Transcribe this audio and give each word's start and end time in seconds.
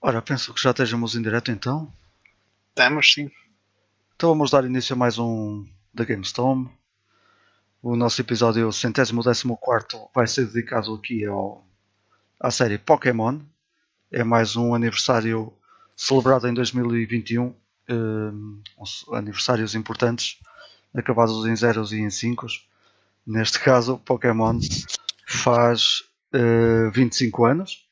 Ora, 0.00 0.20
penso 0.20 0.52
que 0.52 0.60
já 0.60 0.70
estejamos 0.70 1.14
em 1.14 1.22
direto 1.22 1.52
então. 1.52 1.92
Estamos, 2.70 3.12
sim. 3.12 3.30
Então 4.16 4.30
vamos 4.30 4.50
dar 4.50 4.64
início 4.64 4.94
a 4.94 4.96
mais 4.96 5.16
um 5.16 5.64
da 5.94 6.04
GameStorm. 6.04 6.66
O 7.80 7.94
nosso 7.94 8.20
episódio 8.20 8.72
centésimo 8.72 9.22
décimo 9.22 9.56
quarto 9.56 10.10
vai 10.12 10.26
ser 10.26 10.46
dedicado 10.46 10.92
aqui 10.92 11.24
ao, 11.24 11.64
à 12.40 12.50
série 12.50 12.78
Pokémon. 12.78 13.38
É 14.10 14.24
mais 14.24 14.56
um 14.56 14.74
aniversário 14.74 15.52
celebrado 15.96 16.48
em 16.48 16.54
2021. 16.54 17.54
Um, 17.90 18.60
aniversários 19.12 19.76
importantes, 19.76 20.40
acabados 20.92 21.46
em 21.46 21.54
zeros 21.54 21.92
e 21.92 21.98
em 21.98 22.10
5. 22.10 22.46
Neste 23.24 23.60
caso, 23.60 23.98
Pokémon 23.98 24.58
faz 25.26 26.07
uh, 26.34 26.90
25 26.92 27.44
anos, 27.44 27.86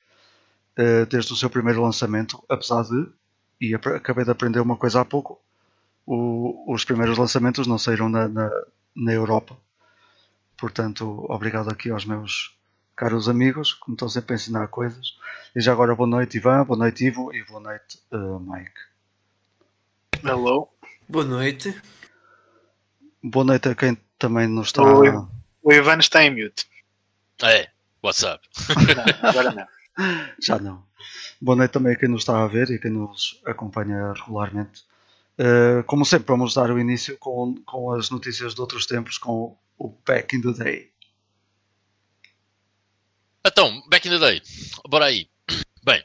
uh, 0.79 1.07
desde 1.07 1.33
o 1.33 1.37
seu 1.37 1.51
primeiro 1.51 1.83
lançamento, 1.83 2.43
apesar 2.49 2.83
de, 2.83 3.07
e 3.61 3.75
acabei 3.75 4.25
de 4.25 4.31
aprender 4.31 4.61
uma 4.61 4.77
coisa 4.77 5.01
há 5.01 5.05
pouco, 5.05 5.41
o, 6.07 6.73
os 6.73 6.85
primeiros 6.85 7.19
lançamentos 7.19 7.67
não 7.67 7.79
saíram 7.79 8.09
na, 8.09 8.29
na, 8.29 8.51
na, 8.95 9.13
Europa. 9.13 9.57
Portanto, 10.57 11.27
obrigado 11.29 11.69
aqui 11.71 11.91
aos 11.91 12.05
meus 12.05 12.57
caros 12.95 13.29
amigos 13.29 13.75
que 13.75 13.91
me 13.91 13.95
estão 13.95 14.09
sempre 14.09 14.35
a 14.35 14.37
ensinar 14.37 14.69
coisas. 14.69 15.19
E 15.55 15.61
já 15.61 15.73
agora, 15.73 15.95
boa 15.95 16.09
noite, 16.09 16.37
Ivan, 16.39 16.65
boa 16.65 16.79
noite, 16.79 17.05
Ivo, 17.05 17.35
e 17.35 17.45
boa 17.45 17.61
noite, 17.61 17.99
uh, 18.13 18.39
Mike. 18.41 18.81
Hello. 20.25 20.69
Boa 21.09 21.25
noite. 21.25 21.75
Boa 23.23 23.45
noite 23.45 23.69
a 23.69 23.75
quem 23.75 23.99
também 24.19 24.47
nos 24.47 24.69
está. 24.69 24.83
O, 24.83 25.29
o 25.63 25.73
Ivan 25.73 25.99
está 25.99 26.25
em 26.25 26.31
mute. 26.31 26.67
É, 27.43 27.69
what's 28.07 28.23
up? 28.23 28.41
Não, 28.71 29.29
agora 29.29 29.53
não. 29.53 29.67
Já 30.41 30.59
não. 30.59 30.87
Boa 31.41 31.57
noite 31.57 31.73
também 31.73 31.95
a 31.95 31.99
quem 31.99 32.09
nos 32.09 32.23
está 32.23 32.43
a 32.43 32.47
ver 32.47 32.71
e 32.71 32.79
quem 32.79 32.91
nos 32.91 33.41
acompanha 33.45 34.13
regularmente. 34.13 34.85
Uh, 35.39 35.83
como 35.85 36.05
sempre, 36.05 36.29
vamos 36.29 36.55
dar 36.55 36.71
o 36.71 36.79
início 36.79 37.19
com, 37.19 37.57
com 37.65 37.93
as 37.93 38.09
notícias 38.09 38.55
de 38.55 38.61
outros 38.61 38.87
tempos, 38.87 39.19
com 39.19 39.59
o 39.77 39.89
Back 40.07 40.37
in 40.37 40.41
the 40.41 40.53
Day. 40.53 40.93
Então, 43.45 43.83
Back 43.89 44.07
in 44.07 44.13
the 44.13 44.19
Day, 44.19 44.43
bora 44.89 45.07
aí. 45.07 45.29
Bem, 45.85 46.03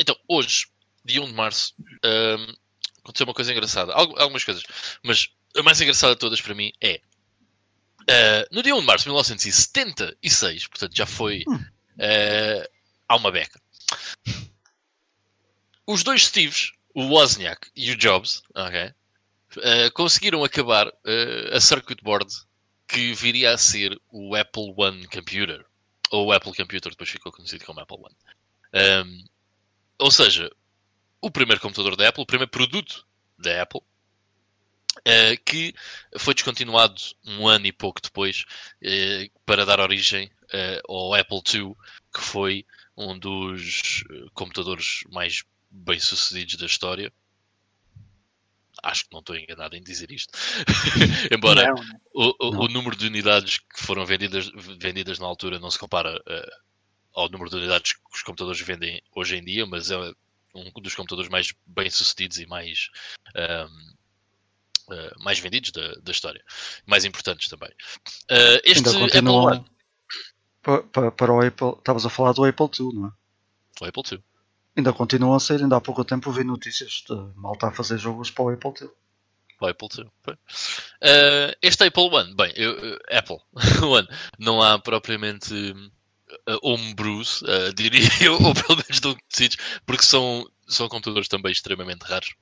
então, 0.00 0.16
hoje, 0.28 0.66
dia 1.04 1.22
1 1.22 1.26
de 1.26 1.32
março, 1.32 1.74
um, 1.80 2.54
aconteceu 3.02 3.26
uma 3.26 3.34
coisa 3.34 3.52
engraçada. 3.52 3.92
Algumas 3.94 4.44
coisas, 4.44 4.62
mas 5.02 5.30
a 5.56 5.62
mais 5.62 5.80
engraçada 5.80 6.14
de 6.14 6.20
todas 6.20 6.40
para 6.40 6.54
mim 6.54 6.72
é 6.80 7.00
Uh, 8.02 8.44
no 8.50 8.62
dia 8.62 8.74
1 8.74 8.80
de 8.80 8.86
março 8.86 9.04
de 9.04 9.10
1976, 9.10 10.66
portanto 10.66 10.96
já 10.96 11.06
foi 11.06 11.44
uh, 11.48 12.68
há 13.08 13.16
uma 13.16 13.30
beca, 13.30 13.60
os 15.86 16.02
dois 16.02 16.26
Steves, 16.26 16.72
o 16.94 17.04
Wozniak 17.08 17.70
e 17.76 17.90
o 17.92 17.96
Jobs, 17.96 18.42
okay, 18.50 18.92
uh, 19.58 19.92
conseguiram 19.94 20.42
acabar 20.44 20.92
a 21.52 21.60
circuit 21.60 22.02
board 22.02 22.32
que 22.88 23.14
viria 23.14 23.54
a 23.54 23.58
ser 23.58 23.98
o 24.10 24.34
Apple 24.34 24.74
One 24.76 25.06
Computer, 25.08 25.64
ou 26.10 26.26
o 26.26 26.32
Apple 26.32 26.54
Computer, 26.54 26.90
depois 26.90 27.08
ficou 27.08 27.32
conhecido 27.32 27.64
como 27.64 27.80
Apple 27.80 27.96
One. 27.96 28.14
Um, 28.74 29.24
ou 29.98 30.10
seja, 30.10 30.50
o 31.20 31.30
primeiro 31.30 31.60
computador 31.60 31.96
da 31.96 32.08
Apple, 32.08 32.22
o 32.22 32.26
primeiro 32.26 32.50
produto 32.50 33.06
da 33.38 33.62
Apple, 33.62 33.80
Uh, 35.06 35.34
que 35.44 35.74
foi 36.16 36.32
descontinuado 36.32 36.94
um 37.26 37.48
ano 37.48 37.66
e 37.66 37.72
pouco 37.72 38.00
depois 38.00 38.44
uh, 38.84 39.40
para 39.44 39.66
dar 39.66 39.80
origem 39.80 40.26
uh, 40.26 40.92
ao 40.92 41.14
Apple 41.14 41.42
II, 41.52 41.74
que 42.14 42.20
foi 42.20 42.64
um 42.96 43.18
dos 43.18 44.04
computadores 44.32 45.00
mais 45.10 45.42
bem-sucedidos 45.68 46.54
da 46.54 46.66
história. 46.66 47.12
Acho 48.80 49.04
que 49.04 49.12
não 49.12 49.20
estou 49.20 49.36
enganado 49.36 49.76
em 49.76 49.82
dizer 49.82 50.10
isto. 50.12 50.32
Embora 51.34 51.66
não. 51.66 51.74
O, 52.14 52.48
o, 52.48 52.52
não. 52.52 52.60
o, 52.60 52.68
número 52.68 52.96
de 52.96 53.06
unidades 53.06 53.58
que 53.58 53.82
foram 53.82 54.06
vendidas, 54.06 54.50
vendidas 54.78 55.18
na 55.18 55.26
altura 55.26 55.58
não 55.58 55.70
se 55.70 55.78
compara 55.78 56.20
ao 57.14 57.28
número 57.28 57.50
de 57.50 57.56
unidades 57.56 57.92
que 57.92 58.00
os 58.12 58.22
computadores 58.22 58.60
vendem 58.60 59.02
hoje 59.14 59.36
em 59.36 59.44
dia, 59.44 59.66
mas 59.66 59.90
é 59.90 59.96
um 60.54 60.70
dos 60.80 60.94
computadores 60.94 61.30
mais 61.30 61.52
bem-sucedidos 61.66 62.38
e 62.38 62.46
mais. 62.46 62.88
Um, 63.36 64.01
uh, 64.90 65.22
mais 65.22 65.38
vendidos 65.38 65.72
da, 65.72 65.94
da, 66.02 66.12
história, 66.12 66.42
mais 66.86 67.04
importantes 67.04 67.48
também. 67.48 67.70
Uh, 68.30 68.60
este 68.64 68.88
Apple 68.88 69.28
One. 69.28 69.64
Para, 70.62 71.10
para, 71.10 71.32
o 71.32 71.44
Apple, 71.44 71.74
estavas 71.78 72.06
a 72.06 72.10
falar 72.10 72.32
do 72.32 72.44
Apple 72.44 72.70
II, 72.78 72.92
não 72.94 73.08
é? 73.08 73.12
O 73.80 73.88
Apple 73.88 74.02
II. 74.12 74.22
Ainda 74.76 74.92
continuam 74.92 75.34
a 75.34 75.40
ser, 75.40 75.60
ainda 75.60 75.76
há 75.76 75.80
pouco 75.80 76.04
tempo 76.04 76.30
vi 76.30 76.44
notícias 76.44 77.04
de 77.08 77.14
malta 77.34 77.66
a 77.66 77.72
fazer 77.72 77.98
jogos 77.98 78.30
para 78.30 78.44
o 78.44 78.48
Apple 78.50 78.72
II. 78.80 78.88
O 79.60 79.66
Apple 79.66 79.88
II. 79.96 80.04
Uh, 80.32 81.54
este 81.60 81.86
Apple 81.86 82.08
One, 82.10 82.34
bem, 82.34 82.52
eu, 82.56 82.98
Apple 83.10 83.38
One, 83.84 84.08
não 84.38 84.62
há 84.62 84.78
propriamente 84.78 85.52
uh, 85.52 86.58
homebrews, 86.62 87.42
uh, 87.42 87.72
diria 87.74 88.08
eu, 88.22 88.34
ou 88.34 88.54
pelo 88.54 88.76
menos 88.76 89.00
não 89.00 89.16
porque 89.84 90.04
são, 90.04 90.48
são 90.66 90.88
computadores 90.88 91.28
também 91.28 91.52
extremamente 91.52 92.02
raros. 92.02 92.34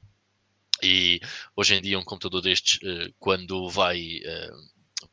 E 0.83 1.21
hoje 1.55 1.75
em 1.75 1.83
dia 1.83 1.99
um 1.99 2.05
computador 2.05 2.43
destes, 2.43 2.79
eh, 2.83 3.13
quando 3.19 3.69
vai 3.69 4.21
eh, 4.25 4.51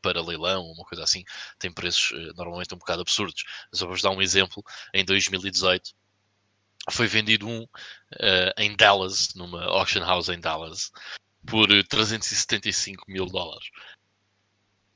para 0.02 0.22
leilão 0.22 0.64
ou 0.64 0.74
uma 0.74 0.86
coisa 0.86 1.04
assim, 1.04 1.24
tem 1.60 1.72
preços 1.72 2.12
eh, 2.14 2.34
normalmente 2.36 2.74
um 2.74 2.78
bocado 2.78 3.02
absurdos. 3.02 3.44
Só 3.74 3.88
vou 3.88 4.00
dar 4.02 4.12
um 4.12 4.22
exemplo, 4.22 4.64
em 4.94 5.04
2018 5.06 5.94
foi 6.90 7.06
vendido 7.06 7.46
um 7.48 7.68
em 8.58 8.74
Dallas, 8.74 9.34
numa 9.36 9.66
auction 9.66 10.00
house 10.00 10.30
em 10.30 10.40
Dallas, 10.40 10.90
por 11.46 11.68
375 11.68 13.04
mil 13.10 13.26
dólares. 13.26 13.70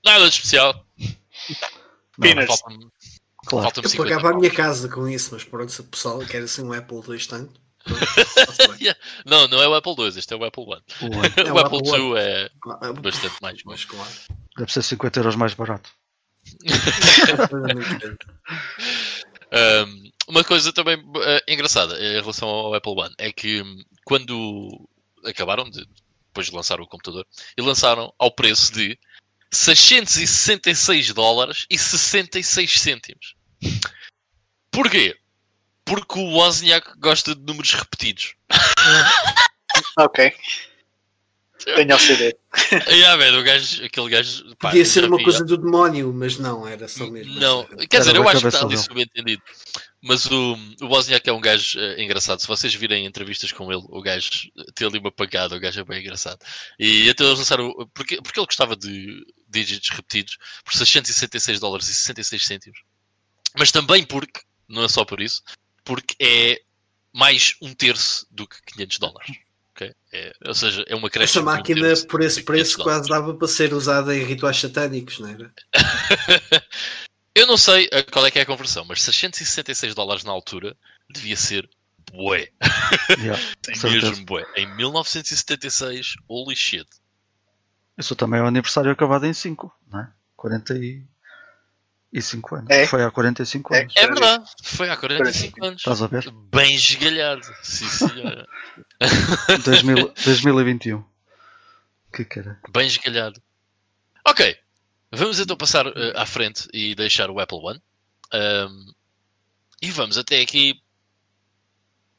Nada 0.03 0.30
de 0.30 0.36
especial. 0.36 0.88
Falta-me 2.48 2.90
claro. 3.46 3.72
falta 3.72 3.82
Eu 3.82 3.98
pagava 3.98 4.30
a 4.30 4.38
minha 4.38 4.52
casa 4.52 4.88
com 4.88 5.08
isso, 5.08 5.34
mas 5.34 5.44
pronto, 5.44 5.72
se 5.72 5.82
o 5.82 5.86
pessoal 5.86 6.20
quer 6.26 6.44
assim 6.44 6.64
um 6.64 6.74
Apple 6.74 7.02
II 7.08 7.28
tanto. 7.28 7.62
Yeah. 8.80 9.00
Não, 9.25 9.47
não 9.47 9.62
é 9.62 9.68
o 9.68 9.74
Apple 9.74 9.96
II, 9.97 10.08
este 10.09 10.34
é 10.34 10.38
o 10.38 10.44
Apple 10.44 10.64
One. 10.64 10.81
O, 11.02 11.06
One. 11.06 11.30
É 11.38 11.52
o, 11.52 11.56
o 11.56 11.59
Apple, 11.59 11.78
Apple 11.78 12.00
II 12.00 12.18
é 12.18 12.50
bastante 13.02 13.36
mais. 13.42 13.64
Mas 13.64 13.86
claro. 13.86 14.09
Deve 14.58 14.72
ser 14.72 14.84
50 14.84 15.19
euros 15.19 15.36
mais 15.36 15.53
barato. 15.53 15.91
um, 19.53 20.12
uma 20.28 20.44
coisa 20.44 20.74
também 20.74 20.97
uh, 20.97 21.41
engraçada 21.47 22.00
em 22.00 22.20
relação 22.20 22.50
ao 22.50 22.74
Apple 22.74 22.94
One 22.94 23.14
é 23.18 23.31
que 23.31 23.62
um, 23.62 23.84
quando 24.06 24.90
acabaram 25.25 25.70
de 25.70 25.88
depois 26.31 26.47
de 26.47 26.56
lançar 26.56 26.80
o 26.80 26.88
computador 26.88 27.28
e 27.58 27.62
lançaram 27.62 28.14
ao 28.18 28.31
preço 28.31 28.74
de 28.74 28.97
666 29.52 31.14
dólares 31.14 31.66
e 31.70 31.78
66 31.78 32.80
cêntimos. 32.80 33.36
Porquê? 34.72 35.18
Porque 35.86 36.19
o 36.19 36.34
Wozniak 36.34 36.97
gosta 37.00 37.36
de 37.36 37.42
números 37.42 37.74
repetidos. 37.74 38.36
ok. 39.97 40.34
Tenho 41.64 41.94
ao 41.94 42.00
CD. 42.00 42.36
yeah, 42.90 43.18
man, 43.18 43.40
o 43.40 43.44
gajo, 43.44 43.86
aquele 43.86 44.09
gajo. 44.09 44.56
Pá, 44.58 44.70
Podia 44.70 44.86
ser 44.86 45.06
uma 45.06 45.22
coisa 45.22 45.46
do 45.46 45.58
demónio, 45.58 46.12
mas 46.14 46.38
não, 46.38 46.68
era 46.68 46.88
só 46.88 47.06
mesmo. 47.08 47.40
Não, 47.40 47.66
quer 47.90 48.00
dizer, 48.00 48.16
eu 48.16 48.28
acho 48.28 48.41
que 48.41 48.47
está 48.47 48.66
ali 48.66 48.78
subentendido. 48.78 49.41
Mas 50.02 50.25
o, 50.25 50.58
o 50.81 50.88
Wozniak 50.88 51.30
é 51.30 51.34
um 51.34 51.40
gajo 51.40 51.80
uh, 51.80 52.02
engraçado. 52.02 52.40
Se 52.40 52.47
vocês 52.47 52.74
virem 52.74 53.06
entrevistas 53.06 53.52
com 53.52 53.72
ele, 53.72 53.84
o 53.88 54.02
gajo 54.02 54.30
tem 54.74 54.88
ali 54.88 54.97
uma 54.97 55.12
pagada, 55.12 55.56
o 55.56 55.59
gajo 55.59 55.80
é 55.80 55.84
bem 55.84 56.02
engraçado. 56.02 56.40
E 56.80 57.09
até 57.09 57.24
eles 57.24 57.38
lançaram. 57.38 57.72
Porque, 57.94 58.20
porque 58.22 58.40
ele 58.40 58.47
gostava 58.47 58.75
de 58.75 59.24
dígitos 59.47 59.90
repetidos 59.90 60.38
por 60.64 60.73
666 60.73 61.59
dólares 61.59 61.88
e 61.88 61.94
66 61.94 62.46
cêntimos. 62.46 62.79
Mas 63.58 63.72
também 63.72 64.03
porque, 64.03 64.41
não 64.67 64.84
é 64.84 64.90
só 64.90 65.05
por 65.05 65.22
isso, 65.22 65.44
porque 65.91 66.16
é 66.22 66.61
mais 67.14 67.58
um 67.61 67.73
terço 67.73 68.26
do 68.32 68.47
que 68.47 68.61
500 68.61 68.97
dólares. 68.97 69.38
Okay? 69.76 69.93
É, 70.14 70.34
ou 70.46 70.53
seja, 70.53 70.85
é 70.88 70.96
uma 70.96 71.09
crescente. 71.09 71.40
Essa 71.40 71.46
máquina, 71.46 71.93
um 71.93 72.08
por 72.08 72.22
esse 72.22 72.43
preço, 72.43 72.82
quase 72.82 73.09
dava 73.09 73.34
para 73.34 73.47
ser 73.49 73.73
usada 73.73 74.16
em 74.16 74.23
rituais 74.23 74.55
satânicos, 74.55 75.20
não 75.20 75.28
era? 75.28 75.53
Eu 77.35 77.46
não 77.46 77.58
sei 77.58 77.90
eh, 77.91 78.03
qual 78.03 78.26
é 78.26 78.32
que 78.32 78.40
é 78.40 78.43
a 78.43 78.46
conversão, 78.46 78.85
mas 78.85 79.02
666 79.02 79.93
dólares 79.93 80.23
na 80.23 80.32
altura 80.32 80.78
devia 81.09 81.35
ser 81.35 81.70
bué. 82.14 82.49
Yeah, 83.20 83.41
mesmo 83.84 84.26
bué. 84.26 84.46
Em 84.55 84.73
1976, 84.78 86.16
holy 86.29 86.55
shit. 86.55 86.88
Isso 87.97 88.16
também 88.16 88.40
é 88.40 88.43
o 88.43 88.47
aniversário 88.47 88.91
acabado 88.91 89.26
em 89.26 89.34
5, 89.34 89.73
não 89.91 89.99
é? 89.99 90.14
40 90.38 90.73
e 90.78 91.03
e 92.11 92.22
5 92.22 92.55
anos. 92.55 92.69
É. 92.69 92.85
Foi 92.85 93.03
há 93.03 93.11
45 93.11 93.73
é. 93.73 93.81
anos. 93.81 93.93
É, 93.96 94.08
verdade, 94.08 94.52
foi 94.63 94.90
há 94.90 94.97
45 94.97 95.66
anos. 95.66 95.81
Estás 95.81 96.02
a 96.02 96.08
ver? 96.08 96.31
Bem 96.52 96.75
esgalhado. 96.75 97.46
Sim, 97.63 97.87
senhora. 97.87 98.47
2000, 99.63 100.13
2021. 100.25 101.03
Que 102.13 102.25
cara. 102.25 102.59
Bem 102.69 102.87
esgalhado. 102.87 103.41
Ok. 104.28 104.58
Vamos 105.11 105.40
então 105.40 105.58
passar 105.58 105.87
uh, 105.87 105.93
à 106.16 106.25
frente 106.25 106.67
e 106.73 106.96
deixar 106.96 107.29
o 107.29 107.40
Apple 107.40 107.59
One. 107.61 107.81
Um, 108.34 108.93
E 109.81 109.90
vamos 109.91 110.17
até 110.17 110.40
aqui 110.40 110.81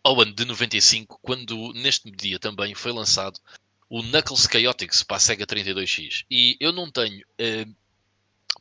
ao 0.03 0.21
ano 0.21 0.35
de 0.35 0.45
95, 0.45 1.19
quando 1.23 1.73
neste 1.75 2.11
dia 2.11 2.39
também 2.39 2.75
foi 2.75 2.93
lançado 2.93 3.39
o 3.89 4.03
Knuckles 4.03 4.49
Chaotix 4.51 5.03
para 5.03 5.17
a 5.17 5.21
Sega 5.21 5.47
32X. 5.47 6.25
E 6.31 6.57
eu 6.59 6.73
não 6.73 6.91
tenho 6.91 7.21
uh, 7.21 7.75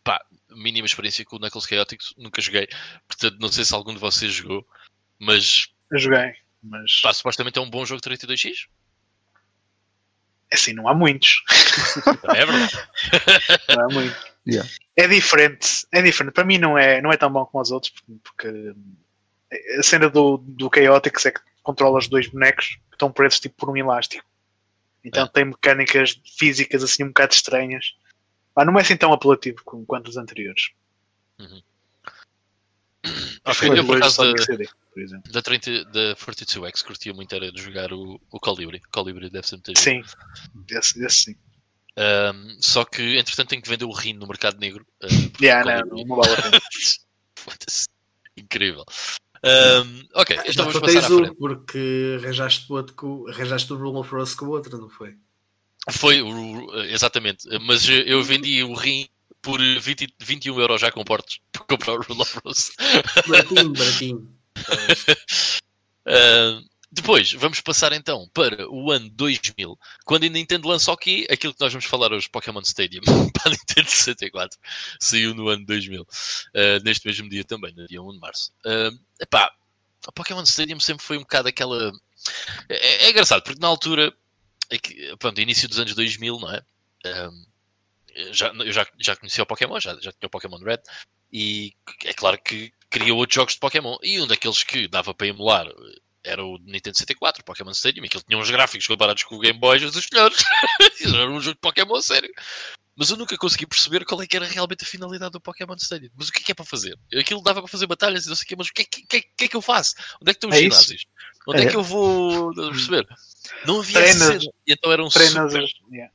pá, 0.04 0.24
mínima 0.56 0.86
experiência 0.86 1.26
com 1.26 1.36
o 1.36 1.40
Knuckles 1.40 1.66
Chaotix, 1.68 2.14
nunca 2.18 2.42
joguei, 2.42 2.68
portanto 3.08 3.38
não 3.40 3.50
sei 3.50 3.64
se 3.66 3.74
algum 3.74 3.94
de 3.94 4.00
vocês 4.00 4.32
jogou, 4.34 4.66
mas. 5.20 5.68
Eu 5.92 6.00
joguei, 6.00 6.34
mas. 6.64 7.02
Pá, 7.02 7.14
supostamente 7.14 7.58
é 7.60 7.62
um 7.62 7.70
bom 7.70 7.86
jogo 7.86 8.02
de 8.02 8.10
32X. 8.10 8.68
É 10.50 10.56
assim, 10.56 10.74
não 10.74 10.88
há 10.88 10.94
muitos. 10.94 11.42
É 12.36 12.46
verdade. 12.46 12.78
não 13.70 13.86
há 13.86 13.94
muitos. 13.94 14.32
Yeah. 14.48 14.70
É 14.98 15.08
diferente, 15.08 15.86
é 15.92 16.02
diferente. 16.02 16.34
Para 16.34 16.44
mim 16.44 16.58
não 16.58 16.78
é, 16.78 17.02
não 17.02 17.12
é 17.12 17.18
tão 17.18 17.32
bom 17.32 17.46
como 17.46 17.62
os 17.62 17.72
outros, 17.72 17.94
porque 18.24 18.48
a 19.80 19.84
cena 19.84 20.10
do, 20.10 20.38
do 20.38 20.70
Chaotix 20.74 21.26
é 21.28 21.32
que 21.32 21.40
controlas 21.64 22.08
dois 22.08 22.28
bonecos 22.28 22.68
que 22.90 22.96
estão 22.96 23.12
presos 23.12 23.40
tipo 23.40 23.56
por 23.56 23.70
um 23.70 23.78
elástico. 23.78 24.26
Então 25.04 25.26
É. 25.26 25.28
tem 25.30 25.46
mecânicas 25.46 26.20
físicas 26.38 26.84
assim 26.84 27.04
um 27.04 27.08
bocado 27.08 27.34
estranhas. 27.34 27.94
Ah, 28.56 28.66
não 28.66 28.78
é 28.78 28.82
assim 28.82 28.98
tão 28.98 29.14
apelativo 29.14 29.62
como- 29.64 29.86
quanto 29.86 30.10
os 30.10 30.18
anteriores. 30.18 30.72
Ok, 33.44 33.54
Foi 33.56 33.80
eu 33.80 33.86
por 33.86 33.98
acaso 33.98 34.32
da, 34.32 34.44
CD, 34.44 34.70
por 34.94 35.02
exemplo. 35.02 35.32
da, 35.32 35.42
30, 35.42 35.86
da 35.86 36.16
42X 36.16 36.84
curtia 36.84 37.14
muito 37.14 37.34
era 37.34 37.52
de 37.52 37.60
jogar 37.62 37.92
o, 37.92 38.22
o 38.32 38.40
Colibri. 38.40 38.80
Colibri 38.92 39.30
deve 39.30 39.48
ser 39.48 39.56
muito. 39.56 39.80
Sim, 39.80 40.04
esse, 40.70 41.04
esse 41.04 41.24
sim. 41.24 41.36
Ahm, 41.98 42.58
só 42.62 42.86
que 42.86 43.18
entretanto 43.18 43.50
tenho 43.50 43.62
que 43.62 43.70
vender 43.70 43.86
o 43.86 43.92
RIN 43.92 44.14
no 44.14 44.28
mercado 44.28 44.60
negro. 44.60 44.86
porque 45.32 45.46
Yeah, 45.46 45.84
não, 45.84 46.06
não 46.06 46.16
vale 46.16 46.34
a 46.34 46.42
pena. 46.42 46.60
Foda-se. 47.36 47.88
Incrível. 48.38 48.86
Ahm, 49.44 50.04
ok, 50.14 50.40
então 50.46 50.66
vamos 50.72 50.80
passar 50.80 51.00
à 51.00 51.08
frente. 51.08 51.32
um, 51.32 51.36
porque 51.36 52.18
arranjaste 52.22 52.72
o, 52.72 52.76
outro 52.76 52.94
com, 52.96 53.28
arranjaste 53.28 53.74
o 53.74 53.76
Rule 53.76 53.98
of 53.98 54.12
Rose 54.14 54.36
com 54.38 54.46
o 54.46 54.50
outro, 54.50 54.78
não 54.78 54.90
foi? 54.90 55.18
Foi, 55.90 56.22
o- 56.22 56.82
exatamente, 56.84 57.48
mas 57.62 57.88
eu 57.90 58.22
vendi 58.24 58.64
o 58.64 58.74
rim 58.74 59.08
por 59.42 59.60
20, 59.60 60.14
21 60.22 60.60
euros 60.60 60.80
já 60.80 60.92
com 60.92 61.04
portos 61.04 61.40
para 61.52 61.64
comprar 61.66 61.94
o 61.94 62.02
Rule 62.02 62.22
of 62.22 62.40
Rose. 62.46 62.72
Baratinho, 63.28 63.74
baratinho. 63.74 64.38
Ah, 66.04 66.60
depois, 66.92 67.32
vamos 67.34 67.62
passar 67.62 67.94
então 67.94 68.28
para 68.34 68.68
o 68.70 68.92
ano 68.92 69.08
2000, 69.12 69.78
quando 70.04 70.26
a 70.26 70.30
Nintendo 70.30 70.68
lançou 70.68 70.94
aqui 70.94 71.26
aquilo 71.30 71.54
que 71.54 71.62
nós 71.62 71.72
vamos 71.72 71.86
falar 71.86 72.12
hoje, 72.12 72.28
Pokémon 72.30 72.60
Stadium, 72.62 73.02
para 73.34 73.48
a 73.48 73.50
Nintendo 73.52 73.90
64. 73.90 74.60
Saiu 75.00 75.34
no 75.36 75.48
ano 75.48 75.64
2000, 75.66 76.06
ah, 76.56 76.80
neste 76.84 77.06
mesmo 77.08 77.30
dia 77.30 77.44
também, 77.44 77.74
no 77.76 77.86
dia 77.88 78.02
1 78.02 78.12
de 78.14 78.20
março. 78.20 78.52
Ah, 78.66 78.90
epá, 79.22 79.52
a 80.08 80.12
Pokémon 80.12 80.42
Stadium 80.44 80.80
sempre 80.80 81.06
foi 81.06 81.18
um 81.18 81.22
bocado 81.22 81.48
aquela... 81.48 81.92
É, 82.68 83.06
é 83.06 83.10
engraçado, 83.12 83.44
porque 83.44 83.62
na 83.62 83.68
altura, 83.68 84.12
é 84.72 84.78
que, 84.80 85.16
pronto, 85.18 85.40
início 85.40 85.68
dos 85.68 85.80
anos 85.80 85.94
2000, 85.94 86.40
não 86.40 86.52
é? 86.52 86.64
Ah, 87.06 87.30
já, 88.32 88.48
eu 88.48 88.72
já, 88.72 88.88
já 89.00 89.16
conhecia 89.16 89.44
o 89.44 89.48
Pokémon, 89.48 89.80
já, 89.80 89.94
já 89.96 90.12
tinha 90.12 90.28
o 90.28 90.30
Pokémon 90.30 90.58
Red, 90.58 90.82
e 91.32 91.74
é 92.06 92.14
claro 92.14 92.38
que 92.42 92.74
queria 92.90 93.14
outros 93.14 93.36
jogos 93.36 93.54
de 93.54 93.60
Pokémon. 93.60 93.98
E 94.02 94.20
um 94.20 94.28
daqueles 94.28 94.64
que 94.64 94.88
dava 94.88 95.14
para 95.14 95.28
emular 95.28 95.68
era 96.24 96.44
o 96.44 96.58
Nintendo 96.60 96.98
64, 96.98 97.44
Pokémon 97.44 97.72
Stadium, 97.72 98.06
e 98.06 98.10
que 98.10 98.18
ele 98.18 98.24
tinha 98.28 98.38
uns 98.38 98.50
gráficos 98.50 98.88
comparados 98.88 99.24
com 99.24 99.36
o 99.36 99.40
Game 99.40 99.60
Boy 99.60 99.80
dos 99.80 100.08
melhores. 100.12 100.44
era 101.04 101.30
um 101.30 101.42
jogo 101.42 101.56
de 101.56 101.62
Pokémon 101.62 102.02
sério. 102.02 102.32
Mas 102.96 103.10
eu 103.10 103.18
nunca 103.18 103.38
consegui 103.38 103.66
perceber 103.66 104.06
qual 104.06 104.22
é 104.22 104.28
que 104.28 104.36
era 104.36 104.46
realmente 104.46 104.84
a 104.84 104.88
finalidade 104.88 105.32
do 105.32 105.42
Pokémon 105.42 105.76
Stadium. 105.76 106.12
Mas 106.16 106.28
o 106.28 106.32
que 106.32 106.40
é 106.40 106.44
que 106.44 106.52
é 106.52 106.56
para 106.56 106.66
fazer? 106.66 107.00
Aquilo 107.18 107.42
dava 107.42 107.62
para 107.62 107.72
fazer 107.72 107.88
batalhas 107.88 108.26
e 108.26 108.30
não 108.30 108.36
sei 108.36 108.44
o 108.44 108.48
quê, 108.48 108.56
mas 108.58 108.68
o 108.68 108.74
que 108.74 108.82
é 108.82 108.86
que, 108.86 109.02
que, 109.08 109.22
que 109.22 109.46
é 109.46 109.48
que 109.48 109.56
eu 109.56 109.62
faço? 109.62 109.96
Onde 110.22 110.32
é 110.32 110.34
que 110.34 110.46
estão 110.46 110.50
os 110.50 110.56
É 110.56 110.62
isso. 110.62 110.94
Onde 111.48 111.62
é. 111.62 111.66
É. 111.66 111.70
que 111.70 111.76
eu 111.76 111.84
vou 111.84 112.52
Estás 112.52 112.68
a 112.68 112.72
perceber? 112.72 113.08
Não 113.66 113.80
havia 113.80 114.00
Treinas- 114.00 114.46
então 114.68 114.92
era 114.92 115.04
um 115.04 115.10
Treinas 115.10 115.52
super, 115.52 115.68
yeah, 115.92 116.12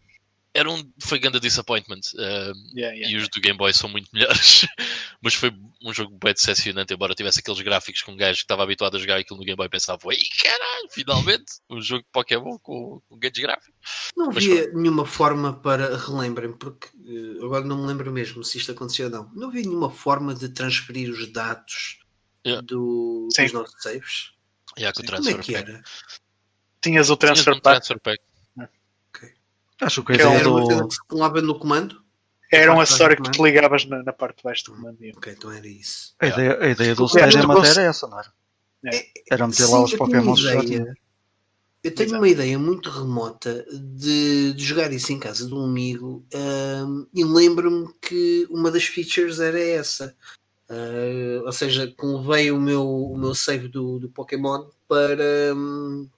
era 0.57 0.71
um 0.71 0.83
foi 0.99 1.19
grande 1.19 1.39
disappointment. 1.39 2.01
Uh, 2.15 2.55
yeah, 2.75 2.97
yeah. 2.97 3.11
e 3.11 3.17
os 3.17 3.29
do 3.29 3.41
Game 3.43 3.59
Boy 3.59 3.73
são 3.75 3.91
muito 3.91 4.09
melhores. 4.13 4.67
Mas 5.21 5.35
foi 5.35 5.53
um 5.83 5.93
jogo 5.93 6.17
bem 6.23 6.33
decepcionante, 6.33 6.95
embora 6.95 7.15
tivesse 7.15 7.41
aqueles 7.41 7.61
gráficos 7.61 8.01
com 8.01 8.13
um 8.13 8.17
gajo 8.17 8.39
que 8.39 8.45
estava 8.45 8.63
habituado 8.63 8.97
a 8.97 8.99
jogar 8.99 9.19
aquilo 9.19 9.39
no 9.39 9.45
Game 9.45 9.57
Boy 9.57 9.67
e 9.67 9.71
pensava, 9.71 10.01
ei 10.11 10.19
caralho, 10.43 10.89
finalmente, 10.91 11.45
um 11.69 11.81
jogo 11.83 12.03
de 12.03 12.09
Pokémon 12.11 12.59
com, 12.59 13.03
com 13.07 13.19
grandes 13.19 13.43
gráficos. 13.43 13.75
Não 14.17 14.27
Mas 14.29 14.37
havia 14.39 14.73
nenhuma 14.73 15.05
forma 15.05 15.53
para, 15.53 15.97
relembrem, 15.99 16.53
porque 16.53 16.89
eh, 17.05 17.45
agora 17.45 17.65
não 17.65 17.83
me 17.83 17.87
lembro 17.89 18.11
mesmo 18.11 18.43
se 18.43 18.57
isto 18.57 18.73
aconteceu 18.73 19.07
ou 19.07 19.13
não. 19.13 19.31
Não 19.35 19.49
havia 19.49 19.63
nenhuma 19.63 19.91
forma 19.91 20.35
de 20.35 20.49
transferir 20.49 21.11
os 21.11 21.31
dados 21.31 21.99
Yeah. 22.47 22.65
do, 22.65 23.27
dos 23.37 23.53
nossos 23.53 23.83
saves. 23.83 24.31
Com 24.77 24.83
o 24.83 24.93
Como 24.93 25.05
é 25.05 25.07
Transfer 25.07 25.39
que 25.41 25.53
Pack. 25.55 25.71
era? 25.71 25.83
Tinhas 26.83 27.11
o 27.11 27.17
Tinhas 27.17 27.43
Transfer 27.43 27.55
um 27.55 27.61
Pack, 27.61 27.77
Transfer 27.87 28.01
Pack. 28.01 28.23
Acho 29.81 30.03
que 30.05 30.13
a 30.13 30.17
Que 30.17 30.23
é 30.23 30.27
um- 30.27 30.31
ideia 30.31 30.41
Era 30.41 30.51
uma 30.51 30.61
do. 30.83 30.89
que 30.89 30.95
se 30.95 31.01
colava 31.07 31.43
no 31.43 31.59
comando? 31.59 32.03
era 32.53 32.73
um 32.73 32.81
acessório 32.81 33.21
que 33.21 33.31
te 33.31 33.43
ligavas 33.43 33.85
na, 33.87 34.03
na 34.05 34.13
parte 34.13 34.37
de 34.39 34.43
baixo 34.45 34.65
do 34.67 34.73
comando. 34.77 34.99
yeah. 35.01 35.19
Ok, 35.19 35.33
então 35.37 35.51
era 35.53 35.67
isso. 35.67 36.15
A 36.21 36.27
ideia, 36.29 36.59
a 36.63 36.69
ideia 36.69 36.95
do 36.95 37.07
era 37.19 37.83
essa, 37.83 38.07
não 38.07 38.19
era? 38.21 38.33
É. 38.87 39.07
Era 39.31 39.47
meter 39.49 39.65
Sim, 39.67 39.73
lá 39.73 39.81
os 39.83 39.93
eu 39.93 39.99
tenho 39.99 40.11
Pokémon 40.13 40.37
já. 40.37 40.55
Eu 40.55 41.95
tenho 41.95 42.09
Exato. 42.09 42.15
uma 42.23 42.29
ideia 42.29 42.59
muito 42.59 42.89
remota 42.91 43.65
de, 43.73 44.53
de 44.55 44.65
jogar 44.65 44.93
isso 44.93 45.13
em 45.13 45.19
casa 45.19 45.47
de 45.47 45.53
um 45.55 45.65
amigo 45.65 46.25
ahm, 46.35 47.05
e 47.15 47.25
lembro-me 47.25 47.93
que 48.01 48.47
uma 48.51 48.71
das 48.71 48.85
features 48.85 49.39
era 49.41 49.61
essa. 49.61 50.17
Ah, 50.69 51.43
ou 51.45 51.53
seja, 51.53 51.95
levei 52.03 52.51
o 52.51 52.61
meu, 52.61 52.85
o 52.87 53.17
meu 53.17 53.35
save 53.35 53.69
do, 53.69 53.99
do 53.99 54.09
Pokémon 54.09 54.69
para, 54.89 55.55
hum, 55.55 56.09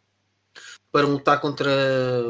para 0.90 1.06
lutar 1.06 1.40
contra, 1.40 1.70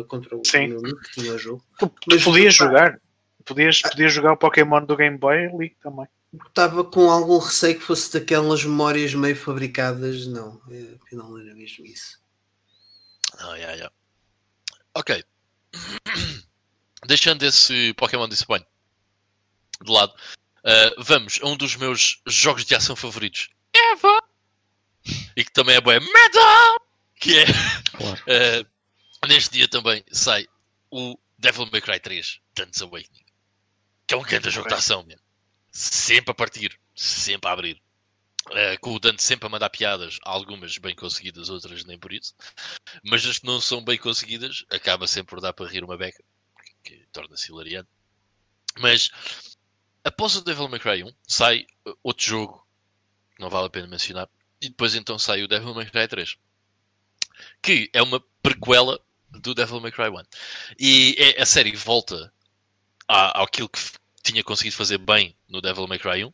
contra 0.09 0.37
o 0.37 0.43
Sim. 0.45 0.69
meu 0.69 0.79
amigo 0.79 1.01
que 1.01 1.21
tinha 1.21 1.33
o 1.33 1.39
jogo. 1.39 1.65
Tu, 1.79 1.87
tu 1.89 1.95
Mas- 2.11 2.25
podias 2.25 2.55
jogar. 2.55 3.01
Podias, 3.45 3.81
podias 3.81 4.13
jogar 4.13 4.33
o 4.33 4.37
Pokémon 4.37 4.85
do 4.85 4.95
Game 4.97 5.17
Boy 5.17 5.47
ali 5.47 5.71
também. 5.83 6.07
Estava 6.49 6.85
com 6.85 7.11
algum 7.11 7.39
receio 7.39 7.79
que 7.79 7.85
fosse 7.85 8.13
daquelas 8.13 8.63
memórias 8.63 9.15
meio 9.15 9.35
fabricadas. 9.35 10.27
Não, 10.27 10.61
é, 10.71 10.97
afinal 11.03 11.31
não 11.31 11.39
era 11.39 11.55
mesmo 11.55 11.87
isso. 11.87 12.21
Ah, 13.39 13.55
yeah, 13.55 13.73
yeah. 13.75 13.95
Ok. 14.95 15.25
Deixando 17.07 17.43
esse 17.45 17.95
Pokémon 17.95 18.29
Disappoint 18.29 18.67
de 19.83 19.91
lado, 19.91 20.13
ah, 20.69 20.95
vamos 20.99 21.41
a 21.43 21.47
um 21.47 21.57
dos 21.57 21.77
meus 21.77 22.21
jogos 22.27 22.65
de 22.67 22.75
ação 22.75 22.95
favoritos 22.95 23.49
ever! 23.75 24.21
E 25.35 25.43
que 25.43 25.51
também 25.53 25.77
é 25.77 25.81
bem 25.81 25.99
metal! 25.99 26.87
Que 27.17 27.39
é 27.39 27.47
Claro. 27.97 28.23
Uh, 28.23 28.69
neste 29.27 29.55
dia 29.55 29.67
também 29.67 30.05
sai 30.13 30.47
o 30.91 31.19
Devil 31.39 31.69
May 31.73 31.81
Cry 31.81 31.99
3 31.99 32.41
Dance 32.55 32.83
Awakening. 32.83 33.25
Que 34.07 34.13
é 34.15 34.17
um 34.17 34.23
grande 34.23 34.51
jogo 34.51 34.69
de 34.69 34.75
ação, 34.75 35.03
mesmo. 35.05 35.23
Sempre 35.71 36.33
a 36.33 36.35
partir, 36.35 36.79
sempre 36.95 37.49
a 37.49 37.53
abrir. 37.53 37.81
Uh, 38.47 38.79
com 38.81 38.95
o 38.95 38.99
Dante 38.99 39.23
sempre 39.23 39.47
a 39.47 39.51
mandar 39.51 39.71
piadas, 39.71 40.19
algumas 40.23 40.77
bem 40.79 40.95
conseguidas, 40.95 41.51
outras 41.51 41.85
nem 41.85 41.99
por 41.99 42.13
isso. 42.13 42.35
Mas 43.03 43.25
as 43.25 43.39
que 43.39 43.47
não 43.47 43.61
são 43.61 43.83
bem 43.83 43.99
conseguidas, 43.99 44.65
acaba 44.71 45.07
sempre 45.07 45.31
por 45.31 45.41
dar 45.41 45.53
para 45.53 45.69
rir 45.69 45.85
uma 45.85 45.97
beca, 45.97 46.23
que 46.83 47.07
torna-se 47.13 47.51
hilariante. 47.51 47.89
Mas 48.79 49.11
após 50.09 50.37
o 50.37 50.43
Devil 50.43 50.69
May 50.69 50.81
Cry 50.81 51.05
1, 51.05 51.13
sai 51.27 51.67
uh, 51.87 51.97
outro 52.03 52.25
jogo, 52.25 52.67
não 53.39 53.49
vale 53.51 53.67
a 53.67 53.71
pena 53.71 53.87
mencionar, 53.87 54.29
e 54.61 54.69
depois 54.69 54.95
então 54.95 55.19
sai 55.19 55.43
o 55.43 55.49
Devil 55.49 55.75
May 55.75 55.87
Cry 55.87 56.09
3 56.09 56.37
que 57.63 57.91
é 57.93 58.03
uma 58.03 58.23
prequela 58.43 59.01
do 59.31 59.55
Devil 59.55 59.81
May 59.81 59.93
Cry 59.93 60.09
1. 60.09 60.23
E 60.79 61.15
é, 61.19 61.43
a 61.43 61.47
série 61.47 61.75
volta 61.77 62.33
à, 63.07 63.43
àquilo 63.43 63.69
que 63.69 63.81
tinha 64.23 64.43
conseguido 64.43 64.77
fazer 64.77 64.99
bem 64.99 65.37
no 65.49 65.61
Devil 65.61 65.87
May 65.87 65.99
Cry 65.99 66.25
1. 66.25 66.33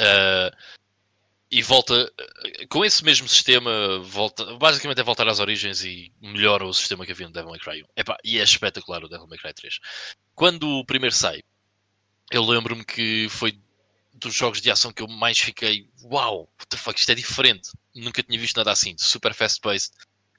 Ah, 0.00 0.50
e 1.50 1.62
volta 1.62 2.12
eh, 2.18 2.66
com 2.66 2.84
esse 2.84 3.02
mesmo 3.02 3.26
sistema, 3.26 3.98
volta, 4.00 4.44
basicamente 4.56 5.00
é 5.00 5.02
voltar 5.02 5.26
às 5.28 5.40
origens 5.40 5.82
e 5.82 6.12
melhora 6.20 6.66
o 6.66 6.74
sistema 6.74 7.06
que 7.06 7.12
havia 7.12 7.26
no 7.26 7.32
Devil 7.32 7.50
May 7.50 7.58
Cry 7.58 7.82
1. 7.82 7.86
Epá, 7.96 8.18
e 8.22 8.38
é 8.38 8.42
espetacular 8.42 9.02
o 9.02 9.08
Devil 9.08 9.26
May 9.26 9.38
Cry 9.38 9.54
3. 9.54 9.78
Quando 10.34 10.68
o 10.68 10.84
primeiro 10.84 11.14
sai, 11.14 11.42
eu 12.30 12.44
lembro-me 12.44 12.84
que 12.84 13.28
foi 13.30 13.58
dos 14.14 14.34
jogos 14.34 14.60
de 14.60 14.70
ação 14.70 14.92
que 14.92 15.02
eu 15.02 15.08
mais 15.08 15.38
fiquei, 15.38 15.88
uau, 16.02 16.50
what 16.58 16.66
the 16.68 16.76
fuck, 16.76 16.98
isto 16.98 17.10
é 17.12 17.14
diferente. 17.14 17.70
Nunca 17.94 18.22
tinha 18.22 18.38
visto 18.38 18.56
nada 18.56 18.72
assim, 18.72 18.96
super 18.98 19.32
fast-paced, 19.32 19.92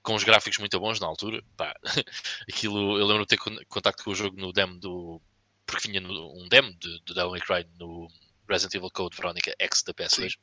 com 0.03 0.15
os 0.15 0.23
gráficos 0.23 0.59
muito 0.59 0.79
bons 0.79 0.99
na 0.99 1.07
altura. 1.07 1.43
Pá, 1.55 1.73
aquilo, 2.49 2.97
eu 2.97 3.05
lembro-me 3.05 3.25
de 3.25 3.27
ter 3.27 3.37
con- 3.37 3.57
contacto 3.67 4.03
com 4.03 4.11
o 4.11 4.15
jogo 4.15 4.37
no 4.37 4.51
demo 4.51 4.77
do. 4.79 5.21
Porque 5.65 5.87
vinha 5.87 6.01
no, 6.01 6.33
um 6.41 6.47
demo 6.47 6.73
de, 6.79 6.99
do 7.05 7.13
Devil 7.13 7.31
May 7.31 7.41
Cry 7.41 7.67
no 7.77 8.07
Resident 8.47 8.75
Evil 8.75 8.89
Code 8.91 9.15
Veronica 9.15 9.53
X 9.59 9.83
da 9.83 9.93
PS2. 9.93 10.33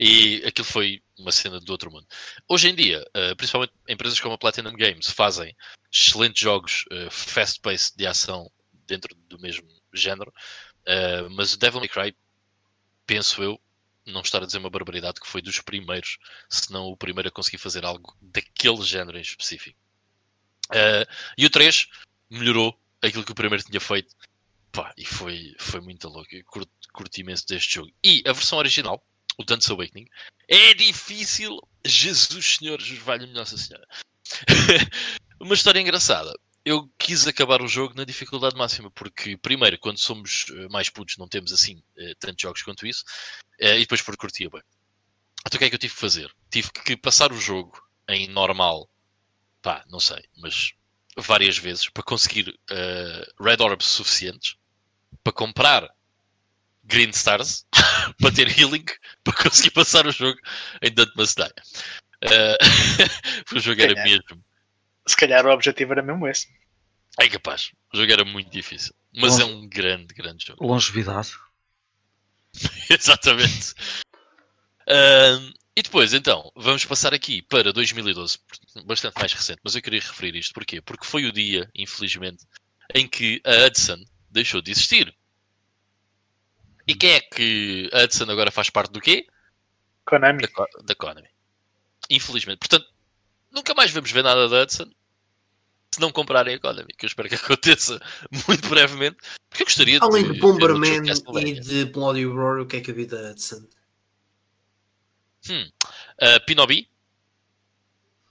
E 0.00 0.42
aquilo 0.46 0.66
foi 0.66 1.02
uma 1.18 1.30
cena 1.30 1.60
do 1.60 1.70
outro 1.70 1.90
mundo. 1.90 2.06
Hoje 2.48 2.68
em 2.68 2.74
dia, 2.74 3.04
eh, 3.14 3.34
principalmente 3.34 3.72
empresas 3.86 4.18
como 4.18 4.34
a 4.34 4.38
Platinum 4.38 4.72
Games 4.72 5.10
fazem 5.10 5.54
excelentes 5.92 6.40
jogos 6.40 6.84
eh, 6.90 7.08
fast-paced 7.10 7.96
de 7.96 8.06
ação 8.06 8.50
dentro 8.86 9.14
do 9.28 9.38
mesmo 9.38 9.68
género. 9.98 10.32
Uh, 10.82 11.30
mas 11.30 11.52
o 11.54 11.58
Devil 11.58 11.80
May 11.80 11.88
Cry, 11.88 12.16
penso 13.06 13.42
eu, 13.42 13.60
não 14.06 14.20
estar 14.20 14.42
a 14.42 14.46
dizer 14.46 14.58
uma 14.58 14.70
barbaridade, 14.70 15.20
que 15.20 15.26
foi 15.26 15.40
dos 15.40 15.60
primeiros, 15.60 16.18
se 16.48 16.72
não 16.72 16.86
o 16.86 16.96
primeiro 16.96 17.28
a 17.28 17.32
conseguir 17.32 17.58
fazer 17.58 17.84
algo 17.84 18.16
daquele 18.20 18.82
género 18.82 19.18
em 19.18 19.22
específico. 19.22 19.78
Uh, 20.70 21.06
e 21.36 21.46
o 21.46 21.50
3 21.50 21.86
melhorou 22.30 22.76
aquilo 23.00 23.24
que 23.24 23.32
o 23.32 23.34
primeiro 23.34 23.64
tinha 23.64 23.80
feito. 23.80 24.14
Pá, 24.72 24.92
e 24.96 25.04
foi, 25.04 25.54
foi 25.58 25.80
muito 25.80 26.08
louco. 26.08 26.34
Eu 26.34 26.44
curti, 26.92 27.20
imenso 27.20 27.46
deste 27.46 27.74
jogo. 27.74 27.92
E 28.02 28.22
a 28.26 28.32
versão 28.32 28.58
original, 28.58 29.04
o 29.36 29.44
Dance 29.44 29.70
Awakening, 29.70 30.08
é 30.48 30.74
difícil. 30.74 31.58
Jesus 31.84 32.56
Senhor, 32.56 32.80
valha-me 33.02 33.32
Nossa 33.32 33.58
Senhora. 33.58 33.86
uma 35.40 35.54
história 35.54 35.80
engraçada 35.80 36.32
eu 36.64 36.88
quis 36.98 37.26
acabar 37.26 37.60
o 37.60 37.68
jogo 37.68 37.94
na 37.94 38.04
dificuldade 38.04 38.56
máxima, 38.56 38.90
porque, 38.90 39.36
primeiro, 39.36 39.78
quando 39.78 39.98
somos 39.98 40.46
eh, 40.50 40.68
mais 40.68 40.88
putos, 40.88 41.16
não 41.16 41.28
temos 41.28 41.52
assim 41.52 41.82
eh, 41.96 42.14
tantos 42.18 42.42
jogos 42.42 42.62
quanto 42.62 42.86
isso, 42.86 43.04
eh, 43.58 43.76
e 43.76 43.80
depois 43.80 44.00
por 44.00 44.16
curtia 44.16 44.48
bem. 44.48 44.62
Então 45.46 45.56
o 45.56 45.58
que 45.58 45.64
é 45.64 45.68
que 45.68 45.74
eu 45.74 45.78
tive 45.78 45.94
que 45.94 46.00
fazer? 46.00 46.32
Tive 46.50 46.70
que 46.70 46.96
passar 46.96 47.32
o 47.32 47.40
jogo 47.40 47.82
em 48.08 48.28
normal, 48.28 48.88
pá, 49.60 49.84
não 49.88 49.98
sei, 49.98 50.22
mas 50.38 50.72
várias 51.16 51.58
vezes 51.58 51.88
para 51.88 52.02
conseguir 52.02 52.48
uh, 52.48 53.44
Red 53.44 53.60
Orbs 53.60 53.86
suficientes 53.86 54.56
para 55.22 55.32
comprar 55.32 55.90
Green 56.84 57.10
Stars 57.10 57.66
para 58.18 58.32
ter 58.32 58.58
healing 58.58 58.84
para 59.22 59.34
conseguir 59.34 59.72
passar 59.72 60.06
o 60.06 60.12
jogo 60.12 60.38
em 60.80 60.92
Dante 60.92 61.12
Must 61.16 61.36
Die. 61.36 61.52
Uh, 62.24 63.56
o 63.56 63.60
jogo 63.60 63.82
era 63.82 64.02
mesmo 64.04 64.42
se 65.06 65.16
calhar 65.16 65.46
o 65.46 65.50
objetivo 65.50 65.92
era 65.92 66.02
mesmo 66.02 66.26
esse. 66.26 66.48
É 67.18 67.28
capaz. 67.28 67.72
O 67.92 67.96
jogo 67.96 68.12
era 68.12 68.24
muito 68.24 68.50
difícil. 68.50 68.94
Mas 69.14 69.38
é 69.38 69.44
um 69.44 69.68
grande, 69.68 70.14
grande 70.14 70.46
jogo. 70.46 70.64
Longevidade. 70.64 71.32
Exatamente. 72.88 73.74
Uh, 74.82 75.52
e 75.76 75.82
depois, 75.82 76.12
então, 76.12 76.50
vamos 76.54 76.84
passar 76.84 77.14
aqui 77.14 77.40
para 77.42 77.72
2012, 77.72 78.38
bastante 78.84 79.18
mais 79.18 79.32
recente, 79.32 79.60
mas 79.64 79.74
eu 79.74 79.82
queria 79.82 80.00
referir 80.00 80.36
isto. 80.36 80.52
Porquê? 80.52 80.80
Porque 80.80 81.06
foi 81.06 81.24
o 81.24 81.32
dia, 81.32 81.70
infelizmente, 81.74 82.44
em 82.94 83.08
que 83.08 83.40
a 83.44 83.66
Hudson 83.66 84.02
deixou 84.30 84.60
de 84.60 84.70
existir. 84.70 85.14
E 86.86 86.94
quem 86.94 87.12
é 87.12 87.20
que 87.20 87.90
a 87.92 88.04
Hudson 88.04 88.30
agora 88.30 88.50
faz 88.50 88.68
parte 88.68 88.92
do 88.92 89.00
quê? 89.00 89.26
Konami. 90.04 90.42
Da, 90.42 90.66
da 90.84 90.94
Konami. 90.94 91.28
Infelizmente. 92.10 92.58
Portanto, 92.58 92.91
nunca 93.52 93.74
mais 93.74 93.90
vamos 93.90 94.10
ver 94.10 94.22
nada 94.22 94.48
da 94.48 94.62
Hudson 94.62 94.90
se 95.94 96.00
não 96.00 96.10
comprarem 96.10 96.54
a 96.54 96.58
Konami, 96.58 96.94
que 96.96 97.04
eu 97.04 97.08
espero 97.08 97.28
que 97.28 97.34
aconteça 97.36 98.00
muito 98.48 98.68
brevemente. 98.68 99.16
Porque 99.50 99.62
eu 99.62 99.66
gostaria 99.66 99.98
Além 100.00 100.24
de, 100.24 100.32
de 100.32 100.40
Bomberman 100.40 101.06
e 101.06 101.60
de 101.60 101.84
Bloody 101.86 102.24
Roar, 102.24 102.60
o 102.60 102.66
que 102.66 102.76
é 102.76 102.80
que 102.80 102.90
havia 102.90 103.06
da 103.06 103.30
Hudson? 103.30 103.66
Hum. 105.50 105.70
Uh, 106.22 106.44
Pinobi. 106.46 106.88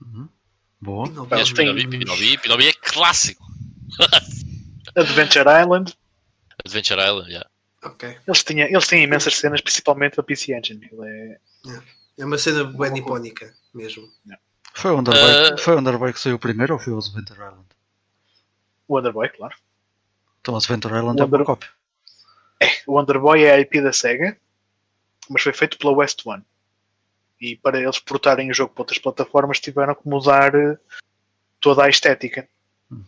Uhum. 0.02 0.28
Boa. 0.82 1.08
Pinobi, 1.08 1.36
yes, 1.36 1.54
Pinobi, 1.54 1.88
Pinobi, 1.88 2.38
Pinobi 2.40 2.68
é 2.68 2.74
clássico. 2.74 3.46
Adventure 4.96 5.46
Island. 5.48 5.96
Adventure 6.66 7.00
Island, 7.00 7.30
yeah. 7.30 7.50
Okay. 7.84 8.18
Eles, 8.28 8.44
tinham, 8.44 8.68
eles 8.68 8.88
têm 8.88 9.04
imensas 9.04 9.36
cenas, 9.36 9.62
principalmente 9.62 10.20
a 10.20 10.24
PC 10.24 10.54
Engine. 10.54 10.90
é... 11.04 11.40
é 12.18 12.26
uma 12.26 12.38
cena 12.38 12.64
bem 12.64 12.92
nipónica 12.92 13.54
mesmo. 13.74 14.08
Yeah. 14.26 14.42
Foi 14.74 14.92
o 14.92 15.00
Underboy, 15.00 15.54
uh... 15.54 15.58
foi 15.58 15.76
o 15.76 15.80
Underboy 15.80 16.14
que 16.14 16.20
saiu 16.20 16.40
primeiro 16.40 16.74
ou 16.74 16.80
foi 16.80 16.94
o 16.94 16.98
Adventure 16.98 17.40
Island? 17.40 17.66
O 18.88 18.98
Underboy, 18.98 19.30
claro. 19.30 19.56
Então 20.42 20.54
o 20.54 20.58
Adventure 20.58 20.96
Island 20.96 21.20
o 21.20 21.24
é 21.24 21.26
Under... 21.26 21.40
uma 21.40 21.46
cópia. 21.46 21.70
É, 22.60 22.68
o 22.88 23.00
Underboy 23.00 23.44
é 23.44 23.54
a 23.54 23.60
IP 23.60 23.82
da 23.82 23.92
SEGA, 23.92 24.38
mas 25.30 25.42
foi 25.42 25.54
feito 25.54 25.78
pela 25.78 25.94
West 25.94 26.22
One. 26.26 26.44
E 27.40 27.56
para 27.56 27.80
eles 27.80 28.00
portarem 28.00 28.52
o 28.52 28.54
jogo 28.54 28.74
para 28.74 28.84
outras 28.84 29.00
plataformas 29.00 29.60
tiveram 29.60 29.96
que 29.96 30.08
mudar 30.08 30.54
eh, 30.54 30.78
toda 31.60 31.84
a 31.84 31.90
estética. 31.90 32.48
Uhum. 32.92 33.04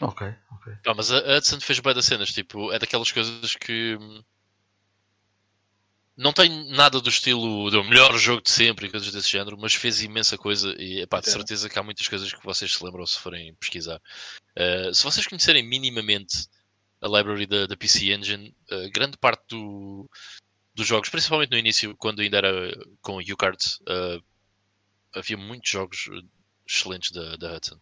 Ok, 0.00 0.34
ok. 0.52 0.72
Não, 0.86 0.94
mas 0.94 1.10
a 1.10 1.18
Hudson 1.36 1.60
fez 1.60 1.80
bem 1.80 1.94
das 1.94 2.06
cenas, 2.06 2.32
tipo, 2.32 2.72
é 2.72 2.78
daquelas 2.78 3.12
coisas 3.12 3.54
que 3.56 3.98
hum, 4.00 4.22
não 6.18 6.32
tem 6.32 6.68
nada 6.70 7.00
do 7.00 7.08
estilo 7.08 7.70
do 7.70 7.84
melhor 7.84 8.18
jogo 8.18 8.42
de 8.42 8.50
sempre 8.50 8.88
e 8.88 8.90
coisas 8.90 9.12
desse 9.12 9.30
género, 9.30 9.56
mas 9.56 9.74
fez 9.74 10.02
imensa 10.02 10.36
coisa 10.36 10.74
e 10.76 11.00
epá, 11.00 11.20
de 11.20 11.30
certeza 11.30 11.68
que 11.68 11.78
há 11.78 11.82
muitas 11.82 12.08
coisas 12.08 12.32
que 12.32 12.44
vocês 12.44 12.74
se 12.74 12.84
lembram 12.84 13.06
se 13.06 13.20
forem 13.20 13.54
pesquisar. 13.54 14.02
Uh, 14.58 14.92
se 14.92 15.04
vocês 15.04 15.28
conhecerem 15.28 15.62
minimamente 15.62 16.48
a 17.00 17.06
library 17.06 17.46
da, 17.46 17.66
da 17.66 17.76
PC 17.76 18.12
Engine, 18.12 18.52
uh, 18.72 18.90
grande 18.90 19.16
parte 19.16 19.44
do, 19.48 20.10
dos 20.74 20.88
jogos, 20.88 21.08
principalmente 21.08 21.52
no 21.52 21.56
início, 21.56 21.96
quando 21.96 22.20
ainda 22.20 22.38
era 22.38 22.76
com 23.00 23.18
U-Cards, 23.18 23.78
uh, 23.82 24.20
havia 25.14 25.36
muitos 25.36 25.70
jogos 25.70 26.10
excelentes 26.66 27.12
da, 27.12 27.36
da 27.36 27.54
Hudson. 27.54 27.78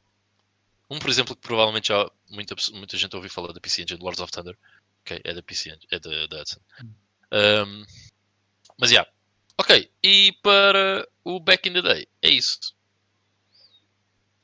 Um, 0.90 0.98
por 0.98 1.08
exemplo, 1.08 1.34
que 1.34 1.40
provavelmente 1.40 1.88
já 1.88 2.10
muita, 2.28 2.54
muita 2.74 2.98
gente 2.98 3.16
ouviu 3.16 3.30
falar 3.30 3.54
da 3.54 3.60
PC 3.60 3.80
Engine, 3.80 4.02
Lords 4.02 4.20
of 4.20 4.30
Thunder, 4.30 4.58
okay, 5.00 5.22
é 5.24 5.32
da 5.32 5.42
PC 5.42 5.70
Engine, 5.70 5.86
é 5.90 5.98
da, 5.98 6.26
da 6.26 6.42
Hudson. 6.42 6.60
Um, 7.32 7.62
hum. 7.62 7.86
Mas 8.78 8.90
já. 8.90 8.96
Yeah. 8.96 9.10
Ok, 9.58 9.90
e 10.02 10.32
para 10.42 11.08
o 11.24 11.40
Back 11.40 11.68
in 11.68 11.72
the 11.72 11.82
Day, 11.82 12.06
é 12.20 12.28
isso. 12.28 12.74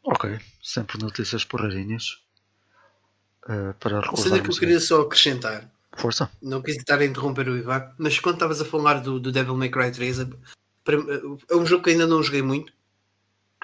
Ok, 0.02 0.40
sempre 0.62 0.98
notícias 0.98 1.44
porrarinhas. 1.44 2.22
Uh, 3.44 3.74
para 3.78 4.00
recordar. 4.00 4.22
Sendo 4.22 4.42
que 4.42 4.50
eu 4.50 4.56
queria 4.56 4.80
só 4.80 5.02
acrescentar. 5.02 5.70
Força. 5.94 6.30
Não 6.40 6.62
quis 6.62 6.76
estar 6.76 6.98
a 7.00 7.04
interromper 7.04 7.48
o 7.48 7.56
Ivar, 7.56 7.94
mas 7.98 8.18
quando 8.18 8.36
estavas 8.36 8.60
a 8.60 8.64
falar 8.64 9.00
do, 9.00 9.20
do 9.20 9.30
Devil 9.30 9.56
May 9.56 9.68
Cry 9.68 9.92
3, 9.92 10.20
é, 10.20 10.26
é 11.50 11.56
um 11.56 11.66
jogo 11.66 11.84
que 11.84 11.90
ainda 11.90 12.06
não 12.06 12.22
joguei 12.22 12.40
muito, 12.40 12.72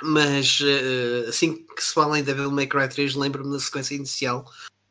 mas 0.02 0.60
uh, 0.60 1.28
assim 1.28 1.64
que 1.64 1.82
se 1.82 1.94
fala 1.94 2.18
em 2.18 2.22
Devil 2.22 2.50
May 2.50 2.66
Cry 2.66 2.88
3, 2.88 3.14
lembro-me 3.14 3.52
da 3.52 3.60
sequência 3.60 3.94
inicial 3.94 4.44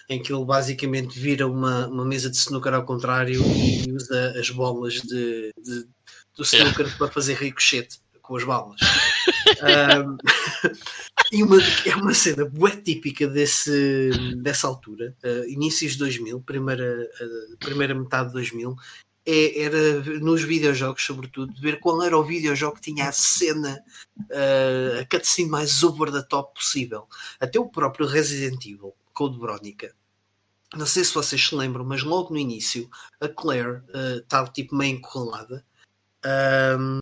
em 0.09 0.21
que 0.21 0.31
ele 0.31 0.45
basicamente 0.45 1.19
vira 1.19 1.47
uma, 1.47 1.87
uma 1.87 2.05
mesa 2.05 2.29
de 2.29 2.37
snooker 2.37 2.73
ao 2.73 2.85
contrário 2.85 3.41
e 3.41 3.91
usa 3.91 4.33
as 4.39 4.49
bolas 4.49 4.93
de, 4.95 5.51
de 5.61 5.87
do 6.37 6.43
snooker 6.43 6.85
yeah. 6.85 6.97
para 6.97 7.11
fazer 7.11 7.33
ricochete 7.33 7.99
com 8.21 8.37
as 8.37 8.43
balas. 8.43 8.79
um, 9.63 10.17
e 11.31 11.43
uma, 11.43 11.57
é 11.85 11.95
uma 11.95 12.13
cena 12.13 12.45
bué 12.45 12.75
típica 12.75 13.27
desse, 13.27 14.11
dessa 14.37 14.67
altura, 14.67 15.15
uh, 15.23 15.49
inícios 15.49 15.93
de 15.93 15.99
2000, 15.99 16.41
primeira, 16.41 17.09
uh, 17.21 17.57
primeira 17.57 17.95
metade 17.95 18.27
de 18.27 18.33
2000, 18.33 18.75
é, 19.25 19.61
era 19.61 20.01
nos 20.19 20.41
videojogos, 20.41 21.03
sobretudo, 21.03 21.53
ver 21.59 21.79
qual 21.79 22.01
era 22.01 22.17
o 22.17 22.23
videojogo 22.23 22.75
que 22.75 22.93
tinha 22.93 23.09
a 23.09 23.11
cena, 23.11 23.83
uh, 24.19 25.01
a 25.01 25.05
cutscene 25.05 25.49
mais 25.49 25.83
over 25.83 26.11
the 26.11 26.21
top 26.21 26.53
possível. 26.53 27.07
Até 27.39 27.59
o 27.59 27.67
próprio 27.69 28.07
Resident 28.07 28.63
Evil 28.65 28.93
Code 29.17 29.39
Veronica. 29.39 29.95
Não 30.75 30.85
sei 30.85 31.03
se 31.03 31.11
vocês 31.11 31.47
se 31.47 31.55
lembram, 31.55 31.83
mas 31.83 32.03
logo 32.03 32.31
no 32.31 32.37
início 32.37 32.87
a 33.19 33.27
Claire 33.27 33.81
estava 34.21 34.47
uh, 34.47 34.53
tipo 34.53 34.75
meio 34.75 34.97
encurralada 34.97 35.65
um, 36.79 36.99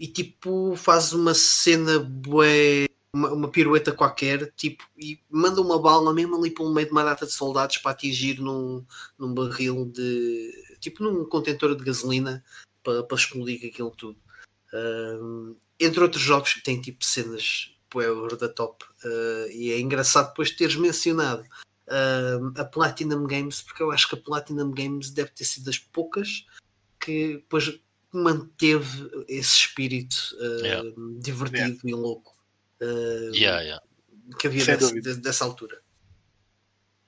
e 0.00 0.08
tipo 0.08 0.74
faz 0.74 1.12
uma 1.12 1.34
cena 1.34 2.00
bué, 2.00 2.86
uma, 3.12 3.32
uma, 3.32 3.48
pirueta 3.48 3.92
qualquer 3.92 4.50
tipo, 4.56 4.82
e 4.98 5.20
manda 5.30 5.60
uma 5.60 5.80
bala 5.80 6.12
mesmo 6.12 6.36
ali 6.36 6.50
pelo 6.50 6.74
meio 6.74 6.86
de 6.86 6.92
uma 6.92 7.04
data 7.04 7.26
de 7.26 7.32
soldados 7.32 7.78
para 7.78 7.92
atingir 7.92 8.40
num, 8.40 8.84
num 9.16 9.32
barril 9.32 9.84
de 9.84 10.78
tipo 10.80 11.04
num 11.04 11.24
contentor 11.28 11.76
de 11.76 11.84
gasolina 11.84 12.42
para, 12.82 13.04
para 13.04 13.16
explodir 13.16 13.64
aquilo 13.68 13.92
tudo. 13.92 14.18
Um, 14.72 15.54
entre 15.78 16.00
outros 16.00 16.22
jogos 16.22 16.54
que 16.54 16.62
têm 16.62 16.80
tipo 16.80 17.04
cenas 17.04 17.73
bué 17.94 18.10
over 18.10 18.36
the 18.36 18.48
top 18.48 18.84
uh, 19.04 19.50
e 19.50 19.70
é 19.70 19.78
engraçado 19.78 20.28
depois 20.28 20.50
teres 20.50 20.74
mencionado 20.74 21.42
uh, 21.86 22.60
a 22.60 22.64
Platinum 22.64 23.26
Games, 23.26 23.62
porque 23.62 23.82
eu 23.82 23.92
acho 23.92 24.08
que 24.08 24.16
a 24.16 24.20
Platinum 24.20 24.72
Games 24.72 25.10
deve 25.10 25.30
ter 25.30 25.44
sido 25.44 25.66
das 25.66 25.78
poucas 25.78 26.44
que 27.00 27.34
depois 27.34 27.80
manteve 28.12 29.10
esse 29.28 29.56
espírito 29.56 30.36
uh, 30.40 30.64
yeah. 30.64 30.90
divertido 31.20 31.78
yeah. 31.84 31.88
e 31.88 31.94
louco 31.94 32.34
yeah, 33.32 33.82
que 34.38 34.46
havia 34.46 34.76
desse, 34.76 35.20
dessa 35.20 35.44
altura. 35.44 35.82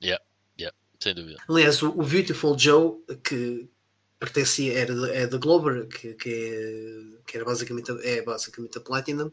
Yeah, 0.02 0.22
yeah, 0.58 0.76
sem 1.00 1.14
dúvida. 1.14 1.42
Aliás, 1.48 1.82
o, 1.82 1.90
o 1.90 2.02
Beautiful 2.02 2.58
Joe, 2.58 2.98
que 3.24 3.68
pertencia, 4.18 4.78
era 4.78 4.92
é 5.14 5.26
da 5.26 5.38
Glover, 5.38 5.86
que, 5.88 6.14
que, 6.14 6.28
é, 6.28 7.22
que 7.26 7.36
era 7.36 7.44
basicamente, 7.44 7.90
é 8.02 8.22
basicamente 8.22 8.78
a 8.78 8.80
Platinum, 8.80 9.30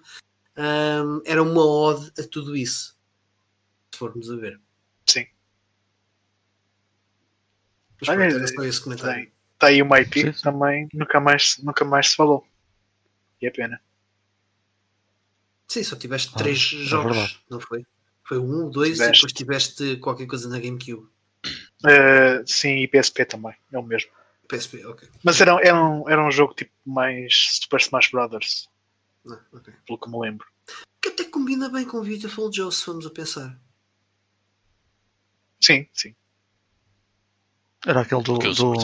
um, 0.58 1.22
era 1.26 1.42
uma 1.42 1.66
ode 1.66 2.12
a 2.20 2.28
tudo 2.28 2.56
isso. 2.56 2.98
Se 3.92 4.00
formos 4.00 4.30
a 4.30 4.36
ver. 4.36 4.60
Sim. 5.06 5.28
Mas 8.00 8.10
Olha, 8.10 8.30
pronto, 8.30 8.56
só 8.56 8.64
esse 8.64 8.82
comentário. 8.82 9.32
Está 9.54 9.68
aí 9.68 9.82
uma 9.82 10.00
IP 10.02 10.34
que 10.34 10.42
também 10.42 10.88
nunca 10.94 11.20
mais, 11.20 11.58
nunca 11.60 11.86
mais 11.86 12.10
se 12.10 12.16
falou. 12.16 12.46
E 13.42 13.48
é 13.48 13.52
pena. 13.52 13.82
Sim, 15.68 15.84
só 15.84 15.96
tiveste 15.96 16.32
ah, 16.36 16.38
três 16.38 16.58
é 16.58 16.84
jogos, 16.84 17.18
verdade. 17.18 17.40
não 17.50 17.60
foi? 17.60 17.86
Foi 18.24 18.38
um, 18.38 18.70
dois 18.70 18.94
tiveste. 18.98 19.12
e 19.12 19.16
depois 19.16 19.34
tiveste 19.34 19.98
qualquer 19.98 20.28
coisa 20.28 20.50
na 20.50 20.60
GameCube. 20.60 21.08
Uh, 21.84 22.44
sim, 22.46 22.78
e 22.78 22.88
PSP 22.88 23.26
também, 23.26 23.54
é 23.72 23.78
o 23.78 23.84
mesmo. 23.84 24.12
PSP, 24.48 24.86
ok. 24.86 25.10
Mas 25.24 25.40
era, 25.42 25.60
era, 25.62 25.84
um, 25.84 26.10
era 26.10 26.26
um 26.26 26.32
jogo 26.32 26.54
tipo 26.54 26.72
mais 26.86 27.60
Super 27.62 27.80
Smash 27.80 28.10
Brothers, 28.12 28.70
Não, 29.26 29.40
ok. 29.54 29.74
pelo 29.86 30.00
que 30.00 30.10
me 30.10 30.20
lembro. 30.20 30.48
Que 31.02 31.10
até 31.10 31.24
combina 31.26 31.70
bem 31.70 31.86
com 31.86 31.98
o 31.98 32.04
Beautiful 32.04 32.52
Joe, 32.52 32.72
se 32.72 32.84
formos 32.84 33.06
a 33.06 33.10
pensar. 33.10 33.60
Sim, 35.62 35.88
sim. 35.94 36.16
Era 37.86 38.02
aquele 38.02 38.24
do, 38.24 38.38
do- 38.38 38.78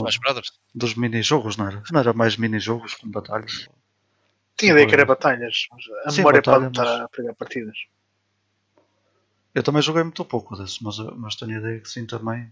dos 0.75 0.93
mini-jogos, 0.95 1.55
não 1.57 1.67
era? 1.67 1.83
Não 1.91 1.99
era 1.99 2.13
mais 2.13 2.35
mini-jogos 2.37 2.95
com 2.95 3.09
batalhas? 3.09 3.67
Tinha 4.57 4.73
ideia 4.73 4.87
que 4.87 4.93
era 4.93 5.05
batalhas. 5.05 5.67
mas 5.71 5.85
A 6.05 6.11
Sim, 6.11 6.17
memória 6.17 6.41
batalha, 6.41 6.59
pode 6.69 6.79
estar 6.79 6.83
mas- 6.83 7.01
a 7.01 7.09
pegar 7.09 7.33
partidas. 7.35 7.77
Eu 9.55 9.63
também 9.63 9.81
joguei 9.81 10.03
muito 10.03 10.23
pouco 10.25 10.55
desse, 10.55 10.83
mas, 10.83 10.97
mas 10.99 11.35
tenho 11.35 11.55
a 11.55 11.59
ideia 11.59 11.79
que 11.81 11.89
sim 11.89 12.05
também. 12.05 12.51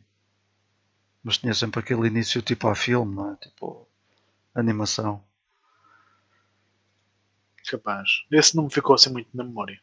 Mas 1.24 1.38
tinha 1.38 1.53
sempre 1.53 1.79
aquele 1.82 2.08
início 2.08 2.41
tipo 2.41 2.67
a 2.70 2.75
filme, 2.75 3.13
não 3.15 3.34
é? 3.34 3.36
Tipo 3.36 3.88
animação. 4.56 5.24
Capaz. 7.69 8.09
Esse 8.31 8.55
não 8.55 8.63
me 8.63 8.74
ficou 8.74 8.95
assim 8.95 9.12
muito 9.12 9.29
na 9.36 9.43
memória. 9.43 9.79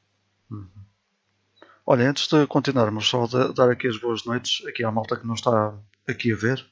Olha, 1.87 2.11
antes 2.11 2.29
de 2.29 2.47
continuarmos, 2.47 3.09
só 3.09 3.27
de- 3.27 3.55
dar 3.55 3.71
aqui 3.71 3.87
as 3.89 3.97
boas 3.99 4.25
noites 4.25 4.67
aqui 4.67 4.85
à 4.85 4.91
malta 4.91 5.17
que 5.17 5.27
não 5.27 5.35
está 5.35 5.75
aqui 6.07 6.31
a 6.33 6.37
ver 6.37 6.67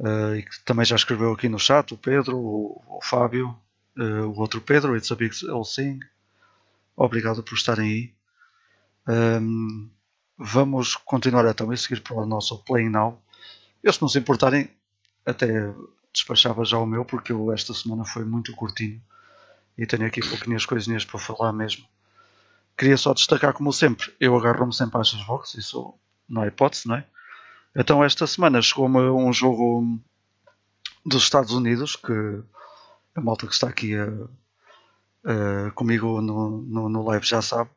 eh, 0.00 0.38
e 0.38 0.42
que 0.42 0.64
também 0.64 0.84
já 0.84 0.96
escreveu 0.96 1.32
aqui 1.32 1.48
no 1.48 1.58
chat, 1.58 1.92
o 1.94 1.98
Pedro, 1.98 2.36
o, 2.36 2.82
o 2.98 3.00
Fábio, 3.02 3.56
eh, 3.98 4.02
o 4.22 4.38
outro 4.38 4.60
Pedro, 4.60 4.96
It's 4.96 5.10
a 5.12 5.14
Big 5.14 5.34
Thing. 5.74 6.00
Obrigado 6.96 7.42
por 7.42 7.54
estarem 7.54 7.86
aí. 7.88 8.14
Ehm, 9.08 9.90
vamos 10.38 10.96
continuar 10.96 11.46
então 11.50 11.72
e 11.72 11.76
seguir 11.76 12.00
para 12.02 12.16
o 12.16 12.26
nosso 12.26 12.58
Play 12.64 12.88
Now. 12.88 13.20
Eu, 13.82 13.92
se 13.92 14.02
não 14.02 14.08
se 14.08 14.18
importarem, 14.18 14.70
até 15.26 15.74
despachava 16.12 16.64
já 16.64 16.78
o 16.78 16.86
meu, 16.86 17.04
porque 17.04 17.32
eu 17.32 17.52
esta 17.52 17.74
semana 17.74 18.04
foi 18.04 18.24
muito 18.24 18.54
curtinho 18.54 19.00
e 19.78 19.86
tenho 19.86 20.06
aqui 20.06 20.20
pouquinhas 20.20 20.66
coisinhas 20.66 21.04
para 21.04 21.20
falar 21.20 21.52
mesmo. 21.52 21.84
Queria 22.78 22.96
só 22.96 23.14
destacar, 23.14 23.52
como 23.54 23.72
sempre, 23.72 24.12
eu 24.20 24.36
agarro-me 24.36 24.74
sempre 24.74 25.00
às 25.00 25.08
Xbox, 25.08 25.54
isso 25.54 25.94
não 26.28 26.42
há 26.42 26.48
hipótese, 26.48 26.88
não 26.88 26.96
é? 26.96 27.06
Então, 27.76 28.04
esta 28.04 28.26
semana 28.26 28.62
chegou-me 28.62 29.00
um 29.00 29.32
jogo 29.32 29.98
dos 31.06 31.22
Estados 31.22 31.52
Unidos, 31.52 31.96
que 31.96 32.12
a 33.14 33.20
malta 33.20 33.46
que 33.46 33.54
está 33.54 33.68
aqui 33.68 33.94
a- 33.96 34.28
a- 35.24 35.70
comigo 35.72 36.20
no, 36.20 36.62
no, 36.62 36.88
no 36.88 37.02
live 37.04 37.24
já 37.26 37.40
sabe, 37.42 37.70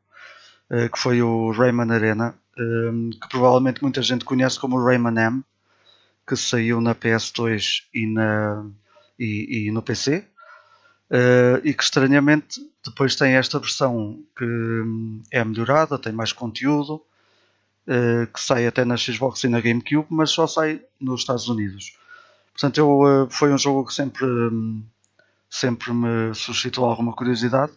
eh, 0.71 0.89
que 0.89 0.99
foi 0.99 1.21
o 1.21 1.51
Rayman 1.51 1.91
Arena, 1.91 2.35
eh, 2.57 2.91
que 3.21 3.29
provavelmente 3.29 3.81
muita 3.83 4.01
gente 4.03 4.25
conhece 4.25 4.59
como 4.59 4.83
Rayman 4.83 5.17
M, 5.19 5.43
que 6.27 6.35
saiu 6.37 6.81
na 6.81 6.95
PS2 6.95 7.87
e, 7.93 8.07
na, 8.07 8.65
e, 9.19 9.67
e 9.67 9.71
no 9.71 9.81
PC. 9.83 10.27
Eh, 11.09 11.61
e 11.63 11.73
que 11.73 11.83
estranhamente 11.83 12.59
depois 12.83 13.15
tem 13.15 13.33
esta 13.35 13.59
versão 13.59 14.21
que 14.35 14.43
hum, 14.43 15.23
é 15.31 15.43
melhorada, 15.43 15.97
tem 15.97 16.11
mais 16.11 16.33
conteúdo, 16.33 17.01
eh, 17.87 18.27
que 18.33 18.39
sai 18.41 18.67
até 18.67 18.83
na 18.83 18.97
Xbox 18.97 19.43
e 19.43 19.47
na 19.47 19.61
GameCube, 19.61 20.07
mas 20.09 20.31
só 20.31 20.45
sai 20.47 20.81
nos 20.99 21.21
Estados 21.21 21.47
Unidos. 21.47 21.97
Portanto, 22.51 22.77
eu, 22.77 23.25
eh, 23.25 23.27
foi 23.31 23.53
um 23.53 23.57
jogo 23.57 23.85
que 23.85 23.93
sempre, 23.93 24.25
hum, 24.25 24.83
sempre 25.49 25.93
me 25.93 26.33
suscitou 26.35 26.85
alguma 26.85 27.13
curiosidade 27.13 27.71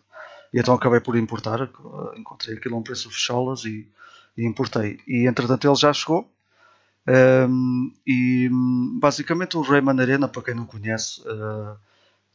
e 0.53 0.59
então 0.61 0.75
acabei 0.75 1.01
por 1.01 1.17
importar. 1.17 1.71
Encontrei 2.17 2.57
aquilo 2.57 2.77
a 2.77 2.79
um 2.79 2.83
preço 2.83 3.11
fecholas 3.11 3.65
e, 3.65 3.89
e 4.37 4.45
importei. 4.47 4.99
E 5.07 5.29
entretanto 5.29 5.67
ele 5.69 5.77
já 5.77 5.93
chegou. 5.93 6.29
Hum, 7.49 7.93
e 8.07 8.49
hum, 8.53 8.99
basicamente 9.01 9.57
o 9.57 9.63
Rayman 9.63 10.00
Arena, 10.00 10.28
para 10.28 10.43
quem 10.43 10.54
não 10.54 10.67
conhece, 10.67 11.23
eh, 11.26 11.76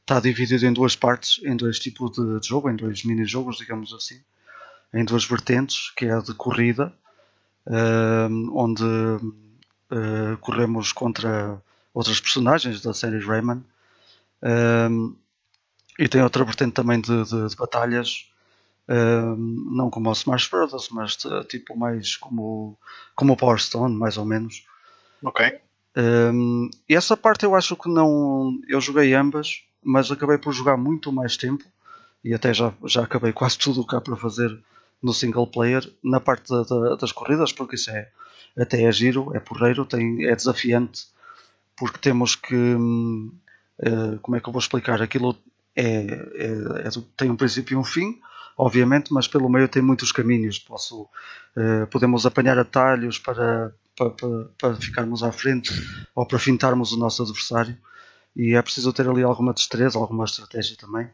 está 0.05 0.19
dividido 0.19 0.65
em 0.67 0.71
duas 0.73 0.95
partes, 0.95 1.41
em 1.43 1.55
dois 1.57 1.79
tipos 1.79 2.11
de, 2.11 2.47
jogo, 2.47 2.69
em 2.69 2.75
dois 2.75 3.03
mini-jogos, 3.03 3.57
digamos 3.57 3.91
assim, 3.91 4.21
em 4.93 5.03
duas 5.03 5.25
vertentes, 5.25 5.91
que 5.95 6.05
é 6.05 6.13
a 6.13 6.19
de 6.19 6.33
corrida, 6.35 6.93
ehm, 7.67 8.49
onde 8.53 8.83
eh, 9.91 10.37
corremos 10.41 10.91
contra 10.91 11.61
outras 11.93 12.19
personagens 12.19 12.81
da 12.81 12.93
série 12.93 13.19
Rayman, 13.19 13.63
ehm, 14.43 15.13
e 15.99 16.07
tem 16.07 16.21
outra 16.21 16.43
vertente 16.43 16.73
também 16.73 16.99
de, 17.01 17.23
de- 17.25 17.47
de 17.49 17.55
batalhas, 17.55 18.29
ehm, 18.89 19.37
não 19.75 19.89
como 19.89 20.09
o 20.09 20.13
Smash 20.13 20.47
Bros, 20.49 20.89
mas 20.91 21.17
de- 21.17 21.43
tipo 21.45 21.77
mais 21.77 22.15
como, 22.17 22.77
como 23.15 23.33
o 23.33 23.37
Power 23.37 23.59
Stone, 23.59 23.95
mais 23.95 24.17
ou 24.17 24.25
menos. 24.25 24.65
Ok. 25.23 25.59
Um, 25.97 26.69
e 26.89 26.95
essa 26.95 27.15
parte 27.15 27.45
eu 27.45 27.55
acho 27.55 27.75
que 27.77 27.87
não. 27.89 28.59
Eu 28.67 28.81
joguei 28.81 29.13
ambas, 29.13 29.63
mas 29.85 30.11
acabei 30.11 30.37
por 30.37 30.53
jogar 30.53 30.77
muito 30.77 31.11
mais 31.11 31.37
tempo 31.37 31.63
e 32.23 32.33
até 32.33 32.53
já, 32.53 32.73
já 32.85 33.03
acabei 33.03 33.33
quase 33.33 33.57
tudo 33.57 33.81
o 33.81 33.87
que 33.87 33.95
há 33.95 34.01
para 34.01 34.15
fazer 34.17 34.57
no 35.01 35.13
single 35.13 35.47
player 35.47 35.89
na 36.03 36.19
parte 36.19 36.49
da- 36.49 36.63
da- 36.63 36.95
das 36.95 37.11
corridas, 37.11 37.51
porque 37.53 37.75
isso 37.75 37.91
é 37.91 38.09
até 38.57 38.83
é 38.83 38.91
giro, 38.91 39.35
é 39.35 39.39
porreiro, 39.39 39.85
tem, 39.85 40.25
é 40.25 40.35
desafiante, 40.35 41.07
porque 41.77 41.99
temos 41.99 42.35
que. 42.35 42.55
hum, 42.55 43.31
eh, 43.79 44.17
como 44.21 44.37
é 44.37 44.39
que 44.39 44.47
eu 44.47 44.53
vou 44.53 44.59
explicar? 44.59 45.01
Aquilo 45.01 45.37
é, 45.75 45.85
é- 46.35 46.87
é 46.87 46.89
tem 47.17 47.29
um 47.29 47.35
princípio 47.35 47.75
e 47.75 47.77
um 47.77 47.83
fim, 47.83 48.19
obviamente, 48.57 49.13
mas 49.13 49.27
pelo 49.27 49.49
meio 49.49 49.67
tem 49.67 49.81
muitos 49.81 50.11
caminhos. 50.11 50.59
Posso, 50.59 51.07
eh, 51.57 51.85
podemos 51.87 52.25
apanhar 52.25 52.57
atalhos 52.57 53.19
para, 53.19 53.73
para, 53.97 54.09
para, 54.11 54.45
para 54.57 54.75
ficarmos 54.75 55.23
à 55.23 55.31
frente 55.31 55.71
ou 56.15 56.25
para 56.25 56.39
fintarmos 56.39 56.91
o 56.93 56.97
nosso 56.97 57.23
adversário. 57.23 57.77
E 58.35 58.55
é 58.55 58.61
preciso 58.61 58.91
ter 58.93 59.07
ali 59.09 59.23
alguma 59.23 59.53
destreza, 59.53 59.97
alguma 59.97 60.25
estratégia 60.25 60.75
também. 60.77 61.09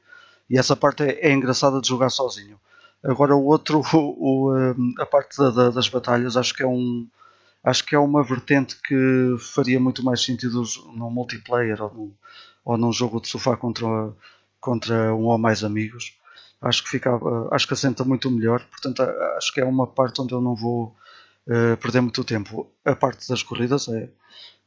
E 0.49 0.57
essa 0.57 0.75
parte 0.75 1.03
é, 1.03 1.27
é 1.29 1.31
engraçada 1.31 1.79
de 1.81 1.87
jogar 1.87 2.09
sozinho. 2.09 2.59
Agora 3.03 3.35
o 3.35 3.45
outro, 3.45 3.81
o, 3.93 4.49
o, 4.49 4.55
hum, 4.55 4.93
a 4.99 5.05
parte 5.05 5.37
da- 5.37 5.49
da- 5.51 5.69
das 5.71 5.87
batalhas, 5.89 6.37
acho 6.37 6.53
que 6.53 6.63
é 6.63 6.67
um 6.67 7.07
acho 7.63 7.85
que 7.85 7.95
é 7.95 7.99
uma 7.99 8.23
vertente 8.23 8.75
que 8.81 9.35
faria 9.39 9.79
muito 9.79 10.03
mais 10.03 10.21
sentido 10.23 10.63
num 10.95 11.09
multiplayer 11.11 11.81
ou 11.81 11.93
num, 11.93 12.13
ou 12.65 12.77
num 12.77 12.91
jogo 12.93 13.21
de 13.21 13.27
sofá 13.27 13.55
contra, 13.57 13.87
contra 14.59 15.13
um 15.15 15.25
ou 15.25 15.37
mais 15.37 15.63
amigos. 15.63 16.15
Acho 16.61 16.83
que 16.83 16.89
ficava, 16.89 17.49
acho 17.51 17.67
que 17.67 17.73
assenta 17.73 18.03
muito 18.03 18.29
melhor. 18.29 18.63
Portanto, 18.69 19.01
acho 19.37 19.53
que 19.53 19.61
é 19.61 19.65
uma 19.65 19.87
parte 19.87 20.21
onde 20.21 20.33
eu 20.33 20.41
não 20.41 20.55
vou 20.55 20.95
eh, 21.47 21.75
perder 21.77 22.01
muito 22.01 22.23
tempo. 22.23 22.71
A 22.85 22.95
parte 22.95 23.27
das 23.29 23.43
corridas 23.43 23.87
é 23.89 24.09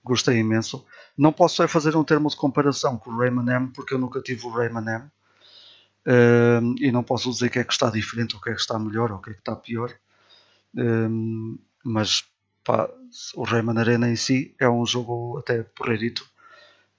gostei 0.05 0.38
imenso. 0.38 0.85
Não 1.17 1.33
posso 1.33 1.62
é 1.62 1.69
fazer 1.69 1.97
um 1.97 2.05
termo 2.05 2.29
de 2.29 2.37
comparação 2.37 2.99
com 2.99 3.11
o 3.11 3.19
Rayman 3.19 3.51
M 3.51 3.69
porque 3.69 3.95
eu 3.95 3.99
nunca 3.99 4.21
tive 4.21 4.47
o 4.47 4.51
Rayman 4.51 4.87
M. 4.87 5.11
Ehm, 6.07 6.75
e 6.79 6.93
não 6.93 7.03
posso 7.03 7.31
dizer 7.31 7.51
que 7.51 7.59
é 7.59 7.64
que 7.64 7.73
está 7.73 7.88
diferente, 7.90 8.35
ou 8.35 8.40
que 8.40 8.51
é 8.51 8.55
que 8.55 8.61
está 8.61 8.79
melhor, 8.79 9.11
ou 9.11 9.19
que 9.19 9.31
é 9.31 9.33
que 9.33 9.38
está 9.40 9.57
pior. 9.57 9.93
Ehm, 10.77 11.57
mas 11.85 12.25
pá, 12.64 12.88
o 13.35 13.45
Rayman 13.45 13.79
Arena 13.79 14.09
em 14.09 14.17
si 14.17 14.55
é 14.59 14.69
um 14.69 14.85
jogo 14.87 15.38
até 15.38 15.62
porreirito. 15.62 16.27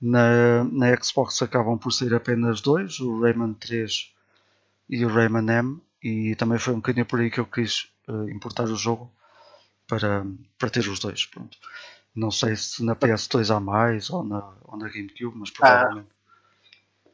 Na, 0.02 0.64
na 0.66 0.96
Xbox 1.02 1.42
acabam 1.42 1.78
por 1.78 1.92
ser 1.92 2.14
apenas 2.14 2.62
dois, 2.62 3.00
o 3.00 3.22
Rayman 3.22 3.54
3 3.54 4.14
e 4.90 5.06
o 5.06 5.10
Rayman 5.10 5.50
M, 5.50 5.82
e 6.04 6.36
também 6.36 6.60
foi 6.60 6.74
um 6.74 6.78
bocadinho 6.78 7.06
por 7.06 7.20
aí 7.20 7.32
que 7.32 7.40
eu 7.40 7.46
quis 7.46 7.90
eh, 8.08 8.32
importar 8.32 8.66
o 8.66 8.76
jogo 8.76 9.12
para, 9.88 10.26
para 10.60 10.70
ter 10.70 10.88
os 10.88 11.00
dois. 11.00 11.26
Pronto. 11.26 11.58
Não 12.16 12.32
sei 12.32 12.56
se 12.56 12.84
na 12.84 12.96
PS2 12.96 13.54
há 13.56 13.60
mais 13.60 14.10
ou 14.10 14.24
na, 14.24 14.54
ou 14.64 14.78
na 14.78 14.88
GameCube, 14.88 15.38
mas 15.38 15.52
provavelmente. 15.52 16.08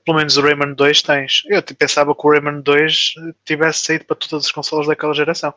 Pelo 0.06 0.18
menos 0.18 0.38
o 0.38 0.42
Rayman 0.42 0.74
2 0.74 1.02
tens. 1.02 1.44
Eu 1.46 1.62
pensava 1.64 2.14
que 2.16 2.28
o 2.28 2.30
Rayman 2.30 2.62
2 2.62 3.14
tivesse 3.46 3.86
saído 3.86 4.06
para 4.06 4.16
todas 4.16 4.46
as 4.46 4.52
consolas 4.52 4.88
daquela 4.88 5.14
geração. 5.14 5.54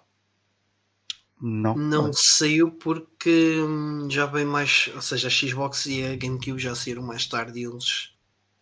Não. 1.40 1.74
Não 1.76 2.12
saiu 2.12 2.70
porque 2.70 3.59
hum, 3.61 4.09
já 4.11 4.24
vem 4.26 4.44
mais, 4.44 4.90
ou 4.94 5.02
seja, 5.02 5.28
a 5.28 5.30
Xbox 5.30 5.87
e 5.87 6.02
a 6.04 6.16
GameCube 6.16 6.59
já 6.59 6.74
saíram 6.74 7.02
mais 7.02 7.26
tarde 7.26 7.61
e 7.61 7.64
eles 7.64 8.14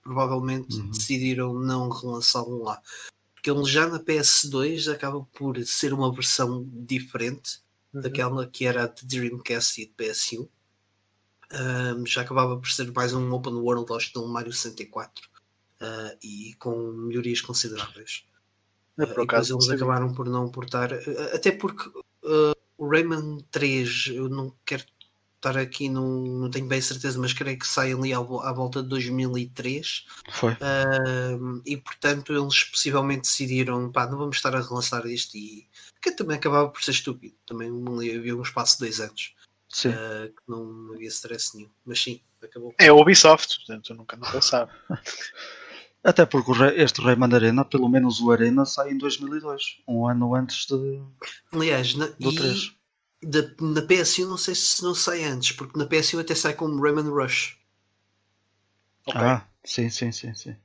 provavelmente 0.02 0.76
Uhum. 0.76 0.90
decidiram 0.90 1.54
não 1.54 1.88
relançá-lo 1.88 2.62
lá. 2.64 2.80
Porque 3.34 3.50
ele 3.50 3.64
já 3.64 3.86
na 3.86 4.00
PS2 4.00 4.92
acaba 4.92 5.24
por 5.32 5.56
ser 5.64 5.92
uma 5.92 6.12
versão 6.12 6.64
diferente 6.72 7.60
daquela 7.92 8.46
que 8.46 8.64
era 8.66 8.84
a 8.84 8.86
de 8.86 9.04
Dreamcast 9.04 9.80
e 9.80 9.86
de 9.86 9.92
PS1. 9.92 10.48
Hum, 11.52 12.06
já 12.06 12.22
acabava 12.22 12.56
por 12.56 12.70
ser 12.70 12.90
mais 12.92 13.12
um 13.12 13.30
open 13.32 13.54
world 13.54 13.92
acho 13.92 14.12
que 14.12 14.18
no 14.18 14.26
Mario 14.26 14.52
64 14.52 15.28
ah, 15.80 16.14
e 16.22 16.54
com 16.58 16.74
melhorias 16.92 17.40
consideráveis. 17.40 18.24
Eu, 18.96 19.04
Ah, 19.04 19.06
por 19.08 19.24
acaso, 19.24 19.54
eles 19.54 19.68
acabaram 19.68 20.14
por 20.14 20.28
não 20.28 20.48
portar, 20.48 20.92
ah, 20.92 21.36
até 21.36 21.50
porque 21.52 21.90
ah, 22.24 22.52
o 22.78 22.88
Rayman 22.88 23.38
3, 23.50 24.06
eu 24.14 24.28
não 24.28 24.54
quero 24.64 24.84
estar 25.36 25.58
aqui, 25.58 25.88
não, 25.88 26.22
não 26.22 26.50
tenho 26.50 26.66
bem 26.66 26.80
certeza, 26.80 27.18
mas 27.18 27.32
creio 27.32 27.58
que 27.58 27.66
sai 27.66 27.92
ali 27.92 28.12
à, 28.12 28.18
à 28.18 28.52
volta 28.52 28.82
de 28.82 28.88
2003 28.88 30.06
Foi. 30.30 30.56
Ahm, 30.60 31.60
e 31.66 31.76
portanto 31.76 32.32
eles 32.32 32.64
possivelmente 32.64 33.22
decidiram, 33.22 33.90
pá, 33.90 34.06
não 34.06 34.18
vamos 34.18 34.36
estar 34.36 34.54
a 34.54 34.60
relançar 34.60 35.04
isto 35.06 35.36
e 35.36 35.66
que 36.00 36.12
também 36.12 36.36
acabava 36.36 36.68
por 36.68 36.82
ser 36.82 36.92
estúpido, 36.92 37.34
também 37.44 37.68
havia 38.16 38.36
um 38.36 38.42
espaço 38.42 38.74
de 38.74 38.84
dois 38.84 39.00
anos. 39.00 39.34
Uh, 39.88 40.28
que 40.28 40.42
não, 40.46 40.64
não 40.64 40.94
havia 40.94 41.08
stress 41.08 41.56
nenhum. 41.56 41.70
Mas 41.85 42.00
sim, 42.02 42.20
acabou. 42.42 42.74
É 42.78 42.88
a 42.88 42.94
Ubisoft, 42.94 43.56
portanto 43.58 43.94
nunca, 43.94 44.16
nunca 44.16 44.40
sabe. 44.42 44.70
Até 46.04 46.26
porque 46.26 46.50
este 46.76 47.00
Rayman 47.00 47.32
Arena, 47.32 47.64
pelo 47.64 47.88
menos 47.88 48.20
o 48.20 48.32
Arena, 48.32 48.64
sai 48.66 48.90
em 48.90 48.98
2002, 48.98 49.82
um 49.87 50.08
ano 50.08 50.35
antes 50.35 50.66
de, 50.66 51.00
Aliás, 51.52 51.94
na, 51.94 52.06
do 52.06 52.32
e 52.32 52.35
3. 52.35 52.76
da, 53.22 53.42
na 53.61 53.82
PS1 53.82 54.26
não 54.26 54.37
sei 54.37 54.54
se 54.56 54.82
não 54.82 54.96
sai 54.96 55.22
antes, 55.22 55.52
porque 55.52 55.78
na 55.78 55.87
PS1 55.87 56.20
até 56.20 56.35
sai 56.35 56.54
como 56.54 56.82
Rayman 56.82 57.08
Rush. 57.08 57.56
Ok. 59.06 59.20
Ah, 59.20 59.46
sim, 59.64 59.88
sim, 59.90 60.11
sim, 60.11 60.35
sim. 60.35 60.50
Eh, 60.50 60.56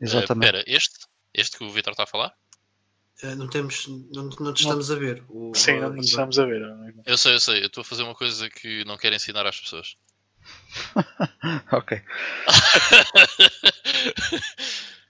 Exatamente. 0.00 0.46
Espera, 0.58 0.64
este? 0.66 1.06
Este 1.32 1.58
que 1.58 1.64
o 1.64 1.70
Vitor 1.72 1.92
está 1.92 2.04
a 2.04 2.06
falar? 2.06 2.32
Uh, 3.22 3.36
não 3.36 3.48
temos, 3.48 3.86
não, 3.86 4.24
não 4.40 4.52
te 4.52 4.62
estamos 4.62 4.90
a 4.90 4.96
ver. 4.96 5.22
O, 5.28 5.52
Sim, 5.54 5.80
não 5.80 5.90
nos 5.90 6.06
estamos 6.06 6.38
a 6.38 6.44
ver. 6.44 6.62
Eu 7.06 7.16
sei, 7.16 7.34
eu 7.34 7.40
sei. 7.40 7.62
Eu 7.62 7.66
estou 7.66 7.82
a 7.82 7.84
fazer 7.84 8.02
uma 8.02 8.14
coisa 8.14 8.50
que 8.50 8.84
não 8.84 8.96
quero 8.96 9.14
ensinar 9.14 9.46
às 9.46 9.60
pessoas. 9.60 9.96
ok. 11.72 12.02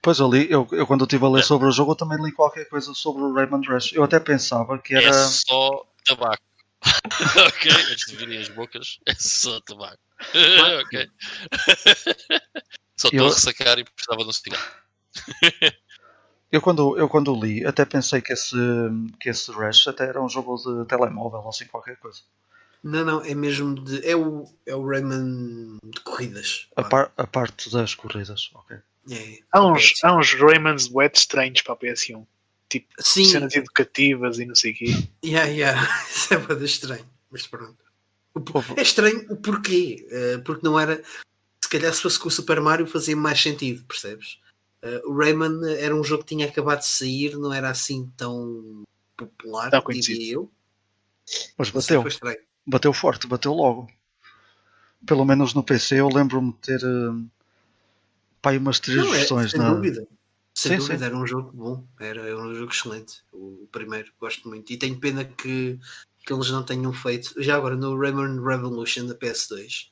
Pois 0.01 0.19
eu 0.19 0.31
li, 0.31 0.45
eu, 0.51 0.67
eu 0.71 0.85
quando 0.85 1.01
eu 1.01 1.05
estive 1.05 1.25
a 1.25 1.29
ler 1.29 1.43
sobre 1.43 1.67
o 1.67 1.71
jogo, 1.71 1.93
eu 1.93 1.95
também 1.95 2.23
li 2.23 2.31
qualquer 2.31 2.65
coisa 2.69 2.93
sobre 2.93 3.23
o 3.23 3.33
Rayman 3.33 3.61
Rush. 3.67 3.93
Eu 3.93 4.03
até 4.03 4.19
pensava 4.19 4.77
que 4.77 4.93
era. 4.93 5.07
É 5.07 5.13
só 5.13 5.83
tabaco. 6.05 6.43
ok? 7.47 7.71
Antes 7.71 8.05
de 8.11 8.15
virem 8.15 8.37
as 8.39 8.47
bocas, 8.49 8.99
é 9.07 9.15
só 9.15 9.59
tabaco. 9.61 9.97
ok. 10.83 11.09
Só 12.95 13.07
estou 13.07 13.19
Eu- 13.19 13.25
a 13.25 13.29
ressacar 13.29 13.79
e 13.79 13.83
precisava 13.83 14.21
de 14.21 14.29
um 14.29 14.31
cigarro. 14.31 14.71
Eu 16.55 16.61
quando, 16.61 16.97
eu 16.97 17.09
quando 17.09 17.35
li, 17.35 17.65
até 17.65 17.83
pensei 17.83 18.21
que 18.21 18.31
esse, 18.31 18.55
que 19.19 19.29
esse 19.29 19.51
Rush 19.51 19.89
até 19.89 20.05
era 20.05 20.23
um 20.23 20.29
jogo 20.29 20.55
de 20.55 20.87
telemóvel 20.87 21.41
ou 21.41 21.49
assim 21.49 21.65
qualquer 21.65 21.97
coisa. 21.97 22.21
Não, 22.81 23.03
não, 23.03 23.21
é 23.25 23.35
mesmo 23.35 23.75
de. 23.75 24.07
É 24.07 24.15
o, 24.15 24.45
é 24.65 24.73
o 24.73 24.87
Rayman 24.87 25.77
de 25.83 25.99
corridas. 25.99 26.69
A, 26.77 26.83
par- 26.85 27.11
a 27.17 27.27
parte 27.27 27.69
das 27.69 27.93
corridas, 27.93 28.49
ok. 28.53 28.77
É, 29.11 29.39
Há 29.51 29.65
uns, 29.67 29.95
há 30.01 30.15
uns 30.15 30.33
Rayman's 30.35 30.89
wet 30.89 31.17
estranhos 31.19 31.61
para 31.61 31.73
a 31.73 31.77
PS1. 31.77 32.25
Tipo, 32.69 32.87
Sim, 32.99 33.25
cenas 33.25 33.53
educativas 33.53 34.39
e 34.39 34.45
não 34.45 34.55
sei 34.55 34.71
o 34.71 34.75
quê. 34.75 34.85
yeah, 35.25 35.49
yeah. 35.51 35.81
isso 36.09 36.33
é 36.35 36.37
bada 36.37 36.63
estranho. 36.63 37.05
Mas 37.29 37.45
pronto. 37.45 37.75
É 38.77 38.81
estranho 38.81 39.25
o 39.29 39.35
porquê. 39.35 40.07
uh, 40.37 40.41
porque 40.43 40.65
não 40.65 40.79
era. 40.79 41.03
Se 41.61 41.69
calhar 41.69 41.93
se 41.93 42.01
fosse 42.01 42.17
com 42.17 42.29
o 42.29 42.31
Super 42.31 42.61
Mario 42.61 42.87
fazia 42.87 43.15
mais 43.17 43.41
sentido, 43.41 43.83
percebes? 43.83 44.39
Uh, 44.85 45.09
o 45.09 45.17
Rayman 45.17 45.67
era 45.79 45.95
um 45.95 46.03
jogo 46.03 46.23
que 46.23 46.35
tinha 46.35 46.45
acabado 46.45 46.79
de 46.79 46.85
sair, 46.85 47.35
não 47.37 47.51
era 47.51 47.71
assim 47.71 48.07
tão 48.15 48.83
popular, 49.17 49.81
conhecido. 49.81 50.19
diria 50.19 50.33
eu. 50.35 50.51
Mas 51.57 51.71
bateu, 51.71 52.03
bateu 52.67 52.93
forte, 52.93 53.25
bateu 53.25 53.51
logo. 53.51 53.89
Pelo 55.03 55.25
menos 55.25 55.55
no 55.55 55.63
PC 55.63 55.99
eu 55.99 56.07
lembro-me 56.07 56.51
de 56.53 56.59
ter 56.59 56.79
eh, 56.83 57.25
pá, 58.41 58.51
aí 58.51 58.59
umas 58.59 58.79
três 58.79 58.99
Não, 58.99 59.13
é, 59.13 59.17
versões 59.17 59.51
sem 59.51 59.59
na. 59.59 59.73
dúvida. 59.73 60.07
Sem 60.53 60.73
Sim, 60.73 60.77
dúvida, 60.77 60.99
sim. 60.99 61.05
era 61.05 61.17
um 61.17 61.25
jogo 61.27 61.51
bom, 61.51 61.87
era, 61.99 62.21
era 62.21 62.37
um 62.37 62.53
jogo 62.53 62.71
excelente. 62.71 63.23
O, 63.33 63.63
o 63.63 63.69
primeiro, 63.71 64.11
gosto 64.19 64.47
muito. 64.47 64.71
E 64.71 64.77
tenho 64.77 64.99
pena 64.99 65.25
que, 65.25 65.79
que 66.25 66.31
eles 66.31 66.49
não 66.51 66.63
tenham 66.63 66.93
feito. 66.93 67.41
Já 67.41 67.55
agora, 67.55 67.75
no 67.75 67.97
Rayman 67.99 68.39
Revolution 68.41 69.07
da 69.07 69.15
PS2, 69.15 69.89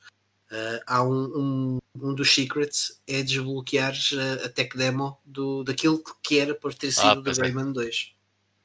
eh, 0.50 0.80
há 0.86 1.02
um, 1.02 1.08
um, 1.36 1.78
um 2.00 2.14
dos 2.14 2.32
secrets 2.34 3.00
é 3.06 3.22
desbloquear 3.22 3.94
a, 4.42 4.46
a 4.46 4.48
tech 4.48 4.76
demo 4.76 5.18
do, 5.24 5.64
daquilo 5.64 6.02
que 6.22 6.38
era 6.38 6.54
por 6.54 6.72
ter 6.74 6.92
sido 6.92 7.06
Ah, 7.06 7.14
do 7.14 7.30
é. 7.30 7.34
Rayman 7.34 7.72
2. 7.72 8.12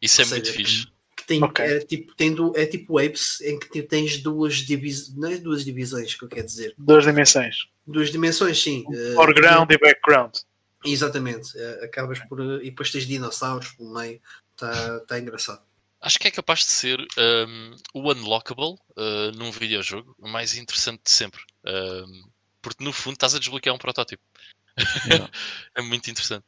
Isso 0.01 0.21
é 0.21 0.23
Ou 0.25 0.29
muito 0.31 0.45
seja, 0.47 0.57
fixe. 0.57 0.87
Que 1.15 1.25
tem, 1.25 1.43
Ok. 1.43 1.63
é, 1.65 1.79
tipo, 1.79 2.15
tem 2.15 2.33
du- 2.33 2.53
é 2.55 2.65
tipo 2.65 2.97
Apes 2.97 3.41
em 3.41 3.59
que 3.59 3.83
tens 3.83 4.17
duas 4.19 4.55
divisões, 4.55 5.15
não 5.17 5.29
é 5.29 5.37
duas 5.37 5.65
divisões 5.65 6.15
que 6.15 6.23
eu 6.23 6.29
quero 6.29 6.45
dizer, 6.45 6.73
Duas 6.77 7.03
dimensões. 7.05 7.67
duas 7.85 8.09
dimensões, 8.11 8.61
sim. 8.61 8.85
eh, 8.93 9.13
Foreground 9.15 9.69
e 9.71 9.77
background. 9.77 10.35
Exatamente, 10.85 11.57
eh, 11.57 11.81
acabas 11.83 12.19
por. 12.29 12.39
E 12.63 12.69
depois 12.69 12.89
tens 12.91 13.05
dinossauros 13.05 13.71
pelo 13.73 13.93
meio, 13.93 14.21
está 14.53 14.99
tá 15.01 15.19
engraçado. 15.19 15.61
Acho 16.01 16.17
que 16.17 16.27
é 16.27 16.31
capaz 16.31 16.59
de 16.59 16.71
ser 16.71 16.99
um, 17.17 17.75
o 17.93 18.11
unlockable 18.11 18.75
uh, 18.97 19.31
num 19.35 19.51
videojogo 19.51 20.15
mais 20.19 20.55
interessante 20.55 21.03
de 21.03 21.11
sempre. 21.11 21.41
Um, 21.65 22.29
porque 22.61 22.83
no 22.83 22.93
fundo 22.93 23.13
estás 23.13 23.35
a 23.35 23.39
desbloquear 23.39 23.75
um 23.75 23.79
protótipo. 23.79 24.23
É 25.75 25.81
muito 25.81 26.09
interessante. 26.09 26.45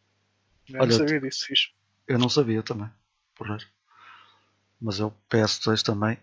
Eu 0.69 0.81
Olha, 0.81 0.91
não 0.91 0.97
sabia 0.97 1.19
disso, 1.19 1.45
fixe. 1.45 1.69
Eu 2.07 2.17
não 2.17 2.29
sabia 2.29 2.63
também, 2.63 2.89
por 3.35 3.47
ver. 3.47 3.67
Mas 4.81 4.99
eu 4.99 5.13
PS2 5.29 5.81
também. 5.81 6.17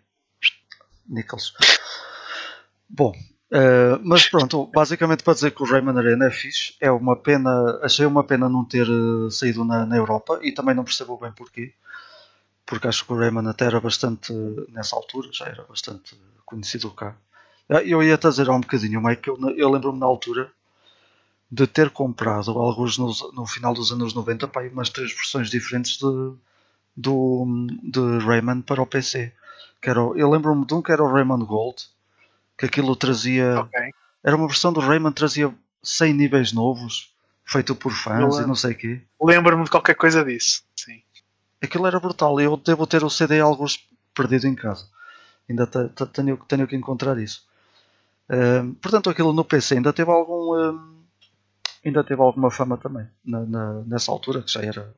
Nichols. 1.06 1.54
Bom, 2.88 3.14
eh, 3.50 3.98
mas 4.02 4.28
pronto, 4.28 4.66
basicamente 4.74 5.22
para 5.22 5.34
dizer 5.34 5.52
que 5.52 5.62
o 5.62 5.66
Rayman 5.66 5.96
Arena 5.96 6.26
é 6.26 6.30
fixe, 6.30 6.74
é 6.80 6.90
uma 6.90 7.16
pena, 7.16 7.80
achei 7.82 8.04
uma 8.04 8.24
pena 8.24 8.48
não 8.48 8.64
ter 8.64 8.86
eh, 8.86 9.30
saído 9.30 9.64
na, 9.64 9.86
na 9.86 9.96
Europa 9.96 10.38
e 10.42 10.52
também 10.52 10.74
não 10.74 10.84
percebo 10.84 11.16
bem 11.16 11.32
porquê, 11.32 11.74
porque 12.68 12.86
acho 12.86 13.04
que 13.04 13.12
o 13.12 13.18
Rayman 13.18 13.48
até 13.48 13.64
era 13.64 13.80
bastante, 13.80 14.32
nessa 14.68 14.94
altura, 14.94 15.28
já 15.32 15.46
era 15.46 15.62
bastante 15.64 16.14
conhecido 16.44 16.90
cá. 16.90 17.16
Ah, 17.68 17.82
Eu 17.82 18.02
ia-te 18.02 18.26
a 18.26 18.30
dizer 18.30 18.48
há 18.48 18.54
um 18.54 18.60
bocadinho, 18.60 19.02
Mike, 19.02 19.28
eu, 19.28 19.38
eu 19.56 19.70
lembro-me 19.70 19.98
na 19.98 20.06
altura 20.06 20.50
de 21.50 21.66
ter 21.66 21.90
comprado, 21.90 22.50
alguns 22.50 22.98
nos- 22.98 23.32
no, 23.32 23.46
final 23.46 23.72
dos 23.72 23.90
anos 23.90 24.12
90, 24.12 24.46
pá, 24.46 24.62
umas 24.62 24.90
três 24.90 25.12
versões 25.14 25.48
diferentes 25.50 25.98
de, 25.98 26.32
do, 26.96 27.46
de 27.82 28.18
Rayman 28.24 28.60
para 28.60 28.82
o 28.82 28.86
PC. 28.86 29.32
Que 29.80 29.88
era, 29.88 30.00
eu 30.00 30.28
lembro-me 30.30 30.66
de 30.66 30.74
um 30.74 30.82
que 30.82 30.92
era 30.92 31.02
o 31.02 31.10
Rayman 31.10 31.44
Gold, 31.44 31.84
que 32.58 32.66
aquilo 32.66 32.94
trazia. 32.96 33.60
Ok. 33.60 33.80
Era 34.22 34.36
uma 34.36 34.46
versão 34.48 34.72
do 34.72 34.80
Rayman 34.80 35.12
trazia 35.12 35.54
100 35.82 36.12
níveis 36.12 36.52
novos, 36.52 37.14
feito 37.44 37.74
por 37.74 37.92
fãs 37.92 38.36
Eu 38.36 38.44
e 38.44 38.46
não 38.46 38.54
sei 38.54 38.72
o 38.72 38.76
quê. 38.76 39.00
Lembro-me 39.22 39.64
de 39.64 39.70
qualquer 39.70 39.94
coisa 39.94 40.24
disso. 40.24 40.62
Sim. 40.76 41.02
Aquilo 41.62 41.86
era 41.86 42.00
brutal. 42.00 42.40
Eu 42.40 42.56
devo 42.56 42.86
ter 42.86 43.04
o 43.04 43.10
CD 43.10 43.40
alguns 43.40 43.88
perdido 44.14 44.46
em 44.46 44.54
casa. 44.54 44.86
Ainda 45.48 45.66
te- 45.66 45.88
te- 45.90 46.06
tenho, 46.06 46.36
tenho 46.48 46.66
que 46.68 46.76
encontrar 46.76 47.18
isso. 47.18 47.46
Portanto, 48.80 49.10
aquilo 49.10 49.32
no 49.32 49.44
PC 49.44 49.74
ainda 49.76 49.92
teve 49.92 50.10
algum. 50.10 50.54
ainda 51.84 52.04
teve 52.04 52.20
alguma 52.22 52.50
fama 52.50 52.76
também. 52.78 53.06
na- 53.24 53.44
na- 53.44 53.82
nessa 53.84 54.10
altura, 54.12 54.42
que 54.42 54.50
já 54.52 54.62
era 54.62 54.94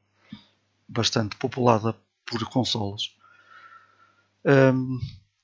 bastante 0.88 1.36
populada 1.36 1.96
por 2.26 2.44
consolas. 2.50 3.14
Ahm, 4.44 4.98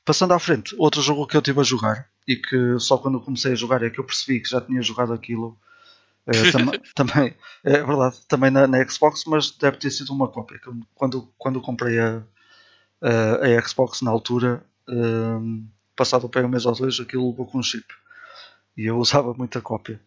passando 0.05 0.33
à 0.35 0.39
frente, 0.39 0.75
outro 0.79 1.03
jogo 1.03 1.27
que 1.27 1.37
eu 1.37 1.43
tive 1.43 1.61
a 1.61 1.65
jogar 1.65 2.09
e 2.27 2.37
que 2.37 2.79
só 2.79 2.97
quando 2.99 3.21
comecei 3.21 3.53
a 3.53 3.57
jogar 3.57 3.83
é 3.83 3.91
que 3.91 4.01
eu 4.01 4.05
percebi 4.05 4.41
que 4.41 4.49
já 4.49 4.61
tinha 4.61 4.83
jogado 4.83 5.13
aquilo. 5.13 5.59
Eh, 6.27 6.47
tam- 6.47 6.73
também 6.95 7.35
é 7.65 7.83
verdade, 7.83 8.17
também 8.29 8.51
na, 8.51 8.67
na 8.67 8.89
Xbox, 8.89 9.25
mas 9.27 9.51
deve 9.53 9.79
ter 9.79 9.91
sido 9.91 10.13
uma 10.13 10.29
cópia. 10.29 10.61
Quando, 10.95 11.33
quando 11.39 11.61
comprei 11.61 11.99
a, 12.01 12.23
a, 13.03 13.59
a 13.59 13.63
Xbox 13.69 14.03
na 14.03 14.11
altura, 14.11 14.65
ahm, 14.89 15.65
passado 15.97 16.29
para 16.29 16.47
um 16.47 16.49
mês 16.49 16.67
ou 16.67 16.75
dois, 16.75 17.01
aquilo 17.01 17.31
levou 17.31 17.47
com 17.47 17.59
um 17.59 17.63
chip. 17.63 17.87
E 18.77 18.87
eu 18.87 18.99
usava 19.01 19.35
muita 19.35 19.61
cópia. 19.61 20.01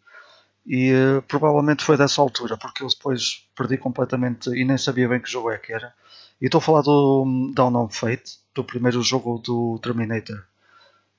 E 0.66 0.92
eh, 0.92 1.22
provavelmente 1.28 1.84
foi 1.84 1.98
dessa 1.98 2.22
altura, 2.22 2.58
porque 2.58 2.84
eu 2.84 2.88
depois 2.88 3.48
perdi 3.56 3.78
completamente 3.78 4.50
e 4.52 4.66
nem 4.66 4.78
sabia 4.78 5.10
bem 5.10 5.20
que 5.22 5.32
jogo 5.32 5.52
é 5.52 5.58
que 5.58 5.74
era. 5.74 5.94
E 6.42 6.46
estou 6.46 6.60
a 6.60 6.62
falar 6.62 6.82
do 6.84 7.24
hum, 7.26 7.52
Dawn 7.56 7.76
of 7.86 7.96
Fate, 7.98 8.40
do 8.56 8.64
primeiro 8.64 9.02
jogo 9.04 9.40
do 9.40 9.80
Terminator, 9.82 10.44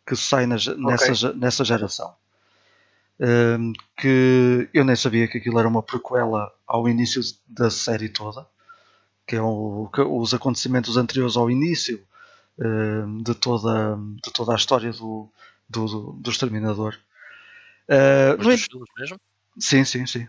que 0.07 0.17
sai 0.17 0.47
na 0.47 0.57
nessa, 0.79 1.15
ge- 1.15 1.33
nessa 1.35 1.65
geração. 1.65 2.15
Hum, 3.21 3.73
que 3.99 4.69
eu 4.73 4.85
nem 4.85 4.97
sabia 4.97 5.29
que 5.29 5.39
aquilo 5.39 5.59
era 5.59 5.69
uma 5.69 5.83
prequela 5.83 6.51
ao 6.67 6.89
início 6.89 7.21
da 7.47 7.71
série 7.71 8.09
toda, 8.09 8.47
que 9.27 9.37
é 9.37 9.43
o, 9.43 9.89
que- 9.95 10.03
os 10.03 10.35
acontecimentos 10.35 10.97
anteriores 10.97 11.37
ao 11.37 11.51
início 11.51 12.03
hum, 12.59 13.19
de, 13.23 13.35
toda, 13.35 13.97
de 14.25 14.33
toda 14.33 14.53
a 14.55 14.57
história 14.57 14.93
do, 14.93 15.29
do, 15.69 15.87
do, 15.87 16.13
do 16.15 16.31
Exterminador. 16.31 16.99
Uh, 17.89 18.37
Mas 18.39 18.47
dos 18.47 18.65
filmes 18.67 18.89
mesmo? 18.99 19.19
Sim, 19.59 19.85
sim, 19.85 20.07
sim. 20.07 20.29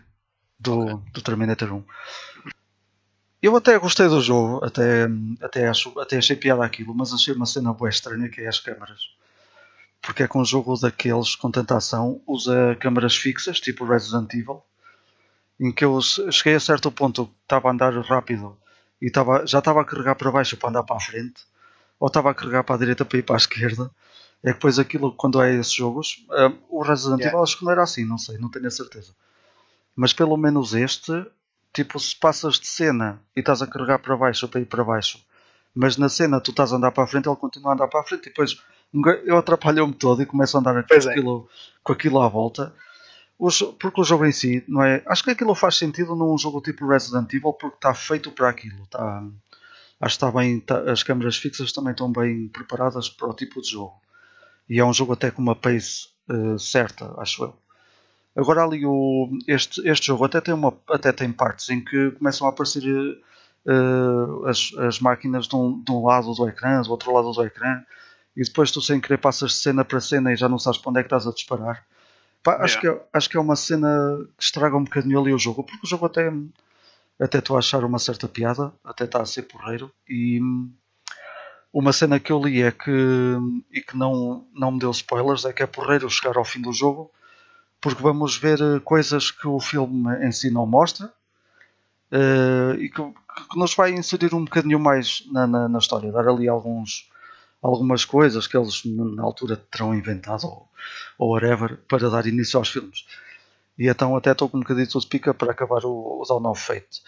Do, 0.60 0.98
do 1.12 1.22
Terminator 1.22 1.72
1. 1.72 1.84
Eu 3.42 3.54
até 3.56 3.78
gostei 3.78 4.06
do 4.08 4.20
jogo, 4.22 4.64
até, 4.64 5.06
até, 5.40 5.68
acho, 5.68 5.98
até 6.00 6.16
achei 6.18 6.36
piada 6.36 6.64
aquilo, 6.64 6.94
mas 6.94 7.12
achei 7.12 7.34
uma 7.34 7.44
cena 7.46 7.72
boa 7.72 7.90
estranha 7.90 8.28
que 8.28 8.40
é 8.40 8.48
as 8.48 8.60
câmaras. 8.60 9.00
Porque 10.02 10.24
é 10.24 10.28
que 10.28 10.36
um 10.36 10.44
jogo 10.44 10.76
daqueles 10.76 11.36
com 11.36 11.50
tanta 11.50 11.76
ação 11.76 12.20
usa 12.26 12.76
câmaras 12.80 13.16
fixas, 13.16 13.60
tipo 13.60 13.84
Resident 13.84 14.34
Evil, 14.34 14.62
em 15.60 15.70
que 15.72 15.84
eu 15.84 16.00
cheguei 16.02 16.56
a 16.56 16.60
certo 16.60 16.90
ponto 16.90 17.30
estava 17.42 17.68
a 17.68 17.72
andar 17.72 17.94
rápido 18.02 18.58
e 19.00 19.06
estava, 19.06 19.46
já 19.46 19.60
estava 19.60 19.80
a 19.80 19.84
carregar 19.84 20.16
para 20.16 20.30
baixo 20.30 20.56
para 20.56 20.70
andar 20.70 20.82
para 20.82 20.96
a 20.96 21.00
frente, 21.00 21.42
ou 21.98 22.08
estava 22.08 22.30
a 22.30 22.34
carregar 22.34 22.64
para 22.64 22.74
a 22.74 22.78
direita 22.78 23.04
para 23.04 23.18
ir 23.18 23.22
para 23.22 23.36
a 23.36 23.38
esquerda. 23.38 23.90
É 24.42 24.48
que 24.48 24.54
depois 24.54 24.78
aquilo, 24.78 25.12
quando 25.12 25.40
é 25.40 25.54
esses 25.54 25.72
jogos, 25.72 26.26
ah, 26.32 26.52
o 26.68 26.82
Resident 26.82 27.20
Yeah. 27.20 27.28
Evil 27.28 27.44
acho 27.44 27.58
que 27.58 27.64
não 27.64 27.70
era 27.70 27.82
assim, 27.84 28.04
não 28.04 28.18
sei, 28.18 28.38
não 28.38 28.50
tenho 28.50 28.66
a 28.66 28.70
certeza. 28.70 29.14
Mas 29.94 30.12
pelo 30.12 30.36
menos 30.36 30.74
este, 30.74 31.12
tipo, 31.72 31.98
se 32.00 32.16
passas 32.16 32.58
de 32.58 32.66
cena 32.66 33.20
e 33.36 33.40
estás 33.40 33.62
a 33.62 33.68
carregar 33.68 34.00
para 34.00 34.16
baixo 34.16 34.48
para 34.48 34.60
ir 34.60 34.66
para 34.66 34.82
baixo, 34.82 35.24
mas 35.72 35.96
na 35.96 36.08
cena 36.08 36.40
tu 36.40 36.50
estás 36.50 36.72
a 36.72 36.76
andar 36.76 36.90
para 36.90 37.04
a 37.04 37.06
frente, 37.06 37.28
ele 37.28 37.36
continua 37.36 37.70
a 37.70 37.74
andar 37.74 37.86
para 37.86 38.00
a 38.00 38.04
frente 38.04 38.22
e 38.22 38.30
depois 38.30 38.54
um 38.54 38.56
eu 39.24 39.36
atrapalho-me 39.38 39.92
todo 39.94 40.22
e 40.22 40.26
começo 40.26 40.56
a 40.56 40.60
andar 40.60 40.82
com 40.86 40.94
é. 40.94 40.98
aquilo, 40.98 41.48
com 41.82 41.92
aquilo 41.92 42.20
à 42.20 42.28
volta. 42.28 42.74
O 43.38 43.50
jo- 43.50 43.72
porque 43.74 44.00
o 44.00 44.04
jogo 44.04 44.24
em 44.26 44.32
si, 44.32 44.62
não 44.68 44.82
é? 44.84 45.02
Acho 45.06 45.24
que 45.24 45.30
aquilo 45.30 45.54
faz 45.54 45.76
sentido 45.76 46.14
num 46.14 46.36
jogo 46.38 46.60
tipo 46.60 46.86
Resident 46.86 47.32
Evil 47.32 47.52
porque 47.54 47.76
está 47.76 47.92
feito 47.94 48.30
para 48.30 48.48
aquilo. 48.48 48.82
Está, 48.84 49.22
acho 50.00 50.18
que 50.18 50.24
está 50.24 50.30
bem, 50.30 50.60
tá- 50.60 50.90
as 50.90 51.02
câmaras 51.02 51.36
fixas 51.36 51.72
também 51.72 51.92
estão 51.92 52.12
bem 52.12 52.48
preparadas 52.48 53.08
para 53.08 53.28
o 53.28 53.34
tipo 53.34 53.60
de 53.62 53.70
jogo. 53.70 53.94
E 54.68 54.78
é 54.78 54.84
um 54.84 54.92
jogo 54.92 55.12
até 55.14 55.30
com 55.30 55.42
uma 55.42 55.56
pace 55.56 56.08
eh, 56.30 56.58
certa, 56.58 57.12
acho 57.18 57.44
eu. 57.44 57.54
Agora 58.36 58.62
ali 58.64 58.86
o, 58.86 59.28
este, 59.46 59.86
este 59.88 60.06
jogo 60.06 60.24
até 60.24 60.40
tem, 60.40 60.54
uma, 60.54 60.72
até 60.88 61.12
tem 61.12 61.30
partes 61.32 61.68
em 61.68 61.82
que 61.84 62.12
começam 62.12 62.46
a 62.46 62.50
aparecer 62.50 62.82
eh, 63.66 64.48
as, 64.48 64.72
as 64.78 65.00
máquinas 65.00 65.46
de 65.46 65.56
um, 65.56 65.82
de 65.82 65.92
um 65.92 66.04
lado 66.06 66.32
do 66.34 66.48
ecrã, 66.48 66.80
do 66.82 66.90
outro 66.90 67.12
lado 67.12 67.30
do 67.32 67.44
ecrã, 67.44 67.82
e 68.36 68.42
depois 68.42 68.70
tu 68.70 68.80
sem 68.80 69.00
querer 69.00 69.18
passas 69.18 69.52
de 69.52 69.56
cena 69.58 69.84
para 69.84 70.00
cena 70.00 70.32
e 70.32 70.36
já 70.36 70.48
não 70.48 70.58
sabes 70.58 70.78
para 70.78 70.90
onde 70.90 71.00
é 71.00 71.02
que 71.02 71.06
estás 71.06 71.26
a 71.26 71.32
disparar. 71.32 71.84
Pá, 72.42 72.56
acho, 72.56 72.80
que 72.80 72.88
é, 72.88 73.00
acho 73.12 73.30
que 73.30 73.36
é 73.36 73.40
uma 73.40 73.54
cena 73.54 74.18
que 74.36 74.42
estraga 74.42 74.76
um 74.76 74.84
bocadinho 74.84 75.20
ali 75.20 75.32
o 75.32 75.38
jogo, 75.38 75.62
porque 75.62 75.86
o 75.86 75.88
jogo 75.88 76.06
até 76.06 76.32
até 77.20 77.38
estou 77.38 77.56
a 77.56 77.60
achar 77.60 77.84
uma 77.84 77.98
certa 77.98 78.26
piada, 78.26 78.72
até 78.84 79.04
está 79.04 79.20
a 79.20 79.26
ser 79.26 79.42
porreiro. 79.42 79.92
E 80.08 80.40
uma 81.72 81.92
cena 81.92 82.18
que 82.18 82.32
eu 82.32 82.42
li 82.42 82.62
é 82.62 82.72
que, 82.72 82.90
e 83.70 83.80
que 83.80 83.96
não, 83.96 84.44
não 84.52 84.72
me 84.72 84.78
deu 84.78 84.90
spoilers, 84.90 85.44
é 85.44 85.52
que 85.52 85.62
é 85.62 85.66
porreiro 85.66 86.10
chegar 86.10 86.36
ao 86.36 86.44
fim 86.44 86.60
do 86.60 86.72
jogo, 86.72 87.10
porque 87.80 88.02
vamos 88.02 88.36
ver 88.36 88.60
eh, 88.60 88.80
coisas 88.80 89.30
que 89.30 89.46
o 89.46 89.60
filme 89.60 90.14
em 90.26 90.32
si 90.32 90.50
não 90.50 90.66
mostra 90.66 91.12
eh, 92.10 92.76
e 92.78 92.88
que, 92.88 93.02
que 93.02 93.58
nos 93.58 93.74
vai 93.74 93.92
inserir 93.92 94.34
um 94.34 94.44
bocadinho 94.44 94.78
mais 94.78 95.24
na, 95.30 95.46
na, 95.46 95.68
na 95.68 95.78
história, 95.78 96.12
dar 96.12 96.28
ali 96.28 96.48
alguns, 96.48 97.10
algumas 97.62 98.04
coisas 98.04 98.46
que 98.46 98.56
eles 98.56 98.84
na 98.84 99.22
altura 99.22 99.56
terão 99.56 99.94
inventado 99.94 100.44
ou, 100.44 100.68
ou 101.18 101.32
whatever 101.32 101.78
para 101.88 102.10
dar 102.10 102.26
início 102.26 102.58
aos 102.58 102.68
filmes. 102.68 103.06
E 103.78 103.88
então 103.88 104.16
até 104.16 104.32
estou 104.32 104.48
com 104.48 104.58
um 104.58 104.60
bocadinho 104.60 104.86
de 104.86 105.06
pica 105.06 105.32
para 105.32 105.52
acabar 105.52 105.84
o, 105.84 106.20
o 106.20 106.24
Dawn 106.28 106.50
of 106.50 106.60
Fate. 106.60 107.02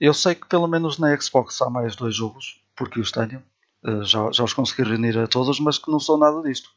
Eu 0.00 0.14
sei 0.14 0.34
que 0.34 0.48
pelo 0.48 0.66
menos 0.66 0.98
na 0.98 1.16
Xbox 1.20 1.60
há 1.62 1.70
mais 1.70 1.94
dois 1.94 2.16
jogos, 2.16 2.60
porque 2.74 2.98
os 2.98 3.12
tenho. 3.12 3.42
Eh, 3.84 4.04
já, 4.04 4.30
já 4.32 4.42
os 4.42 4.52
consegui 4.52 4.82
reunir 4.82 5.16
a 5.18 5.28
todos, 5.28 5.60
mas 5.60 5.78
que 5.78 5.90
não 5.90 6.00
são 6.00 6.18
nada 6.18 6.42
disto. 6.42 6.70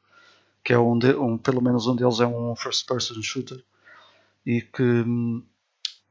Que 0.64 0.74
é 0.74 0.80
um, 0.80 0.98
de, 0.98 1.16
um 1.16 1.38
pelo 1.38 1.62
menos 1.62 1.88
um 1.88 1.96
deles 1.96 2.20
é 2.20 2.28
um 2.28 2.56
first 2.56 2.88
person 2.88 3.22
shooter 3.22 3.64
e 4.46 4.62
que 4.62 5.04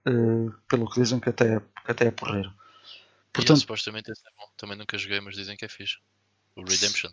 eh, 0.07 0.51
pelo 0.69 0.89
que 0.91 1.01
dizem 1.01 1.21
que 1.21 1.29
até, 1.29 1.61
que 1.61 1.91
até 1.91 2.07
é 2.07 2.11
porreiro. 2.11 2.51
Portanto, 2.51 3.33
Portanto, 3.33 3.61
supostamente 3.61 4.11
esse 4.11 4.23
é 4.27 4.31
bom. 4.39 4.51
Também 4.57 4.77
nunca 4.77 4.99
joguei, 4.99 5.21
mas 5.21 5.35
dizem 5.35 5.57
que 5.57 5.65
é 5.65 5.69
fixe. 5.69 5.99
O 6.57 6.63
Redemption. 6.63 7.11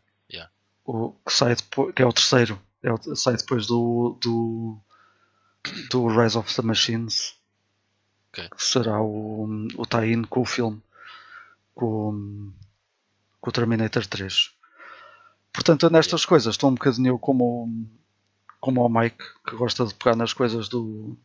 o 0.85 1.11
que 1.25 1.31
sai 1.33 1.55
depois, 1.55 1.93
que 1.93 2.01
é 2.01 2.05
o 2.05 2.13
terceiro, 2.13 2.59
é 2.83 2.91
o, 2.91 3.15
sai 3.15 3.35
depois 3.37 3.67
do, 3.67 4.17
do, 4.21 4.77
do 5.89 6.07
Rise 6.07 6.37
of 6.37 6.53
the 6.55 6.61
Machines, 6.61 7.35
Ok. 8.29 8.49
que 8.49 8.63
será 8.63 9.01
o, 9.01 9.67
o 9.77 9.85
tie-in 9.85 10.23
com 10.23 10.41
o 10.41 10.45
filme, 10.45 10.81
com, 11.75 12.51
com 13.39 13.49
o 13.49 13.53
Terminator 13.53 14.05
3. 14.05 14.51
Portanto, 15.53 15.89
nestas 15.89 16.25
coisas 16.25 16.53
estou 16.55 16.69
um 16.69 16.75
bocadinho 16.75 17.19
como, 17.19 17.87
como 18.59 18.85
o 18.85 18.89
Mike, 18.89 19.23
que 19.47 19.55
gosta 19.55 19.85
de 19.85 19.93
pegar 19.93 20.15
nas 20.15 20.33
coisas 20.33 20.67
do. 20.69 21.17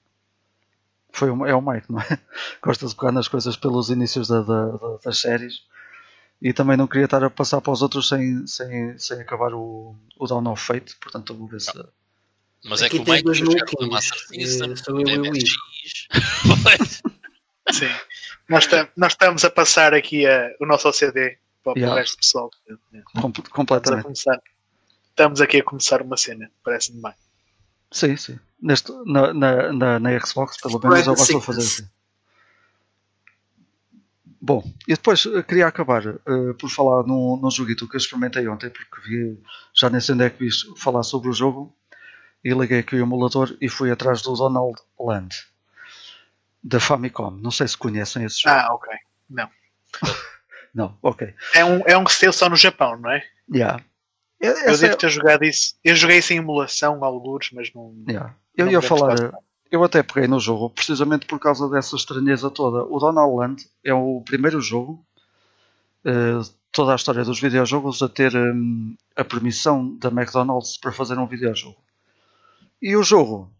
Foi 1.13 1.29
é 1.29 1.55
o 1.55 1.63
Mike, 1.63 1.91
não 1.91 2.01
é? 2.01 2.19
Gosta 2.61 2.87
de 2.87 2.95
pegar 2.95 3.13
nas 3.13 3.27
coisas 3.29 3.57
pelos 3.57 3.89
inícios 3.89 4.29
da- 4.29 4.43
da- 4.43 4.73
da- 4.73 4.97
das 5.03 5.19
séries 5.19 5.63
e 6.41 6.53
também 6.53 6.77
não 6.77 6.87
queria 6.87 7.07
estar 7.07 7.23
a 7.25 7.31
passar 7.31 7.61
para 7.61 7.73
os 7.73 7.83
outros 7.83 8.09
sem, 8.09 8.47
sem, 8.47 8.97
sem 8.99 9.21
acabar 9.21 9.53
o, 9.55 9.97
o 10.19 10.27
Down 10.27 10.53
of 10.53 10.63
Fate, 10.65 10.95
portanto 11.01 11.33
eu 11.33 11.37
vou 11.39 11.49
ver 11.49 11.61
se. 11.61 11.73
Mas 12.65 12.83
é 12.83 12.87
Aqui 12.87 12.99
que 13.03 13.09
o 13.09 13.13
Mike 13.13 13.25
dois 13.25 13.39
quer 13.39 13.45
jogar 13.47 13.65
com 13.67 13.85
a 13.85 13.87
maluquinhos. 13.87 13.93
Master 13.93 14.19
System, 14.29 14.77
sou 14.77 15.01
eu 15.01 15.09
e 15.09 15.31
o. 15.31 15.33
Sim. 17.73 17.89
Nós, 18.49 18.69
nós 18.97 19.13
estamos 19.13 19.45
a 19.45 19.51
passar 19.51 19.93
aqui 19.95 20.27
a- 20.27 20.51
o 20.61 20.67
nosso 20.67 20.89
OCD 20.89 21.39
para, 21.65 21.65
para 21.65 21.73
o 21.73 21.79
Yeah. 21.79 22.01
resto 22.01 22.17
do 22.17 22.21
pessoal. 22.21 22.51
Com- 22.51 22.99
Estamos 22.99 23.39
a 23.39 23.51
completamente. 23.51 24.03
começar. 24.05 24.41
Estamos 25.11 25.41
aqui 25.41 25.59
a 25.59 25.65
começar 25.65 26.03
uma 26.03 26.17
cena, 26.17 26.51
parece-me 26.65 27.03
bem. 27.03 27.13
Sim, 27.91 28.17
sim. 28.17 28.39
Neste, 28.61 28.93
na, 29.05 29.33
na, 29.35 29.73
na, 29.73 29.99
na 29.99 30.21
Xbox, 30.21 30.57
pelo 30.61 30.79
menos 30.81 31.07
eu 31.07 31.15
gosto 31.15 31.39
de 31.41 31.45
fazer 31.47 31.61
assim. 31.61 31.89
Bom, 34.47 34.63
e 34.87 34.95
depois 34.95 35.27
eh, 35.27 35.43
queria 35.43 35.67
acabar 35.67 36.07
eh, 36.07 36.53
por 36.57 36.71
falar 36.71 37.03
num, 37.03 37.37
num 37.37 37.51
joguito 37.51 37.89
que 37.89 37.97
eu 37.97 37.99
experimentei 37.99 38.47
ontem, 38.47 38.71
porque 38.71 39.01
vi, 39.01 39.43
já 39.75 39.91
nem 39.91 40.01
sei 40.01 40.15
onde 40.15 40.23
é 40.23 40.31
que 40.31 40.39
vi 40.39 40.51
falar 40.79 41.03
sobre 41.03 41.29
o 41.29 41.33
jogo, 41.33 41.77
e 42.45 42.55
liguei 42.55 42.79
aqui 42.79 42.95
o 42.95 43.03
emulador 43.03 43.57
e 43.61 43.69
fui 43.69 43.91
atrás 43.91 44.23
do 44.23 44.33
Donald 44.35 44.81
Land, 45.01 45.35
da 46.63 46.79
Famicom. 46.79 47.33
Não 47.33 47.51
sei 47.51 47.67
se 47.67 47.77
conhecem 47.77 48.23
esse 48.23 48.43
jogo. 48.43 48.55
Ah, 48.55 48.73
ok. 48.73 48.89
Não, 50.73 50.97
ok. 51.03 51.35
É 51.53 51.65
um, 51.65 51.83
é 51.85 51.99
um 51.99 52.05
que 52.05 52.13
se 52.13 52.21
teve 52.21 52.33
só 52.33 52.49
no 52.49 52.55
Japão, 52.55 52.97
não 53.01 53.11
é? 53.11 53.25
Yeah. 53.53 53.83
Eu 54.39 54.53
essa 54.53 54.79
devo 54.79 54.95
é- 54.95 54.97
ter 54.97 55.11
jogado 55.11 55.43
isso. 55.45 55.75
Eu 55.83 55.97
joguei 55.97 56.19
isso 56.19 56.33
em 56.33 56.37
emulação, 56.37 57.03
alguns, 57.03 57.51
mas 57.51 57.75
não. 57.75 57.93
Yeah. 58.09 58.33
Eu 58.57 58.67
não 58.67 58.73
ia 58.73 58.81
falar, 58.81 59.33
eu 59.71 59.83
até 59.85 60.03
peguei 60.03 60.29
no 60.29 60.39
jogo 60.41 60.71
precisamente 60.71 61.27
por 61.27 61.39
causa 61.39 61.69
dessa 61.69 61.97
estranheza 61.97 62.51
toda. 62.51 62.85
O 62.85 62.99
Donald 62.99 63.37
Land 63.37 63.67
é 63.85 63.93
o 63.93 64.23
primeiro 64.25 64.61
jogo, 64.61 65.05
eh, 66.05 66.41
toda 66.73 66.93
a 66.93 66.97
história 66.97 67.25
dos 67.25 67.41
videojogos, 67.41 68.03
a 68.03 68.09
ter 68.09 68.35
hum, 68.35 68.97
a 69.17 69.25
permissão 69.25 69.97
da 69.97 70.09
McDonald's 70.09 70.77
para 70.77 70.93
fazer 70.93 71.19
um 71.19 71.27
videojogo. 71.27 71.77
E 72.81 72.97
o 72.97 73.03
jogo, 73.03 73.51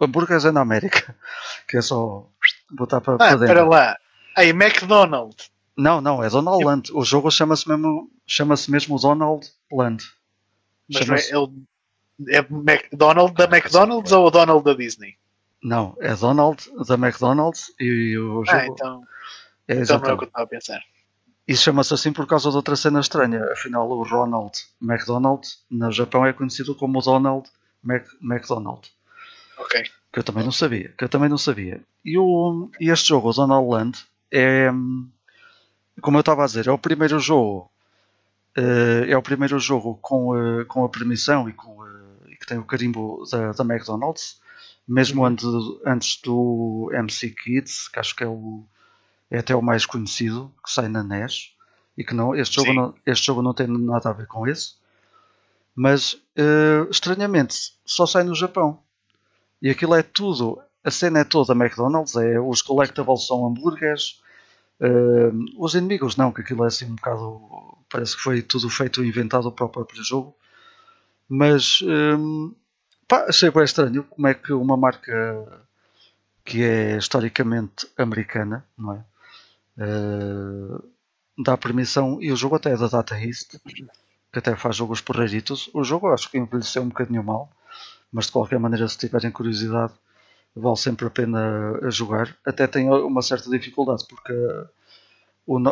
Hambúrgueres 0.00 0.44
é 0.44 0.50
na 0.50 0.60
América, 0.62 1.14
que 1.68 1.76
é 1.76 1.82
só 1.82 2.26
botar 2.70 3.00
para, 3.00 3.14
Ah, 3.14 3.18
para 3.18 3.30
dentro. 3.30 3.44
espera 3.44 3.64
lá. 3.64 3.96
Aí, 4.36 4.48
McDonald's. 4.50 5.50
Não, 5.76 6.00
não, 6.00 6.22
é 6.22 6.28
Donald 6.28 6.64
Land. 6.64 6.92
O 6.92 7.04
jogo 7.04 7.30
chama-se 7.30 7.68
mesmo, 7.68 8.10
chama-se 8.26 8.70
mesmo 8.70 8.98
Donald 8.98 9.48
Land. 9.70 10.04
Mas 10.92 11.06
não 11.06 11.14
é, 11.14 11.20
ele, 11.30 11.64
é 12.28 12.38
McDonald 12.38 13.32
da 13.34 13.44
McDonald's 13.44 14.12
ou 14.12 14.26
o 14.26 14.30
Donald 14.30 14.64
da 14.64 14.74
Disney? 14.74 15.16
Não, 15.62 15.96
é 16.00 16.14
Donald 16.16 16.58
da 16.86 16.94
McDonald's 16.94 17.72
e 17.78 18.16
o 18.18 18.44
jogo 18.44 18.62
Ah, 18.62 18.66
então, 18.66 19.02
é 19.68 19.74
então 19.80 19.98
não 20.00 20.08
é 20.10 20.12
o 20.14 20.18
que 20.18 20.24
eu 20.24 20.28
estava 20.28 20.44
a 20.44 20.48
pensar. 20.48 20.80
Isso 21.46 21.62
chama-se 21.64 21.92
assim 21.94 22.12
por 22.12 22.26
causa 22.26 22.50
de 22.50 22.56
outra 22.56 22.76
cena 22.76 23.00
estranha. 23.00 23.44
Afinal, 23.52 23.88
o 23.90 24.02
Ronald 24.04 24.52
McDonald 24.80 25.46
no 25.70 25.90
Japão 25.90 26.24
é 26.26 26.32
conhecido 26.32 26.74
como 26.74 27.00
Donald 27.02 27.50
Mac 27.82 28.06
McDonald. 28.20 28.88
Ok. 29.58 29.82
Que 30.12 30.18
eu 30.20 30.24
também 30.24 30.44
não 30.44 30.52
sabia. 30.52 30.90
Que 30.96 31.04
eu 31.04 31.08
também 31.08 31.28
não 31.28 31.38
sabia. 31.38 31.82
E, 32.04 32.18
o, 32.18 32.70
e 32.80 32.90
este 32.90 33.08
jogo, 33.08 33.30
o 33.30 33.32
Donald 33.32 33.68
Land, 33.70 33.98
é. 34.30 34.70
Como 36.00 36.16
eu 36.16 36.20
estava 36.20 36.42
a 36.42 36.46
dizer, 36.46 36.66
é 36.68 36.72
o 36.72 36.78
primeiro 36.78 37.18
jogo. 37.18 37.70
eh, 38.56 39.06
é 39.10 39.16
o 39.16 39.22
primeiro 39.22 39.58
jogo 39.58 39.98
com, 40.02 40.36
eh, 40.36 40.64
com 40.66 40.84
a 40.84 40.88
permissão 40.88 41.48
e, 41.48 41.52
com, 41.54 41.86
eh, 41.86 42.32
e 42.32 42.36
que 42.36 42.46
tem 42.46 42.58
o 42.58 42.64
carimbo 42.66 43.24
da, 43.30 43.52
da 43.52 43.64
McDonald's. 43.64 44.40
Mesmo 44.86 45.24
antes, 45.24 45.46
antes 45.86 46.20
do 46.22 46.90
MC 46.92 47.30
Kids, 47.30 47.88
que 47.88 47.98
acho 47.98 48.16
que 48.16 48.24
é 48.24 48.26
o, 48.26 48.64
é 49.30 49.38
até 49.38 49.54
o 49.54 49.62
mais 49.62 49.86
conhecido, 49.86 50.52
que 50.64 50.70
sai 50.70 50.88
na 50.88 51.02
NES, 51.02 51.54
e 51.96 52.04
que 52.04 52.14
não, 52.14 52.34
este, 52.34 52.56
jogo 52.56 52.68
Sim. 52.68 52.76
não, 52.76 52.94
este 53.06 53.26
jogo 53.26 53.42
não 53.42 53.54
tem 53.54 53.66
nada 53.66 54.10
a 54.10 54.12
ver 54.12 54.26
com 54.26 54.46
esse, 54.46 54.74
mas 55.74 56.20
eh, 56.36 56.86
estranhamente 56.90 57.74
só 57.84 58.06
sai 58.06 58.24
no 58.24 58.34
Japão. 58.34 58.80
E 59.60 59.70
aquilo 59.70 59.94
é 59.94 60.02
tudo, 60.02 60.60
a 60.84 60.90
cena 60.90 61.20
é 61.20 61.24
toda 61.24 61.54
McDonald's, 61.54 62.16
é, 62.16 62.40
os 62.40 62.62
collectibles 62.62 63.26
são 63.26 63.46
hambúrgueres, 63.46 64.20
eh, 64.80 65.30
os 65.56 65.74
inimigos 65.74 66.16
não, 66.16 66.32
que 66.32 66.40
aquilo 66.40 66.64
é 66.64 66.66
assim 66.66 66.86
um 66.86 66.96
bocado, 66.96 67.40
parece 67.88 68.16
que 68.16 68.22
foi 68.22 68.42
tudo 68.42 68.68
feito 68.68 69.04
e 69.04 69.08
inventado 69.08 69.50
para 69.52 69.66
o 69.66 69.68
próprio 69.68 70.02
jogo, 70.02 70.34
mas 71.28 71.80
eh, 71.82 72.52
pá, 73.08 73.26
achei 73.28 73.50
bem 73.50 73.64
estranho 73.64 74.04
como 74.04 74.26
é 74.26 74.34
que 74.34 74.52
uma 74.52 74.76
marca 74.76 75.66
que 76.44 76.62
é 76.62 76.96
historicamente 76.96 77.88
americana, 77.96 78.64
não 78.76 78.94
é? 78.94 79.04
Eh, 79.78 80.82
dá 81.38 81.56
permissão, 81.56 82.20
e 82.20 82.32
o 82.32 82.36
jogo 82.36 82.56
até 82.56 82.72
é 82.72 82.76
da 82.76 82.88
Data 82.88 83.18
East, 83.18 83.56
que 84.32 84.38
até 84.38 84.54
faz 84.56 84.76
jogos 84.76 85.00
porreiritos. 85.00 85.70
O 85.72 85.84
jogo 85.84 86.08
acho 86.12 86.30
que 86.30 86.38
envelheceu 86.38 86.82
um 86.82 86.88
bocadinho 86.88 87.22
mal, 87.22 87.50
mas 88.12 88.26
de 88.26 88.32
qualquer 88.32 88.58
maneira, 88.58 88.86
se 88.88 88.98
tiverem 88.98 89.30
curiosidade, 89.30 89.92
vale 90.54 90.76
sempre 90.76 91.06
a 91.06 91.10
pena 91.10 91.78
jogar. 91.90 92.36
Até 92.44 92.66
tem 92.66 92.88
uma 92.90 93.22
certa 93.22 93.48
dificuldade, 93.50 94.04
porque 94.08 94.32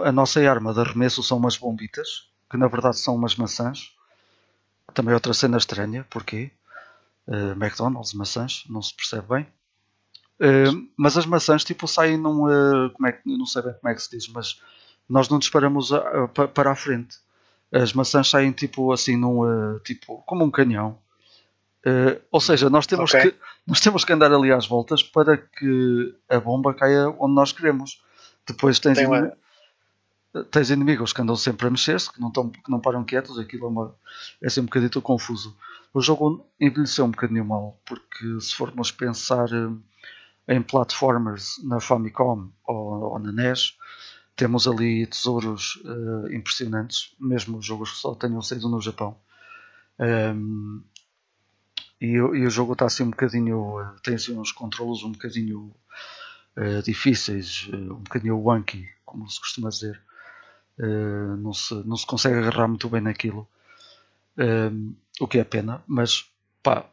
a 0.05 0.13
nossa 0.13 0.41
arma 0.49 0.73
de 0.73 0.81
arremesso 0.81 1.23
são 1.23 1.39
umas 1.39 1.57
bombitas, 1.57 2.29
que 2.51 2.57
na 2.57 2.69
verdade 2.69 2.99
são 2.99 3.15
umas 3.15 3.37
maçãs. 3.37 3.95
Também 4.95 5.13
é 5.13 5.15
outra 5.15 5.35
cena 5.35 5.59
estranha, 5.59 6.07
porquê? 6.11 6.51
Eh, 7.31 7.53
McDonald's, 7.53 8.13
maçãs, 8.13 8.65
não 8.69 8.83
se 8.83 8.95
percebe 8.95 9.27
bem. 9.29 9.47
Eh, 10.41 10.65
mas 10.97 11.17
as 11.17 11.27
maçãs 11.27 11.63
tipo 11.65 11.87
saem 11.87 12.17
num. 12.17 12.49
eh, 12.51 12.91
como 12.95 13.07
é 13.07 13.13
que, 13.13 13.21
não 13.37 13.47
sei 13.47 13.63
bem 13.63 13.75
como 13.75 13.89
é 13.93 13.95
que 13.95 14.03
se 14.03 14.11
diz, 14.11 14.29
mas 14.29 14.61
nós 15.09 15.29
não 15.29 15.39
disparamos 15.39 15.93
a- 15.93 16.25
a- 16.25 16.29
pa- 16.29 16.49
para 16.49 16.71
a 16.73 16.75
frente. 16.77 17.17
as 17.73 17.93
maçãs 17.93 18.29
saem 18.29 18.51
tipo 18.51 18.91
assim 18.93 19.17
num 19.17 19.43
uh, 19.43 19.79
tipo 19.81 20.23
como 20.27 20.45
um 20.45 20.51
canhão. 20.51 20.99
Uh, 21.87 22.21
ou 22.33 22.41
seja, 22.41 22.69
nós 22.69 22.85
temos, 22.85 23.15
Ok. 23.15 23.31
que, 23.31 23.39
nós 23.65 23.81
temos 23.81 24.05
que 24.05 24.13
andar 24.13 24.33
ali 24.33 24.51
às 24.53 24.67
voltas 24.67 25.05
para 25.05 25.37
que 25.39 26.13
a 26.29 26.41
bomba 26.41 26.75
caia 26.75 27.09
onde 27.21 27.33
nós 27.35 27.53
queremos. 27.53 28.03
Depois 28.45 28.81
tens, 28.81 28.99
Tem 28.99 29.07
uma- 29.07 29.33
tens 30.51 30.71
inimigos 30.71 31.13
que 31.13 31.23
andam 31.23 31.37
sempre 31.37 31.67
a 31.67 31.71
mexer-se, 31.71 32.13
que 32.13 32.21
não, 32.21 32.31
que 32.33 32.69
não 32.71 32.81
param 32.81 33.05
quietos, 33.05 33.39
aquilo 33.39 33.67
é, 33.67 33.69
uma, 33.69 33.95
é 34.43 34.47
assim 34.49 34.61
um 34.61 34.65
bocadinho 34.65 35.01
confuso. 35.03 35.57
O 35.93 36.01
jogo 36.01 36.47
envelheceu 36.61 37.05
um 37.05 37.11
bocadinho 37.11 37.45
mal, 37.45 37.81
porque 37.87 38.41
se 38.41 38.55
formos 38.55 38.91
pensar 38.93 39.49
eh, 39.53 40.57
em 40.57 40.63
platformers 40.63 41.57
na 41.65 41.81
Famicom 41.81 42.51
ou, 42.67 43.13
ou 43.13 43.19
na 43.19 43.33
NES, 43.33 43.77
temos 44.37 44.67
ali 44.69 45.07
tesouros 45.07 45.81
eh, 45.85 46.37
impressionantes, 46.37 47.15
mesmo 47.21 47.59
os 47.59 47.67
jogos 47.67 47.91
que 47.93 47.99
só 47.99 48.15
tenham 48.15 48.43
saído 48.43 48.69
no 48.69 48.81
Japão. 48.81 49.17
Ehm, 49.99 50.83
e, 52.01 52.07
e 52.17 52.47
o 52.47 52.51
jogo 52.51 52.73
está 52.73 52.87
assim 52.87 53.03
um 53.05 53.11
bocadinho. 53.11 53.81
eh, 53.81 53.97
tem 54.03 54.15
assim 54.15 54.37
uns 54.39 54.53
controlos 54.53 55.03
um 55.05 55.13
bocadinho 55.13 55.71
eh, 56.57 56.83
difíceis, 56.83 57.69
um 57.73 58.03
bocadinho 58.05 58.39
wonky, 58.39 58.89
como 59.05 59.29
se 59.31 59.41
costuma 59.41 59.71
dizer. 59.71 60.01
Eh, 60.79 61.37
não, 61.39 61.55
se, 61.55 61.75
não 61.87 61.97
se 61.97 62.07
consegue 62.07 62.39
agarrar 62.39 62.69
muito 62.69 62.89
bem 62.91 63.01
naquilo. 63.03 63.49
Ehm, 64.39 64.95
o 65.21 65.29
que 65.29 65.39
é 65.39 65.45
pena, 65.45 65.83
mas 65.87 66.27
pá, 66.63 66.87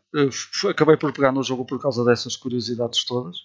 acabei 0.70 0.98
por 0.98 1.13
pegar 1.13 1.32
no 1.32 1.44
jogo 1.44 1.66
por 1.66 1.82
causa 1.82 2.04
dessas 2.06 2.36
curiosidades 2.36 3.04
todas 3.06 3.38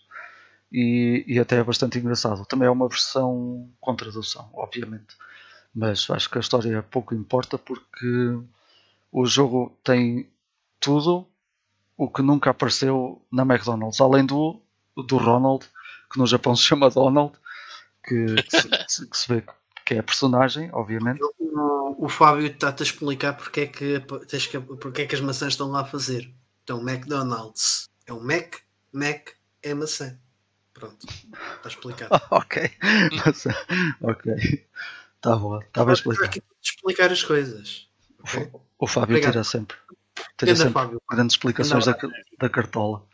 e, 0.73 1.25
e 1.27 1.39
até 1.39 1.59
é 1.59 1.65
bastante 1.65 1.99
engraçado. 1.99 2.47
Também 2.47 2.69
é 2.69 2.71
uma 2.71 2.89
versão 2.89 3.71
com 3.81 3.95
tradução, 3.97 4.51
obviamente, 4.55 5.17
mas 5.75 6.09
acho 6.11 6.31
que 6.31 6.39
a 6.39 6.41
história 6.41 6.83
pouco 6.83 7.15
importa 7.15 7.59
porque 7.59 8.07
o 9.11 9.27
jogo 9.27 9.77
tem 9.85 10.31
tudo 10.81 11.27
o 11.97 12.09
que 12.11 12.23
nunca 12.23 12.51
apareceu 12.51 13.25
na 13.33 13.43
McDonald's, 13.43 14.01
além 14.01 14.27
do, 14.27 14.61
do 15.07 15.17
Ronald, 15.19 15.67
que 16.13 16.19
no 16.19 16.27
Japão 16.27 16.57
se 16.57 16.63
chama 16.65 16.91
Donald, 16.91 17.33
que, 18.05 18.43
que 18.43 18.57
se- 18.89 19.09
que 19.11 19.17
se 19.19 19.29
vê 19.35 19.45
que 19.85 19.95
é 19.95 19.99
a 19.99 20.03
personagem, 20.03 20.71
obviamente. 20.73 21.21
O, 21.39 22.07
o 22.07 22.09
Fábio 22.09 22.47
está-te 22.47 22.83
a 22.83 22.87
explicar 22.87 23.35
porque 23.35 23.61
é, 23.63 23.67
que, 23.67 24.01
porque 24.81 25.03
é 25.03 25.07
que 25.07 25.15
as 25.15 25.21
maçãs 25.21 25.53
estão 25.53 25.71
lá 25.71 25.81
a 25.83 25.85
fazer. 25.85 26.33
Então, 26.65 26.81
McDonald's 26.81 27.89
é 28.07 28.13
um 28.13 28.23
Mac, 28.23 28.57
Mac 28.93 29.31
é 29.63 29.75
maçã. 29.75 30.19
Pronto, 30.73 31.07
está 31.07 31.69
explicado. 31.69 32.11
ok, 32.31 32.71
Mas, 33.25 33.45
ok, 34.01 34.35
está 35.17 35.37
bom, 35.37 35.61
está 35.61 35.85
bem 35.85 35.93
Estou 35.95 36.13
explicado. 36.13 36.25
aqui 36.25 36.43
explicar 36.63 37.13
as 37.13 37.23
coisas. 37.23 37.89
ok? 38.21 38.51
O 38.79 38.87
Fábio 38.87 39.15
Obrigado. 39.15 39.33
tira 39.33 39.45
sempre, 39.45 39.77
Ganda 40.41 40.57
sempre 40.57 40.73
Fábio. 40.73 41.03
grandes 41.09 41.35
explicações 41.35 41.85
da, 41.87 41.97
da 42.39 42.49
cartola. 42.49 43.07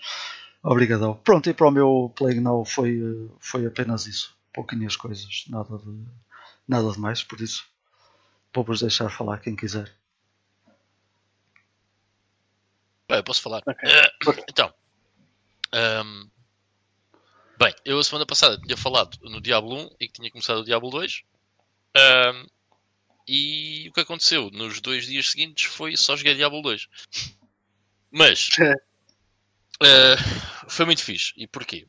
Obrigadão. 0.63 1.15
Pronto, 1.23 1.49
e 1.51 1.55
para 1.55 1.69
o 1.69 1.71
meu 1.71 2.13
Plague 2.17 2.41
Now 2.41 2.65
foi, 2.65 2.99
eh, 3.01 3.31
foi 3.39 3.67
apenas 3.67 4.07
isso. 4.07 4.37
Pouquinhas 4.53 4.97
coisas, 4.97 5.45
nada 5.49 5.77
de, 5.79 6.05
nada 6.69 6.93
de 6.93 7.01
mais, 7.01 7.25
por 7.25 7.41
isso 7.41 7.67
vou-vos 8.55 8.81
deixar 8.81 9.09
falar 9.11 9.39
quem 9.39 9.57
quiser. 9.57 9.91
Bem, 13.09 13.19
eu 13.19 13.25
posso 13.25 13.41
falar. 13.41 13.63
Ok. 13.67 13.89
Eh, 13.89 14.13
então, 14.49 14.73
ahm, 15.73 16.29
bem, 17.59 17.75
eu 17.85 17.99
a 17.99 18.05
semana 18.05 18.27
passada 18.27 18.61
tinha 18.61 18.77
falado 18.77 19.19
no 19.23 19.41
Diablo 19.41 19.75
1 19.77 19.97
e 19.99 20.09
que 20.09 20.15
tinha 20.15 20.31
começado 20.31 20.59
o 20.59 20.65
Diablo 20.65 20.91
2. 20.91 21.23
ahm, 21.97 22.47
e 23.27 23.89
o 23.91 23.93
que 23.93 24.01
aconteceu 24.01 24.51
nos 24.51 24.81
dois 24.81 25.07
dias 25.07 25.31
seguintes 25.31 25.65
foi 25.67 25.97
só 25.97 26.17
joguei 26.17 26.35
Diablo 26.35 26.63
2. 26.63 26.89
Mas 28.11 28.49
eh, 29.83 30.17
foi 30.69 30.87
muito 30.87 31.03
fixe. 31.03 31.33
E 31.37 31.47
porquê? 31.47 31.87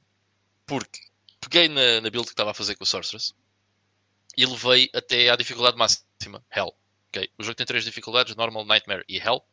Porque 0.65 1.00
peguei 1.39 1.70
na, 1.70 2.02
na 2.02 2.10
build 2.10 2.28
que 2.28 2.34
estava 2.34 2.52
a 2.52 2.54
fazer 2.54 2.76
com 2.76 2.84
a 2.84 2.88
Sorceress 2.88 3.34
e 4.39 4.45
levei 4.45 4.89
até 4.93 5.30
à 5.30 5.36
dificuldade 5.36 5.75
máxima, 5.75 6.41
Hell. 6.56 6.73
ok? 7.10 7.30
O 7.38 7.43
jogo 7.43 7.56
tem 7.56 7.65
três 7.65 7.84
dificuldades: 7.84 8.34
Normal, 8.38 8.63
Nightmare 8.63 9.04
e 9.10 9.17
Hell. 9.17 9.43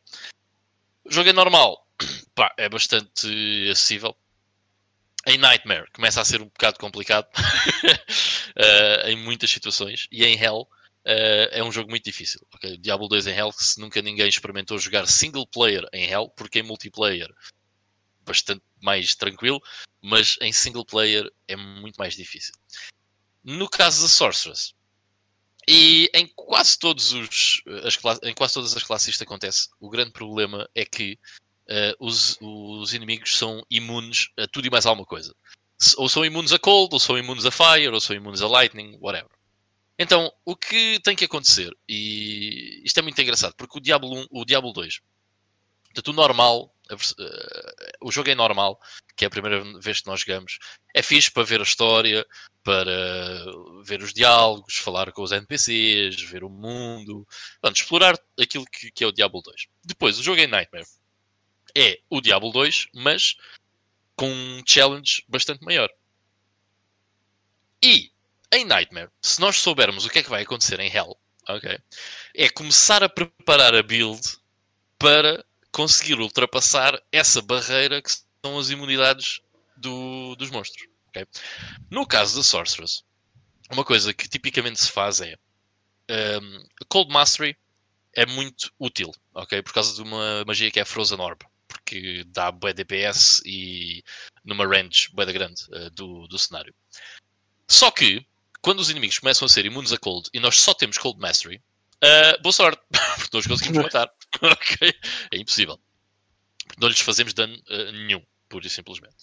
O 1.03 1.11
jogo 1.11 1.29
é 1.29 1.33
normal, 1.33 1.85
pá, 2.33 2.53
é 2.57 2.69
bastante 2.69 3.27
acessível. 3.69 4.15
Em 5.25 5.37
Nightmare 5.37 5.91
começa 5.91 6.21
a 6.21 6.25
ser 6.25 6.41
um 6.41 6.45
bocado 6.45 6.79
complicado 6.79 7.27
eh, 8.55 9.11
em 9.11 9.17
muitas 9.17 9.51
situações, 9.51 10.07
e 10.09 10.23
em 10.23 10.41
Hell 10.41 10.65
eh, 11.03 11.49
é 11.59 11.63
um 11.65 11.71
jogo 11.71 11.89
muito 11.89 12.05
difícil. 12.05 12.39
ok? 12.53 12.77
Diablo 12.77 13.09
2 13.09 13.27
em 13.27 13.37
Hell, 13.37 13.51
se 13.51 13.81
nunca 13.81 14.01
ninguém 14.01 14.29
experimentou 14.29 14.79
jogar 14.79 15.05
single 15.05 15.45
player 15.45 15.85
em 15.91 16.09
Hell, 16.09 16.29
porque 16.29 16.59
em 16.59 16.63
multiplayer 16.63 17.27
bastante 18.25 18.63
mais 18.81 19.15
tranquilo, 19.15 19.61
mas 20.01 20.37
em 20.39 20.53
single 20.53 20.85
player 20.85 21.29
é 21.45 21.57
muito 21.57 21.97
mais 21.97 22.15
difícil. 22.15 22.53
No 23.43 23.69
caso 23.69 24.03
da 24.03 24.09
Sorceress, 24.09 24.73
e 25.67 26.09
em 26.13 26.27
quase 26.35 26.79
todos 26.79 27.11
os 27.11 27.61
as 27.83 27.97
em 28.23 28.33
quase 28.33 28.53
todas 28.53 28.75
as 28.75 28.83
classes 28.83 29.09
isto 29.09 29.23
acontece. 29.23 29.67
O 29.79 29.89
grande 29.89 30.11
problema 30.11 30.67
é 30.73 30.85
que 30.85 31.19
eh, 31.69 31.93
os, 31.99 32.37
os 32.41 32.93
inimigos 32.93 33.35
são 33.35 33.63
imunes 33.69 34.29
a 34.37 34.47
tudo 34.47 34.67
e 34.67 34.69
mais 34.69 34.85
alguma 34.85 35.05
coisa. 35.05 35.35
Ou 35.97 36.07
são 36.09 36.25
imunes 36.25 36.51
a 36.53 36.59
cold, 36.59 36.93
ou 36.93 36.99
são 36.99 37.17
imunes 37.17 37.45
a 37.45 37.51
fire, 37.51 37.89
ou 37.89 37.99
são 37.99 38.15
imunes 38.15 38.41
a 38.41 38.47
lightning, 38.47 38.97
whatever. 38.99 39.29
Então, 39.99 40.31
o 40.45 40.55
que 40.55 40.99
tem 41.03 41.15
que 41.15 41.25
acontecer, 41.25 41.75
e 41.89 42.81
isto 42.83 42.99
é 42.99 43.01
muito 43.01 43.19
engraçado, 43.21 43.53
porque 43.57 43.77
o 43.77 43.81
Diablo 43.81 44.13
1, 44.13 44.27
o 44.31 44.45
Diablo 44.45 44.71
2, 44.71 44.99
portanto, 45.97 46.09
o 46.09 46.13
normal, 46.13 46.73
eh, 46.91 47.95
o 48.01 48.11
jogo 48.11 48.29
é 48.29 48.35
normal, 48.35 48.79
que 49.15 49.25
é 49.25 49.27
a 49.27 49.31
primeira 49.31 49.63
vez 49.79 50.01
que 50.01 50.07
nós 50.07 50.21
jogamos, 50.21 50.59
é 50.93 51.01
fixe 51.01 51.31
para 51.31 51.43
ver 51.43 51.59
a 51.59 51.63
história, 51.63 52.25
para 52.63 53.45
ver 53.83 54.03
os 54.03 54.13
diálogos, 54.13 54.77
falar 54.77 55.11
com 55.11 55.23
os 55.23 55.31
NPCs, 55.31 56.21
ver 56.21 56.43
o 56.43 56.49
mundo, 56.49 57.27
explorar 57.73 58.17
aquilo 58.39 58.65
que, 58.65 58.91
que 58.91 59.03
é 59.03 59.07
o 59.07 59.11
Diablo 59.11 59.41
2. 59.41 59.67
Depois, 59.83 60.19
o 60.19 60.23
jogo 60.23 60.39
em 60.39 60.47
Nightmare 60.47 60.85
é 61.75 61.99
o 62.09 62.21
Diablo 62.21 62.51
2, 62.51 62.87
mas 62.93 63.35
com 64.15 64.29
um 64.29 64.61
challenge 64.65 65.23
bastante 65.27 65.63
maior. 65.63 65.89
E 67.81 68.11
em 68.51 68.65
Nightmare, 68.65 69.09
se 69.21 69.39
nós 69.39 69.57
soubermos 69.57 70.05
o 70.05 70.09
que 70.09 70.19
é 70.19 70.23
que 70.23 70.29
vai 70.29 70.43
acontecer 70.43 70.79
em 70.79 70.93
Hell, 70.93 71.17
ok, 71.47 71.79
é 72.35 72.49
começar 72.49 73.03
a 73.03 73.09
preparar 73.09 73.75
a 73.75 73.83
build 73.83 74.21
para 74.97 75.45
conseguir 75.77 76.19
ultrapassar 76.19 76.99
essa 77.11 77.39
barreira 77.39 78.01
que 78.01 78.09
são 78.11 78.57
as 78.57 78.71
imunidades 78.71 79.41
do- 79.75 80.35
dos 80.35 80.49
monstros. 80.49 80.87
ok? 81.09 81.23
No 81.91 82.03
caso 82.07 82.35
da 82.35 82.43
Sorceress, 82.43 83.03
uma 83.71 83.85
coisa 83.85 84.11
que 84.11 84.27
tipicamente 84.27 84.79
se 84.79 84.91
faz 84.91 85.21
é 85.21 85.35
um, 86.09 86.57
a 86.81 86.85
Cold 86.89 87.11
Mastery 87.13 87.55
é 88.15 88.25
muito 88.25 88.73
útil, 88.79 89.11
ok? 89.35 89.61
Por 89.61 89.71
causa 89.73 89.93
de 89.93 90.01
uma 90.01 90.43
magia 90.47 90.71
que 90.71 90.79
é 90.79 90.85
Frozen 90.85 91.19
Orb, 91.19 91.39
porque 91.67 92.23
dá 92.27 92.51
bué 92.51 92.73
DPS 92.73 93.43
e 93.45 94.03
numa 94.43 94.65
range 94.65 95.09
bué 95.13 95.27
da 95.27 95.31
grande 95.31 95.61
uh, 95.69 95.91
do, 95.91 96.27
do 96.27 96.39
cenário. 96.39 96.73
Só 97.69 97.91
que, 97.91 98.25
quando 98.61 98.79
os 98.79 98.89
inimigos 98.89 99.19
começam 99.19 99.45
a 99.45 99.49
ser 99.49 99.65
imunes 99.65 99.93
a 99.93 99.97
Cold 99.99 100.27
e 100.33 100.39
nós 100.39 100.59
só 100.59 100.73
temos 100.73 100.97
Cold 100.97 101.19
Mastery, 101.19 101.61
uh, 102.03 102.41
boa 102.41 102.53
sorte, 102.53 102.81
porque 102.91 103.29
não 103.33 103.39
os 103.39 103.47
conseguimos 103.47 103.83
matar? 103.83 104.11
É 105.31 105.37
impossível. 105.37 105.79
Não 106.77 106.87
lhes 106.87 106.99
fazemos 106.99 107.33
dano 107.33 107.55
uh, 107.55 107.91
nenhum, 107.91 108.23
pura 108.49 108.67
e 108.67 108.69
simplesmente. 108.69 109.15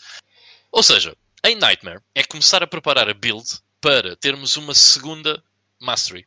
Ou 0.72 0.82
seja, 0.82 1.16
em 1.44 1.56
Nightmare 1.56 2.00
é 2.14 2.24
começar 2.24 2.62
a 2.62 2.66
preparar 2.66 3.08
a 3.08 3.14
build 3.14 3.46
para 3.81 4.16
termos 4.16 4.56
uma 4.56 4.75
segunda 4.75 5.42
Mastery 5.81 6.27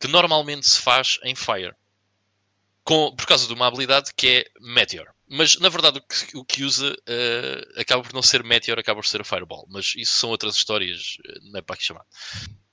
que 0.00 0.08
normalmente 0.08 0.68
se 0.68 0.80
faz 0.80 1.18
em 1.22 1.34
Fire. 1.34 1.74
Com, 2.84 3.14
por 3.14 3.26
causa 3.26 3.46
de 3.46 3.52
uma 3.52 3.66
habilidade 3.66 4.12
que 4.16 4.28
é 4.28 4.44
Meteor. 4.60 5.08
Mas 5.28 5.58
na 5.58 5.68
verdade 5.68 5.98
o 5.98 6.02
que, 6.02 6.36
o 6.38 6.44
que 6.44 6.64
usa 6.64 6.90
uh, 6.92 7.80
acaba 7.80 8.02
por 8.02 8.14
não 8.14 8.22
ser 8.22 8.42
Meteor, 8.42 8.78
acaba 8.78 9.00
por 9.00 9.06
ser 9.06 9.20
a 9.20 9.24
Fireball. 9.24 9.66
Mas 9.68 9.92
isso 9.96 10.14
são 10.14 10.30
outras 10.30 10.56
histórias, 10.56 11.16
não 11.42 11.58
é 11.58 11.62
para 11.62 11.74
aqui 11.74 11.84
chamar. 11.84 12.04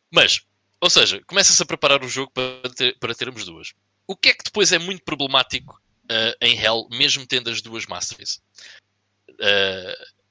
Mas, 0.09 0.41
ou 0.81 0.89
seja, 0.89 1.21
começa-se 1.25 1.61
a 1.61 1.65
preparar 1.65 2.03
o 2.03 2.09
jogo 2.09 2.31
para, 2.31 2.69
ter, 2.73 2.97
para 2.99 3.15
termos 3.15 3.45
duas. 3.45 3.73
O 4.07 4.15
que 4.15 4.29
é 4.29 4.33
que 4.33 4.43
depois 4.43 4.71
é 4.71 4.77
muito 4.77 5.03
problemático 5.03 5.81
uh, 6.03 6.35
em 6.41 6.57
Hell, 6.57 6.87
mesmo 6.91 7.25
tendo 7.25 7.49
as 7.49 7.61
duas 7.61 7.85
Masteries? 7.85 8.41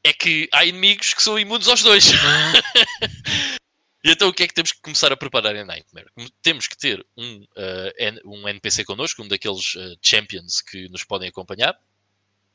é 0.06 0.12
que 0.12 0.48
há 0.52 0.64
inimigos 0.64 1.12
que 1.12 1.22
são 1.22 1.38
imunes 1.38 1.68
aos 1.68 1.82
dois. 1.82 2.10
E 4.04 4.10
então 4.10 4.28
o 4.28 4.34
que 4.34 4.42
é 4.42 4.46
que 4.46 4.52
temos 4.52 4.70
que 4.70 4.82
começar 4.82 5.10
a 5.10 5.16
preparar 5.16 5.56
em 5.56 5.64
Nightmare? 5.64 6.10
Temos 6.42 6.66
que 6.66 6.76
ter 6.76 7.04
um, 7.16 7.42
uh, 7.42 8.30
um 8.30 8.46
NPC 8.46 8.84
connosco, 8.84 9.22
um 9.22 9.28
daqueles 9.28 9.74
uh, 9.76 9.96
champions 10.02 10.60
que 10.60 10.90
nos 10.90 11.04
podem 11.04 11.30
acompanhar, 11.30 11.74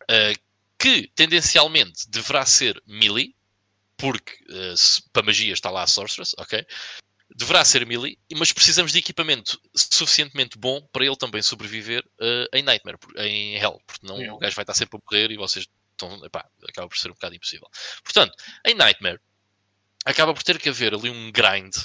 uh, 0.04 0.40
que 0.78 1.08
tendencialmente 1.16 2.08
deverá 2.08 2.46
ser 2.46 2.82
melee, 2.86 3.36
porque 3.98 4.38
para 5.12 5.24
magia 5.24 5.52
está 5.52 5.72
lá 5.72 5.84
a 5.84 5.88
Sorceress, 5.88 6.36
ok? 6.38 6.66
Deverá 7.36 7.64
ser 7.64 7.86
melee, 7.86 8.18
mas 8.36 8.52
precisamos 8.52 8.92
de 8.92 9.00
equipamento 9.00 9.60
suficientemente 9.76 10.58
bom 10.58 10.82
para 10.92 11.06
ele 11.06 11.16
também 11.16 11.42
sobreviver 11.42 12.04
uh, 12.20 12.48
em 12.54 12.64
Nightmare, 12.64 12.98
em 13.18 13.56
Hell, 13.56 13.80
porque 13.86 14.06
não 14.06 14.16
o 14.36 14.40
gajo 14.40 14.56
vai 14.56 14.64
estar 14.64 14.74
sempre 14.74 14.98
a 14.98 15.02
morrer 15.04 15.32
e 15.32 15.38
vocês 15.38 15.68
estão, 15.92 16.26
epá, 16.26 16.48
acaba 16.68 16.88
por 16.88 16.98
ser 16.98 17.10
um 17.10 17.14
bocado 17.14 17.36
impossível. 17.36 17.70
Portanto, 18.04 18.34
em 18.66 18.74
Nightmare 18.74 19.20
acaba 20.06 20.34
por 20.34 20.44
ter 20.44 20.60
que 20.60 20.70
haver 20.70 20.94
ali 20.94 21.10
um 21.10 21.32
grind 21.32 21.76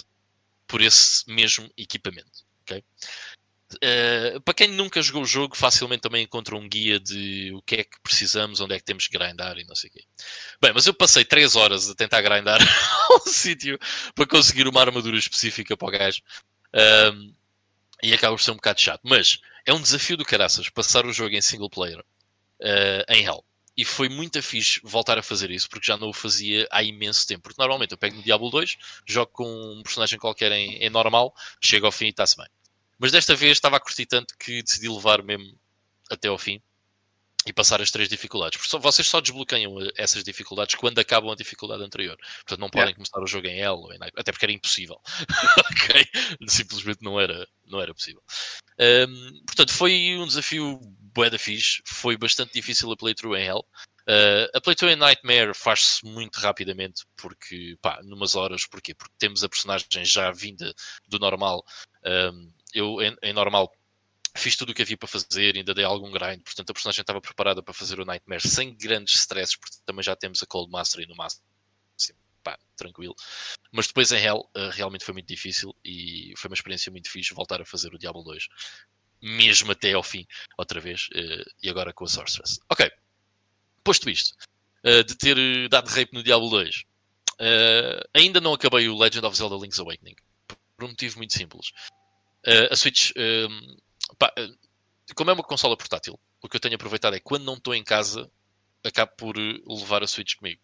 por 0.66 0.80
esse 0.80 1.28
mesmo 1.30 1.70
equipamento. 1.76 2.44
Okay? 2.62 2.82
Uh, 3.76 4.40
para 4.40 4.54
quem 4.54 4.68
nunca 4.68 5.00
jogou 5.02 5.22
o 5.22 5.26
jogo, 5.26 5.56
facilmente 5.56 6.02
também 6.02 6.24
encontra 6.24 6.56
um 6.56 6.68
guia 6.68 6.98
de 7.00 7.52
o 7.54 7.62
que 7.62 7.76
é 7.76 7.84
que 7.84 8.00
precisamos, 8.02 8.60
onde 8.60 8.74
é 8.74 8.78
que 8.78 8.84
temos 8.84 9.06
que 9.06 9.16
grindar 9.16 9.58
e 9.58 9.64
não 9.64 9.74
sei 9.74 9.90
o 9.90 9.92
quê. 9.92 10.04
Bem, 10.60 10.72
mas 10.72 10.86
eu 10.86 10.94
passei 10.94 11.24
3 11.24 11.56
horas 11.56 11.90
a 11.90 11.94
tentar 11.94 12.20
grindar 12.22 12.58
um 13.26 13.30
sítio 13.30 13.78
para 14.14 14.26
conseguir 14.26 14.66
uma 14.68 14.80
armadura 14.80 15.16
específica 15.16 15.76
para 15.76 15.88
o 15.88 15.90
gajo. 15.90 16.22
E 18.02 18.12
acaba 18.12 18.36
por 18.36 18.42
ser 18.42 18.50
um 18.50 18.56
bocado 18.56 18.80
chato. 18.80 19.00
Mas 19.04 19.40
é 19.64 19.72
um 19.72 19.80
desafio 19.80 20.16
do 20.16 20.24
caraças 20.24 20.68
passar 20.68 21.06
o 21.06 21.12
jogo 21.12 21.34
em 21.34 21.40
single 21.40 21.70
player 21.70 22.00
uh, 22.00 23.12
em 23.12 23.24
Hell. 23.24 23.44
E 23.76 23.84
foi 23.84 24.08
muito 24.08 24.40
fixe 24.40 24.80
voltar 24.84 25.18
a 25.18 25.22
fazer 25.22 25.50
isso, 25.50 25.68
porque 25.68 25.86
já 25.86 25.96
não 25.96 26.08
o 26.08 26.12
fazia 26.12 26.68
há 26.70 26.82
imenso 26.82 27.26
tempo. 27.26 27.42
Porque 27.42 27.60
normalmente 27.60 27.92
eu 27.92 27.98
pego 27.98 28.16
no 28.16 28.22
Diablo 28.22 28.50
2, 28.50 28.76
jogo 29.06 29.32
com 29.32 29.44
um 29.72 29.82
personagem 29.82 30.18
qualquer 30.18 30.52
em, 30.52 30.76
em 30.76 30.90
normal, 30.90 31.34
chego 31.60 31.86
ao 31.86 31.92
fim 31.92 32.06
e 32.06 32.10
está-se 32.10 32.36
bem. 32.36 32.46
Mas 32.98 33.12
desta 33.12 33.34
vez 33.34 33.52
estava 33.52 33.76
a 33.76 33.80
curtir 33.80 34.06
tanto 34.06 34.34
que 34.38 34.62
decidi 34.62 34.88
levar 34.88 35.22
mesmo 35.22 35.58
até 36.10 36.28
ao 36.28 36.38
fim 36.38 36.60
e 37.46 37.52
passar 37.52 37.80
as 37.82 37.90
três 37.90 38.08
dificuldades. 38.08 38.56
Porque 38.56 38.70
só, 38.70 38.78
vocês 38.78 39.06
só 39.06 39.20
desbloqueiam 39.20 39.80
eh, 39.80 39.90
essas 39.96 40.24
dificuldades 40.24 40.74
quando 40.74 40.98
acabam 40.98 41.30
a 41.30 41.36
dificuldade 41.36 41.82
anterior. 41.82 42.16
Portanto, 42.16 42.60
não 42.60 42.70
podem 42.70 42.88
yeah. 42.88 42.96
começar 42.96 43.20
o 43.20 43.26
jogo 43.26 43.46
em 43.46 43.60
L 43.60 43.76
ou 43.76 43.92
em 43.92 43.98
Night, 43.98 44.14
até 44.16 44.32
porque 44.32 44.46
era 44.46 44.52
impossível. 44.52 45.00
ok? 45.70 46.06
Simplesmente 46.48 47.02
não 47.02 47.20
era, 47.20 47.46
não 47.66 47.80
era 47.80 47.92
possível. 47.94 48.22
Um, 48.78 49.44
portanto, 49.46 49.72
foi 49.72 50.16
um 50.18 50.26
desafio 50.26 50.80
bué 51.14 51.28
da 51.28 51.38
fixe. 51.38 51.82
Foi 51.84 52.16
bastante 52.16 52.54
difícil 52.54 52.90
a 52.90 52.96
playthrough 52.96 53.36
em 53.36 53.48
L. 53.48 53.60
Uh, 54.06 54.48
a 54.54 54.60
playthrough 54.60 54.90
em 54.90 54.96
Nightmare 54.96 55.54
faz-se 55.54 56.04
muito 56.04 56.36
rapidamente, 56.38 57.04
porque, 57.16 57.76
pá, 57.80 58.00
numas 58.02 58.34
horas, 58.34 58.66
porquê? 58.66 58.94
Porque 58.94 59.14
temos 59.18 59.42
a 59.42 59.48
personagem 59.48 60.04
já 60.04 60.30
vinda 60.30 60.74
do 61.08 61.18
normal. 61.18 61.64
Um, 62.04 62.52
eu, 62.74 63.00
em, 63.00 63.16
em 63.22 63.32
normal, 63.32 63.72
fiz 64.36 64.56
tudo 64.56 64.70
o 64.72 64.74
que 64.74 64.82
havia 64.82 64.96
para 64.96 65.08
fazer, 65.08 65.56
ainda 65.56 65.72
dei 65.72 65.84
algum 65.84 66.10
grind, 66.10 66.42
portanto 66.42 66.70
a 66.70 66.74
personagem 66.74 67.00
estava 67.00 67.20
preparada 67.20 67.62
para 67.62 67.72
fazer 67.72 68.00
o 68.00 68.04
Nightmare 68.04 68.46
sem 68.46 68.74
grandes 68.74 69.14
stresses, 69.14 69.56
porque 69.56 69.76
também 69.86 70.02
já 70.02 70.16
temos 70.16 70.42
a 70.42 70.46
Cold 70.46 70.70
e 70.98 71.06
no 71.06 71.14
Master. 71.14 71.44
Assim, 71.98 72.12
pá, 72.42 72.58
tranquilo. 72.76 73.14
Mas 73.72 73.86
depois 73.86 74.10
em 74.10 74.18
Hell 74.18 74.50
uh, 74.56 74.70
realmente 74.70 75.04
foi 75.04 75.14
muito 75.14 75.28
difícil 75.28 75.74
e 75.84 76.34
foi 76.36 76.48
uma 76.48 76.54
experiência 76.54 76.90
muito 76.90 77.10
fixe 77.10 77.32
voltar 77.32 77.62
a 77.62 77.64
fazer 77.64 77.94
o 77.94 77.98
Diablo 77.98 78.24
2, 78.24 78.48
mesmo 79.22 79.70
até 79.70 79.92
ao 79.92 80.02
fim, 80.02 80.26
outra 80.58 80.80
vez, 80.80 81.08
uh, 81.14 81.50
e 81.62 81.70
agora 81.70 81.92
com 81.92 82.04
a 82.04 82.08
Sorceress. 82.08 82.58
Ok, 82.68 82.90
posto 83.84 84.10
isto, 84.10 84.36
uh, 84.84 85.04
de 85.04 85.16
ter 85.16 85.68
dado 85.68 85.88
rape 85.88 86.12
no 86.12 86.22
Diablo 86.22 86.50
2, 86.50 86.84
ainda 88.14 88.40
não 88.40 88.54
acabei 88.54 88.88
o 88.88 88.96
Legend 88.96 89.26
of 89.26 89.36
Zelda 89.36 89.56
Link's 89.56 89.78
Awakening, 89.78 90.14
por 90.76 90.84
um 90.84 90.88
motivo 90.88 91.18
muito 91.18 91.34
simples. 91.34 91.72
A 92.70 92.76
Switch 92.76 93.12
Pá, 94.18 94.32
eh, 94.36 94.48
como 95.14 95.30
é 95.30 95.34
uma 95.34 95.42
consola 95.42 95.76
portátil, 95.76 96.18
o 96.42 96.48
que 96.48 96.56
eu 96.56 96.60
tenho 96.60 96.74
aproveitado 96.74 97.14
é 97.14 97.20
quando 97.20 97.44
não 97.44 97.54
estou 97.54 97.74
em 97.74 97.84
casa, 97.84 98.30
acabo 98.84 99.12
por 99.16 99.38
eh, 99.38 99.60
levar 99.66 100.02
a 100.02 100.06
Switch 100.06 100.36
comigo. 100.36 100.60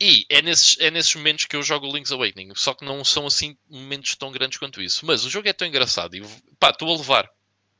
E 0.00 0.24
é 0.28 0.40
nesses, 0.40 0.78
é 0.78 0.90
nesses 0.90 1.14
momentos 1.16 1.44
que 1.46 1.56
eu 1.56 1.62
jogo 1.62 1.92
Link's 1.92 2.12
Awakening, 2.12 2.54
só 2.54 2.72
que 2.72 2.84
não 2.84 3.04
são 3.04 3.26
assim 3.26 3.58
momentos 3.68 4.14
tão 4.14 4.30
grandes 4.30 4.58
quanto 4.58 4.80
isso. 4.80 5.04
Mas 5.04 5.24
o 5.24 5.30
jogo 5.30 5.48
é 5.48 5.52
tão 5.52 5.66
engraçado 5.66 6.14
e 6.14 6.22
pá, 6.58 6.70
estou 6.70 6.94
a 6.94 6.96
levar. 6.96 7.28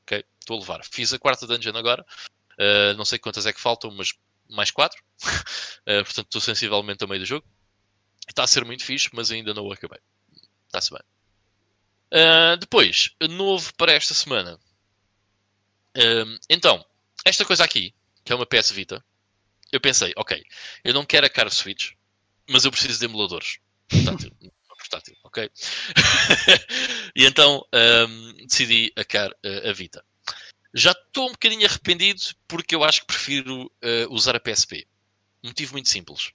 Ok? 0.02 0.24
Estou 0.40 0.56
a 0.56 0.60
levar. 0.60 0.84
Fiz 0.84 1.12
a 1.12 1.18
quarta 1.18 1.46
dungeon 1.46 1.76
agora. 1.76 2.04
Uh, 2.54 2.96
não 2.96 3.04
sei 3.04 3.20
quantas 3.20 3.46
é 3.46 3.52
que 3.52 3.60
faltam, 3.60 3.92
mas 3.92 4.14
mais 4.50 4.72
quatro. 4.72 5.00
uh, 5.22 6.02
portanto, 6.04 6.26
estou 6.26 6.40
sensivelmente 6.40 7.04
ao 7.04 7.08
meio 7.08 7.20
do 7.20 7.26
jogo. 7.26 7.46
Está 8.28 8.42
a 8.42 8.48
ser 8.48 8.64
muito 8.64 8.84
fixe, 8.84 9.08
mas 9.12 9.30
ainda 9.30 9.54
não 9.54 9.64
o 9.64 9.72
acabei. 9.72 10.00
Está-se 10.66 10.90
bem. 10.90 11.02
Uh, 12.12 12.56
depois, 12.58 13.10
novo 13.30 13.72
para 13.74 13.92
esta 13.92 14.14
semana. 14.14 14.58
Uh, 15.96 16.38
então, 16.48 16.84
esta 17.24 17.44
coisa 17.44 17.64
aqui, 17.64 17.94
que 18.24 18.32
é 18.32 18.36
uma 18.36 18.46
PS 18.46 18.70
Vita, 18.70 19.04
eu 19.70 19.80
pensei, 19.80 20.12
ok, 20.16 20.42
eu 20.84 20.94
não 20.94 21.04
quero 21.04 21.26
a 21.26 21.30
cara 21.30 21.50
Switch, 21.50 21.92
mas 22.48 22.64
eu 22.64 22.70
preciso 22.70 22.98
de 22.98 23.04
emuladores. 23.04 23.58
Portátil, 23.88 24.32
portátil 24.68 25.16
ok? 25.24 25.50
e 27.14 27.24
então 27.26 27.66
um, 27.74 28.46
decidi 28.46 28.92
a 28.96 29.04
car 29.04 29.30
uh, 29.30 29.68
a 29.68 29.72
Vita. 29.72 30.04
Já 30.74 30.92
estou 30.92 31.28
um 31.28 31.32
bocadinho 31.32 31.66
arrependido 31.66 32.20
porque 32.46 32.74
eu 32.74 32.84
acho 32.84 33.00
que 33.00 33.06
prefiro 33.06 33.66
uh, 33.66 34.10
usar 34.12 34.36
a 34.36 34.40
PSP. 34.40 34.86
motivo 35.42 35.72
muito 35.72 35.88
simples. 35.88 36.32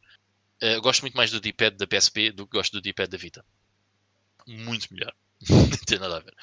Uh, 0.61 0.81
gosto 0.81 1.01
muito 1.01 1.15
mais 1.15 1.31
do 1.31 1.39
D-pad 1.39 1.77
da 1.77 1.87
PSP 1.87 2.31
do 2.31 2.47
que 2.47 2.57
gosto 2.57 2.71
do 2.73 2.81
D-pad 2.81 3.09
da 3.09 3.17
Vita. 3.17 3.45
Muito 4.47 4.93
melhor. 4.93 5.13
não 5.49 5.77
tem 5.85 5.99
nada 5.99 6.17
a 6.17 6.19
ver. 6.19 6.33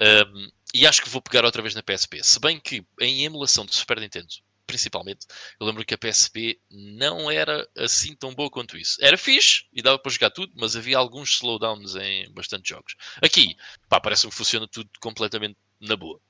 Um, 0.00 0.50
e 0.74 0.86
acho 0.86 1.02
que 1.02 1.08
vou 1.08 1.20
pegar 1.20 1.44
outra 1.44 1.62
vez 1.62 1.74
na 1.74 1.82
PSP. 1.82 2.22
Se 2.22 2.38
bem 2.38 2.60
que 2.60 2.86
em 3.00 3.24
emulação 3.24 3.64
de 3.64 3.74
Super 3.74 4.00
Nintendo, 4.00 4.28
principalmente, 4.66 5.26
eu 5.58 5.66
lembro 5.66 5.84
que 5.84 5.94
a 5.94 5.98
PSP 5.98 6.60
não 6.70 7.30
era 7.30 7.66
assim 7.76 8.14
tão 8.14 8.34
boa 8.34 8.50
quanto 8.50 8.76
isso. 8.76 8.98
Era 9.00 9.16
fixe 9.16 9.64
e 9.72 9.80
dava 9.80 9.98
para 9.98 10.12
jogar 10.12 10.30
tudo, 10.30 10.52
mas 10.54 10.76
havia 10.76 10.98
alguns 10.98 11.30
slowdowns 11.36 11.96
em 11.96 12.30
bastantes 12.32 12.68
jogos. 12.68 12.94
Aqui, 13.22 13.56
pá, 13.88 13.98
parece 13.98 14.28
que 14.28 14.34
funciona 14.34 14.68
tudo 14.68 14.90
completamente 15.00 15.56
na 15.80 15.96
boa. 15.96 16.20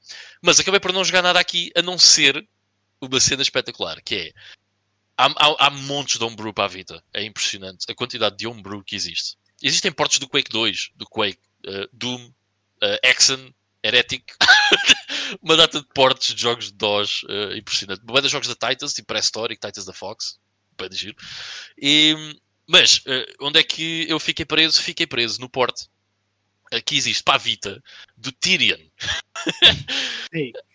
Mas 0.41 0.61
acabei 0.61 0.79
por 0.79 0.93
não 0.93 1.05
jogar 1.05 1.23
nada 1.23 1.41
aqui 1.41 1.71
a 1.75 1.83
não 1.83 1.99
ser 1.99 2.49
uma 3.01 3.21
cena 3.21 3.43
espetacular, 3.43 4.01
que 4.03 4.14
é 4.14 4.33
há, 5.16 5.27
há, 5.27 5.66
há 5.66 5.71
montes 5.71 6.19
de 6.19 6.25
homebrew 6.25 6.55
para 6.55 6.64
a 6.64 6.69
Vita. 6.69 7.03
É 7.12 7.25
impressionante 7.25 7.91
a 7.91 7.95
quantidade 7.95 8.37
de 8.37 8.47
homebrew 8.47 8.85
que 8.85 8.95
existe. 8.95 9.37
Existem 9.61 9.91
portos 9.91 10.19
do 10.19 10.29
Quake 10.29 10.51
2, 10.51 10.91
do 10.95 11.07
Quake, 11.07 11.41
uh, 11.66 11.88
Doom, 11.92 12.24
uh, 12.26 12.98
Exxon, 13.02 13.52
Heretic, 13.82 14.24
uma 15.42 15.56
data 15.56 15.80
de 15.80 15.86
portes 15.94 16.34
de 16.34 16.40
jogos 16.40 16.66
de 16.66 16.72
DOS 16.72 17.22
uh, 17.24 17.56
impressionante. 17.56 18.02
Uma 18.09 18.22
de 18.22 18.28
jogos 18.28 18.48
da 18.48 18.54
Titans, 18.54 18.94
tipo 18.94 19.06
Prehistoric, 19.06 19.61
Titans 19.61 19.84
da 19.84 19.92
Fox, 19.92 20.38
bem 20.76 20.88
de 20.88 20.96
giro. 20.96 21.16
E, 21.80 22.14
mas, 22.66 22.98
uh, 22.98 23.26
onde 23.40 23.61
é 23.61 23.62
que 23.62 24.06
eu 24.09 24.18
fiquei 24.18 24.44
preso? 24.44 24.82
Fiquei 24.82 25.06
preso 25.06 25.40
no 25.40 25.48
porte 25.48 25.88
que 26.84 26.96
existe 26.96 27.22
para 27.22 27.36
a 27.36 27.38
Vita 27.38 27.82
do 28.14 28.30
Tyrion. 28.30 28.76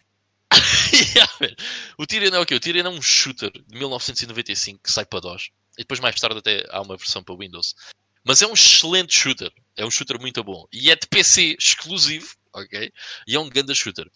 o 1.97 2.07
Tyrion 2.07 2.33
é 2.33 2.39
o 2.39 2.45
quê? 2.45 2.55
O 2.55 2.59
Tyrion 2.59 2.85
é 2.87 2.89
um 2.89 3.01
shooter 3.01 3.51
de 3.51 3.77
1995 3.77 4.81
que 4.81 4.91
sai 4.91 5.05
para 5.05 5.19
DOS. 5.19 5.51
E 5.77 5.81
depois 5.81 5.99
mais 5.99 6.19
tarde 6.19 6.39
até 6.39 6.65
há 6.69 6.81
uma 6.81 6.97
versão 6.97 7.23
para 7.23 7.35
Windows. 7.35 7.75
Mas 8.23 8.41
é 8.41 8.47
um 8.47 8.53
excelente 8.53 9.15
shooter. 9.15 9.51
É 9.75 9.85
um 9.85 9.91
shooter 9.91 10.19
muito 10.19 10.43
bom. 10.43 10.65
E 10.71 10.91
é 10.91 10.95
de 10.95 11.07
PC 11.07 11.55
exclusivo, 11.59 12.35
ok? 12.53 12.91
E 13.27 13.35
é 13.35 13.39
um 13.39 13.49
grande 13.49 13.73
shooter. 13.73 14.07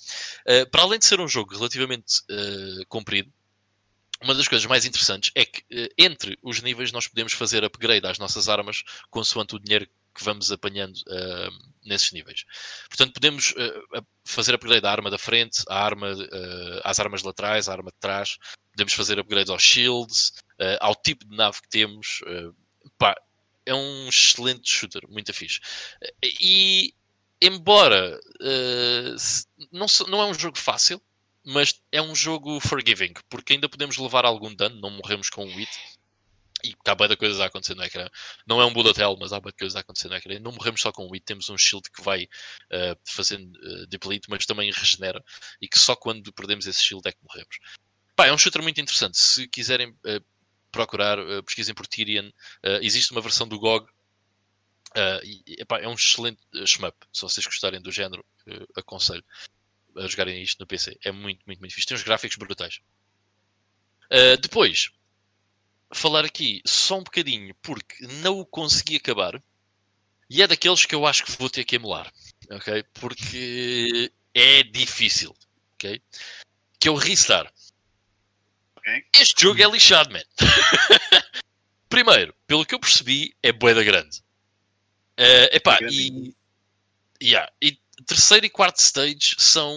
Uh, 0.47 0.69
para 0.69 0.83
além 0.83 0.99
de 0.99 1.05
ser 1.05 1.19
um 1.19 1.27
jogo 1.27 1.55
relativamente 1.55 2.21
uh, 2.29 2.85
comprido, 2.87 3.31
uma 4.21 4.33
das 4.33 4.47
coisas 4.47 4.65
mais 4.65 4.85
interessantes 4.85 5.31
é 5.35 5.45
que 5.45 5.61
uh, 5.61 5.89
entre 5.97 6.37
os 6.41 6.61
níveis 6.61 6.91
nós 6.91 7.07
podemos 7.07 7.33
fazer 7.33 7.63
upgrade 7.63 8.05
às 8.05 8.17
nossas 8.17 8.49
armas 8.49 8.83
consoante 9.09 9.55
o 9.55 9.59
dinheiro 9.59 9.87
que 10.17 10.23
vamos 10.23 10.51
apanhando 10.51 10.95
uh, 10.95 11.73
nesses 11.85 12.11
níveis. 12.11 12.43
Portanto, 12.89 13.13
podemos 13.13 13.51
uh, 13.51 14.05
fazer 14.25 14.55
upgrade 14.55 14.85
à 14.85 14.91
arma 14.91 15.11
da 15.11 15.17
frente, 15.17 15.63
à 15.69 15.85
arma, 15.85 16.11
uh, 16.11 16.81
às 16.83 16.99
armas 16.99 17.21
laterais, 17.21 17.69
à 17.69 17.73
arma 17.73 17.91
de 17.91 17.99
trás. 17.99 18.37
Podemos 18.71 18.93
fazer 18.93 19.19
upgrades 19.19 19.51
aos 19.51 19.61
shields, 19.63 20.33
ao 20.79 20.95
tipo 20.95 21.25
de 21.27 21.35
nave 21.35 21.61
que 21.61 21.69
temos. 21.69 22.21
Pá, 22.97 23.15
é 23.67 23.75
um 23.75 24.07
excelente 24.07 24.69
shooter, 24.69 25.01
muito 25.09 25.33
fixe. 25.33 25.59
E 26.41 26.93
embora 27.41 28.19
uh, 28.41 29.15
não, 29.71 29.85
não 30.07 30.21
é 30.21 30.25
um 30.25 30.33
jogo 30.33 30.57
fácil, 30.57 31.01
mas 31.45 31.81
é 31.91 32.01
um 32.01 32.15
jogo 32.15 32.59
forgiving, 32.59 33.13
porque 33.29 33.53
ainda 33.53 33.69
podemos 33.69 33.97
levar 33.97 34.25
algum 34.25 34.53
dano, 34.53 34.79
não 34.81 34.89
morremos 34.89 35.29
com 35.29 35.45
o 35.45 35.55
hit. 35.55 35.69
E 36.63 36.75
há 36.85 36.95
bem 36.95 37.15
coisas 37.15 37.39
a 37.39 37.45
acontecer 37.45 37.75
no 37.75 37.83
ecrã. 37.83 38.09
Não 38.47 38.59
é 38.59 38.65
um 38.65 38.73
bullet 38.73 38.99
hell, 38.99 39.15
mas 39.19 39.31
há 39.31 39.39
bem 39.39 39.53
coisas 39.57 39.75
a 39.75 39.81
acontecer 39.81 40.09
no 40.09 40.15
ecrã. 40.15 40.39
Não 40.39 40.51
morremos 40.51 40.81
só 40.81 40.91
com 40.91 41.05
o 41.05 41.11
hit, 41.13 41.23
temos 41.23 41.49
um 41.49 41.57
shield 41.57 41.89
que 41.91 42.01
vai 42.01 42.23
uh, 42.23 42.97
fazendo 43.05 43.55
uh, 43.59 43.85
deplete, 43.87 44.27
mas 44.27 44.45
também 44.45 44.71
regenera. 44.71 45.23
E 45.61 45.67
que 45.67 45.77
só 45.77 45.95
quando 45.95 46.33
perdemos 46.33 46.65
esse 46.65 46.81
shield 46.81 47.07
é 47.07 47.11
que 47.11 47.19
morremos. 47.21 47.59
Pá, 48.15 48.25
é 48.25 48.33
um 48.33 48.37
shooter 48.37 48.63
muito 48.63 48.81
interessante. 48.81 49.17
Se 49.19 49.47
quiserem 49.47 49.89
uh, 49.89 50.25
procurar, 50.77 51.17
uh, 51.19 51.43
pesquisem 51.43 51.73
por 51.73 51.87
Tyrion. 51.87 52.27
Uh, 52.63 52.79
existe 52.81 53.11
uma 53.11 53.21
versão 53.21 53.47
do 53.47 53.59
GOG. 53.59 53.89
Uh, 54.95 55.23
e, 55.23 55.55
epá, 55.59 55.79
é 55.79 55.87
um 55.87 55.93
excelente 55.93 56.39
shmup. 56.65 56.95
Se 57.11 57.21
vocês 57.21 57.45
gostarem 57.45 57.81
do 57.81 57.91
género, 57.91 58.23
aconselho 58.75 59.23
a 59.97 60.07
jogarem 60.07 60.41
isto 60.41 60.59
no 60.59 60.67
PC. 60.67 60.97
É 61.03 61.11
muito, 61.11 61.41
muito, 61.47 61.59
muito 61.59 61.73
fixe. 61.73 61.87
Tem 61.87 61.97
uns 61.97 62.03
gráficos 62.03 62.37
brutais. 62.37 62.79
depois, 64.41 64.91
falar 65.91 66.23
aqui 66.23 66.61
só 66.65 66.99
um 66.99 67.03
bocadinho, 67.03 67.55
porque 67.61 68.05
não 68.21 68.39
o 68.39 68.45
consegui 68.45 68.97
acabar. 68.97 69.41
E 70.29 70.41
é 70.41 70.47
daqueles 70.47 70.85
que 70.85 70.93
eu 70.93 71.05
acho 71.05 71.23
que 71.23 71.31
vou 71.31 71.49
ter 71.49 71.63
que 71.63 71.77
emular, 71.77 72.11
ok? 72.51 72.83
Porque 72.93 74.11
é 74.33 74.61
difícil, 74.61 75.35
ok? 75.75 76.01
Que 76.79 76.87
é 76.87 76.91
o 76.91 76.95
Ristar. 76.95 77.51
Ok. 78.87 79.05
Este 79.13 79.41
jogo 79.41 79.61
é 79.61 79.69
lixado, 79.69 80.11
man. 80.11 80.21
Primeiro, 81.89 82.33
pelo 82.45 82.65
que 82.65 82.73
eu 82.73 82.79
percebi, 82.79 83.35
é 83.43 83.51
boeda 83.51 83.83
grande. 83.83 84.21
Eh, 85.17 85.57
epá, 85.57 85.77
É 85.81 85.87
e, 85.89 86.35
yeah, 87.21 87.51
e 87.61 87.77
terceiro 88.05 88.45
e 88.45 88.49
quarto 88.49 88.77
stage 88.77 89.35
são. 89.37 89.73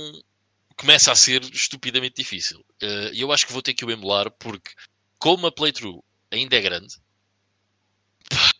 Começa 0.76 1.12
a 1.12 1.16
ser 1.16 1.42
estupidamente 1.44 2.16
difícil. 2.16 2.64
Eh, 2.80 3.10
E 3.14 3.20
eu 3.20 3.32
acho 3.32 3.46
que 3.46 3.52
vou 3.52 3.62
ter 3.62 3.74
que 3.74 3.84
o 3.84 3.90
emular 3.90 4.30
porque, 4.30 4.70
como 5.18 5.46
a 5.46 5.52
playthrough 5.52 6.02
ainda 6.30 6.56
é 6.56 6.60
grande, 6.60 6.94
pá, 8.28 8.50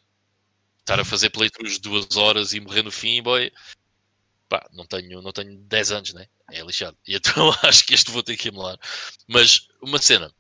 estar 0.81 1.01
a 1.01 1.05
fazer 1.05 1.31
playthroughs 1.31 1.75
de 1.75 1.81
duas 1.81 2.17
horas 2.17 2.53
e 2.53 2.61
morrer 2.61 2.83
no 2.83 2.91
fim, 2.91 3.23
boy, 3.23 3.53
pá, 4.49 4.69
não 4.73 4.87
tenho, 4.87 5.23
não 5.23 5.33
tenho 5.33 5.57
10 5.61 5.93
anos, 5.93 6.13
né? 6.15 6.27
É 6.51 6.63
lixado. 6.63 6.97
E 7.07 7.15
então 7.17 7.51
acho 7.63 7.85
que 7.87 7.95
este 7.95 8.11
vou 8.11 8.23
ter 8.23 8.37
que 8.37 8.49
emular. 8.49 8.79
Mas 9.29 9.69
uma 9.83 9.99
cena. 9.99 10.33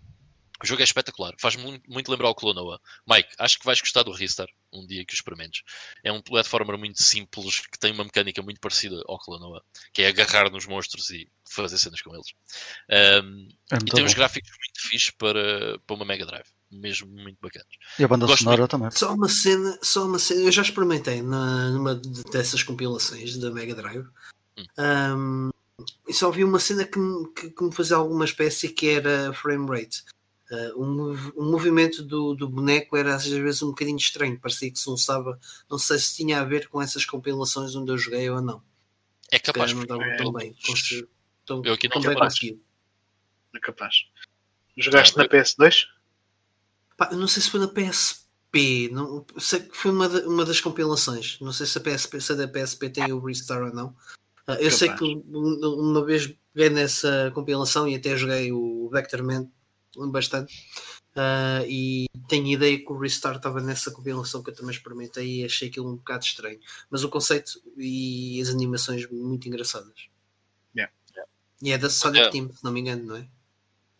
O 0.63 0.67
jogo 0.67 0.83
é 0.83 0.85
espetacular. 0.85 1.33
Faz-me 1.41 1.63
muito, 1.63 1.91
muito 1.91 2.11
lembrar 2.11 2.29
o 2.29 2.35
Clonoa. 2.35 2.79
Mike, 3.09 3.31
acho 3.39 3.59
que 3.59 3.65
vais 3.65 3.81
gostar 3.81 4.03
do 4.03 4.13
Ristar 4.13 4.47
um 4.73 4.87
dia 4.87 5.05
que 5.05 5.15
o 5.15 5.17
experimentes. 5.17 5.63
É 6.05 6.13
um 6.13 6.21
platformer 6.21 6.77
muito 6.79 7.03
simples 7.03 7.61
que 7.61 7.79
tem 7.79 7.93
uma 7.93 8.05
mecânica 8.05 8.43
muito 8.43 8.61
parecida 8.61 9.03
ao 9.07 9.19
Clonoa, 9.19 9.63
que 9.93 10.03
é 10.03 10.09
agarrar 10.09 10.51
nos 10.51 10.67
monstros 10.67 11.09
e 11.11 11.29
fazer 11.49 11.79
cenas 11.79 12.03
com 12.03 12.15
eles. 12.15 12.29
Um, 13.25 13.49
É 13.71 13.77
e 13.77 13.79
muito 13.79 13.95
tem 13.95 14.05
uns 14.05 14.13
bom. 14.13 14.19
gráficos 14.19 14.51
muito 14.51 14.89
fixes 14.89 15.11
para, 15.13 15.79
para 15.87 15.97
uma 15.97 16.05
Mega 16.05 16.27
Drive. 16.27 16.47
Mesmo 16.71 17.09
muito 17.11 17.39
bacanas. 17.41 17.67
E 17.99 18.05
a 18.05 18.09
banda 18.09 18.27
Gosto 18.27 18.45
sonora 18.45 18.69
também. 18.69 18.91
Só 18.93 19.13
uma 19.15 19.29
cena, 19.29 19.77
só 19.83 20.07
uma 20.07 20.19
cena, 20.21 20.43
eu 20.43 20.53
já 20.53 20.63
experimentei 20.63 21.21
na, 21.23 21.71
numa 21.71 21.97
de- 21.97 22.23
dessas 22.25 22.63
compilações 22.63 23.37
da 23.39 23.51
Mega 23.51 23.75
Drive. 23.75 24.07
Hum. 24.57 24.65
Ahm, 24.79 25.51
e 26.07 26.13
só 26.13 26.31
vi 26.31 26.45
uma 26.45 26.61
cena 26.61 26.85
que, 26.85 26.99
me- 26.99 27.33
que, 27.33 27.51
que 27.51 27.65
me 27.65 27.75
fazia 27.75 27.97
alguma 27.97 28.25
espécie 28.25 28.69
que 28.69 28.89
era 28.91 29.33
frame 29.33 29.67
rate. 29.69 30.05
O, 30.77 30.85
mov- 30.85 31.33
o 31.37 31.45
movimento 31.45 32.03
do, 32.03 32.35
do 32.35 32.49
boneco 32.49 32.97
era 32.97 33.15
às 33.15 33.25
vezes 33.27 33.63
um 33.63 33.69
bocadinho 33.69 33.97
estranho, 33.99 34.39
parecia 34.41 34.71
que 34.71 34.79
se 34.79 34.89
usava, 34.91 35.39
não 35.71 35.79
sei 35.79 35.99
se 35.99 36.17
tinha 36.17 36.41
a 36.41 36.45
ver 36.45 36.69
com 36.69 36.81
essas 36.83 37.05
compilações 37.05 37.75
onde 37.77 37.91
eu 37.93 37.97
joguei 37.99 38.29
ou 38.31 38.41
não. 38.43 38.63
É 39.31 39.39
capaz. 39.39 39.73
não 39.73 40.03
é, 40.03 40.17
tão 40.17 40.33
bem, 40.33 40.55
constru- 40.67 41.09
tão, 41.47 41.63
Eu 41.65 41.75
aqui 41.75 41.87
não 41.89 41.95
tão 41.95 42.03
bem 42.03 42.15
capaz. 42.15 42.35
conseguido. 42.35 42.61
É 43.55 43.59
capaz. 43.61 43.95
Jogaste 44.77 45.15
Ah, 45.19 45.23
na 45.23 45.29
PS2? 45.29 45.87
Pá, 46.97 47.11
não 47.13 47.29
sei 47.29 47.43
se 47.43 47.51
foi 47.51 47.61
na 47.61 47.69
PSP, 47.69 48.91
não, 48.93 49.25
sei 49.39 49.61
que 49.61 49.77
foi 49.77 49.91
uma, 49.93 50.09
da- 50.09 50.27
uma 50.27 50.45
das 50.45 50.61
compilações. 50.61 51.39
Não 51.41 51.53
sei 51.53 51.67
se 51.67 51.79
a 51.79 51.81
PSP, 51.81 52.21
se 52.21 52.33
a 52.33 52.35
da 52.37 52.49
PSP 52.49 52.91
tem 52.91 53.13
o 53.13 53.21
Restart 53.25 53.69
ou 53.69 53.73
não. 53.75 53.97
Ah, 54.47 54.55
eu 54.61 54.71
sei 54.71 54.89
que 54.89 55.15
Capaz. 55.17 55.35
um- 55.35 55.91
uma 55.91 56.05
vez 56.05 56.35
peguei 56.53 56.71
nessa 56.71 57.31
compilação 57.35 57.87
e 57.89 57.95
até 57.95 58.17
joguei 58.17 58.51
o 58.53 58.89
Vectorman 58.93 59.49
bastante. 60.11 60.55
Ah, 61.16 61.62
e 61.66 62.07
tenho 62.28 62.47
ideia 62.47 62.78
que 62.78 62.93
o 62.93 62.99
Restart 62.99 63.36
estava 63.36 63.61
nessa 63.61 63.91
compilação 63.91 64.43
que 64.43 64.51
eu 64.51 64.55
também 64.55 64.70
experimentei 64.70 65.41
e 65.41 65.45
achei 65.45 65.68
aquilo 65.68 65.91
um 65.91 65.97
bocado 65.97 66.24
estranho. 66.24 66.61
Mas 66.88 67.03
o 67.03 67.09
conceito 67.09 67.61
e 67.76 68.41
as 68.41 68.49
animações 68.49 69.09
muito 69.11 69.49
engraçadas. 69.49 70.09
Yeah. 70.76 70.93
E 71.62 71.72
é 71.72 71.78
da 71.78 71.91
Sonic 71.91 72.18
Yeah. 72.18 72.32
Team, 72.32 72.53
se 72.57 72.64
não 72.64 72.72
me 72.72 72.80
engano, 72.80 73.05
não 73.05 73.16
é? 73.16 73.28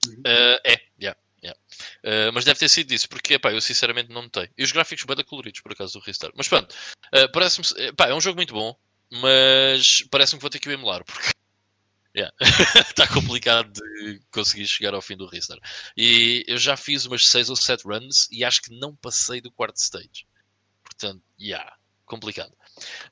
Uh, 0.07 0.61
é, 0.65 0.81
yeah, 1.01 1.19
yeah. 1.43 1.59
Uh, 2.05 2.33
mas 2.33 2.45
deve 2.45 2.59
ter 2.59 2.69
sido 2.69 2.93
isso, 2.93 3.09
porque 3.09 3.35
epá, 3.35 3.53
eu 3.53 3.61
sinceramente 3.61 4.11
não 4.11 4.23
notei. 4.23 4.49
E 4.57 4.65
os 4.65 4.73
gráficos 4.73 5.05
bem 5.05 5.25
coloridos, 5.25 5.61
por 5.61 5.73
acaso, 5.73 5.99
do 5.99 6.05
Restart. 6.05 6.33
Mas 6.37 6.49
pronto, 6.49 6.75
uh, 7.15 7.31
parece-me. 7.33 7.67
epá, 7.89 8.09
é 8.09 8.15
um 8.15 8.21
jogo 8.21 8.37
muito 8.37 8.55
bom, 8.55 8.75
mas 9.11 10.03
parece-me 10.11 10.39
que 10.39 10.43
vou 10.43 10.51
ter 10.51 10.59
que 10.59 10.69
o 10.69 10.73
emular, 10.73 11.05
porque 11.05 11.33
yeah, 12.17 12.35
está 12.89 13.07
complicado 13.13 13.73
de 13.73 14.21
conseguir 14.31 14.67
chegar 14.67 14.95
ao 14.95 15.03
fim 15.03 15.17
do 15.17 15.27
Restart. 15.27 15.61
E 15.97 16.45
eu 16.47 16.59
já 16.59 16.77
fiz 16.77 17.07
umas 17.07 17.27
6 17.27 17.51
ou 17.51 17.57
7 17.57 17.85
runs 17.85 18.29
e 18.31 18.45
acho 18.45 18.63
que 18.63 18.79
não 18.79 18.95
passei 18.97 19.41
do 19.41 19.51
quarto 19.51 19.77
stage. 19.77 20.27
Portanto, 20.83 21.23
yeah, 21.41 21.73
complicado. 22.05 22.53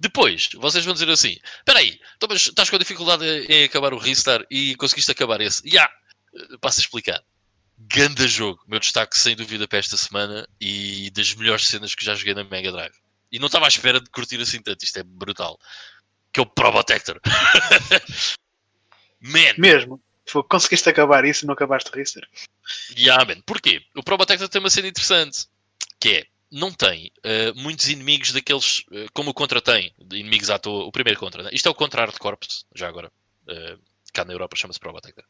Depois, 0.00 0.48
vocês 0.56 0.84
vão 0.84 0.94
dizer 0.94 1.08
assim: 1.10 1.38
espera 1.58 1.78
aí, 1.78 2.00
então, 2.16 2.34
estás 2.34 2.68
com 2.68 2.78
dificuldade 2.78 3.24
em 3.24 3.64
acabar 3.64 3.92
o 3.92 3.98
Restart 3.98 4.46
e 4.50 4.74
conseguiste 4.76 5.12
acabar 5.12 5.40
esse? 5.40 5.66
Yeah, 5.68 5.92
passo 6.60 6.80
a 6.80 6.82
explicar. 6.82 7.22
Ganda 7.78 8.26
jogo, 8.26 8.60
meu 8.66 8.80
destaque 8.80 9.16
sem 9.16 9.36
dúvida 9.36 9.68
para 9.68 9.78
esta 9.78 9.96
semana 9.96 10.48
e 10.60 11.10
das 11.10 11.32
melhores 11.34 11.68
cenas 11.68 11.94
que 11.94 12.04
já 12.04 12.14
joguei 12.14 12.34
na 12.34 12.42
Mega 12.42 12.72
Drive. 12.72 12.94
E 13.30 13.38
não 13.38 13.46
estava 13.46 13.66
à 13.66 13.68
espera 13.68 14.00
de 14.00 14.10
curtir 14.10 14.40
assim 14.40 14.60
tanto, 14.60 14.84
isto 14.84 14.98
é 14.98 15.02
brutal. 15.04 15.58
Que 16.32 16.40
é 16.40 16.42
o 16.42 16.46
Probotector. 16.46 17.20
Man, 19.20 19.54
Mesmo. 19.58 20.02
Conseguiste 20.48 20.88
acabar 20.88 21.24
isso 21.24 21.44
e 21.44 21.46
não 21.46 21.54
acabaste 21.54 21.90
Rister? 21.90 22.28
yeah, 22.96 23.24
man. 23.24 23.40
Porquê? 23.46 23.82
O 23.96 24.02
Probotector 24.02 24.48
tem 24.48 24.60
uma 24.60 24.68
cena 24.68 24.88
interessante, 24.88 25.48
que 25.98 26.08
é, 26.10 26.26
não 26.50 26.70
tem 26.70 27.10
eh, 27.22 27.52
muitos 27.54 27.88
inimigos 27.88 28.32
daqueles, 28.32 28.84
eh, 28.92 29.06
como 29.14 29.30
o 29.30 29.34
Contra 29.34 29.60
tem, 29.60 29.94
inimigos 30.12 30.50
à 30.50 30.58
toa, 30.58 30.84
o 30.84 30.92
primeiro 30.92 31.18
Contra. 31.18 31.42
Né? 31.42 31.50
Isto 31.52 31.68
é 31.68 31.70
o 31.70 31.74
Contra 31.74 32.02
Art 32.02 32.18
Corps, 32.18 32.66
já 32.74 32.88
agora. 32.88 33.10
Eh, 33.48 33.78
cá 34.12 34.24
na 34.24 34.34
Europa 34.34 34.56
chama-se 34.56 34.78
Probotector. 34.78 35.24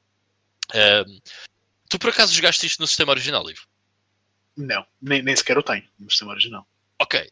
Eh, 0.74 1.04
tu 1.88 1.98
por 1.98 2.10
acaso 2.10 2.34
jogaste 2.34 2.66
isto 2.66 2.80
no 2.80 2.86
sistema 2.86 3.12
original, 3.12 3.48
Ivo? 3.48 3.66
Não, 4.56 4.84
nem, 5.00 5.22
nem 5.22 5.36
sequer 5.36 5.56
o 5.56 5.62
tenho 5.62 5.84
no 5.98 6.10
sistema 6.10 6.32
original. 6.32 6.66
Ok. 7.00 7.30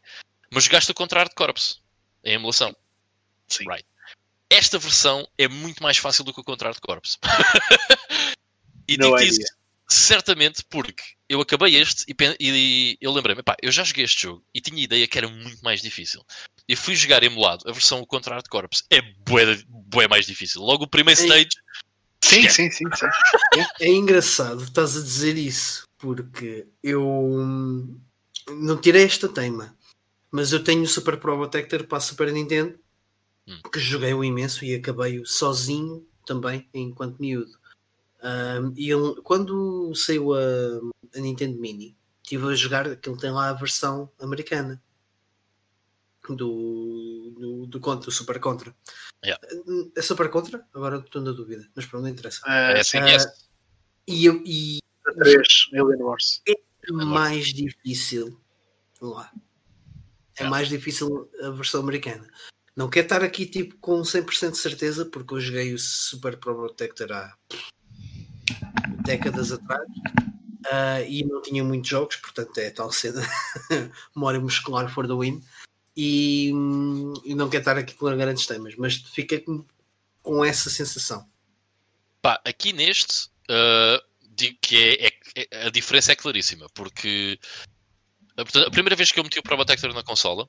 Mas 0.49 0.63
jogaste 0.63 0.91
o 0.91 0.95
contra 0.95 1.19
Art 1.19 1.33
Corps 1.33 1.81
em 2.23 2.35
emulação. 2.35 2.75
Sim. 3.47 3.65
Right. 3.69 3.85
Esta 4.49 4.79
versão 4.79 5.27
é 5.37 5.47
muito 5.47 5.83
mais 5.83 5.97
fácil 5.97 6.23
do 6.23 6.33
que 6.33 6.39
o 6.39 6.43
contra 6.43 6.69
Art 6.69 6.79
Corps. 6.79 7.17
e 8.87 8.97
digo 8.97 9.17
idea. 9.17 9.27
isso 9.27 9.57
certamente 9.89 10.63
porque 10.69 11.03
eu 11.29 11.39
acabei 11.39 11.75
este 11.75 12.05
e, 12.07 12.15
e 12.39 12.97
eu 12.99 13.11
lembrei-me, 13.11 13.41
pá, 13.41 13.55
eu 13.61 13.71
já 13.71 13.83
joguei 13.83 14.03
este 14.03 14.23
jogo 14.23 14.43
e 14.53 14.59
tinha 14.59 14.83
ideia 14.83 15.07
que 15.07 15.17
era 15.17 15.27
muito 15.27 15.61
mais 15.63 15.81
difícil. 15.81 16.21
E 16.67 16.75
fui 16.75 16.95
jogar 16.95 17.23
emulado 17.23 17.67
a 17.67 17.71
versão 17.71 18.05
contra 18.05 18.35
Art 18.35 18.47
Corps. 18.49 18.83
É 18.89 19.01
bué, 19.01 19.57
bué 19.67 20.07
mais 20.07 20.25
difícil. 20.25 20.61
Logo 20.61 20.83
o 20.83 20.89
primeiro 20.89 21.19
Ei. 21.21 21.25
stage. 21.27 21.49
Sim, 22.23 22.39
Esquece. 22.39 22.55
sim, 22.55 22.71
sim, 22.71 22.85
sim. 22.95 23.05
É 23.79 23.87
engraçado, 23.87 24.63
estás 24.63 24.97
a 24.97 25.01
dizer 25.01 25.37
isso, 25.37 25.83
porque 25.97 26.67
eu 26.83 27.37
não 28.49 28.81
tirei 28.81 29.03
esta 29.03 29.29
tema, 29.29 29.77
mas 30.31 30.51
eu 30.51 30.63
tenho 30.63 30.81
o 30.81 30.87
Super 30.87 31.17
Probotector 31.17 31.85
para 31.85 31.99
a 31.99 32.01
Super 32.01 32.33
Nintendo, 32.33 32.77
Hum. 33.47 33.61
que 33.71 33.79
joguei 33.79 34.13
o 34.13 34.23
imenso 34.23 34.65
e 34.65 34.75
acabei-o 34.75 35.25
sozinho 35.25 36.05
também, 36.25 36.67
enquanto 36.73 37.17
miúdo. 37.19 37.57
E 38.75 38.91
ele- 38.91 39.21
quando 39.23 39.93
saiu 39.95 40.33
a, 40.33 40.39
a 41.15 41.19
Nintendo 41.19 41.57
Mini, 41.59 41.95
estive 42.23 42.47
a 42.51 42.55
jogar, 42.55 42.87
aquilo 42.87 43.17
tem 43.17 43.31
lá 43.31 43.49
a 43.49 43.53
versão 43.53 44.11
americana 44.19 44.81
do, 46.27 47.33
do, 47.37 47.65
do, 47.67 47.79
contra, 47.79 48.05
do 48.05 48.11
Super 48.11 48.39
Contra. 48.39 48.75
Yeah. 49.23 49.41
É 49.95 50.01
Super 50.01 50.29
Contra? 50.29 50.67
Agora 50.73 50.97
estou 50.97 51.21
na 51.21 51.31
dúvida, 51.31 51.69
mas 51.73 51.85
pronto, 51.85 52.03
não 52.03 52.09
interessa. 52.09 52.41
Ah, 52.45 52.71
É, 52.71 52.83
sim, 52.83 52.99
sim, 52.99 53.05
yes. 53.05 53.47
E, 54.05 54.25
eu, 54.25 54.41
e 54.45 54.79
3, 55.19 55.69
Alien 55.73 56.01
Wars. 56.01 56.41
mais 56.91 57.53
difícil 57.53 58.39
lá. 59.01 59.31
É 59.33 60.41
Yeah. 60.43 60.51
mais 60.51 60.67
difícil 60.69 61.31
a 61.41 61.49
versão 61.49 61.81
americana. 61.81 62.27
Não 62.77 62.87
quero 62.87 63.07
estar 63.07 63.23
aqui 63.23 63.47
tipo 63.47 63.75
com 63.77 64.01
100% 64.03 64.51
de 64.51 64.57
certeza 64.59 65.03
porque 65.03 65.33
eu 65.33 65.41
joguei 65.41 65.73
o 65.73 65.79
Super 65.79 66.37
Pro 66.37 66.55
Protector 66.55 67.11
há 67.11 67.35
décadas 69.03 69.51
atrás 69.51 69.87
ah, 70.71 71.01
e 71.01 71.25
não 71.25 71.41
tinha 71.41 71.63
muitos 71.63 71.89
jogos, 71.89 72.17
portanto 72.17 72.55
é 72.59 72.69
tal 72.69 72.91
cena 72.91 73.27
memória 74.15 74.39
muscular 74.39 74.93
for 74.93 75.07
the 75.07 75.13
win 75.15 75.43
e, 75.97 76.51
hum, 76.53 77.13
não 77.25 77.49
quero 77.49 77.61
estar 77.61 77.79
aqui 77.79 77.95
com 77.95 78.15
grandes 78.15 78.45
temas, 78.45 78.75
mas 78.75 78.97
fiquei 78.97 79.39
com, 79.39 79.65
com 80.21 80.45
essa 80.45 80.69
sensação. 80.69 81.27
Pá, 82.21 82.39
aqui 82.45 82.71
neste, 82.71 83.29
uh, 83.49 83.99
digo 84.35 84.55
que 84.61 84.75
é, 84.77 85.07
é- 85.07 85.47
é- 85.49 85.65
a 85.65 85.69
diferença 85.71 86.11
é 86.11 86.15
claríssima, 86.15 86.67
porque 86.75 87.39
uh, 88.33 88.35
portanto, 88.45 88.67
a 88.67 88.71
primeira 88.71 88.95
vez 88.95 89.11
que 89.11 89.19
eu 89.19 89.23
meti 89.23 89.39
o 89.39 89.43
Probotector 89.43 89.91
na 89.95 90.03
consola, 90.03 90.47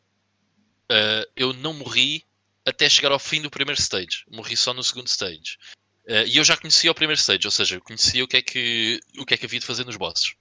uh, 0.90 1.30
eu 1.36 1.52
não 1.52 1.74
morri 1.74 2.24
até 2.64 2.88
chegar 2.88 3.12
ao 3.12 3.18
fim 3.18 3.40
do 3.40 3.50
primeiro 3.50 3.80
stage. 3.80 4.24
Morri 4.30 4.56
só 4.56 4.74
no 4.74 4.82
segundo 4.82 5.06
stage. 5.06 5.58
Uh, 6.06 6.26
e 6.26 6.36
eu 6.36 6.44
já 6.44 6.56
conhecia 6.56 6.90
o 6.90 6.94
primeiro 6.94 7.20
stage, 7.20 7.46
ou 7.46 7.50
seja, 7.50 7.76
eu 7.76 7.80
conhecia 7.80 8.24
o 8.24 8.28
que 8.28 8.36
é 8.36 8.42
que, 8.42 9.00
o 9.18 9.26
que, 9.26 9.34
é 9.34 9.36
que 9.36 9.46
havia 9.46 9.60
de 9.60 9.66
fazer 9.66 9.84
nos 9.84 9.96
bosses. 9.96 10.34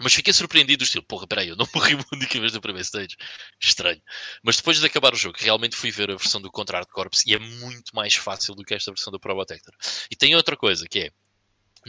Mas 0.00 0.14
fiquei 0.14 0.32
surpreendido 0.32 0.78
do 0.78 0.84
estilo, 0.84 1.02
porra, 1.02 1.26
peraí, 1.26 1.48
eu 1.48 1.56
não 1.56 1.66
morri 1.74 1.94
uma 1.94 2.06
única 2.12 2.38
vez 2.38 2.52
no 2.52 2.60
primeiro 2.60 2.84
stage. 2.84 3.16
Estranho. 3.60 4.00
Mas 4.42 4.56
depois 4.56 4.78
de 4.78 4.86
acabar 4.86 5.12
o 5.12 5.16
jogo, 5.16 5.36
realmente 5.38 5.76
fui 5.76 5.90
ver 5.90 6.10
a 6.10 6.16
versão 6.16 6.40
do 6.40 6.50
Contra 6.50 6.78
Art 6.78 6.88
Corps 6.88 7.22
e 7.26 7.34
é 7.34 7.38
muito 7.38 7.94
mais 7.94 8.14
fácil 8.14 8.54
do 8.54 8.64
que 8.64 8.74
esta 8.74 8.92
versão 8.92 9.10
do 9.10 9.18
Probotector. 9.18 9.74
E 10.10 10.14
tem 10.14 10.36
outra 10.36 10.56
coisa 10.56 10.86
que 10.86 11.00
é, 11.00 11.10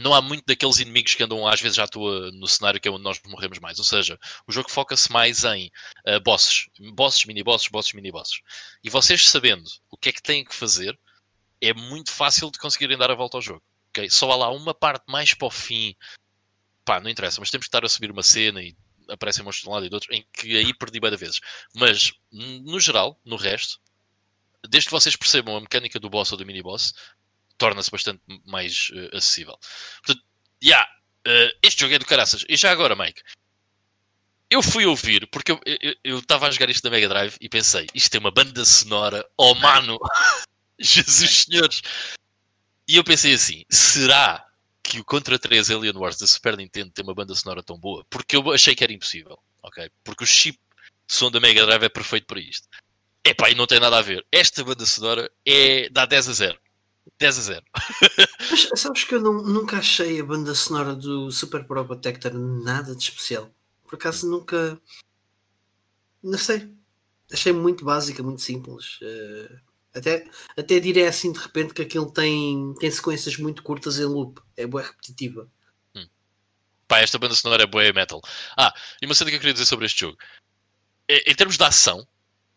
não 0.00 0.14
há 0.14 0.22
muito 0.22 0.44
daqueles 0.46 0.78
inimigos 0.78 1.14
que 1.14 1.22
andam 1.22 1.46
às 1.46 1.60
vezes 1.60 1.76
já 1.76 1.84
estou 1.84 2.32
no 2.32 2.48
cenário 2.48 2.80
que 2.80 2.88
é 2.88 2.90
onde 2.90 3.04
nós 3.04 3.20
morremos 3.26 3.58
mais. 3.58 3.78
Ou 3.78 3.84
seja, 3.84 4.18
o 4.46 4.52
jogo 4.52 4.70
foca-se 4.70 5.12
mais 5.12 5.44
em 5.44 5.70
uh, 6.06 6.20
bosses, 6.20 6.68
bosses, 6.94 7.24
mini-bosses, 7.26 7.68
bosses, 7.68 7.92
mini-bosses. 7.92 8.40
E 8.82 8.88
vocês 8.88 9.28
sabendo 9.28 9.68
o 9.90 9.96
que 9.96 10.08
é 10.08 10.12
que 10.12 10.22
têm 10.22 10.44
que 10.44 10.54
fazer, 10.54 10.98
é 11.60 11.74
muito 11.74 12.10
fácil 12.10 12.50
de 12.50 12.58
conseguirem 12.58 12.96
dar 12.96 13.10
a 13.10 13.14
volta 13.14 13.36
ao 13.36 13.42
jogo. 13.42 13.62
Okay? 13.90 14.08
Só 14.08 14.30
há 14.30 14.36
lá 14.36 14.50
uma 14.50 14.72
parte 14.72 15.04
mais 15.06 15.34
para 15.34 15.48
o 15.48 15.50
fim, 15.50 15.94
pá, 16.84 16.98
não 16.98 17.10
interessa, 17.10 17.40
mas 17.40 17.50
temos 17.50 17.66
que 17.66 17.68
estar 17.68 17.84
a 17.84 17.88
subir 17.88 18.10
uma 18.10 18.22
cena 18.22 18.62
e 18.62 18.74
aparecem 19.08 19.44
monstros 19.44 19.64
de 19.64 19.68
um 19.68 19.72
lado 19.72 19.86
e 19.86 19.88
do 19.90 19.94
outro, 19.94 20.14
em 20.14 20.24
que 20.32 20.56
aí 20.56 20.72
perdi 20.72 20.98
bem 20.98 21.14
vezes. 21.14 21.40
Mas, 21.74 22.12
no 22.32 22.80
geral, 22.80 23.20
no 23.24 23.36
resto, 23.36 23.78
desde 24.68 24.88
que 24.88 24.94
vocês 24.94 25.16
percebam 25.16 25.56
a 25.56 25.60
mecânica 25.60 26.00
do 26.00 26.08
boss 26.08 26.32
ou 26.32 26.38
do 26.38 26.46
mini-boss, 26.46 26.94
torna-se 27.60 27.90
bastante 27.90 28.22
mais 28.46 28.90
uh, 28.90 29.16
acessível. 29.16 29.56
Portanto, 30.02 30.24
yeah, 30.64 30.88
uh, 31.28 31.58
este 31.62 31.80
jogo 31.80 31.94
é 31.94 31.98
do 31.98 32.06
caraças. 32.06 32.44
E 32.48 32.56
já 32.56 32.72
agora, 32.72 32.96
Mike, 32.96 33.22
eu 34.48 34.62
fui 34.62 34.86
ouvir, 34.86 35.28
porque 35.28 35.52
eu 36.02 36.18
estava 36.18 36.48
a 36.48 36.50
jogar 36.50 36.70
isto 36.70 36.82
da 36.82 36.90
Mega 36.90 37.08
Drive 37.08 37.36
e 37.40 37.48
pensei, 37.48 37.86
isto 37.94 38.14
é 38.16 38.18
uma 38.18 38.32
banda 38.32 38.64
sonora, 38.64 39.24
oh 39.36 39.54
mano, 39.54 39.96
Jesus 40.80 41.44
senhores. 41.44 41.82
E 42.88 42.96
eu 42.96 43.04
pensei 43.04 43.34
assim, 43.34 43.64
será 43.70 44.44
que 44.82 44.98
o 44.98 45.04
Contra 45.04 45.38
3 45.38 45.70
Alien 45.70 45.96
Wars 45.96 46.18
da 46.18 46.26
Super 46.26 46.56
Nintendo 46.56 46.90
tem 46.90 47.04
uma 47.04 47.14
banda 47.14 47.34
sonora 47.34 47.62
tão 47.62 47.78
boa? 47.78 48.04
Porque 48.10 48.34
eu 48.34 48.50
achei 48.50 48.74
que 48.74 48.82
era 48.82 48.92
impossível, 48.92 49.38
ok? 49.62 49.88
Porque 50.02 50.24
o 50.24 50.26
chip 50.26 50.58
de 51.06 51.14
som 51.14 51.30
da 51.30 51.38
Mega 51.38 51.64
Drive 51.64 51.84
é 51.84 51.88
perfeito 51.88 52.26
para 52.26 52.40
isto. 52.40 52.66
Epá, 53.22 53.50
e 53.50 53.54
não 53.54 53.66
tem 53.66 53.78
nada 53.78 53.98
a 53.98 54.02
ver. 54.02 54.26
Esta 54.32 54.64
banda 54.64 54.84
sonora 54.86 55.30
é, 55.46 55.88
dá 55.90 56.06
10 56.06 56.28
a 56.30 56.32
0. 56.32 56.60
10 57.18 57.38
a 57.38 57.42
0. 57.42 57.64
Mas 58.70 58.80
sabes 58.80 59.04
que 59.04 59.14
eu 59.14 59.20
não, 59.20 59.42
nunca 59.42 59.78
achei 59.78 60.20
a 60.20 60.24
banda 60.24 60.54
sonora 60.54 60.94
do 60.94 61.30
Super 61.30 61.64
Pro 61.64 61.84
Protector 61.84 62.32
nada 62.34 62.94
de 62.94 63.02
especial. 63.02 63.50
Por 63.84 63.96
acaso 63.96 64.28
nunca. 64.30 64.80
Não 66.22 66.38
sei. 66.38 66.72
Achei 67.32 67.52
muito 67.52 67.84
básica, 67.84 68.22
muito 68.22 68.40
simples. 68.40 68.98
Uh, 69.00 69.60
até, 69.94 70.28
até 70.56 70.78
direi 70.78 71.06
assim 71.06 71.32
de 71.32 71.38
repente 71.38 71.74
que 71.74 71.82
aquilo 71.82 72.10
tem, 72.10 72.74
tem 72.78 72.90
sequências 72.90 73.36
muito 73.36 73.62
curtas 73.62 73.98
em 73.98 74.04
loop. 74.04 74.40
É 74.56 74.66
boa 74.66 74.82
repetitiva. 74.82 75.50
Hum. 75.94 76.06
Pá, 76.86 77.00
esta 77.00 77.18
banda 77.18 77.34
sonora 77.34 77.64
é 77.64 77.66
boa 77.66 77.92
metal. 77.92 78.20
Ah, 78.56 78.72
e 79.02 79.06
uma 79.06 79.14
cena 79.14 79.30
que 79.30 79.36
eu 79.36 79.40
queria 79.40 79.52
dizer 79.52 79.66
sobre 79.66 79.86
este 79.86 80.00
jogo. 80.00 80.16
É, 81.08 81.30
em 81.30 81.34
termos 81.34 81.56
de 81.56 81.64
ação, 81.64 82.06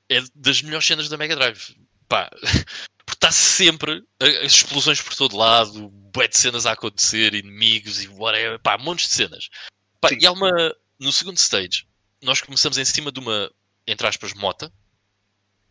é 0.10 0.22
das 0.36 0.62
melhores 0.62 0.86
cenas 0.86 1.10
da 1.10 1.18
Mega 1.18 1.36
Drive. 1.36 1.76
Pá, 2.08 2.30
porque 3.06 3.18
está 3.18 3.32
sempre 3.32 4.04
as 4.20 4.54
explosões 4.54 5.02
por 5.02 5.16
todo 5.16 5.38
lado, 5.38 5.90
bué 6.14 6.28
de 6.28 6.38
cenas 6.38 6.66
a 6.66 6.74
acontecer, 6.74 7.34
inimigos 7.34 8.04
e 8.04 8.08
whatever, 8.08 8.60
pá, 8.60 8.78
montes 8.78 9.08
de 9.08 9.14
cenas. 9.14 9.50
Pá, 10.00 10.10
e 10.20 10.26
há 10.26 10.32
uma. 10.32 10.52
No 11.00 11.12
segundo 11.12 11.38
stage, 11.38 11.86
nós 12.22 12.40
começamos 12.42 12.78
em 12.78 12.86
cima 12.86 13.12
de 13.12 13.20
uma, 13.20 13.52
entre 13.88 14.08
aspas, 14.08 14.34
mota, 14.34 14.72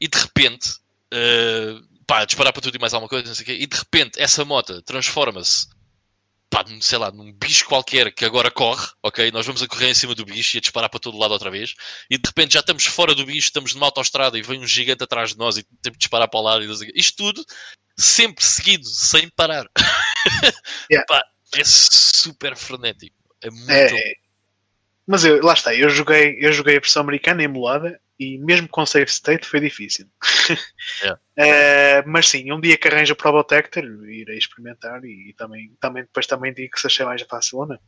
e 0.00 0.08
de 0.08 0.18
repente, 0.18 0.68
uh, 1.14 2.04
pá, 2.06 2.24
disparar 2.24 2.52
para 2.52 2.60
tudo 2.60 2.76
e 2.76 2.80
mais 2.80 2.92
alguma 2.92 3.08
coisa, 3.08 3.26
não 3.26 3.34
sei 3.34 3.42
o 3.42 3.46
quê, 3.46 3.54
e 3.54 3.66
de 3.66 3.76
repente 3.76 4.20
essa 4.20 4.44
mota 4.44 4.82
transforma-se 4.82 5.68
pá, 6.52 6.62
sei 6.82 6.98
lá, 6.98 7.10
num 7.10 7.32
bicho 7.32 7.64
qualquer 7.64 8.12
que 8.12 8.26
agora 8.26 8.50
corre, 8.50 8.86
ok? 9.02 9.30
Nós 9.32 9.46
vamos 9.46 9.62
a 9.62 9.66
correr 9.66 9.88
em 9.88 9.94
cima 9.94 10.14
do 10.14 10.22
bicho 10.22 10.54
e 10.54 10.58
a 10.58 10.60
disparar 10.60 10.90
para 10.90 11.00
todo 11.00 11.16
lado 11.16 11.32
outra 11.32 11.50
vez, 11.50 11.74
e 12.10 12.18
de 12.18 12.28
repente 12.28 12.52
já 12.52 12.60
estamos 12.60 12.84
fora 12.84 13.14
do 13.14 13.24
bicho, 13.24 13.48
estamos 13.48 13.74
numa 13.74 13.86
autostrada 13.86 14.38
e 14.38 14.42
vem 14.42 14.60
um 14.60 14.66
gigante 14.66 15.02
atrás 15.02 15.30
de 15.30 15.38
nós 15.38 15.56
e 15.56 15.62
temos 15.80 15.96
de 15.96 16.00
disparar 16.00 16.28
para 16.28 16.38
o 16.38 16.42
lado. 16.42 16.62
E 16.62 16.92
Isto 16.94 17.16
tudo 17.16 17.42
sempre 17.98 18.44
seguido, 18.44 18.84
sem 18.86 19.28
parar. 19.30 19.66
Yeah. 20.88 21.04
pá, 21.08 21.20
é 21.56 21.62
super 21.64 22.56
frenético. 22.56 23.16
É 23.40 23.50
muito. 23.50 23.70
É, 23.72 24.14
mas 25.04 25.24
eu, 25.24 25.42
lá 25.42 25.52
está, 25.52 25.74
eu 25.74 25.90
joguei, 25.90 26.38
eu 26.40 26.52
joguei 26.52 26.76
a 26.76 26.80
versão 26.80 27.02
americana 27.02 27.42
emulada 27.42 28.00
e 28.22 28.38
mesmo 28.38 28.68
com 28.68 28.84
save 28.86 29.10
state 29.10 29.46
foi 29.46 29.60
difícil. 29.60 30.06
Yeah. 31.02 31.20
uh, 31.38 32.10
mas 32.10 32.28
sim, 32.28 32.52
um 32.52 32.60
dia 32.60 32.76
que 32.76 32.88
arranja 32.88 33.12
o 33.12 33.16
Protector, 33.16 33.84
irei 34.04 34.36
experimentar 34.36 35.02
e 35.04 35.32
também, 35.38 35.72
também 35.80 36.02
depois 36.02 36.26
também 36.26 36.52
digo 36.52 36.72
que 36.72 36.80
se 36.80 36.88
achei 36.88 37.06
mais 37.06 37.22
fácil 37.22 37.58
ou 37.58 37.66
não. 37.66 37.78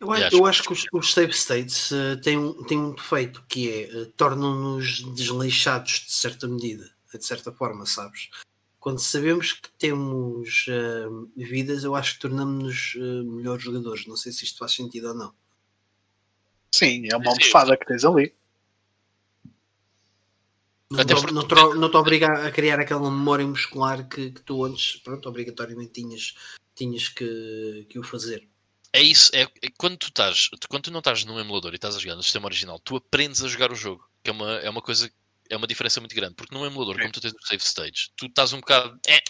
Eu, 0.00 0.10
acho, 0.10 0.34
eu 0.34 0.46
acho 0.46 0.62
que 0.62 0.72
os, 0.72 0.86
os 0.90 1.12
save 1.12 1.32
states 1.32 1.90
uh, 1.90 2.18
têm, 2.22 2.38
um, 2.38 2.64
têm 2.64 2.78
um 2.78 2.94
defeito 2.94 3.44
que 3.46 3.70
é 3.70 3.94
uh, 3.94 4.06
tornam-nos 4.12 5.02
desleixados 5.14 6.06
de 6.06 6.12
certa 6.12 6.48
medida, 6.48 6.90
de 7.14 7.24
certa 7.24 7.52
forma, 7.52 7.84
sabes? 7.84 8.30
Quando 8.78 8.98
sabemos 8.98 9.52
que 9.52 9.68
temos 9.78 10.66
uh, 10.68 11.30
vidas, 11.36 11.84
eu 11.84 11.94
acho 11.94 12.14
que 12.14 12.20
tornamos-nos 12.20 12.94
melhores 13.26 13.62
jogadores. 13.62 14.06
Não 14.06 14.16
sei 14.16 14.32
se 14.32 14.44
isto 14.44 14.58
faz 14.58 14.72
sentido 14.72 15.08
ou 15.08 15.14
não. 15.14 15.34
Sim, 16.74 17.06
é 17.12 17.16
uma 17.16 17.30
almofada 17.30 17.76
que 17.76 17.84
tens 17.84 18.04
ali. 18.04 18.34
Não, 20.90 21.04
te, 21.04 21.32
não, 21.32 21.46
te, 21.46 21.54
não 21.54 21.90
te 21.90 21.96
obriga 21.96 22.46
a 22.46 22.50
criar 22.50 22.80
aquela 22.80 23.08
memória 23.08 23.46
muscular 23.46 24.08
que, 24.08 24.32
que, 24.32 24.42
tu 24.42 24.64
antes, 24.64 24.96
pronto, 24.96 25.28
obrigatoriamente 25.28 25.92
tinhas, 25.92 26.34
tinhas 26.74 27.08
que, 27.08 27.86
que 27.88 27.98
o 27.98 28.02
fazer. 28.02 28.48
É 28.92 29.00
isso, 29.00 29.30
é, 29.32 29.42
é, 29.42 29.68
quando 29.78 29.96
tu 29.96 30.08
estás, 30.08 30.48
quando 30.68 30.82
tu 30.84 30.90
não 30.90 30.98
estás 30.98 31.24
num 31.24 31.38
emulador 31.38 31.72
e 31.72 31.76
estás 31.76 31.94
a 31.94 31.98
jogar 32.00 32.16
no 32.16 32.24
sistema 32.24 32.46
original, 32.46 32.80
tu 32.80 32.96
aprendes 32.96 33.40
a 33.44 33.46
jogar 33.46 33.70
o 33.70 33.76
jogo, 33.76 34.04
que 34.24 34.30
é 34.30 34.32
uma, 34.32 34.50
é 34.56 34.68
uma 34.68 34.82
coisa, 34.82 35.08
é 35.48 35.56
uma 35.56 35.68
diferença 35.68 36.00
muito 36.00 36.14
grande, 36.14 36.34
porque 36.34 36.52
num 36.52 36.66
emulador, 36.66 36.98
como 36.98 37.12
tu 37.12 37.20
tens 37.20 37.34
o 37.34 37.46
save 37.46 37.62
stage, 37.62 38.10
tu 38.16 38.26
estás 38.26 38.52
um 38.52 38.58
bocado, 38.58 38.98
é, 39.06 39.20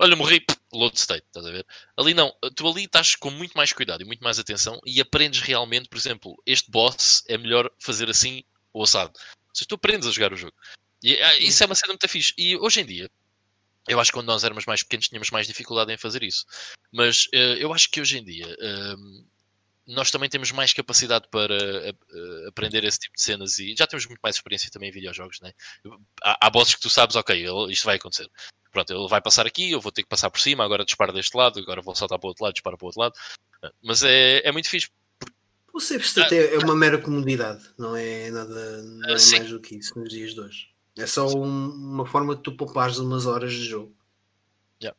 olha, 0.00 0.14
morri, 0.14 0.44
load 0.72 0.96
state, 0.96 1.26
estás 1.26 1.44
a 1.44 1.50
ver? 1.50 1.66
Ali 1.96 2.14
não, 2.14 2.32
tu 2.54 2.68
ali 2.68 2.84
estás 2.84 3.16
com 3.16 3.30
muito 3.32 3.54
mais 3.54 3.72
cuidado 3.72 4.02
e 4.02 4.04
muito 4.04 4.22
mais 4.22 4.38
atenção 4.38 4.78
e 4.86 5.00
aprendes 5.00 5.40
realmente, 5.40 5.88
por 5.88 5.98
exemplo, 5.98 6.40
este 6.46 6.70
boss 6.70 7.24
é 7.26 7.36
melhor 7.36 7.68
fazer 7.80 8.08
assim 8.08 8.44
ou 8.72 8.84
assado. 8.84 9.12
Ou 9.16 9.54
seja, 9.54 9.66
tu 9.68 9.74
aprendes 9.74 10.06
a 10.06 10.12
jogar 10.12 10.32
o 10.32 10.36
jogo. 10.36 10.54
E 11.02 11.14
ah, 11.20 11.38
isso 11.38 11.62
é 11.62 11.66
uma 11.66 11.74
cena 11.74 11.92
muito 11.92 12.08
fixe. 12.08 12.32
E 12.36 12.56
hoje 12.56 12.80
em 12.80 12.86
dia, 12.86 13.10
eu 13.88 13.98
acho 13.98 14.10
que 14.10 14.18
quando 14.18 14.26
nós 14.26 14.44
éramos 14.44 14.66
mais 14.66 14.82
pequenos 14.82 15.08
tínhamos 15.08 15.30
mais 15.30 15.46
dificuldade 15.46 15.92
em 15.92 15.96
fazer 15.96 16.22
isso. 16.22 16.44
Mas 16.92 17.26
uh, 17.34 17.56
eu 17.58 17.72
acho 17.72 17.90
que 17.90 18.00
hoje 18.00 18.18
em 18.18 18.24
dia 18.24 18.46
uh, 18.46 19.26
nós 19.86 20.10
também 20.10 20.28
temos 20.28 20.52
mais 20.52 20.72
capacidade 20.72 21.26
para 21.30 21.54
uh, 21.54 22.48
aprender 22.48 22.84
esse 22.84 22.98
tipo 22.98 23.14
de 23.14 23.22
cenas 23.22 23.58
e 23.58 23.74
já 23.76 23.86
temos 23.86 24.06
muito 24.06 24.20
mais 24.20 24.36
experiência 24.36 24.70
também 24.70 24.90
em 24.90 24.92
videojogos, 24.92 25.40
né? 25.40 25.52
Há, 26.22 26.46
há 26.46 26.50
bosses 26.50 26.74
que 26.74 26.80
tu 26.82 26.90
sabes, 26.90 27.16
ok, 27.16 27.34
ele, 27.34 27.72
isto 27.72 27.84
vai 27.84 27.96
acontecer. 27.96 28.28
Pronto, 28.70 28.92
ele 28.92 29.08
vai 29.08 29.22
passar 29.22 29.46
aqui, 29.46 29.70
eu 29.70 29.80
vou 29.80 29.90
ter 29.90 30.02
que 30.02 30.08
passar 30.08 30.30
por 30.30 30.40
cima, 30.40 30.62
agora 30.62 30.84
dispara 30.84 31.12
deste 31.12 31.34
lado, 31.34 31.58
agora 31.58 31.80
vou 31.80 31.94
saltar 31.94 32.18
para 32.18 32.26
o 32.26 32.28
outro 32.28 32.44
lado, 32.44 32.52
dispara 32.52 32.76
para 32.76 32.84
o 32.84 32.88
outro 32.88 33.00
lado. 33.00 33.14
Mas 33.82 34.02
é, 34.02 34.46
é 34.46 34.52
muito 34.52 34.68
fixe. 34.68 34.90
O 35.72 35.80
safe 35.80 36.20
ah, 36.20 36.34
é 36.34 36.58
uma 36.58 36.74
mera 36.74 36.98
comodidade, 36.98 37.64
não 37.78 37.96
é 37.96 38.30
nada 38.30 38.82
não 38.82 39.04
é 39.04 39.12
mais 39.12 39.48
do 39.48 39.60
que 39.60 39.76
isso 39.76 39.98
nos 39.98 40.08
dias 40.08 40.34
de 40.34 40.40
hoje. 40.40 40.68
É 40.98 41.06
só 41.06 41.26
um, 41.28 41.70
uma 41.70 42.04
forma 42.04 42.34
de 42.34 42.42
tu 42.42 42.56
poupares 42.56 42.98
umas 42.98 43.24
horas 43.24 43.52
de 43.52 43.64
jogo. 43.64 43.96
Yeah. 44.82 44.98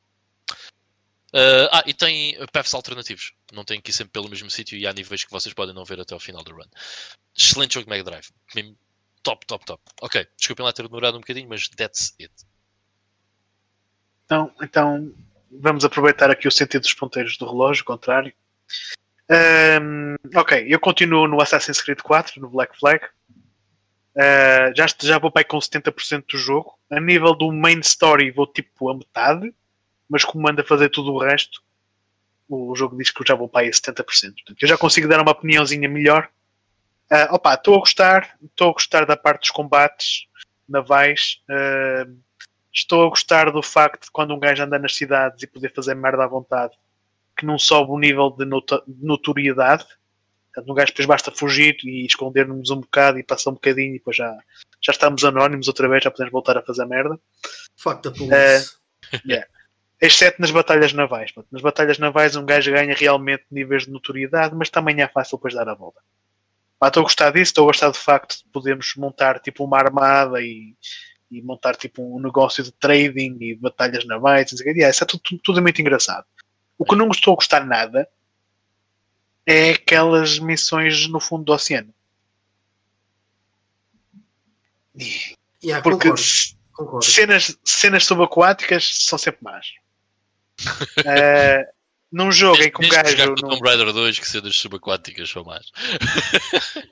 Uh, 1.34 1.68
ah, 1.72 1.84
e 1.86 1.94
tem 1.94 2.38
paths 2.54 2.74
alternativos. 2.74 3.34
Não 3.52 3.66
tem 3.66 3.82
que 3.82 3.92
ir 3.92 3.94
sempre 3.94 4.14
pelo 4.14 4.30
mesmo 4.30 4.50
sítio 4.50 4.78
e 4.78 4.88
há 4.88 4.94
níveis 4.94 5.26
que 5.26 5.32
vocês 5.32 5.54
podem 5.54 5.76
não 5.76 5.84
ver 5.84 6.00
até 6.00 6.14
ao 6.14 6.20
final 6.20 6.44
do 6.44 6.54
run. 6.54 6.66
Excelente 7.38 7.74
jogo 7.74 7.86
de 7.86 7.90
Mega 7.90 8.04
Drive. 8.04 8.30
Top, 9.22 9.46
top, 9.46 9.66
top. 9.66 9.84
Ok, 10.02 10.26
desculpem 10.38 10.66
lá 10.66 10.72
ter 10.72 10.88
demorado 10.88 11.18
um 11.18 11.22
bocadinho, 11.22 11.50
mas 11.50 11.68
that's 11.68 12.16
it. 12.20 12.34
Então, 14.26 14.52
então 14.62 15.14
vamos 15.52 15.84
aproveitar 15.84 16.32
aqui 16.32 16.48
o 16.48 16.52
sentido 16.52 16.82
dos 16.82 16.94
ponteiros 16.94 17.38
do 17.38 17.46
relógio, 17.46 17.84
contrário. 17.84 18.34
Um, 19.30 20.16
ok, 20.36 20.66
eu 20.68 20.80
continuo 20.80 21.28
no 21.28 21.42
Assassin's 21.42 21.82
Creed 21.82 22.00
4, 22.02 22.42
no 22.42 22.50
Black 22.50 22.78
Flag. 22.80 23.06
Uh, 24.20 24.76
já, 24.76 24.86
já 25.02 25.18
vou 25.18 25.32
para 25.32 25.42
aí 25.42 25.46
com 25.46 25.58
70% 25.58 26.26
do 26.30 26.38
jogo. 26.38 26.78
A 26.92 27.00
nível 27.00 27.34
do 27.34 27.54
main 27.54 27.80
story 27.80 28.32
vou 28.32 28.46
tipo 28.46 28.90
a 28.90 28.94
metade, 28.94 29.54
mas 30.10 30.26
como 30.26 30.44
manda 30.44 30.62
fazer 30.62 30.90
tudo 30.90 31.14
o 31.14 31.20
resto, 31.20 31.64
o 32.50 32.76
jogo 32.76 32.98
diz 32.98 33.12
que 33.12 33.22
eu 33.22 33.26
já 33.26 33.34
vou 33.34 33.48
para 33.48 33.62
aí 33.62 33.70
a 33.70 33.72
70%. 33.72 34.04
Portanto, 34.04 34.58
eu 34.62 34.68
já 34.68 34.78
consigo 34.78 35.08
dar 35.08 35.22
uma 35.22 35.32
opiniãozinha 35.32 35.88
melhor. 35.88 36.28
Uh, 37.10 37.34
opa, 37.34 37.54
estou 37.54 37.76
a 37.76 37.80
gostar, 37.80 38.38
estou 38.44 38.72
a 38.72 38.74
gostar 38.74 39.06
da 39.06 39.16
parte 39.16 39.42
dos 39.42 39.52
combates 39.52 40.26
navais. 40.68 41.42
Uh, 41.50 42.14
estou 42.74 43.06
a 43.06 43.10
gostar 43.10 43.50
do 43.52 43.64
facto 43.64 44.04
de 44.04 44.12
quando 44.12 44.34
um 44.34 44.40
gajo 44.40 44.64
anda 44.64 44.78
nas 44.78 44.98
cidades 44.98 45.42
e 45.42 45.48
poder 45.48 45.74
fazer 45.74 45.96
merda 45.96 46.26
à 46.26 46.28
vontade, 46.28 46.76
que 47.38 47.46
não 47.46 47.58
sobe 47.58 47.92
o 47.92 47.98
nível 47.98 48.30
de 48.32 48.44
notoriedade 48.86 49.86
Portanto, 50.54 50.72
um 50.72 50.76
gajo 50.76 50.88
depois 50.88 51.06
basta 51.06 51.32
fugir 51.32 51.78
e 51.84 52.06
esconder-nos 52.06 52.70
um 52.72 52.82
bocado 52.82 53.20
e 53.20 53.24
passar 53.24 53.52
um 53.52 53.54
bocadinho 53.54 53.96
e 53.96 54.00
depois 54.00 54.18
já, 54.18 54.36
já 54.82 54.92
estamos 54.92 55.24
anónimos 55.24 55.68
outra 55.68 55.88
vez, 55.88 56.04
já 56.04 56.12
podemos 56.12 56.32
voltar 56.32 56.58
a 56.58 56.64
fazer 56.64 56.86
merda. 56.86 57.20
Fuck 57.78 58.02
the 58.02 58.12
police. 58.12 58.34
Uh, 58.34 59.20
yeah. 59.26 59.48
Exceto 60.02 60.42
nas 60.42 60.52
batalhas 60.52 60.94
navais. 60.94 61.32
Nas 61.52 61.62
batalhas 61.62 62.00
navais 62.00 62.36
um 62.36 62.46
gajo 62.46 62.72
ganha 62.72 62.96
realmente 62.96 63.44
níveis 63.52 63.84
de 63.84 63.92
notoriedade, 63.92 64.56
mas 64.56 64.70
também 64.70 65.02
é 65.02 65.08
fácil 65.08 65.38
depois 65.38 65.54
dar 65.54 65.68
a 65.68 65.76
volta. 65.76 66.02
estou 66.84 67.02
a 67.02 67.04
gostar 67.04 67.32
disso, 67.32 67.50
estou 67.50 67.66
a 67.66 67.68
gostar 67.68 67.90
do 67.90 67.98
facto 67.98 68.38
de 68.38 68.46
podermos 68.52 68.94
montar 68.96 69.40
tipo 69.40 69.64
uma 69.64 69.78
armada 69.78 70.42
e, 70.42 70.74
e 71.30 71.42
montar 71.42 71.76
tipo 71.76 72.02
um 72.02 72.20
negócio 72.20 72.64
de 72.64 72.72
trading 72.72 73.38
e 73.42 73.56
batalhas 73.56 74.06
navais. 74.06 74.52
E 74.54 74.70
yeah, 74.70 74.90
isso 74.90 75.04
é 75.04 75.08
tudo, 75.08 75.22
tudo, 75.22 75.42
tudo 75.44 75.62
muito 75.62 75.80
engraçado. 75.80 76.26
O 76.78 76.86
que 76.86 76.96
não 76.96 77.10
estou 77.10 77.34
a 77.34 77.36
gostar 77.36 77.66
nada 77.66 78.08
é 79.52 79.72
aquelas 79.72 80.38
missões 80.40 81.08
no 81.08 81.20
fundo 81.20 81.44
do 81.46 81.54
oceano. 81.54 81.94
E- 84.96 85.38
Yeah, 85.62 85.84
Porque 85.84 86.08
concordo, 86.08 86.24
concordo. 86.72 87.06
cenas, 87.06 87.58
cenas 87.66 88.06
subaquáticas 88.06 89.04
são 89.06 89.18
sempre 89.20 89.44
más. 89.44 89.68
Eh, 91.06 91.70
num 92.10 92.32
jogo 92.32 92.62
em 92.64 92.72
que 92.72 92.80
um 92.82 92.86
jogar 92.86 93.04
gajo. 93.04 93.18
com 93.18 93.24
o 93.24 93.36
não- 93.36 93.50
Tomb 93.58 93.68
Raider 93.68 93.92
2 93.92 94.18
que 94.20 94.28
cenas 94.30 94.56
subaquáticas 94.56 95.30
são 95.30 95.44
mais. 95.44 95.70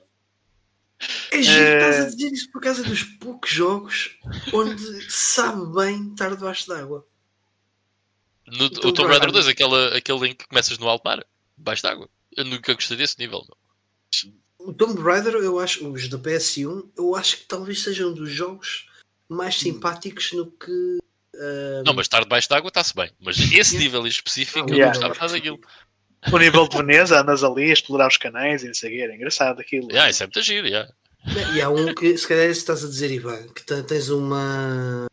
É 1.32 1.42
giro, 1.44 1.64
Eh, 1.64 1.78
estás 1.78 2.06
a 2.06 2.10
dizer 2.16 2.34
isso 2.34 2.52
por 2.52 2.60
causa 2.60 2.84
dos 2.84 3.04
poucos 3.04 3.52
jogos 3.52 4.18
onde 4.52 5.12
sabe 5.12 5.72
bem 5.76 6.10
estar 6.10 6.32
debaixo 6.36 6.68
d'água. 6.68 7.06
No, 8.48 8.64
O 8.66 8.88
o 8.88 8.92
Tomb 8.94 9.08
Raider. 9.12 9.32
2, 9.32 9.48
aquele, 9.48 9.96
aquele 9.96 10.28
em 10.30 10.34
que 10.36 10.48
começas 10.48 10.78
no 10.80 10.90
alto 10.90 11.04
mar, 11.06 11.24
debaixo 11.56 11.84
d'água. 11.84 12.10
Eu 12.38 12.46
nunca 12.46 12.74
gostei 12.74 12.96
desse 12.96 13.18
nível. 13.20 13.44
Meu. 13.48 14.34
O 14.60 14.74
Tomb 14.74 15.02
Raider, 15.02 15.34
eu 15.36 15.60
acho, 15.60 15.88
os 15.92 16.08
da 16.08 16.18
PS1, 16.18 16.90
eu 16.98 17.16
acho 17.16 17.38
que 17.38 17.46
talvez 17.46 17.82
sejam 17.84 18.14
dos 18.14 18.30
jogos 18.30 18.88
mais 19.30 19.58
simpáticos 19.60 20.32
no 20.34 20.50
que. 20.52 20.98
ah, 21.36 21.84
Não, 21.86 21.94
mas 21.94 22.06
estar 22.06 22.22
debaixo 22.22 22.48
d'água 22.50 22.68
está-se 22.70 22.94
bem. 22.96 23.12
Mas 23.20 23.38
esse 23.38 23.76
Yeah. 23.76 23.80
nível 23.80 24.06
em 24.06 24.10
específico, 24.10 24.70
eu 24.70 24.76
Yeah. 24.76 24.86
não 25.00 25.10
gostava 25.10 25.14
nada 25.28 25.34
daquilo. 25.34 25.60
O 26.32 26.38
nível 26.38 26.68
de 26.68 26.78
Veneza, 26.78 27.22
andas 27.22 27.44
ali 27.44 27.70
a 27.70 27.74
explorar 27.74 28.08
os 28.08 28.18
canais 28.18 28.64
e 28.64 28.68
não 28.68 28.74
sei 28.74 28.90
o 28.90 28.94
quê, 28.94 29.02
era 29.02 29.16
engraçado 29.16 29.60
aquilo. 29.60 29.88
Yeah, 29.90 30.10
isso 30.10 30.24
é 30.24 30.26
muito 30.26 30.42
giro, 30.42 30.68
yeah. 30.68 30.92
E 31.56 31.62
há 31.62 31.70
um 31.70 31.94
que, 31.94 32.18
se 32.18 32.28
calhar, 32.28 32.46
é 32.46 32.50
estás 32.50 32.84
a 32.84 32.88
dizer, 32.88 33.12
Ivan, 33.12 33.48
que 33.50 33.64
te- 33.66 33.84
tens 33.84 34.10
uma. 34.10 35.06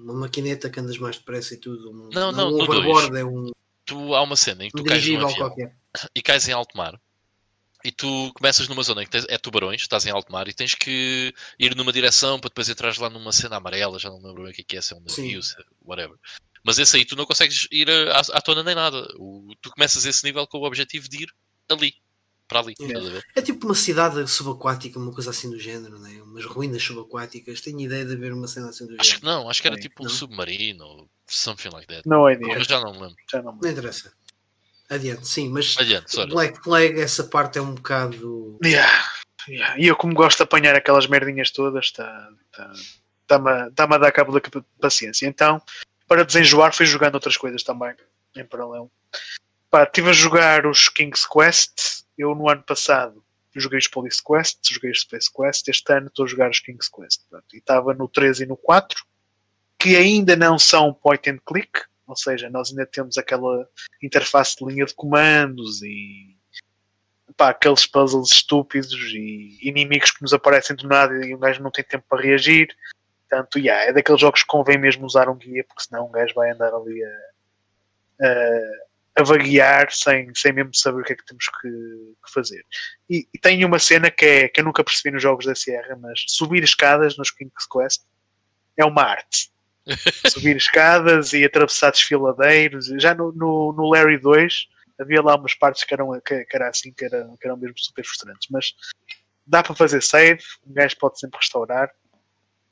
Uma 0.00 0.14
maquineta 0.14 0.70
que 0.70 0.78
andas 0.78 0.96
mais 0.98 1.16
depressa 1.16 1.54
e 1.54 1.56
tudo. 1.56 1.90
Um, 1.90 2.10
Não, 2.12 2.30
não, 2.30 2.52
um 2.52 2.62
overboard, 2.62 3.16
é 3.18 3.24
um, 3.24 3.50
Tu, 3.84 4.14
há 4.14 4.22
uma 4.22 4.36
cena 4.36 4.64
em 4.64 4.70
que 4.70 4.78
um 4.80 4.84
tu 4.84 4.88
cais 4.88 5.00
num 5.00 5.06
dirigível 5.06 5.26
avião 5.28 5.38
qualquer. 5.48 5.76
E 6.14 6.22
cais 6.22 6.48
em 6.48 6.52
alto 6.52 6.76
mar 6.76 6.98
e 7.84 7.92
tu 7.92 8.32
começas 8.34 8.66
numa 8.68 8.82
zona 8.82 9.02
em 9.02 9.04
que 9.06 9.10
tens, 9.12 9.24
é 9.28 9.38
tubarões, 9.38 9.82
estás 9.82 10.04
em 10.04 10.10
alto 10.10 10.32
mar 10.32 10.48
e 10.48 10.52
tens 10.54 10.74
que 10.74 11.32
ir 11.58 11.76
numa 11.76 11.92
direção 11.92 12.38
para 12.40 12.48
depois 12.48 12.68
entrares 12.68 12.98
lá 12.98 13.08
numa 13.08 13.32
cena 13.32 13.56
amarela, 13.56 13.98
já 13.98 14.10
não 14.10 14.18
me 14.18 14.26
lembro 14.26 14.42
bem 14.42 14.52
o 14.52 14.54
que 14.54 14.62
é 14.62 14.64
que 14.64 14.76
é, 14.76 14.80
se 14.80 14.92
é 14.94 14.96
um 14.96 15.00
navio, 15.00 15.42
se 15.42 15.54
é 15.60 15.64
whatever. 15.84 16.16
Mas 16.64 16.78
esse 16.78 16.96
aí 16.96 17.04
tu 17.04 17.14
não 17.14 17.24
consegues 17.24 17.68
ir 17.70 17.88
à, 17.90 18.18
à 18.20 18.40
tona 18.40 18.62
nem 18.64 18.74
nada. 18.74 19.06
O- 19.16 19.54
tu 19.62 19.70
começas 19.70 20.04
esse 20.04 20.24
nível 20.24 20.46
com 20.46 20.58
o 20.58 20.66
objetivo 20.66 21.08
de 21.08 21.22
ir 21.22 21.28
ali, 21.70 21.94
para 22.48 22.60
ali. 22.60 22.74
Ver? 22.80 23.22
É 23.36 23.40
tipo 23.40 23.64
uma 23.64 23.74
cidade 23.74 24.26
subaquática, 24.28 24.98
uma 24.98 25.12
coisa 25.12 25.30
assim 25.30 25.48
do 25.48 25.58
género, 25.58 25.98
né? 26.00 26.20
umas 26.22 26.44
ruínas 26.44 26.82
subaquáticas. 26.82 27.60
Tenho 27.60 27.80
ideia 27.80 28.04
de 28.04 28.14
haver 28.14 28.32
uma 28.32 28.48
cena 28.48 28.70
assim 28.70 28.86
do 28.86 28.96
Acho 28.98 29.04
género. 29.10 29.20
que 29.20 29.26
não, 29.26 29.48
acho 29.48 29.62
que 29.62 29.68
era 29.68 29.76
Sim, 29.76 29.82
tipo 29.82 30.02
um 30.02 30.08
não. 30.08 30.14
submarino 30.14 30.84
ou 30.84 31.10
something 31.26 31.68
like 31.70 31.86
that. 31.86 32.08
Não 32.08 32.28
é 32.28 32.34
idea. 32.34 32.58
Mas 32.58 32.66
já 32.66 32.80
não 32.80 32.92
me 32.92 33.00
lembro. 33.02 33.16
Já 33.30 33.42
não 33.42 33.52
me 33.52 33.60
Não 33.62 33.70
interessa. 33.70 34.12
Adiante, 34.90 35.26
sim, 35.28 35.48
mas 35.50 35.76
Adiante, 35.78 36.10
sorry. 36.10 36.30
Black 36.30 36.62
Flag, 36.62 37.00
essa 37.00 37.24
parte 37.24 37.58
é 37.58 37.62
um 37.62 37.74
bocado. 37.74 38.58
Yeah, 38.64 39.04
yeah. 39.48 39.78
E 39.78 39.86
eu, 39.86 39.96
como 39.96 40.14
gosto 40.14 40.38
de 40.38 40.42
apanhar 40.44 40.74
aquelas 40.74 41.06
merdinhas 41.06 41.50
todas, 41.50 41.86
está 41.86 42.28
tá, 42.52 42.72
tá-me 43.26 43.50
a- 43.50 43.70
tá-me 43.74 43.94
a 43.94 43.98
dar 43.98 44.12
cabo 44.12 44.32
da 44.32 44.40
paciência. 44.80 45.26
Então, 45.26 45.60
para 46.06 46.24
desenjoar, 46.24 46.74
fui 46.74 46.86
jogando 46.86 47.14
outras 47.16 47.36
coisas 47.36 47.62
também, 47.62 47.94
em 48.36 48.44
paralelo. 48.44 48.90
Pá, 49.70 49.82
estive 49.84 50.08
a 50.08 50.12
jogar 50.14 50.66
os 50.66 50.88
King's 50.88 51.26
Quest. 51.26 52.02
Eu, 52.16 52.34
no 52.34 52.48
ano 52.48 52.62
passado, 52.62 53.22
joguei 53.54 53.78
os 53.78 53.88
Police 53.88 54.22
Quest, 54.24 54.58
joguei 54.72 54.90
os 54.90 55.00
Space 55.02 55.30
Quest. 55.30 55.68
Este 55.68 55.92
ano 55.92 56.06
estou 56.06 56.24
a 56.24 56.28
jogar 56.28 56.48
os 56.50 56.60
King's 56.60 56.88
Quest. 56.88 57.20
Pronto, 57.28 57.44
e 57.52 57.58
estava 57.58 57.92
no 57.92 58.08
3 58.08 58.40
e 58.40 58.46
no 58.46 58.56
4, 58.56 59.04
que 59.78 59.94
ainda 59.96 60.34
não 60.34 60.58
são 60.58 60.94
point 60.94 61.28
and 61.28 61.38
click, 61.46 61.82
ou 62.08 62.16
seja, 62.16 62.48
nós 62.48 62.70
ainda 62.70 62.86
temos 62.86 63.18
aquela 63.18 63.68
interface 64.02 64.56
de 64.56 64.64
linha 64.64 64.86
de 64.86 64.94
comandos 64.94 65.82
e 65.82 66.34
pá, 67.36 67.50
aqueles 67.50 67.86
puzzles 67.86 68.32
estúpidos 68.32 68.94
e 69.12 69.58
inimigos 69.60 70.10
que 70.10 70.22
nos 70.22 70.32
aparecem 70.32 70.74
do 70.74 70.88
nada 70.88 71.14
e 71.24 71.34
um 71.34 71.38
gajo 71.38 71.62
não 71.62 71.70
tem 71.70 71.84
tempo 71.84 72.04
para 72.08 72.22
reagir. 72.22 72.74
Portanto, 73.28 73.58
yeah, 73.58 73.84
é 73.84 73.92
daqueles 73.92 74.20
jogos 74.20 74.40
que 74.40 74.48
convém 74.48 74.78
mesmo 74.78 75.04
usar 75.04 75.28
um 75.28 75.36
guia, 75.36 75.62
porque 75.64 75.84
senão 75.84 76.06
um 76.06 76.10
gajo 76.10 76.32
vai 76.34 76.50
andar 76.50 76.72
ali 76.72 77.04
a, 77.04 78.26
a, 78.26 79.20
a 79.20 79.22
vaguear 79.22 79.92
sem, 79.92 80.34
sem 80.34 80.52
mesmo 80.52 80.74
saber 80.74 81.02
o 81.02 81.04
que 81.04 81.12
é 81.12 81.16
que 81.16 81.26
temos 81.26 81.46
que, 81.60 81.68
que 81.68 82.32
fazer. 82.32 82.64
E, 83.08 83.28
e 83.34 83.38
tem 83.38 83.62
uma 83.66 83.78
cena 83.78 84.10
que, 84.10 84.24
é, 84.24 84.48
que 84.48 84.60
eu 84.60 84.64
nunca 84.64 84.82
percebi 84.82 85.12
nos 85.12 85.22
jogos 85.22 85.44
da 85.44 85.54
Sierra, 85.54 85.94
mas 86.00 86.24
subir 86.26 86.64
escadas 86.64 87.18
nos 87.18 87.30
King's 87.30 87.66
Quest 87.70 88.02
é 88.78 88.84
uma 88.86 89.02
arte. 89.02 89.50
subir 90.30 90.56
escadas 90.56 91.32
e 91.32 91.44
atravessar 91.44 91.90
desfiladeiros. 91.90 92.86
Já 92.98 93.14
no, 93.14 93.32
no, 93.32 93.72
no 93.72 93.90
Larry 93.90 94.18
2 94.18 94.66
havia 94.98 95.22
lá 95.22 95.36
umas 95.36 95.54
partes 95.54 95.84
que 95.84 95.94
eram, 95.94 96.20
que, 96.20 96.44
que 96.44 96.56
era 96.56 96.68
assim, 96.68 96.92
que 96.92 97.04
eram, 97.04 97.36
que 97.36 97.46
eram 97.46 97.56
mesmo 97.56 97.78
super 97.78 98.04
frustrantes. 98.04 98.48
Mas 98.50 98.74
dá 99.46 99.62
para 99.62 99.74
fazer 99.74 100.02
save, 100.02 100.42
um 100.66 100.72
gajo 100.72 100.96
pode 100.98 101.18
sempre 101.18 101.38
restaurar, 101.38 101.90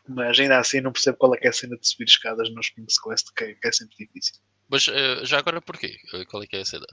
mas 0.08 0.38
ainda 0.38 0.58
assim 0.58 0.80
não 0.80 0.92
percebo 0.92 1.16
qual 1.16 1.34
é 1.34 1.38
é 1.40 1.48
a 1.48 1.52
cena 1.52 1.76
de 1.76 1.88
subir 1.88 2.04
escadas 2.04 2.52
nos 2.52 2.68
King's 2.70 2.98
Quest, 3.00 3.28
que 3.34 3.44
é, 3.44 3.54
que 3.54 3.68
é 3.68 3.72
sempre 3.72 3.96
difícil. 3.98 4.34
Mas 4.68 4.88
eh, 4.88 5.24
já 5.24 5.38
agora 5.38 5.60
porquê? 5.60 5.96
Eh, 6.12 6.24
Qual 6.24 6.42
é 6.42 6.46
que 6.46 6.56
é 6.56 6.60
a 6.60 6.64
cena? 6.64 6.86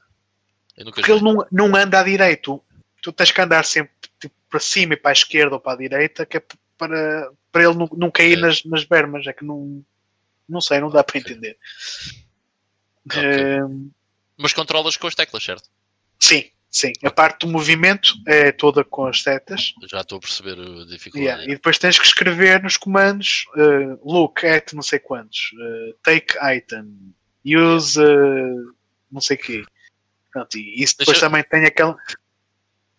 Porque 0.94 1.12
ele 1.12 1.22
não, 1.22 1.46
não 1.52 1.76
anda 1.76 2.00
à 2.00 2.04
direito. 2.04 2.64
Tu 3.02 3.12
tens 3.12 3.32
que 3.32 3.42
andar 3.42 3.64
sempre 3.66 3.92
tipo, 4.20 4.34
para 4.50 4.60
cima 4.60 4.94
e 4.94 4.98
para 4.98 5.12
a 5.12 5.14
esquerda 5.14 5.56
ou 5.56 5.60
para 5.60 5.74
a 5.74 5.78
direita, 5.78 6.26
que 6.26 6.38
é 6.38 6.44
para, 6.78 7.32
para 7.52 7.64
ele 7.64 7.76
não, 7.76 7.90
não 7.94 8.12
cair 8.12 8.38
É. 8.38 8.42
nas, 8.42 8.64
nas 8.64 8.84
bermas. 8.84 9.26
É 9.28 9.34
que 9.34 9.44
não, 9.44 9.84
não 10.48 10.62
sei, 10.62 10.80
não 10.80 10.90
dá 10.90 11.04
para 11.04 11.18
entender. 11.20 11.58
Ok. 13.06 13.22
Ehm, 13.22 13.90
Mas 14.38 14.54
controlas 14.54 14.98
com 14.98 15.08
as 15.08 15.16
teclas, 15.16 15.44
certo? 15.44 15.70
sim, 16.20 16.50
sim. 16.70 16.92
A 17.04 17.12
parte 17.12 17.46
do 17.46 17.52
movimento 17.52 18.14
é 18.28 18.52
toda 18.52 18.84
com 18.84 19.06
as 19.06 19.22
setas. 19.22 19.74
Já 19.90 20.02
estou 20.02 20.18
a 20.18 20.22
perceber 20.22 20.58
a 20.60 20.86
dificuldade. 20.86 21.26
Yeah, 21.26 21.44
E 21.46 21.48
depois 21.56 21.78
tens 21.78 22.00
que 22.00 22.06
escrever 22.06 22.64
nos 22.64 22.78
comandos 22.78 23.46
eh, 23.58 23.98
look 24.04 24.46
at 24.46 24.74
não 24.74 24.82
sei 24.82 25.00
quantos, 25.00 25.52
eh, 25.62 25.96
take 26.04 26.36
item, 26.58 27.14
use 27.46 28.02
eh, 28.02 28.74
não 29.12 29.22
sei 29.22 29.38
quê. 29.38 29.64
Pronto, 30.32 30.58
e 30.58 30.82
isso 30.82 30.96
depois 30.98 31.18
Deixa- 31.20 31.28
também 31.30 31.44
tem 31.44 31.66
aquela. 31.66 31.96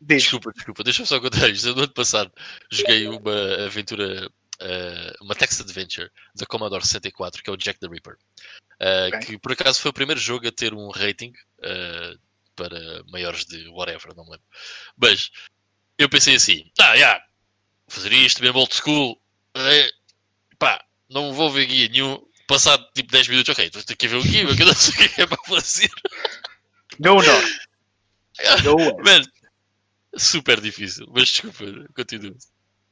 Diz. 0.01 0.23
Desculpa, 0.25 0.53
desculpa, 0.53 0.85
deixa-me 0.85 1.07
só 1.09 1.19
contar 1.19 1.49
isto. 1.49 1.75
No 1.75 1.83
ano 1.85 1.93
passado 1.95 2.31
joguei 2.71 3.09
uma 3.09 3.65
aventura, 3.67 4.31
eh, 4.61 5.13
uma 5.21 5.35
text 5.35 5.61
adventure 5.61 6.11
da 6.35 6.47
Commodore 6.47 6.85
64, 6.87 7.43
que 7.43 7.51
é 7.51 7.53
o 7.53 7.57
Jack 7.57 7.79
the 7.81 7.89
Ripper. 7.89 8.17
Eh, 8.81 9.09
Ok. 9.09 9.21
Que 9.21 9.39
por 9.39 9.53
acaso 9.53 9.81
foi 9.81 9.91
o 9.91 9.95
primeiro 9.95 10.21
jogo 10.21 10.47
a 10.49 10.53
ter 10.53 10.75
um 10.75 10.91
rating 10.91 11.33
eh, 11.63 12.15
para 12.57 13.03
maiores 13.11 13.45
de 13.45 13.69
whatever, 13.69 14.15
não 14.15 14.25
me 14.25 14.31
lembro. 14.33 14.47
Mas 14.97 15.31
eu 15.99 16.09
pensei 16.09 16.35
assim: 16.37 16.71
ah, 16.81 16.97
já, 16.97 17.15
vou 17.87 17.97
fazer 17.97 18.13
isto, 18.13 18.43
mesmo 18.43 18.59
old 18.59 18.75
school, 18.75 19.21
eh, 19.57 19.91
pá, 20.59 20.85
não 21.09 21.33
vou 21.33 21.51
ver 21.51 21.67
guia 21.67 21.89
nenhum. 21.89 22.25
Passado 22.47 22.87
tipo 22.95 23.11
10 23.11 23.29
minutos, 23.29 23.49
ok, 23.53 23.67
estou 23.67 23.83
aqui 23.89 24.07
a 24.07 24.09
ver 24.11 24.17
o 24.17 24.23
guia, 24.23 24.43
eu 24.43 24.67
não 24.67 24.75
sei 24.75 25.07
o 25.07 25.15
que 25.15 25.23
é 25.23 25.27
para 25.27 25.43
fazer. 25.45 25.91
North. 26.99 27.27
Go 28.63 28.77
west. 28.77 28.97
Mano, 29.05 29.27
super 30.17 30.61
difícil, 30.61 31.07
mas 31.11 31.29
desculpa, 31.31 31.65
continuo. 31.95 32.37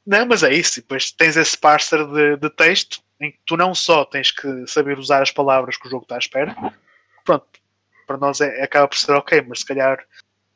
Não, 0.07 0.27
mas 0.27 0.43
é 0.43 0.53
isso. 0.53 0.79
E 0.79 0.83
depois 0.83 1.11
tens 1.13 1.37
esse 1.37 1.57
parser 1.57 2.07
de, 2.07 2.37
de 2.37 2.51
texto 2.51 3.01
em 3.21 3.31
que 3.31 3.39
tu 3.47 3.57
não 3.57 3.75
só 3.75 4.05
tens 4.05 4.31
que 4.31 4.67
saber 4.67 4.99
usar 4.99 5.23
as 5.23 5.31
palavras 5.31 5.77
que 5.77 5.87
o 5.87 5.91
jogo 5.91 6.03
está 6.05 6.17
à 6.17 6.19
espera. 6.19 6.55
Pronto, 7.25 7.47
para 8.07 8.17
nós 8.17 8.41
é, 8.41 8.63
acaba 8.63 8.89
por 8.89 8.97
ser 8.99 9.13
ok, 9.13 9.43
mas 9.47 9.61
se 9.61 9.67
calhar 9.67 10.05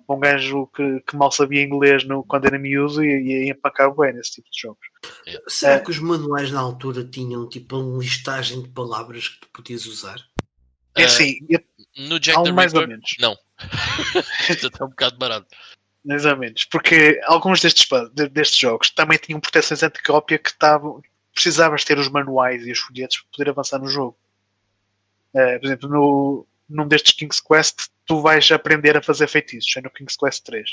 um 0.09 0.18
gajo 0.20 0.66
que, 0.68 1.01
que 1.01 1.16
mal 1.16 1.30
sabia 1.32 1.62
inglês 1.62 2.05
no, 2.05 2.22
quando 2.24 2.47
era 2.47 2.59
miúdo 2.59 3.05
ia, 3.05 3.20
ia 3.44 3.51
empacar 3.53 3.92
bem 3.94 4.12
nesse 4.12 4.32
tipo 4.34 4.49
de 4.51 4.61
jogos. 4.61 4.86
Será 5.49 5.74
É. 5.74 5.80
que 5.80 5.90
os 5.90 5.99
manuais 5.99 6.51
na 6.53 6.61
altura 6.61 7.05
tinham 7.05 7.49
tipo 7.49 7.76
uma 7.76 7.99
listagem 8.01 8.62
de 8.62 8.68
palavras 8.68 9.28
que 9.28 9.40
tu 9.40 9.49
podias 9.53 9.84
usar? 9.86 10.16
É 10.97 11.05
assim, 11.05 11.38
eu- 11.49 11.61
No 12.09 12.18
Jack 12.20 12.38
há 12.38 12.42
the 12.42 12.51
um 12.51 12.55
mais 12.55 12.72
ou 12.74 12.80
Ripper, 12.80 12.97
menos. 12.97 13.14
não. 13.20 13.36
Isto 14.51 14.66
está 14.68 14.84
um 14.84 14.88
bocado 14.90 15.16
barato. 15.18 15.47
Menos. 16.07 16.65
Porque 16.65 17.21
alguns 17.25 17.61
destes, 17.61 17.87
destes 18.31 18.59
jogos 18.59 18.91
também 18.91 19.19
tinham 19.19 19.41
proteções 19.41 19.83
anticópia 19.83 20.39
que 20.39 20.51
estavam. 20.51 21.03
Precisavas 21.35 21.85
ter 21.85 21.99
os 21.99 22.09
manuais 22.09 22.67
e 22.67 22.73
os 22.73 22.79
folhetos 22.79 23.19
para 23.19 23.31
poder 23.37 23.51
avançar 23.51 23.79
no 23.79 23.89
jogo. 23.89 24.17
Eh, 25.35 25.59
por 25.59 25.67
exemplo, 25.67 25.89
no, 25.89 26.47
num 26.69 26.89
destes 26.89 27.13
King's 27.13 27.41
Quest, 27.41 27.89
tu 28.07 28.23
vais 28.23 28.51
aprender 28.53 28.97
a 28.97 29.03
fazer 29.03 29.27
feitiços. 29.29 29.77
É 29.77 29.83
no 29.83 29.91
King's 29.91 30.17
Quest 30.17 30.45
3. 30.45 30.71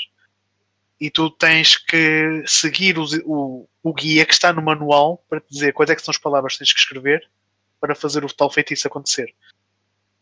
E 1.00 1.10
tu 1.10 1.28
tens 1.30 1.76
que 1.76 2.44
seguir 2.46 2.98
os- 2.98 3.12
o, 3.24 3.68
o 3.82 3.92
guia 3.92 4.24
que 4.24 4.32
está 4.32 4.52
no 4.52 4.62
manual 4.62 5.22
para 5.28 5.40
te 5.40 5.50
dizer 5.50 5.72
quais 5.72 5.90
é 5.90 5.98
são 5.98 6.12
as 6.12 6.18
palavras 6.18 6.54
que 6.54 6.60
tens 6.60 6.72
que 6.72 6.80
escrever 6.80 7.28
para 7.80 7.94
fazer 7.94 8.24
o 8.24 8.32
tal 8.32 8.50
feitiço 8.50 8.86
acontecer. 8.86 9.34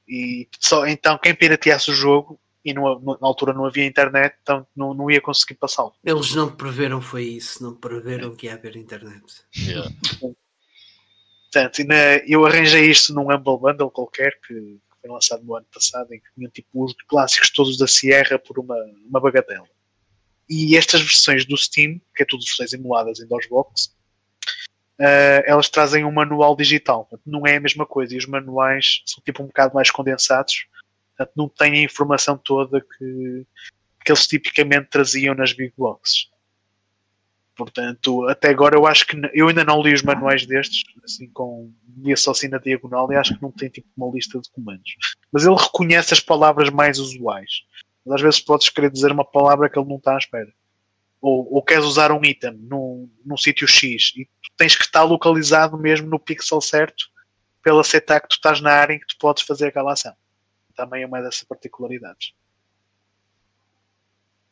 E 0.08 0.48
só 0.58 0.86
então 0.86 1.16
quem 1.18 1.34
pirateasse 1.34 1.90
o 1.90 1.94
jogo 1.94 2.40
e 2.64 2.72
não- 2.72 3.00
na 3.00 3.16
altura 3.26 3.52
não 3.52 3.64
havia 3.64 3.84
internet, 3.86 4.36
então 4.42 4.66
não, 4.74 4.94
não 4.94 5.10
ia 5.10 5.20
conseguir 5.20 5.54
passá-lo. 5.54 5.92
Eles 6.04 6.34
não 6.34 6.50
preveram 6.54 7.00
foi 7.00 7.24
isso, 7.24 7.62
não 7.62 7.74
preveram 7.74 8.34
que 8.36 8.46
ia 8.46 8.54
haver 8.54 8.76
internet. 8.76 9.22
Yeah. 9.56 9.90
Portanto, 11.44 11.80
e 11.80 11.84
na- 11.84 12.16
eu 12.26 12.46
arranjei 12.46 12.90
isto 12.90 13.12
num 13.12 13.30
Humble 13.32 13.58
Bundle 13.58 13.90
qualquer 13.90 14.38
que 14.46 14.78
foi 15.00 15.10
lançado 15.10 15.44
no 15.44 15.54
ano 15.56 15.66
passado, 15.72 16.12
em 16.14 16.18
que 16.20 16.32
tinham 16.34 16.50
tipo 16.50 16.84
os 16.84 16.94
clássicos 17.08 17.50
todos 17.50 17.76
da 17.76 17.86
Sierra 17.86 18.38
por 18.38 18.58
uma, 18.58 18.76
uma 19.06 19.20
bagatela. 19.20 19.66
E 20.48 20.76
estas 20.76 21.00
versões 21.00 21.44
do 21.44 21.56
Steam, 21.56 22.00
que 22.14 22.22
é 22.22 22.26
tudo 22.26 22.44
versões 22.44 22.72
emuladas 22.72 23.20
em 23.20 23.26
DOSBox, 23.26 23.86
uh, 24.98 25.42
elas 25.44 25.68
trazem 25.68 26.04
um 26.04 26.12
manual 26.12 26.56
digital. 26.56 27.08
Não 27.26 27.46
é 27.46 27.56
a 27.56 27.60
mesma 27.60 27.84
coisa. 27.86 28.14
E 28.14 28.18
os 28.18 28.26
manuais 28.26 29.02
são 29.06 29.22
tipo 29.24 29.42
um 29.42 29.46
bocado 29.46 29.74
mais 29.74 29.90
condensados. 29.90 30.66
Portanto, 31.16 31.32
não 31.36 31.48
têm 31.48 31.74
a 31.74 31.82
informação 31.82 32.36
toda 32.36 32.80
que, 32.80 33.46
que 34.04 34.12
eles 34.12 34.26
tipicamente 34.26 34.88
traziam 34.88 35.34
nas 35.34 35.52
big 35.52 35.72
boxes. 35.76 36.30
Portanto, 37.54 38.26
até 38.28 38.48
agora 38.48 38.76
eu 38.76 38.86
acho 38.86 39.06
que 39.06 39.16
eu 39.34 39.48
ainda 39.48 39.64
não 39.64 39.82
li 39.82 39.92
os 39.92 40.02
manuais 40.02 40.46
destes, 40.46 40.84
assim 41.04 41.28
com 41.28 41.70
li 41.98 42.16
só 42.16 42.30
assim 42.30 42.48
na 42.48 42.58
diagonal 42.58 43.12
e 43.12 43.16
acho 43.16 43.36
que 43.36 43.42
não 43.42 43.52
tem 43.52 43.68
tipo 43.68 43.88
uma 43.96 44.10
lista 44.12 44.40
de 44.40 44.50
comandos. 44.50 44.94
Mas 45.30 45.44
ele 45.44 45.54
reconhece 45.54 46.14
as 46.14 46.20
palavras 46.20 46.70
mais 46.70 46.98
usuais. 46.98 47.62
Mas 48.04 48.16
às 48.16 48.22
vezes 48.22 48.40
podes 48.40 48.70
querer 48.70 48.90
dizer 48.90 49.12
uma 49.12 49.24
palavra 49.24 49.68
que 49.68 49.78
ele 49.78 49.88
não 49.88 49.96
está 49.96 50.14
à 50.14 50.18
espera. 50.18 50.52
Ou, 51.20 51.54
ou 51.54 51.62
queres 51.62 51.84
usar 51.84 52.10
um 52.10 52.24
item 52.24 52.52
num, 52.54 53.08
num 53.24 53.36
sítio 53.36 53.68
X 53.68 54.12
e 54.16 54.24
tu 54.24 54.50
tens 54.56 54.74
que 54.74 54.82
estar 54.82 55.04
localizado 55.04 55.78
mesmo 55.78 56.08
no 56.08 56.18
pixel 56.18 56.60
certo 56.60 57.04
pela 57.62 57.82
aceitar 57.82 58.20
que 58.20 58.28
tu 58.28 58.36
estás 58.36 58.60
na 58.60 58.72
área 58.72 58.94
em 58.94 58.98
que 58.98 59.06
tu 59.06 59.16
podes 59.18 59.44
fazer 59.44 59.68
aquela 59.68 59.92
ação. 59.92 60.14
Também 60.74 61.02
é 61.02 61.06
uma 61.06 61.20
dessas 61.20 61.44
particularidades. 61.44 62.32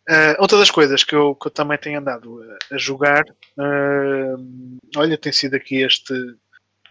Uh, 0.09 0.35
outra 0.39 0.59
das 0.59 0.71
coisas 0.71 1.05
que 1.05 1.14
eu, 1.14 1.35
que 1.35 1.47
eu 1.47 1.51
também 1.51 1.79
tenho 1.79 2.01
andado 2.01 2.43
a, 2.43 2.75
a 2.75 2.79
jogar, 2.79 3.23
uh, 3.57 4.79
olha, 4.97 5.16
tem 5.16 5.33
sido 5.33 5.55
aqui 5.55 5.77
este 5.83 6.12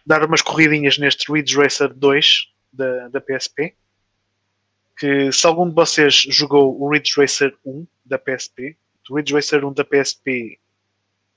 dar 0.06 0.24
umas 0.24 0.42
corridinhas 0.42 0.98
neste 0.98 1.32
Ridge 1.32 1.56
Racer 1.58 1.94
2 1.94 2.48
da, 2.72 3.10
da 3.10 3.22
PSP. 3.22 3.76
Que 4.98 5.32
se 5.32 5.46
algum 5.46 5.68
de 5.68 5.76
vocês 5.76 6.16
jogou 6.16 6.82
o 6.82 6.90
Ridge 6.90 7.14
Racer 7.18 7.56
1 7.66 7.86
da 8.06 8.18
PSP, 8.18 8.78
o 9.10 9.16
Ridge 9.16 9.34
Racer 9.34 9.66
1 9.66 9.74
da 9.74 9.84
PSP, 9.84 10.60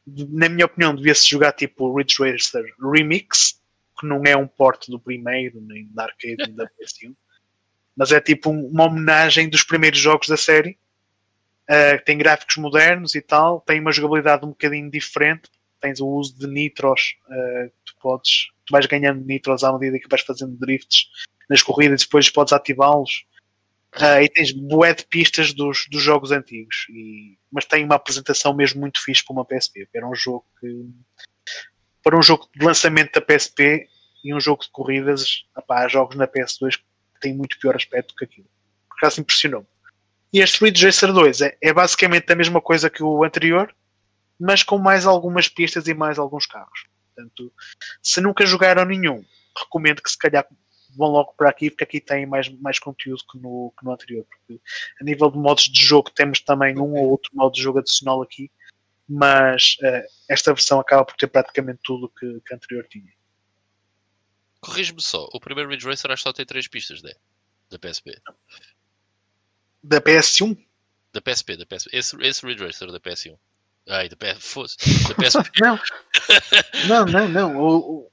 na 0.06 0.48
minha 0.48 0.66
opinião, 0.66 0.94
devia-se 0.94 1.28
jogar 1.28 1.52
tipo 1.52 1.86
o 1.86 1.96
Ridge 1.96 2.16
Racer 2.18 2.64
Remix, 2.80 3.60
que 3.98 4.06
não 4.06 4.22
é 4.24 4.36
um 4.36 4.46
porte 4.46 4.90
do 4.90 4.98
primeiro, 4.98 5.60
nem 5.60 5.88
da 5.92 6.04
arcade, 6.04 6.36
nem 6.38 6.54
da 6.54 6.66
PS1, 6.66 7.14
mas 7.96 8.12
é 8.12 8.20
tipo 8.20 8.50
uma 8.50 8.84
homenagem 8.84 9.48
dos 9.48 9.62
primeiros 9.62 9.98
jogos 9.98 10.28
da 10.28 10.36
série 10.36 10.78
Uh, 11.70 12.02
tem 12.04 12.18
gráficos 12.18 12.56
modernos 12.56 13.14
e 13.14 13.22
tal, 13.22 13.60
tem 13.60 13.80
uma 13.80 13.92
jogabilidade 13.92 14.44
um 14.44 14.50
bocadinho 14.50 14.90
diferente. 14.90 15.48
Tens 15.80 16.00
o 16.00 16.06
uso 16.06 16.38
de 16.38 16.46
nitros, 16.46 17.14
uh, 17.28 17.72
tu 17.84 17.94
podes, 18.00 18.48
tu 18.66 18.72
vais 18.72 18.86
ganhando 18.86 19.24
nitros 19.24 19.64
à 19.64 19.72
medida 19.72 19.98
que 19.98 20.08
vais 20.08 20.22
fazendo 20.22 20.56
drifts 20.58 21.06
nas 21.48 21.62
corridas 21.62 22.02
depois 22.02 22.30
podes 22.30 22.52
ativá-los. 22.52 23.24
Uh, 23.96 24.22
e 24.22 24.28
tens 24.28 24.52
bué 24.52 24.94
de 24.94 25.04
pistas 25.06 25.52
dos, 25.52 25.86
dos 25.90 26.02
jogos 26.02 26.32
antigos, 26.32 26.86
e, 26.88 27.36
mas 27.50 27.66
tem 27.66 27.84
uma 27.84 27.96
apresentação 27.96 28.54
mesmo 28.54 28.80
muito 28.80 29.02
fixe 29.02 29.24
para 29.24 29.34
uma 29.34 29.44
PSP. 29.44 29.86
Era 29.94 30.08
um 30.08 30.14
jogo 30.14 30.46
que, 30.58 30.86
para 32.02 32.18
um 32.18 32.22
jogo 32.22 32.48
de 32.56 32.64
lançamento 32.64 33.12
da 33.12 33.20
PSP 33.20 33.86
e 34.24 34.34
um 34.34 34.40
jogo 34.40 34.62
de 34.62 34.70
corridas, 34.70 35.44
apá, 35.54 35.86
jogos 35.88 36.16
na 36.16 36.26
PS2 36.26 36.80
têm 37.22 37.34
muito 37.34 37.58
pior 37.58 37.74
aspecto 37.74 38.14
que 38.14 38.24
aquilo. 38.24 38.48
Por 38.88 38.96
acaso 38.98 39.20
impressionou-me. 39.20 39.66
E 40.32 40.40
este 40.40 40.64
Ridge 40.64 40.84
Racer 40.84 41.12
2 41.12 41.40
é, 41.42 41.58
é 41.60 41.72
basicamente 41.72 42.30
a 42.32 42.36
mesma 42.36 42.60
coisa 42.60 42.90
que 42.90 43.02
o 43.02 43.22
anterior, 43.22 43.74
mas 44.38 44.62
com 44.62 44.78
mais 44.78 45.06
algumas 45.06 45.48
pistas 45.48 45.86
e 45.86 45.94
mais 45.94 46.18
alguns 46.18 46.46
carros. 46.46 46.86
Portanto, 47.14 47.52
se 48.02 48.20
nunca 48.20 48.46
jogaram 48.46 48.84
nenhum, 48.84 49.22
recomendo 49.56 50.02
que 50.02 50.10
se 50.10 50.18
calhar 50.18 50.46
vão 50.96 51.08
logo 51.08 51.34
para 51.36 51.50
aqui, 51.50 51.70
porque 51.70 51.84
aqui 51.84 52.00
tem 52.00 52.26
mais, 52.26 52.48
mais 52.60 52.78
conteúdo 52.78 53.22
que 53.30 53.38
no, 53.38 53.72
que 53.78 53.84
no 53.84 53.92
anterior. 53.92 54.26
Porque 54.28 54.60
a 55.00 55.04
nível 55.04 55.30
de 55.30 55.38
modos 55.38 55.64
de 55.64 55.84
jogo, 55.84 56.10
temos 56.10 56.40
também 56.40 56.78
um 56.78 56.94
ou 56.94 57.10
outro 57.10 57.30
modo 57.34 57.52
de 57.52 57.62
jogo 57.62 57.78
adicional 57.78 58.22
aqui, 58.22 58.50
mas 59.08 59.76
uh, 59.82 60.06
esta 60.28 60.52
versão 60.52 60.80
acaba 60.80 61.04
por 61.04 61.16
ter 61.16 61.26
praticamente 61.26 61.80
tudo 61.84 62.08
que, 62.08 62.40
que 62.40 62.54
a 62.54 62.56
anterior 62.56 62.86
tinha. 62.88 63.12
Corrige-me 64.62 65.02
só, 65.02 65.28
o 65.32 65.40
primeiro 65.40 65.68
Ridge 65.68 65.84
Racer 65.84 66.10
acho 66.10 66.22
que 66.22 66.28
só 66.28 66.32
tem 66.32 66.46
três 66.46 66.68
pistas, 66.68 67.02
né? 67.02 67.12
Da 67.68 67.78
PSP. 67.78 68.16
Da 69.82 70.00
PS1? 70.00 70.56
Da 71.12 71.20
PSP, 71.20 71.56
da 71.56 71.66
PSP. 71.66 71.90
Esse, 71.92 72.16
esse 72.22 72.46
Ridge 72.46 72.64
Racer 72.64 72.92
da 72.92 73.00
PS1. 73.00 73.36
Ai, 73.88 74.08
da, 74.08 74.16
PS, 74.16 74.54
da 75.08 75.14
PSP. 75.16 75.50
não. 75.60 75.78
não, 76.86 77.06
não, 77.06 77.28
não. 77.28 77.60
O, 77.60 78.12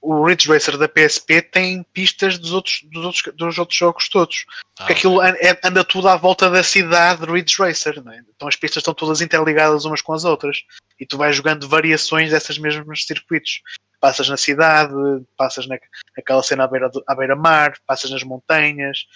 o 0.00 0.24
Ridge 0.24 0.48
Racer 0.48 0.78
da 0.78 0.88
PSP 0.88 1.42
tem 1.42 1.82
pistas 1.92 2.38
dos 2.38 2.52
outros, 2.52 2.82
dos 2.84 3.04
outros, 3.04 3.34
dos 3.34 3.58
outros 3.58 3.76
jogos 3.76 4.08
todos. 4.08 4.44
Porque 4.76 4.92
ah, 4.92 4.96
aquilo 4.96 5.16
okay. 5.18 5.48
É, 5.48 5.60
anda 5.64 5.82
tudo 5.82 6.08
à 6.08 6.16
volta 6.16 6.48
da 6.48 6.62
cidade 6.62 7.26
do 7.26 7.32
Ridge 7.32 7.56
Racer. 7.58 8.00
Não 8.00 8.12
é? 8.12 8.22
Então 8.34 8.46
as 8.46 8.54
pistas 8.54 8.80
estão 8.80 8.94
todas 8.94 9.20
interligadas 9.20 9.84
umas 9.84 10.00
com 10.00 10.12
as 10.12 10.24
outras. 10.24 10.62
E 11.00 11.04
tu 11.04 11.18
vais 11.18 11.34
jogando 11.34 11.68
variações 11.68 12.30
dessas 12.30 12.58
mesmas 12.58 13.04
circuitos. 13.04 13.60
Passas 14.02 14.28
na 14.28 14.36
cidade, 14.36 14.92
passas 15.36 15.66
na, 15.66 15.78
naquela 16.16 16.42
cena 16.42 16.64
à 16.64 16.66
beira-mar, 16.66 17.02
à 17.06 17.14
beira 17.14 17.36
-mar, 17.36 17.74
passas 17.86 18.10
nas 18.10 18.22
montanhas, 18.22 19.06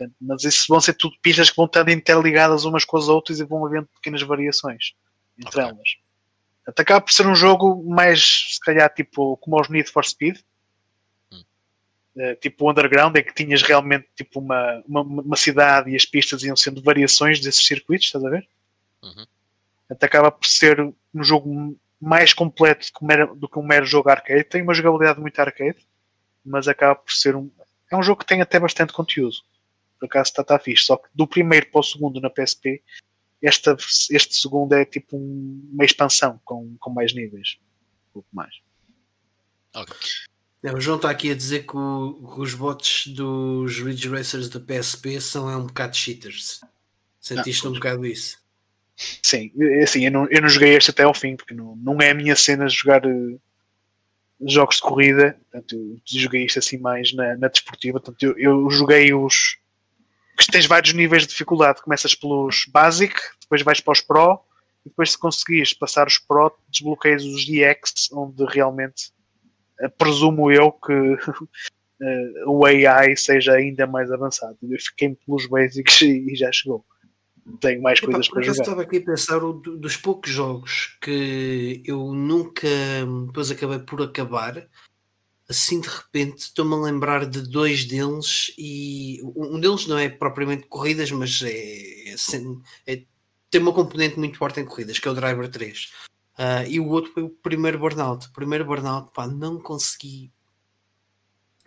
Portanto, 0.00 0.16
mas 0.18 0.44
isso 0.44 0.64
vão 0.68 0.80
ser 0.80 0.94
tudo 0.94 1.16
pistas 1.20 1.50
que 1.50 1.56
vão 1.56 1.66
estar 1.66 1.86
interligadas 1.90 2.64
umas 2.64 2.86
com 2.86 2.96
as 2.96 3.08
outras 3.08 3.38
e 3.38 3.44
vão 3.44 3.66
havendo 3.66 3.86
pequenas 3.88 4.22
variações 4.22 4.94
entre 5.38 5.60
okay. 5.60 5.62
elas. 5.62 5.96
Portanto, 6.64 6.80
acaba 6.80 7.00
por 7.02 7.12
ser 7.12 7.26
um 7.26 7.34
jogo 7.34 7.84
mais, 7.84 8.54
se 8.54 8.60
calhar, 8.60 8.92
tipo 8.94 9.36
como 9.36 9.60
os 9.60 9.68
Need 9.68 9.90
for 9.90 10.04
Speed, 10.06 10.38
hum. 11.30 11.42
uh, 12.16 12.34
tipo 12.36 12.70
Underground, 12.70 13.14
em 13.16 13.22
que 13.22 13.34
tinhas 13.34 13.62
realmente 13.62 14.08
tipo 14.16 14.40
uma, 14.40 14.82
uma, 14.86 15.02
uma, 15.02 15.36
cidade 15.36 15.90
e 15.90 15.96
as 15.96 16.06
pistas 16.06 16.42
iam 16.42 16.56
sendo 16.56 16.82
variações 16.82 17.40
desses 17.40 17.66
circuitos, 17.66 18.06
estás 18.06 18.24
a 18.24 18.30
ver? 18.30 18.48
Uhum. 19.02 19.26
Portanto, 19.86 20.04
acaba 20.04 20.30
por 20.30 20.46
ser 20.46 20.80
um 20.80 21.22
jogo 21.22 21.76
mais 22.00 22.32
completo 22.32 22.88
do 23.36 23.48
que, 23.48 23.58
um 23.58 23.62
mero, 23.62 23.84
jogo 23.84 24.08
arcade. 24.08 24.44
Tem 24.44 24.62
uma 24.62 24.74
jogabilidade 24.74 25.20
muito 25.20 25.38
arcade, 25.38 25.78
mas 26.44 26.66
acaba 26.66 26.94
por 26.94 27.12
ser 27.12 27.36
um. 27.36 27.50
É 27.90 27.96
um 27.96 28.02
jogo 28.02 28.20
que 28.20 28.26
tem 28.26 28.40
até 28.40 28.58
bastante 28.58 28.92
conteúdo 28.92 29.36
por 30.00 30.06
acaso 30.06 30.30
está, 30.30 30.42
está 30.42 30.58
fixe. 30.58 30.84
Só 30.84 30.96
que 30.96 31.08
do 31.14 31.26
primeiro 31.26 31.70
para 31.70 31.80
o 31.80 31.84
segundo 31.84 32.20
na 32.20 32.30
PSP, 32.30 32.82
esta, 33.42 33.76
este 34.10 34.34
segundo 34.34 34.72
é 34.72 34.84
tipo 34.84 35.16
um, 35.16 35.68
uma 35.72 35.84
expansão 35.84 36.40
com, 36.44 36.74
com 36.80 36.90
mais 36.90 37.12
níveis. 37.12 37.58
Um 38.08 38.12
pouco 38.14 38.28
mais. 38.32 38.54
Okay. 39.74 40.74
o 40.74 40.80
João 40.80 40.96
está 40.96 41.10
aqui 41.10 41.30
a 41.30 41.34
dizer 41.34 41.66
que, 41.66 41.76
o, 41.76 42.34
que 42.34 42.40
os 42.40 42.54
bots 42.54 43.06
dos 43.08 43.78
Ridge 43.78 44.08
Racers 44.08 44.48
da 44.48 44.58
PSP 44.58 45.20
são 45.20 45.48
é 45.48 45.56
um 45.56 45.66
bocado 45.66 45.94
cheaters. 45.96 46.60
Sentiste 47.20 47.64
não, 47.64 47.72
um 47.72 47.74
bocado 47.74 48.04
isso? 48.06 48.39
Sim, 49.22 49.50
assim, 49.82 50.04
eu 50.04 50.10
não, 50.10 50.26
eu 50.28 50.42
não 50.42 50.48
joguei 50.48 50.76
este 50.76 50.90
até 50.90 51.04
ao 51.04 51.14
fim, 51.14 51.34
porque 51.34 51.54
não, 51.54 51.74
não 51.76 52.02
é 52.02 52.10
a 52.10 52.14
minha 52.14 52.36
cena 52.36 52.68
jogar 52.68 53.06
uh, 53.06 53.40
jogos 54.42 54.76
de 54.76 54.82
corrida. 54.82 55.38
Portanto, 55.50 55.74
eu 55.74 55.98
joguei 56.06 56.44
isto 56.44 56.58
assim 56.58 56.78
mais 56.78 57.12
na, 57.12 57.36
na 57.36 57.48
desportiva. 57.48 57.98
Portanto, 57.98 58.22
eu, 58.22 58.38
eu 58.38 58.70
joguei 58.70 59.14
os, 59.14 59.56
que 60.36 60.52
tens 60.52 60.66
vários 60.66 60.92
níveis 60.92 61.22
de 61.22 61.30
dificuldade. 61.30 61.82
Começas 61.82 62.14
pelos 62.14 62.66
Basic, 62.66 63.14
depois 63.40 63.62
vais 63.62 63.80
para 63.80 63.92
os 63.92 64.00
Pro, 64.00 64.40
e 64.84 64.88
depois 64.88 65.12
se 65.12 65.18
conseguires 65.18 65.72
passar 65.72 66.06
os 66.06 66.18
Pro, 66.18 66.52
desbloqueias 66.68 67.24
os 67.24 67.48
EX, 67.48 68.10
onde 68.12 68.44
realmente 68.44 69.12
uh, 69.82 69.90
presumo 69.96 70.50
eu 70.50 70.72
que 70.72 70.92
uh, 70.92 71.18
o 72.46 72.64
AI 72.64 73.16
seja 73.16 73.54
ainda 73.54 73.86
mais 73.86 74.10
avançado. 74.10 74.58
Eu 74.62 74.78
fiquei 74.78 75.16
pelos 75.26 75.46
Basics 75.46 76.02
e, 76.02 76.26
e 76.32 76.36
já 76.36 76.50
chegou. 76.52 76.84
Tenho 77.60 77.82
mais 77.82 77.98
Epa, 77.98 78.06
coisas 78.06 78.28
para 78.28 78.42
jogar. 78.42 78.60
estava 78.60 78.82
aqui 78.82 78.98
a 78.98 79.04
pensar 79.04 79.40
dos 79.40 79.96
poucos 79.96 80.30
jogos 80.30 80.96
que 81.00 81.82
eu 81.84 82.12
nunca 82.12 82.68
depois 83.26 83.50
acabei 83.50 83.78
por 83.78 84.02
acabar 84.02 84.66
assim 85.50 85.80
de 85.80 85.88
repente 85.88 86.38
estou-me 86.38 86.74
a 86.74 86.78
lembrar 86.78 87.26
de 87.26 87.42
dois 87.42 87.84
deles 87.84 88.54
e 88.56 89.20
um 89.34 89.58
deles 89.58 89.86
não 89.88 89.98
é 89.98 90.08
propriamente 90.08 90.68
corridas, 90.68 91.10
mas 91.10 91.42
é, 91.42 92.12
é, 92.12 92.14
é 92.86 93.02
tem 93.50 93.60
uma 93.60 93.72
componente 93.72 94.16
muito 94.16 94.38
forte 94.38 94.60
em 94.60 94.64
corridas, 94.64 95.00
que 95.00 95.08
é 95.08 95.10
o 95.10 95.14
Driver 95.14 95.48
3. 95.48 95.84
Uh, 95.84 96.42
ah, 96.42 96.64
e 96.68 96.78
o 96.78 96.86
outro 96.86 97.12
foi 97.12 97.24
o 97.24 97.28
primeiro 97.28 97.80
Burnout. 97.80 98.28
O 98.28 98.32
primeiro 98.32 98.64
Burnout, 98.64 99.10
pá, 99.12 99.26
não 99.26 99.60
consegui 99.60 100.32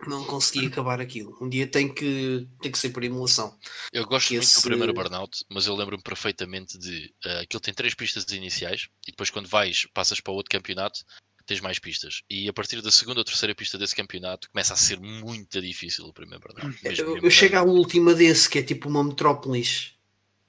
não 0.08 0.24
consegui 0.24 0.66
acabar 0.66 1.00
aquilo. 1.00 1.36
Um 1.40 1.48
dia 1.48 1.66
tem 1.66 1.92
que, 1.92 2.46
tem 2.60 2.70
que 2.70 2.78
ser 2.78 2.90
por 2.90 3.04
emulação. 3.04 3.56
Eu 3.92 4.04
gosto 4.06 4.32
muito 4.32 4.46
do 4.46 4.62
primeiro 4.62 4.94
Burnout, 4.94 5.44
mas 5.50 5.66
eu 5.66 5.74
lembro-me 5.74 6.02
perfeitamente 6.02 6.78
de 6.78 7.12
uh, 7.26 7.42
aquilo 7.42 7.60
tem 7.60 7.74
três 7.74 7.94
pistas 7.94 8.24
iniciais 8.32 8.88
e 9.06 9.10
depois 9.10 9.30
quando 9.30 9.48
vais, 9.48 9.86
passas 9.92 10.20
para 10.20 10.32
outro 10.32 10.50
campeonato, 10.50 11.04
tens 11.46 11.60
mais 11.60 11.78
pistas. 11.78 12.22
E 12.28 12.48
a 12.48 12.52
partir 12.52 12.80
da 12.80 12.90
segunda 12.90 13.20
ou 13.20 13.24
terceira 13.24 13.54
pista 13.54 13.78
desse 13.78 13.94
campeonato 13.94 14.50
começa 14.50 14.74
a 14.74 14.76
ser 14.76 14.98
muito 14.98 15.60
difícil 15.60 16.06
o 16.06 16.12
primeiro 16.12 16.42
burnout. 16.42 16.78
Eu, 16.84 17.18
eu 17.18 17.30
chego 17.30 17.56
à 17.56 17.62
última 17.62 18.14
desse, 18.14 18.48
que 18.48 18.58
é 18.58 18.62
tipo 18.62 18.88
uma 18.88 19.04
metrópolis. 19.04 19.93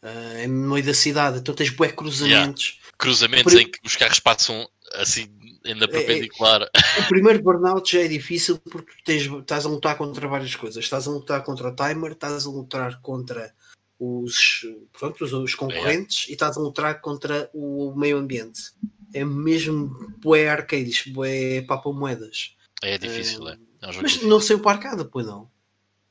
Uh, 0.05 0.37
em 0.43 0.47
meio 0.47 0.85
da 0.85 0.93
cidade, 0.93 1.39
então 1.39 1.55
tens 1.55 1.71
bué 1.71 1.91
cruzamentos. 1.91 2.77
Yeah. 2.77 2.95
Cruzamentos 2.95 3.53
em 3.55 3.67
que 3.67 3.79
os 3.83 3.95
carros 3.95 4.19
passam 4.19 4.69
assim, 4.93 5.27
ainda 5.65 5.87
perpendicular. 5.87 6.61
É, 6.61 6.99
é, 6.99 7.01
o 7.01 7.07
primeiro 7.07 7.41
burnout 7.41 7.91
já 7.91 8.03
é 8.03 8.07
difícil 8.07 8.59
porque 8.69 8.93
tens, 9.03 9.23
estás 9.23 9.65
a 9.65 9.69
lutar 9.69 9.97
contra 9.97 10.27
várias 10.27 10.55
coisas. 10.55 10.83
Estás 10.83 11.07
a 11.07 11.11
lutar 11.11 11.43
contra 11.43 11.69
o 11.69 11.75
timer, 11.75 12.11
estás 12.11 12.45
a 12.45 12.49
lutar 12.49 13.01
contra 13.01 13.51
os, 13.99 14.65
pronto, 14.93 15.23
os, 15.23 15.33
os 15.33 15.55
concorrentes 15.55 16.27
é. 16.27 16.31
e 16.31 16.33
estás 16.33 16.55
a 16.55 16.61
lutar 16.61 17.01
contra 17.01 17.49
o 17.53 17.93
meio 17.95 18.17
ambiente. 18.17 18.73
É 19.13 19.23
mesmo 19.23 19.87
bué 20.21 20.49
arcades, 20.49 21.07
bué 21.07 21.61
papa 21.61 21.91
moedas. 21.91 22.55
É 22.83 22.97
difícil, 22.97 23.47
é. 23.47 23.53
é 23.53 23.87
um 23.87 23.87
mas 23.87 23.95
difícil. 23.95 24.27
não 24.27 24.39
sei 24.39 24.55
o 24.55 24.59
parcada, 24.59 25.05
pois 25.05 25.25
não. 25.25 25.49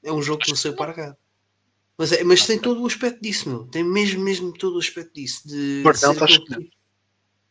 É 0.02 0.12
um 0.12 0.22
jogo 0.22 0.42
que 0.42 0.50
não 0.50 0.56
sei 0.56 0.70
o 0.70 0.76
parcada. 0.76 1.16
Mas, 1.96 2.12
é, 2.12 2.24
mas 2.24 2.46
tem 2.46 2.58
todo 2.58 2.82
o 2.82 2.86
aspecto 2.86 3.20
disso, 3.22 3.48
meu. 3.48 3.64
Tem 3.66 3.84
mesmo, 3.84 4.22
mesmo 4.22 4.52
todo 4.52 4.76
o 4.76 4.80
aspecto 4.80 5.14
disso. 5.14 5.46
De, 5.46 5.80
Perdão, 5.84 6.12
de 6.12 6.24
aquele, 6.24 6.44
tipo, 6.44 6.70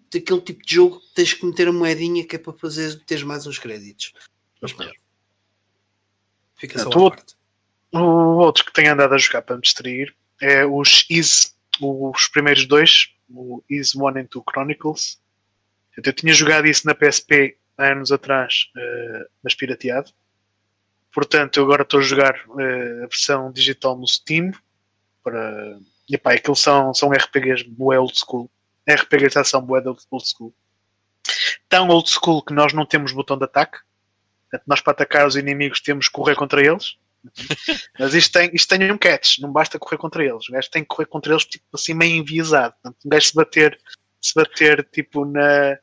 de 0.10 0.18
aquele 0.18 0.42
tipo 0.42 0.66
de 0.66 0.76
jogo 0.76 1.00
que 1.00 1.14
tens 1.14 1.34
que 1.34 1.46
meter 1.46 1.68
a 1.68 1.72
moedinha 1.72 2.26
que 2.26 2.36
é 2.36 2.40
para 2.40 2.54
fazer 2.54 3.00
teres 3.06 3.24
mais 3.24 3.48
uns 3.48 3.58
créditos. 3.58 4.14
Mas 4.62 4.74
pronto. 4.74 4.94
Fica 6.56 6.80
só 6.80 6.90
parte. 6.90 7.36
O 7.92 8.38
outro 8.38 8.66
que 8.66 8.74
tenho 8.74 8.94
andado 8.94 9.14
a 9.14 9.18
jogar 9.18 9.44
para 9.44 9.56
me 9.56 9.62
distrair 9.62 10.14
é 10.42 10.66
os 10.66 11.06
Is, 11.10 11.56
os 11.80 12.28
primeiros 12.28 12.66
dois, 12.66 13.10
o 13.30 13.64
Is 13.70 13.96
One 13.96 14.22
and 14.22 14.26
Two 14.26 14.44
Chronicles. 14.50 15.22
Eu 15.96 16.12
tinha 16.12 16.34
jogado 16.34 16.66
isso 16.66 16.88
na 16.88 16.96
PSP 16.96 17.58
há 17.78 17.92
anos 17.92 18.12
atrás, 18.12 18.66
uh, 18.76 19.30
mas 19.44 19.54
pirateado. 19.54 20.12
Portanto, 21.14 21.58
eu 21.58 21.64
agora 21.64 21.84
estou 21.84 22.00
a 22.00 22.04
jogar 22.04 22.36
uh, 22.48 23.04
a 23.04 23.08
versão 23.08 23.52
digital 23.52 23.96
no 23.96 24.08
Steam. 24.08 24.52
Para... 25.24 25.78
E 26.10 26.18
pá, 26.18 26.34
aquilo 26.34 26.56
são, 26.56 26.94
são 26.94 27.12
RPGs 27.12 27.64
bué 27.64 28.00
old 28.00 28.18
school. 28.18 28.50
RPGs 28.90 29.34
de 29.34 29.40
ação 29.40 29.62
bué 29.62 29.82
old 29.86 30.02
school. 30.26 30.54
Tão 31.70 31.88
old 31.90 32.10
school 32.10 32.42
que 32.42 32.54
nós 32.54 32.74
não 32.74 32.86
temos 32.86 33.12
botão 33.12 33.38
de 33.38 33.46
ataque. 33.46 33.78
Portanto, 34.50 34.68
nós 34.68 34.82
para 34.82 34.92
atacar 34.92 35.28
os 35.28 35.36
inimigos 35.36 35.80
temos 35.82 36.08
que 36.08 36.14
correr 36.14 36.36
contra 36.36 36.66
eles. 36.66 36.98
Mas 37.98 38.14
isto 38.16 38.34
tem, 38.34 38.50
isto 38.54 38.68
tem 38.68 38.92
um 38.92 38.98
catch, 38.98 39.40
não 39.40 39.52
basta 39.52 39.80
correr 39.80 39.98
contra 39.98 40.24
eles. 40.26 40.50
O 40.50 40.52
gajo 40.52 40.70
tem 40.70 40.82
que 40.82 40.90
correr 40.90 41.06
contra 41.06 41.32
eles 41.32 41.46
tipo 41.46 41.66
assim 41.74 41.94
meio 41.94 42.16
enviesado. 42.16 42.74
Portanto, 42.82 42.98
um 43.06 43.10
gajo 43.10 43.28
se 43.28 43.34
bater, 43.34 43.80
se 44.20 44.34
bater 44.34 44.84
tipo 44.92 45.26
na, 45.26 45.78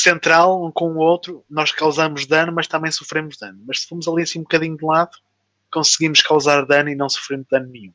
central 0.00 0.64
um 0.64 0.70
com 0.70 0.92
o 0.92 0.98
outro, 0.98 1.44
nós 1.48 1.72
causamos 1.72 2.26
dano, 2.26 2.52
mas 2.52 2.66
também 2.66 2.90
sofremos 2.90 3.36
dano. 3.36 3.62
Mas 3.66 3.80
se 3.80 3.88
formos 3.88 4.08
ali 4.08 4.22
assim 4.22 4.40
um 4.40 4.42
bocadinho 4.42 4.76
de 4.76 4.84
lado, 4.84 5.16
conseguimos 5.70 6.22
causar 6.22 6.64
dano 6.66 6.90
e 6.90 6.94
não 6.94 7.08
sofremos 7.08 7.46
dano 7.50 7.68
nenhum. 7.68 7.92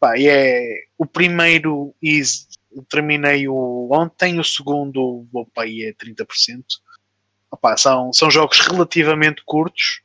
Pá, 0.00 0.16
e 0.16 0.28
é 0.28 0.84
o 0.96 1.06
primeiro 1.06 1.94
is 2.00 2.46
terminei 2.88 3.48
o 3.48 3.88
ontem, 3.90 4.38
o 4.38 4.44
segundo 4.44 5.26
vou 5.32 5.48
aí 5.56 5.84
é 5.84 5.92
30%. 5.92 6.62
Opa, 7.50 7.76
são, 7.76 8.12
são 8.12 8.30
jogos 8.30 8.60
relativamente 8.60 9.42
curtos. 9.44 10.02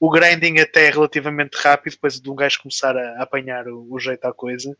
O 0.00 0.10
grinding 0.10 0.58
até 0.58 0.86
é 0.86 0.90
relativamente 0.90 1.56
rápido, 1.56 1.94
depois 1.94 2.20
de 2.20 2.30
um 2.30 2.34
gajo 2.34 2.62
começar 2.62 2.96
a, 2.96 3.22
apanhar 3.22 3.68
o, 3.68 3.86
o 3.90 3.98
jeito 4.00 4.24
à 4.24 4.32
coisa. 4.32 4.76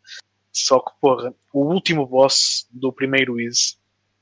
Só 0.52 0.80
que, 0.80 0.90
porra, 1.00 1.34
o 1.52 1.64
último 1.64 2.06
boss 2.06 2.66
do 2.70 2.92
primeiro 2.92 3.40
Is 3.40 3.78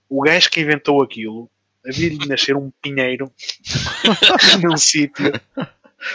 o 0.09 0.23
gajo 0.23 0.51
que 0.51 0.61
inventou 0.61 1.03
aquilo 1.03 1.51
havia-lhe 1.87 2.27
nascer 2.27 2.57
um 2.57 2.71
pinheiro 2.83 3.33
num 4.63 4.77
sítio. 4.77 5.33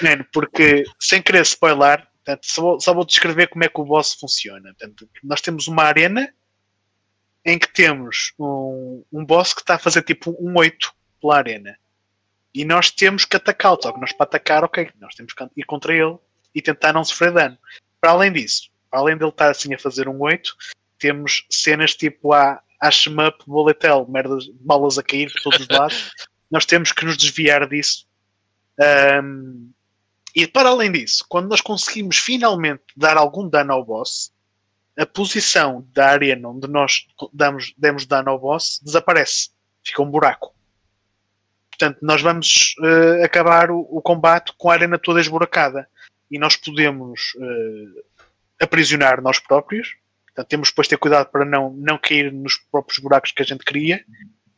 Mano, 0.02 0.26
porque, 0.32 0.84
sem 1.00 1.22
querer 1.22 1.42
spoiler, 1.44 2.06
portanto, 2.24 2.46
só, 2.46 2.62
vou, 2.62 2.80
só 2.80 2.94
vou 2.94 3.06
descrever 3.06 3.48
como 3.48 3.64
é 3.64 3.70
que 3.70 3.80
o 3.80 3.86
boss 3.86 4.14
funciona. 4.14 4.74
Portanto, 4.74 5.10
nós 5.24 5.42
temos 5.42 5.68
uma 5.68 5.84
arena 5.84 6.34
em 7.46 7.58
que 7.58 7.72
temos 7.72 8.34
um, 8.40 9.04
um 9.12 9.26
boss 9.26 9.54
que 9.54 9.62
está 9.62 9.76
a 9.76 9.80
fazer 9.80 10.04
tipo 10.04 10.36
um 10.40 10.58
8 10.58 10.94
pela 11.20 11.38
arena. 11.38 11.78
E 12.54 12.66
nós 12.66 12.92
temos 12.92 13.26
que 13.26 13.36
atacá-lo. 13.36 13.80
Só 13.82 13.92
que 13.92 14.00
nós 14.00 14.14
para 14.14 14.26
atacar, 14.26 14.64
ok, 14.64 14.90
nós 15.00 15.16
temos 15.16 15.34
que 15.34 15.44
ir 15.58 15.64
contra 15.64 15.94
ele 15.94 16.18
e 16.54 16.62
tentar 16.62 16.94
não 16.94 17.04
sofrer 17.04 17.34
dano. 17.34 17.58
Para 18.00 18.12
além 18.12 18.32
disso, 18.32 18.70
para 18.90 19.00
além 19.00 19.18
dele 19.18 19.30
estar 19.30 19.50
assim 19.50 19.74
a 19.74 19.80
fazer 19.80 20.08
um 20.08 20.22
8, 20.22 20.56
temos 21.00 21.46
cenas 21.50 21.96
tipo 21.96 22.34
a 22.34 22.54
há 22.54 22.62
bullet 23.48 23.86
hell, 23.86 24.08
merdas, 24.08 24.48
balas 24.60 24.98
a 24.98 25.04
cair 25.04 25.32
por 25.32 25.42
todos 25.44 25.60
os 25.62 25.68
lados. 25.68 26.12
nós 26.52 26.66
temos 26.66 26.92
que 26.92 27.06
nos 27.06 27.18
desviar 27.18 27.68
disso. 27.68 28.06
Um, 29.24 29.72
e 30.36 30.46
para 30.48 30.70
além 30.70 30.92
disso, 30.92 31.26
quando 31.28 31.50
nós 31.50 31.62
conseguimos 31.62 32.18
finalmente 32.18 32.84
dar 32.96 33.18
algum 33.18 33.48
dano 33.48 33.74
ao 33.74 33.86
boss, 33.86 34.32
a 34.98 35.06
posição 35.06 35.88
da 35.94 36.10
arena 36.10 36.50
onde 36.50 36.68
nós 36.68 37.08
damos, 37.34 37.74
demos 37.78 38.06
dano 38.06 38.30
ao 38.30 38.40
boss 38.40 38.80
desaparece. 38.84 39.50
Fica 39.84 40.02
um 40.02 40.10
buraco. 40.10 40.54
Portanto, 41.70 42.00
nós 42.02 42.22
vamos 42.22 42.76
uh, 42.80 43.24
acabar 43.24 43.72
o, 43.72 43.80
o, 43.80 44.02
combate 44.02 44.54
com 44.58 44.70
a 44.70 44.74
arena 44.74 45.00
toda 45.00 45.20
esburacada. 45.20 45.88
E 46.30 46.38
nós 46.38 46.56
podemos 46.56 47.34
uh, 47.36 48.04
aprisionar 48.62 49.22
nós 49.22 49.40
próprios, 49.40 49.96
Portanto, 50.34 50.50
temos 50.50 50.70
depois 50.70 50.86
de 50.86 50.92
ter 50.92 50.98
cuidado 50.98 51.30
para 51.30 51.44
não, 51.46 51.74
não 51.74 51.98
cair 51.98 52.32
nos 52.32 52.58
próprios 52.58 53.00
buracos 53.00 53.32
que 53.32 53.42
a 53.42 53.46
gente 53.46 53.66
cria. 53.66 54.04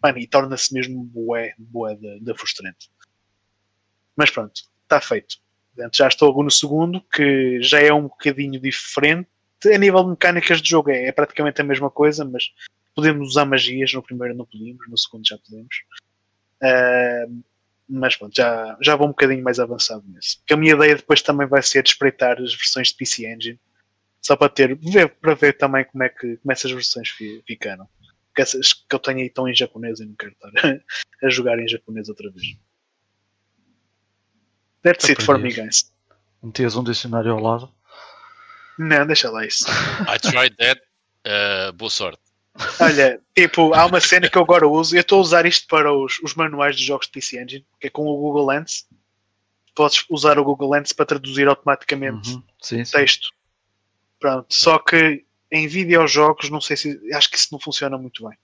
Mano, 0.01 0.19
e 0.19 0.27
torna-se 0.27 0.73
mesmo 0.73 1.03
boé, 1.03 1.53
boé 1.57 1.97
da 2.21 2.35
frustrante. 2.35 2.89
Mas 4.15 4.29
pronto, 4.29 4.61
está 4.83 5.01
feito. 5.01 5.37
Portanto, 5.75 5.97
já 5.97 6.07
estou 6.07 6.43
no 6.43 6.51
segundo, 6.51 7.01
que 7.11 7.61
já 7.61 7.79
é 7.79 7.91
um 7.91 8.03
bocadinho 8.03 8.59
diferente. 8.59 9.27
A 9.65 9.77
nível 9.77 10.03
de 10.03 10.09
mecânicas 10.11 10.61
de 10.61 10.69
jogo 10.69 10.91
é, 10.91 11.05
é 11.07 11.11
praticamente 11.11 11.61
a 11.61 11.63
mesma 11.63 11.89
coisa, 11.89 12.23
mas 12.23 12.51
podemos 12.93 13.29
usar 13.29 13.45
magias. 13.45 13.93
No 13.93 14.03
primeiro 14.03 14.35
não 14.35 14.45
podíamos, 14.45 14.87
no 14.87 14.97
segundo 14.97 15.27
já 15.27 15.37
podemos. 15.37 15.75
Uh, 16.61 17.43
mas 17.89 18.15
pronto, 18.15 18.35
já, 18.35 18.77
já 18.81 18.95
vou 18.95 19.07
um 19.07 19.11
bocadinho 19.11 19.43
mais 19.43 19.59
avançado 19.59 20.03
nisso. 20.07 20.39
Porque 20.39 20.53
a 20.53 20.57
minha 20.57 20.73
ideia 20.73 20.95
depois 20.95 21.21
também 21.21 21.47
vai 21.47 21.63
ser 21.63 21.81
de 21.81 21.89
espreitar 21.89 22.39
as 22.39 22.53
versões 22.53 22.89
de 22.89 22.95
PC 22.95 23.25
Engine 23.25 23.59
só 24.23 24.37
para 24.37 24.49
ter, 24.49 24.75
ver, 24.75 25.09
para 25.15 25.35
ver 25.35 25.57
também 25.57 25.83
como 25.85 26.03
é 26.03 26.09
que 26.09 26.37
como 26.37 26.51
essas 26.51 26.71
versões 26.71 27.09
ficaram. 27.45 27.87
Porque 28.27 28.41
essas 28.41 28.73
que 28.73 28.95
eu 28.95 28.99
tenho 28.99 29.19
aí 29.19 29.27
estão 29.27 29.47
em 29.47 29.53
japonês 29.53 29.99
e 29.99 30.05
não 30.05 30.15
quero 30.15 30.31
estar 30.31 30.51
a 31.23 31.29
jogar 31.29 31.59
em 31.59 31.67
japonês 31.67 32.07
outra 32.07 32.31
vez. 32.31 32.55
That's 34.81 35.09
it 35.09 35.23
for 35.23 35.37
me, 35.37 35.51
guys. 35.51 35.91
Metias 36.41 36.75
um 36.75 36.83
dicionário 36.83 37.31
ao 37.31 37.39
lado? 37.39 37.71
Não, 38.77 39.05
deixa 39.05 39.29
lá 39.29 39.45
isso. 39.45 39.65
I 40.09 40.19
tried 40.19 40.55
that. 40.57 40.81
Uh, 41.25 41.71
boa 41.73 41.91
sorte. 41.91 42.19
Olha, 42.79 43.19
tipo, 43.35 43.73
há 43.73 43.85
uma 43.85 43.99
cena 43.99 44.29
que 44.29 44.37
eu 44.37 44.41
agora 44.41 44.67
uso, 44.67 44.95
eu 44.95 45.01
estou 45.01 45.19
a 45.19 45.21
usar 45.21 45.45
isto 45.45 45.67
para 45.67 45.91
os, 45.93 46.19
os 46.19 46.35
manuais 46.35 46.75
de 46.75 46.83
jogos 46.83 47.07
de 47.07 47.13
PC 47.13 47.41
Engine, 47.41 47.65
que 47.79 47.87
é 47.87 47.89
com 47.89 48.05
o 48.05 48.17
Google 48.17 48.47
Lens. 48.47 48.87
Podes 49.73 50.05
usar 50.09 50.37
o 50.37 50.43
Google 50.43 50.71
Lens 50.71 50.93
para 50.93 51.05
traduzir 51.05 51.47
automaticamente 51.47 52.31
uhum, 52.31 52.43
sim, 52.61 52.83
texto 52.83 53.27
sim. 53.27 53.42
Pronto, 54.23 54.53
só 54.53 54.79
que 54.79 55.25
em 55.51 55.67
videojogos, 55.67 56.49
não 56.49 56.61
sei 56.61 56.77
se. 56.77 57.13
Acho 57.13 57.29
que 57.29 57.35
isso 57.35 57.49
não 57.51 57.59
funciona 57.59 57.97
muito 57.97 58.25
bem. 58.25 58.37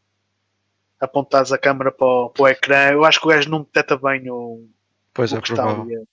Apontares 1.00 1.54
a 1.54 1.58
câmera 1.58 1.90
para 1.90 2.06
o, 2.06 2.30
para 2.30 2.44
o 2.44 2.48
ecrã, 2.50 2.92
eu 2.92 3.06
acho 3.06 3.22
que 3.22 3.26
o 3.26 3.30
gajo 3.30 3.50
não 3.50 3.62
detecta 3.62 3.96
bem 3.96 4.30
o. 4.30 4.68
Pois 5.14 5.32
o 5.32 5.38
é, 5.38 5.40
provável. 5.40 6.06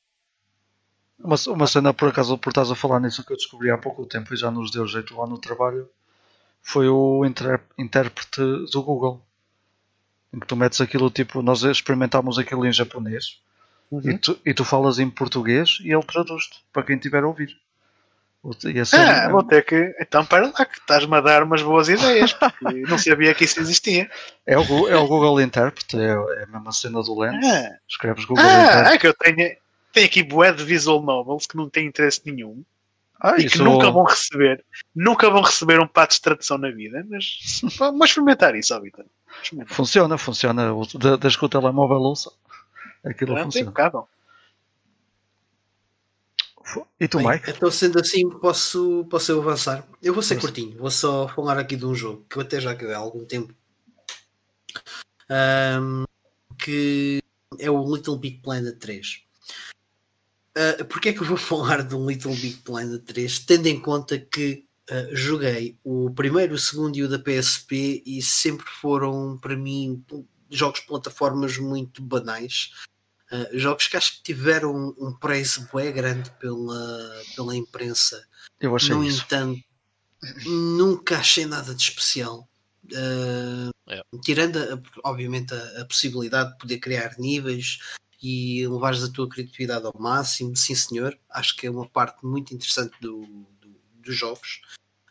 Uma, 1.18 1.34
uma 1.48 1.66
cena, 1.66 1.92
por 1.92 2.10
acaso, 2.10 2.38
por 2.38 2.50
estás 2.50 2.70
a 2.70 2.76
falar 2.76 3.00
nisso 3.00 3.26
que 3.26 3.32
eu 3.32 3.36
descobri 3.36 3.68
há 3.68 3.76
pouco 3.76 4.06
tempo 4.06 4.32
e 4.32 4.36
já 4.36 4.52
nos 4.52 4.70
deu 4.70 4.86
jeito 4.86 5.18
lá 5.18 5.26
no 5.26 5.36
trabalho, 5.36 5.90
foi 6.62 6.88
o 6.88 7.24
intérprete 7.76 8.40
do 8.72 8.82
Google. 8.84 9.20
Em 10.32 10.38
que 10.38 10.46
tu 10.46 10.54
metes 10.54 10.80
aquilo 10.80 11.10
tipo, 11.10 11.42
nós 11.42 11.64
experimentámos 11.64 12.38
aquilo 12.38 12.64
em 12.64 12.72
japonês 12.72 13.40
uhum. 13.90 14.12
e, 14.12 14.16
tu, 14.16 14.38
e 14.46 14.54
tu 14.54 14.64
falas 14.64 15.00
em 15.00 15.10
português 15.10 15.78
e 15.80 15.92
ele 15.92 16.04
traduz-te 16.04 16.64
para 16.72 16.84
quem 16.84 16.94
estiver 16.94 17.24
a 17.24 17.26
ouvir. 17.26 17.65
Ah, 18.92 19.28
vou 19.28 19.42
ter 19.42 19.64
que. 19.64 19.94
Então, 20.00 20.24
para 20.24 20.46
lá, 20.46 20.64
que 20.64 20.78
estás-me 20.78 21.16
a 21.16 21.20
dar 21.20 21.42
umas 21.42 21.62
boas 21.62 21.88
ideias. 21.88 22.36
não 22.88 22.98
sabia 22.98 23.34
que 23.34 23.44
isso 23.44 23.58
existia. 23.60 24.08
É 24.46 24.56
o, 24.56 24.88
é 24.88 24.96
o 24.96 25.06
Google 25.06 25.40
Interpret, 25.40 25.86
é, 25.94 26.40
é 26.40 26.44
a 26.44 26.46
mesma 26.46 26.72
cena 26.72 27.02
do 27.02 27.18
Lens. 27.18 27.44
Ah. 27.44 27.76
Escreves 27.88 28.24
Google 28.24 28.44
ah, 28.44 28.64
Interpret. 28.64 28.94
É 28.94 28.98
que 28.98 29.06
eu 29.06 29.14
tenho, 29.14 29.56
tenho 29.92 30.06
aqui 30.06 30.22
bué 30.22 30.52
de 30.52 30.64
visual 30.64 31.02
novels 31.02 31.46
que 31.46 31.56
não 31.56 31.68
têm 31.68 31.86
interesse 31.86 32.22
nenhum. 32.24 32.62
Ah, 33.20 33.36
e 33.38 33.48
que 33.48 33.58
nunca 33.58 33.90
vão 33.90 34.04
receber, 34.04 34.62
nunca 34.94 35.30
vão 35.30 35.40
receber 35.40 35.80
um 35.80 35.86
pato 35.86 36.14
de 36.14 36.20
tradução 36.20 36.58
na 36.58 36.70
vida, 36.70 37.04
mas 37.08 37.62
vamos 37.78 38.10
experimentar 38.10 38.54
isso, 38.54 38.74
ó, 38.74 38.80
Vitor. 38.80 39.06
Funciona, 39.66 40.18
funciona. 40.18 40.70
Desde 41.18 41.38
que 41.38 41.44
o 41.44 41.48
telemóvel 41.48 41.96
ouça, 41.96 42.30
aquilo 43.04 43.34
Não, 43.34 43.44
funciona. 43.44 43.70
Impecável. 43.70 44.06
E 46.98 47.06
tu, 47.06 47.18
Bem, 47.18 47.28
Mike? 47.28 47.50
Então, 47.50 47.70
sendo 47.70 48.00
assim, 48.00 48.28
posso, 48.28 49.06
posso 49.10 49.32
eu 49.32 49.40
avançar. 49.40 49.86
Eu 50.02 50.12
vou 50.12 50.22
ser 50.22 50.40
curtinho, 50.40 50.76
vou 50.78 50.90
só 50.90 51.28
falar 51.28 51.58
aqui 51.58 51.76
de 51.76 51.86
um 51.86 51.94
jogo 51.94 52.24
que 52.28 52.36
eu 52.36 52.42
até 52.42 52.60
já 52.60 52.72
acabei 52.72 52.94
há 52.94 52.98
algum 52.98 53.24
tempo. 53.24 53.54
Um, 55.30 56.04
que 56.58 57.22
é 57.58 57.70
o 57.70 57.94
Little 57.94 58.16
Big 58.16 58.38
Planet 58.38 58.76
3. 58.78 59.22
Uh, 60.56 60.84
Porquê 60.86 61.10
é 61.10 61.12
que 61.12 61.20
eu 61.20 61.26
vou 61.26 61.36
falar 61.38 61.82
de 61.82 61.94
um 61.94 62.06
Little 62.08 62.34
Big 62.34 62.56
Planet 62.58 63.02
3? 63.02 63.40
Tendo 63.40 63.66
em 63.66 63.80
conta 63.80 64.18
que 64.18 64.64
uh, 64.90 65.14
joguei 65.14 65.78
o 65.84 66.10
primeiro, 66.10 66.54
o 66.54 66.58
segundo 66.58 66.96
e 66.96 67.02
o 67.02 67.08
da 67.08 67.18
PSP 67.18 68.02
e 68.04 68.22
sempre 68.22 68.66
foram 68.80 69.38
para 69.38 69.56
mim 69.56 70.02
jogos 70.50 70.80
de 70.80 70.86
plataformas 70.86 71.58
muito 71.58 72.02
banais. 72.02 72.72
Uh, 73.32 73.58
jogos 73.58 73.88
que 73.88 73.96
acho 73.96 74.16
que 74.18 74.22
tiveram 74.22 74.94
um, 74.98 75.12
preço 75.12 75.66
bem 75.74 75.92
grande 75.92 76.30
pela, 76.38 77.22
pela 77.34 77.56
imprensa. 77.56 78.24
Eu 78.60 78.74
achei 78.76 78.94
no 78.94 79.02
isso. 79.04 79.22
entanto, 79.24 79.60
nunca 80.46 81.18
achei 81.18 81.44
nada 81.46 81.74
de 81.74 81.82
especial. 81.82 82.48
Uh, 82.92 83.70
É. 83.88 84.02
Tirando, 84.22 84.58
a- 84.58 85.08
obviamente, 85.08 85.54
a, 85.54 85.82
a 85.82 85.84
possibilidade 85.84 86.52
de 86.52 86.58
poder 86.58 86.78
criar 86.78 87.14
níveis 87.18 87.78
e 88.22 88.66
levares 88.66 89.02
a 89.04 89.10
tua 89.12 89.28
criatividade 89.28 89.86
ao 89.86 89.94
máximo, 89.98 90.56
sim 90.56 90.74
senhor, 90.74 91.16
acho 91.30 91.56
que 91.56 91.66
é 91.66 91.70
uma 91.70 91.88
parte 91.88 92.24
muito 92.26 92.52
interessante 92.54 92.94
do, 93.00 93.20
do- 93.60 93.80
dos 94.02 94.16
jogos. 94.16 94.60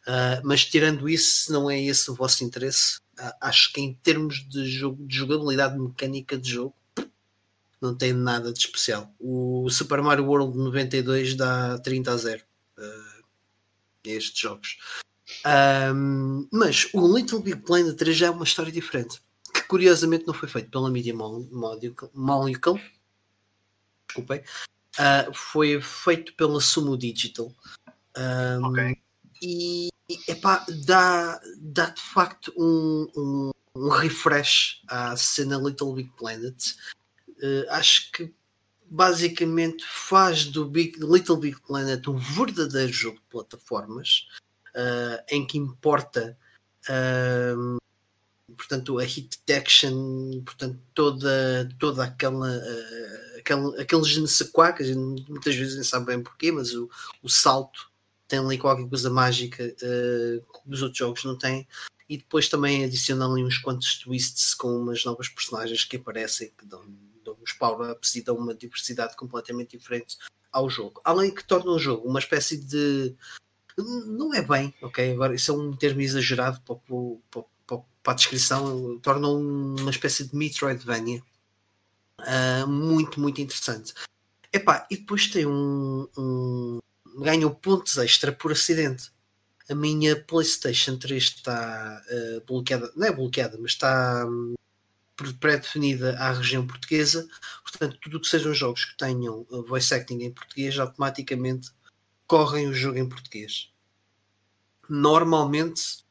Uh, 0.08 0.40
mas 0.44 0.66
tirando 0.66 1.08
isso, 1.10 1.46
se 1.46 1.52
não 1.52 1.70
é 1.70 1.82
esse 1.82 2.10
o 2.12 2.16
vosso 2.16 2.44
interesse, 2.44 2.98
uh, 3.20 3.32
acho 3.42 3.72
que 3.74 3.82
em 3.82 3.94
termos 3.94 4.48
de, 4.48 4.66
jogo, 4.66 5.06
de 5.08 5.16
jogabilidade 5.18 5.78
mecânica 5.80 6.38
de 6.38 6.52
jogo, 6.52 6.76
não 7.86 7.96
tem 7.96 8.14
nada 8.14 8.52
de 8.52 8.60
especial. 8.60 9.14
O 9.20 9.70
Super 9.70 10.02
Mario 10.02 10.26
World 10.26 10.58
92 10.58 11.36
dá 11.36 11.78
30 11.80 12.12
a 12.12 12.18
0 12.18 12.44
uh, 12.78 12.82
a 14.06 14.10
estes 14.10 14.38
jogos. 14.40 14.78
Um, 15.94 16.48
mas 16.52 16.88
o 16.94 17.16
Little 17.16 17.40
Big 17.40 17.62
Planet 17.62 17.96
3 17.96 18.16
já 18.18 18.28
é 18.28 18.30
uma 18.30 18.44
história 18.44 18.72
diferente, 18.72 19.20
que 19.54 19.64
curiosamente 19.64 20.28
não 20.28 20.34
foi 20.34 20.48
feito 20.50 20.70
pela 20.70 20.90
Media 20.90 21.14
Mol- 21.14 21.48
Molecule, 22.14 22.82
desculpem, 24.08 24.44
uh, 25.00 25.34
foi 25.34 25.82
feito 25.82 26.34
pela 26.36 26.60
Sumo 26.62 26.98
Digital. 26.98 27.52
Um, 28.18 28.66
Ok. 28.66 28.98
E 29.42 29.90
epá, 30.28 30.66
dá, 30.86 31.42
dá 31.58 31.90
de 31.90 32.02
facto 32.02 32.54
um, 32.58 33.08
um, 33.18 33.50
um 33.76 33.90
refresh 33.90 34.82
à 34.88 35.16
cena 35.18 35.58
Little 35.58 35.94
Big 35.94 36.10
Planet. 36.18 36.56
Uh, 37.46 37.70
acho 37.70 38.12
que 38.12 38.34
basicamente 38.90 39.84
faz 39.86 40.46
do 40.46 40.66
Big, 40.66 40.98
Little 41.00 41.38
Big 41.38 41.60
Planet 41.62 42.08
um 42.08 42.18
verdadeiro 42.18 42.94
jogo 42.94 43.18
de 43.18 43.26
plataformas 43.30 44.28
uh, 44.70 45.24
em 45.30 45.46
que 45.46 45.58
importa 45.58 46.38
um, 47.58 47.78
portanto 48.56 49.00
a 49.00 49.04
hit 49.04 49.38
detection 49.38 50.42
portanto 50.46 50.80
toda, 50.94 51.70
toda 51.80 52.04
aquela 52.04 52.58
uh, 52.58 53.40
aquele, 53.40 53.82
aquele 53.82 54.04
je 54.04 54.22
ne 54.22 54.28
sais 54.28 54.50
quoi, 54.50 54.72
que 54.72 54.84
a 54.84 54.86
gente 54.86 55.30
muitas 55.30 55.56
vezes 55.56 55.76
nem 55.76 55.84
sabe 55.84 56.06
bem 56.06 56.24
porquê 56.24 56.52
mas 56.52 56.74
o, 56.74 56.90
o 57.22 57.30
salto 57.30 57.92
tem 58.28 58.40
ali 58.40 58.58
qualquer 58.58 58.88
coisa 58.88 59.10
mágica 59.10 59.64
uh, 59.64 60.42
que 60.42 60.70
os 60.70 60.82
outros 60.82 60.98
jogos 60.98 61.24
não 61.24 61.38
têm. 61.38 61.68
E 62.08 62.18
depois 62.18 62.48
também 62.48 62.84
adiciona 62.84 63.26
ali 63.26 63.44
uns 63.44 63.58
quantos 63.58 63.98
twists 64.00 64.54
com 64.54 64.76
umas 64.78 65.04
novas 65.04 65.28
personagens 65.28 65.84
que 65.84 65.98
aparecem 65.98 66.52
que 66.56 66.66
dão, 66.66 66.86
uns 67.46 67.54
power-ups 67.54 68.16
e 68.16 68.22
dão 68.22 68.36
uma 68.36 68.54
diversidade 68.54 69.16
completamente 69.16 69.78
diferente 69.78 70.18
ao 70.52 70.70
jogo. 70.70 71.00
Além 71.04 71.34
que 71.34 71.44
torna 71.44 71.72
o 71.72 71.80
jogo 71.80 72.08
uma 72.08 72.20
espécie 72.20 72.58
de 72.58 73.16
não 73.78 74.34
é 74.34 74.42
bem, 74.42 74.74
ok? 74.82 75.12
Agora 75.14 75.36
isso 75.36 75.52
é 75.52 75.54
um 75.54 75.76
termo 75.76 76.02
exagerado 76.02 76.62
para, 76.62 76.76
para, 77.30 77.44
para, 77.68 77.78
para 78.02 78.14
a 78.14 78.16
descrição, 78.16 79.00
torna 79.00 79.28
uma 79.28 79.90
espécie 79.90 80.26
de 80.26 80.36
Metroidvania 80.36 81.22
uh, 82.22 82.68
muito, 82.68 83.20
muito 83.20 83.42
interessante. 83.42 83.94
Epá, 84.52 84.88
e 84.90 84.98
depois 84.98 85.28
tem 85.28 85.46
um, 85.46 86.08
um 86.18 86.80
pontos 87.62 87.98
extra 87.98 88.32
por 88.32 88.52
acidente. 88.52 89.12
A 89.70 89.76
minha 89.76 90.16
PlayStation 90.16 90.98
3 90.98 91.24
está 91.24 92.02
uh, 92.10 92.46
bloqueada, 92.46 92.92
não 92.96 93.08
é 93.08 93.12
bloqueada, 93.12 93.58
mas 93.60 93.72
está 93.72 94.26
um, 94.26 94.54
pré-definida 95.40 96.18
à 96.18 96.32
região 96.32 96.66
portuguesa. 96.66 97.28
Portanto, 97.64 97.98
tudo 98.02 98.20
que 98.20 98.28
sejam 98.28 98.54
jogos 98.54 98.86
que 98.86 98.98
tenham 98.98 99.46
voice 99.68 99.94
acting 99.94 100.24
em 100.24 100.32
português, 100.32 100.78
automaticamente 100.78 101.72
correm 102.28 102.68
o 102.68 102.74
jogo 102.74 102.98
em 102.98 103.08
português. 103.08 103.72
Normalmente 104.90 106.04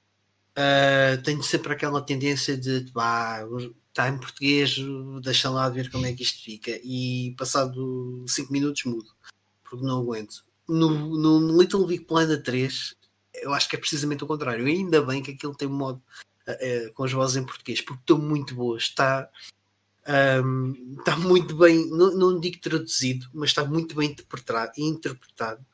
uh, 0.59 1.23
tenho 1.23 1.43
sempre 1.43 1.73
aquela 1.73 2.01
tendência 2.03 2.57
de 2.57 2.87
ah, 2.97 3.45
está 3.89 4.09
em 4.09 4.19
português, 4.19 4.77
deixa 5.23 5.49
lá 5.49 5.69
ver 5.69 5.91
como 5.91 6.07
é 6.07 6.13
que 6.13 6.23
isto 6.23 6.43
fica. 6.43 6.81
E 6.83 7.35
passado 7.39 8.25
5 8.27 8.53
minutos 8.53 8.85
mudo, 8.85 9.11
porque 9.63 9.85
não 9.85 10.01
aguento. 10.01 10.45
No, 10.67 11.17
no 11.17 11.61
Little 11.61 11.87
Big 11.87 12.05
Planet 12.05 12.43
3, 12.43 12.97
eu 13.35 13.53
acho 13.53 13.69
que 13.69 13.77
é 13.77 13.79
precisamente 13.79 14.25
o 14.25 14.27
contrário. 14.27 14.67
Ainda 14.67 15.03
bem 15.03 15.23
que 15.23 15.33
aquilo 15.33 15.55
tem 15.55 15.69
um 15.69 15.77
modo 15.77 16.03
uh, 16.49 16.89
uh, 16.89 16.93
com 16.93 17.05
as 17.05 17.13
vozes 17.13 17.37
em 17.37 17.45
português, 17.45 17.81
porque 17.81 18.01
estão 18.01 18.19
muito 18.19 18.55
boas. 18.55 18.85
Está, 18.85 19.29
um, 20.45 20.97
está 20.99 21.17
muito 21.17 21.57
bem, 21.57 21.89
não, 21.91 22.15
não 22.15 22.41
digo 22.41 22.59
traduzido, 22.61 23.29
mas 23.33 23.51
está 23.51 23.65
muito 23.65 23.95
bem 23.95 24.11
interpretado. 24.11 24.73
interpretado. 24.77 25.65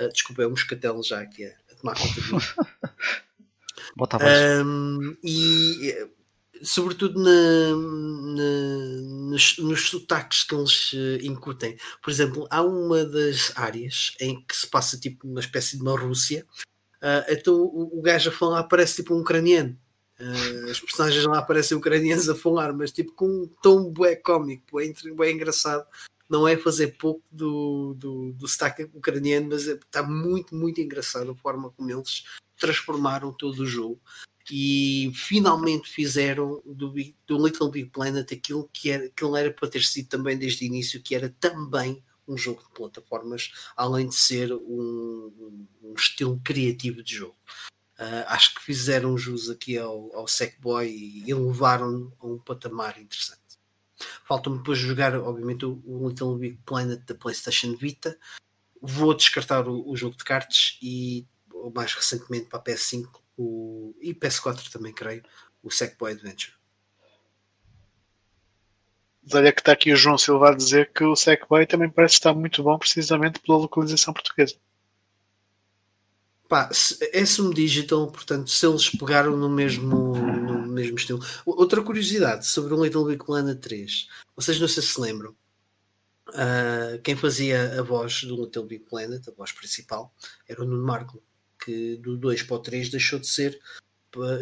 Uh, 0.00 0.08
desculpa, 0.12 0.42
é 0.42 0.46
um 0.46 0.50
moscatel 0.50 1.02
já 1.02 1.26
que 1.26 1.44
é 1.44 1.56
a 1.70 1.74
tomar 1.74 1.96
conta 1.96 2.20
de 2.20 2.32
mim. 2.32 2.38
Bota 3.96 4.18
um, 4.64 5.16
e 5.22 6.08
sobretudo 6.62 7.20
na, 7.20 7.76
na, 8.36 9.30
nos, 9.30 9.58
nos 9.58 9.88
sotaques 9.88 10.44
que 10.44 10.54
eles 10.54 10.92
incutem. 11.22 11.76
Por 12.00 12.10
exemplo, 12.10 12.46
há 12.50 12.62
uma 12.62 13.04
das 13.04 13.52
áreas 13.56 14.14
em 14.20 14.40
que 14.46 14.56
se 14.56 14.66
passa 14.66 14.98
tipo 14.98 15.26
uma 15.26 15.40
espécie 15.40 15.76
de 15.76 15.82
uma 15.82 15.98
Rússia, 15.98 16.46
uh, 17.02 17.24
então 17.28 17.54
o, 17.54 17.98
o 17.98 18.02
gajo 18.02 18.30
a 18.30 18.32
falar 18.32 18.62
parece 18.64 18.96
tipo 18.96 19.14
um 19.14 19.20
ucraniano. 19.20 19.76
Uh, 20.22 20.70
as 20.70 20.78
personagens 20.78 21.24
lá 21.24 21.42
parecem 21.42 21.76
ucranianos 21.76 22.28
a 22.28 22.34
falar, 22.36 22.72
mas 22.72 22.92
tipo 22.92 23.12
com 23.12 23.26
um 23.26 23.50
tom 23.60 23.90
bué 23.90 24.14
cómico, 24.14 24.64
bué, 25.16 25.32
engraçado. 25.32 25.84
Não 26.30 26.46
é 26.46 26.56
fazer 26.56 26.96
pouco 26.96 27.22
do, 27.30 27.94
do, 27.94 28.32
do 28.32 28.46
sotaque 28.46 28.84
ucraniano, 28.94 29.48
mas 29.50 29.66
está 29.66 30.02
muito, 30.02 30.54
muito 30.54 30.80
engraçado 30.80 31.32
a 31.32 31.34
forma 31.34 31.70
como 31.70 31.90
eles 31.90 32.24
transformaram 32.56 33.32
todo 33.32 33.60
o 33.60 33.66
jogo 33.66 34.00
e 34.50 35.12
finalmente 35.14 35.90
fizeram 35.90 36.62
do, 36.64 36.94
do, 37.26 37.44
Little 37.44 37.70
Big 37.70 37.90
Planet 37.90 38.32
aquilo 38.32 38.68
que, 38.72 38.90
era, 38.90 39.08
que 39.10 39.24
ele 39.24 39.40
era 39.40 39.52
para 39.52 39.68
ter 39.68 39.82
sido 39.82 40.08
também 40.08 40.38
desde 40.38 40.64
o 40.64 40.66
início, 40.66 41.02
que 41.02 41.14
era 41.14 41.34
também 41.40 42.02
um 42.26 42.36
jogo 42.36 42.62
de 42.62 42.70
plataformas, 42.70 43.52
além 43.76 44.08
de 44.08 44.14
ser 44.14 44.52
um, 44.52 45.58
um 45.82 45.94
estilo 45.94 46.40
criativo 46.44 47.02
de 47.02 47.16
jogo. 47.16 47.36
Uh, 48.02 48.26
acho 48.26 48.56
que 48.56 48.62
fizeram 48.62 49.16
jus 49.16 49.48
aqui 49.48 49.78
ao, 49.78 50.10
ao 50.16 50.26
Sackboy 50.26 50.88
e 50.88 51.30
elevaram 51.30 52.12
a 52.18 52.26
um 52.26 52.36
patamar 52.36 53.00
interessante. 53.00 53.38
Falta-me 54.24 54.58
depois 54.58 54.76
jogar, 54.76 55.14
obviamente, 55.14 55.64
o, 55.64 56.08
Little 56.08 56.36
Big 56.36 56.58
Planet 56.66 57.00
da 57.06 57.14
PlayStation 57.14 57.76
Vita. 57.76 58.18
Vou 58.80 59.14
descartar 59.14 59.68
o, 59.68 59.88
o 59.88 59.96
jogo 59.96 60.16
de 60.16 60.24
cartas 60.24 60.78
e 60.82 61.24
mais 61.72 61.94
recentemente 61.94 62.46
para 62.46 62.58
a 62.58 62.64
PS5 62.64 63.06
o, 63.38 63.94
e 64.00 64.12
PS4 64.12 64.68
também, 64.72 64.92
creio, 64.92 65.22
o 65.62 65.70
Sackboy 65.70 66.10
Adventure. 66.10 66.54
Olha 69.32 69.52
que 69.52 69.60
está 69.60 69.70
aqui 69.70 69.92
o 69.92 69.96
João 69.96 70.18
Silva 70.18 70.50
a 70.50 70.56
dizer 70.56 70.92
que 70.92 71.04
o 71.04 71.14
Sackboy 71.14 71.64
também 71.66 71.88
parece 71.88 72.14
estar 72.14 72.34
muito 72.34 72.64
bom 72.64 72.76
precisamente 72.76 73.38
pela 73.38 73.58
localização 73.58 74.12
portuguesa. 74.12 74.56
Pá, 76.52 76.68
é 77.14 77.24
Sumo 77.24 77.54
Digital, 77.54 78.12
portanto, 78.12 78.50
se 78.50 78.66
eles 78.66 78.90
pegaram 78.90 79.34
no 79.34 79.48
mesmo, 79.48 80.14
no 80.14 80.66
mesmo 80.66 80.98
estilo. 80.98 81.18
Outra 81.46 81.82
curiosidade 81.82 82.46
sobre 82.46 82.74
o 82.74 82.84
Little 82.84 83.06
Big 83.06 83.24
Planet 83.24 83.58
3, 83.58 84.06
vocês 84.36 84.60
não 84.60 84.68
sei 84.68 84.82
se 84.82 85.00
lembram, 85.00 85.34
uh, 86.28 87.00
quem 87.02 87.16
fazia 87.16 87.80
a 87.80 87.82
voz 87.82 88.24
do 88.24 88.36
Little 88.36 88.66
Big 88.66 88.84
Planet, 88.84 89.26
a 89.26 89.30
voz 89.32 89.50
principal, 89.50 90.14
era 90.46 90.62
o 90.62 90.66
Nuno 90.66 90.84
Marco 90.84 91.22
que 91.64 91.96
do 91.96 92.18
2 92.18 92.42
para 92.42 92.56
o 92.56 92.58
3 92.58 92.90
deixou 92.90 93.18
de 93.18 93.28
ser. 93.28 93.58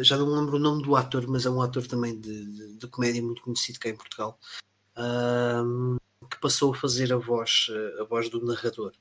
Já 0.01 0.17
não 0.17 0.27
me 0.27 0.37
lembro 0.37 0.57
o 0.57 0.59
nome 0.59 0.83
do 0.83 0.97
ator, 0.97 1.25
mas 1.29 1.45
é 1.45 1.49
um 1.49 1.61
ator 1.61 1.87
também 1.87 2.19
de, 2.19 2.45
de, 2.45 2.75
de 2.75 2.87
comédia 2.87 3.21
muito 3.21 3.41
conhecido 3.41 3.79
cá 3.79 3.87
em 3.87 3.95
Portugal, 3.95 4.37
um, 4.97 5.95
que 6.29 6.37
passou 6.41 6.73
a 6.73 6.77
fazer 6.77 7.13
a 7.13 7.17
voz, 7.17 7.67
a 8.01 8.03
voz 8.03 8.27
do 8.27 8.45
narrador. 8.45 8.91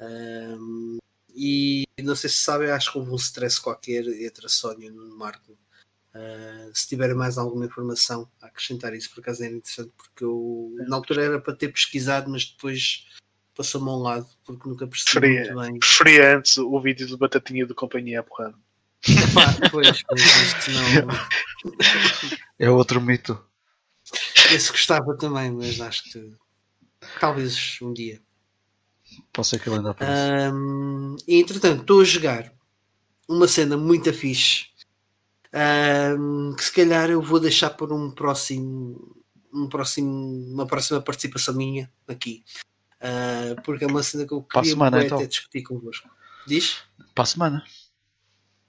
Um, 0.00 0.96
e 1.36 1.84
não 2.02 2.16
sei 2.16 2.30
se 2.30 2.38
sabem, 2.38 2.70
acho 2.70 2.90
que 2.90 2.98
houve 2.98 3.10
um 3.10 3.16
stress 3.16 3.60
qualquer 3.60 4.06
entre 4.06 4.46
a 4.46 4.48
Sónia 4.48 4.86
e 4.86 4.90
o 4.90 4.94
Nuno 4.94 5.16
Marco. 5.16 5.52
Uh, 6.14 6.70
se 6.72 6.88
tiverem 6.88 7.14
mais 7.14 7.36
alguma 7.36 7.66
informação 7.66 8.26
a 8.40 8.46
acrescentar 8.46 8.94
isso, 8.94 9.10
por 9.10 9.20
acaso 9.20 9.44
era 9.44 9.52
interessante, 9.52 9.92
porque 9.94 10.24
eu 10.24 10.74
na 10.88 10.96
altura 10.96 11.24
era 11.24 11.40
para 11.40 11.54
ter 11.54 11.68
pesquisado, 11.68 12.30
mas 12.30 12.46
depois 12.46 13.06
passou-me 13.54 13.90
ao 13.90 13.98
lado 13.98 14.26
porque 14.42 14.66
nunca 14.66 14.86
percebi 14.86 15.20
Preferia, 15.20 15.54
muito 15.54 15.70
bem. 15.70 15.78
Preferia 15.78 16.38
antes 16.38 16.56
o 16.56 16.80
vídeo 16.80 17.06
do 17.06 17.18
Batatinha 17.18 17.66
do 17.66 17.74
Companhia 17.74 18.20
a 18.20 18.22
porrada. 18.22 18.54
Epá, 19.06 19.70
pois, 19.70 20.02
pois, 20.02 20.22
não. 20.68 21.76
É 22.58 22.70
outro 22.70 23.00
mito. 23.00 23.38
Esse 24.50 24.70
gostava 24.70 25.14
também, 25.16 25.50
mas 25.50 25.78
acho 25.80 26.04
que 26.04 26.34
talvez 27.20 27.78
um 27.82 27.92
dia. 27.92 28.22
Pode 29.32 29.48
ser 29.48 29.60
que 29.60 29.68
ele 29.68 29.76
ainda 29.76 29.90
apareça. 29.90 30.52
Um, 30.52 31.16
e 31.26 31.40
entretanto, 31.40 31.80
estou 31.82 32.00
a 32.00 32.04
jogar 32.04 32.52
uma 33.28 33.48
cena 33.48 33.76
muito 33.76 34.12
fixe 34.12 34.66
ahm, 35.52 36.54
que 36.54 36.64
se 36.64 36.72
calhar 36.72 37.10
eu 37.10 37.22
vou 37.22 37.40
deixar 37.40 37.70
para 37.70 37.94
um 37.94 38.10
próximo, 38.10 39.16
um 39.52 39.68
próximo 39.68 40.52
uma 40.52 40.66
próxima 40.66 41.00
participação 41.00 41.54
minha 41.54 41.90
aqui. 42.06 42.44
Ah, 43.00 43.60
porque 43.62 43.84
é 43.84 43.86
uma 43.86 44.02
cena 44.02 44.26
que 44.26 44.32
eu 44.32 44.42
queria 44.42 44.70
semana, 44.70 45.04
então. 45.04 45.18
até 45.18 45.26
discutir 45.26 45.62
convosco. 45.62 46.08
Diz? 46.46 46.78
Para 47.14 47.22
a 47.22 47.26
semana. 47.26 47.64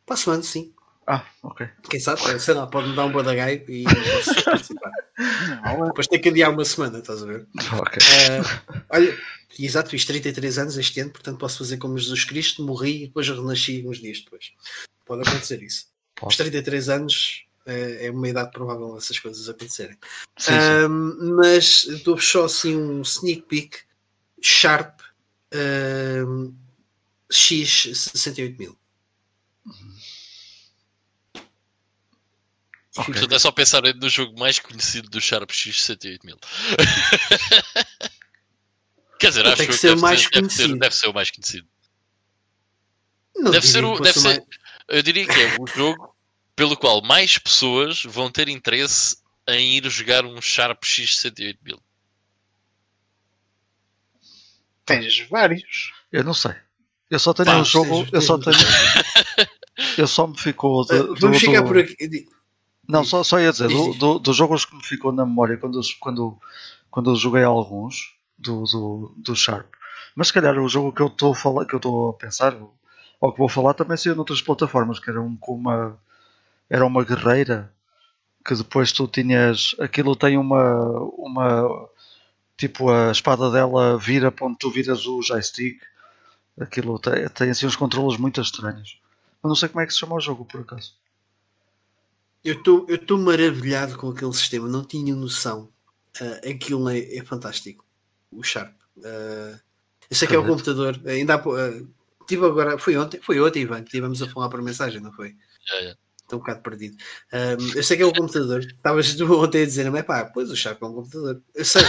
Para 0.06 0.14
a 0.16 0.18
semana, 0.18 0.44
sim. 0.44 0.74
Ah, 1.06 1.26
ok. 1.42 1.68
Quem 1.90 2.00
sabe, 2.00 2.22
sei 2.40 2.54
lá, 2.54 2.68
pode-me 2.68 2.96
dar 2.96 3.06
um 3.06 3.12
badagaio 3.12 3.64
e 3.70 3.84
eu 3.84 4.26
posso 4.26 4.44
participar. 4.44 4.92
Não, 5.18 5.86
é- 5.86 5.88
Depois 5.88 6.08
tem 6.08 6.22
que 6.22 6.30
adiar 6.30 6.52
uma 6.52 6.64
semana, 6.66 7.00
estás 7.00 7.24
a 7.24 7.26
ver? 7.26 7.48
Ok. 7.74 7.98
Uh, 7.98 8.84
olha, 8.90 9.18
exato, 9.60 9.90
fiz 9.90 10.06
33 10.06 10.58
anos 10.60 10.78
este 10.78 11.00
ano, 11.00 11.12
portanto 11.12 11.40
posso 11.40 11.58
fazer 11.58 11.78
como 11.78 11.98
Jesus 11.98 12.24
Cristo, 12.24 12.64
morri 12.64 13.04
e 13.04 13.08
depois 13.08 13.28
renasci 13.28 13.84
uns 13.88 14.00
dias 14.00 14.22
depois. 14.22 14.52
Pode 15.06 15.28
acontecer 15.28 15.62
isso. 15.64 15.88
Pode. 16.16 16.32
Os 16.32 16.38
33 16.38 16.90
anos 16.90 17.46
eh, 17.66 18.08
é 18.08 18.12
uma 18.12 18.30
idade 18.30 18.52
provável 18.52 18.96
essas 18.98 19.18
coisas 19.20 19.48
acontecerem. 19.50 19.98
Sim, 20.38 20.52
sim. 20.52 21.34
Mas 21.36 21.86
dou 22.04 22.18
só 22.20 22.46
assim 22.46 22.76
um 22.76 23.02
sneak 23.02 23.42
peek 23.44 23.78
Sharp 24.42 25.00
um, 25.54 26.54
X68000. 27.32 28.76
Okay. 32.98 33.14
Portanto, 33.14 33.36
é 33.36 33.40
só 33.40 33.52
pensar 33.52 33.84
no 33.96 34.10
jogo 34.10 34.40
mais 34.40 34.60
conhecido 34.60 35.10
do 35.10 35.22
Sharp 35.22 35.50
X68000. 35.50 36.38
Quer 39.20 39.30
dizer, 39.30 39.48
acho 39.48 39.66
que, 39.66 39.74
ser 39.74 39.90
deve, 39.90 40.02
mais 40.02 40.28
conhecido. 40.28 40.68
Deve, 40.68 40.80
deve 40.80 40.96
ser 40.96 41.08
o 41.08 41.14
mais 41.14 41.32
conhecido. 41.32 41.68
Não 43.36 43.52
deve 43.52 43.68
ser, 43.68 43.84
o, 43.84 44.00
deve 44.00 44.20
ser, 44.20 44.44
Eu 44.88 45.02
diria 45.04 45.28
que 45.28 45.40
é 45.40 45.58
o 45.60 45.68
jogo 45.68 46.16
pelo 46.56 46.76
qual 46.76 47.02
mais 47.04 47.38
pessoas 47.38 48.04
vão 48.04 48.32
ter 48.32 48.48
interesse 48.48 49.18
em 49.48 49.78
ir 49.78 49.90
jogar 49.90 50.26
um 50.26 50.42
Sharp 50.42 50.84
X68000. 50.84 51.80
Tens 54.86 55.20
vários. 55.30 55.94
Eu 56.12 56.24
não 56.24 56.34
sei. 56.34 56.56
Eu 57.10 57.20
só 57.20 57.34
tenho 57.34 57.48
Pá, 57.48 57.58
um 57.58 57.66
jogo. 57.66 58.08
Eu 58.12 58.22
só 58.22 58.38
tenho. 58.38 58.56
eu 59.98 60.08
só 60.08 60.28
me 60.28 60.38
ficou. 60.38 60.86
De, 60.86 60.98
Vamos 61.20 61.20
do, 61.20 61.40
chegar 61.40 61.62
do... 61.62 61.68
por 61.68 61.78
aqui. 61.78 62.28
Não, 62.88 63.04
só, 63.04 63.24
só 63.24 63.40
ia 63.40 63.52
dizer, 63.52 63.68
Diz, 63.68 63.78
do, 63.78 63.94
do- 63.94 64.20
dos 64.20 64.36
jogos 64.36 64.66
que 64.66 64.76
me 64.76 64.84
ficou 64.84 65.12
na 65.12 65.26
memória 65.26 65.58
quando, 65.58 65.78
eu- 65.80 65.84
quando, 66.00 66.38
quando 66.90 67.12
eu 67.12 67.16
joguei 67.16 67.44
alguns 67.44 68.16
do, 68.38 68.64
do, 68.64 69.14
do 69.18 69.36
Sharp, 69.36 69.68
mas 70.16 70.28
se 70.28 70.34
calhar 70.34 70.58
o 70.58 70.70
jogo 70.70 70.92
que 70.94 71.02
eu 71.02 71.08
estou 71.08 71.34
a 71.34 71.36
falar, 71.36 71.66
que 71.66 71.74
eu 71.74 71.78
estou 71.78 72.10
a 72.10 72.14
pensar, 72.14 72.56
ou 73.20 73.32
que 73.32 73.38
vou 73.40 73.50
falar, 73.50 73.74
também 73.74 73.98
saiu 73.98 74.16
noutras 74.16 74.42
plataformas, 74.42 75.00
que 75.00 75.10
era 75.10 75.22
um 75.22 75.36
com 75.36 75.56
uma 75.56 75.98
era 76.70 76.86
uma 76.86 77.04
guerreira 77.04 77.74
que 78.46 78.56
depois 78.56 78.92
tu 78.92 79.08
tinhas 79.08 79.76
aquilo 79.80 80.16
tem 80.16 80.38
uma 80.38 80.82
uma 81.18 81.90
tipo 82.58 82.90
a 82.90 83.12
espada 83.12 83.52
dela 83.52 83.98
vira 83.98 84.32
para 84.32 84.48
onde 84.48 84.58
tu 84.58 84.70
viras 84.72 85.06
o 85.06 85.22
joystick. 85.22 85.80
Aquilo 86.60 86.98
tem, 87.00 87.28
tem 87.30 87.50
assim 87.52 87.66
uns 87.68 87.76
controles 87.76 88.18
muito 88.20 88.42
estranhos. 88.42 89.00
Eu 89.44 89.48
não 89.50 89.56
sei 89.56 89.70
como 89.70 89.82
é 89.82 89.86
que 89.88 89.94
se 89.94 90.00
chama 90.00 90.16
o 90.16 90.20
jogo 90.20 90.46
por 90.46 90.62
acaso 90.62 90.94
Eu 92.48 92.54
estou 92.54 92.86
eu 92.88 92.96
estou 92.96 93.18
maravilhado 93.18 93.98
com 93.98 94.08
aquele 94.08 94.32
sistema, 94.32 94.70
não 94.70 94.82
tinha 94.82 95.14
noção. 95.14 95.70
Ah, 96.22 96.50
aquilo 96.50 96.88
é, 96.88 97.18
é 97.18 97.22
fantástico. 97.22 97.86
O 98.32 98.42
Sharp. 98.42 98.74
Ah, 99.04 99.60
eu 100.10 100.16
sei 100.16 100.30
que 100.30 100.34
é 100.34 100.40
o 100.40 100.46
computador. 100.46 100.98
Ainda 101.06 101.36
há, 101.36 101.38
ah, 101.40 101.84
tive 102.26 102.46
agora, 102.46 102.78
foi 102.80 102.96
ontem, 102.96 103.20
foi 103.22 103.42
ontem, 103.42 103.64
Ivan, 103.64 103.82
que 103.82 103.90
estivemos 103.90 104.22
a 104.22 104.30
falar 104.30 104.48
por 104.48 104.62
mensagem, 104.62 105.02
não 105.02 105.12
foi? 105.12 105.36
Já, 105.68 105.82
já. 105.82 105.98
Estou 106.22 106.40
um 106.40 106.42
bocado 106.42 106.62
perdido. 106.62 106.96
Ah, 107.34 107.58
eu 107.76 107.84
sei 107.84 107.98
que 107.98 108.04
é 108.04 108.06
o 108.06 108.14
computador. 108.14 108.62
Estavas 108.62 109.20
ontem 109.20 109.64
a 109.64 109.66
dizer, 109.66 109.92
mas 109.92 110.06
pá, 110.06 110.24
pois 110.34 110.50
o 110.50 110.56
Sharp 110.56 110.82
é 110.82 110.86
um 110.86 110.94
computador. 110.94 111.42
Eu 111.54 111.66
sei. 111.66 111.82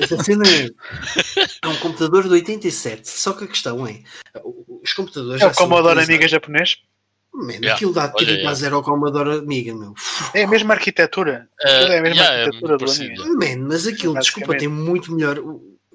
Essa 0.00 0.22
cena 0.22 0.44
é, 0.48 0.68
é 1.60 1.66
um 1.66 1.76
computador 1.80 2.22
de 2.22 2.30
87. 2.34 3.08
Só 3.08 3.32
que 3.32 3.42
a 3.42 3.48
questão 3.48 3.84
é, 3.84 4.04
os 4.80 4.92
computadores 4.92 5.42
É 5.42 5.46
o 5.48 5.54
Commodore 5.54 6.00
Amiga 6.00 6.28
japonês. 6.28 6.76
Man, 7.34 7.52
Yeah, 7.52 7.74
aquilo 7.74 7.92
dá 7.92 8.04
olha, 8.06 8.12
tipo 8.14 8.30
yeah. 8.30 8.50
a 8.50 8.54
zero 8.54 8.76
ao 8.76 8.82
Commodore 8.82 9.38
Amiga, 9.38 9.74
meu. 9.74 9.94
É 10.34 10.44
a 10.44 10.48
mesma 10.48 10.74
arquitetura. 10.74 11.48
Ah, 11.62 11.68
é 11.70 11.98
a 11.98 12.02
mesma 12.02 12.16
já, 12.24 12.32
é 12.32 12.44
arquitetura 12.44 12.76
muito 12.78 12.84
do. 13.16 13.22
Amiga. 13.22 13.24
Man, 13.58 13.68
mas 13.68 13.86
aquilo, 13.86 14.14
desculpa, 14.18 14.56
tem 14.56 14.68
muito 14.68 15.12
melhor. 15.14 15.38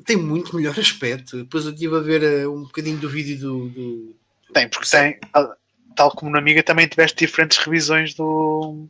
Tem 0.05 0.15
muito 0.15 0.55
melhor 0.55 0.77
aspecto. 0.79 1.37
Depois 1.37 1.65
eu 1.65 1.71
estive 1.71 1.95
a 1.95 1.99
ver 1.99 2.23
eh, 2.23 2.47
um 2.47 2.63
bocadinho 2.63 2.97
do 2.97 3.09
vídeo 3.09 3.37
do. 3.39 3.69
do- 3.69 4.15
Tem, 4.53 4.69
porque 4.69 4.87
tem, 4.89 5.19
tal- 5.95 6.11
como 6.11 6.31
na 6.31 6.39
Amiga, 6.39 6.61
também 6.63 6.87
tiveste 6.87 7.25
diferentes 7.25 7.57
revisões 7.57 8.13
do, 8.13 8.87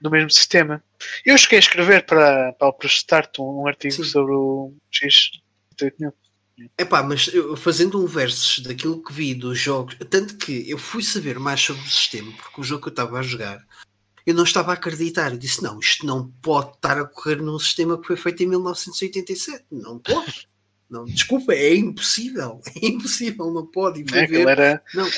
do 0.00 0.10
mesmo 0.10 0.30
sistema. 0.30 0.82
Eu 1.24 1.36
cheguei 1.38 1.58
a 1.58 1.60
escrever 1.60 2.04
para, 2.06 2.52
para 2.54 2.68
o 2.68 2.72
Prestart 2.72 3.38
um, 3.38 3.62
um 3.62 3.66
artigo 3.66 3.94
Sim. 3.94 4.04
sobre 4.04 4.32
o 4.32 4.72
X8000. 4.92 6.12
Epá, 6.76 7.02
mas 7.02 7.28
eu, 7.28 7.56
fazendo 7.56 8.02
um 8.02 8.06
versus 8.06 8.60
daquilo 8.60 9.02
que 9.02 9.12
vi 9.12 9.34
dos 9.34 9.58
jogos, 9.58 9.96
tanto 10.10 10.36
que 10.36 10.68
eu 10.68 10.78
fui 10.78 11.02
saber 11.02 11.38
mais 11.38 11.60
sobre 11.60 11.82
o 11.82 11.88
sistema, 11.88 12.32
porque 12.32 12.60
o 12.60 12.64
jogo 12.64 12.82
que 12.82 12.88
eu 12.88 12.92
estava 12.92 13.18
a 13.18 13.22
jogar, 13.22 13.64
eu 14.26 14.34
não 14.34 14.44
estava 14.44 14.72
a 14.72 14.74
acreditar. 14.74 15.32
Eu 15.32 15.38
disse: 15.38 15.62
não, 15.62 15.78
isto 15.78 16.04
não 16.04 16.28
pode 16.42 16.72
estar 16.72 16.98
a 16.98 17.04
correr 17.04 17.36
num 17.36 17.58
sistema 17.58 17.98
que 17.98 18.06
foi 18.06 18.16
feito 18.16 18.42
em 18.42 18.46
1987. 18.46 19.64
Não 19.70 19.98
pode. 19.98 20.48
Não, 20.90 21.04
desculpa, 21.04 21.52
é 21.52 21.74
impossível. 21.74 22.60
É 22.82 22.86
impossível, 22.86 23.52
não 23.52 23.66
pode. 23.66 24.04
Né? 24.04 24.22
Aquilo 24.22 24.48
era, 24.48 24.82
Não. 24.94 25.08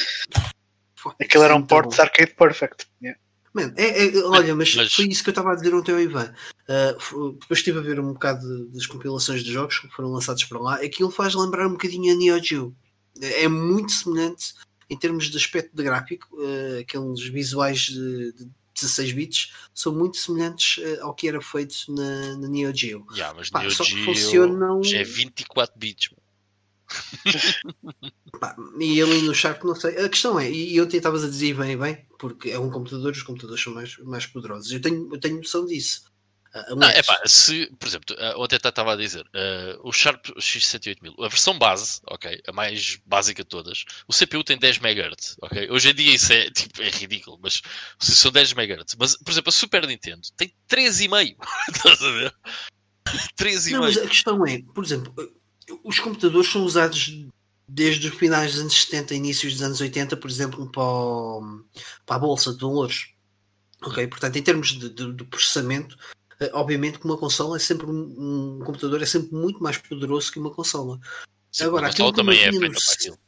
aquilo 1.21 1.45
era 1.45 1.57
um 1.57 1.62
port 1.62 1.95
de 1.95 2.01
Arcade 2.01 2.35
Perfect. 2.35 2.87
Yeah. 3.03 3.19
Man, 3.53 3.73
é, 3.77 4.07
é, 4.07 4.25
olha, 4.25 4.55
mas, 4.55 4.75
Mas- 4.75 4.95
foi 4.95 5.07
isso 5.07 5.23
que 5.25 5.31
eu 5.31 5.33
estava 5.33 5.53
a 5.53 5.55
dizer 5.57 5.75
ontem 5.75 5.93
ao 5.93 6.01
Ivan. 6.01 6.33
Uh, 6.69 7.33
depois 7.33 7.59
estive 7.59 7.79
a 7.79 7.83
ver 7.83 7.99
um 7.99 8.13
bocado 8.13 8.67
das 8.69 8.87
compilações 8.87 9.43
de 9.43 9.53
jogos 9.53 9.81
que 9.81 9.89
foram 9.89 10.11
lançados 10.13 10.45
para 10.45 10.61
lá. 10.61 10.75
Aquilo 10.77 11.11
faz 11.11 11.35
lembrar 11.35 11.67
um 11.67 11.73
bocadinho 11.73 12.15
a 12.15 12.17
Neo 12.17 12.43
Geo. 12.43 12.75
É 13.21 13.45
é 13.45 13.49
muito 13.49 13.91
semelhante 13.93 14.55
em 14.89 14.97
termos 14.97 15.29
de 15.31 15.37
aspecto 15.37 15.75
de 15.77 15.83
gráfico. 15.83 16.29
uh, 16.33 16.79
aqueles 16.81 17.21
visuais 17.29 17.81
de, 17.87 18.33
de 18.35 18.49
16 18.75 19.13
bits 19.13 19.53
são 19.75 19.93
muito 19.95 20.17
semelhantes 20.17 20.79
uh, 20.79 21.03
ao 21.07 21.13
que 21.15 21.27
era 21.29 21.41
feito 21.43 21.75
na, 21.89 22.37
na 22.37 22.49
Neo 22.49 22.73
Geo. 22.75 23.05
Já, 23.15 23.35
mas 23.35 23.51
Pá, 23.51 23.61
Neo 23.63 23.71
só 23.73 23.83
que 23.83 23.91
Geo 23.91 24.05
funcionam- 24.05 24.83
já 24.85 24.99
é 24.99 25.05
24 25.05 25.75
bits. 25.77 26.11
Pá, 28.41 28.57
e 28.79 29.03
ali 29.03 29.23
no 29.23 29.35
Shark, 29.35 29.65
não 29.65 29.75
sei. 29.75 29.97
A 29.99 30.09
questão 30.09 30.39
é, 30.39 30.51
e 30.51 30.81
ontem 30.81 30.97
estavas 30.97 31.25
a 31.25 31.29
dizer 31.29 31.55
bem, 31.55 31.77
bem, 31.77 32.07
porque 32.19 32.51
é 32.51 32.59
um 32.59 32.71
computador, 32.71 33.12
os 33.12 33.23
computadores 33.23 33.62
são 33.62 33.75
mais, 33.75 33.99
mais 33.99 34.27
poderosos. 34.27 34.71
Eu 34.71 34.81
tenho, 34.81 35.09
eu 35.12 35.21
tenho 35.21 35.37
noção 35.37 35.67
disso. 35.67 36.11
Uh, 36.55 36.75
Não, 36.75 36.89
é 36.89 37.01
pá, 37.03 37.17
se, 37.27 37.71
por 37.79 37.87
exemplo, 37.87 38.17
ah, 38.19 38.35
ontem 38.37 38.57
estava 38.57 38.93
a 38.93 38.97
dizer, 38.97 39.25
ah, 39.35 39.79
o 39.85 39.93
Sharp 39.93 40.27
X68000, 40.37 41.15
a 41.25 41.29
versão 41.29 41.57
base, 41.57 42.01
ok, 42.09 42.43
a 42.45 42.53
mais 42.53 42.99
básica 43.07 43.45
de 43.45 43.49
todas, 43.49 43.85
o 44.09 44.12
CPU 44.12 44.43
tem 44.43 44.59
10 44.59 44.79
MHz, 44.79 45.37
ok? 45.43 45.71
Hoje 45.71 45.91
em 45.91 45.95
dia 45.95 46.15
isso 46.15 46.33
é, 46.33 46.51
tipo, 46.51 46.83
é 46.83 46.89
ridículo, 46.89 47.39
mas 47.41 47.62
se 48.01 48.17
são 48.17 48.33
10 48.33 48.53
MHz. 48.53 48.97
Mas, 48.99 49.17
por 49.17 49.31
exemplo, 49.31 49.49
a 49.51 49.53
Super 49.53 49.87
Nintendo 49.87 50.23
tem 50.37 50.53
3,5, 50.69 51.37
estás 51.73 52.03
a 52.03 52.11
ver? 52.11 52.35
3,5. 53.39 53.71
Não, 53.71 53.81
mas 53.81 53.97
a 53.97 54.09
questão 54.09 54.47
é, 54.47 54.61
por 54.75 54.85
exemplo, 54.85 55.15
os 55.85 55.99
computadores 56.01 56.51
são 56.51 56.65
usados 56.65 57.25
desde 57.69 58.09
os 58.09 58.15
finais 58.15 58.53
dos 58.53 58.61
anos 58.63 58.75
70, 58.83 59.15
inícios 59.15 59.53
dos 59.55 59.63
anos 59.63 59.81
80, 59.81 60.17
por 60.17 60.29
exemplo, 60.31 60.71
para, 60.73 60.83
o- 60.83 61.65
para 62.05 62.17
a 62.17 62.19
bolsa 62.19 62.53
de 62.53 62.61
valores. 62.61 63.09
Ok? 63.83 64.07
Portanto, 64.09 64.37
em 64.37 64.43
termos 64.43 64.69
de, 64.73 64.89
de- 64.91 65.13
de 65.13 65.25
processamento, 65.25 65.97
eh, 66.41 66.51
obviamente 66.53 66.99
que 66.99 67.05
uma 67.05 67.17
consola 67.17 67.57
é 67.57 67.61
sempre 67.61 67.87
um, 67.87 68.59
um 68.61 68.65
computador 68.65 69.01
é 69.03 69.07
sempre 69.07 69.35
muito 69.35 69.63
mais 69.63 69.79
poderoso 69.79 70.33
que 70.33 70.39
uma 70.39 70.51
consola. 70.53 70.99
Sim, 71.53 71.65
agora, 71.65 71.87
a 71.87 71.91
consola 71.91 72.11
aquilo 72.11 72.13
que 72.13 72.33
também 72.33 72.45
é 72.45 72.51
tinha 72.51 72.81
feita. 72.81 73.19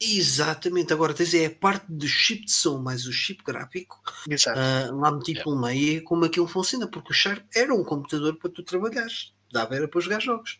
Exatamente, 0.00 0.92
agora 0.92 1.14
tens 1.14 1.32
é 1.34 1.46
a 1.46 1.50
parte 1.54 1.86
do 1.88 2.06
chip 2.06 2.44
de 2.46 2.52
som 2.52 2.78
mais 2.78 3.06
o 3.06 3.12
chip 3.12 3.42
gráfico 3.44 4.00
Exato. 4.28 4.58
ah, 4.58 4.90
lá 4.92 5.12
metido 5.12 5.42
pelo 5.44 5.60
meio 5.60 5.98
e 5.98 6.00
como 6.00 6.24
aquilo 6.24 6.48
funciona, 6.48 6.86
porque 6.88 7.12
o 7.12 7.14
Sharp 7.14 7.44
era 7.54 7.72
um 7.72 7.84
computador 7.84 8.36
para 8.36 8.50
tu 8.50 8.62
trabalhares, 8.64 9.32
dava 9.52 9.76
era 9.76 9.86
para 9.88 10.00
jogar 10.00 10.20
jogos. 10.20 10.58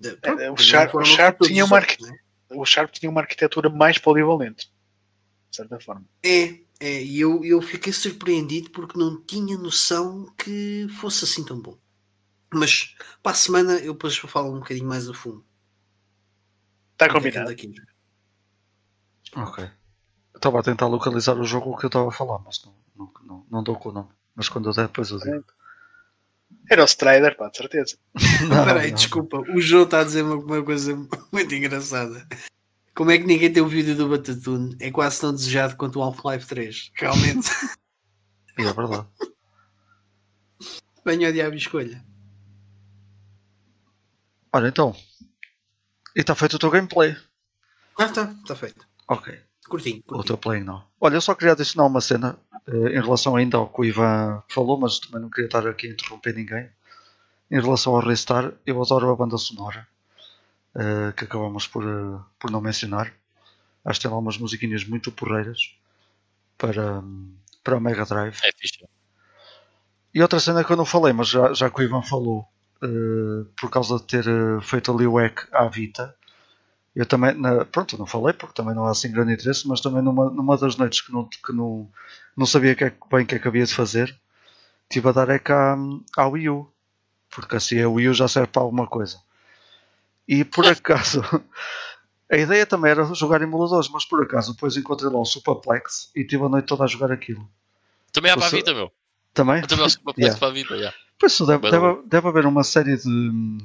De- 0.00 0.18
É, 0.22 0.50
o 0.50 0.56
Sharp- 0.56 0.94
o 0.94 1.04
Sharp 1.04 1.42
tinha 1.42 1.64
uma 1.64 1.80
né? 1.80 2.18
O 2.52 2.64
Sharp 2.64 2.90
tinha 2.92 3.10
uma 3.10 3.20
arquitetura 3.20 3.68
mais 3.68 3.98
polivalente. 3.98 4.72
De 5.50 5.56
certa 5.56 5.78
forma. 5.78 6.04
É, 6.24 6.60
é, 6.80 7.02
e 7.02 7.20
eu, 7.20 7.44
eu 7.44 7.60
fiquei 7.60 7.92
surpreendido 7.92 8.70
porque 8.70 8.98
não 8.98 9.20
tinha 9.22 9.58
noção 9.58 10.32
que 10.38 10.86
fosse 11.00 11.24
assim 11.24 11.44
tão 11.44 11.60
bom. 11.60 11.76
Mas 12.52 12.96
para 13.22 13.32
a 13.32 13.34
semana 13.34 13.78
eu 13.78 13.92
depois 13.92 14.16
falo 14.16 14.54
um 14.54 14.58
bocadinho 14.60 14.88
mais 14.88 15.08
a 15.08 15.14
fundo. 15.14 15.44
Está 16.92 17.08
combinado. 17.12 17.50
aqui. 17.50 17.72
Ok. 19.36 19.70
Estava 20.34 20.60
a 20.60 20.62
tentar 20.62 20.86
localizar 20.86 21.38
o 21.38 21.44
jogo 21.44 21.76
que 21.76 21.84
eu 21.84 21.88
estava 21.88 22.08
a 22.08 22.12
falar, 22.12 22.38
mas 22.40 22.64
não, 22.64 22.74
não, 22.96 23.12
não, 23.24 23.46
não 23.50 23.62
dou 23.62 23.76
com 23.76 23.90
o 23.90 23.92
nome. 23.92 24.08
Mas 24.34 24.48
quando 24.48 24.68
eu 24.68 24.74
der, 24.74 24.86
depois 24.86 25.10
eu 25.10 25.18
digo. 25.18 25.44
Era 26.70 26.82
o 26.82 26.86
Strider, 26.86 27.36
pá, 27.36 27.48
de 27.48 27.56
certeza. 27.56 27.98
Não, 28.48 28.60
Espera 28.60 28.80
aí, 28.80 28.88
não. 28.90 28.94
desculpa, 28.96 29.38
o 29.40 29.60
João 29.60 29.82
está 29.84 30.00
a 30.00 30.04
dizer 30.04 30.22
uma, 30.22 30.36
uma 30.36 30.62
coisa 30.64 30.94
muito 31.32 31.52
engraçada. 31.54 32.26
Como 32.94 33.10
é 33.10 33.18
que 33.18 33.24
ninguém 33.26 33.52
tem 33.52 33.62
o 33.62 33.68
vídeo 33.68 33.96
do 33.96 34.08
Batatune? 34.08 34.76
É 34.80 34.90
quase 34.90 35.20
tão 35.20 35.32
desejado 35.34 35.76
quanto 35.76 35.98
o 35.98 36.02
Half-Life 36.02 36.46
3. 36.46 36.92
Realmente. 36.94 37.50
É 38.58 38.62
verdade. 38.72 39.06
Venha 41.04 41.26
ao 41.28 41.32
diabo 41.32 41.56
escolha. 41.56 42.04
Ora 44.52 44.68
então. 44.68 44.94
E 46.16 46.20
está 46.20 46.34
feito 46.34 46.54
o 46.54 46.58
teu 46.58 46.70
gameplay. 46.70 47.16
Ah, 47.98 48.04
está, 48.04 48.24
está 48.42 48.54
feito. 48.56 48.86
Ok. 49.08 49.38
Curtinho, 49.68 49.98
O 49.98 50.02
curtinho. 50.02 50.24
teu 50.24 50.38
play 50.38 50.62
não. 50.62 50.84
Olha, 51.00 51.14
eu 51.16 51.20
só 51.20 51.34
queria 51.34 51.52
adicionar 51.52 51.86
uma 51.86 52.00
cena 52.00 52.38
em 52.68 53.00
relação 53.00 53.36
ainda 53.36 53.56
ao 53.56 53.68
que 53.68 53.80
o 53.80 53.84
Ivan 53.84 54.42
falou, 54.48 54.78
mas 54.78 54.98
também 54.98 55.20
não 55.22 55.30
queria 55.30 55.46
estar 55.46 55.66
aqui 55.66 55.88
a 55.88 55.90
interromper 55.90 56.34
ninguém. 56.34 56.68
Em 57.50 57.60
relação 57.60 57.94
ao 57.94 58.00
Restar, 58.00 58.52
eu 58.64 58.80
adoro 58.80 59.10
a 59.10 59.16
banda 59.16 59.36
sonora 59.36 59.86
eh, 60.74 61.12
que 61.16 61.24
acabamos 61.24 61.66
por, 61.66 61.84
eh, 61.84 62.20
por 62.38 62.50
não 62.50 62.60
mencionar. 62.60 63.12
Acho 63.84 63.98
que 63.98 64.02
tem 64.06 64.10
lá 64.12 64.18
umas 64.18 64.38
musiquinhas 64.38 64.84
muito 64.84 65.10
porreiras 65.10 65.74
para, 66.56 67.02
para 67.64 67.76
o 67.76 67.80
Mega 67.80 68.04
Drive. 68.04 68.38
É 68.44 68.52
fixe. 68.56 68.86
E 70.14 70.22
outra 70.22 70.38
cena 70.40 70.64
que 70.64 70.70
eu 70.72 70.76
não 70.76 70.84
falei, 70.84 71.12
mas 71.12 71.28
já, 71.28 71.52
já 71.52 71.70
que 71.70 71.80
o 71.80 71.82
Ivan 71.82 72.02
falou, 72.02 72.46
eh, 72.82 73.44
por 73.60 73.70
causa 73.70 73.96
de 73.98 74.04
ter 74.04 74.26
eh, 74.28 74.60
feito 74.62 74.92
ali 74.92 75.06
o 75.06 75.16
hack 75.16 75.48
à 75.52 75.68
Vita, 75.68 76.14
eu 76.94 77.06
também, 77.06 77.34
na- 77.34 77.64
pronto, 77.64 77.96
não 77.98 78.06
falei 78.06 78.32
porque 78.34 78.54
também 78.54 78.74
não 78.74 78.84
há 78.86 78.90
assim 78.90 79.10
grande 79.12 79.32
interesse, 79.32 79.66
mas 79.68 79.80
também 79.80 80.02
numa, 80.02 80.30
numa 80.30 80.56
das 80.56 80.76
noites 80.76 81.00
que 81.00 81.12
não, 81.12 81.24
que 81.28 81.52
não, 81.52 81.88
não 82.36 82.46
sabia 82.46 82.74
que 82.74 82.84
é 82.84 82.92
bem 83.10 83.24
o 83.24 83.26
que 83.26 83.34
é 83.36 83.38
que 83.38 83.48
havia 83.48 83.64
de 83.64 83.74
fazer, 83.74 84.14
estive 84.84 85.08
a 85.08 85.12
dar 85.12 85.28
hack 85.28 85.50
à, 85.50 85.76
à 86.16 86.26
Wii 86.28 86.48
U, 86.50 86.70
porque 87.30 87.56
assim 87.56 87.80
a 87.80 87.88
Wii 87.88 88.08
U 88.08 88.14
já 88.14 88.26
serve 88.28 88.48
para 88.48 88.62
alguma 88.62 88.86
coisa. 88.86 89.18
E 90.26 90.44
por 90.44 90.66
acaso, 90.66 91.22
a 92.30 92.36
ideia 92.36 92.66
também 92.66 92.90
era 92.90 93.04
jogar 93.14 93.40
emuladores, 93.42 93.88
mas 93.88 94.04
por 94.04 94.22
acaso 94.22 94.52
depois 94.52 94.76
encontrei 94.76 95.10
lá 95.10 95.18
o 95.18 95.24
Superplex 95.24 96.10
e 96.14 96.24
tive 96.24 96.44
a 96.44 96.48
noite 96.48 96.66
toda 96.66 96.84
a 96.84 96.86
jogar 96.88 97.10
aquilo. 97.12 97.48
Também 98.12 98.32
há 98.32 98.36
para 98.36 98.46
a 98.46 98.50
vida, 98.50 98.74
meu. 98.74 98.90
Também? 99.32 99.62
Também 99.62 99.86
há 99.86 99.88
Superplex 99.88 100.18
Yeah. 100.18 100.38
para 100.38 100.48
a 100.48 100.52
vida, 100.52 100.74
yeah. 100.74 100.96
Pois 101.18 101.38
deve, 101.38 101.70
deve, 101.70 102.02
deve 102.06 102.28
haver 102.28 102.46
uma 102.46 102.64
série 102.64 102.96
de 102.96 103.58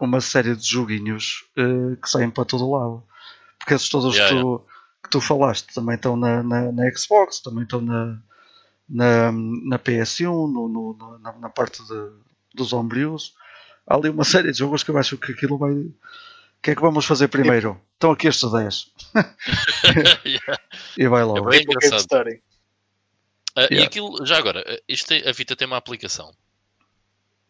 uma 0.00 0.20
série 0.20 0.56
de 0.56 0.66
joguinhos 0.66 1.44
eh, 1.56 1.96
que 2.02 2.08
saem 2.10 2.30
para 2.30 2.44
todo 2.44 2.70
lado. 2.70 3.02
Porque 3.58 3.74
esses 3.74 3.88
todos 3.88 4.14
Yeah, 4.16 4.34
que, 4.34 4.40
tu, 4.42 4.66
que 5.04 5.10
tu 5.10 5.20
falaste 5.20 5.72
também 5.74 5.94
estão 5.96 6.16
na, 6.16 6.42
na, 6.42 6.72
na 6.72 6.90
Xbox, 6.96 7.40
também 7.40 7.62
estão 7.64 7.80
na, 7.80 8.18
na, 8.88 9.30
na 9.32 9.78
PS1, 9.78 10.24
no, 10.52 10.68
no- 10.68 11.18
na, 11.20 11.32
na 11.34 11.48
parte 11.48 11.82
de, 11.86 12.10
dos 12.54 12.72
homebrews. 12.72 13.34
Há 13.86 13.94
ali 13.96 14.08
uma 14.08 14.24
série 14.24 14.50
de 14.52 14.58
jogos 14.58 14.82
que 14.82 14.90
eu 14.90 14.98
acho 14.98 15.16
que 15.18 15.32
aquilo 15.32 15.56
vai. 15.58 15.72
O 15.72 15.94
que 16.62 16.70
é 16.70 16.74
que 16.74 16.80
vamos 16.82 17.04
fazer 17.04 17.28
primeiro? 17.28 17.80
Estão 17.94 18.12
aqui 18.12 18.26
estes 18.28 18.50
10. 18.50 18.90
Yeah. 20.26 20.60
E 20.98 21.06
vai 21.08 21.22
É 21.22 21.24
logo. 21.24 21.48
bem 21.48 21.60
Tipo 21.60 21.72
Game 21.72 21.86
engraçado. 21.86 22.00
Story. 22.00 22.42
Ah, 23.56 23.62
E 23.70 23.74
Yeah. 23.74 23.86
aquilo, 23.86 24.24
já 24.26 24.38
agora, 24.38 24.64
ah, 24.66 24.80
isto 24.88 25.08
tem- 25.08 25.26
a 25.28 25.32
Vita 25.32 25.54
tem 25.56 25.66
uma 25.66 25.76
aplicação. 25.76 26.32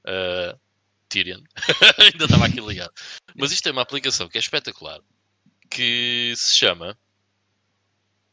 Ah, 0.07 0.57
Tyrion. 1.13 1.41
Ainda 1.99 2.25
estava 2.25 2.47
aqui 2.47 2.61
ligado. 2.61 2.93
Mas 3.37 3.53
isto 3.53 3.63
tem 3.65 3.73
uma 3.73 3.83
aplicação 3.83 4.29
que 4.29 4.39
é 4.39 4.41
espetacular. 4.41 5.01
Que 5.71 6.33
se 6.37 6.55
chama 6.57 6.99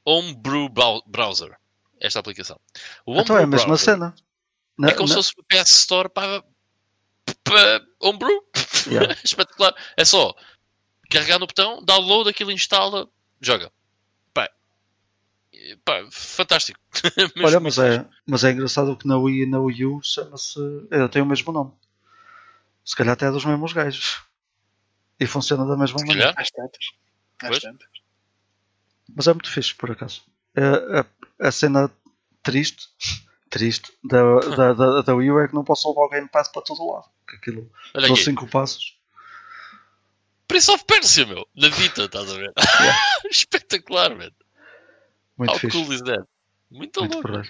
Homebrew 0.05 0.69
Browser. 1.05 1.55
Esta 1.99 2.19
aplicação. 2.19 2.59
O 3.05 3.19
Então 3.19 3.37
é 3.37 3.43
a 3.43 3.47
mesma 3.47 3.77
cena. 3.77 4.15
Na- 4.77 4.89
É 4.89 4.93
como 4.93 5.07
se 5.07 5.13
na- 5.15 5.19
fosse 5.21 5.33
o 5.37 5.43
PS 5.43 5.69
Store 5.71 6.09
para, 6.09 6.43
para 7.43 7.85
Homebrew. 8.01 8.41
Yeah. 8.87 9.13
espetacular. 9.23 9.75
É 9.97 10.05
só 10.05 10.33
carregar 11.09 11.39
no 11.39 11.47
botão, 11.47 11.83
download, 11.83 12.29
aquilo 12.29 12.51
instala, 12.51 13.09
joga. 13.41 13.71
Pá, 14.33 14.49
pá 15.83 16.07
fantástico. 16.11 16.79
Olha, 17.43 17.59
mas 17.59 17.77
muito 17.77 17.81
é, 17.81 18.07
mas 18.25 18.43
é 18.43 18.51
engraçado 18.51 18.95
que 18.95 19.07
na 19.07 19.17
Wii 19.17 19.43
e 19.43 19.45
na 19.45 19.59
Wii 19.59 19.85
U 19.85 19.99
chama-se. 20.03 20.59
é, 20.91 21.07
tem 21.09 21.21
o 21.21 21.25
mesmo 21.25 21.51
nome. 21.51 21.73
Se 22.89 22.95
calhar 22.95 23.13
até 23.13 23.27
é 23.27 23.31
dos 23.31 23.45
mesmos 23.45 23.71
gajos. 23.71 24.19
E 25.19 25.27
funciona 25.27 25.63
da 25.63 25.77
mesma 25.77 25.99
Se 25.99 26.05
maneira. 26.07 26.33
calhar. 26.33 26.41
Às 26.41 26.49
tantas. 26.49 26.85
Às 27.43 27.49
Pois. 27.49 27.61
tantas. 27.61 27.87
Mas 29.15 29.27
é 29.27 29.33
muito 29.33 29.51
fixe, 29.51 29.75
por 29.75 29.91
acaso. 29.91 30.23
É, 30.55 31.01
a, 31.01 31.47
a 31.47 31.51
cena 31.51 31.91
triste, 32.41 32.87
triste 33.47 33.95
da, 34.03 34.39
da, 34.39 34.73
da, 34.73 35.01
da 35.03 35.15
Wii 35.15 35.29
U 35.29 35.39
é 35.39 35.47
que 35.47 35.53
não 35.53 35.63
posso 35.63 35.87
levar 35.87 36.01
o 36.01 36.09
Game 36.09 36.27
Pass 36.29 36.47
para 36.47 36.63
todo 36.63 36.91
lado. 36.91 37.05
Que 37.27 37.35
aquilo 37.35 37.71
Olha 37.93 38.07
dou 38.07 38.17
5 38.17 38.47
passos. 38.47 38.97
Prince 40.47 40.71
of 40.71 40.83
Persia, 40.85 41.27
meu. 41.27 41.47
Na 41.55 41.69
Vita, 41.69 42.05
estás 42.05 42.31
a 42.31 42.37
ver? 42.37 42.51
Espetacular, 43.29 44.15
man. 44.15 44.31
Muito 45.37 45.51
How 45.51 45.59
fixe. 45.59 45.77
cool 45.77 45.93
is 45.93 46.01
that? 46.01 46.25
Muito, 46.71 46.99
muito 47.01 47.27
louco. 47.27 47.47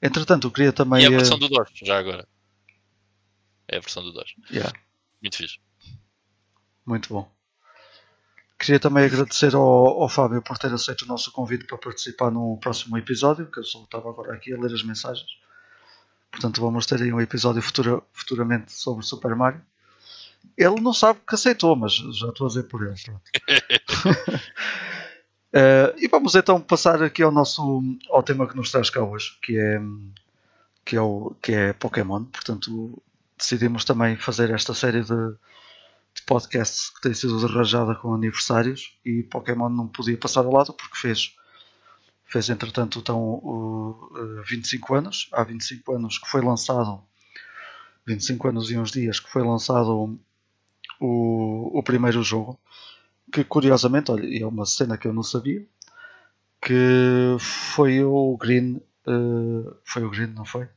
Entretanto, 0.00 0.46
eu 0.46 0.50
queria 0.50 0.72
também. 0.72 1.02
E 1.02 1.06
a 1.06 1.08
eh, 1.08 1.16
versão 1.16 1.38
do 1.38 1.46
DOS, 1.46 1.68
já 1.82 1.98
agora. 1.98 2.26
É 3.68 3.76
a 3.76 3.80
versão 3.80 4.02
do 4.02 4.12
DOS. 4.12 4.34
yeah, 4.50 4.72
Muito 5.22 5.36
fixe. 5.36 5.58
muito 6.84 7.08
bom. 7.08 7.30
Queria 8.58 8.78
também 8.78 9.04
agradecer 9.04 9.54
ao, 9.54 10.02
ao 10.02 10.08
Fábio 10.08 10.40
por 10.40 10.56
ter 10.58 10.72
aceito 10.72 11.02
o 11.02 11.08
nosso 11.08 11.30
convite 11.32 11.64
para 11.64 11.76
participar 11.76 12.30
no 12.30 12.56
próximo 12.58 12.96
episódio, 12.96 13.50
que 13.50 13.58
eu 13.58 13.64
só 13.64 13.82
estava 13.82 14.08
agora 14.08 14.34
aqui 14.34 14.54
a 14.54 14.58
ler 14.58 14.72
as 14.72 14.82
mensagens. 14.82 15.28
Portanto, 16.30 16.60
vamos 16.60 16.86
ter 16.86 17.00
aí 17.02 17.12
um 17.12 17.20
episódio 17.20 17.62
futura, 17.62 18.02
futuramente 18.12 18.72
sobre 18.72 19.04
Super 19.04 19.34
Mario. 19.36 19.60
Ele 20.56 20.80
não 20.80 20.92
sabe 20.92 21.20
que 21.26 21.34
aceitou, 21.34 21.74
mas 21.76 21.94
já 21.94 22.28
estou 22.28 22.46
a 22.46 22.48
dizer 22.48 22.64
por 22.64 22.82
ele. 22.82 22.94
Eh, 25.56 25.94
e 25.98 26.08
vamos 26.08 26.34
então 26.34 26.60
passar 26.60 27.00
aqui 27.00 27.22
ao 27.22 27.30
nosso 27.30 27.80
ao 28.10 28.24
tema 28.24 28.44
que 28.48 28.56
nos 28.56 28.72
traz 28.72 28.90
cá 28.90 29.04
hoje, 29.04 29.38
que 29.40 29.56
é, 29.56 29.80
que 30.84 30.96
é, 30.96 31.00
o, 31.00 31.32
que 31.40 31.52
é 31.52 31.72
Pokémon. 31.72 32.24
Portanto, 32.24 33.00
decidimos 33.36 33.84
também 33.84 34.16
fazer 34.16 34.50
esta 34.50 34.74
série 34.74 35.00
de, 35.02 35.06
de 36.14 36.22
podcasts 36.26 36.90
que 36.90 37.00
tem 37.02 37.14
sido 37.14 37.46
derrajada 37.46 37.94
com 37.94 38.14
aniversários 38.14 38.96
e 39.04 39.22
Pokémon 39.24 39.68
não 39.68 39.88
podia 39.88 40.16
passar 40.16 40.44
ao 40.44 40.52
lado 40.52 40.72
porque 40.72 40.96
fez 40.96 41.34
fez 42.26 42.48
entretanto 42.48 42.98
então 42.98 43.18
o, 43.18 44.10
eh, 44.40 44.42
25 44.48 44.94
anos 44.94 45.28
há 45.32 45.42
25 45.44 45.94
anos 45.94 46.18
que 46.18 46.28
foi 46.28 46.40
lançado 46.40 47.02
25 48.06 48.48
anos 48.48 48.70
e 48.70 48.78
uns 48.78 48.90
dias 48.90 49.20
que 49.20 49.30
foi 49.30 49.42
lançado 49.42 50.18
o, 51.00 51.78
o 51.78 51.82
primeiro 51.82 52.22
jogo 52.22 52.58
que 53.32 53.44
curiosamente 53.44 54.10
olha, 54.10 54.42
é 54.42 54.46
uma 54.46 54.66
cena 54.66 54.96
que 54.96 55.06
eu 55.08 55.12
não 55.12 55.22
sabia 55.22 55.64
que 56.60 57.36
foi 57.38 58.02
o 58.02 58.36
Green 58.36 58.80
eh, 59.06 59.74
foi 59.84 60.04
o 60.04 60.10
Green 60.10 60.28
não 60.28 60.44
foi 60.44 60.68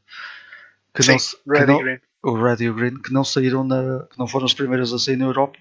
que 0.94 1.04
Sim, 1.04 1.18
não, 1.46 1.56
que 1.56 1.66
não- 1.66 1.78
Green. 1.80 2.00
O 2.24 2.34
Red 2.42 2.64
e 2.64 2.70
o 2.70 2.74
Green 2.74 3.02
que 3.02 3.12
não 3.14 3.24
saíram 3.24 3.64
na, 3.64 4.06
que 4.10 4.18
não 4.18 4.28
foram 4.28 4.46
os 4.46 4.54
primeiros 4.54 4.94
a 4.94 5.00
sair 5.00 5.16
na 5.18 5.26
Europa, 5.26 5.58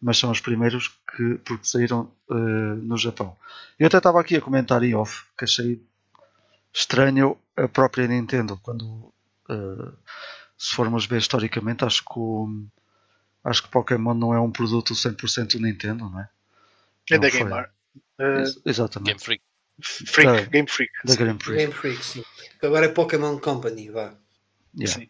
mas 0.00 0.18
são 0.18 0.30
os 0.30 0.40
primeiros 0.40 0.88
que 1.16 1.34
porque 1.44 1.66
saíram 1.66 2.10
eh, 2.30 2.34
no 2.34 2.96
Japão. 2.96 3.36
Eu 3.78 3.86
até 3.88 3.98
estava 3.98 4.20
aqui 4.20 4.36
a 4.36 4.40
comentar 4.40 4.82
em 4.82 4.94
off 4.94 5.24
que 5.36 5.44
achei 5.44 5.82
estranho 6.72 7.36
a 7.56 7.66
própria 7.68 8.06
Nintendo 8.06 8.58
quando 8.62 9.12
eh, 9.48 9.92
se 10.56 10.74
formos 10.74 11.06
ver 11.06 11.18
historicamente 11.18 11.84
acho 11.84 12.04
que 12.04 12.12
o, 12.18 12.64
acho 13.44 13.62
que 13.62 13.68
Pokémon 13.70 14.14
não 14.14 14.34
é 14.34 14.40
um 14.40 14.50
produto 14.50 14.94
100% 14.94 15.60
Nintendo, 15.60 16.08
não 16.08 16.20
é? 16.20 16.28
É 17.10 17.18
da. 17.18 17.30
Game 17.30 17.52
Art. 17.52 17.70
Uh, 18.18 18.40
Ex- 18.40 18.60
Exatamente. 18.64 19.08
Game 19.08 19.20
Freak. 19.20 19.42
Freak, 19.80 20.26
Da- 20.26 20.44
Game 20.50 20.68
Freak. 20.68 20.92
Da 21.04 21.14
Grand 21.14 21.36
Prix. 21.38 21.56
Game 21.56 21.72
Freak, 21.72 22.04
sim. 22.04 22.24
Agora 22.62 22.86
é 22.86 22.88
Pokémon 22.88 23.38
Company, 23.38 23.90
vá. 23.90 24.12
Yeah. 24.76 25.00
Sim. 25.00 25.08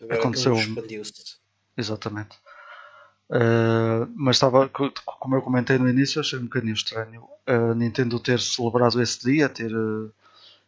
Agora 0.00 0.18
Aconteceu 0.18 0.54
expandiu-se. 0.54 1.36
Exatamente. 1.76 2.36
Uh, 3.30 4.06
mas 4.14 4.36
estava, 4.36 4.68
co- 4.68 4.92
como 5.04 5.34
eu 5.34 5.42
comentei 5.42 5.78
no 5.78 5.88
início, 5.88 6.20
achei 6.20 6.38
um 6.38 6.44
bocadinho 6.44 6.74
estranho 6.74 7.26
a 7.46 7.74
Nintendo 7.74 8.20
ter 8.20 8.38
celebrado 8.40 9.00
esse 9.02 9.22
dia. 9.24 9.48
Ter, 9.48 9.74
uh, 9.74 10.12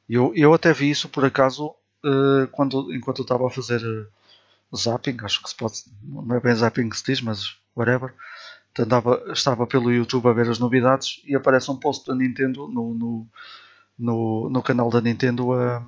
eu, 0.08 0.32
eu 0.34 0.54
até 0.54 0.72
vi 0.72 0.90
isso 0.90 1.08
por 1.08 1.24
acaso 1.24 1.68
uh, 2.04 2.46
quando, 2.52 2.92
enquanto 2.94 3.18
eu 3.18 3.24
estava 3.24 3.46
a 3.46 3.50
fazer 3.50 3.82
uh, 3.84 4.76
zapping. 4.76 5.16
Acho 5.22 5.42
que 5.42 5.50
se 5.50 5.56
pode, 5.56 5.84
não 6.02 6.36
é 6.36 6.40
bem 6.40 6.54
zapping 6.54 6.88
que 6.88 6.98
se 6.98 7.04
diz, 7.04 7.20
mas 7.20 7.56
whatever. 7.76 8.14
Andava, 8.78 9.22
estava 9.32 9.66
pelo 9.66 9.90
YouTube 9.92 10.28
a 10.28 10.32
ver 10.34 10.50
as 10.50 10.58
novidades 10.58 11.22
e 11.26 11.34
aparece 11.34 11.70
um 11.70 11.76
post 11.76 12.06
da 12.06 12.14
Nintendo 12.14 12.68
no, 12.68 12.94
no, 12.94 13.26
no, 13.98 14.50
no 14.50 14.62
canal 14.62 14.90
da 14.90 15.00
Nintendo 15.00 15.52
a, 15.54 15.84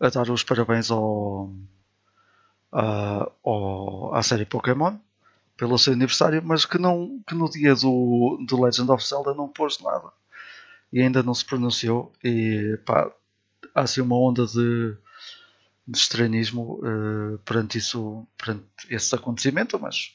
a 0.00 0.08
dar 0.08 0.30
os 0.30 0.42
parabéns 0.42 0.90
ao, 0.90 1.50
a- 2.72 3.30
ao- 3.44 4.14
à 4.14 4.22
série 4.22 4.44
Pokémon 4.44 4.96
pelo 5.56 5.78
seu 5.78 5.92
aniversário, 5.94 6.42
mas 6.44 6.64
que, 6.66 6.78
não, 6.78 7.20
que 7.26 7.34
no 7.34 7.48
dia 7.50 7.74
do, 7.74 8.38
do 8.46 8.62
Legend 8.62 8.90
of 8.90 9.02
Zelda 9.06 9.32
não 9.34 9.48
pôs 9.48 9.78
nada 9.80 10.10
e 10.92 11.00
ainda 11.00 11.22
não 11.22 11.34
se 11.34 11.44
pronunciou. 11.44 12.12
E 12.22 12.78
pá, 12.84 13.10
há 13.74 13.80
assim 13.82 14.00
uma 14.02 14.16
onda 14.18 14.46
de, 14.46 14.94
de 15.88 15.96
estranhismo 15.98 16.80
eh, 16.84 17.38
perante, 17.44 17.78
isso, 17.78 18.26
perante 18.36 18.64
esse 18.90 19.14
acontecimento, 19.14 19.78
mas 19.80 20.14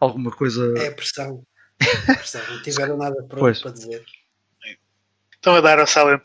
alguma 0.00 0.30
coisa. 0.30 0.72
É 0.78 0.88
a 0.88 0.92
pressão. 0.92 1.44
É 1.80 2.12
a 2.12 2.16
pressão. 2.16 2.42
Não 2.48 2.62
tiveram 2.62 2.96
nada 2.96 3.16
pronto 3.24 3.38
Pois. 3.40 3.60
para 3.60 3.72
dizer. 3.72 4.04
Estão 5.34 5.54
a 5.54 5.60
dar 5.60 5.78
ao 5.78 5.86
Silent 5.86 6.22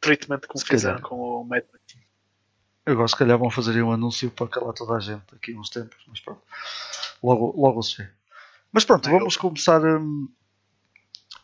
treatment 0.00 0.40
como 0.48 0.58
Se 0.58 0.66
fizeram 0.66 1.00
com 1.00 1.14
o 1.16 1.44
Mad 1.44 1.62
Eu 2.86 2.96
gosto, 2.96 3.14
se 3.14 3.18
calhar 3.18 3.38
vão 3.38 3.50
fazer 3.50 3.72
aí 3.72 3.82
um 3.82 3.92
anúncio 3.92 4.30
para 4.30 4.48
calar 4.48 4.72
toda 4.74 4.94
a 4.94 5.00
gente 5.00 5.22
aqui 5.34 5.54
uns 5.56 5.70
tempos, 5.70 5.96
mas 6.08 6.20
pronto. 6.20 6.42
Logo, 7.22 7.54
logo 7.60 7.82
se 7.82 7.98
vê. 8.02 8.10
Mas 8.72 8.84
pronto, 8.84 9.10
vamos 9.10 9.36
começar. 9.36 9.82
hum, 9.84 10.28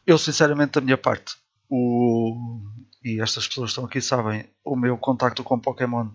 eu, 0.07 0.19
sinceramente, 0.19 0.73
da 0.73 0.81
minha 0.81 0.97
parte, 0.99 1.37
o, 1.69 2.61
e 3.05 3.21
estas 3.21 3.47
pessoas 3.49 3.69
que 3.71 3.73
estão 3.73 3.85
aqui 3.85 4.01
sabem, 4.01 4.49
o 4.65 4.77
meu 4.77 4.97
contacto 4.97 5.43
com 5.43 5.59
Pokémon 5.59 6.09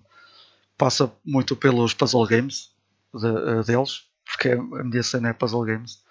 passa 0.78 1.12
muito 1.26 1.56
pelos 1.56 1.94
puzzle 1.94 2.28
games 2.28 2.72
de- 3.14 3.28
eh, 3.28 3.64
deles, 3.64 4.04
porque 4.26 4.50
a 4.52 4.84
minha 4.84 5.04
cena 5.04 5.30
é 5.30 5.34
puzzle 5.34 5.66
games. 5.66 6.04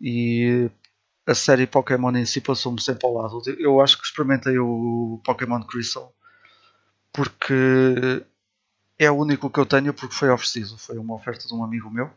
E 0.00 0.70
a 1.26 1.34
série 1.34 1.66
Pokémon 1.66 2.12
em 2.16 2.26
si 2.26 2.40
passou-me 2.40 2.80
sempre 2.82 3.06
ao 3.06 3.14
lado. 3.14 3.42
Eu 3.58 3.80
acho 3.80 3.98
que 3.98 4.06
experimentei 4.06 4.58
o 4.58 5.20
Pokémon 5.24 5.62
Crystal 5.62 6.14
porque 7.14 8.26
é 8.98 9.08
o 9.10 9.14
único 9.24 9.50
que 9.50 9.60
eu 9.60 9.66
tenho 9.66 9.94
porque 9.94 10.14
foi 10.16 10.30
oferecido. 10.30 10.76
Foi 10.78 10.98
uma 10.98 11.14
oferta 11.14 11.46
de 11.46 11.54
um 11.54 11.62
amigo 11.64 11.90
meu. 11.90 12.10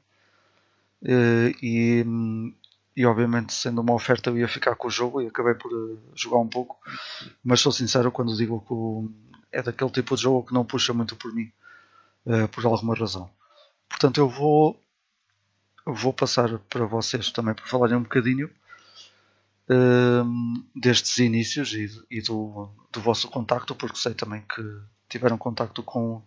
Eh, 1.04 1.54
E, 1.62 2.04
e 2.96 3.06
obviamente, 3.06 3.54
sendo 3.54 3.82
uma 3.82 3.94
oferta, 3.94 4.30
eu 4.30 4.38
ia 4.38 4.48
ficar 4.48 4.76
com 4.76 4.88
o 4.88 4.92
jogo 4.92 5.22
e 5.22 5.28
acabei 5.28 5.54
por 5.54 5.72
eh, 5.72 5.98
jogar 6.16 6.40
um 6.40 6.48
pouco. 6.48 6.78
Mas 7.44 7.62
sou 7.62 7.72
sincero 7.72 8.12
quando 8.12 8.36
digo 8.36 8.62
que 8.68 9.58
é 9.58 9.62
daquele 9.64 9.92
tipo 9.92 10.16
de 10.16 10.22
jogo 10.24 10.48
que 10.48 10.54
não 10.54 10.66
puxa 10.66 10.94
muito 10.94 11.16
por 11.16 11.34
mim, 11.34 11.52
eh, 12.28 12.48
por 12.48 12.66
alguma 12.66 12.96
razão. 12.96 13.30
Portanto, 13.90 14.20
eu 14.20 14.30
vou, 14.30 14.80
vou 15.88 16.14
passar 16.14 16.60
para 16.70 16.86
vocês 16.86 17.32
também 17.32 17.54
para 17.56 17.66
falarem 17.66 17.98
um 17.98 18.04
bocadinho 18.04 18.50
destes 20.76 21.18
inícios 21.18 21.74
e, 21.74 21.88
e 22.10 22.22
do, 22.22 22.70
do 22.92 23.02
vosso 23.02 23.28
contacto, 23.30 23.76
porque 23.76 23.98
sei 23.98 24.14
também 24.14 24.42
que 24.44 24.62
tiveram 25.10 25.38
contacto 25.38 25.84
com, 25.84 26.22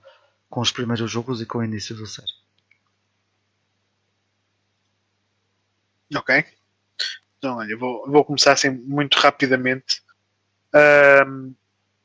com 0.48 0.60
os 0.60 0.70
primeiros 0.72 1.10
jogos 1.10 1.40
e 1.40 1.46
com 1.46 1.58
o 1.58 1.64
início 1.64 1.96
da 1.96 2.06
série. 2.06 2.28
Ok. 6.14 6.44
Então, 7.38 7.56
olha, 7.58 7.76
vou, 7.76 8.10
vou 8.10 8.24
começar 8.24 8.52
assim 8.52 8.70
muito 8.70 9.18
rapidamente. 9.18 10.02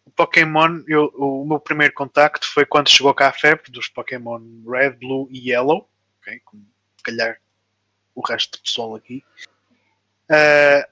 O 0.05 0.11
Pokémon, 0.11 0.83
eu- 0.87 1.11
o 1.15 1.45
meu 1.45 1.59
primeiro 1.59 1.93
contacto 1.93 2.47
foi 2.47 2.65
quando 2.65 2.89
chegou 2.89 3.13
cá 3.13 3.29
a 3.29 3.33
febre 3.33 3.71
dos 3.71 3.87
Pokémon 3.87 4.39
Red, 4.67 4.91
Blue 4.91 5.27
e 5.31 5.49
Yellow. 5.49 5.89
ok? 6.21 6.39
Como 6.45 6.63
se 6.97 7.03
calhar 7.03 7.39
o 8.15 8.21
resto 8.27 8.57
do 8.57 8.63
pessoal 8.63 8.95
aqui. 8.95 9.23
Ah, 10.29 10.87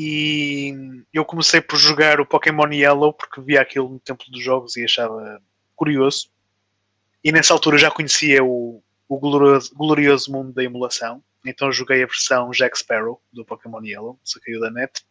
e 0.00 1.02
eu 1.12 1.24
comecei 1.24 1.60
por 1.60 1.76
jogar 1.76 2.20
o 2.20 2.26
Pokémon 2.26 2.72
Yellow 2.72 3.12
porque 3.12 3.40
via 3.40 3.60
aquilo 3.60 3.88
no 3.88 3.98
Templo 3.98 4.30
dos 4.30 4.40
Jogos 4.40 4.76
e 4.76 4.84
achava 4.84 5.42
curioso. 5.74 6.30
E 7.24 7.32
nessa 7.32 7.52
altura 7.52 7.76
já 7.78 7.90
conhecia 7.90 8.44
o, 8.44 8.80
o 9.08 9.18
glorioso, 9.18 9.74
glorioso 9.74 10.30
mundo 10.30 10.52
da 10.52 10.62
emulação. 10.62 11.20
Então 11.44 11.72
joguei 11.72 12.04
a 12.04 12.06
versão 12.06 12.52
Jack 12.52 12.78
Sparrow 12.78 13.20
do 13.32 13.44
Pokémon 13.44 13.82
Yellow, 13.82 14.16
saquei 14.22 14.60
da 14.60 14.70
net, 14.70 15.04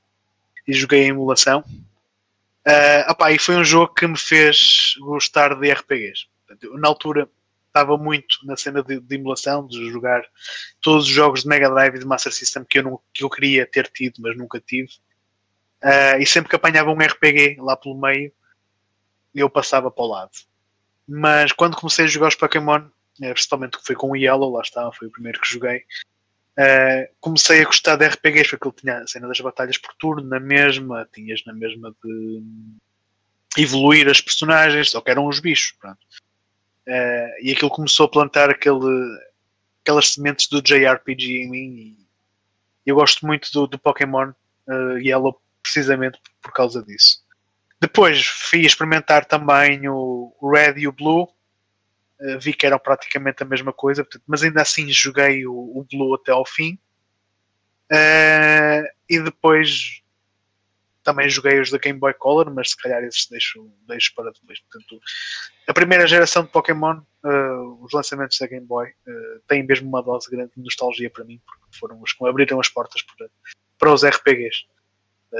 e 0.65 0.71
joguei 0.71 1.03
a 1.03 1.07
emulação. 1.07 1.65
Ah, 2.65 3.11
opá, 3.11 3.33
e 3.33 3.37
foi 3.37 3.57
um 3.57 3.65
jogo 3.65 3.93
que 3.93 4.07
me 4.07 4.17
fez 4.17 4.95
gostar 5.01 5.53
de 5.53 5.69
RPGs. 5.69 6.27
Na 6.79 6.87
altura 6.87 7.29
estava 7.77 7.97
muito 7.97 8.39
na 8.43 8.55
cena 8.55 8.83
de, 8.83 8.99
de 8.99 9.15
emulação, 9.15 9.67
de 9.67 9.89
jogar 9.91 10.23
todos 10.81 11.05
os 11.05 11.11
jogos 11.11 11.43
de 11.43 11.47
Mega 11.47 11.69
Drive 11.69 11.95
e 11.95 11.99
de 11.99 12.05
Master 12.05 12.33
System 12.33 12.65
que 12.65 12.79
eu, 12.79 12.83
não, 12.83 12.99
que 13.13 13.23
eu 13.23 13.29
queria 13.29 13.65
ter 13.65 13.87
tido, 13.87 14.15
mas 14.19 14.35
nunca 14.35 14.59
tive. 14.59 14.89
Ah, 15.81 16.17
e 16.17 16.25
sempre 16.25 16.49
que 16.49 16.55
apanhava 16.55 16.91
um 16.91 16.97
RPG 16.97 17.57
lá 17.59 17.77
pelo 17.77 17.99
meio, 17.99 18.31
eu 19.33 19.49
passava 19.49 19.91
para 19.91 20.03
o 20.03 20.07
lado. 20.07 20.31
Mas 21.07 21.51
quando 21.51 21.77
comecei 21.77 22.05
a 22.05 22.07
jogar 22.07 22.29
os 22.29 22.35
Pokémon, 22.35 22.87
eh, 23.21 23.33
principalmente 23.33 23.77
que 23.77 23.85
foi 23.85 23.95
com 23.95 24.11
o 24.11 24.15
Yellow, 24.15 24.51
lá 24.51 24.61
está, 24.61 24.91
foi 24.91 25.07
o 25.07 25.11
primeiro 25.11 25.39
que 25.39 25.47
joguei, 25.47 25.83
Uh, 26.59 27.05
comecei 27.19 27.61
a 27.61 27.65
gostar 27.65 27.97
de 27.97 28.07
RPGs 28.07 28.49
porque 28.49 28.67
ele 28.67 28.75
tinha 28.75 28.97
a 28.97 29.05
cena 29.05 29.27
das 29.27 29.39
batalhas 29.39 29.77
por 29.77 29.93
turno 29.93 30.27
na 30.27 30.39
mesma, 30.39 31.07
tinhas 31.13 31.43
na 31.45 31.53
mesma 31.53 31.95
de 32.03 32.41
evoluir 33.55 34.09
as 34.09 34.19
personagens, 34.19 34.89
só 34.89 34.99
que 34.99 35.11
eram 35.11 35.27
os 35.27 35.39
bichos. 35.39 35.77
Pronto. 35.79 35.99
Uh, 36.87 37.35
e 37.41 37.51
aquilo 37.51 37.69
começou 37.69 38.05
a 38.05 38.09
plantar 38.09 38.49
aquele, 38.49 39.19
aquelas 39.83 40.13
sementes 40.13 40.47
do 40.47 40.61
JRPG 40.61 41.43
em 41.43 41.49
mim 41.49 41.97
e 42.85 42.89
eu 42.89 42.95
gosto 42.95 43.25
muito 43.25 43.51
do, 43.51 43.67
do 43.67 43.77
Pokémon 43.77 44.31
uh, 44.67 44.97
Yellow 44.97 45.41
precisamente 45.61 46.17
por 46.41 46.53
causa 46.53 46.81
disso. 46.81 47.21
Depois 47.81 48.25
fui 48.25 48.61
experimentar 48.61 49.25
também 49.25 49.87
o 49.89 50.33
Red 50.41 50.75
e 50.77 50.87
o 50.87 50.93
Blue 50.93 51.27
Uh, 52.19 52.39
vi 52.39 52.51
que 52.51 52.65
eram 52.65 52.79
praticamente 52.79 53.43
a 53.43 53.45
mesma 53.45 53.71
coisa, 53.71 54.03
portanto, 54.03 54.23
mas 54.25 54.41
ainda 54.41 54.59
assim 54.59 54.89
joguei 54.89 55.45
o, 55.45 55.53
o 55.53 55.85
Blue 55.89 56.15
até 56.15 56.31
ao 56.31 56.43
fim. 56.43 56.73
Uh, 57.91 58.83
e 59.07 59.19
depois 59.19 60.01
também 61.07 61.29
joguei 61.29 61.59
os 61.59 61.71
da 61.71 61.77
Game 61.77 61.97
Boy 61.97 62.13
Color, 62.13 62.53
mas 62.53 62.71
se 62.71 62.77
calhar 62.77 63.03
esses 63.03 63.27
deixo, 63.29 63.71
deixo 63.87 64.13
para 64.13 64.31
depois. 64.31 64.59
Portanto, 64.59 64.99
a 65.67 65.73
primeira 65.73 66.05
geração 66.05 66.43
de 66.43 66.49
Pokémon, 66.49 66.99
uh, 67.23 67.83
os 67.83 67.93
lançamentos 67.93 68.37
da 68.37 68.47
Game 68.47 68.65
Boy, 68.65 68.89
têm 69.47 69.65
mesmo 69.65 69.87
uma 69.87 70.03
dose 70.03 70.29
grande 70.29 70.51
de 70.55 70.61
nostalgia 70.61 71.09
para 71.09 71.23
mim, 71.23 71.41
porque 71.45 71.77
foram 71.79 72.01
os 72.01 72.11
que 72.11 72.23
me 72.23 72.29
abriram 72.29 72.59
as 72.59 72.67
portas 72.67 73.01
para, 73.01 73.29
para 73.79 73.93
os 73.93 74.03
RPGs 74.05 74.65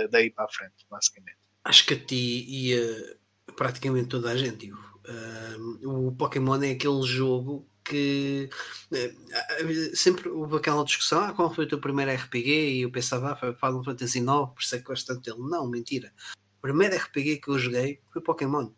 daí 0.10 0.30
para 0.30 0.46
a 0.46 0.50
frente, 0.50 0.86
basicamente. 0.90 1.38
Acho 1.64 1.86
que 1.86 1.94
a 1.94 2.00
ti 2.00 2.46
e 2.48 3.18
praticamente 3.56 4.08
toda 4.08 4.32
a 4.32 4.38
gente. 4.38 4.72
Uh, 4.72 6.08
o 6.08 6.12
Pokémon 6.16 6.62
é 6.62 6.72
aquele 6.72 7.02
jogo 7.04 7.68
que 7.88 8.50
uh, 8.92 9.96
sempre 9.96 10.30
houve 10.30 10.58
aquela 10.58 10.84
discussão: 10.84 11.22
ah, 11.22 11.34
qual 11.34 11.54
foi 11.54 11.66
o 11.66 11.68
teu 11.68 11.80
primeiro 11.80 12.12
RPG? 12.12 12.50
E 12.50 12.82
eu 12.82 12.92
pensava, 12.92 13.32
ah, 13.32 13.36
foi 13.36 13.54
Final 13.54 13.84
Fantasy 13.84 14.20
IX, 14.20 14.28
por 14.28 14.62
isso 14.62 14.76
é 14.76 14.80
que 14.80 14.84
gosto 14.84 15.08
tanto 15.08 15.22
dele. 15.22 15.50
Não, 15.50 15.68
mentira. 15.68 16.12
O 16.58 16.62
primeiro 16.62 16.96
RPG 16.96 17.38
que 17.38 17.50
eu 17.50 17.60
joguei 17.60 18.00
foi 18.12 18.22
Pokémon. 18.22 18.70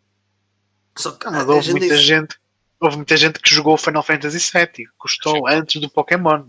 Só 0.96 1.12
que 1.12 1.26
ah, 1.26 1.44
houve, 1.44 1.70
muita 1.72 1.94
disse... 1.94 1.98
gente, 1.98 2.36
houve 2.78 2.96
muita 2.96 3.16
gente 3.16 3.40
que 3.40 3.54
jogou 3.54 3.76
Final 3.76 4.02
Fantasy 4.02 4.38
VII 4.38 4.86
Sim. 5.06 5.42
antes 5.48 5.80
do 5.80 5.90
Pokémon. 5.90 6.44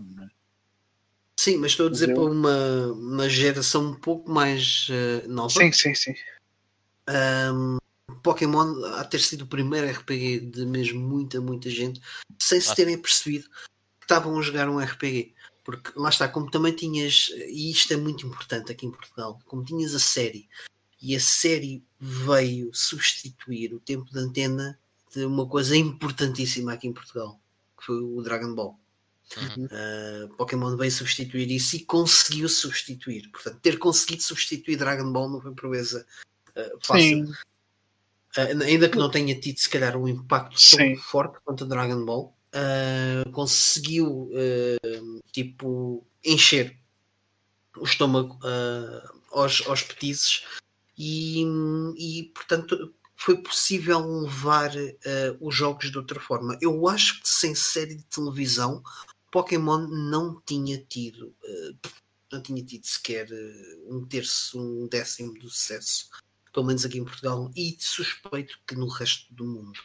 Sim, 1.36 1.56
mas 1.56 1.72
estou 1.72 1.86
a 1.86 1.90
dizer 1.90 2.14
para 2.14 2.22
uma, 2.22 2.86
uma 2.92 3.28
geração 3.28 3.90
um 3.90 3.94
pouco 3.94 4.30
mais 4.30 4.88
uh, 4.90 5.28
nova. 5.28 5.50
Sim, 5.50 5.72
sim, 5.72 5.94
sim. 5.94 6.14
Um, 7.08 7.78
Pokémon 8.22 8.84
a 8.96 9.04
ter 9.04 9.20
sido 9.20 9.42
o 9.42 9.46
primeiro 9.46 9.90
RPG 9.90 10.40
de 10.40 10.66
mesmo 10.66 11.00
muita, 11.00 11.40
muita 11.40 11.68
gente, 11.68 12.00
sem 12.38 12.60
se 12.60 12.74
terem 12.74 12.98
percebido 12.98 13.48
que 13.48 14.04
estavam 14.04 14.38
a 14.38 14.42
jogar 14.42 14.68
um 14.68 14.78
RPG. 14.78 15.34
Porque 15.64 15.92
lá 15.94 16.08
está, 16.08 16.28
como 16.28 16.50
também 16.50 16.72
tinhas, 16.72 17.30
e 17.48 17.70
isto 17.70 17.92
é 17.92 17.96
muito 17.96 18.26
importante 18.26 18.72
aqui 18.72 18.86
em 18.86 18.90
Portugal, 18.90 19.38
como 19.46 19.64
tinhas 19.64 19.94
a 19.94 20.00
série, 20.00 20.48
e 21.00 21.14
a 21.14 21.20
série 21.20 21.84
veio 22.00 22.70
substituir 22.72 23.72
o 23.74 23.80
tempo 23.80 24.10
de 24.10 24.18
antena 24.18 24.78
de 25.14 25.24
uma 25.24 25.46
coisa 25.46 25.76
importantíssima 25.76 26.72
aqui 26.72 26.88
em 26.88 26.92
Portugal, 26.92 27.40
que 27.78 27.86
foi 27.86 28.00
o 28.00 28.22
Dragon 28.22 28.54
Ball. 28.54 28.78
Uhum. 29.36 29.64
Uh, 29.64 30.28
Pokémon 30.36 30.76
veio 30.76 30.90
substituir 30.90 31.50
isso 31.50 31.76
e 31.76 31.84
conseguiu 31.84 32.48
substituir. 32.48 33.30
Portanto, 33.30 33.58
ter 33.60 33.78
conseguido 33.78 34.22
substituir 34.22 34.76
Dragon 34.76 35.10
Ball 35.12 35.30
não 35.30 35.40
foi 35.40 35.54
proeza 35.54 36.06
uh, 36.50 36.78
fácil. 36.82 37.26
Sim. 37.26 37.32
Uh, 38.36 38.62
ainda 38.62 38.88
que 38.88 38.96
não 38.96 39.10
tenha 39.10 39.38
tido 39.38 39.58
se 39.58 39.68
calhar 39.68 39.96
um 39.96 40.08
impacto 40.08 40.58
Sim. 40.58 40.94
tão 40.94 40.96
forte 41.02 41.38
quanto 41.44 41.64
o 41.64 41.68
Dragon 41.68 42.02
Ball, 42.04 42.34
uh, 42.54 43.30
conseguiu 43.30 44.30
uh, 44.30 45.20
tipo 45.30 46.06
encher 46.24 46.78
o 47.76 47.84
estômago 47.84 48.38
aos, 49.32 49.66
aos 49.66 49.82
petizes 49.82 50.44
e, 50.96 51.42
e 51.96 52.30
portanto 52.34 52.94
foi 53.16 53.38
possível 53.38 53.98
levar 54.20 54.70
os 55.40 55.54
jogos 55.54 55.90
de 55.90 55.96
outra 55.96 56.20
forma. 56.20 56.56
Eu 56.60 56.86
acho 56.86 57.22
que 57.22 57.28
sem 57.28 57.54
série 57.54 57.94
de 57.94 58.04
televisão 58.04 58.82
Pokémon 59.30 59.88
não 59.88 60.38
tinha 60.44 60.76
tido 60.78 61.34
não 62.30 62.42
tinha 62.42 62.62
tido 62.62 62.84
sequer 62.86 63.26
um 63.88 64.04
terço, 64.06 64.60
um 64.60 64.86
décimo 64.86 65.32
do 65.32 65.48
sucesso 65.48 66.10
pelo 66.52 66.66
menos 66.66 66.84
aqui 66.84 66.98
em 66.98 67.04
Portugal, 67.04 67.50
e 67.56 67.76
suspeito 67.78 68.58
que 68.66 68.74
no 68.74 68.88
resto 68.88 69.32
do 69.34 69.44
mundo. 69.44 69.80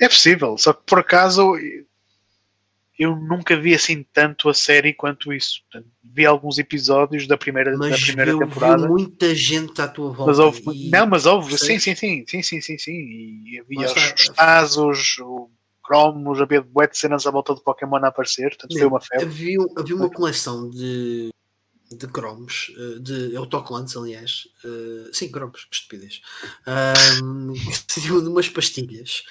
É 0.00 0.08
possível, 0.08 0.56
só 0.58 0.72
que 0.72 0.82
por 0.86 0.98
acaso 0.98 1.54
eu 2.98 3.16
nunca 3.16 3.56
vi 3.56 3.74
assim 3.74 4.04
tanto 4.12 4.48
a 4.48 4.54
série 4.54 4.92
quanto 4.92 5.32
isso. 5.32 5.60
Vi 6.02 6.24
alguns 6.24 6.58
episódios 6.58 7.26
da 7.26 7.36
primeira, 7.36 7.76
mas 7.76 7.90
da 7.90 8.06
primeira 8.06 8.30
viu, 8.30 8.40
temporada. 8.40 8.86
Viu 8.86 8.90
muita 8.90 9.34
gente 9.34 9.80
à 9.80 9.88
tua 9.88 10.10
volta. 10.10 10.26
Mas 10.26 10.38
houve, 10.38 10.62
e... 10.72 10.90
Não, 10.90 11.06
mas 11.06 11.26
houve, 11.26 11.58
sim, 11.58 11.78
sim, 11.78 11.94
sim, 11.94 12.24
sim, 12.26 12.42
sim, 12.42 12.60
sim, 12.60 12.78
sim. 12.78 12.92
E 12.92 13.60
havia 13.60 13.86
os, 13.86 14.20
os 14.20 14.28
Tazos, 14.28 15.18
o 15.18 15.50
Cromos, 15.82 16.40
havia 16.40 16.62
bué 16.62 16.86
de 16.86 16.96
cenas 16.96 17.26
à 17.26 17.30
volta 17.30 17.54
do 17.54 17.60
Pokémon 17.60 17.96
a 17.96 18.08
aparecer, 18.08 18.50
portanto 18.50 18.78
foi 18.78 18.86
uma 18.86 19.00
febre. 19.00 19.26
Havia, 19.26 19.58
havia 19.76 19.96
uma 19.96 20.10
coleção 20.10 20.70
de 20.70 21.33
de 21.90 22.06
cromos, 22.08 22.72
uh, 22.76 22.98
de 23.00 23.36
autocolantes, 23.36 23.96
aliás, 23.96 24.48
uh, 24.64 25.12
sim, 25.12 25.30
cromos, 25.30 25.64
que 25.64 25.74
estupidez, 25.76 26.22
um, 27.22 27.52
de 27.52 28.28
umas 28.28 28.48
pastilhas 28.48 29.24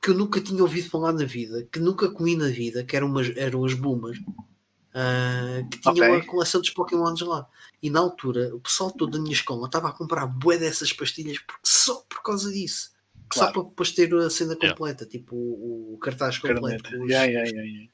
que 0.00 0.10
eu 0.10 0.14
nunca 0.14 0.40
tinha 0.40 0.60
ouvido 0.62 0.90
falar 0.90 1.12
na 1.12 1.24
vida, 1.24 1.66
que 1.70 1.78
nunca 1.78 2.10
comi 2.10 2.34
na 2.34 2.48
vida, 2.48 2.82
que 2.82 2.96
eram, 2.96 3.06
umas, 3.06 3.34
eram 3.36 3.64
as 3.64 3.72
Boomer, 3.72 4.18
uh, 4.18 5.68
que 5.70 5.80
tinham 5.80 6.10
Ok. 6.10 6.18
a 6.18 6.26
coleção 6.26 6.60
dos 6.60 6.70
Pokémons 6.70 7.20
lá. 7.20 7.48
E 7.80 7.88
na 7.88 8.00
altura, 8.00 8.54
o 8.54 8.60
pessoal 8.60 8.90
todo 8.90 9.12
da 9.12 9.18
minha 9.20 9.32
escola 9.32 9.66
estava 9.66 9.88
a 9.88 9.92
comprar 9.92 10.26
bué 10.26 10.58
dessas 10.58 10.92
pastilhas 10.92 11.38
porque, 11.38 11.60
só 11.64 12.04
por 12.08 12.22
causa 12.22 12.50
disso. 12.50 12.90
Só 13.32 13.40
Claro. 13.40 13.52
para 13.52 13.62
depois 13.70 13.92
ter 13.92 14.14
a 14.14 14.28
cena 14.28 14.54
Yeah. 14.54 14.72
completa, 14.74 15.06
tipo 15.06 15.34
o, 15.36 15.94
o 15.94 15.98
cartaz 15.98 16.38
completo. 16.38 16.90
Yeah, 17.06 17.24
yeah, 17.24 17.48
yeah, 17.48 17.62
yeah. 17.62 17.92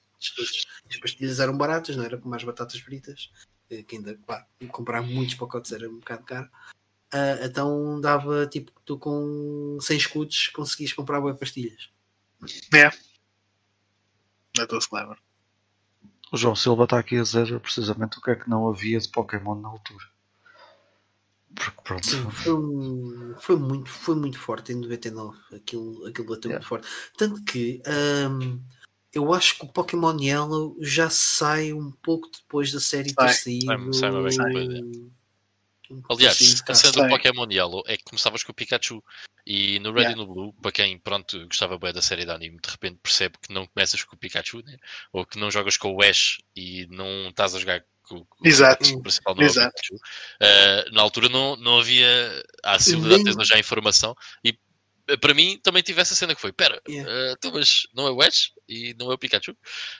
as 0.90 0.96
pastilhas 0.96 1.38
eram 1.38 1.56
baratas, 1.56 1.94
não 1.94 2.04
era 2.04 2.18
como 2.18 2.34
as 2.34 2.42
batatas 2.42 2.80
fritas, 2.80 3.30
eh, 3.34 3.57
que 3.68 3.96
ainda 3.96 4.18
pá, 4.26 4.46
comprar 4.70 5.02
muitos 5.02 5.34
pacotes 5.34 5.72
era 5.72 5.88
um 5.88 5.98
bocado 5.98 6.24
caro. 6.24 6.48
Ah, 7.12 7.38
então 7.42 8.00
dava 8.00 8.46
tipo 8.46 8.72
tu 8.84 8.98
com 8.98 9.78
100 9.80 9.96
escudos 9.96 10.48
conseguias 10.48 10.92
comprar 10.92 11.20
boas 11.20 11.38
pastilhas. 11.38 11.90
Não 14.56 14.64
estou 14.64 14.80
se 14.80 14.88
lembra. 14.92 15.16
O 16.32 16.36
João 16.36 16.54
Silva 16.54 16.84
está 16.84 16.98
aqui 16.98 17.16
a 17.16 17.22
dizer 17.22 17.58
precisamente 17.60 18.18
o 18.18 18.20
que 18.20 18.30
é 18.30 18.36
que 18.36 18.50
não 18.50 18.68
havia 18.68 18.98
de 18.98 19.08
Pokémon 19.08 19.54
na 19.54 19.68
altura. 19.68 20.04
Porque 21.54 21.80
pronto. 21.82 22.06
Sim, 22.06 22.30
foi, 22.30 22.52
um- 22.52 23.34
foi 23.40 23.56
muito, 23.56 23.88
foi 23.88 24.14
muito 24.14 24.38
forte 24.38 24.72
em 24.72 24.76
99. 24.76 25.38
Aquilo, 25.54 26.06
aquilo 26.06 26.28
bateu 26.28 26.50
Yeah. 26.50 26.58
muito 26.58 26.68
forte. 26.68 26.86
Tanto 27.16 27.42
que 27.44 27.80
ahm, 27.86 28.60
eu 29.14 29.32
acho 29.32 29.56
que 29.58 29.64
o 29.64 29.68
Pokémon 29.68 30.16
Yellow 30.20 30.76
já 30.80 31.08
sai 31.10 31.72
um 31.72 31.90
pouco 32.02 32.28
depois 32.30 32.70
da 32.72 32.80
série 32.80 33.14
ter 33.14 33.22
Sai, 33.28 33.34
saído. 33.34 33.94
sai 33.94 34.10
vez 34.22 34.36
depois, 34.36 34.68
é. 34.74 34.80
um 35.90 36.02
Aliás, 36.10 36.60
cá. 36.60 36.72
a 36.72 36.76
cena 36.76 36.92
do. 37.04 37.08
Pokémon 37.08 37.46
Yellow 37.50 37.82
é 37.86 37.96
que 37.96 38.04
começavas 38.04 38.42
com 38.42 38.52
o 38.52 38.54
Pikachu 38.54 39.02
e 39.46 39.78
no 39.78 39.90
Red 39.92 40.00
Yeah. 40.02 40.12
e 40.12 40.26
no 40.26 40.32
Blue, 40.32 40.52
para 40.60 40.70
quem 40.72 40.98
pronto, 40.98 41.46
gostava 41.46 41.78
bem 41.78 41.92
da 41.94 42.02
série 42.02 42.26
de 42.26 42.30
anime, 42.30 42.58
de 42.62 42.70
repente 42.70 42.98
percebe 43.02 43.36
que 43.40 43.52
não 43.52 43.66
começas 43.66 44.02
com 44.04 44.14
o 44.14 44.18
Pikachu, 44.18 44.62
né? 44.62 44.76
ou 45.12 45.24
que 45.24 45.38
não 45.38 45.50
jogas 45.50 45.78
com 45.78 45.94
o 45.94 46.02
Ash 46.02 46.38
e 46.54 46.86
não 46.90 47.28
estás 47.30 47.54
a 47.54 47.58
jogar 47.58 47.82
com, 48.02 48.22
com 48.26 48.46
Exato. 48.46 48.94
o 48.96 49.00
principal 49.02 49.34
não 49.34 49.42
é 49.42 49.46
Exato. 49.46 49.72
Pikachu. 49.74 49.96
Ah, 50.42 50.84
na 50.92 51.00
altura 51.00 51.30
não, 51.30 51.56
não 51.56 51.78
havia 51.78 52.44
a 52.62 52.72
acessibilidade 52.74 53.24
Nem- 53.24 53.44
já 53.46 53.56
a 53.56 53.60
informação 53.60 54.14
e 54.44 54.58
para 55.16 55.32
mim 55.34 55.58
também 55.62 55.82
tive 55.82 56.00
essa 56.00 56.14
cena 56.14 56.34
que 56.34 56.40
foi, 56.40 56.52
pera, 56.52 56.80
Yeah. 56.88 57.10
ah, 57.10 57.34
então, 57.36 57.50
mas 57.52 57.86
não 57.94 58.06
é 58.06 58.10
o 58.10 58.20
Ash 58.22 58.52
e 58.68 58.94
não 58.98 59.10
é 59.10 59.14
o 59.14 59.18
Pikachu? 59.18 59.56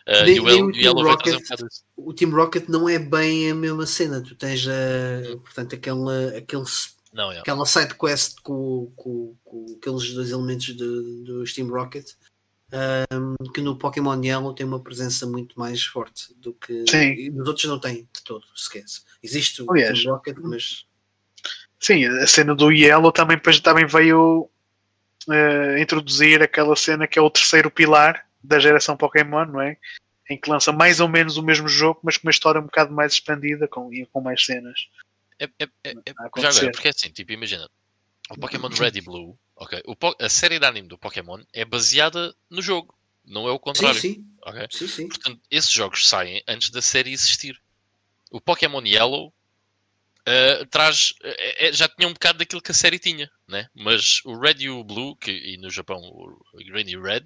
Ah, 0.06 0.22
Nem- 0.24 0.36
e 0.36 0.40
o 0.40 0.48
El- 0.48 0.66
o 0.66 0.70
e 0.72 0.82
Yellow 0.85 1.02
Team 1.02 1.06
vai 1.06 1.16
trazer 1.16 1.36
um 1.36 1.39
Rocket. 1.39 1.43
bocado 1.48 1.66
isso. 1.70 1.85
o 1.97 2.12
Team 2.14 2.30
Rocket 2.30 2.68
não 2.68 2.89
é 2.89 2.98
bem 2.98 3.51
a 3.51 3.55
mesma 3.55 3.86
cena. 3.86 4.22
Tu 4.22 4.35
tens 4.35 4.66
a, 4.68 5.36
portanto, 5.39 5.74
aquela, 5.74 6.36
aquele, 6.36 6.64
Não, 7.12 7.32
é. 7.32 7.39
aquela 7.40 7.64
side 7.64 7.94
quest 7.94 8.40
com, 8.43 8.93
com, 8.97 9.35
com 9.44 9.66
aqueles 9.78 10.12
dois 10.12 10.30
elementos 10.30 10.66
de, 10.66 10.74
do 11.24 11.44
Team 11.55 11.68
Rocket. 11.68 12.10
ahm, 12.70 13.35
que 13.55 13.62
no 13.62 13.78
Pokémon 13.78 14.20
Yellow 14.22 14.55
tem 14.55 14.66
uma 14.66 14.82
presença 14.82 15.26
muito 15.26 15.59
mais 15.59 15.82
forte 15.85 16.35
do 16.36 16.52
que 16.52 16.85
Sim. 16.90 17.30
nos 17.30 17.48
outros 17.48 17.64
não 17.64 17.80
tem 17.80 18.02
de 18.12 18.22
todo, 18.24 18.44
esquece. 18.55 19.02
Existe 19.22 19.62
o 19.62 19.70
Aliás. 19.72 20.02
Team 20.02 20.12
Rocket, 20.14 20.36
mas 20.43 20.85
Sim, 21.80 22.05
a 22.05 22.26
cena 22.26 22.55
do 22.55 22.70
Yellow 22.72 23.10
também, 23.12 23.39
também 23.62 23.86
veio 23.86 24.51
eh, 25.31 25.81
introduzir 25.81 26.43
aquela 26.43 26.77
cena 26.77 27.07
que 27.07 27.19
é 27.19 27.23
o 27.23 27.31
terceiro 27.31 27.71
pilar 27.71 28.27
da 28.43 28.59
geração 28.59 28.97
Pokémon, 28.97 29.45
não 29.47 29.61
é? 29.61 29.77
Em 30.31 30.39
que 30.39 30.51
lança 30.51 30.73
mais 30.73 31.01
ou 31.01 31.09
menos 31.09 31.37
o 31.37 31.43
mesmo 31.43 31.69
jogo, 31.69 32.01
mas 32.03 32.17
com 32.17 32.27
uma 32.27 32.31
história 32.31 32.61
um 32.61 32.65
bocado 32.65 32.93
mais 32.93 33.13
expandida 33.13 33.67
com, 33.67 33.93
e 33.93 34.07
com 34.07 34.21
mais 34.21 34.45
cenas. 34.45 34.89
É, 35.39 35.45
é, 35.45 35.69
é, 35.85 35.91
é- 35.91 36.41
já 36.41 36.49
agora, 36.51 36.71
porque 36.71 36.89
é 36.89 36.91
assim, 36.91 37.11
tipo, 37.11 37.33
imagina, 37.33 37.69
o 38.31 38.37
Pokémon 38.37 38.69
Red 38.69 38.93
e 38.97 39.01
Blue, 39.01 39.39
ok, 39.57 39.83
o 39.87 39.97
a 40.21 40.29
série 40.29 40.59
de 40.59 40.67
anime 40.67 40.89
do 40.89 40.99
Pokémon 40.99 41.41
é 41.53 41.65
baseada 41.65 42.35
no 42.51 42.61
jogo, 42.61 42.95
não 43.25 43.49
é 43.49 43.51
o 43.51 43.55
sim, 43.55 43.61
contrário, 43.61 44.01
sim, 44.01 44.27
ok? 44.43 44.67
sim, 44.71 44.89
sim. 44.89 45.09
Portanto, 45.09 45.41
esses 45.51 45.71
jogos 45.71 46.09
saem 46.09 46.43
antes 46.47 46.71
da 46.71 46.83
série 46.83 47.13
existir. 47.13 47.61
O 48.31 48.41
Pokémon 48.41 48.83
Yellow 48.85 49.33
eh, 50.29 50.65
traz, 50.67 51.15
eh, 51.23 51.73
já 51.73 51.89
tinha 51.89 52.07
um 52.07 52.13
bocado 52.13 52.39
daquilo 52.39 52.61
que 52.61 52.71
a 52.71 52.75
série 52.75 52.99
tinha, 52.99 53.31
né? 53.49 53.67
Mas 53.75 54.21
o 54.27 54.39
Red 54.39 54.57
e 54.59 54.69
o 54.69 54.85
Blue, 54.85 55.17
que, 55.17 55.31
e 55.31 55.57
no 55.57 55.71
Japão 55.71 55.99
o 56.03 56.39
Green 56.67 56.89
e 56.89 56.97
o 56.99 57.03
Red, 57.03 57.25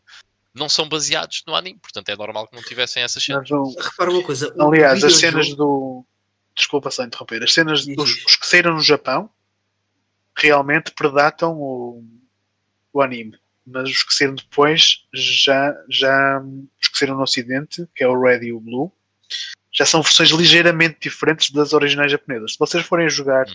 não 0.55 0.69
são 0.69 0.89
baseados 0.89 1.43
no 1.47 1.57
anime, 1.57 1.81
portanto 1.81 2.09
é 2.11 2.16
normal 2.16 2.47
que 2.47 2.55
não 2.55 2.62
tivessem 2.62 3.03
essas 3.03 3.24
cenas. 3.24 3.49
Repara 3.51 4.11
uma 4.11 4.23
coisa. 4.23 4.55
aliás, 4.59 5.03
as 5.03 5.16
cenas 5.16 5.53
do. 5.55 6.05
Desculpa 6.55 6.91
só 6.91 7.03
interromper. 7.03 7.43
As 7.43 7.53
cenas 7.53 7.85
dos 7.85 8.24
os 8.24 8.37
que 8.37 8.47
saíram 8.47 8.74
no 8.74 8.83
Japão 8.83 9.29
realmente 10.37 10.93
predatam 10.93 11.59
o, 11.59 12.05
o 12.93 13.03
anime. 13.03 13.37
Mas 13.66 13.89
os 13.89 14.03
que 14.03 14.15
saíram 14.15 14.35
depois, 14.35 15.07
já, 15.12 15.74
já. 15.89 16.41
Os 16.81 16.89
que 16.89 16.99
saíram 16.99 17.16
no 17.16 17.23
Ocidente, 17.23 17.89
que 17.97 18.05
é 18.05 18.09
o 18.09 18.20
Red 18.20 18.45
e 18.45 18.53
o 18.53 18.61
Blue, 18.61 18.93
já 19.73 19.86
são 19.86 20.03
versões 20.03 20.31
ligeiramente 20.31 20.99
diferentes 21.01 21.51
das 21.51 21.73
originais 21.73 22.12
japonesas. 22.12 22.53
Se 22.53 22.59
vocês 22.59 22.85
forem 22.85 23.09
jogar 23.09 23.47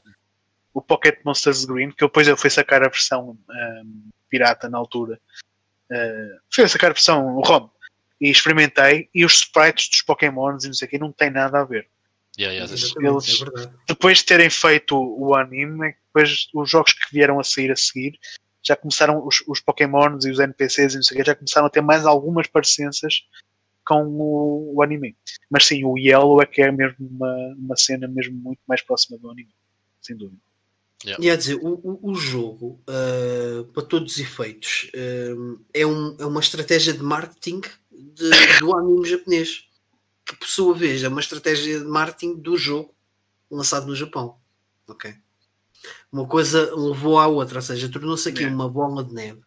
o 0.73 0.81
Pocket 0.81 1.19
Monsters 1.23 1.65
Green, 1.65 1.91
que 1.91 2.03
eu 2.03 2.07
depois 2.07 2.27
eu 2.27 2.35
fui 2.37 2.49
sacar 2.49 2.83
a 2.83 2.89
versão 2.89 3.37
ahm, 3.49 4.09
pirata 4.29 4.69
na 4.69 4.77
altura, 4.77 5.19
ah, 5.91 6.37
fui 6.51 6.67
sacar 6.67 6.89
a 6.91 6.93
versão 6.93 7.39
ROM 7.41 7.69
e 8.19 8.29
experimentei, 8.29 9.09
e 9.13 9.23
os 9.23 9.33
sprites 9.35 9.89
dos 9.89 10.01
Pokémons 10.01 10.63
e 10.63 10.67
não 10.67 10.73
sei 10.73 10.87
o 10.87 10.89
que 10.91 10.97
não 10.97 11.11
tem 11.11 11.29
nada 11.29 11.59
a 11.59 11.63
ver. 11.63 11.87
Yeah, 12.37 12.53
yeah, 12.53 12.71
Exatamente, 12.73 13.31
eles- 13.31 13.65
é. 13.65 13.69
Depois 13.87 14.19
de 14.19 14.25
terem 14.25 14.49
feito 14.49 14.95
o 14.95 15.35
anime, 15.35 15.89
é 15.89 15.95
depois 16.07 16.47
os 16.53 16.69
jogos 16.69 16.93
que 16.93 17.11
vieram 17.11 17.39
a 17.39 17.43
sair 17.43 17.71
a 17.71 17.75
seguir 17.75 18.19
já 18.63 18.75
começaram 18.75 19.25
os, 19.25 19.43
os 19.47 19.59
Pokémons 19.61 20.25
e 20.25 20.31
os 20.31 20.39
NPCs 20.39 20.93
e 20.93 20.97
não 20.97 21.03
sei 21.03 21.15
o 21.15 21.19
que, 21.21 21.27
já 21.27 21.35
começaram 21.35 21.67
a 21.67 21.69
ter 21.69 21.81
mais 21.81 22.05
algumas 22.05 22.47
parecenças 22.47 23.21
com 23.87 24.03
o, 24.05 24.75
o 24.75 24.83
anime. 24.83 25.15
Mas 25.49 25.65
sim, 25.65 25.83
o 25.85 25.97
Yellow 25.97 26.41
é 26.41 26.45
que 26.45 26.61
é 26.61 26.71
mesmo 26.71 27.07
uma, 27.07 27.55
uma 27.57 27.77
cena 27.77 28.07
mesmo 28.07 28.35
muito 28.35 28.59
mais 28.67 28.81
próxima 28.81 29.17
do 29.17 29.29
anime, 29.31 29.53
sem 30.01 30.15
dúvida. 30.17 30.41
E 31.19 31.29
a 31.29 31.35
dizer, 31.35 31.55
o, 31.61 31.75
o, 31.83 32.11
o 32.11 32.15
jogo, 32.15 32.81
ah, 32.87 33.63
para 33.73 33.83
todos 33.83 34.13
os 34.13 34.19
efeitos, 34.19 34.89
ah, 34.95 35.59
é, 35.73 35.85
um, 35.85 36.15
é 36.19 36.25
uma 36.25 36.39
estratégia 36.41 36.91
de 36.93 37.03
marketing 37.03 37.61
de- 37.91 38.59
do 38.59 38.75
anime 38.77 39.07
japonês. 39.07 39.63
Que 40.25 40.35
por 40.35 40.47
sua 40.47 40.73
vez 40.75 41.03
é 41.03 41.07
uma 41.07 41.21
estratégia 41.21 41.79
de 41.79 41.85
marketing 41.85 42.35
do 42.35 42.57
jogo 42.57 42.93
lançado 43.49 43.87
no 43.87 43.95
Japão. 43.95 44.37
Ok? 44.87 45.15
Uma 46.11 46.27
coisa 46.27 46.75
levou 46.75 47.17
à 47.17 47.27
outra, 47.27 47.59
ou 47.59 47.61
seja, 47.61 47.87
tornou-se 47.87 48.27
aqui 48.27 48.43
É. 48.43 48.47
uma 48.47 48.67
bola 48.67 49.03
de 49.05 49.13
neve. 49.13 49.39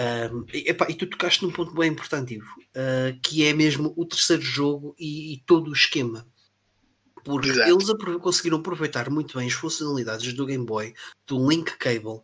Ah, 0.00 0.30
e, 0.54 0.70
epá, 0.70 0.86
e 0.88 0.94
tu 0.94 1.06
tocaste 1.08 1.42
num 1.44 1.50
ponto 1.50 1.74
bem 1.74 1.90
importante, 1.90 2.34
Ivo, 2.34 2.46
ah, 2.76 3.18
que 3.22 3.44
é 3.44 3.52
mesmo 3.52 3.92
o 3.96 4.06
terceiro 4.06 4.42
jogo 4.42 4.94
e, 4.98 5.34
e 5.34 5.38
todo 5.44 5.68
o 5.70 5.72
esquema. 5.74 6.24
Porque 7.24 7.48
Exato. 7.50 7.68
eles 7.70 8.18
conseguiram 8.22 8.58
aproveitar 8.58 9.10
muito 9.10 9.36
bem 9.36 9.48
as 9.48 9.52
funcionalidades 9.54 10.32
do 10.32 10.46
Game 10.46 10.64
Boy, 10.64 10.94
do 11.26 11.48
Link 11.48 11.76
Cable, 11.76 12.20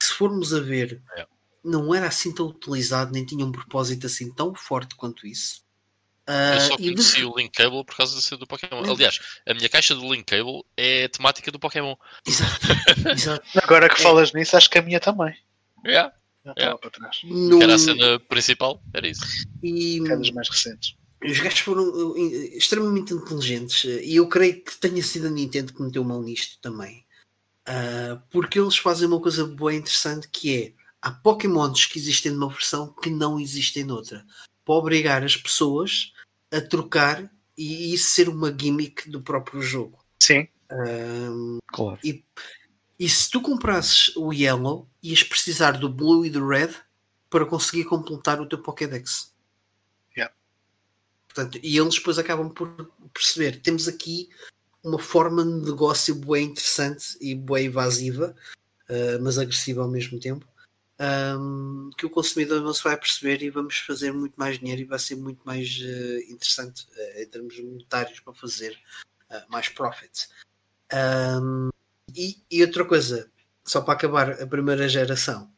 que 0.00 0.06
se 0.06 0.14
formos 0.14 0.54
a 0.54 0.60
ver, 0.60 1.02
É. 1.16 1.26
não 1.62 1.94
era 1.94 2.06
assim 2.08 2.32
tão 2.34 2.46
utilizado, 2.46 3.12
nem 3.12 3.24
tinha 3.26 3.44
um 3.44 3.52
propósito 3.52 4.06
assim 4.06 4.32
tão 4.32 4.54
forte 4.54 4.94
quanto 4.96 5.26
isso. 5.26 5.62
Ah, 6.26 6.54
Eu 6.56 6.60
só 6.60 6.74
e 6.74 6.76
de- 6.78 6.92
conheci 6.94 7.24
o 7.24 7.36
Link 7.36 7.52
Cable 7.52 7.84
por 7.84 7.96
causa 7.96 8.14
do 8.14 8.20
ser 8.22 8.36
do 8.36 8.46
Pokémon. 8.46 8.82
Não. 8.82 8.94
Aliás, 8.94 9.18
a 9.46 9.54
minha 9.54 9.68
caixa 9.68 9.94
do 9.94 10.12
Link 10.12 10.24
Cable 10.24 10.62
é 10.76 11.04
a 11.04 11.08
temática 11.08 11.50
do 11.52 11.58
Pokémon. 11.58 11.94
Exato, 12.26 12.66
exato. 13.12 13.46
Agora 13.62 13.88
que 13.88 14.00
É. 14.00 14.02
falas 14.02 14.32
nisso, 14.32 14.56
acho 14.56 14.68
que 14.70 14.78
a 14.78 14.82
minha 14.82 14.98
também. 14.98 15.34
Yeah. 15.86 16.12
Já 16.56 16.70
É. 16.70 16.76
para 16.76 16.90
trás. 16.90 17.16
Que 17.20 17.62
era 17.62 17.74
a 17.74 17.78
cena 17.78 18.20
principal, 18.20 18.82
era 18.94 19.06
isso. 19.08 19.22
e, 19.62 20.00
mais 20.00 20.48
recentes. 20.48 20.94
os 21.24 21.38
gajos 21.40 21.60
foram 21.60 21.88
uh, 21.90 22.16
in- 22.18 22.56
extremamente 22.56 23.12
inteligentes 23.12 23.84
uh, 23.84 24.00
e 24.02 24.16
eu 24.16 24.28
creio 24.28 24.62
que 24.62 24.76
tenha 24.78 25.02
sido 25.02 25.26
a 25.26 25.30
Nintendo 25.30 25.72
que 25.72 25.82
meteu 25.82 26.04
mão 26.04 26.22
nisto 26.22 26.58
também. 26.60 27.04
Uh, 27.68 28.20
porque 28.30 28.58
eles 28.58 28.76
fazem 28.78 29.06
uma 29.08 29.20
coisa 29.20 29.44
boa 29.44 29.74
e 29.74 29.76
interessante 29.78 30.28
que 30.30 30.56
é 30.56 30.72
há 31.02 31.10
Pokémons 31.10 31.84
que 31.86 31.98
existem 31.98 32.32
numa 32.32 32.48
versão 32.48 32.94
que 33.02 33.10
não 33.10 33.38
existem 33.38 33.84
noutra. 33.84 34.24
Para 34.64 34.74
obrigar 34.74 35.22
as 35.24 35.36
pessoas 35.36 36.12
a 36.52 36.60
trocar 36.60 37.30
e 37.56 37.92
isso 37.92 38.10
ser 38.10 38.28
uma 38.28 38.50
gimmick 38.56 39.10
do 39.10 39.20
próprio 39.20 39.60
jogo. 39.60 39.98
Sim, 40.22 40.46
Um, 40.70 41.58
Claro. 41.72 41.98
e 42.04 42.22
se 43.06 43.30
tu 43.30 43.42
comprasses 43.42 44.16
o 44.16 44.32
Yellow, 44.32 44.88
ias 45.02 45.22
precisar 45.22 45.72
do 45.72 45.88
Blue 45.88 46.24
e 46.24 46.30
do 46.30 46.46
Red 46.46 46.74
para 47.28 47.44
conseguir 47.44 47.84
completar 47.84 48.40
o 48.40 48.46
teu 48.46 48.58
Pokédex. 48.58 49.34
Yeah. 50.16 50.34
Portanto, 51.28 51.60
e 51.62 51.78
eles 51.78 51.94
depois 51.94 52.18
acabam 52.18 52.50
por 52.50 52.90
perceber: 53.12 53.60
temos 53.60 53.86
aqui 53.86 54.28
uma 54.82 54.98
forma 54.98 55.44
de 55.44 55.70
negócio 55.70 56.14
bem 56.14 56.46
interessante 56.46 57.16
e 57.20 57.34
bem 57.34 57.66
invasiva, 57.66 58.34
uh, 58.88 59.22
mas 59.22 59.38
agressiva 59.38 59.82
ao 59.82 59.88
mesmo 59.88 60.18
tempo, 60.18 60.46
um, 61.38 61.90
que 61.96 62.06
o 62.06 62.10
consumidor 62.10 62.60
não 62.62 62.72
se 62.72 62.82
vai 62.82 62.96
perceber 62.96 63.42
e 63.42 63.50
vamos 63.50 63.78
fazer 63.78 64.12
muito 64.12 64.34
mais 64.36 64.58
dinheiro 64.58 64.82
e 64.82 64.84
vai 64.84 64.98
ser 64.98 65.16
muito 65.16 65.40
mais 65.44 65.68
uh, 65.78 66.32
interessante 66.32 66.86
uh, 66.96 67.20
em 67.20 67.26
termos 67.26 67.58
monetários 67.60 68.20
para 68.20 68.34
fazer 68.34 68.76
mais 69.50 69.68
profit. 69.68 70.26
Um, 70.90 71.68
e, 72.14 72.42
e 72.50 72.62
outra 72.62 72.84
coisa, 72.84 73.30
só 73.64 73.80
para 73.80 73.94
acabar 73.94 74.30
a 74.42 74.46
primeira 74.46 74.88
geração, 74.88 75.50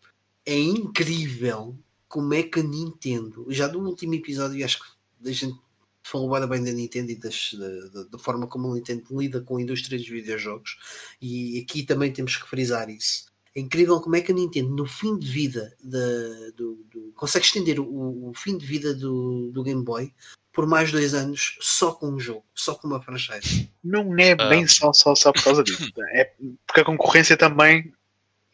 é 0.44 0.58
incrível 0.58 1.78
como 2.08 2.34
é 2.34 2.42
que 2.42 2.60
a 2.60 2.62
Nintendo, 2.62 3.46
já 3.50 3.68
do 3.68 3.80
último 3.80 4.14
episódio, 4.14 4.64
acho 4.64 4.80
que 4.80 5.28
a 5.28 5.32
gente 5.32 5.58
falou 6.02 6.46
bem 6.48 6.64
da 6.64 6.72
Nintendo 6.72 7.12
e 7.12 7.16
das, 7.16 7.54
da, 7.92 8.02
da, 8.04 8.18
forma 8.18 8.46
como 8.46 8.72
a 8.72 8.74
Nintendo 8.74 9.04
lida 9.20 9.40
com 9.40 9.58
a 9.58 9.62
indústria 9.62 9.96
dos 9.96 10.08
videojogos, 10.08 10.76
e 11.22 11.60
aqui 11.60 11.84
também 11.84 12.12
temos 12.12 12.36
que 12.36 12.48
frisar 12.48 12.90
isso. 12.90 13.26
É 13.54 13.60
incrível 13.60 14.00
como 14.00 14.16
é 14.16 14.20
que 14.20 14.32
a 14.32 14.34
Nintendo, 14.34 14.70
no 14.70 14.86
fim 14.86 15.18
de 15.18 15.28
vida, 15.28 15.76
da, 15.82 16.50
do, 16.56 16.84
do, 16.90 17.12
consegue 17.14 17.44
estender 17.44 17.80
o, 17.80 18.30
o, 18.30 18.32
fim 18.34 18.56
de 18.56 18.64
vida 18.64 18.94
do, 18.94 19.50
do 19.52 19.62
Game 19.62 19.84
Boy 19.84 20.12
por 20.52 20.66
mais 20.66 20.90
dois 20.90 21.14
anos 21.14 21.56
só 21.60 21.92
com 21.92 22.08
um 22.08 22.20
jogo, 22.20 22.44
só 22.54 22.74
com 22.74 22.88
uma 22.88 23.02
franchise. 23.02 23.70
Não 23.82 24.18
é 24.18 24.34
bem 24.34 24.64
ah. 24.64 24.68
só, 24.68 24.92
só, 24.92 25.14
só 25.14 25.32
por 25.32 25.42
causa 25.42 25.62
disso. 25.62 25.90
É 26.12 26.32
porque 26.66 26.80
a 26.80 26.84
concorrência 26.84 27.36
também 27.36 27.92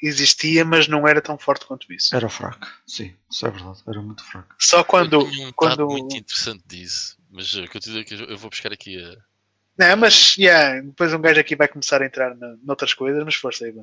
existia, 0.02 0.64
mas 0.64 0.88
não 0.88 1.06
era 1.08 1.22
tão 1.22 1.38
forte 1.38 1.64
quanto 1.64 1.90
isso. 1.92 2.14
Era 2.14 2.28
fraco, 2.28 2.66
sim, 2.86 3.14
isso 3.30 3.46
é 3.46 3.50
verdade, 3.50 3.82
era 3.88 4.00
muito 4.00 4.24
fraco. 4.24 4.54
Só 4.58 4.84
quando. 4.84 5.24
Um 5.24 5.52
quando... 5.52 5.86
muito 5.86 6.16
interessante 6.16 6.62
disso, 6.66 7.16
mas 7.30 7.50
que 7.50 8.14
eu 8.14 8.36
vou 8.36 8.50
buscar 8.50 8.72
aqui 8.72 9.02
a. 9.02 9.16
Não, 9.78 9.96
mas 9.96 10.36
yeah, 10.36 10.80
depois 10.80 11.12
um 11.12 11.20
gajo 11.20 11.40
aqui 11.40 11.54
vai 11.54 11.68
começar 11.68 12.00
a 12.00 12.06
entrar 12.06 12.34
na, 12.34 12.56
noutras 12.62 12.94
coisas, 12.94 13.22
mas 13.24 13.34
força 13.34 13.64
aí, 13.64 13.74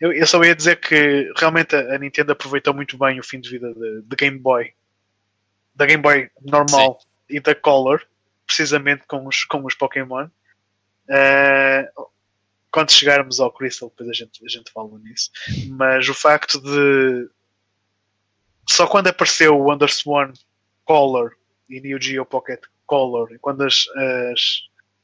eu, 0.00 0.12
eu 0.12 0.26
só 0.26 0.42
ia 0.44 0.54
dizer 0.54 0.76
que 0.76 1.32
realmente 1.36 1.74
a, 1.74 1.94
a 1.94 1.98
Nintendo 1.98 2.32
aproveitou 2.32 2.72
muito 2.72 2.96
bem 2.96 3.18
o 3.18 3.24
fim 3.24 3.40
de 3.40 3.50
vida 3.50 3.72
de, 3.74 4.02
de 4.02 4.16
Game 4.16 4.38
Boy, 4.38 4.72
da 5.74 5.86
Game 5.86 6.02
Boy 6.02 6.30
normal 6.40 6.98
sim. 7.00 7.07
E 7.28 7.40
da 7.40 7.54
Color, 7.54 8.02
precisamente 8.46 9.04
com 9.06 9.26
os, 9.26 9.44
com 9.44 9.64
os 9.64 9.74
Pokémon. 9.74 10.28
Uh, 11.08 12.08
quando 12.70 12.92
chegarmos 12.92 13.40
ao 13.40 13.50
Crystal, 13.50 13.88
depois 13.88 14.10
a 14.10 14.12
gente, 14.12 14.44
a 14.44 14.48
gente 14.48 14.70
fala 14.70 14.98
nisso. 14.98 15.30
Mas 15.68 16.08
o 16.08 16.14
facto 16.14 16.60
de 16.60 17.28
só 18.68 18.86
quando 18.86 19.06
apareceu 19.08 19.58
o 19.58 19.72
Undersworn 19.72 20.34
Color 20.84 21.32
e 21.68 21.80
Neo 21.80 22.00
Geo 22.00 22.26
Pocket 22.26 22.60
Color, 22.86 23.38
quando 23.40 23.64
as, 23.64 23.86
as, 24.32 24.60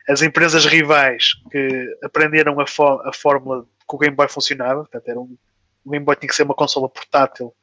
as 0.09 0.23
empresas 0.23 0.67
rivais 0.67 1.33
que 1.51 1.99
aprenderam 2.03 2.61
a, 2.61 2.65
a 2.65 3.13
fórmula 3.13 3.65
que 3.65 3.97
o 3.97 3.99
Game 3.99 4.15
Boy 4.15 4.29
funcionava, 4.29 4.81
portanto, 4.81 5.09
era 5.09 5.19
um, 5.19 5.37
o 5.85 5.91
Game 5.91 6.05
Boy 6.05 6.17
tinha 6.17 6.29
que 6.29 6.35
ser 6.35 6.43
uma 6.43 6.55
consola 6.55 6.89
portátil 6.89 7.55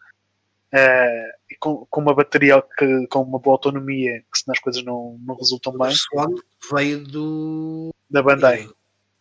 uh, 0.73 1.31
e 1.49 1.55
com, 1.59 1.85
com, 1.89 2.01
uma 2.01 2.13
bateria 2.13 2.63
que, 2.77 3.07
com 3.07 3.21
uma 3.21 3.39
boa 3.39 3.55
autonomia, 3.55 4.23
que 4.31 4.39
senão 4.39 4.53
as 4.53 4.59
coisas 4.59 4.83
não, 4.83 5.19
não 5.25 5.35
resultam 5.35 5.77
bem. 5.77 5.93
O 6.13 6.75
veio 6.75 7.03
do. 7.03 7.93
Da 8.09 8.21
Bandai. 8.21 8.67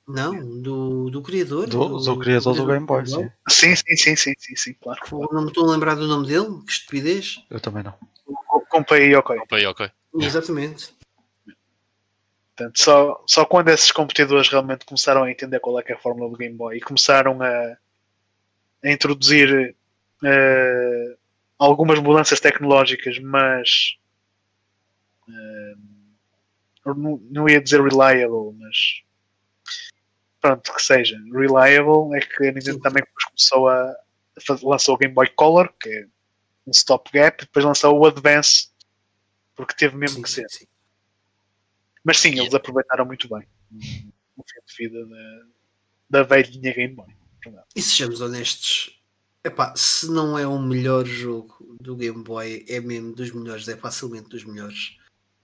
Não, 0.07 0.61
do, 0.61 1.09
do 1.11 1.23
criador. 1.23 1.69
Do, 1.69 1.89
do, 1.89 1.99
do 2.01 2.19
criador 2.19 2.57
do, 2.57 2.67
Game 2.67 2.85
Boy, 2.85 3.07
sim. 3.07 3.31
Sim, 3.49 3.77
sim, 3.77 3.97
sim, 3.97 4.17
sim, 4.17 4.35
sim, 4.37 4.57
sim, 4.57 4.75
claro. 4.75 5.01
Não 5.31 5.43
me 5.43 5.49
estou 5.49 5.69
a 5.69 5.73
lembrar 5.73 5.95
do 5.95 6.07
nome 6.09 6.27
dele, 6.27 6.49
que 6.67 6.73
estupidez. 6.73 7.45
Eu 7.49 7.61
também 7.61 7.85
não. 7.85 7.95
Compei 8.69 9.15
ok. 9.15 9.37
Compei 9.39 9.67
ok. 9.67 9.91
Exatamente. 10.19 10.93
Portanto, 12.57 12.83
só, 12.83 13.25
só 13.27 13.45
quando 13.45 13.69
esses 13.69 13.93
competidores 13.93 14.49
realmente 14.49 14.85
começaram 14.85 15.23
a 15.23 15.31
entender 15.31 15.61
qual 15.61 15.79
é, 15.79 15.85
é 15.87 15.93
a 15.95 15.99
fórmula 15.99 16.29
do 16.29 16.37
Game 16.37 16.57
Boy 16.57 16.77
e 16.77 16.81
começaram 16.81 17.41
a, 17.41 17.77
a 18.85 18.91
introduzir 18.91 19.75
uh, 20.23 21.20
algumas 21.61 21.99
mudanças 21.99 22.41
tecnológicas, 22.41 23.19
mas 23.19 23.97
uh, 25.29 26.95
não, 27.31 27.49
ia 27.49 27.61
dizer 27.61 27.83
reliable, 27.83 28.57
mas 28.59 29.03
pronto, 30.41 30.73
que 30.73 30.83
seja 30.83 31.19
reliable, 31.31 32.17
é 32.17 32.21
que 32.21 32.49
a 32.49 32.53
Nintendo 32.53 32.77
Sim. 32.77 32.81
também 32.81 33.05
começou 33.27 33.69
a, 33.69 33.95
lançou 34.63 34.95
o 34.95 34.99
Game 34.99 35.13
Boy 35.13 35.29
Color, 35.29 35.71
que 35.79 35.91
é 35.91 36.07
um 36.67 36.71
stopgap, 36.71 37.43
e 37.43 37.47
depois 37.47 37.65
lançou 37.65 37.99
o 37.99 38.07
Advance, 38.07 38.71
porque 39.55 39.75
teve 39.75 39.97
mesmo 39.97 40.17
sim, 40.17 40.23
que 40.23 40.31
ser. 40.31 40.49
Sim. 40.49 40.67
Mas 42.03 42.19
sim, 42.19 42.39
eles 42.39 42.55
aproveitaram 42.55 43.05
muito 43.05 43.29
bem 43.29 43.47
o 44.35 44.43
fim 44.43 44.61
de 44.67 44.89
vida 44.89 45.07
da, 45.07 45.43
da 46.09 46.23
velhinha 46.23 46.73
Game 46.73 46.95
Boy. 46.95 47.15
E 47.77 47.83
sejamos 47.83 48.23
honestos, 48.23 49.00
epá, 49.45 49.75
se 49.77 50.11
não 50.11 50.39
é 50.39 50.47
o 50.47 50.59
melhor 50.59 51.07
jogo 51.07 51.77
do 51.81 51.97
Game 51.97 52.23
Boy, 52.23 52.65
é 52.69 52.81
mesmo 52.81 53.15
dos 53.15 53.31
melhores, 53.33 53.69
é 53.69 53.77
facilmente 53.77 54.29
dos 54.29 54.45
melhores 54.45 54.97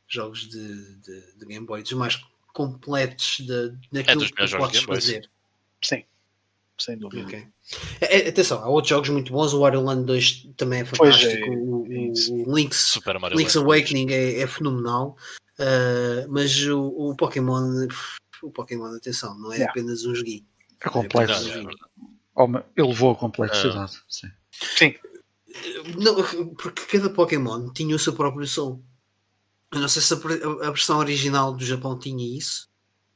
jogos 0.08 0.48
de, 0.48 0.96
de, 0.96 1.32
de 1.36 1.46
Game 1.46 1.66
Boy, 1.66 1.82
dos 1.82 1.92
mais 1.92 2.22
completos 2.52 3.38
de, 3.40 3.70
daquilo 3.92 4.24
é 4.24 4.28
que 4.28 4.46
tu 4.46 4.56
podes 4.56 4.82
fazer. 4.82 5.30
Sim, 5.82 6.04
sem 6.78 6.96
dúvida. 6.96 7.26
Okay. 7.26 7.46
É, 8.00 8.20
é, 8.20 8.28
atenção, 8.28 8.62
há 8.62 8.68
outros 8.68 8.90
jogos 8.90 9.08
muito 9.08 9.32
bons. 9.32 9.52
O 9.52 9.60
Wario 9.60 9.82
Land 9.82 10.04
2 10.04 10.48
também 10.56 10.80
é 10.80 10.84
fantástico. 10.84 11.32
É, 11.32 11.50
o, 11.50 11.84
o, 11.84 12.12
o, 12.12 12.56
Link's, 12.56 12.78
Super 12.78 13.18
Mario 13.18 13.36
Link's 13.36 13.56
Awakening 13.56 14.12
é, 14.12 14.40
é, 14.40 14.46
fenomenal. 14.46 15.16
Uh, 15.58 16.28
mas 16.28 16.66
o, 16.66 16.88
o, 16.88 17.16
Pokémon, 17.16 17.88
o 18.42 18.50
Pokémon, 18.50 18.94
atenção, 18.94 19.38
não 19.38 19.52
é 19.52 19.56
yeah. 19.56 19.70
apenas 19.70 20.04
um 20.04 20.14
joguinho. 20.14 20.44
É 20.80 20.88
complexo. 20.88 21.50
É 21.50 21.62
oh, 22.36 22.44
ele 22.76 22.88
levou 22.88 23.12
a 23.12 23.16
complexidade. 23.16 23.96
Uh, 23.96 24.00
sim. 24.08 24.30
sim. 24.50 24.94
Não, 25.98 26.14
porque 26.56 26.98
cada 26.98 27.10
Pokémon 27.10 27.72
tinha 27.72 27.96
o 27.96 27.98
seu 27.98 28.12
próprio 28.12 28.46
som. 28.46 28.82
Eu 29.72 29.80
não 29.80 29.88
sei 29.88 30.02
se 30.02 30.14
a, 30.14 30.16
a 30.66 30.70
versão 30.70 30.98
original 30.98 31.52
do 31.52 31.64
Japão 31.64 31.98
tinha 31.98 32.36
isso, 32.36 32.68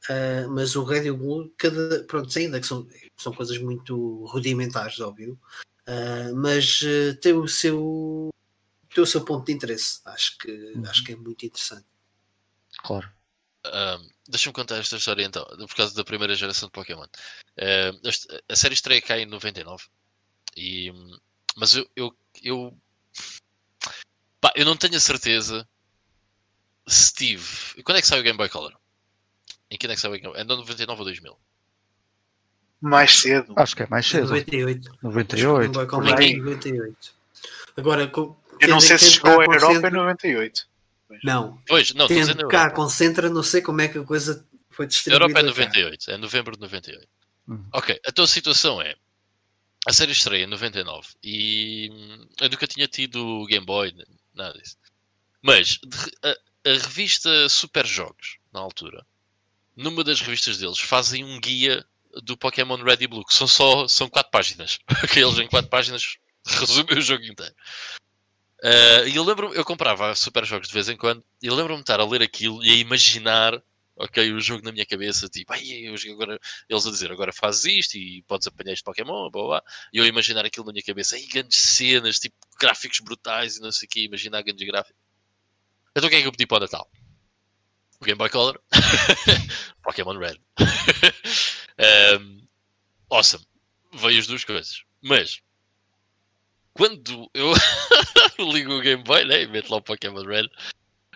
uh, 0.09 0.49
mas 0.51 0.75
o 0.75 0.83
Red 0.83 1.05
e 1.05 1.11
o 1.11 1.17
Blue, 1.17 1.53
cada, 1.57 2.03
pronto, 2.03 2.37
ainda 2.37 2.59
que 2.59 2.67
são, 2.67 2.87
são 3.17 3.33
coisas 3.33 3.57
muito 3.57 4.25
rudimentares, 4.25 4.99
óbvio, 4.99 5.39
uh, 5.87 6.35
mas 6.35 6.81
uh, 6.81 7.15
tem, 7.21 7.33
o 7.33 7.47
seu, 7.47 8.29
tem 8.93 9.03
o 9.03 9.07
seu 9.07 9.21
ponto 9.23 9.45
de 9.45 9.53
interesse. 9.53 10.01
Acho 10.05 10.37
que, 10.37 10.51
uhum. 10.51 10.83
acho 10.87 11.03
que 11.03 11.13
é 11.13 11.15
muito 11.15 11.45
interessante. 11.45 11.85
Claro. 12.83 13.09
Um, 13.65 14.09
Deixa-me 14.27 14.53
contar 14.53 14.77
esta 14.77 14.95
história 14.95 15.23
então, 15.23 15.45
por 15.45 15.75
causa 15.75 15.93
da 15.93 16.05
primeira 16.05 16.35
geração 16.35 16.67
de 16.67 16.71
Pokémon. 16.71 17.03
Uh, 17.03 18.41
a 18.47 18.55
série 18.55 18.73
estreia 18.73 19.01
cá 19.01 19.19
em 19.19 19.25
99, 19.25 19.83
e, 20.55 20.91
mas 21.57 21.75
eu, 21.75 21.89
eu, 21.95 22.15
eu, 22.41 22.77
pá, 24.39 24.53
eu 24.55 24.65
não 24.65 24.77
tenho 24.77 24.95
a 24.95 24.99
certeza 24.99 25.67
Steve. 26.89 27.83
Quando 27.83 27.97
é 27.97 28.01
que 28.01 28.07
saiu 28.07 28.21
o 28.21 28.23
Game 28.23 28.37
Boy 28.37 28.49
Color? 28.49 28.73
Em 29.69 29.77
que 29.77 29.85
ano 29.85 29.93
é 29.93 29.95
que 29.95 30.01
saiu 30.01 30.13
o 30.13 30.15
Game 30.15 30.31
Boy? 30.31 30.41
É 30.41 30.43
99 30.43 30.99
ou 30.99 31.05
2000? 31.05 31.37
Mais 32.81 33.19
cedo. 33.19 33.53
Acho 33.57 33.75
que 33.75 33.83
é 33.83 33.87
mais 33.87 34.07
cedo. 34.07 34.29
98. 34.29 34.97
98. 35.01 35.61
Game 35.61 35.73
Boy 35.73 35.87
Color 35.87 36.05
98. 36.05 37.13
Agora, 37.77 38.11
eu 38.59 38.67
não 38.67 38.79
sei 38.79 38.97
se 38.97 39.11
chegou 39.11 39.41
à 39.41 39.45
Europa 39.45 39.87
em 39.87 39.91
98. 39.91 40.70
Não. 41.23 41.61
Pois, 41.67 41.93
não, 41.93 42.07
Tendo 42.07 42.19
dizendo 42.19 42.47
cá, 42.47 42.69
concentra, 42.69 43.29
não 43.29 43.43
sei 43.43 43.61
como 43.61 43.81
é 43.81 43.87
que 43.87 43.97
a 43.97 44.03
coisa 44.03 44.45
foi 44.69 44.87
distribuída. 44.87 45.25
Europa 45.25 45.39
é 45.39 45.43
98, 45.43 46.05
cá. 46.05 46.11
é 46.13 46.17
novembro 46.17 46.55
de 46.55 46.61
98. 46.61 47.07
Hum. 47.47 47.65
Ok, 47.73 47.99
a 48.05 48.11
tua 48.11 48.27
situação 48.27 48.81
é. 48.81 48.95
A 49.87 49.93
série 49.93 50.11
estreia 50.11 50.43
em 50.43 50.47
99 50.47 51.07
e 51.23 51.89
hum, 51.91 52.27
eu 52.39 52.49
nunca 52.49 52.67
tinha 52.67 52.87
tido 52.87 53.45
Game 53.47 53.65
Boy, 53.65 53.93
nada 54.33 54.57
disso. 54.57 54.77
Mas 55.41 55.79
de, 55.79 56.11
a 56.23 56.73
revista 56.73 57.49
Super 57.49 57.85
Jogos, 57.85 58.37
na 58.53 58.59
altura, 58.59 59.03
numa 59.75 60.03
das 60.03 60.21
revistas 60.21 60.59
deles, 60.59 60.79
fazem 60.79 61.23
um 61.23 61.39
guia 61.39 61.83
do 62.23 62.37
Pokémon 62.37 62.75
Red 62.75 62.97
e 63.01 63.07
Blue, 63.07 63.25
que 63.25 63.33
são 63.33 63.47
só 63.47 63.87
são 63.87 64.09
quatro 64.09 64.31
páginas. 64.31 64.79
Aqueles 65.03 65.39
em 65.39 65.47
quatro 65.47 65.69
páginas 65.69 66.17
resumem 66.45 66.97
o 66.97 67.01
jogo 67.01 67.23
inteiro. 67.23 67.55
Uh, 68.63 69.07
e 69.07 69.15
eu 69.15 69.23
lembro 69.23 69.53
eu 69.55 69.65
comprava 69.65 70.13
Super 70.15 70.45
Jogos 70.45 70.67
de 70.67 70.73
vez 70.73 70.87
em 70.87 70.95
quando, 70.95 71.23
e 71.41 71.47
eu 71.47 71.55
lembro-me 71.55 71.77
de 71.77 71.83
estar 71.83 71.99
a 71.99 72.05
ler 72.05 72.21
aquilo 72.21 72.63
e 72.63 72.69
a 72.69 72.75
imaginar 72.75 73.61
ok, 73.95 74.33
o 74.33 74.39
jogo 74.39 74.63
na 74.63 74.71
minha 74.71 74.85
cabeça, 74.85 75.27
tipo, 75.27 75.53
ai, 75.53 75.87
agora, 76.11 76.39
eles 76.67 76.87
a 76.87 76.91
dizer, 76.91 77.11
agora 77.11 77.31
fazes 77.31 77.65
isto 77.65 77.95
e 77.95 78.23
podes 78.23 78.47
apanhar 78.47 78.73
este 78.73 78.83
Pokémon, 78.83 79.29
blá, 79.29 79.43
blá, 79.43 79.63
e 79.93 79.97
eu 79.97 80.05
imaginar 80.05 80.45
aquilo 80.45 80.65
na 80.65 80.71
minha 80.71 80.83
cabeça, 80.83 81.15
ai, 81.15 81.25
grandes 81.25 81.57
cenas, 81.57 82.17
tipo, 82.17 82.35
gráficos 82.59 82.99
brutais 82.99 83.57
e 83.57 83.61
não 83.61 83.71
sei 83.71 83.85
o 83.85 83.89
quê, 83.89 84.01
imaginar 84.01 84.41
grandes 84.41 84.65
gráficos. 84.65 84.99
Então 85.95 86.07
o 86.07 86.09
que 86.09 86.15
é 86.15 86.21
que 86.21 86.27
eu 86.27 86.31
pedi 86.31 86.47
para 86.47 86.57
o 86.57 86.59
Natal? 86.61 86.89
O 87.99 88.05
Game 88.05 88.17
Boy 88.17 88.29
Color, 88.29 88.59
Pokémon 89.83 90.17
Red. 90.17 90.39
um, 92.19 92.47
awesome. 93.09 93.45
Veio 93.93 94.19
as 94.19 94.25
duas 94.25 94.43
coisas. 94.43 94.83
Mas 95.01 95.41
quando 96.73 97.29
eu 97.33 97.53
ligo 98.51 98.73
o 98.73 98.81
Game 98.81 99.03
Boy 99.03 99.25
né, 99.25 99.43
e 99.43 99.47
meto 99.47 99.71
lá 99.71 99.77
o 99.77 99.81
Pokémon 99.81 100.23
Red, 100.23 100.49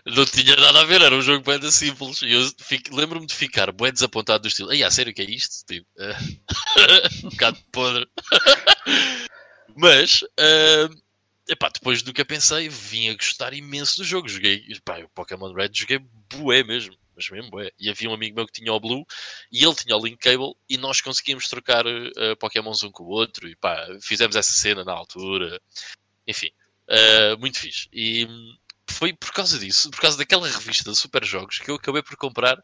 não 0.06 0.24
tinha 0.24 0.54
nada 0.56 0.80
a 0.80 0.84
ver, 0.84 1.02
era 1.02 1.14
um 1.14 1.22
jogo 1.22 1.44
bem 1.44 1.70
simples. 1.70 2.22
E 2.22 2.32
eu 2.32 2.48
lembro-me 2.92 3.26
de 3.26 3.34
ficar 3.34 3.72
bem 3.72 3.92
desapontado 3.92 4.42
do 4.42 4.48
estilo. 4.48 4.70
Ai, 4.70 4.82
a 4.82 4.90
sério 4.90 5.12
que 5.12 5.22
é 5.22 5.30
isto? 5.30 5.66
Tipo, 5.66 5.86
uh, 5.98 7.26
um 7.26 7.30
bocado 7.30 7.58
podre. 7.72 8.06
Mas 9.76 10.22
uh, 10.22 11.06
Epá, 11.48 11.68
depois 11.72 12.02
do 12.02 12.12
que 12.12 12.20
eu 12.20 12.26
pensei, 12.26 12.68
vim 12.68 13.08
a 13.08 13.14
gostar 13.14 13.54
imenso 13.54 13.98
do 13.98 14.04
jogo. 14.04 14.28
Joguei, 14.28 14.64
pá, 14.84 14.98
o 14.98 15.08
Pokémon 15.10 15.52
Red 15.52 15.70
joguei 15.72 16.00
bué 16.34 16.64
mesmo. 16.64 16.96
Mas 17.16 17.30
mesmo 17.30 17.50
bué. 17.50 17.70
E 17.78 17.88
havia 17.88 18.10
um 18.10 18.14
amigo 18.14 18.36
meu 18.36 18.46
que 18.46 18.52
tinha 18.52 18.72
o 18.72 18.78
Blue 18.78 19.06
e 19.50 19.64
ele 19.64 19.74
tinha 19.74 19.96
o 19.96 20.04
Link 20.04 20.18
Cable 20.18 20.54
e 20.68 20.76
nós 20.76 21.00
conseguíamos 21.00 21.48
trocar 21.48 21.86
uh, 21.86 22.36
Pokémons 22.38 22.82
um 22.82 22.92
com 22.92 23.04
o 23.04 23.08
outro 23.08 23.48
e 23.48 23.56
pá, 23.56 23.86
fizemos 24.02 24.36
essa 24.36 24.52
cena 24.52 24.84
na 24.84 24.92
altura. 24.92 25.60
Enfim, 26.26 26.50
uh, 26.88 27.38
muito 27.38 27.58
fixe. 27.58 27.88
E 27.92 28.28
foi 28.88 29.14
por 29.14 29.32
causa 29.32 29.58
disso, 29.58 29.90
por 29.90 30.00
causa 30.00 30.18
daquela 30.18 30.46
revista 30.46 30.90
de 30.90 30.96
Super 30.96 31.24
Jogos, 31.24 31.58
que 31.58 31.70
eu 31.70 31.76
acabei 31.76 32.02
por 32.02 32.16
comprar 32.16 32.62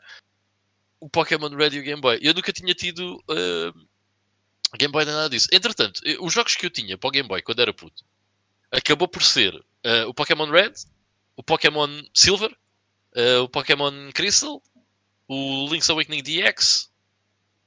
o 1.01 1.09
Pokémon 1.09 1.49
Red 1.49 1.74
e 1.74 1.81
o 1.81 1.83
Game 1.83 2.01
Boy. 2.01 2.19
Eu 2.20 2.35
nunca 2.35 2.53
tinha 2.53 2.74
tido 2.74 3.16
uh, 3.31 3.89
Game 4.79 4.93
Boy 4.93 5.05
nem 5.07 5.15
nada 5.15 5.31
disso. 5.31 5.49
Entretanto, 5.51 6.01
os 6.20 6.33
jogos 6.33 6.55
que 6.55 6.66
eu 6.66 6.70
tinha 6.70 6.99
para 6.99 7.09
o 7.09 7.11
Game 7.11 7.29
Boy 7.29 7.43
quando 7.43 7.61
era 7.61 7.73
puto 7.73 8.05
acabou 8.70 9.09
por 9.09 9.23
ser 9.23 9.53
o 10.07 10.15
Pokémon 10.15 10.49
Red, 10.49 10.73
o 11.37 11.43
Pokémon 11.43 11.89
Silver, 12.15 12.57
uh, 13.16 13.43
o 13.43 13.48
Pokémon 13.48 14.10
Crystal, 14.12 14.62
o 15.28 15.68
Link's 15.70 15.90
Awakening 15.90 16.22
DX 16.22 16.90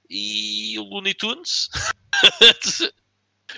e 0.09 0.77
o 0.79 0.83
Looney 0.83 1.13
Tunes. 1.13 1.69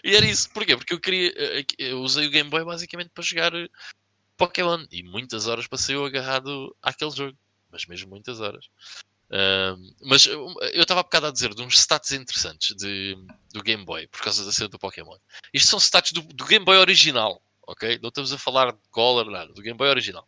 e 0.03 0.15
era 0.15 0.26
isso. 0.26 0.49
Porquê? 0.51 0.76
Porque 0.76 0.93
eu 0.93 0.99
queria. 0.99 1.34
Eu 1.77 2.01
usei 2.01 2.27
o 2.27 2.31
Game 2.31 2.49
Boy 2.49 2.64
basicamente 2.64 3.09
para 3.14 3.23
jogar 3.23 3.51
Pokémon 4.38 4.85
e 4.91 5.03
muitas 5.03 5.47
horas 5.47 5.68
passei 5.68 5.95
eu 5.95 6.05
agarrado 6.05 6.76
àquele 6.81 7.11
jogo. 7.11 7.38
Mas 7.69 7.85
mesmo 7.85 8.09
muitas 8.09 8.39
horas. 8.39 8.65
Uh, 9.30 9.76
mas 10.01 10.26
eu 10.26 10.81
estava 10.81 11.01
há 11.01 11.03
bocado 11.03 11.27
a 11.27 11.31
dizer 11.31 11.53
de 11.53 11.61
uns 11.61 11.77
stats 11.77 12.14
interessantes 12.14 12.73
de, 12.77 13.18
do 13.51 13.61
Game 13.61 13.84
Boy 13.84 14.07
por 14.07 14.22
causa 14.22 14.45
da 14.45 14.53
cena 14.53 14.69
do 14.69 14.80
Pokémon. 14.80 15.18
Isto 15.53 15.72
são 15.72 15.80
stats 15.80 16.14
do, 16.14 16.22
do 16.22 16.45
Game 16.45 16.64
Boy 16.64 16.77
original, 16.77 17.41
ok? 17.64 17.99
Não 18.01 18.07
estamos 18.07 18.31
a 18.31 18.38
falar 18.38 18.72
de 18.72 18.80
Color, 18.89 19.30
nada, 19.30 19.51
do 19.51 19.61
Game 19.61 19.77
Boy 19.77 19.89
original. 19.89 20.26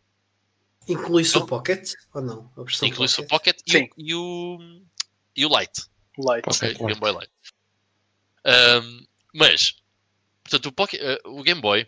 Inclui-se 0.92 1.38
o 1.38 1.46
Pocket 1.46 1.92
ou 2.12 2.22
não? 2.22 2.52
Inclui-se 2.82 3.20
o 3.20 3.26
Pocket 3.26 3.60
e 3.66 3.76
o, 3.76 3.88
e 3.96 4.14
o, 4.14 4.58
e, 5.36 5.46
o, 5.46 5.48
Light. 5.48 5.88
Light. 6.18 6.44
Okay, 6.48 6.74
Game 6.74 7.00
Boy 7.00 7.12
Light. 7.12 7.32
Um, 8.44 9.06
mas, 9.34 9.76
portanto, 10.42 10.66
o, 10.66 10.72
Pocket, 10.72 11.00
uh, 11.00 11.30
o 11.30 11.42
Game 11.42 11.60
Boy, 11.60 11.86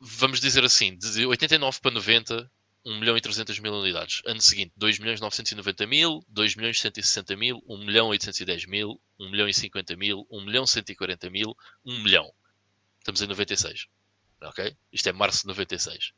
vamos 0.00 0.40
dizer 0.40 0.64
assim, 0.64 0.96
de 0.96 1.26
89 1.26 1.80
para 1.80 1.90
90 1.90 2.50
1 2.86 3.00
milhão 3.00 3.16
e 3.16 3.20
300 3.20 3.58
mil 3.58 3.74
unidades. 3.74 4.22
Ano 4.24 4.40
seguinte, 4.40 4.72
2 4.76 5.00
milhões 5.00 5.20
990 5.20 5.86
mil, 5.88 6.24
2 6.28 6.54
milhões 6.54 6.78
160 6.78 7.36
mil, 7.36 7.60
1 7.66 7.78
milhão 7.84 8.08
810 8.08 8.66
mil, 8.66 9.00
1 9.18 9.28
milhão 9.28 9.48
e 9.48 9.52
50 9.52 9.96
mil, 9.96 10.24
1 10.30 10.44
milhão 10.44 10.64
140 10.64 11.28
mil, 11.28 11.56
1 11.84 11.98
milhão. 12.04 12.32
Estamos 13.00 13.20
em 13.20 13.26
96. 13.26 13.88
Ok? 14.40 14.76
Isto 14.92 15.08
é 15.08 15.12
março 15.12 15.42
de 15.42 15.48
96. 15.48 16.12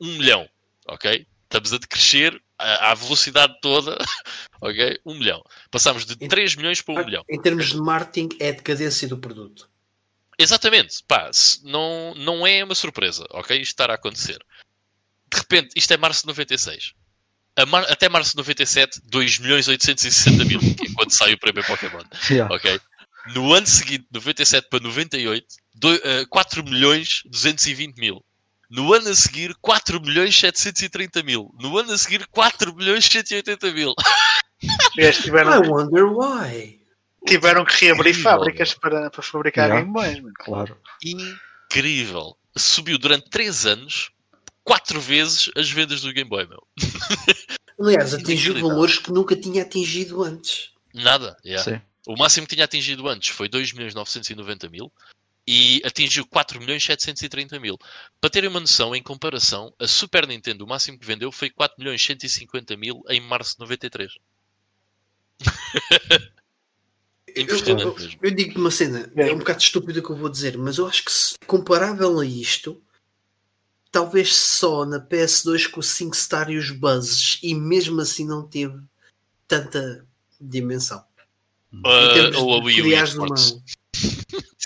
1 0.00 0.06
milhão. 0.16 0.48
Ok? 0.88 1.26
Estamos 1.44 1.72
a 1.72 1.78
decrescer 1.78 2.40
à 2.58 2.94
velocidade 2.94 3.54
toda. 3.60 3.96
ok? 4.60 4.98
1 5.04 5.14
milhão. 5.14 5.42
Passamos 5.70 6.04
de 6.04 6.16
3 6.16 6.56
milhões 6.56 6.82
para 6.82 7.02
1 7.02 7.04
milhão. 7.06 7.24
Em 7.28 7.40
termos 7.40 7.70
de 7.70 7.78
marketing, 7.78 8.28
é 8.40 8.48
a 8.48 8.52
decadência 8.52 9.08
do 9.08 9.18
produto. 9.18 9.68
Exatamente. 10.38 11.02
Pá, 11.06 11.30
não, 11.62 12.14
não 12.14 12.46
é 12.46 12.62
uma 12.62 12.74
surpresa. 12.74 13.26
Ok? 13.30 13.56
Isto 13.56 13.72
estará 13.72 13.94
a 13.94 13.96
acontecer 13.96 14.38
de 15.32 15.38
repente, 15.38 15.70
isto 15.76 15.92
é 15.92 15.96
março 15.96 16.22
de 16.22 16.28
96. 16.28 16.94
Mar... 17.68 17.84
Até 17.90 18.08
março 18.08 18.30
de 18.32 18.36
97, 18.38 19.00
2 19.04 19.38
milhões 19.40 19.68
860 19.68 20.44
mil, 20.44 20.60
que 20.60 20.86
é 20.86 20.94
quando 20.94 21.10
sai 21.10 21.34
o 21.34 21.38
primeiro 21.38 21.66
Pokémon. 21.66 22.02
Yeah. 22.30 22.54
Ok? 22.54 22.80
No 23.34 23.52
ano 23.52 23.66
seguinte, 23.66 24.06
97 24.10 24.68
para 24.70 24.80
98, 24.80 25.46
do... 25.74 25.94
uh, 25.94 26.28
4 26.30 26.64
milhões 26.64 27.22
220 27.26 27.96
mil. 27.98 28.24
No 28.70 28.92
ano 28.92 29.08
a 29.08 29.14
seguir, 29.14 29.54
4 29.62 30.00
milhões 30.00 30.38
730 30.38 31.22
mil. 31.22 31.54
No 31.58 31.78
ano 31.78 31.92
a 31.92 31.98
seguir, 31.98 32.26
4 32.26 32.74
milhões 32.74 33.06
180 33.06 33.72
mil. 33.72 33.94
tiveram... 35.22 35.64
I 35.64 35.68
wonder 35.68 36.04
why. 36.04 36.78
Tiveram 37.26 37.64
que 37.64 37.86
reabrir 37.86 38.10
Incrível, 38.10 38.30
fábricas 38.30 38.74
para, 38.74 39.10
para 39.10 39.22
fabricar 39.22 39.68
yeah. 39.68 39.80
Game 39.80 39.92
Boys. 39.92 40.34
Claro. 40.38 40.78
Incrível. 41.02 42.36
Subiu 42.56 42.98
durante 42.98 43.30
3 43.30 43.66
anos 43.66 44.10
quatro 44.64 45.00
vezes 45.00 45.50
as 45.56 45.70
vendas 45.70 46.02
do 46.02 46.12
Game 46.12 46.28
Boy, 46.28 46.46
meu. 46.46 46.62
Aliás, 47.80 48.12
atingiu 48.12 48.60
valores 48.60 48.98
que 48.98 49.10
nunca 49.10 49.34
tinha 49.34 49.62
atingido 49.62 50.22
antes. 50.22 50.72
Nada, 50.92 51.36
yeah. 51.44 51.82
O 52.06 52.16
máximo 52.16 52.46
que 52.46 52.54
tinha 52.54 52.64
atingido 52.64 53.08
antes 53.08 53.30
foi 53.30 53.48
2.990 53.48 54.68
mil 54.68 54.92
e 55.50 55.80
atingiu 55.82 56.26
4 56.26 56.60
milhões 56.60 56.84
730 56.84 57.58
mil. 57.58 57.78
Para 58.20 58.28
terem 58.28 58.50
uma 58.50 58.60
noção, 58.60 58.94
em 58.94 59.02
comparação, 59.02 59.72
a 59.78 59.88
Super 59.88 60.26
Nintendo, 60.26 60.62
o 60.62 60.68
máximo 60.68 60.98
que 60.98 61.06
vendeu 61.06 61.32
foi 61.32 61.48
4 61.48 61.76
milhões 61.78 62.04
150 62.04 62.76
mil 62.76 63.02
em 63.08 63.18
março 63.18 63.54
de 63.54 63.60
93. 63.60 64.12
Impressionante 67.34 68.04
eu, 68.04 68.10
eu, 68.10 68.18
eu 68.24 68.30
digo-te 68.30 68.58
uma 68.58 68.70
cena, 68.70 69.10
é 69.16 69.32
um 69.32 69.38
bocado 69.38 69.62
estúpido 69.62 70.00
o 70.00 70.02
que 70.02 70.10
eu 70.10 70.16
vou 70.16 70.28
dizer, 70.28 70.58
mas 70.58 70.76
eu 70.76 70.86
acho 70.86 71.02
que 71.06 71.46
comparável 71.46 72.20
a 72.20 72.26
isto, 72.26 72.82
talvez 73.90 74.36
só 74.36 74.84
na 74.84 75.00
PS2 75.00 75.70
com 75.70 75.80
o 75.80 75.82
SingStar 75.82 76.50
e 76.50 76.58
os 76.58 76.70
buzzes, 76.70 77.38
e 77.42 77.54
mesmo 77.54 78.02
assim 78.02 78.26
não 78.26 78.46
teve 78.46 78.78
tanta 79.46 80.06
dimensão. 80.38 81.02
Uh, 81.72 82.36
ou 82.36 82.54
a 82.54 82.64
Wii 82.64 82.82
U 82.82 82.86
uma... 83.16 83.36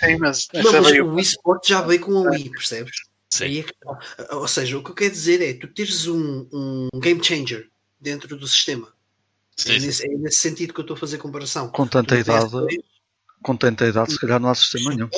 Sim, 0.03 0.17
mas, 0.17 0.47
não, 0.53 0.71
mas 0.73 0.91
o 0.99 1.13
Wii 1.13 1.23
Sport 1.23 1.67
já 1.67 1.81
veio 1.81 2.01
com 2.01 2.17
a 2.17 2.31
Wii, 2.31 2.49
percebes? 2.49 2.95
Sim. 3.29 3.63
É 4.19 4.35
ou 4.35 4.47
seja, 4.47 4.77
o 4.77 4.83
que 4.83 4.91
eu 4.91 4.95
quero 4.95 5.11
dizer 5.11 5.41
é 5.41 5.53
tu 5.53 5.67
teres 5.67 6.07
um, 6.07 6.47
um 6.51 6.99
game 6.99 7.23
changer 7.23 7.69
dentro 7.99 8.37
do 8.37 8.47
sistema. 8.47 8.93
Sim, 9.55 9.75
é, 9.75 9.79
nesse, 9.79 10.05
é, 10.05 10.09
nesse, 10.09 10.39
sentido 10.39 10.73
que 10.73 10.79
eu 10.79 10.83
estou 10.83 10.95
a 10.95 10.99
fazer 10.99 11.17
comparação. 11.17 11.69
Com 11.69 11.87
tanta 11.87 12.17
idade, 12.17 12.51
com 13.41 13.55
tanta 13.55 13.87
idade, 13.87 14.11
se 14.11 14.19
calhar 14.19 14.39
não 14.39 14.49
há 14.49 14.55
sistema 14.55 14.93
nenhum. 14.93 15.09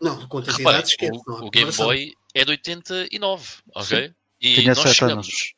Não, 0.00 0.26
com 0.28 0.40
tanta 0.40 0.58
Repare, 0.58 0.78
idade, 0.78 0.90
esquece, 0.90 1.20
o, 1.26 1.46
o 1.46 1.50
Game 1.50 1.72
Boy 1.72 2.14
é 2.34 2.44
de 2.44 2.50
89, 2.52 3.48
ok? 3.74 4.08
Sim. 4.08 4.14
E 4.40 4.54
Tinha 4.54 4.74
nós 4.74 4.94
chegamos, 4.94 5.26
anos. 5.26 5.54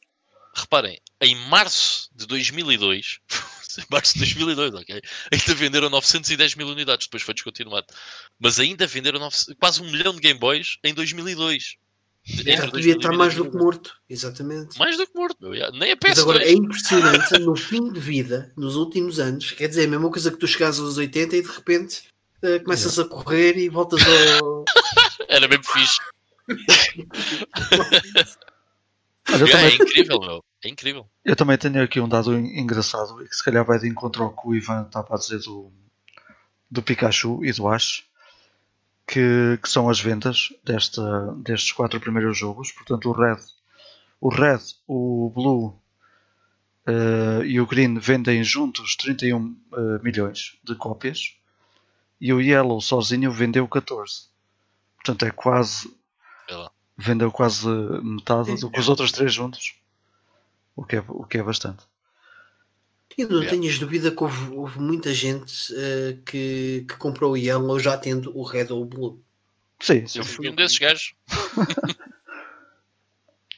reparem, 0.55 0.99
em 1.21 1.37
março 1.49 2.11
de 2.15 2.27
2002, 2.27 3.21
em 3.31 3.62
março 3.91 4.15
de 4.15 4.21
2002, 4.21 4.75
ok? 4.75 5.03
Ainda 5.33 5.55
venderam 5.55 5.91
910 5.91 6.55
mil 6.57 6.69
unidades, 6.69 7.07
depois 7.07 7.23
foi 7.23 7.35
descontinuado. 7.35 7.87
Mas 8.39 8.59
ainda 8.59 8.87
venderam 8.87 9.21
9, 9.21 9.37
quase 9.59 9.83
um 9.83 9.91
milhão 9.91 10.15
de 10.15 10.21
Game 10.21 10.39
Boys 10.39 10.79
em 10.85 10.95
2002. 10.95 11.77
É, 12.47 12.67
devia 12.71 12.95
estar 12.95 13.13
mais 13.13 13.35
do 13.35 13.51
que 13.51 13.57
morto, 13.57 13.97
exatamente. 14.09 14.79
Mais 14.79 14.97
do 14.97 15.05
que 15.05 15.15
morto, 15.15 15.37
meu. 15.41 15.73
nem 15.73 15.91
a 15.91 15.97
PS2. 15.97 16.09
Mas 16.09 16.19
agora 16.21 16.45
é 16.45 16.53
impressionante, 16.53 17.39
no 17.41 17.57
fim 17.57 17.93
de 17.93 17.99
vida, 17.99 18.53
nos 18.57 18.77
últimos 18.77 19.19
anos, 19.19 19.51
quer 19.51 19.67
dizer, 19.67 19.87
a 19.87 19.89
mesma 19.89 20.09
coisa 20.09 20.31
que 20.31 20.37
tu 20.37 20.47
chegas 20.47 20.79
aos 20.79 20.99
80 20.99 21.37
e 21.37 21.43
de 21.43 21.49
repente 21.49 22.05
uh, 22.45 22.63
começas 22.63 22.97
a 22.99 23.05
correr 23.05 23.59
e 23.59 23.69
voltas 23.69 24.01
ao. 24.07 24.65
Era 25.29 25.49
mesmo 25.49 25.65
fixe. 25.65 25.99
Olha, 29.29 29.45
é 29.45 29.51
também... 29.51 29.75
incrível, 29.75 30.21
meu. 30.21 30.45
É 30.65 30.69
incrível. 30.69 31.09
Eu 31.25 31.35
também 31.35 31.59
tenho 31.59 31.83
aqui 31.83 32.01
um 32.01 32.09
dado 32.09 32.39
engraçado 32.39 33.23
e 33.23 33.29
que 33.29 33.35
se 33.35 33.45
calhar 33.45 33.65
vai 33.65 33.79
de 33.79 33.89
encontro 33.89 34.23
ao 34.23 34.35
que 34.35 34.47
o 34.47 34.55
Ivan 34.55 34.83
estava 34.83 35.15
a 35.15 35.19
dizer 35.19 35.41
do, 35.41 35.73
do 36.71 36.83
Pikachu 36.83 37.45
e 37.45 37.53
do 37.53 37.67
Ash, 37.67 38.05
que, 39.07 39.59
que 39.61 39.69
são 39.69 39.91
as 39.91 40.01
vendas 40.01 40.53
desta, 40.63 41.35
destes 41.39 41.73
quatro 41.73 41.99
primeiros 41.99 42.39
jogos. 42.39 42.71
Portanto, 42.71 43.09
o 43.09 43.13
Red, 43.13 43.41
o, 44.21 44.29
Red, 44.29 44.61
o 44.87 45.33
Blue 45.35 45.83
uh, 46.87 47.45
e 47.45 47.61
o 47.61 47.67
Green 47.67 47.99
vendem 47.99 48.45
juntos 48.45 48.95
31 48.97 49.39
uh, 49.39 49.57
eh, 49.75 50.03
milhões 50.03 50.57
de 50.63 50.77
cópias 50.77 51.37
e 52.21 52.33
o 52.33 52.41
Yellow 52.41 52.81
sozinho 52.81 53.33
vendeu 53.33 53.67
14. 53.67 54.29
Portanto, 54.95 55.25
é 55.25 55.31
quase 55.33 55.93
vendeu 56.97 57.33
quase 57.33 57.67
metade 58.03 58.55
do 58.61 58.71
que 58.71 58.79
os 58.79 58.89
outros 58.89 59.11
três 59.11 59.35
juntos. 59.35 59.75
O 60.75 60.85
que 60.85 60.97
é, 60.97 61.05
o 61.09 61.25
que 61.25 61.39
é 61.39 61.43
bastante. 61.43 61.85
E 63.17 63.25
não 63.25 63.43
yeah. 63.43 63.51
tenhas 63.51 63.79
dúvida 63.79 64.11
que 64.11 64.23
houve, 64.23 64.55
houve 64.55 64.81
muita 64.81 65.13
gente 65.13 65.73
uh, 65.75 66.17
que, 66.25 66.87
que 66.89 66.97
comprou 66.97 67.33
o 67.33 67.37
Yellow 67.37 67.79
já 67.79 67.97
tendo 67.99 68.37
o 68.37 68.43
Red 68.43 68.69
ou 68.71 68.83
o 68.83 68.87
Blue. 68.87 69.23
Sim, 69.81 70.07
sim. 70.07 70.21
Eu 70.21 70.25
fui 70.25 70.49
um 70.49 70.55
desses 70.55 70.79
gajos. 70.79 71.15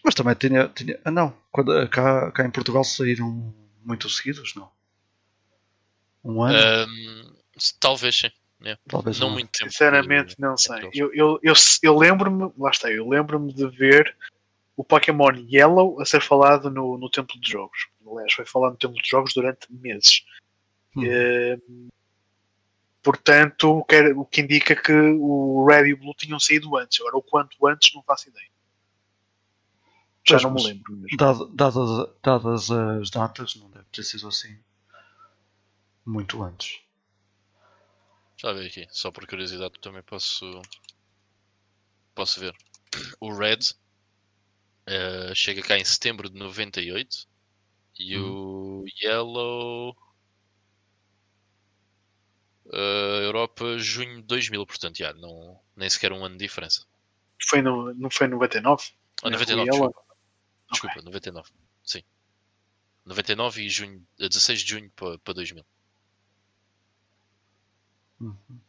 Mas 0.05 0.15
também 0.15 0.35
tinha. 0.35 0.69
tinha 0.69 1.01
ah, 1.05 1.11
não, 1.11 1.35
quando, 1.51 1.89
cá, 1.89 2.31
cá 2.33 2.45
em 2.45 2.51
Portugal 2.51 2.85
saíram 2.85 3.55
muito 3.85 4.09
seguidos, 4.11 4.55
não? 4.55 4.71
Um 6.25 6.43
ano? 6.43 6.91
Um, 6.91 7.35
talvez 7.79 8.19
sim. 8.19 8.31
É. 8.65 8.79
Talvez 8.89 9.21
não, 9.21 9.31
muito 9.31 9.51
tempo. 9.53 9.71
Sinceramente, 9.71 10.37
não 10.39 10.57
sei. 10.57 10.89
Eu, 10.95 11.13
eu, 11.15 11.39
eu, 11.43 11.55
eu 11.83 11.97
lembro-me, 11.97 12.51
lá 12.59 12.71
está, 12.71 12.91
eu 12.91 13.07
lembro-me 13.09 13.53
de 13.53 13.67
ver 13.69 14.17
o 14.77 14.85
Pokémon 14.85 15.33
Yellow 15.51 16.01
a 16.01 16.05
ser 16.05 16.21
falado 16.21 16.71
no, 16.71 16.99
no 16.99 17.11
Templo 17.11 17.39
de 17.41 17.51
Jogos. 17.51 17.89
Aliás, 18.07 18.33
foi 18.33 18.45
falado 18.45 18.73
no 18.73 18.79
Templo 18.79 19.01
de 19.01 19.09
Jogos 19.09 19.33
durante 19.33 19.73
meses. 19.73 20.25
Hum. 20.97 21.05
E, 21.05 21.59
portanto, 23.03 23.79
o 23.79 23.85
que, 23.85 24.01
o 24.13 24.25
que, 24.25 24.41
indica 24.41 24.75
que 24.75 24.93
o 24.93 25.65
Red 25.67 25.89
e 25.89 25.95
o 25.95 25.97
Blue 25.99 26.15
tinham 26.15 26.41
saído 26.41 26.77
antes. 26.77 27.01
Agora, 27.01 27.17
o 27.17 27.23
quanto 27.23 27.67
antes, 27.67 27.95
não 27.95 28.03
faço 28.03 28.29
ideia. 28.29 28.49
Já 30.27 30.37
Pois, 30.37 30.43
não 30.43 30.55
me 30.55 30.65
lembro 30.65 30.97
mesmo. 30.97 31.17
Dado- 31.17 31.47
dadas, 31.49 32.15
dadas 32.23 32.71
as 32.71 33.11
datas, 33.11 33.57
não 33.57 33.71
deve 33.71 33.85
ter 33.93 34.03
sido 34.03 34.29
assim 34.29 34.59
muito 36.05 36.43
antes. 36.43 36.81
Já 38.37 38.53
vi 38.53 38.67
aqui, 38.67 38.87
só 38.91 39.11
por 39.11 39.27
curiosidade 39.27 39.79
também 39.81 40.03
posso 40.03 40.61
posso 42.15 42.41
ver. 42.41 42.55
O 43.21 43.33
Red 43.33 43.59
eh, 44.87 45.33
chega 45.35 45.63
cá 45.63 45.79
em 45.79 45.85
setembro 45.85 46.29
de 46.29 46.39
98 46.39 47.27
e 47.99 48.19
o 48.19 48.85
Yellow 49.03 49.97
eh, 52.73 53.25
Europa 53.25 53.79
junho 53.79 54.17
de 54.17 54.23
2000, 54.23 54.67
portanto, 54.67 54.99
já, 54.99 55.13
não, 55.15 55.61
nem 55.77 55.89
sequer 55.89 56.13
um 56.13 56.25
ano 56.25 56.37
de 56.37 56.45
diferença. 56.45 56.87
Foi 57.49 57.63
no, 57.63 57.95
não 57.95 58.11
foi 58.11 58.27
99? 58.27 58.93
Ah, 59.23 59.29
É, 59.29 59.31
99, 59.31 59.71
o 59.71 59.75
Yellow. 59.75 59.89
desculpa. 60.71 60.95
Desculpa, 60.95 61.03
99. 61.03 61.51
Sim. 61.83 62.03
99 63.05 63.63
e 63.63 63.69
junho, 63.69 64.07
eh, 64.19 64.29
16 64.29 64.61
de 64.61 64.71
junho 64.71 64.91
para, 64.97 65.19
para 65.19 65.35
2000. 65.35 65.65
Uhum. 68.21 68.61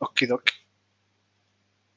Okidoki. 0.00 0.54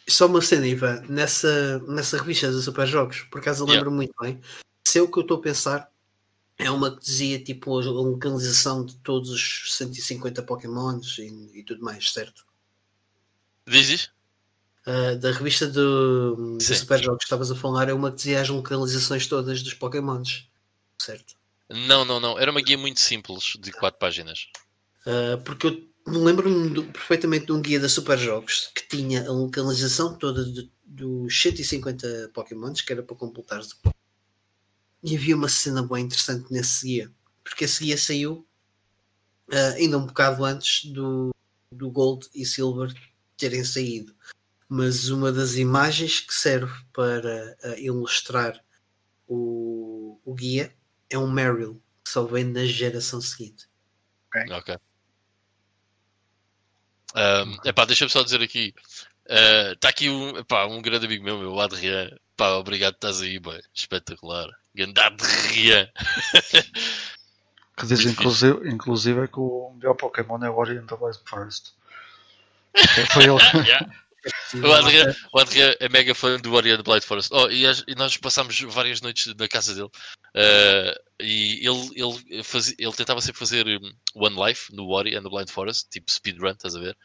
Só 0.07 0.25
uma 0.27 0.41
cena, 0.41 0.67
Ivan, 0.67 1.01
nessa, 1.07 1.79
nessa 1.79 2.17
revista 2.17 2.51
dos 2.51 2.65
Super 2.65 2.87
Jogos, 2.87 3.21
por 3.31 3.39
acaso 3.39 3.63
eu 3.63 3.67
Yeah. 3.67 3.79
lembro 3.79 3.95
muito 3.95 4.13
bem. 4.19 4.39
Se 4.85 4.99
é 4.99 5.01
o 5.01 5.09
que 5.09 5.17
eu 5.17 5.21
estou 5.21 5.37
a 5.37 5.41
pensar, 5.41 5.89
é 6.57 6.69
uma 6.69 6.95
que 6.95 7.01
dizia 7.01 7.41
tipo 7.41 7.79
a 7.79 7.83
localização 7.83 8.85
de 8.85 8.95
todos 8.97 9.29
os 9.29 9.73
150 9.75 10.43
Pokémons 10.43 11.17
e, 11.17 11.59
e 11.59 11.63
tudo 11.63 11.83
mais, 11.83 12.11
certo? 12.11 12.45
Diz 13.65 13.89
isso? 13.89 14.13
Ah, 14.85 15.15
da 15.15 15.31
revista 15.31 15.67
do, 15.67 16.57
dos 16.57 16.65
Sim. 16.65 16.75
Super 16.75 17.01
Jogos 17.01 17.19
que 17.19 17.25
estavas 17.25 17.49
a 17.49 17.55
falar, 17.55 17.87
é 17.87 17.93
uma 17.93 18.11
que 18.11 18.17
dizia 18.17 18.41
as 18.41 18.49
localizações 18.49 19.27
todas 19.27 19.63
dos 19.63 19.73
Pokémons, 19.73 20.49
certo? 20.97 21.35
Não, 21.69 22.03
não, 22.03 22.19
não. 22.19 22.37
Era 22.37 22.51
uma 22.51 22.61
guia 22.61 22.77
muito 22.77 22.99
simples 22.99 23.53
de 23.59 23.71
4 23.71 23.97
páginas. 23.97 24.47
Uh, 25.05 25.41
porque 25.43 25.67
eu 25.67 25.92
lembro-me 26.05 26.83
perfeitamente 26.91 27.45
de 27.47 27.51
um 27.51 27.61
guia 27.61 27.79
da 27.79 27.89
Super 27.89 28.17
Jogos 28.17 28.71
que 28.75 28.87
tinha 28.87 29.27
a 29.27 29.31
localização 29.31 30.15
toda 30.17 30.43
de- 30.43 30.71
dos 30.85 31.41
150 31.41 32.31
Pokémons 32.33 32.81
que 32.81 32.91
era 32.91 33.01
para 33.01 33.15
completar 33.15 33.61
e 35.01 35.15
havia 35.15 35.35
uma 35.35 35.49
cena 35.49 35.81
bem 35.81 36.05
interessante 36.05 36.51
nesse 36.51 36.85
guia 36.85 37.11
porque 37.43 37.65
esse 37.65 37.83
guia 37.83 37.97
saiu 37.97 38.47
uh, 39.51 39.73
ainda 39.75 39.97
um 39.97 40.05
bocado 40.05 40.43
antes 40.45 40.85
do, 40.91 41.31
do 41.71 41.89
Gold 41.91 42.27
e 42.33 42.45
Silver 42.45 42.93
terem 43.37 43.63
saído. 43.63 44.15
Mas 44.69 45.09
uma 45.09 45.31
das 45.31 45.55
imagens 45.55 46.19
que 46.19 46.33
serve 46.33 46.73
para 46.93 47.57
uh, 47.63 47.79
ilustrar 47.79 48.63
o, 49.27 50.19
o 50.23 50.33
guia 50.33 50.73
é 51.09 51.17
um 51.17 51.29
Meryl 51.29 51.81
que 52.03 52.09
só 52.11 52.25
vem 52.25 52.45
na 52.45 52.65
geração 52.65 53.21
seguinte. 53.21 53.67
Ok. 54.27 54.45
Um, 57.15 57.57
epá, 57.69 57.85
deixa-me 57.85 58.11
só 58.11 58.23
dizer 58.23 58.41
aqui. 58.41 58.73
Está 59.73 59.89
aqui 59.89 60.09
um, 60.09 60.37
epá, 60.37 60.65
um 60.65 60.81
grande 60.81 61.05
amigo 61.05 61.23
meu, 61.23 61.37
meu 61.37 61.59
Adrian. 61.59 62.09
Pá, 62.35 62.53
obrigado 62.53 62.95
estás 62.95 63.21
aí, 63.21 63.39
bem. 63.39 63.61
Espetacular. 63.73 64.49
Grande 64.73 64.99
Adrian. 64.99 65.89
Que 67.75 67.87
diz 67.87 68.05
inclusive, 68.05 68.69
inclusive 68.69 69.23
é 69.23 69.27
que 69.27 69.39
o 69.39 69.73
melhor 69.75 69.95
Pokémon 69.95 70.37
é 70.43 70.49
o 70.49 70.57
Orient 70.57 70.91
of 70.91 71.03
Light 71.03 71.19
Forest. 71.25 71.73
Foi 73.11 73.23
ele. 73.23 73.67
Yeah. 73.67 73.89
O 74.63 74.71
Adrian, 74.73 75.15
o 75.33 75.39
Adrian 75.39 75.75
é 75.79 75.89
mega 75.89 76.13
fã 76.15 76.39
do 76.39 76.53
Orion 76.53 76.81
Blight 76.83 77.05
Forest. 77.05 77.29
Oh, 77.33 77.49
e, 77.49 77.65
as- 77.65 77.83
e 77.87 77.95
nós 77.95 78.15
passámos 78.17 78.59
várias 78.61 79.01
noites 79.01 79.33
na 79.35 79.47
casa 79.47 79.73
dele. 79.73 79.89
Uh, 80.35 80.99
e 81.19 81.67
ele, 81.67 81.89
ele, 82.29 82.43
fazia, 82.43 82.75
ele 82.79 82.93
tentava 82.93 83.21
sempre 83.21 83.39
fazer 83.39 83.67
um, 83.67 83.93
One 84.15 84.35
Life 84.47 84.73
no 84.73 84.87
Ori 84.89 85.15
and 85.15 85.23
the 85.23 85.29
Blind 85.29 85.49
Forest, 85.49 85.89
tipo 85.89 86.11
speedrun, 86.11 86.51
estás 86.51 86.75
a 86.75 86.79
ver? 86.79 86.97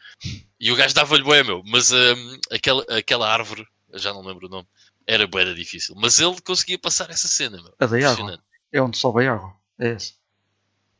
E 0.59 0.71
o 0.71 0.75
gajo 0.75 0.93
dava-lhe 0.95 1.23
bué, 1.23 1.43
meu. 1.43 1.61
Mas 1.65 1.91
um, 1.91 2.39
aquela, 2.51 2.83
aquela 2.89 3.31
árvore, 3.31 3.65
já 3.95 4.13
não 4.13 4.25
lembro 4.25 4.47
o 4.47 4.49
nome, 4.49 4.67
era 5.05 5.27
da 5.27 5.53
difícil. 5.53 5.95
Mas 5.97 6.19
ele 6.19 6.39
conseguia 6.41 6.77
passar 6.79 7.09
essa 7.09 7.27
cena, 7.27 7.57
meu. 7.61 7.73
A 7.79 7.85
da 7.85 8.11
água. 8.11 8.43
É 8.71 8.81
onde 8.81 8.97
sobe 8.97 9.27
a 9.27 9.33
água. 9.33 9.53
É 9.79 9.89
esse. 9.89 10.13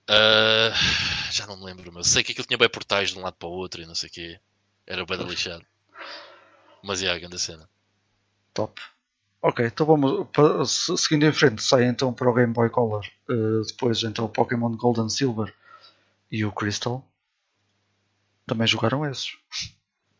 Uh, 0.09 0.73
já 1.31 1.45
não 1.45 1.57
me 1.57 1.65
lembro, 1.65 1.91
mas 1.93 2.07
sei 2.07 2.23
que 2.23 2.31
aquilo 2.31 2.47
tinha 2.47 2.57
bem 2.57 2.67
portais 2.69 3.11
de 3.11 3.19
um 3.19 3.21
lado 3.21 3.35
para 3.37 3.47
o 3.47 3.51
outro 3.51 3.81
e 3.81 3.85
não 3.85 3.93
sei 3.93 4.09
o 4.09 4.11
quê. 4.11 4.39
Era 4.87 5.05
bem 5.05 5.17
lixado. 5.23 5.63
Mas 6.83 7.01
é 7.03 7.09
a 7.09 7.19
grande 7.19 7.39
cena. 7.39 7.69
Top. 8.53 8.81
Ok, 9.41 9.65
então 9.65 9.85
vamos. 9.85 10.27
Seguindo 10.97 11.25
em 11.25 11.31
frente, 11.33 11.61
sai 11.63 11.85
então 11.85 12.13
para 12.13 12.29
o 12.29 12.33
Game 12.33 12.53
Boy 12.53 12.69
Color. 12.69 13.05
eh, 13.29 13.61
depois 13.67 14.03
então 14.03 14.25
o 14.25 14.29
Pokémon 14.29 14.75
Gold 14.75 14.99
and 14.99 15.09
Silver 15.09 15.53
e 16.31 16.43
o 16.43 16.51
Crystal. 16.51 17.05
Também 18.45 18.67
jogaram 18.67 19.05
esses. 19.05 19.37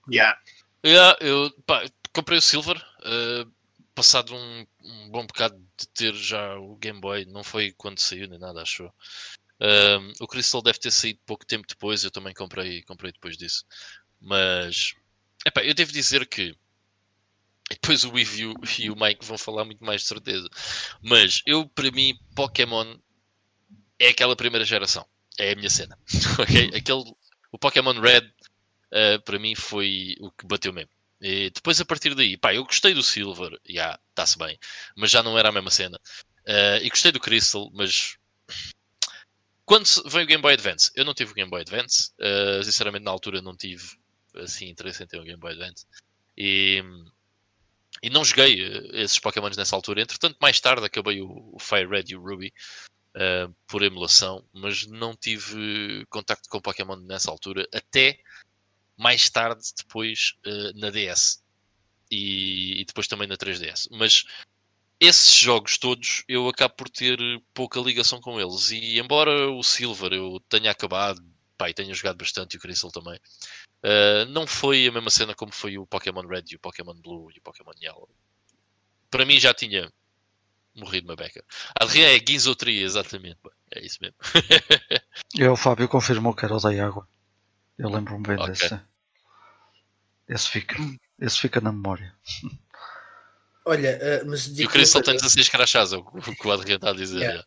Yeah. 0.10 0.40
Yeah, 0.86 1.18
eu 1.19 1.52
pá, 1.65 1.84
comprei 2.14 2.38
o 2.38 2.41
Silver, 2.41 2.77
uh, 2.77 3.52
passado 3.94 4.34
um, 4.34 4.65
um 4.81 5.10
bom 5.10 5.26
bocado 5.26 5.57
de 5.77 5.88
ter 5.90 6.14
já 6.14 6.56
o 6.57 6.77
Game 6.77 7.02
Boy, 7.02 7.26
não 7.26 7.44
foi 7.44 7.73
quando 7.73 7.99
saiu 7.99 8.30
nem 8.30 8.40
nada, 8.40 8.61
acho. 8.61 8.84
eu. 8.84 8.94
Um, 9.61 10.14
o 10.22 10.27
Crystal 10.27 10.61
deve 10.61 10.80
ter 10.80 10.91
saído 10.91 11.19
pouco 11.26 11.45
tempo 11.45 11.68
depois, 11.68 12.03
eu 12.03 12.11
também 12.11 12.34
comprei, 12.34 12.81
comprei 12.84 13.11
depois 13.11 13.36
disso. 13.36 13.65
Mas 14.22 14.94
epá, 15.45 15.64
eu 15.64 15.74
devo 15.74 15.91
dizer 15.91 16.28
que 16.28 16.56
depois 17.70 18.03
o 18.03 18.11
U 18.11 18.20
e 18.20 18.90
o 18.90 18.95
Mike 18.95 19.26
vão 19.26 19.38
falar 19.38 19.64
muito 19.64 19.84
mais 19.84 20.02
de 20.02 20.07
certeza. 20.07 20.49
Mas 21.02 21.41
eu, 21.45 21.68
para 21.68 21.91
mim, 21.91 22.18
Pokémon 22.36 22.98
é 23.99 24.10
aquela 24.10 24.36
primeira 24.36 24.66
geração. 24.66 25.06
É 25.38 25.52
a 25.52 25.56
minha 25.56 25.70
cena. 25.70 25.98
ok? 26.40 26.72
Aquele, 26.76 27.03
o 27.52 27.60
Pokémon 27.60 27.99
Red 27.99 28.32
uh, 28.91 29.22
para 29.24 29.40
mim 29.40 29.56
foi 29.56 30.16
o 30.20 30.32
que 30.32 30.48
bateu 30.48 30.74
mesmo. 30.74 30.91
E 31.22 31.49
depois 31.49 31.80
a 31.80 31.86
partir 31.86 32.16
daí, 32.16 32.38
pá, 32.38 32.53
eu 32.53 32.64
gostei 32.64 32.94
do 32.94 33.03
Silver, 33.03 33.60
já, 33.68 33.99
está-se 34.10 34.38
bem, 34.38 34.57
mas 34.95 35.11
já 35.11 35.22
não 35.22 35.38
era 35.38 35.49
a 35.49 35.52
mesma 35.52 35.70
cena. 35.70 35.99
Uh, 36.48 36.82
e 36.82 36.90
gostei 36.90 37.11
do 37.11 37.20
Crystal, 37.20 37.70
mas 37.74 38.18
quando 39.66 39.86
veio 40.10 40.24
o 40.24 40.28
Game 40.28 40.41
Boy 40.41 40.53
Advance, 40.53 40.90
eu 40.95 41.03
não 41.03 41.14
tive 41.14 41.32
o 41.32 41.36
Game 41.36 41.49
Boy 41.49 41.61
Advance, 41.61 42.11
uh, 42.20 42.64
sinceramente 42.64 43.03
na 43.03 43.11
altura 43.11 43.41
não 43.41 43.56
tive 43.56 43.99
assim 44.40 44.70
interesse 44.70 45.03
em 45.03 45.20
o 45.20 45.24
Game 45.24 45.40
Boy 45.40 45.52
Advance. 45.52 45.86
E, 46.38 46.84
e 48.02 48.10
não 48.10 48.24
joguei 48.24 48.64
uh, 48.64 48.95
esses 48.95 49.20
Pokémons 49.20 49.57
nessa 49.57 49.76
altura. 49.76 50.02
Entretanto, 50.02 50.38
mais 50.41 50.60
tarde 50.60 50.86
acabei 50.86 51.22
o, 51.22 51.52
o 51.53 51.60
Fire 51.60 51.88
Red 51.88 52.06
e 52.10 52.16
o 52.16 52.22
Ruby 52.22 52.53
uh, 53.16 53.53
por 53.68 53.84
emulação, 53.84 54.45
mas 54.53 54.88
não 54.88 55.16
tive 55.16 56.06
contacto 56.10 56.49
com 56.49 56.61
Pokémon 56.61 56.95
nessa 56.98 57.30
altura, 57.32 57.68
até 57.74 58.20
mais 58.98 59.30
tarde, 59.30 59.64
depois 59.78 60.34
uh, 60.45 60.80
na 60.80 60.90
DS 60.90 61.41
e, 62.11 62.82
e 62.82 62.86
depois 62.86 63.07
também 63.07 63.28
na 63.28 63.38
3DS. 63.38 63.88
Mas 63.91 64.26
esses 64.99 65.34
jogos 65.34 65.78
todos 65.78 66.24
eu 66.28 66.48
acabo 66.49 66.76
por 66.76 66.90
ter 66.90 67.18
pouca 67.53 67.80
ligação 67.80 68.20
com 68.20 68.40
eles. 68.40 68.72
E 68.72 68.99
embora 68.99 69.49
o 69.49 69.64
Silver 69.64 70.14
eu 70.14 70.40
tenha 70.49 70.72
acabado, 70.72 71.24
e 71.68 71.74
tenha 71.74 71.94
jogado 71.94 72.18
bastante, 72.18 72.53
e 72.53 72.57
o 72.57 72.60
Crystal 72.60 72.91
também, 72.91 73.20
uh, 73.84 74.26
não 74.30 74.45
foi 74.47 74.88
a 74.88 74.91
mesma 74.91 75.10
cena 75.10 75.35
como 75.35 75.51
foi 75.51 75.77
o 75.77 75.85
Pokémon 75.85 76.26
Red 76.26 76.45
e 76.51 76.56
o 76.56 76.60
Pokémon 76.60 76.95
Blue 76.95 77.31
e 77.31 77.39
o 77.39 77.41
Pokémon 77.41 77.72
Yellow. 77.81 78.10
Para 79.10 79.26
mim 79.26 79.39
já 79.39 79.53
tinha 79.53 79.91
morrido 80.76 81.07
uma 81.07 81.15
beca. 81.15 81.43
A 81.80 81.84
Adrien 81.84 82.07
é 82.07 82.19
guinzotria, 82.19 82.84
exatamente. 82.84 83.39
É 83.72 83.85
isso 83.85 83.97
mesmo. 84.01 84.15
E 85.35 85.45
o 85.45 85.56
Fábio 85.56 85.88
confirmou 85.88 86.34
que 86.34 86.43
era 86.43 86.56
o 86.56 86.60
da 86.60 86.69
água. 86.84 87.07
Eu 87.77 87.89
lembro-me 87.89 88.26
bem 88.26 88.38
Ok. 88.38 88.47
desse. 88.47 88.80
Esse 90.27 90.49
fica. 90.49 90.76
Esse 91.19 91.39
fica 91.39 91.61
na 91.61 91.72
memória. 91.72 92.15
Olha, 93.65 93.99
ah, 94.01 94.26
mas 94.26 94.47
E 94.47 94.53
digo 94.53 94.69
o 94.69 94.72
Crystal 94.72 95.01
tem 95.01 95.14
coisa, 95.14 95.26
16 95.26 95.49
crachás, 95.49 95.93
é 95.93 95.97
o 95.97 96.03
que 96.03 96.47
o 96.47 96.51
Adrien 96.51 96.77
está 96.77 96.89
a 96.89 96.93
dizer. 96.93 97.19
Yeah. 97.19 97.45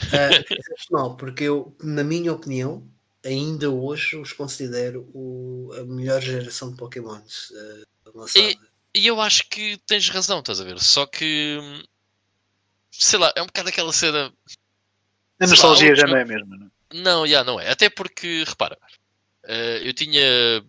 já. 0.00 0.28
ah, 0.28 0.44
excepcional, 0.50 1.16
porque 1.16 1.44
eu, 1.44 1.76
na 1.82 2.04
minha 2.04 2.32
opinião, 2.32 2.88
ainda 3.24 3.70
hoje 3.70 4.16
os 4.16 4.32
considero 4.32 5.08
o- 5.14 5.70
a 5.78 5.84
melhor 5.84 6.20
geração 6.20 6.70
de 6.70 6.76
Pokémons 6.76 7.52
ah, 7.56 8.10
lançada. 8.14 8.56
E 8.96 9.06
eu 9.06 9.20
acho 9.20 9.48
que 9.48 9.76
tens 9.86 10.08
razão, 10.08 10.38
estás 10.38 10.60
a 10.60 10.64
ver? 10.64 10.78
Só 10.78 11.04
que. 11.06 11.58
Sei 12.92 13.18
lá, 13.18 13.32
é 13.34 13.42
um 13.42 13.46
bocado 13.46 13.68
aquela 13.70 13.92
cena. 13.92 14.32
A 15.40 15.44
lá, 15.44 15.50
nostalgia 15.50 15.88
outro 15.88 16.00
já 16.00 16.06
não 16.06 16.16
é 16.16 16.22
a 16.22 16.26
mesma, 16.26 16.56
não 16.56 16.66
é? 16.66 16.70
Não, 16.92 17.26
já 17.26 17.42
não 17.42 17.58
é. 17.58 17.68
Até 17.70 17.90
porque, 17.90 18.44
repara, 18.46 18.78
eh, 19.44 19.80
eu 19.82 19.92
tinha 19.92 20.64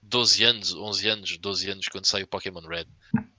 12 0.00 0.42
anos, 0.42 0.72
11 0.74 1.06
anos, 1.08 1.36
12 1.36 1.68
anos 1.70 1.86
quando 1.88 2.06
saiu 2.06 2.24
o 2.24 2.28
Pokémon 2.28 2.62
Red. 2.66 2.86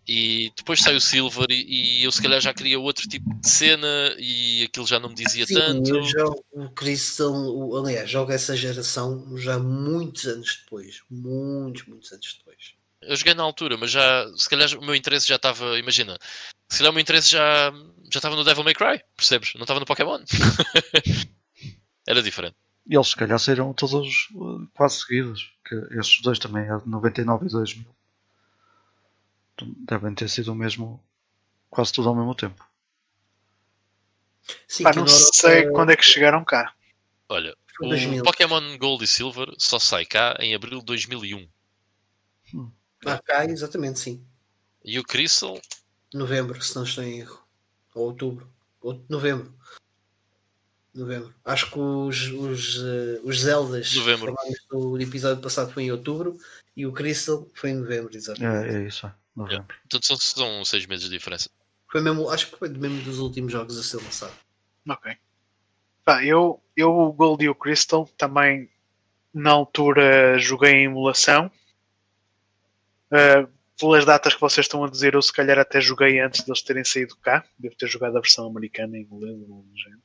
E 0.07 0.51
depois 0.55 0.79
saiu 0.81 0.97
o 0.97 1.01
Silver 1.01 1.47
e, 1.49 1.99
e 1.99 2.03
eu 2.05 2.11
se 2.13 2.21
calhar 2.21 2.39
já 2.39 2.53
queria 2.53 2.79
outro 2.79 3.07
tipo 3.09 3.29
de 3.41 3.49
cena 3.49 4.15
e 4.17 4.63
aquilo 4.63 4.87
já 4.87 4.99
não 4.99 5.09
me 5.09 5.15
dizia 5.15 5.45
Sim, 5.45 5.55
tanto. 5.55 5.89
eu 5.95 6.03
jogo 6.03 6.45
o 6.53 6.69
Crystal, 6.69 7.33
o- 7.33 7.75
aliás, 7.77 8.09
jogo 8.09 8.31
essa 8.31 8.55
geração 8.55 9.37
já 9.37 9.59
muitos 9.59 10.25
anos 10.25 10.61
depois. 10.63 11.01
Muitos, 11.09 11.85
muitos 11.87 12.11
anos 12.13 12.35
depois. 12.37 12.73
Eu 13.01 13.15
joguei 13.17 13.33
na 13.33 13.43
altura, 13.43 13.75
mas 13.77 13.91
já, 13.91 14.25
se 14.37 14.49
calhar 14.49 14.69
o 14.79 14.81
meu 14.85 14.95
interesse 14.95 15.27
já 15.27 15.35
estava, 15.35 15.77
imagina, 15.77 16.17
se 16.69 16.77
calhar 16.77 16.91
o 16.91 16.93
meu 16.93 17.01
interesse 17.01 17.29
já 17.31 17.71
já 18.09 18.19
estava 18.19 18.37
no 18.37 18.43
Devil 18.45 18.63
May 18.63 18.73
Cry, 18.73 19.01
percebes? 19.17 19.53
Não 19.55 19.63
estava 19.63 19.81
no 19.81 19.85
Pokémon. 19.85 20.21
Era 22.07 22.21
diferente. 22.23 22.55
E 22.89 22.95
eles 22.95 23.09
se 23.09 23.15
calhar 23.17 23.37
saíram 23.37 23.73
todos 23.73 24.29
uh, 24.35 24.65
quase 24.73 25.01
seguidos. 25.01 25.51
Que 25.67 25.75
estes 25.99 26.21
dois 26.21 26.39
também, 26.39 26.63
é 26.63 26.77
de 26.77 26.87
99 26.87 27.47
e 27.47 27.49
2000. 27.49 27.85
Devem 29.65 30.13
ter 30.13 30.29
sido 30.29 30.51
o 30.51 30.55
mesmo, 30.55 31.03
quase 31.69 31.91
tudo 31.91 32.09
ao 32.09 32.15
mesmo 32.15 32.35
tempo. 32.35 32.65
Sim, 34.67 34.83
Pá, 34.83 34.93
não 34.93 35.05
Europa 35.05 35.29
sei 35.33 35.69
quando 35.71 35.91
é 35.91 35.95
que 35.95 36.03
chegaram 36.03 36.43
cá. 36.43 36.73
Olha, 37.27 37.55
o 37.81 37.89
2000. 37.89 38.23
Pokémon 38.23 38.77
Gold 38.77 39.03
e 39.03 39.07
Silver 39.07 39.53
só 39.57 39.77
sai 39.79 40.05
cá 40.05 40.37
em 40.39 40.55
abril 40.55 40.79
de 40.79 40.85
2001. 40.85 41.47
Ah, 43.05 43.21
cá, 43.23 43.45
exatamente, 43.45 43.99
sim. 43.99 44.25
E 44.83 44.97
o 44.97 45.03
Crystal, 45.03 45.59
Novembro, 46.13 46.61
se 46.61 46.75
não 46.75 46.83
estou 46.83 47.03
em 47.03 47.19
erro. 47.19 47.45
Ou 47.93 48.05
outubro. 48.05 48.49
Ou 48.81 49.03
novembro. 49.09 49.53
Novembro. 50.93 51.33
Acho 51.43 51.69
que 51.71 51.79
os, 51.79 52.27
os, 52.31 52.77
eh, 52.77 53.19
os 53.23 53.41
Zeldas 53.41 53.93
Novembro. 53.93 54.35
do 54.71 54.99
episódio 54.99 55.41
passado 55.43 55.71
foi 55.71 55.83
em 55.83 55.91
outubro 55.91 56.37
e 56.75 56.85
o 56.85 56.93
Crystal 56.93 57.47
foi 57.53 57.71
em 57.71 57.75
novembro, 57.75 58.15
exatamente. 58.15 58.69
É, 58.69 58.77
é 58.77 58.87
isso, 58.87 59.05
é. 59.05 59.13
Novembro. 59.37 59.67
portanto 59.67 60.05
são, 60.05 60.17
são 60.17 60.65
seis 60.65 60.87
meses 60.87 61.05
de 61.05 61.15
diferença. 61.15 61.49
Foi 61.91 62.01
mesmo, 62.01 62.29
acho 62.29 62.49
que 62.49 62.57
foi 62.57 62.69
mesmo 62.69 63.01
dos 63.03 63.19
últimos 63.19 63.51
jogos 63.51 63.77
a 63.77 63.83
ser 63.83 63.97
lançado. 63.97 64.33
Ok. 64.89 65.15
Pá, 66.03 66.23
eu, 66.23 66.61
eu 66.75 66.89
o 66.89 67.13
Gold 67.13 67.45
e 67.45 67.49
o 67.49 67.55
Crystal 67.55 68.09
também 68.17 68.69
na 69.33 69.51
altura 69.51 70.39
joguei 70.39 70.71
em 70.71 70.85
emulação. 70.85 71.51
Uh, 73.11 73.47
pelas 73.79 74.05
datas 74.05 74.33
que 74.33 74.41
vocês 74.41 74.65
estão 74.65 74.83
a 74.83 74.89
dizer, 74.89 75.13
eu 75.13 75.21
se 75.21 75.31
calhar 75.31 75.59
até 75.59 75.79
joguei 75.79 76.19
antes 76.19 76.41
deles 76.43 76.61
terem 76.63 76.83
saído 76.83 77.15
cá. 77.17 77.45
Devo 77.59 77.75
ter 77.75 77.87
jogado 77.87 78.17
a 78.17 78.21
versão 78.21 78.47
americana 78.47 78.97
em 78.97 79.01
inglês 79.01 79.37
ou 79.47 79.61
do 79.61 79.77
género. 79.77 80.01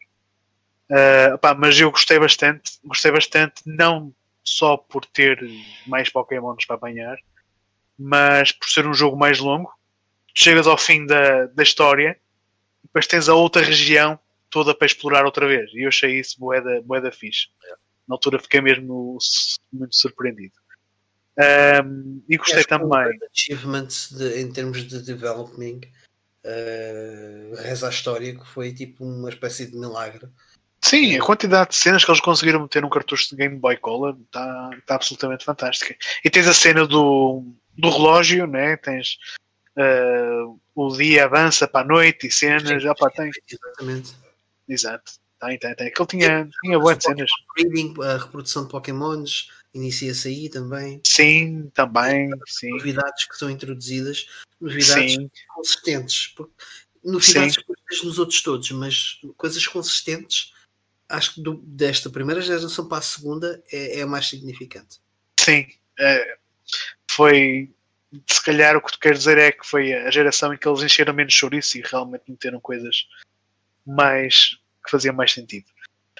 Uh, 0.91 1.39
pá, 1.39 1.55
mas 1.55 1.81
eu 1.81 1.91
gostei 1.91 2.19
bastante. 2.19 2.79
Gostei 2.85 3.11
bastante, 3.11 3.63
não 3.65 4.15
só 4.45 4.77
por 4.77 5.07
ter 5.07 5.41
mais 5.87 6.11
Pokémons 6.11 6.67
para 6.67 6.77
apanhar, 6.77 7.17
mas 7.99 8.53
por 8.53 8.69
ser 8.69 8.87
um 8.87 8.95
jogo 8.95 9.17
mais 9.17 9.39
longo. 9.39 9.73
Chegas 10.35 10.67
ao 10.67 10.79
fim 10.79 11.05
da, 11.05 11.47
da 11.47 11.63
história 11.63 12.19
e 12.83 12.87
depois 12.87 13.07
tens 13.07 13.29
a 13.29 13.35
outra 13.35 13.63
região 13.63 14.19
toda 14.51 14.75
para 14.75 14.87
explorar 14.87 15.25
outra 15.25 15.47
vez. 15.47 15.71
E 15.75 15.83
eu 15.83 15.89
achei 15.89 16.19
isso 16.19 16.39
boeda, 16.39 16.81
boeda 16.83 17.13
fixe. 17.13 17.49
Na 18.09 18.15
altura 18.15 18.39
fiquei 18.39 18.61
mesmo 18.61 19.19
muito 19.73 19.95
surpreendido. 19.95 20.55
Um, 21.39 22.23
e 22.29 22.37
gostei 22.37 22.61
um 22.61 22.65
também. 22.65 22.89
grande 22.89 23.27
achievement 23.35 23.89
de- 24.11 24.41
em 24.41 24.53
termos 24.53 24.87
de 24.87 25.01
development 25.01 25.81
uh, 26.45 27.55
reza 27.63 27.87
a 27.87 27.91
história 27.91 28.35
que 28.37 28.47
foi 28.47 28.73
tipo 28.73 29.05
uma 29.05 29.31
espécie 29.31 29.71
de 29.71 29.77
milagre. 29.77 30.29
Sim, 30.83 31.17
a 31.17 31.23
quantidade 31.23 31.71
de 31.71 31.77
cenas 31.77 32.05
que 32.05 32.11
eles 32.11 32.21
conseguiram 32.21 32.61
meter 32.61 32.83
num 32.83 32.91
cartucho 32.91 33.31
de 33.31 33.37
Game 33.37 33.57
Boy 33.57 33.77
Color 33.77 34.19
está 34.27 34.71
tá 34.85 34.97
absolutamente 34.97 35.45
fantástica. 35.45 35.97
E 36.25 36.29
tens 36.29 36.47
a 36.49 36.53
cena 36.53 36.87
do, 36.87 37.45
do 37.77 37.91
relógio, 37.91 38.47
né? 38.47 38.77
tens 38.77 39.19
uh, 39.77 40.61
o 40.75 40.97
dia 40.97 41.25
avança 41.25 41.67
para 41.67 41.85
a 41.85 41.89
noite 41.89 42.27
e 42.27 42.31
cenas. 42.31 42.85
Opa, 42.85 43.11
tem, 43.11 43.31
Exatamente. 43.49 44.13
exato. 44.69 45.13
Tem, 45.41 45.59
tem, 45.59 45.75
tem. 45.75 45.87
Aquilo 45.89 46.07
tinha, 46.07 46.49
tinha 46.63 46.79
boas 46.79 47.03
cenas. 47.03 47.31
Breeding, 47.55 47.95
a 48.03 48.17
reprodução 48.19 48.65
de 48.65 48.71
Pokémons 48.71 49.51
inicia-se 49.75 50.29
aí 50.29 50.49
também. 50.49 51.01
Sim, 51.05 51.71
também. 51.75 52.31
Sim, 52.47 52.71
Novidades 52.71 53.25
que 53.27 53.37
são 53.37 53.51
introduzidas, 53.51 54.29
novidades 54.61 55.15
sim. 55.15 55.31
consistentes. 55.49 56.35
Novidades 57.03 57.55
Sim. 57.57 57.63
que 57.89 58.07
nos 58.07 58.19
outros 58.21 58.41
todos, 58.43 58.71
mas 58.71 59.19
coisas 59.37 59.67
consistentes, 59.67 60.53
acho 61.09 61.35
que 61.35 61.41
do- 61.43 61.61
desta 61.67 62.09
primeira 62.09 62.41
geração 62.41 62.87
para 62.87 62.99
a 62.99 63.03
segunda 63.03 63.61
é, 63.73 63.99
é 63.99 64.03
a 64.03 64.07
mais 64.07 64.29
significante. 64.29 65.01
Sim, 65.41 65.67
é, 65.99 66.39
foi. 67.15 67.71
Se 68.27 68.45
calhar 68.45 68.77
o 68.77 68.83
que 68.83 68.93
tu 68.93 68.99
queres 68.99 69.21
dizer 69.21 69.39
é 69.39 69.53
que 69.53 69.67
foi 69.67 69.95
a 69.95 70.11
geração 70.11 70.53
em 70.53 70.59
que 70.59 70.69
eles 70.69 70.83
encheram 70.83 71.15
menos 71.15 71.33
chouriço 71.33 71.79
e 71.79 71.83
realmente 71.83 72.25
meteram 72.29 72.61
coisas 72.61 73.07
mais 73.87 74.59
que 74.85 74.91
faziam 74.91 75.15
mais 75.15 75.33
sentido. 75.33 75.67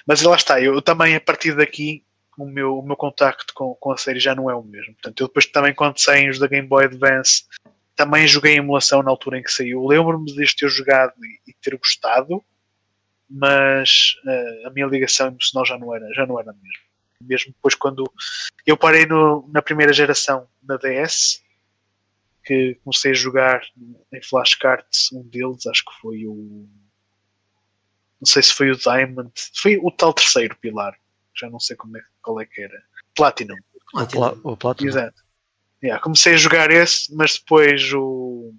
Mas 0.05 0.21
lá 0.21 0.35
está, 0.35 0.59
eu 0.59 0.81
também 0.81 1.15
a 1.15 1.21
partir 1.21 1.55
daqui 1.55 2.03
o 2.37 2.45
meu, 2.45 2.79
o 2.79 2.81
meu 2.81 2.95
contacto 2.95 3.53
com, 3.53 3.75
com 3.75 3.91
a 3.91 3.97
série 3.97 4.19
já 4.19 4.33
não 4.33 4.49
é 4.49 4.55
o 4.55 4.63
mesmo. 4.63 4.93
Portanto, 4.95 5.21
eu 5.21 5.27
depois 5.27 5.45
também 5.45 5.73
quando 5.73 5.99
saem 5.99 6.29
os 6.29 6.39
da 6.39 6.47
Game 6.47 6.67
Boy 6.67 6.85
Advance 6.85 7.43
também 7.95 8.27
joguei 8.27 8.53
em 8.53 8.57
emulação 8.57 9.03
na 9.03 9.11
altura 9.11 9.39
em 9.39 9.43
que 9.43 9.51
saiu. 9.51 9.85
Lembro-me 9.85 10.35
deste 10.35 10.65
ter 10.65 10.69
jogado 10.69 11.13
e, 11.23 11.51
e 11.51 11.53
ter 11.61 11.77
gostado, 11.77 12.43
mas 13.29 14.15
eh, 14.27 14.63
a 14.65 14.69
minha 14.71 14.87
ligação 14.87 15.27
emocional 15.27 15.65
já 15.65 15.77
não 15.77 15.95
era, 15.95 16.11
já 16.13 16.25
não 16.25 16.39
era 16.39 16.51
a 16.51 16.53
mesma. 16.53 16.92
Mesmo 17.27 17.53
depois 17.53 17.75
quando 17.75 18.11
eu 18.65 18.77
parei 18.77 19.05
no- 19.05 19.47
na 19.51 19.61
primeira 19.61 19.91
geração 19.93 20.47
da 20.61 20.77
DS, 20.77 21.41
que 22.45 22.75
comecei 22.83 23.11
a 23.11 23.15
jogar 23.15 23.61
em 24.11 24.21
flashcards, 24.21 25.11
um 25.13 25.23
deles 25.23 25.65
acho 25.67 25.83
que 25.85 25.93
foi 26.01 26.25
o. 26.27 26.67
Não 28.19 28.25
sei 28.25 28.41
se 28.43 28.53
foi 28.53 28.71
o 28.71 28.77
Diamond, 28.77 29.31
foi 29.55 29.77
o 29.77 29.91
tal 29.91 30.13
terceiro 30.13 30.55
pilar, 30.57 30.97
já 31.35 31.49
não 31.49 31.59
sei 31.59 31.75
como 31.75 31.97
é, 31.97 32.01
qual 32.21 32.39
é 32.39 32.45
que 32.45 32.61
era. 32.61 32.83
Platinum, 33.15 33.55
Ah, 33.95 34.05
Pla- 34.05 34.35
o 34.43 34.55
Platinum. 34.57 34.89
exato. 34.89 35.21
Yeah, 35.83 36.01
comecei 36.01 36.33
a 36.33 36.37
jogar 36.37 36.71
esse, 36.71 37.13
mas 37.13 37.37
depois 37.37 37.91
o, 37.93 38.53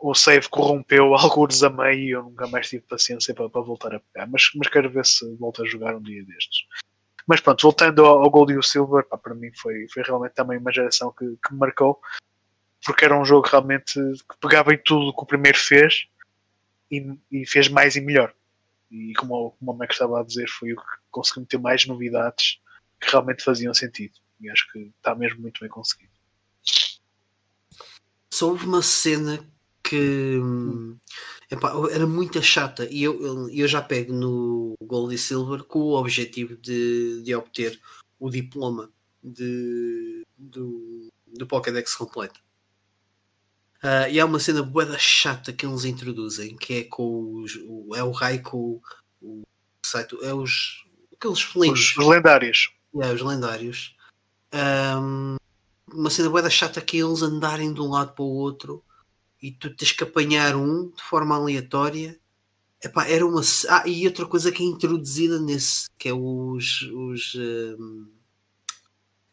o 0.00 0.14
save 0.14 0.48
corrompeu 0.48 1.14
alguns 1.16 1.62
a 1.64 1.70
meio 1.70 1.98
e 2.00 2.10
eu 2.10 2.22
nunca 2.22 2.46
mais 2.46 2.68
tive 2.68 2.84
paciência 2.86 3.34
para, 3.34 3.48
para 3.50 3.60
voltar 3.62 3.92
a 3.94 4.00
pegar. 4.00 4.26
Mas, 4.28 4.48
mas 4.54 4.68
quero 4.68 4.88
ver 4.90 5.04
se 5.04 5.28
volto 5.36 5.62
a 5.62 5.66
jogar 5.66 5.96
um 5.96 6.02
dia 6.02 6.24
destes. 6.24 6.66
Mas 7.26 7.40
pronto, 7.40 7.62
voltando 7.62 8.04
ao, 8.04 8.22
ao 8.22 8.30
Gold 8.30 8.52
e 8.52 8.58
o 8.58 8.62
Silver, 8.62 9.04
pá, 9.04 9.18
para 9.18 9.34
mim 9.34 9.50
foi, 9.54 9.86
foi 9.92 10.02
realmente 10.02 10.32
também 10.32 10.58
uma 10.58 10.72
geração 10.72 11.12
que, 11.12 11.24
que 11.44 11.52
me 11.52 11.58
marcou, 11.58 12.00
porque 12.84 13.04
era 13.04 13.18
um 13.18 13.24
jogo 13.24 13.48
realmente 13.48 13.94
que 13.94 14.38
pegava 14.40 14.72
em 14.72 14.78
tudo 14.78 15.12
que 15.12 15.22
o 15.22 15.26
primeiro 15.26 15.58
fez 15.58 16.06
e, 16.90 17.18
e 17.32 17.46
fez 17.46 17.68
mais 17.68 17.96
e 17.96 18.00
melhor. 18.00 18.32
E 18.90 19.12
como, 19.14 19.50
como 19.58 19.72
o 19.72 19.76
Mac 19.76 19.90
estava 19.90 20.20
a 20.20 20.24
dizer, 20.24 20.48
foi 20.48 20.72
o 20.72 20.76
que 20.76 20.82
conseguiu 21.10 21.42
meter 21.42 21.58
mais 21.58 21.84
novidades 21.86 22.60
que 23.00 23.10
realmente 23.10 23.42
faziam 23.42 23.74
sentido. 23.74 24.14
E 24.40 24.48
acho 24.48 24.70
que 24.70 24.92
está 24.96 25.14
mesmo 25.14 25.40
muito 25.40 25.60
bem 25.60 25.68
conseguido. 25.68 26.12
Houve 28.40 28.66
uma 28.66 28.82
cena 28.82 29.44
que 29.88 30.40
epá, 31.50 31.72
era 31.92 32.06
muito 32.06 32.42
chata 32.42 32.86
e 32.90 33.04
eu, 33.04 33.48
eu, 33.50 33.68
já 33.68 33.80
pego 33.80 34.12
no 34.12 34.74
Gold 34.82 35.14
e 35.14 35.18
Silver 35.18 35.62
com 35.62 35.78
o 35.78 35.98
objetivo 35.98 36.56
de, 36.56 37.22
de 37.22 37.34
obter 37.34 37.80
o 38.18 38.28
diploma 38.28 38.90
de, 39.22 40.26
do, 40.36 41.08
do 41.26 41.46
Pokédex 41.46 41.94
completo. 41.94 42.40
Ah, 43.82 44.08
e 44.08 44.18
há 44.18 44.24
uma 44.24 44.40
cena 44.40 44.62
boeda 44.62 44.98
chata 44.98 45.52
que 45.52 45.64
eles 45.64 45.84
introduzem 45.84 46.56
que 46.56 46.74
é 46.74 46.84
com 46.84 47.42
os, 47.42 47.54
o, 47.56 47.94
é 47.94 48.02
o 48.02 48.10
Raikou 48.10 48.82
o 49.22 49.42
site, 49.84 50.16
é 50.22 50.34
os 50.34 50.84
aqueles 51.16 51.42
felinos 51.42 51.80
Os, 51.80 51.96
os 51.96 52.06
lendários. 52.06 52.70
é, 53.00 53.12
os 53.12 53.22
lendários. 53.22 53.96
Ahm, 54.52 55.36
uma 55.92 56.10
cena 56.10 56.28
boeda 56.28 56.50
chata 56.50 56.80
que 56.80 56.96
é 56.96 57.00
eles 57.00 57.22
andarem 57.22 57.72
de 57.72 57.80
um 57.80 57.90
lado 57.90 58.12
para 58.12 58.24
o 58.24 58.34
outro 58.34 58.82
e 59.48 59.52
tu 59.52 59.74
tens 59.74 59.92
que 59.92 60.02
apanhar 60.04 60.56
um 60.56 60.90
de 60.90 61.02
forma 61.02 61.36
aleatória. 61.36 62.18
Epá, 62.82 63.06
era 63.08 63.26
uma. 63.26 63.40
Ah, 63.70 63.84
e 63.86 64.06
outra 64.06 64.26
coisa 64.26 64.52
que 64.52 64.62
é 64.62 64.66
introduzida 64.66 65.40
nesse, 65.40 65.88
que 65.98 66.08
é 66.08 66.12
os. 66.12 66.82
os, 66.82 67.34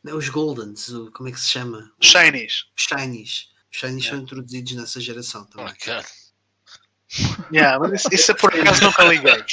não, 0.03 0.18
os 0.18 0.30
Goldens, 0.30 0.90
o- 0.90 1.11
como 1.11 1.30
é 1.30 1.31
que 1.31 1.40
se 1.40 1.49
chama? 1.49 1.91
Shinies. 2.02 2.65
Os 2.77 2.84
Shinies. 2.84 3.48
Os 3.72 3.77
Shinies 3.80 4.03
Yeah. 4.06 4.10
são 4.10 4.19
introduzidos 4.19 4.73
nessa 4.73 4.99
geração 4.99 5.41
Oh, 5.41 5.45
também. 5.57 5.73
God. 5.85 6.06
Yeah, 7.52 7.77
mas 7.80 8.02
isso, 8.02 8.10
isso 8.14 8.31
eu 8.31 8.35
por 8.35 8.53
acaso 8.53 8.84
nunca 8.84 9.03
liguei. 9.06 9.44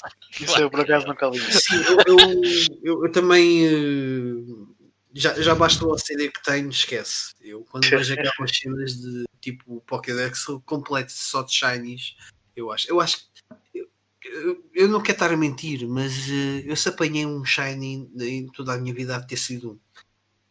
Isso 0.40 0.58
eu 0.58 0.70
por 0.70 0.80
acaso 0.80 1.06
nunca 1.06 1.26
liguei. 1.26 1.50
Sim, 1.52 1.76
eu, 1.76 1.98
eu, 2.06 2.42
eu- 2.82 3.04
eu 3.06 3.12
também 3.12 3.66
eh, 3.66 4.66
já, 5.12 5.34
já 5.42 5.54
basta 5.54 5.84
o 5.84 5.90
OCD 5.92 6.30
que 6.30 6.42
tenho, 6.42 6.70
esquece. 6.70 7.34
Eu 7.40 7.62
quando 7.70 7.86
vejo 7.88 8.14
aquelas 8.14 8.56
cenas 8.56 8.94
de 8.96 9.24
tipo 9.40 9.80
Pokédex 9.82 10.44
completo 10.64 11.12
só 11.12 11.42
de 11.42 11.52
shinies, 11.52 12.16
eu 12.54 12.70
acho. 12.70 12.90
Eu 12.90 13.00
acho 13.00 13.18
que 13.18 13.78
eu, 13.78 13.88
eu, 14.22 14.70
eu 14.74 14.88
não 14.88 15.00
quero 15.00 15.16
estar 15.16 15.32
a 15.32 15.36
mentir, 15.36 15.86
mas 15.88 16.12
eh, 16.28 16.64
eu 16.66 16.76
se 16.76 16.88
apanhei 16.88 17.26
um 17.26 17.44
shiny 17.44 18.10
em 18.20 18.46
toda 18.48 18.74
a 18.74 18.78
minha 18.78 18.94
vida 18.94 19.16
a 19.16 19.22
ter 19.22 19.36
sido 19.36 19.72
um. 19.72 19.78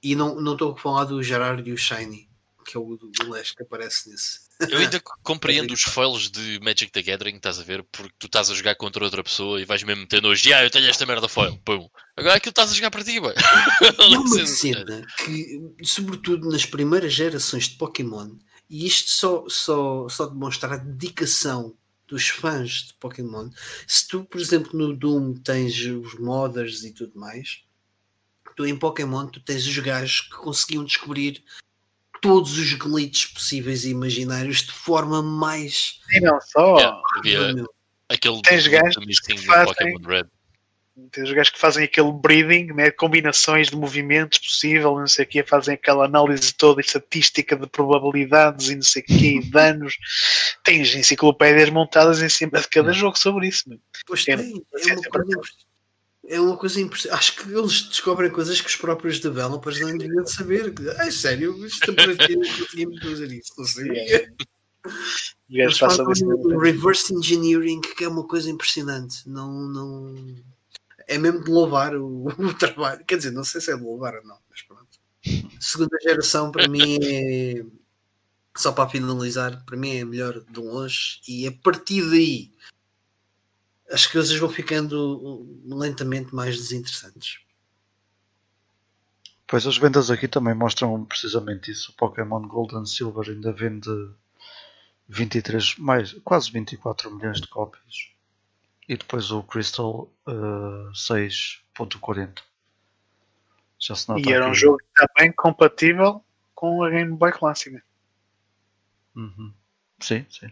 E 0.01 0.15
não 0.15 0.39
não 0.39 0.53
estou 0.53 0.73
a 0.73 0.77
falar 0.77 1.05
do 1.05 1.21
Gerard 1.21 1.67
e 1.69 1.73
o 1.73 1.77
Shiny, 1.77 2.29
que 2.65 2.77
é 2.77 2.79
o, 2.79 2.83
o 2.85 3.29
Lash 3.29 3.51
que 3.51 3.63
aparece 3.63 4.09
nesse. 4.09 4.49
Eu 4.69 4.79
ainda 4.79 5.01
compreendo 5.23 5.73
os 5.73 5.83
fails 5.83 6.29
de 6.29 6.59
Magic 6.61 6.91
the 6.91 7.01
Gathering, 7.01 7.35
estás 7.35 7.59
a 7.59 7.63
ver? 7.63 7.83
Porque 7.91 8.13
tu 8.17 8.27
estás 8.27 8.49
a 8.49 8.53
jogar 8.53 8.75
contra 8.75 9.03
outra 9.03 9.23
pessoa 9.23 9.59
e 9.59 9.65
vais 9.65 9.83
mesmo 9.83 10.01
metendo 10.01 10.27
hoje, 10.27 10.53
ah, 10.53 10.63
eu 10.63 10.69
tenho 10.69 10.89
esta 10.89 11.05
merda 11.05 11.27
foil, 11.27 11.57
pum. 11.65 11.89
Agora 12.15 12.35
aquilo 12.35 12.51
estás 12.51 12.71
a 12.71 12.73
jogar 12.73 12.91
para 12.91 13.03
ti. 13.03 13.11
E 13.11 13.17
é 13.17 14.17
uma 14.17 14.45
cena 14.45 15.05
que, 15.17 15.59
sobretudo 15.83 16.49
nas 16.49 16.65
primeiras 16.65 17.13
gerações 17.13 17.69
de 17.69 17.77
Pokémon, 17.77 18.37
e 18.69 18.85
isto 18.85 19.09
só, 19.09 19.45
só, 19.49 20.07
só 20.09 20.25
demonstra 20.27 20.73
a 20.73 20.77
dedicação 20.77 21.75
dos 22.07 22.27
fãs 22.27 22.87
de 22.87 22.93
Pokémon. 22.95 23.49
Se 23.87 24.07
tu, 24.07 24.23
por 24.25 24.39
exemplo, 24.41 24.77
no 24.77 24.95
Doom 24.95 25.35
tens 25.35 25.75
os 25.85 26.19
modders 26.19 26.83
e 26.83 26.93
tudo 26.93 27.19
mais, 27.19 27.63
tu 28.55 28.65
em 28.65 28.77
Pokémon 28.77 29.27
tu 29.27 29.39
tens 29.39 29.65
os 29.65 29.77
gajos 29.79 30.21
que 30.21 30.31
conseguiam 30.35 30.83
descobrir 30.83 31.43
todos 32.21 32.57
os 32.57 32.73
glitches 32.73 33.31
possíveis 33.31 33.85
e 33.85 33.89
imaginários 33.91 34.63
de 34.63 34.71
forma 34.71 35.21
mais. 35.21 36.01
E 36.11 36.19
não 36.19 36.39
só. 36.41 36.77
Yeah, 36.77 37.01
havia 37.17 37.65
aquele 38.09 38.41
Tens 38.41 38.67
gajos 38.67 39.19
que 39.21 39.37
fazem- 39.37 39.73
Pokémon 39.73 40.07
Red. 40.07 40.27
Tens 41.11 41.29
os 41.29 41.33
gajos 41.33 41.51
que 41.51 41.59
fazem 41.59 41.83
aquele 41.83 42.11
breeding, 42.11 42.73
né, 42.73 42.91
combinações 42.91 43.69
de 43.69 43.75
movimentos 43.75 44.39
possível, 44.39 44.97
não 44.97 45.07
sei 45.07 45.25
o 45.25 45.27
quê, 45.27 45.43
fazem 45.43 45.73
aquela 45.73 46.05
análise 46.05 46.53
toda 46.53 46.81
estatística 46.81 47.55
de 47.55 47.67
probabilidades 47.67 48.69
e 48.69 48.75
não 48.75 48.83
sei 48.83 49.01
o 49.01 49.05
quê, 49.05 49.39
e 49.39 49.43
danos. 49.51 49.97
Tens 50.63 50.93
enciclopédias 50.95 51.69
montadas 51.69 52.21
em 52.21 52.29
cima 52.29 52.59
de 52.59 52.67
cada 52.67 52.91
jogo 52.91 53.17
sobre 53.17 53.47
isso. 53.47 53.63
Pois 54.05 54.27
É, 54.27 54.37
tem, 54.37 54.63
é 54.75 54.79
sim, 54.79 54.91
uma 54.93 55.03
coisa 55.03 55.41
é 56.29 56.39
uma 56.39 56.55
coisa 56.55 56.79
impressionante. 56.79 57.19
Acho 57.19 57.35
que 57.37 57.51
eles 57.51 57.81
descobrem 57.83 58.29
coisas 58.29 58.61
que 58.61 58.67
os 58.67 58.75
próprios 58.75 59.19
developers 59.19 59.79
não 59.79 59.97
deviam 59.97 60.23
de 60.23 60.31
saber. 60.31 60.73
Ai, 60.99 61.11
sério, 61.11 61.65
isto 61.65 61.91
para 61.93 62.07
não 62.07 62.15
conseguimos 62.15 62.99
fazer 63.01 63.31
isso. 63.31 63.53
Não 63.57 63.65
sei. 63.65 64.29
Os 64.85 65.33
Eles 65.49 65.77
fazem 65.77 66.05
um 66.05 66.57
reverse 66.59 67.13
engineering 67.13 67.81
que 67.81 68.03
é 68.03 68.07
uma 68.07 68.25
coisa 68.25 68.49
impressionante. 68.49 69.27
Não, 69.27 69.51
não... 69.51 70.35
É 71.09 71.17
mesmo 71.17 71.43
de 71.43 71.49
louvar 71.49 71.95
o, 71.95 72.27
o 72.37 72.53
trabalho. 72.53 73.03
Quer 73.03 73.17
dizer, 73.17 73.31
não 73.31 73.43
sei 73.43 73.59
se 73.59 73.71
é 73.71 73.75
de 73.75 73.83
louvar 73.83 74.15
ou 74.15 74.23
não, 74.23 74.37
mas 74.49 74.61
pronto. 74.61 74.99
Segunda 75.59 75.97
geração 76.01 76.51
para 76.51 76.67
mim 76.67 76.97
é 77.03 77.65
só 78.55 78.71
para 78.71 78.89
finalizar, 78.89 79.63
para 79.65 79.75
mim 79.75 79.97
é 79.97 80.05
melhor 80.05 80.39
de 80.39 80.59
longe 80.59 81.21
e 81.27 81.47
a 81.47 81.51
partir 81.51 82.09
daí 82.09 82.51
as 83.89 84.05
coisas 84.05 84.37
vão 84.37 84.49
ficando 84.49 85.59
lentamente 85.65 86.33
mais 86.33 86.55
desinteressantes. 86.55 87.39
Pois 89.47 89.65
as 89.65 89.77
vendas 89.77 90.11
aqui 90.11 90.27
também 90.27 90.53
mostram 90.53 91.03
precisamente 91.05 91.71
isso. 91.71 91.91
O 91.91 91.95
Pokémon 91.95 92.47
Gold 92.47 92.87
Silver 92.87 93.29
ainda 93.29 93.51
vende 93.51 93.89
23, 95.07 95.77
mais, 95.77 96.13
quase 96.23 96.51
24 96.51 97.09
milhões 97.15 97.41
de 97.41 97.47
cópias. 97.47 98.11
E 98.89 98.97
depois 98.97 99.29
o 99.29 99.43
Crystal 99.43 100.11
eh, 100.27 100.91
6.40. 100.93 102.39
Já 103.77 103.93
se 103.93 104.09
nota 104.09 104.27
E 104.27 104.33
era 104.33 104.45
um 104.45 104.49
aqui. 104.49 104.59
jogo 104.59 104.79
também 104.95 105.31
compatível 105.31 106.25
com 106.55 106.83
a 106.83 106.89
Game 106.89 107.15
Boy 107.15 107.31
clássica. 107.31 107.83
Uhum. 109.15 109.53
Sim, 109.99 110.25
sim. 110.29 110.51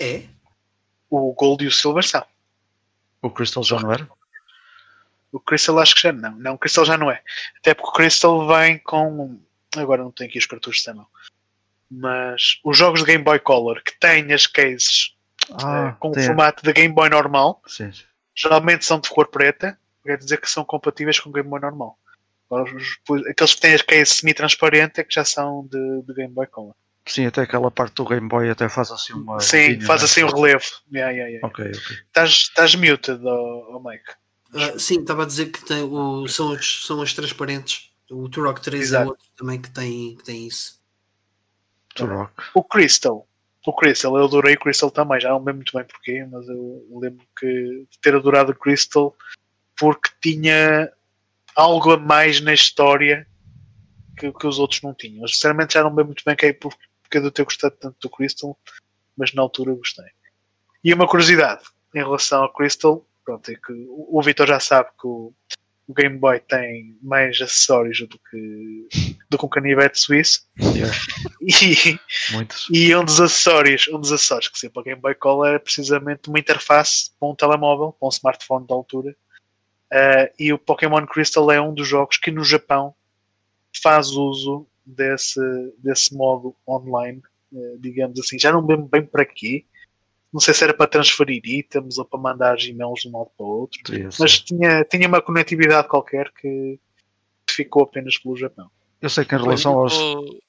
É? 0.00 0.26
O 1.08 1.32
Gold 1.32 1.64
e 1.64 1.68
o 1.68 1.72
Silver 1.72 2.02
são. 2.04 2.26
O 3.22 3.30
Crystal 3.30 3.62
já 3.62 3.78
não 3.78 3.92
era? 3.92 4.08
O 5.30 5.38
Crystal 5.38 5.78
acho 5.78 5.94
que 5.94 6.00
já 6.02 6.12
não. 6.12 6.32
Não, 6.32 6.54
o 6.54 6.58
Crystal 6.58 6.84
já 6.84 6.98
não 6.98 7.08
é. 7.08 7.22
Até 7.58 7.72
porque 7.72 7.90
o 7.90 7.92
Crystal 7.92 8.48
vem 8.48 8.78
com. 8.80 9.40
Agora 9.76 10.02
não 10.02 10.10
tenho 10.10 10.28
aqui 10.28 10.38
os 10.38 10.46
cartuchos 10.46 10.82
da 10.82 10.92
mão. 10.94 11.06
Mas 11.88 12.58
os 12.64 12.76
jogos 12.76 13.00
de 13.00 13.06
Game 13.06 13.22
Boy 13.22 13.38
Color 13.38 13.80
que 13.84 13.98
têm 14.00 14.32
as 14.32 14.46
cases 14.48 15.14
eh, 15.52 15.94
com 15.98 16.10
o 16.10 16.14
formato 16.14 16.62
de 16.62 16.72
Game 16.72 16.94
Boy 16.94 17.08
normal, 17.08 17.60
Sim, 17.66 17.90
geralmente 18.34 18.84
são 18.84 18.98
de 19.00 19.08
cor 19.08 19.28
preta, 19.28 19.78
quer 20.04 20.16
dizer 20.18 20.40
que 20.40 20.50
são 20.50 20.64
compatíveis 20.64 21.18
com 21.20 21.30
o 21.30 21.32
Game 21.32 21.48
Boy 21.48 21.60
normal. 21.60 21.98
Agora, 22.50 22.74
os- 22.74 22.98
os- 23.08 23.26
aqueles 23.26 23.54
que 23.54 23.60
têm 23.60 23.74
as 23.74 23.82
cases 23.82 24.08
semi-transparente 24.16 25.00
é 25.00 25.04
que 25.04 25.14
já 25.14 25.24
são 25.24 25.66
de, 25.70 26.02
de 26.02 26.14
Game 26.14 26.32
Boy 26.34 26.46
Color. 26.46 26.74
Sim, 27.06 27.26
até 27.26 27.42
aquela 27.42 27.70
parte 27.70 27.94
do 27.94 28.04
Game 28.04 28.28
Boy 28.28 28.50
até 28.50 28.68
faz 28.68 28.90
assim 28.90 29.12
uma. 29.14 29.40
Sim, 29.40 29.68
linha, 29.68 29.86
faz 29.86 30.02
né? 30.02 30.04
assim 30.04 30.22
o 30.22 30.28
relevo. 30.28 30.64
Yeah, 30.92 31.10
yeah, 31.12 31.30
yeah. 31.30 31.46
Ok, 31.46 31.64
ok. 31.66 31.96
Estás, 32.06 32.30
estás 32.30 32.74
muted, 32.74 33.20
oh, 33.24 33.76
oh 33.76 33.88
Mike. 33.88 34.04
Ah, 34.54 34.78
sim, 34.78 35.00
estava 35.00 35.22
a 35.22 35.26
dizer 35.26 35.46
que 35.46 35.64
tem 35.64 35.82
o, 35.82 36.26
são, 36.28 36.52
as, 36.52 36.84
são 36.86 37.00
as 37.00 37.12
transparentes. 37.14 37.90
O 38.10 38.28
Turok 38.28 38.60
3 38.60 38.80
é 38.80 38.84
Exato. 38.84 39.10
outro 39.10 39.26
também 39.36 39.60
que 39.60 39.70
tem, 39.70 40.16
que 40.16 40.24
tem 40.24 40.46
isso. 40.46 40.80
Turok. 41.94 42.32
O 42.54 42.62
Crystal. 42.64 43.26
O 43.66 43.72
Crystal, 43.74 44.16
eu 44.16 44.24
adorei 44.24 44.54
o 44.54 44.58
Crystal 44.58 44.90
também, 44.90 45.20
já 45.20 45.28
não 45.30 45.38
lembro 45.38 45.56
muito 45.56 45.76
bem 45.76 45.84
porquê, 45.84 46.26
mas 46.30 46.48
eu 46.48 46.86
lembro 46.98 47.26
que 47.38 47.46
de 47.90 47.98
ter 48.00 48.14
adorado 48.14 48.52
o 48.52 48.54
Crystal 48.54 49.14
porque 49.78 50.08
tinha 50.22 50.90
algo 51.54 51.92
a 51.92 51.96
mais 51.98 52.40
na 52.40 52.54
história 52.54 53.26
que, 54.18 54.32
que 54.32 54.46
os 54.46 54.58
outros 54.58 54.80
não 54.82 54.94
tinham. 54.94 55.22
Eu, 55.22 55.28
sinceramente 55.28 55.74
já 55.74 55.82
não 55.82 55.90
lembro 55.90 56.06
muito 56.06 56.22
bem 56.24 56.34
que 56.36 56.46
é 56.46 56.52
por- 56.52 56.74
porque 57.02 57.20
de 57.20 57.30
ter 57.30 57.44
gostado 57.44 57.76
tanto 57.78 57.96
do 58.00 58.08
Crystal, 58.08 58.56
mas 59.16 59.34
na 59.34 59.42
altura 59.42 59.74
gostei. 59.74 60.06
E 60.82 60.94
uma 60.94 61.06
curiosidade 61.08 61.62
em 61.94 61.98
relação 61.98 62.42
ao 62.42 62.52
Crystal, 62.52 63.06
pronto, 63.24 63.50
é 63.50 63.54
que 63.56 63.72
o, 63.72 64.18
o 64.18 64.22
Vitor 64.22 64.46
já 64.46 64.60
sabe 64.60 64.88
que 64.98 65.06
o, 65.06 65.34
o 65.90 65.94
Game 65.94 66.16
Boy 66.16 66.38
tem 66.38 66.96
mais 67.02 67.40
acessórios 67.40 67.98
do 68.02 68.16
que, 68.30 68.88
do 69.28 69.36
que 69.36 69.44
um 69.44 69.48
canivete 69.48 69.98
suíço. 69.98 70.46
Yeah, 70.56 70.94
E, 71.42 71.98
muitos. 72.32 72.68
e 72.70 72.94
um 72.94 73.04
dos 73.04 73.20
acessórios, 73.20 73.88
um 73.88 73.98
dos 73.98 74.12
acessórios 74.12 74.48
que 74.48 74.58
sempre 74.58 74.74
para 74.74 74.82
Game 74.84 75.00
Boy 75.00 75.14
Color 75.16 75.48
era 75.48 75.60
precisamente 75.60 76.28
uma 76.28 76.38
interface 76.38 77.10
para 77.18 77.28
um 77.28 77.34
telemóvel, 77.34 77.92
para 77.92 78.06
um 78.06 78.10
smartphone 78.10 78.66
da 78.68 78.74
altura. 78.74 79.16
Uh, 79.92 80.30
e 80.38 80.52
o 80.52 80.58
Pokémon 80.58 81.04
Crystal 81.06 81.50
é 81.50 81.60
um 81.60 81.74
dos 81.74 81.88
jogos 81.88 82.16
que 82.18 82.30
no 82.30 82.44
Japão 82.44 82.94
faz 83.82 84.10
uso 84.10 84.68
desse, 84.86 85.40
desse 85.78 86.14
modo 86.14 86.54
online, 86.68 87.20
uh, 87.52 87.78
digamos 87.80 88.20
assim. 88.20 88.38
Já 88.38 88.52
não 88.52 88.64
lembro 88.64 88.86
bem 88.86 89.04
para 89.04 89.24
quê. 89.24 89.64
Não 90.32 90.40
sei 90.40 90.54
se 90.54 90.62
era 90.62 90.72
para 90.72 90.86
transferir 90.86 91.42
itens 91.44 91.98
ou 91.98 92.04
para 92.04 92.18
mandar 92.20 92.58
e-mails 92.60 93.00
de 93.00 93.08
um 93.08 93.18
lado 93.18 93.30
para 93.36 93.44
o 93.44 93.48
outro. 93.48 93.80
Ser. 93.86 94.22
Mas 94.22 94.38
tinha, 94.40 94.84
tinha 94.84 95.08
uma 95.08 95.20
conectividade 95.20 95.88
qualquer 95.88 96.30
que 96.32 96.78
ficou 97.50 97.82
apenas 97.82 98.16
pelo 98.18 98.36
Japão. 98.36 98.70
Eu 99.02 99.08
sei 99.10 99.24
que 99.24 99.34
em 99.34 99.38
relação 99.38 99.78
aos, 99.78 99.94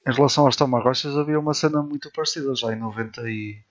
em 0.06 0.12
relação 0.12 0.44
aos 0.46 0.54
Tamagotchis 0.56 1.16
havia 1.16 1.40
uma 1.40 1.54
cena 1.54 1.82
muito 1.82 2.12
parecida 2.12 2.54
já 2.54 2.72
em 2.72 2.78
98, 2.78 3.64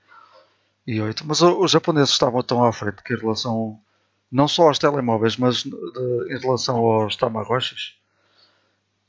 mas 1.25 1.41
os 1.41 1.71
japoneses 1.71 2.09
estavam 2.09 2.41
tão 2.43 2.63
à 2.63 2.73
frente 2.73 3.03
que 3.03 3.13
em 3.13 3.17
relação 3.17 3.79
não 4.31 4.47
só 4.47 4.67
aos 4.67 4.79
telemóveis, 4.79 5.37
mas 5.37 5.63
de- 5.63 5.69
em 6.33 6.39
relação 6.39 6.77
aos 6.77 7.15
Tamagotchis, 7.15 7.95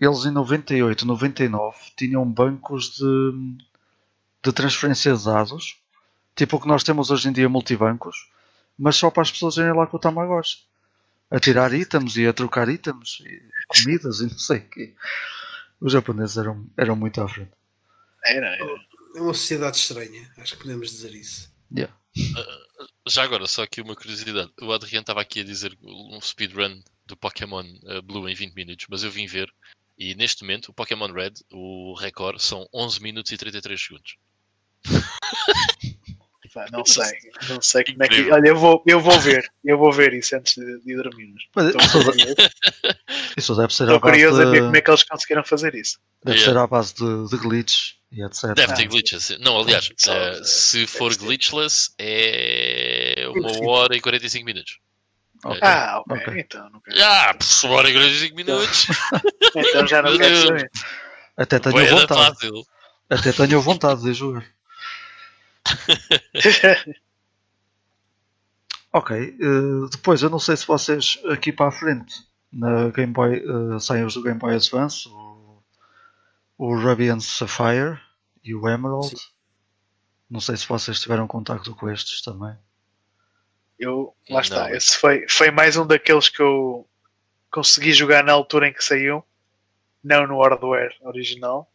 eles 0.01 0.24
em 0.27 0.31
98, 0.31 1.07
99 1.07 1.77
tinham 1.97 2.24
bancos 2.31 2.91
de, 2.97 3.57
de 4.45 4.53
transferência 4.53 5.15
de 5.16 5.24
dados, 5.24 5.81
tipo 6.35 6.57
o 6.57 6.61
que 6.61 6.69
nós 6.69 6.83
temos 6.83 7.11
hoje 7.11 7.29
em 7.29 7.33
dia 7.33 7.49
multibancos, 7.49 8.31
mas 8.79 8.97
só 8.97 9.11
para 9.11 9.23
as 9.23 9.31
pessoas 9.31 9.57
irem 9.57 9.75
lá 9.75 9.87
com 9.87 9.97
o 9.97 10.01
Tamagotchi. 10.01 10.67
A 11.31 11.41
tirar 11.41 11.73
itens 11.73 12.17
e 12.17 12.27
a 12.27 12.33
trocar 12.33 12.69
itens 12.69 13.21
e 13.21 13.43
comidas 13.67 14.21
e 14.21 14.25
não 14.25 14.39
sei 14.39 14.59
o 14.59 14.69
quê. 14.69 14.95
Os 15.81 15.93
japoneses 15.93 16.37
eram, 16.37 16.67
eram 16.77 16.95
muito 16.95 17.23
à 17.23 17.29
frente. 17.29 17.53
Era, 18.25 18.49
era. 18.49 18.93
É 19.17 19.21
uma 19.21 19.33
sociedade 19.33 19.77
estranha, 19.79 20.31
acho 20.39 20.57
que 20.57 20.63
podemos 20.63 20.91
dizer 20.91 21.15
isso. 21.15 21.51
Yeah. 21.75 21.95
já 23.09 23.23
agora, 23.23 23.47
só 23.47 23.63
aqui 23.63 23.81
uma 23.81 23.97
curiosidade. 23.97 24.53
O 24.61 24.73
Adriano 24.73 25.03
estava 25.03 25.23
aqui 25.23 25.41
a 25.41 25.45
dizer 25.45 25.77
um 25.83 26.21
speedrun 26.21 26.83
do 27.07 27.17
Pokémon 27.17 27.65
uh, 27.65 28.03
Blue 28.03 28.29
em 28.29 28.35
20 28.35 28.55
minutos, 28.55 28.87
mas 28.91 29.03
eu 29.03 29.11
vim 29.11 29.27
ver 29.27 29.53
e 29.99 30.15
neste 30.15 30.43
momento 30.43 30.71
o 30.71 30.75
Pokémon 30.75 31.13
Red, 31.13 31.35
o 31.53 31.95
recorde, 31.95 32.43
são 32.43 32.69
11 32.75 33.01
minutos 33.03 33.31
e 33.31 33.37
33 33.37 33.81
segundos. 33.81 34.17
Pá, 36.53 36.66
não 36.70 36.85
sei, 36.85 37.11
não 37.49 37.62
sei 37.62 37.83
como 37.85 38.03
é 38.05 38.09
que. 38.09 38.31
Olha, 38.31 38.49
eu 38.49 38.57
vou, 38.57 38.83
eu 38.87 39.01
vou 39.01 39.19
ver, 39.19 39.43
eu 39.65 39.79
vou 39.79 39.91
ver 39.91 40.12
isso 40.12 40.37
antes 40.37 40.55
de, 40.55 40.81
de 40.81 40.97
dormir. 40.97 41.35
Mas 41.55 41.74
Estou 41.74 42.03
isso, 43.37 43.55
deve 43.57 43.74
ser 43.74 43.85
à 43.85 43.87
estou 43.95 44.01
curioso 44.01 44.43
a 44.43 44.45
ver 44.51 44.61
como 44.61 44.73
de, 44.73 44.79
é 44.79 44.81
que 44.83 44.91
eles 44.91 45.03
conseguiram 45.03 45.45
fazer 45.45 45.74
isso. 45.74 45.99
deve 46.23 46.39
Yeah. 46.39 46.53
ser 46.53 46.59
à 46.62 46.66
base 46.66 46.95
de, 46.95 47.29
de 47.31 47.37
glitches 47.39 47.95
e 48.11 48.23
etc. 48.23 48.55
Deve 48.55 48.74
ter 48.74 48.87
glitches. 48.87 49.31
Não, 49.41 49.59
aliás, 49.59 49.89
uh, 49.89 50.45
se 50.45 50.87
for 50.87 51.16
glitchless, 51.16 51.91
é 51.99 53.27
uma 53.35 53.70
hora 53.70 53.97
e 53.97 54.01
45 54.01 54.45
minutos. 54.45 54.79
Ok. 55.45 55.59
Ah, 55.62 56.01
ok, 56.07 56.16
Ok. 56.19 56.41
então 56.41 56.70
não 56.70 56.81
quero. 56.81 57.03
Ah, 57.03 57.37
uma 57.65 57.74
hora 57.74 57.89
e 57.91 57.93
45 57.95 58.37
minutos. 58.37 58.87
Então 59.55 59.87
já 59.87 60.01
não 60.03 60.16
quero 60.16 60.37
saber. 60.47 60.70
Até 61.37 61.59
tenho 61.59 61.77
da 61.77 61.95
vontade. 61.97 62.37
Até 63.11 63.33
tenho 63.33 63.61
vontade 63.61 64.03
de 64.03 64.15
jogar. 64.15 64.47
Ok. 68.93 69.16
eh, 69.16 69.89
depois, 69.90 70.22
eu 70.22 70.28
não 70.28 70.39
sei 70.39 70.56
se 70.56 70.66
vocês 70.66 71.18
aqui 71.30 71.51
para 71.51 71.68
a 71.68 71.72
frente 71.72 72.14
na 72.52 72.90
Game 72.90 73.12
Boy 73.12 73.43
eh, 73.43 73.78
saem 73.78 74.05
os 74.05 74.14
do 74.14 74.22
Game 74.22 74.39
Boy 74.39 74.55
Advance, 74.55 75.09
o, 75.09 75.62
o 76.59 76.76
Radiant 76.76 77.20
Sapphire 77.20 77.98
e 78.44 78.55
o 78.55 78.68
Emerald. 78.68 79.09
Sim. 79.09 79.16
Não 80.28 80.40
sei 80.40 80.56
se 80.56 80.68
vocês 80.68 81.01
tiveram 81.01 81.26
contacto 81.26 81.74
com 81.74 81.89
estes 81.90 82.20
também. 82.20 82.55
Eu, 83.78 84.14
lá 84.28 84.36
Não. 84.36 84.40
está, 84.40 84.70
esse 84.72 84.98
foi, 84.98 85.26
foi 85.28 85.51
mais 85.51 85.76
um 85.76 85.86
daqueles 85.86 86.28
que 86.28 86.40
eu 86.43 86.86
consegui 87.51 87.93
jogar 87.93 88.22
na 88.22 88.32
altura 88.32 88.68
em 88.68 88.72
que 88.72 88.84
saiu, 88.84 89.24
não 90.02 90.26
no 90.26 90.40
hardware 90.40 90.94
original. 91.02 91.70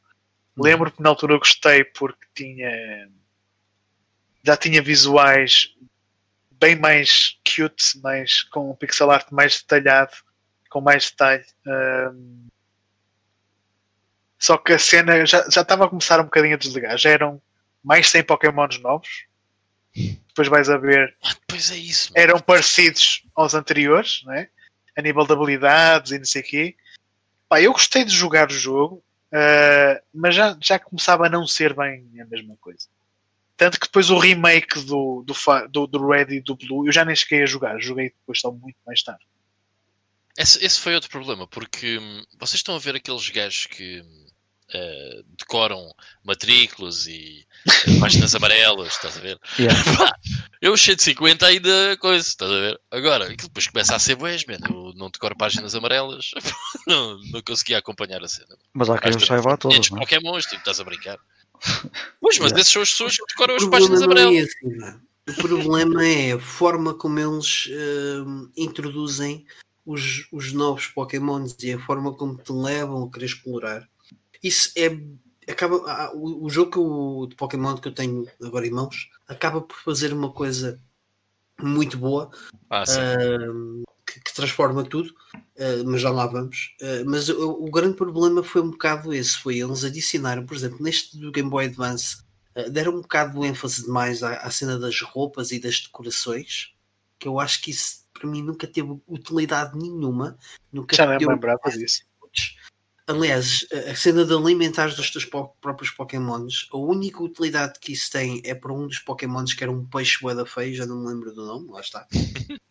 Lembro 0.55 0.91
que 0.91 1.01
na 1.01 1.09
altura 1.09 1.33
eu 1.33 1.39
gostei 1.39 1.83
porque 1.83 2.25
tinha 2.33 3.09
já 4.47 4.55
tinha 4.55 4.81
visuais 4.81 5.75
bem 6.51 6.73
mais 6.77 7.37
cute, 7.43 7.99
mais, 8.01 8.43
com 8.43 8.71
um 8.71 8.75
pixel 8.75 9.11
art 9.11 9.27
mais 9.29 9.61
detalhado, 9.61 10.15
com 10.69 10.79
mais 10.79 11.11
detalhe. 11.11 11.43
Ahm, 11.67 12.47
só 14.39 14.57
que 14.57 14.71
a 14.71 14.79
cena 14.79 15.25
já, 15.25 15.49
já 15.49 15.61
estava 15.63 15.83
a 15.83 15.89
começar 15.89 16.21
um 16.21 16.23
bocadinho 16.23 16.55
a 16.55 16.57
desligar. 16.57 16.97
Já 16.97 17.09
eram 17.09 17.41
mais 17.83 18.09
100 18.09 18.23
Pokémons 18.23 18.79
novos. 18.79 19.25
Depois 19.93 20.47
vais 20.47 20.69
a 20.69 20.77
ver 20.77 21.13
Ah, 21.21 21.35
pois 21.45 21.69
é 21.69 21.75
isso. 21.75 22.13
mano. 22.13 22.23
eram 22.23 22.39
parecidos 22.39 23.25
aos 23.35 23.53
anteriores, 23.53 24.23
né? 24.23 24.47
a 24.95 25.01
nível 25.01 25.25
de 25.25 25.33
habilidades 25.33 26.13
e 26.13 26.19
não 26.19 26.25
sei 26.25 26.41
o 26.41 26.45
quê. 26.45 26.75
Pá, 27.49 27.61
eu 27.61 27.73
gostei 27.73 28.05
de 28.05 28.11
jogar 28.15 28.49
o 28.49 28.53
jogo, 28.53 29.03
ah, 29.33 30.01
mas 30.13 30.35
já, 30.35 30.57
já 30.61 30.79
começava 30.79 31.25
a 31.25 31.29
não 31.29 31.45
ser 31.45 31.73
bem 31.73 32.07
a 32.21 32.25
mesma 32.25 32.55
coisa. 32.61 32.87
Tanto 33.57 33.79
que 33.79 33.87
depois 33.87 34.09
o 34.11 34.19
remake 34.19 34.79
do, 34.81 35.23
do, 35.25 35.33
do, 35.69 35.87
do 35.87 36.07
Red 36.07 36.27
e 36.29 36.41
do 36.41 36.55
Blue 36.55 36.87
eu 36.87 36.93
já 36.93 37.03
nem 37.03 37.15
cheguei 37.15 37.41
a 37.41 37.47
jogar, 37.47 37.79
joguei 37.81 38.11
depois 38.11 38.39
só 38.39 38.51
muito 38.51 38.77
mais 38.85 39.01
tarde. 39.01 39.25
Esse, 40.37 40.63
esse 40.63 40.79
foi 40.79 40.93
outro 40.93 41.09
problema, 41.09 41.47
porque 41.47 41.97
hum, 41.97 42.23
vocês 42.39 42.59
estão 42.59 42.75
a 42.75 42.79
ver 42.79 42.95
aqueles 42.95 43.27
gajos 43.29 43.65
que 43.65 44.05
eh, 44.73 45.21
decoram 45.37 45.91
matrículas 46.23 47.07
e 47.07 47.47
eh, 47.65 47.99
páginas 47.99 48.35
amarelas, 48.35 48.89
estás 48.89 49.17
a 49.17 49.21
ver? 49.21 49.39
Yeah. 49.57 49.73
Eu 50.61 50.75
cheio 50.75 50.97
de 50.97 51.03
50 51.03 51.45
ainda 51.45 51.97
coisa, 51.99 52.27
estás 52.27 52.51
a 52.51 52.53
ver? 52.53 52.79
Agora, 52.91 53.23
aquilo 53.25 53.47
depois 53.47 53.67
começa 53.67 53.95
a 53.95 53.99
ser 53.99 54.15
boés, 54.15 54.43
man. 54.45 54.57
Eu 54.69 54.93
não 54.95 55.09
decoro 55.09 55.37
páginas 55.37 55.73
amarelas, 55.73 56.31
não, 56.85 57.17
não 57.31 57.41
conseguia 57.41 57.77
acompanhar 57.77 58.21
a 58.23 58.27
cena. 58.27 58.55
Mas 58.73 58.89
há 58.89 58.99
quem 58.99 59.15
os 59.15 59.25
saiba 59.25 59.53
a 59.53 59.57
todos, 59.57 59.75
500 59.77 59.91
não 59.91 59.97
é? 59.97 60.01
Pokémons, 60.01 60.45
tipo, 60.45 60.57
estás 60.57 60.79
a 60.79 60.83
brincar. 60.83 61.17
Pois, 62.21 62.39
mas 62.39 62.51
essas 62.53 62.67
são 62.69 62.81
as 62.81 62.91
pessoas 62.91 63.15
que 63.15 63.23
decoram 63.29 63.55
as 63.55 63.65
páginas 63.65 64.01
é 64.01 64.05
amarelas. 64.05 64.47
não. 64.63 65.07
O 65.29 65.33
problema 65.33 66.05
é 66.05 66.31
a 66.33 66.39
forma 66.39 66.93
como 66.93 67.19
eles 67.19 67.69
hum, 68.25 68.49
introduzem 68.55 69.45
os, 69.85 70.27
os 70.31 70.53
novos 70.53 70.87
Pokémons 70.87 71.55
e 71.61 71.73
a 71.73 71.79
forma 71.79 72.13
como 72.13 72.37
te 72.37 72.51
levam 72.51 73.03
a 73.03 73.11
querer 73.11 73.25
explorar. 73.25 73.89
Isso 74.41 74.71
é. 74.77 74.97
Acaba, 75.49 75.77
ah, 75.89 76.11
o, 76.13 76.45
o 76.45 76.49
jogo 76.49 77.21
eu- 77.23 77.27
de 77.27 77.35
Pokémon 77.35 77.77
que 77.77 77.87
eu 77.87 77.93
tenho 77.93 78.27
agora 78.41 78.67
em 78.67 78.71
mãos 78.71 79.09
acaba 79.27 79.61
por 79.61 79.77
fazer 79.77 80.11
uma 80.11 80.31
coisa 80.31 80.77
muito 81.61 81.97
boa 81.97 82.29
Ah, 82.69 82.85
sim. 82.85 82.99
Que, 84.07 84.21
que 84.21 84.33
transforma 84.33 84.83
tudo, 84.83 85.09
uh, 85.35 85.83
mas 85.85 86.01
já 86.01 86.09
lá 86.09 86.25
vamos. 86.25 86.75
Uh, 86.81 87.03
mas 87.05 87.27
o, 87.27 87.65
o 87.65 87.69
grande 87.69 87.95
problema 87.95 88.41
foi 88.41 88.61
um 88.61 88.71
bocado 88.71 89.13
esse: 89.13 89.37
foi 89.37 89.59
eles 89.59 89.83
adicionaram, 89.83 90.45
por 90.45 90.55
exemplo, 90.55 90.81
neste 90.81 91.19
do 91.19 91.31
Game 91.31 91.49
Boy 91.49 91.65
Advance, 91.65 92.23
uh, 92.55 92.69
deram 92.69 92.93
um 92.93 93.01
bocado 93.01 93.39
de 93.39 93.45
ênfase 93.45 93.83
demais 93.83 94.23
à, 94.23 94.35
à 94.37 94.49
cena 94.49 94.79
das 94.79 95.01
roupas 95.01 95.51
e 95.51 95.59
das 95.59 95.81
decorações, 95.81 96.73
que 97.19 97.27
eu 97.27 97.39
acho 97.39 97.61
que 97.61 97.71
isso 97.71 98.07
para 98.13 98.27
mim 98.27 98.41
nunca 98.41 98.65
teve 98.65 98.99
utilidade 99.07 99.77
nenhuma. 99.77 100.37
Nunca 100.71 100.95
Já 100.95 101.05
me 101.05 101.25
lembrava 101.25 101.69
disso. 101.69 102.01
Aliás, 103.07 103.65
a 103.71 103.91
a 103.91 103.95
cena 103.95 104.25
de 104.25 104.33
alimentares 104.33 104.95
dos 104.95 105.09
teus 105.09 105.23
próprios 105.23 105.91
Pokémons, 105.91 106.67
a 106.73 106.77
única 106.77 107.23
utilidade 107.23 107.79
que 107.79 107.93
isso 107.93 108.11
tem 108.11 108.41
é 108.43 108.53
para 108.53 108.73
um 108.73 108.85
dos 108.85 108.99
Pokémons 108.99 109.53
que 109.53 109.63
era 109.63 109.71
um 109.71 109.85
peixe 109.85 110.19
bué 110.21 110.35
da 110.35 110.45
feio, 110.45 110.75
já 110.75 110.85
não 110.85 110.99
me 110.99 111.07
lembro 111.07 111.33
do 111.33 111.45
nome, 111.45 111.71
lá 111.71 111.79
está. 111.79 112.05
Ah, 112.11 112.17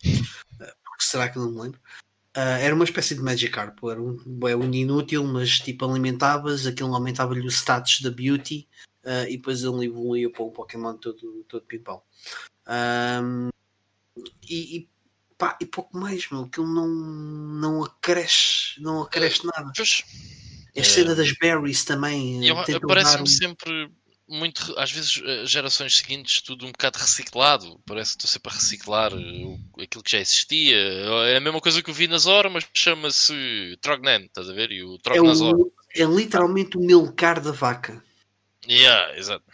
Porque 0.84 1.04
será 1.04 1.30
que 1.30 1.38
não 1.38 1.50
me 1.50 1.60
lembro? 1.62 1.80
Ah, 2.34 2.58
era 2.58 2.74
uma 2.74 2.84
espécie 2.84 3.14
de 3.14 3.22
Magikarp, 3.22 3.82
era 3.84 4.00
um, 4.00 4.14
bué, 4.26 4.54
um 4.54 4.70
inútil, 4.70 5.24
mas 5.24 5.58
tipo 5.58 5.86
alimentavas, 5.86 6.66
aquilo 6.66 6.94
aumentava-lhe 6.94 7.46
o 7.46 7.50
status 7.50 8.02
da 8.02 8.10
Beauty 8.10 8.68
ah, 9.04 9.26
e 9.26 9.38
depois 9.38 9.62
ele 9.62 9.86
evoluía 9.86 10.30
para 10.30 10.44
um 10.44 10.50
Pokémon 10.50 10.98
todo, 10.98 11.44
todo 11.48 11.64
pimpão. 11.64 12.02
Ahm, 12.66 13.48
e, 14.46 14.76
e, 14.76 14.88
pá, 15.38 15.56
e 15.60 15.66
pouco 15.66 15.96
mais, 15.96 16.28
meu, 16.30 16.42
aquilo 16.44 16.66
não, 16.66 16.86
não 16.88 17.84
acresce, 17.84 18.80
não 18.80 19.02
acresce 19.02 19.44
nada. 19.44 19.70
Pois, 19.76 20.02
A 20.76 20.80
É. 20.80 20.84
cena 20.84 21.14
das 21.14 21.32
berries 21.38 21.84
também. 21.84 22.44
E 22.44 22.48
eu- 22.48 22.56
tentam 22.64 22.80
dar 22.80 22.86
Parece-me 22.88 23.22
um- 23.22 23.26
sempre 23.26 23.90
muito, 24.28 24.74
às 24.78 24.92
vezes, 24.92 25.22
eh, 25.24 25.46
gerações 25.46 25.96
seguintes, 25.96 26.42
tudo 26.42 26.66
um 26.66 26.70
bocado 26.72 26.98
reciclado. 26.98 27.80
Parece 27.86 28.10
que 28.10 28.18
estou 28.18 28.30
sempre 28.30 28.52
a 28.52 28.54
reciclar 28.56 29.12
eh, 29.14 29.16
o- 29.16 29.58
aquilo 29.80 30.02
que 30.04 30.10
já 30.10 30.18
existia. 30.18 30.76
É 30.76 31.36
a 31.38 31.40
mesma 31.40 31.62
coisa 31.62 31.82
que 31.82 31.88
eu 31.88 31.94
vi 31.94 32.06
na 32.06 32.18
Zora, 32.18 32.50
mas 32.50 32.66
chama-se 32.74 33.78
Trognan, 33.80 34.24
estás 34.26 34.50
a 34.50 34.52
ver? 34.52 34.70
E 34.70 34.82
o 34.84 34.96
é, 34.96 34.98
Trognazor. 34.98 35.54
o, 35.54 35.72
é 35.94 36.04
literalmente 36.04 36.76
o 36.76 36.80
milcar 36.80 37.40
da 37.40 37.52
vaca. 37.52 38.04
Yeah, 38.68 39.16
exato. 39.18 39.44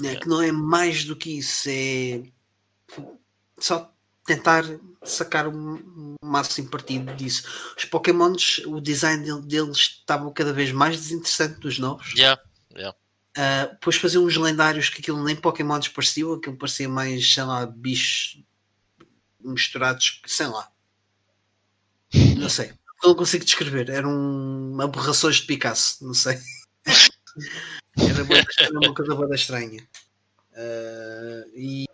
né, 0.00 0.16
Que 0.16 0.26
não 0.28 0.42
é 0.42 0.50
mais 0.50 1.04
do 1.04 1.14
que 1.14 1.38
isso. 1.38 1.68
É 1.68 2.22
só 3.60 3.93
tentar 4.26 4.64
sacar 5.04 5.46
o 5.46 6.16
máximo 6.22 6.68
partido 6.70 7.14
disso. 7.14 7.74
Os 7.76 7.84
Pokémons, 7.84 8.58
o 8.66 8.80
design 8.80 9.22
del- 9.24 9.42
deles 9.42 9.76
estava 9.78 10.30
cada 10.32 10.52
vez 10.52 10.72
mais 10.72 10.96
desinteressante 10.96 11.60
dos 11.60 11.78
novos. 11.78 12.12
Yeah. 12.14 12.40
Ah, 13.36 13.66
depois 13.72 13.96
faziam 13.96 14.24
uns 14.24 14.36
lendários 14.36 14.88
que 14.88 15.00
aquilo 15.00 15.22
nem 15.22 15.34
Pokémons 15.36 15.88
pareciam, 15.88 16.32
aquilo 16.34 16.56
parecia 16.56 16.88
mais, 16.88 17.34
sei 17.34 17.42
lá, 17.42 17.66
bichos 17.66 18.42
misturados, 19.40 20.22
sei 20.26 20.46
lá. 20.46 20.68
Não 22.38 22.48
sei. 22.48 22.72
Não 23.02 23.14
consigo 23.14 23.44
descrever. 23.44 23.90
Eram 23.90 24.76
aberrações 24.80 25.36
de 25.36 25.42
Picasso, 25.46 26.04
não 26.06 26.14
sei. 26.14 26.38
Era, 27.98 28.24
era 28.58 28.78
uma 28.78 28.94
coisa 28.94 29.14
bem 29.16 29.34
estranha. 29.34 29.88
Ah, 30.56 31.44
e 31.54 31.86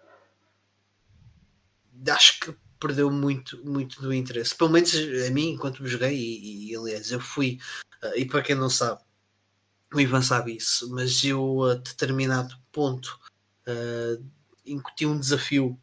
acho 2.08 2.40
que 2.40 2.54
perdeu 2.78 3.10
muito, 3.10 3.62
muito 3.64 4.00
do 4.00 4.12
interesse. 4.12 4.54
Pelo 4.54 4.70
menos 4.70 4.92
a 4.94 5.30
mim, 5.30 5.50
enquanto 5.50 5.86
joguei, 5.86 6.16
e, 6.16 6.70
e, 6.70 6.76
aliás, 6.76 7.12
eu 7.12 7.20
fui, 7.20 7.58
ah, 8.02 8.16
e 8.16 8.24
para 8.24 8.42
quem 8.42 8.56
não 8.56 8.70
sabe, 8.70 9.02
o 9.92 10.00
Ivan 10.00 10.22
sabe 10.22 10.56
isso, 10.56 10.88
mas 10.90 11.22
eu 11.24 11.64
a 11.64 11.74
determinado 11.74 12.56
ponto 12.72 13.18
uh, 13.66 14.24
incuti 14.64 15.04
um 15.04 15.18
desafio 15.18 15.78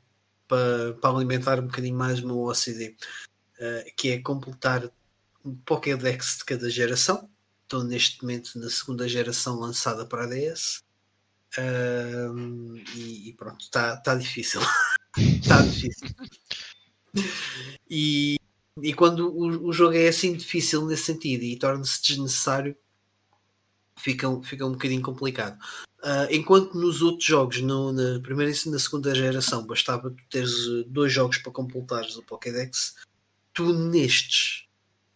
para, 0.47 0.93
para 0.93 1.15
alimentar 1.15 1.59
um 1.59 1.67
bocadinho 1.67 1.97
mais 1.97 2.19
o 2.19 2.25
meu 2.27 2.39
OCD, 2.43 2.95
uh, 3.59 3.95
que 3.97 4.09
é 4.11 4.21
completar 4.21 4.89
um 5.43 5.55
Pokédex 5.55 6.37
de 6.37 6.45
cada 6.45 6.69
geração. 6.69 7.29
Estou 7.63 7.83
neste 7.83 8.21
momento 8.21 8.57
na 8.57 8.69
segunda 8.69 9.07
geração 9.09 9.59
lançada 9.59 10.05
para 10.05 10.23
a 10.23 10.27
DS. 10.27 10.81
Um, 11.59 12.75
e, 12.95 13.29
e 13.29 13.33
pronto, 13.33 13.61
está 13.61 13.97
tá 13.97 14.15
difícil. 14.15 14.61
Está 15.17 15.61
difícil. 15.61 16.07
E, 17.89 18.37
e 18.81 18.93
quando 18.93 19.27
o, 19.27 19.67
o 19.67 19.73
jogo 19.73 19.95
é 19.95 20.07
assim 20.07 20.35
difícil 20.35 20.85
nesse 20.85 21.03
sentido 21.03 21.43
e 21.43 21.57
torna-se 21.57 22.01
desnecessário, 22.03 22.75
fica, 23.97 24.27
fica 24.43 24.65
um 24.65 24.73
bocadinho 24.73 25.01
complicado. 25.01 25.57
Uh, 25.99 26.29
enquanto 26.29 26.77
nos 26.77 27.01
outros 27.01 27.25
jogos, 27.25 27.61
no, 27.61 27.91
na 27.91 28.19
primeira 28.19 28.51
e 28.51 28.69
na 28.69 28.77
segunda 28.77 29.15
geração, 29.15 29.65
bastava 29.65 30.11
tu 30.11 30.23
teres 30.29 30.67
uh, 30.67 30.83
dois 30.85 31.11
jogos 31.11 31.39
para 31.39 31.51
completares 31.51 32.15
o 32.15 32.23
Pokédex, 32.23 32.95
tu 33.53 33.73
nestes, 33.73 34.67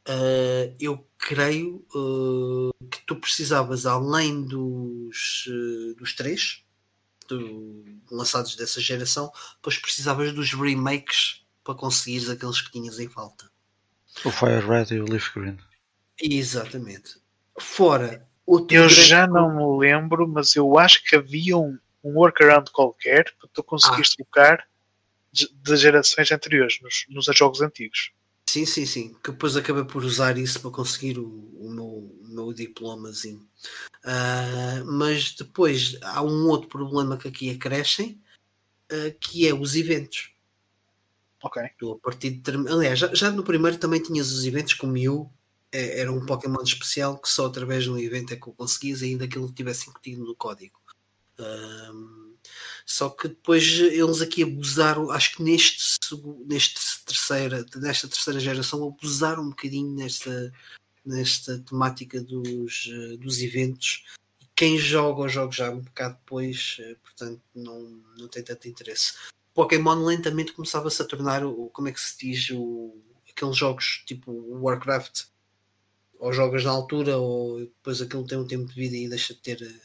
uh, 0.09 0.75
eu 0.79 1.05
creio 1.19 1.85
uh, 1.93 2.73
que 2.89 3.05
tu 3.05 3.15
precisavas, 3.15 3.85
além 3.85 4.41
dos, 4.41 5.45
uh, 5.47 5.95
dos 5.95 6.15
três 6.15 6.63
do, 7.37 7.83
lançados 8.11 8.55
dessa 8.55 8.81
geração, 8.81 9.31
depois 9.55 9.77
precisavas 9.77 10.33
dos 10.33 10.53
remakes 10.53 11.43
para 11.63 11.75
conseguires 11.75 12.29
aqueles 12.29 12.61
que 12.61 12.71
tinhas 12.71 12.99
em 12.99 13.07
falta. 13.07 13.49
O 14.25 14.31
Fire 14.31 14.59
Red 14.59 14.95
e 14.95 14.99
o 14.99 15.05
Leaf 15.05 15.33
Green. 15.33 15.57
Exatamente. 16.21 17.21
Fora 17.59 18.27
outro 18.45 18.75
Eu 18.75 18.89
já 18.89 19.25
não 19.25 19.55
me 19.55 19.79
lembro, 19.79 20.27
mas 20.27 20.55
eu 20.55 20.77
acho 20.77 21.03
que 21.03 21.15
havia 21.15 21.57
um, 21.57 21.77
um 22.03 22.15
workaround 22.15 22.69
qualquer 22.71 23.25
para 23.39 23.49
tu 23.53 23.63
conseguires 23.63 24.15
trocar 24.15 24.65
de, 25.31 25.49
de 25.53 25.75
gerações 25.77 26.31
anteriores 26.31 26.79
nos, 26.81 27.05
nos 27.09 27.25
jogos 27.37 27.61
antigos. 27.61 28.11
Sim, 28.45 28.65
sim, 28.65 28.85
sim. 28.85 29.15
Que 29.23 29.31
depois 29.31 29.55
acabei 29.55 29.85
por 29.85 30.03
usar 30.03 30.37
isso 30.37 30.59
para 30.59 30.71
conseguir 30.71 31.17
o, 31.17 31.25
o 31.25 31.71
meu, 31.71 32.15
meu 32.31 32.53
diplomazinho. 32.53 33.47
Uh, 34.03 34.85
mas 34.85 35.35
depois 35.35 35.97
há 36.01 36.23
um 36.23 36.47
outro 36.47 36.67
problema 36.67 37.17
que 37.17 37.27
aqui 37.27 37.49
acrescem, 37.51 38.21
uh, 38.91 39.17
que 39.19 39.47
é 39.47 39.53
os 39.53 39.75
eventos. 39.75 40.33
Ok. 41.43 41.61
Tu, 41.77 41.91
a 41.91 41.99
partir 41.99 42.31
de, 42.31 42.51
aliás, 42.69 42.99
já, 42.99 43.13
já 43.13 43.31
no 43.31 43.43
primeiro 43.43 43.77
também 43.77 44.01
tinhas 44.01 44.31
os 44.31 44.45
eventos 44.45 44.73
com 44.73 44.87
Mew 44.87 45.31
É- 45.71 45.99
Era 46.01 46.11
um 46.11 46.25
Pokémon 46.25 46.61
especial 46.61 47.17
que 47.17 47.29
só 47.29 47.45
através 47.47 47.83
de 47.85 47.89
um 47.89 47.97
evento 47.97 48.33
é 48.33 48.37
que 48.37 48.49
o 48.49 48.53
conseguias, 48.53 49.01
ainda 49.01 49.27
que 49.27 49.37
ele 49.37 49.51
tivesse 49.53 49.89
incutido 49.89 50.23
no 50.25 50.35
código. 50.35 50.79
Ahm, 51.39 52.33
só 52.85 53.09
que 53.09 53.27
depois 53.29 53.63
eles 53.79 54.21
aqui 54.21 54.43
abusaram, 54.43 55.09
acho 55.11 55.35
que 55.37 55.43
neste, 55.43 55.81
neste 56.45 57.05
terceira, 57.05 57.65
nesta 57.77 58.07
terceira 58.07 58.39
geração, 58.39 58.83
abusaram 58.85 59.43
um 59.43 59.49
bocadinho 59.49 59.95
nesta, 59.95 60.51
nesta 61.05 61.59
temática 61.59 62.21
dos, 62.21 62.89
eh, 62.91 63.17
dos 63.17 63.41
eventos. 63.41 64.05
E 64.39 64.45
quem 64.55 64.77
joga 64.77 65.25
os 65.25 65.31
jogos 65.31 65.55
já 65.55 65.69
um 65.71 65.81
bocado 65.81 66.15
depois, 66.15 66.77
eh, 66.79 66.95
portanto, 67.01 67.41
não, 67.55 67.81
não 68.17 68.27
tem 68.27 68.43
tanto 68.43 68.67
interesse. 68.67 69.13
Pokémon 69.53 70.05
lentamente 70.05 70.53
começava-se 70.53 71.01
a 71.01 71.05
tornar, 71.05 71.45
o, 71.45 71.69
como 71.69 71.87
é 71.87 71.91
que 71.91 71.99
se 71.99 72.17
diz, 72.17 72.49
o, 72.51 72.95
aqueles 73.29 73.57
jogos 73.57 74.03
tipo 74.05 74.31
Warcraft, 74.61 75.25
ou 76.19 76.31
jogas 76.31 76.63
na 76.63 76.71
altura, 76.71 77.17
ou 77.17 77.59
depois 77.59 78.01
aquilo 78.01 78.27
tem 78.27 78.37
um 78.37 78.47
tempo 78.47 78.65
de 78.65 78.75
vida 78.75 78.95
e 78.95 79.09
deixa 79.09 79.33
de 79.33 79.39
ter 79.39 79.61
eh, 79.61 79.81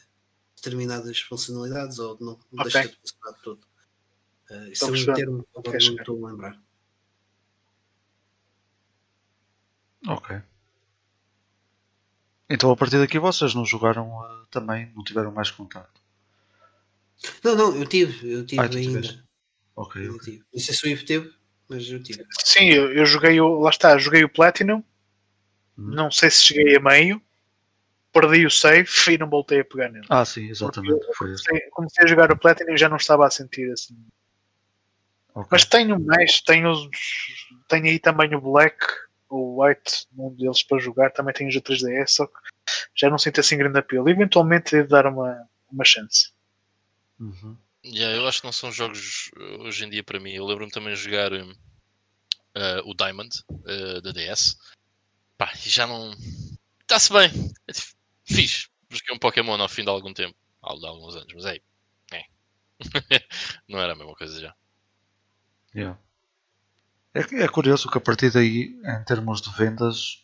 determinadas 0.55 1.19
funcionalidades, 1.21 1.99
ou 1.99 2.17
não, 2.19 2.39
não 2.51 2.63
deixa 2.63 2.87
de 2.87 2.95
funcionar 2.95 3.37
de 3.37 3.41
todo. 3.41 3.67
Eh, 4.51 4.69
isso 4.69 4.85
é 4.85 4.91
um 4.91 5.13
termo 5.13 5.43
que 5.43 5.49
agora 5.59 5.71
Queres 5.71 5.87
não 5.89 5.95
estou 5.97 6.25
a 6.25 6.29
lembrar. 6.29 6.61
Ok. 10.07 10.41
Então 12.49 12.71
a 12.71 12.77
partir 12.77 12.97
daqui 12.97 13.19
vocês 13.19 13.53
não 13.53 13.65
jogaram 13.65 14.23
eh, 14.23 14.45
também, 14.49 14.91
não 14.95 15.03
tiveram 15.03 15.31
mais 15.31 15.51
contato. 15.51 16.01
Não, 17.43 17.55
não, 17.55 17.75
eu 17.75 17.85
tive, 17.85 18.31
eu 18.31 18.45
tive 18.45 18.61
Ah, 18.61 18.69
tu 18.69 18.77
ainda. 18.77 19.01
tiveste. 19.01 19.23
Ok, 19.75 20.05
Eu 20.07 20.15
ok. 20.15 20.19
tive. 20.23 20.43
Não 20.53 20.59
sei 20.59 20.73
se 20.75 20.85
o 20.85 20.89
Ivo 20.89 21.05
teve, 21.05 21.33
mas 21.67 21.89
eu 21.89 22.01
tive. 22.01 22.25
Sim, 22.43 22.69
eu, 22.69 22.91
eu 22.93 23.05
joguei 23.05 23.39
o. 23.41 23.59
Lá 23.59 23.69
está, 23.69 23.97
joguei 23.97 24.23
o 24.23 24.29
Platinum. 24.29 24.77
Hum. 25.77 25.93
Não 25.95 26.09
sei 26.11 26.29
se 26.29 26.41
cheguei 26.43 26.75
a 26.75 26.79
meio. 26.79 27.21
Perdi 28.13 28.45
o 28.45 28.49
save 28.51 28.89
e 29.11 29.17
não 29.17 29.29
voltei 29.29 29.59
a 29.59 29.65
pegar 29.65 29.89
nele. 29.89 30.05
Ah, 30.09 30.23
sim, 30.25 30.47
exatamente. 30.49 31.05
Foi 31.17 31.33
isso. 31.33 31.43
Comecei, 31.43 31.69
comecei 31.71 32.03
a 32.05 32.07
jogar 32.07 32.31
o 32.31 32.37
Platinum 32.37 32.73
e 32.73 32.77
já 32.77 32.87
não 32.89 32.97
estava 32.97 33.27
a 33.27 33.29
sentir 33.29 33.71
assim. 33.71 33.95
Ok. 35.35 35.49
Mas 35.51 35.65
tenho 35.65 35.99
mais, 35.99 36.41
tenho, 36.41 36.71
os- 36.71 36.89
tenho 37.67 37.85
aí 37.85 37.99
também 37.99 38.33
o 38.33 38.41
Black, 38.41 38.77
o 39.29 39.63
White, 39.63 40.07
um 40.17 40.33
deles 40.33 40.63
para 40.63 40.79
jogar. 40.79 41.11
Também 41.11 41.33
tenho 41.33 41.49
os 41.49 41.55
da 41.55 41.61
3DS, 41.61 42.07
só 42.07 42.27
que 42.27 42.39
já 42.95 43.09
não 43.09 43.17
sinto 43.17 43.39
assim 43.39 43.57
grande 43.57 43.79
apelo. 43.79 44.09
Eventualmente 44.09 44.71
devo 44.71 44.89
dar 44.89 45.05
uma, 45.07 45.47
uma 45.71 45.85
chance. 45.85 46.31
Uhum. 47.19 47.57
Yeah, 47.85 48.15
eu 48.15 48.27
acho 48.27 48.41
que 48.41 48.45
não 48.45 48.51
são 48.51 48.71
jogos 48.71 49.31
uh, 49.37 49.63
hoje 49.63 49.85
em 49.85 49.89
dia 49.89 50.03
para 50.03 50.19
mim. 50.19 50.31
Eu 50.31 50.45
lembro-me 50.45 50.71
também 50.71 50.93
de 50.93 50.99
jogar 50.99 51.31
um, 51.33 51.51
uh, 51.51 52.81
o 52.85 52.93
Diamond 52.93 53.29
uh, 53.49 54.01
da 54.01 54.11
DS. 54.11 54.57
Pá, 55.37 55.51
e 55.65 55.69
já 55.69 55.87
não. 55.87 56.13
Está-se 56.81 57.13
bem. 57.13 57.29
É 57.67 57.73
fixe. 58.25 58.67
Joguei 58.89 59.15
um 59.15 59.19
Pokémon 59.19 59.59
ao 59.61 59.69
fim 59.69 59.83
de 59.83 59.89
algum 59.89 60.13
tempo. 60.13 60.35
Ao 60.61 60.77
de 60.77 60.85
alguns 60.85 61.15
anos, 61.15 61.33
mas 61.33 61.45
aí. 61.45 61.61
É. 62.11 62.23
não 63.67 63.79
era 63.79 63.93
a 63.93 63.95
mesma 63.95 64.15
coisa 64.15 64.39
já. 64.39 64.55
Yeah. 65.75 65.99
É, 67.17 67.43
é 67.43 67.47
curioso 67.47 67.89
que 67.89 67.97
a 67.97 68.01
partir 68.01 68.31
daí, 68.31 68.79
em 68.83 69.03
termos 69.05 69.41
de 69.41 69.49
vendas, 69.51 70.23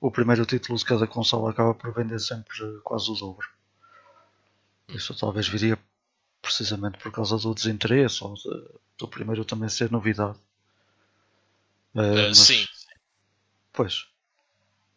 o 0.00 0.10
primeiro 0.10 0.46
título 0.46 0.78
de 0.78 0.84
cada 0.84 1.06
console 1.06 1.50
acaba 1.50 1.74
por 1.74 1.92
vender 1.92 2.18
sempre 2.20 2.56
quase 2.84 3.10
o 3.10 3.14
dobro. 3.14 3.46
Isso 4.88 5.14
talvez 5.14 5.48
viria 5.48 5.78
precisamente 6.42 6.98
por 6.98 7.12
causa 7.12 7.36
do 7.36 7.54
desinteresse 7.54 8.24
ou 8.24 8.34
de- 8.34 8.68
do 8.98 9.08
primeiro 9.08 9.44
também 9.44 9.68
ser 9.68 9.90
novidade. 9.90 10.38
Uh, 11.94 12.28
mas, 12.28 12.38
sim. 12.38 12.64
Pois. 13.72 14.06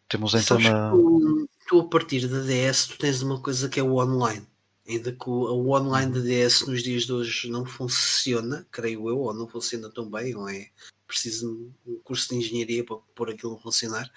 Temos 0.08 0.34
então 0.34 0.60
Sabes 0.60 0.70
na. 0.70 0.92
que 0.92 0.98
tu, 0.98 1.50
tu, 1.68 1.80
a 1.80 1.90
partir 1.90 2.28
da 2.28 2.40
DS, 2.42 2.88
tu 2.88 2.98
tens 2.98 3.22
uma 3.22 3.42
coisa 3.42 3.68
que 3.68 3.80
é 3.80 3.84
o 3.84 3.96
online. 3.96 4.46
Ainda 4.88 5.12
que 5.12 5.30
o, 5.30 5.34
o 5.34 5.72
online 5.72 6.12
da 6.12 6.20
DS 6.20 6.68
nos 6.68 6.84
dias 6.84 7.04
de 7.04 7.14
hoje 7.14 7.50
não 7.50 7.66
funciona, 7.66 8.68
creio 8.70 9.10
eu, 9.10 9.18
ou 9.20 9.34
não 9.34 9.48
funciona 9.48 9.90
tão 9.90 10.10
bem, 10.10 10.36
ou 10.36 10.48
é 10.50 10.70
preciso 11.14 11.72
um 11.86 12.00
curso 12.04 12.30
de 12.30 12.36
engenharia 12.36 12.84
para 12.84 12.98
pôr 13.16 13.30
aquilo 13.30 13.56
a 13.56 13.60
funcionar. 13.60 14.12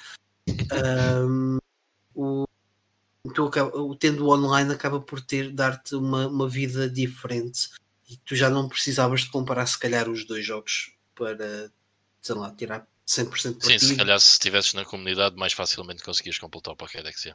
Ahm, 0.73 1.59
o, 2.15 2.45
tu 3.35 3.45
acaba- 3.47 3.77
o 3.77 3.95
tendo 3.95 4.25
o 4.27 4.31
online 4.33 4.73
acaba 4.73 4.99
por 5.01 5.21
ter 5.21 5.53
dar-te 5.53 5.95
uma, 5.95 6.27
uma 6.27 6.49
vida 6.49 6.89
diferente 6.89 7.69
e 8.09 8.17
tu 8.19 8.35
já 8.35 8.49
não 8.49 8.69
precisavas 8.69 9.21
de 9.23 9.31
comparar 9.31 9.67
se 9.67 9.79
calhar 9.79 10.09
os 10.09 10.25
dois 10.25 10.45
jogos 10.45 10.93
para 11.15 11.71
sei 12.23 12.35
lá, 12.35 12.51
tirar 12.53 12.87
100% 13.07 13.31
Sim, 13.41 13.53
partido. 13.59 13.81
se 13.81 13.97
calhar 13.97 14.19
se 14.21 14.33
estivesses 14.33 14.75
na 14.75 14.85
comunidade 14.85 15.37
mais 15.37 15.53
facilmente 15.53 16.03
conseguias 16.03 16.39
completar 16.39 16.75
o 16.75 16.77
Pokédex. 16.77 17.29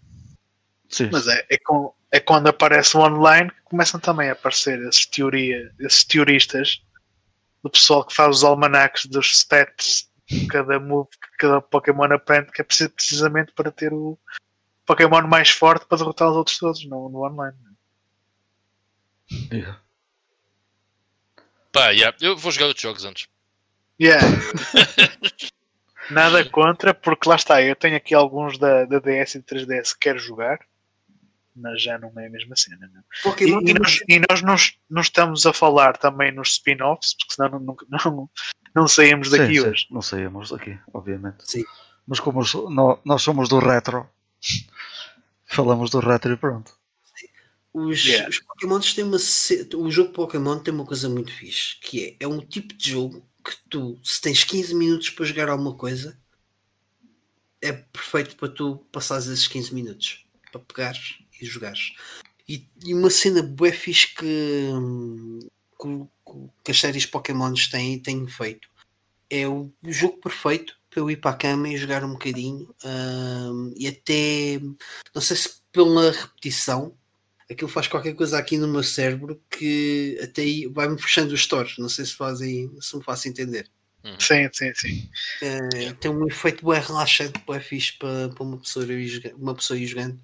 Sim, 0.90 1.10
Mas 1.12 1.28
é, 1.28 1.46
é, 1.50 1.58
com- 1.58 1.94
é 2.12 2.20
quando 2.20 2.48
aparece 2.48 2.98
o 2.98 3.00
online 3.02 3.50
que 3.50 3.62
começam 3.64 4.00
também 4.00 4.30
a 4.30 4.34
aparecer 4.34 4.78
esses, 4.88 5.06
teoria, 5.06 5.74
esses 5.80 6.04
teoristas 6.04 6.82
do 7.64 7.70
pessoal 7.70 8.06
que 8.06 8.14
faz 8.14 8.38
os 8.38 8.44
almanacs 8.44 9.06
dos 9.06 9.38
stats 9.38 10.10
de 10.28 10.48
cada 10.48 10.80
move 10.80 11.10
que 11.10 11.38
cada 11.38 11.62
Pokémon 11.62 12.12
aprende, 12.14 12.52
que 12.52 12.62
é 12.62 12.64
preciso- 12.64 12.90
precisamente 12.92 13.52
para 13.54 13.72
ter 13.72 13.94
o 13.94 14.18
Pokémon 14.86 15.22
mais 15.28 15.50
forte 15.50 15.86
para 15.86 15.98
derrotar 15.98 16.30
os 16.30 16.38
outros 16.38 16.58
todos 16.58 16.86
no, 16.86 17.10
no 17.10 17.26
online. 17.26 17.58
yeah. 19.52 19.80
Pá, 21.72 21.90
yeah, 21.90 22.16
eu 22.22 22.36
vou 22.36 22.52
jogar 22.52 22.68
outros 22.68 22.82
jogos 22.82 23.06
antes. 23.06 23.28
Yeah. 24.00 24.26
Nada 26.10 26.44
contra, 26.50 26.94
porque 26.94 27.30
lá 27.30 27.36
está, 27.36 27.62
eu 27.62 27.76
tenho 27.76 27.96
aqui 27.96 28.14
alguns 28.14 28.58
da, 28.58 28.84
da 28.86 29.00
DS 29.00 29.36
e 29.36 29.44
3DS 29.44 29.94
que 29.94 30.00
quero 30.00 30.20
jogar, 30.20 30.60
mas 31.56 31.82
já 31.82 31.98
não 31.98 32.12
é 32.18 32.28
a 32.28 32.30
mesma 32.30 32.56
cena. 32.56 32.90
Não? 32.94 33.36
E, 33.40 33.70
e 33.70 33.74
nós, 33.74 34.00
e 34.08 34.20
nós 34.20 34.42
não, 34.42 34.56
não 34.90 35.02
estamos 35.02 35.46
a 35.46 35.54
falar 35.54 35.98
também 35.98 36.32
nos 36.32 36.54
spin-offs, 36.54 37.16
porque 37.16 37.34
senão 37.36 37.60
não, 37.60 37.76
não, 37.90 38.00
não, 38.12 38.30
não 38.76 38.88
saímos 38.88 39.30
daqui 39.30 39.56
Sim, 39.56 39.62
sim, 39.62 39.68
hoje. 39.68 39.88
Não 39.92 40.02
saímos 40.02 40.50
daqui, 40.50 40.78
obviamente. 40.94 41.38
Sim. 41.50 41.64
Mas 42.08 42.20
como 42.20 42.42
nós 43.06 43.22
somos 43.22 43.50
do 43.50 43.60
retro, 43.60 44.10
falamos 45.46 45.90
do 45.90 46.00
retro 46.00 46.34
e 46.34 46.38
pronto. 46.38 46.72
Os, 47.74 48.04
Yeah. 48.04 48.28
os 48.28 48.40
Pokémons 48.40 48.94
têm 48.94 49.06
uma. 49.06 49.18
O 49.78 49.90
jogo 49.90 50.12
Pokémon 50.12 50.60
tem 50.60 50.74
uma 50.74 50.86
coisa 50.86 51.08
muito 51.08 51.32
fixe, 51.32 51.80
que 51.80 52.18
é, 52.20 52.26
é 52.26 52.28
um 52.28 52.40
tipo 52.40 52.74
de 52.74 52.92
jogo 52.92 53.26
que 53.44 53.56
tu, 53.70 53.98
se 54.04 54.20
tens 54.22 54.44
15 54.44 54.76
minutos 54.76 55.10
para 55.10 55.26
jogar 55.26 55.48
alguma 55.48 55.74
coisa, 55.74 56.20
é 57.62 57.72
perfeito 57.72 58.36
para 58.36 58.50
tu 58.50 58.78
passares 58.92 59.28
esses 59.28 59.48
15 59.48 59.74
minutos 59.74 60.26
para 60.52 60.60
pegares 60.60 61.21
e 61.42 61.46
jogares. 61.46 61.94
E, 62.48 62.68
e 62.86 62.94
uma 62.94 63.10
cena 63.10 63.42
bué 63.42 63.72
fixe 63.72 64.14
que, 64.16 64.70
que, 65.82 66.08
que 66.64 66.72
as 66.72 66.80
séries 66.80 67.06
Pokémons 67.06 67.68
têm 67.68 68.00
têm 68.00 68.28
feito 68.28 68.70
é 69.30 69.48
o 69.48 69.72
jogo 69.84 70.18
perfeito 70.18 70.78
para 70.90 71.00
eu 71.00 71.10
ir 71.10 71.18
para 71.18 71.32
a 71.32 71.38
cama 71.38 71.70
e 71.70 71.78
jogar 71.78 72.04
um 72.04 72.12
bocadinho 72.12 72.76
hum, 72.84 73.74
e 73.78 73.88
até 73.88 74.60
não 75.16 75.22
sei 75.22 75.38
se 75.38 75.62
pela 75.72 76.12
repetição 76.12 76.94
aquilo 77.50 77.70
faz 77.70 77.88
qualquer 77.88 78.14
coisa 78.16 78.38
aqui 78.38 78.58
no 78.58 78.68
meu 78.68 78.84
cérebro 78.84 79.42
que 79.50 80.20
até 80.22 80.44
vai-me 80.72 80.98
puxando 80.98 81.32
os 81.32 81.42
stores. 81.42 81.78
Não 81.78 81.90
sei 81.90 82.06
se 82.06 82.16
fazem, 82.16 82.72
se 82.80 82.96
me 82.96 83.04
faço 83.04 83.28
entender. 83.28 83.70
Sim, 84.20 84.50
sim, 84.52 84.74
sim. 84.76 85.10
Eh, 85.42 85.94
tem 86.00 86.10
um 86.12 86.28
efeito 86.28 86.66
bem 86.68 86.80
relaxante, 86.82 87.40
bem 87.48 87.60
fixe 87.60 87.94
para, 87.98 88.30
para 88.30 88.44
uma, 88.44 88.58
pessoa 88.58 88.86
ir, 88.86 89.34
uma 89.38 89.54
pessoa 89.56 89.78
ir 89.78 89.86
jogando. 89.88 90.20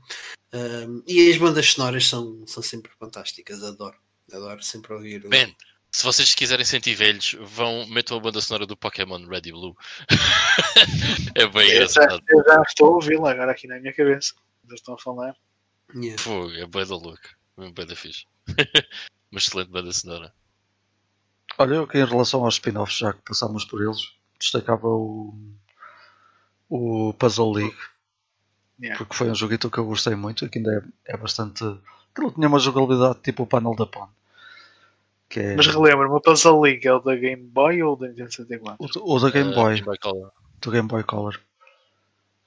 Um, 0.54 1.04
e 1.06 1.30
as 1.32 1.38
bandas 1.38 1.72
sonoras 1.74 2.08
são, 2.08 2.45
são 2.48 2.64
sempre 2.64 2.91
fantásticas, 2.99 3.64
adoro. 3.64 3.95
Adoro 4.32 4.62
sempre 4.64 4.94
ouvir. 4.94 5.26
o- 5.26 5.30
Man, 5.30 5.54
se 5.91 6.04
vocês 6.04 6.34
quiserem 6.34 6.66
sentir 6.66 6.95
velhos, 6.95 7.36
vão, 7.40 7.86
metam 7.88 8.18
a 8.18 8.20
banda 8.20 8.41
sonora 8.41 8.66
do 8.66 8.76
Pokémon 8.76 9.26
Red 9.28 9.41
e 9.45 9.52
Blue. 9.52 9.76
é 11.36 11.48
bem 11.48 11.70
Eu 11.70 11.88
já, 11.88 12.04
engraçado. 12.04 12.24
eu 12.30 12.44
já 12.44 12.62
estou 12.68 12.88
a 12.88 12.95
ouvi-la 12.95 13.32
agora 13.32 13.52
aqui 13.52 13.68
na 13.68 13.80
minha 13.80 13.94
cabeça. 13.94 14.34
Eles 14.68 14.80
estão 14.80 14.95
a 14.95 14.98
falar. 14.98 15.36
Yeah. 15.95 16.22
Fogo, 16.22 16.52
é 16.54 16.66
bem 16.66 16.86
da 16.86 16.95
louca. 16.95 17.30
É 17.58 17.72
bem 17.72 17.86
da 17.86 17.95
fixe. 17.95 18.26
Uma 19.32 19.40
excelente 19.40 19.70
banda 19.70 19.91
sonora. 19.91 20.34
Olha, 21.58 21.76
eu 21.76 21.88
que 21.88 21.98
em 21.98 22.06
relação 22.06 22.44
aos 22.46 22.56
spin-offs, 22.56 22.98
já 22.98 23.14
que 23.14 23.22
passámos 23.22 23.66
por 23.66 23.82
eles, 23.82 24.12
destacava 24.40 24.88
o, 24.88 25.34
o 26.70 27.14
Puzzle 27.14 27.52
League, 27.54 27.78
Yeah. 28.80 28.96
porque 28.96 29.16
foi 29.16 29.28
um 29.32 29.34
joguito 29.34 29.72
que 29.72 29.80
eu 29.80 29.86
gostei 29.88 30.14
muito, 30.14 30.48
que 30.48 30.60
ainda 30.60 30.86
é, 31.08 31.14
é 31.14 31.18
bastante. 31.18 31.64
Aquilo 32.14 32.32
tinha 32.32 32.48
uma 32.48 32.60
jogabilidade 32.60 33.18
tipo 33.24 33.42
o 33.42 33.48
panel 33.48 33.76
da 33.76 33.88
PON. 33.88 34.08
Que 35.28 35.40
é 35.40 35.56
Mas 35.56 35.66
relembra-me, 35.66 36.14
o 36.14 36.22
Puzzle 36.22 36.62
League 36.62 36.88
é 36.88 36.94
o 36.94 37.00
da 37.00 37.16
Game 37.16 37.42
Boy 37.42 37.82
ou 37.82 37.96
da 37.96 38.08
Nintendo 38.08 38.32
64? 38.32 39.02
o, 39.02 39.16
o 39.16 39.20
da 39.20 39.32
Game 39.32 39.50
Uh, 39.52 39.56
Boy, 39.56 39.74
Game 39.74 39.84
Boy 39.86 39.98
Color. 39.98 40.32
do 40.62 40.70
Game 40.72 40.88
Boy 40.88 41.04
Color. 41.04 41.42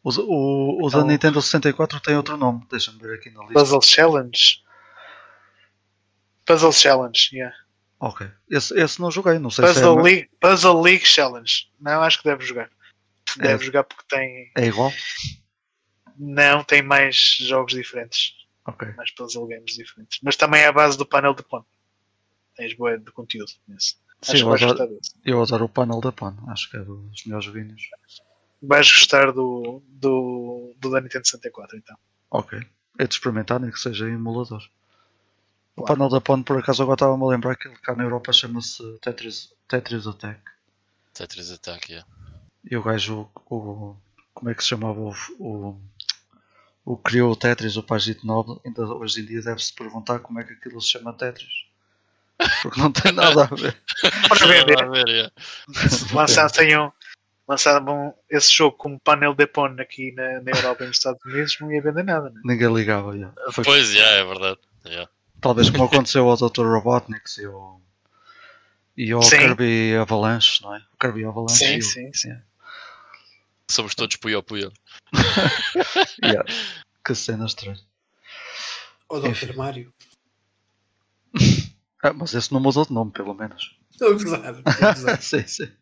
O, 0.05 0.13
da- 0.13 0.23
o, 0.23 0.79
o 0.87 0.89
da 0.89 0.99
Então- 0.99 1.07
Nintendo 1.09 1.43
64 1.43 1.99
tem 1.99 2.17
outro 2.17 2.37
nome, 2.37 2.65
deixa-me 2.71 2.99
ver 3.01 3.17
aqui 3.17 3.29
na 3.31 3.41
lista. 3.41 3.55
Puzzle 3.55 3.83
Challenge? 3.83 4.63
Puzzle 6.47 6.73
Challenge, 6.73 7.29
yeah. 7.37 7.57
Ok, 8.03 8.27
esse, 8.49 8.73
esse 8.81 8.99
não 9.01 9.11
joguei, 9.11 9.39
não 9.39 9.51
sei 9.51 9.67
se 9.69 9.75
Puzzle 9.75 9.99
é, 10.01 10.03
League, 10.03 10.31
Puzzle 10.41 10.81
League 10.81 11.05
Challenge. 11.05 11.71
Não, 11.79 12.03
acho 12.03 12.19
que 12.19 12.25
deve 12.25 12.43
jogar. 12.45 12.71
Deve 13.37 13.63
É. 13.63 13.67
jogar 13.67 13.85
porque 13.85 14.05
tem. 14.09 14.51
é 14.57 14.67
igual. 14.67 14.91
Não, 16.17 16.65
tem 16.65 16.83
mais 16.83 17.37
jogos 17.41 17.73
diferentes. 17.75 18.35
Ok. 18.67 18.89
Mais 18.97 19.11
puzzle 19.13 19.47
games 19.47 19.75
diferentes. 19.75 20.19
Mas 20.23 20.37
também 20.37 20.63
é 20.63 20.67
a 20.67 20.73
base 20.73 20.97
do 20.99 21.07
panel 21.07 21.35
de 21.35 21.43
Pon. 21.43 21.65
Tens 22.57 22.75
boa 22.75 22.99
de 22.99 23.11
conteúdo 23.13 23.51
nesse. 23.67 23.97
Sim, 24.23 24.33
Acho 24.33 24.33
que 24.33 24.43
eu 24.43 24.49
vais 24.49 24.63
adoro, 24.63 24.79
gostar 24.79 24.95
desse. 24.95 25.11
eu 25.25 25.43
adoro 25.43 25.65
o 25.65 25.69
panel 25.69 26.01
da 26.01 26.13
PAN. 26.13 26.37
Acho 26.49 26.71
que 26.71 26.77
é 26.77 26.81
dos 26.81 27.25
melhores 27.25 27.47
joguinhos. 27.47 27.83
Vais 28.63 28.91
gostar 28.93 29.33
do, 29.33 29.83
do, 29.89 30.75
do 30.79 30.91
da 30.91 31.01
Nintendo 31.01 31.25
64, 31.27 31.79
então. 31.79 31.97
Ok. 32.31 32.61
É 32.99 33.07
de 33.07 33.15
experimentar, 33.15 33.59
nem 33.59 33.71
que 33.71 33.81
seja 33.81 34.07
em 34.09 34.13
emulador. 34.13 34.63
O 35.77 35.85
panel 35.85 36.09
da 36.09 36.21
PAN, 36.21 36.43
por 36.43 36.59
acaso, 36.59 36.83
agora 36.83 36.97
estava-me 36.97 37.25
a 37.25 37.29
lembrar 37.29 37.57
que 37.57 37.69
ele 37.69 37.77
cá 37.77 37.95
na 37.95 38.05
Europa 38.05 38.33
chama-se 38.33 38.83
Tetris, 39.01 39.53
Tetris 39.69 40.07
Attack. 40.07 40.41
Tetris 41.15 41.51
Attack, 41.51 41.91
yeah. 41.91 42.09
E 42.69 42.77
o 42.77 42.83
gajo, 42.83 43.29
o, 43.49 43.97
como 44.35 44.51
é 44.51 44.55
que 44.55 44.63
se 44.63 44.69
chamava 44.69 45.01
o, 45.01 45.15
o, 45.39 45.81
o 46.85 46.97
que 46.97 47.05
criou 47.05 47.33
o 47.33 47.37
Tetris, 47.37 47.77
o 47.77 47.83
Pagito 47.83 48.27
Nobre, 48.27 48.61
ainda 48.65 48.85
hoje 48.85 49.23
em 49.23 49.27
dia 49.27 49.43
deve-se 49.43 49.73
perguntar 49.73 50.19
como 50.19 50.41
é 50.41 50.45
que 50.45 50.53
aquilo 50.53 50.81
se 50.81 50.91
chama 50.91 51.13
Tetris. 51.13 51.65
Porque 52.63 52.81
não 52.81 52.91
tem 52.91 53.13
nada 53.13 53.45
a 53.45 53.55
ver. 53.55 53.77
Para 54.29 54.47
vender. 54.47 54.77
Vai 54.77 54.91
ver, 54.91 55.09
yeah. 55.09 55.33
lançassem 56.15 56.77
um, 56.79 56.91
lançavam 57.47 58.15
esse 58.31 58.53
jogo 58.55 58.77
como 58.77 59.01
panel 59.01 59.35
de 59.35 59.47
Pon 59.47 59.75
aqui 59.79 60.13
na, 60.13 60.41
na 60.41 60.53
Europa 60.53 60.85
e 60.85 60.87
nos 60.87 60.97
Estados 60.97 61.25
Unidos, 61.25 61.57
não 61.61 61.73
ia 61.73 61.83
vender 61.83 62.05
nada, 62.05 62.31
né? 62.31 62.41
Ninguém 62.45 62.73
ligava. 62.73 63.19
já. 63.19 63.33
Foi 63.53 63.65
Pois, 63.65 63.93
yeah, 63.93 64.19
é 64.19 64.25
verdade. 64.25 64.59
Yeah. 64.87 65.11
Talvez 65.41 65.71
como 65.71 65.85
aconteceu 65.91 66.29
ao 66.29 66.37
Dr. 66.37 66.63
Robotnik 66.67 67.23
e 67.41 67.45
ao, 67.45 67.81
e 68.97 69.13
ao 69.13 69.23
Sim. 69.23 69.39
Kirby 69.39 69.95
Avalanche, 69.97 70.63
não 70.63 70.75
é? 70.75 70.79
O 70.95 70.97
Kirby 70.99 71.25
Avalanche. 71.25 71.57
Sim, 71.57 71.79
o- 71.79 71.83
sim, 71.83 72.13
sim. 72.13 72.29
yeah. 72.29 72.47
Somos 73.71 73.95
todos 73.95 74.17
puyo 74.17 74.43
puyo. 74.43 74.73
Yeah. 76.23 76.45
Que 77.05 77.15
cena 77.15 77.47
estranha. 77.47 77.81
O 79.09 79.17
Enfim. 79.27 79.47
Dr. 79.47 79.57
Mario. 79.57 79.95
Ah, 82.03 82.13
mas 82.13 82.35
esse 82.35 82.53
não 82.53 82.61
mudou 82.61 82.85
de 82.87 82.93
nome, 82.93 83.11
pelo 83.11 83.35
menos. 83.35 83.75
Estou 83.91 84.09
a 84.09 84.13
gozar. 84.13 84.55
estou 84.59 84.89
a 84.89 84.93
gozar. 84.95 85.23
sim, 85.23 85.47
sim. 85.47 85.73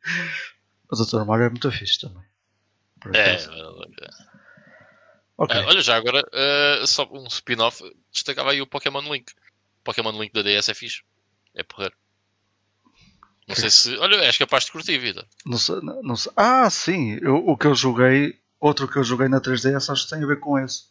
O 0.91 0.97
Dr. 0.97 1.25
Mario 1.25 1.47
é 1.47 1.51
muito 1.51 1.71
fixe 1.73 2.01
também. 2.01 2.23
É, 3.15 3.33
acaso. 3.33 3.51
é. 3.53 4.09
Ok. 5.39 5.57
Ah, 5.57 5.67
olha, 5.67 5.81
já 5.81 5.97
agora, 5.97 6.25
ah, 6.33 6.87
só 6.87 7.05
um 7.13 7.27
spin-off, 7.27 7.83
destacava 8.13 8.51
aí 8.53 8.61
o 8.63 8.67
Pokémon 8.67 9.01
Link. 9.13 9.33
Pokémon 9.89 10.13
Link 10.21 10.35
da 10.35 10.43
DS 10.43 10.69
é 10.69 10.75
fixe. 10.75 11.03
É 11.55 11.63
porrer. 11.63 11.95
Não 13.49 13.57
sei 13.57 13.71
se. 13.71 13.97
Olha, 13.97 14.17
és 14.17 14.37
capaz 14.37 14.67
de 14.67 14.73
curtir, 14.73 14.99
Vitor. 14.99 15.27
Não 15.47 15.57
sei, 15.57 15.81
não, 15.81 16.03
não 16.03 16.15
sei. 16.15 16.31
Ah, 16.37 16.69
sim. 16.69 17.19
Eu, 17.23 17.37
o 17.37 17.57
que 17.57 17.67
eu 17.67 17.75
joguei, 17.75 18.39
outro 18.61 18.87
que 18.87 18.99
eu 18.99 19.03
joguei 19.05 19.29
na 19.29 19.41
3DS, 19.41 19.91
acho 19.91 20.05
que 20.05 20.11
tem 20.11 20.23
a 20.23 20.27
ver 20.27 20.41
com 20.41 20.59
esse. 20.59 20.89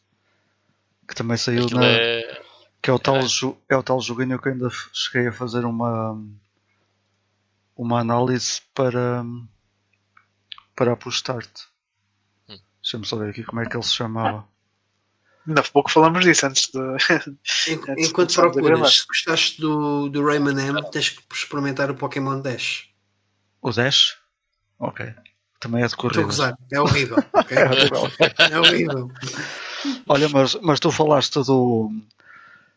Que 1.07 1.13
também 1.13 1.37
saiu 1.37 1.65
Aquilo 1.65 1.79
na. 1.79 1.85
é. 1.85 2.43
Que 2.81 2.89
é 2.89 2.93
o, 2.93 2.97
tal, 2.97 3.17
É. 3.17 3.21
é 3.69 3.77
o 3.77 3.83
tal 3.83 4.01
joguinho 4.01 4.41
que 4.41 4.47
eu 4.47 4.53
ainda 4.53 4.69
cheguei 4.91 5.27
a 5.27 5.31
fazer 5.31 5.63
uma. 5.63 6.19
Uma 7.75 7.99
análise 7.99 8.61
para. 8.73 9.23
Para 10.75 10.93
apostar-te. 10.93 11.67
Hum. 12.49 12.57
Deixa-me 12.81 13.05
só 13.05 13.15
ver 13.17 13.29
aqui 13.29 13.43
como 13.43 13.61
é 13.61 13.65
que 13.67 13.75
ele 13.77 13.83
se 13.83 13.93
chamava. 13.93 14.43
Ainda 15.47 15.61
há 15.61 15.63
pouco 15.63 15.89
falamos 15.89 16.23
disso 16.25 16.45
antes 16.45 16.67
de. 16.71 16.77
Antes 17.89 18.09
Enquanto 18.09 18.33
procuras, 18.35 18.95
se 18.97 19.07
gostaste 19.07 19.61
do, 19.61 20.09
do 20.09 20.25
Rayman 20.25 20.59
M, 20.59 20.91
tens 20.91 21.09
que 21.09 21.21
experimentar 21.33 21.89
o 21.89 21.95
Pokémon 21.95 22.39
Dash. 22.41 22.89
O 23.61 23.71
Dash? 23.71 24.17
Ok. 24.79 25.13
Também 25.59 25.81
é 25.83 25.87
de 25.87 25.93
Estou 25.93 26.09
a 26.09 26.23
gozar. 26.23 26.57
É 26.71 26.79
horrível. 26.81 27.17
ok? 27.33 27.57
É 27.57 27.65
horrível. 27.69 28.11
É 28.51 28.59
horrível. 28.59 29.11
Olha, 30.07 30.29
mas, 30.29 30.55
mas 30.61 30.79
tu 30.79 30.91
falaste 30.91 31.35
do 31.43 31.91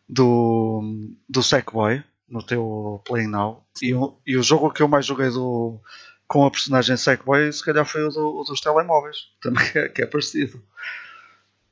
do, 0.09 0.83
do 1.29 1.43
Sackboy 1.43 2.03
no 2.29 2.43
teu 2.43 3.01
Play 3.05 3.27
Now 3.27 3.65
e, 3.83 3.95
o- 3.95 4.17
e 4.27 4.37
o 4.37 4.43
jogo 4.43 4.71
que 4.73 4.83
eu 4.83 4.89
mais 4.89 5.07
joguei 5.07 5.31
do, 5.31 5.81
com 6.27 6.45
a 6.45 6.51
personagem 6.51 6.97
Sackboy 6.97 7.53
se 7.53 7.65
calhar 7.65 7.85
foi 7.85 8.05
o, 8.05 8.09
do- 8.11 8.39
o 8.41 8.45
dos 8.45 8.61
telemóveis, 8.61 9.17
também 9.41 9.71
que 9.71 9.79
é, 9.79 9.89
que 9.89 10.03
é 10.03 10.07
parecido. 10.07 10.63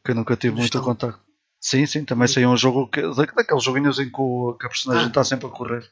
Que 0.09 0.13
eu 0.13 0.17
nunca 0.17 0.35
tive 0.39 0.57
muito 0.57 0.81
contacto. 0.81 1.21
Sim, 1.61 1.85
sim, 1.85 2.03
também 2.03 2.27
saiu 2.27 2.49
um 2.49 2.57
jogo 2.57 2.89
que, 2.89 3.03
da- 3.03 3.27
daqueles 3.27 3.63
joguinhos 3.63 3.99
em 3.99 4.09
que, 4.11 4.19
o- 4.19 4.55
que 4.59 4.65
a 4.65 4.69
personagem 4.71 5.05
Ah. 5.05 5.09
está 5.09 5.23
sempre 5.23 5.47
a 5.49 5.51
correr 5.51 5.87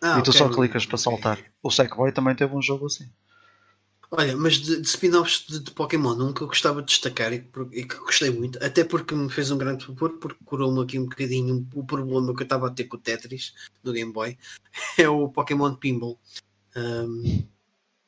Ah, 0.00 0.20
e 0.20 0.22
tu 0.22 0.30
ok. 0.30 0.32
só 0.38 0.48
clicas 0.48 0.86
para 0.86 0.96
saltar. 0.96 1.40
O 1.60 1.68
Sackboy 1.68 2.12
também 2.12 2.36
teve 2.36 2.54
um 2.54 2.62
jogo 2.62 2.86
assim. 2.86 3.10
Olha, 4.12 4.36
mas 4.36 4.58
de, 4.58 4.80
de 4.80 4.86
spin-offs 4.86 5.44
de, 5.48 5.58
de 5.58 5.70
Pokémon, 5.72 6.12
um 6.14 6.32
que 6.32 6.40
eu 6.42 6.46
gostava 6.46 6.80
de 6.82 6.86
destacar 6.86 7.32
e 7.32 7.44
e 7.72 7.84
que 7.84 7.96
gostei 7.96 8.30
muito, 8.30 8.62
até 8.64 8.84
porque 8.84 9.12
me 9.12 9.28
fez 9.28 9.50
um 9.50 9.58
grande 9.58 9.84
favor, 9.84 10.12
porque 10.20 10.38
curou-me 10.44 10.80
aqui 10.80 10.96
um 11.00 11.06
bocadinho 11.06 11.66
o 11.74 11.84
problema 11.84 12.32
que 12.32 12.42
eu 12.42 12.44
estava 12.44 12.68
a 12.68 12.70
ter 12.70 12.84
com 12.84 12.96
o 12.96 13.00
Tetris 13.00 13.54
no 13.82 13.92
Game 13.92 14.12
Boy, 14.12 14.38
é 14.96 15.08
o 15.08 15.28
Pokémon 15.28 15.74
Pinball. 15.74 16.16
Um, 16.76 17.44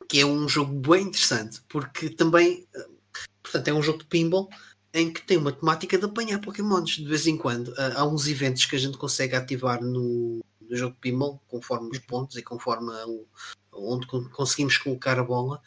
que 0.09 0.21
é 0.21 0.25
um 0.25 0.49
jogo 0.49 0.73
bem 0.75 1.07
interessante, 1.09 1.61
porque 1.69 2.09
também, 2.09 2.69
uh, 2.77 2.95
portanto, 3.43 3.67
é 3.67 3.73
um 3.75 3.83
jogo 3.83 3.99
de 3.99 4.05
pinball 4.07 4.49
em 4.93 5.13
que 5.13 5.23
tem 5.23 5.37
uma 5.37 5.53
temática 5.53 5.97
de 5.97 6.05
apanhar 6.05 6.41
Pokémons 6.41 6.91
de 6.97 7.05
vez 7.07 7.27
em 7.27 7.37
quando. 7.37 7.69
Uh, 7.69 7.93
há 7.97 8.05
uns 8.07 8.27
eventos 8.27 8.65
que 8.67 8.75
a 8.77 8.79
gente 8.79 8.99
consegue 8.99 9.37
ativar 9.37 9.81
no, 9.83 10.41
no 10.61 10.77
jogo 10.77 10.95
de 10.95 11.01
pinball, 11.01 11.41
conforme 11.49 11.91
os 11.91 11.99
pontos 12.01 12.37
e 12.37 12.43
conforme 12.43 12.91
o- 13.07 13.27
onde 13.73 14.07
con- 14.07 14.29
conseguimos 14.31 14.77
colocar 14.79 15.19
a 15.19 15.23
bola, 15.25 15.61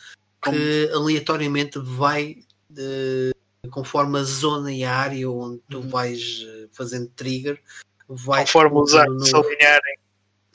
que 0.44 0.90
aleatoriamente 0.94 1.80
vai 1.80 2.44
eh, 2.78 3.32
conforme 3.72 4.20
a 4.20 4.24
zona 4.24 4.72
e 4.74 4.84
a 4.84 4.94
área 4.94 5.30
onde 5.30 5.62
tu 5.70 5.78
Uhum. 5.80 5.90
vais 5.90 6.44
eh, 6.46 6.68
fazendo 6.74 7.08
trigger, 7.16 7.62
vai 8.10 8.42
Conforme 8.44 8.78
os 8.82 8.94
arcos 8.94 9.16
no- 9.16 9.26
se 9.26 9.36
alinharem, 9.36 9.98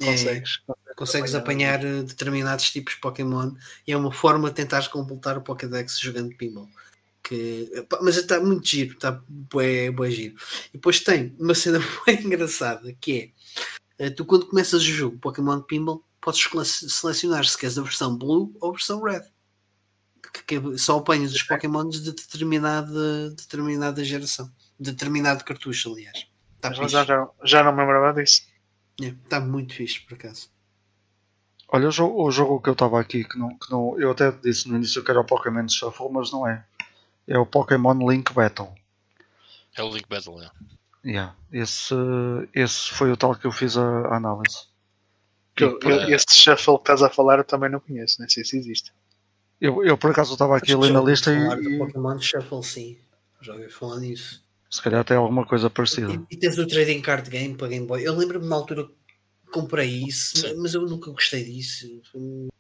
é, 0.01 0.05
consegues. 0.05 0.61
consegues 0.95 1.35
apanhar 1.35 1.79
determinados 2.05 2.71
tipos 2.71 2.95
de 2.95 3.01
Pokémon 3.01 3.53
e 3.87 3.93
é 3.93 3.97
uma 3.97 4.13
forma 4.13 4.51
de 4.51 4.57
tentares 4.57 4.89
completar 4.89 5.39
o 5.39 5.43
Pokédex 5.43 5.99
jogando 5.99 6.37
pinball. 6.37 6.69
Que, 7.29 7.71
mas 8.01 8.17
está 8.17 8.41
muito 8.41 8.67
giro, 8.67 8.95
está 8.95 9.23
bué, 9.29 9.91
bué 9.91 10.11
giro. 10.11 10.35
E 10.71 10.73
depois 10.79 11.01
tem 11.01 11.37
uma 11.39 11.55
cena 11.55 11.79
bem 12.07 12.25
engraçada 12.25 12.91
que 12.99 13.35
é 13.99 14.07
eh, 14.07 14.11
tu 14.11 14.25
quando 14.25 14.47
começas 14.47 14.81
o 14.81 14.85
jogo 14.85 15.19
Pokémon 15.19 15.61
Pinball 15.61 16.03
podes 16.23 16.49
selecionar 16.91 17.45
se 17.45 17.59
queres 17.59 17.77
a 17.77 17.83
versão 17.83 18.17
Blue 18.17 18.57
ou 18.61 18.71
a 18.71 18.73
versão 18.73 19.03
Red. 19.03 19.25
Que, 20.33 20.59
que 20.59 20.79
só 20.79 20.99
apanhas 20.99 21.35
os 21.35 21.43
Pokémons 21.43 22.03
de 22.03 22.13
determinada, 22.13 23.31
determinada 23.31 24.03
geração, 24.03 24.51
de 24.81 24.91
determinado 24.93 25.45
cartucho, 25.45 25.93
aliás. 25.93 26.27
Mas 26.63 26.91
já, 26.91 27.05
já, 27.05 27.29
já 27.45 27.63
não 27.63 27.73
me 27.73 27.81
lembrava 27.81 28.21
disso. 28.21 28.43
Está 28.99 29.39
muito 29.39 29.75
fixe 29.75 30.01
por 30.01 30.15
acaso. 30.15 30.51
Olha, 31.69 31.89
o 31.89 31.91
jogo, 31.91 32.23
o 32.27 32.31
jogo 32.31 32.61
que 32.61 32.71
eu 32.71 32.73
estava 32.73 32.99
aqui, 32.99 33.25
que 33.25 33.39
não, 33.39 33.51
que 33.51 33.71
não. 33.71 33.99
Eu 34.01 34.13
até 34.13 34.33
disse 34.33 34.69
no 34.69 34.77
início 34.77 35.05
que 35.05 35.11
era 35.11 35.21
o 35.21 35.25
Pokémon 35.25 35.69
Shuffle, 35.69 36.09
mas 36.11 36.33
não 36.33 36.49
é. 36.49 36.65
É 37.29 37.39
o 37.39 37.47
Pokémon 37.47 37.95
Link 38.11 38.33
Battle. 38.33 38.73
É 39.77 39.83
o 39.83 39.93
Link 39.93 40.09
Battle, 40.09 40.43
é. 40.43 40.51
Yeah. 41.05 41.37
Esse, 41.53 41.95
esse 42.55 42.89
foi 42.91 43.13
o 43.13 43.17
tal 43.17 43.35
que 43.37 43.47
eu 43.47 43.53
fiz 43.53 43.77
a, 43.77 43.83
a 43.83 44.17
análise. 44.17 44.67
Que 45.55 45.65
eu, 45.65 45.79
eu- 45.83 46.09
este 46.15 46.35
shuffle 46.35 46.75
que 46.77 46.83
estás 46.83 47.03
a 47.03 47.11
falar 47.11 47.39
eu 47.39 47.45
também 47.45 47.71
não 47.71 47.81
conheço, 47.81 48.17
nem 48.21 48.29
sei 48.29 48.45
se 48.45 48.57
existe. 48.59 48.93
Eu, 49.61 49.85
eu 49.85 49.97
por 49.99 50.11
acaso 50.11 50.33
estava 50.33 50.57
aqui 50.57 50.73
a 50.73 50.77
Acho 50.77 50.83
que 50.83 50.89
ler 50.89 50.93
já 50.93 51.01
na 51.01 51.11
lista 51.11 51.33
e, 51.33 51.75
e 51.75 51.79
Pokémon 51.79 52.19
Shuffle, 52.19 52.63
sim. 52.63 52.99
Já 53.41 53.55
ouvi 53.55 53.69
falar 53.71 53.99
nisso. 54.01 54.43
se 54.71 54.83
calhar 54.83 55.05
tem 55.05 55.17
alguma 55.17 55.45
coisa 55.47 55.69
parecida. 55.71 56.13
E, 56.13 56.35
e 56.35 56.37
tens 56.37 56.59
o 56.59 56.67
Trading 56.67 57.01
Card 57.01 57.29
Game 57.31 57.55
para 57.57 57.69
Game 57.69 57.87
Boy. 57.87 58.03
Eu 58.03 58.17
lembro-me 58.17 58.47
na 58.47 58.57
altura 58.57 58.85
que 58.87 58.93
comprei 59.53 60.05
isso, 60.05 60.39
Sim. 60.39 60.55
mas 60.61 60.75
eu 60.75 60.83
nunca 60.83 61.11
gostei 61.11 61.45
disso. 61.45 61.87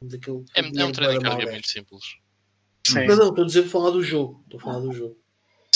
Daquele, 0.03 0.45
É, 0.55 0.61
é 0.61 0.85
um 0.85 0.93
trading 0.93 1.21
card 1.21 1.37
game 1.39 1.53
muito 1.53 1.69
simples. 1.69 2.05
Sim. 2.93 3.07
Mas 3.07 3.19
não, 3.19 3.29
estou 3.29 3.45
a 3.45 3.47
dizer 3.47 3.63
para 3.63 3.71
falar 3.71 3.91
do 3.91 4.03
jogo. 4.03 4.41
Estou 4.45 4.61
a 4.61 4.63
falar 4.63 4.81
do 4.81 4.93
jogo. 4.93 5.17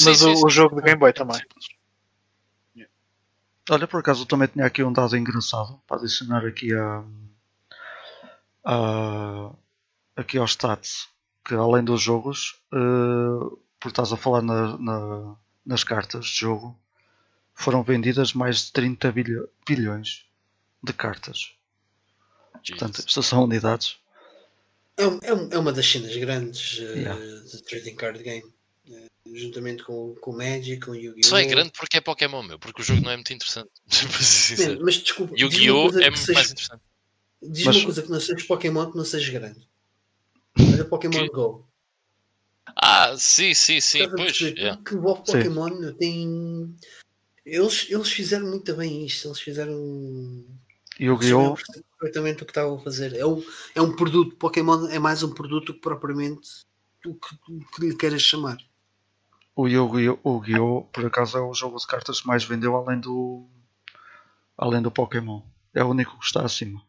Mas 0.01 0.19
Sim, 0.19 0.31
o, 0.31 0.37
sim, 0.37 0.45
o 0.45 0.49
sim. 0.49 0.55
jogo 0.55 0.77
de 0.77 0.83
Game 0.83 0.99
Boy 0.99 1.13
também. 1.13 1.41
Olha, 3.71 3.87
por 3.87 4.01
acaso 4.01 4.23
eu 4.23 4.27
também 4.27 4.49
tinha 4.49 4.67
aqui 4.67 4.83
um 4.83 4.93
dado 4.93 5.17
engraçado 5.17 5.81
para 5.87 5.99
adicionar 5.99 6.45
aqui 6.45 6.75
a, 6.75 7.05
a- 8.65 9.53
aqui 10.17 10.39
aos 10.39 10.53
stats 10.53 11.09
que 11.45 11.55
além 11.55 11.85
dos 11.85 12.01
jogos, 12.01 12.61
eh, 12.73 13.57
por 13.81 13.89
estás 13.89 14.13
a 14.13 14.17
falar 14.17 14.43
na- 14.43 14.79
na- 14.79 15.37
nas 15.67 15.83
cartas 15.85 16.27
de 16.27 16.39
jogo, 16.41 16.79
foram 17.55 17.83
vendidas 17.83 18.33
mais 18.33 18.67
de 18.67 18.73
30 18.73 19.13
bilho- 19.13 19.49
bilhões 19.67 20.25
de 20.83 20.93
cartas. 20.93 21.55
Portanto, 22.53 22.97
Jesus. 22.97 23.07
estas 23.09 23.27
são 23.27 23.45
unidades. 23.45 23.99
É, 24.99 25.05
é 25.05 25.55
é 25.55 25.59
uma 25.59 25.73
das 25.73 25.87
cenas 25.87 26.15
grandes 26.17 26.79
eh, 26.81 26.99
Yeah. 27.01 27.21
de 27.45 27.63
Trading 27.63 27.95
Card 27.97 28.23
Game. 28.23 28.53
Eh, 28.91 29.07
juntamente 29.35 29.83
com, 29.85 30.15
com 30.17 30.31
o 30.33 30.37
Magic, 30.37 30.81
com 30.81 30.91
o 30.91 30.95
Yu-Gi-Oh! 30.95 31.27
Só 31.29 31.39
é 31.39 31.45
grande 31.47 31.73
porque 31.77 31.97
é 31.97 32.01
Pokémon, 32.01 32.43
meu, 32.43 32.59
porque 32.59 32.83
o 32.83 32.85
jogo 32.85 33.01
não 33.03 33.11
é 33.11 33.17
muito 33.17 33.33
interessante. 33.33 33.71
Man, 34.59 34.79
Mas 34.85 34.97
desculpa, 34.97 35.35
diz-me 35.35 35.71
uma 35.71 35.81
Yu-Gi-Oh! 35.81 35.83
coisa 35.85 35.99
é 36.01 36.03
que 36.05 36.11
muito 36.11 36.21
seja- 36.27 36.35
mais 36.39 36.51
interessante. 36.53 36.83
Diz 37.43 37.65
Mas- 37.65 37.77
uma 37.77 37.85
coisa 37.85 38.03
que 38.03 38.11
não 38.11 38.21
seja 38.21 38.47
Pokémon 38.47 38.91
que 38.91 38.97
não 38.97 39.05
seja 39.05 39.33
grande. 39.33 39.69
Olha 40.59 40.85
Pokémon 40.85 41.13
Que- 41.23 41.29
Go. 41.31 41.67
Ah, 42.77 43.15
sim, 43.19 43.53
sim, 43.55 43.81
sim. 43.81 44.09
Pois, 44.11 44.39
yeah. 44.41 44.81
Que 44.85 44.95
o 44.95 45.17
Sim. 45.17 45.23
Pokémon 45.33 45.93
tem. 45.95 46.77
Eles, 47.45 47.87
eles 47.91 48.09
fizeram 48.13 48.47
muito 48.47 48.73
bem 48.77 49.05
isto. 49.05 49.27
Eles 49.29 49.41
fizeram. 49.41 50.45
Yu-Gi-Oh! 51.05 51.57
perfeitamente 51.99 52.43
o 52.43 52.47
que 52.47 52.51
estavam 52.53 52.77
a 52.77 52.81
fazer. 52.81 53.15
É 53.15 53.27
um, 53.27 53.43
é 53.75 53.83
um 53.83 53.95
produto. 53.95 54.37
Pokémon 54.37 54.89
é 54.89 54.99
mais 54.99 55.23
um 55.23 55.33
produto 55.33 55.75
que 55.75 55.81
propriamente 55.81 56.49
o 57.05 57.15
que, 57.15 57.35
o 57.49 57.61
que 57.71 57.87
lhe 57.87 57.97
queiras 57.97 58.23
chamar. 58.23 58.59
O 59.57 59.67
Yu-Gi-Oh! 59.67 60.19
o 60.25 60.83
por 60.85 61.05
acaso 61.07 61.39
é 61.39 61.41
o 61.41 61.53
jogo 61.55 61.77
de 61.79 61.87
cartas 61.87 62.21
que 62.21 62.27
mais 62.27 62.45
vendeu 62.45 62.77
além 62.77 63.01
do. 63.01 63.47
além 64.57 64.81
do 64.83 64.91
Pokémon. 64.91 65.43
É 65.75 65.83
o 65.83 65.89
único 65.89 66.19
que 66.19 66.25
está 66.25 66.45
acima. 66.45 66.83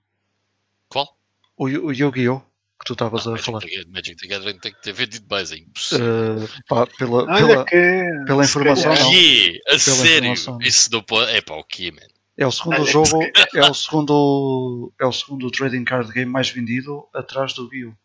Qual? 0.90 1.18
O, 1.58 1.66
o 1.66 1.92
Yu-Gi-Oh! 1.92 2.40
que 2.80 2.88
tu 2.88 2.94
estavas 2.94 3.26
a 3.26 3.32
Magic 3.32 3.46
falar. 3.46 3.62
the 3.62 3.86
Magic 3.88 4.16
the 4.18 4.28
Gathering 4.28 4.60
tem 4.60 4.74
que 4.74 4.82
ter 4.82 4.92
vendido 4.92 5.26
mais, 5.30 5.52
é 5.54 5.58
impossível. 5.58 6.06
Eh, 6.44 6.48
pá, 6.68 6.86
pela, 6.86 7.26
pela- 7.26 7.66
que. 7.66 8.24
pela 8.28 8.44
informação, 8.44 8.94
não. 8.94 9.10
Que? 9.12 9.62
A 9.70 9.80
sério? 9.80 10.32
informação. 10.34 10.60
Isso 10.62 10.90
não 10.92 11.02
pode. 11.02 11.32
É 11.32 11.42
pá, 11.42 11.54
o 11.56 11.64
quê, 11.64 11.92
man? 11.92 12.02
É 12.38 12.48
o 12.48 12.52
segundo 12.52 12.86
jogo. 12.86 13.20
É 13.56 13.70
o 13.70 13.74
segundo. 13.74 14.94
É 15.00 15.06
o 15.06 15.12
segundo 15.12 15.52
trading 15.52 15.84
card 15.84 16.12
game 16.12 16.32
mais 16.32 16.50
vendido 16.50 17.08
atrás 17.14 17.54
do 17.54 17.74
Yu. 17.74 17.96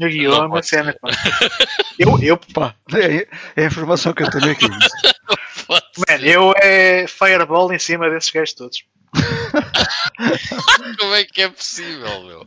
Yu-Gi-Oh! 0.00 0.30
Não 0.30 0.44
é 0.44 0.46
uma 0.46 0.62
cena. 0.62 0.94
pá. 1.00 1.08
Eu, 1.98 2.18
eu, 2.20 2.36
Pá, 2.36 2.74
é, 2.92 3.28
é 3.54 3.62
a 3.62 3.66
informação 3.66 4.12
que 4.12 4.24
eu 4.24 4.30
tenho 4.30 4.50
aqui. 4.50 4.66
man, 6.08 6.16
eu 6.22 6.52
é 6.56 7.06
Fireball 7.06 7.72
em 7.72 7.78
cima 7.78 8.10
desses 8.10 8.30
gajos 8.30 8.54
todos. 8.54 8.84
Como 10.98 11.14
é 11.14 11.24
que 11.24 11.42
é 11.42 11.48
possível, 11.48 12.24
meu? 12.24 12.44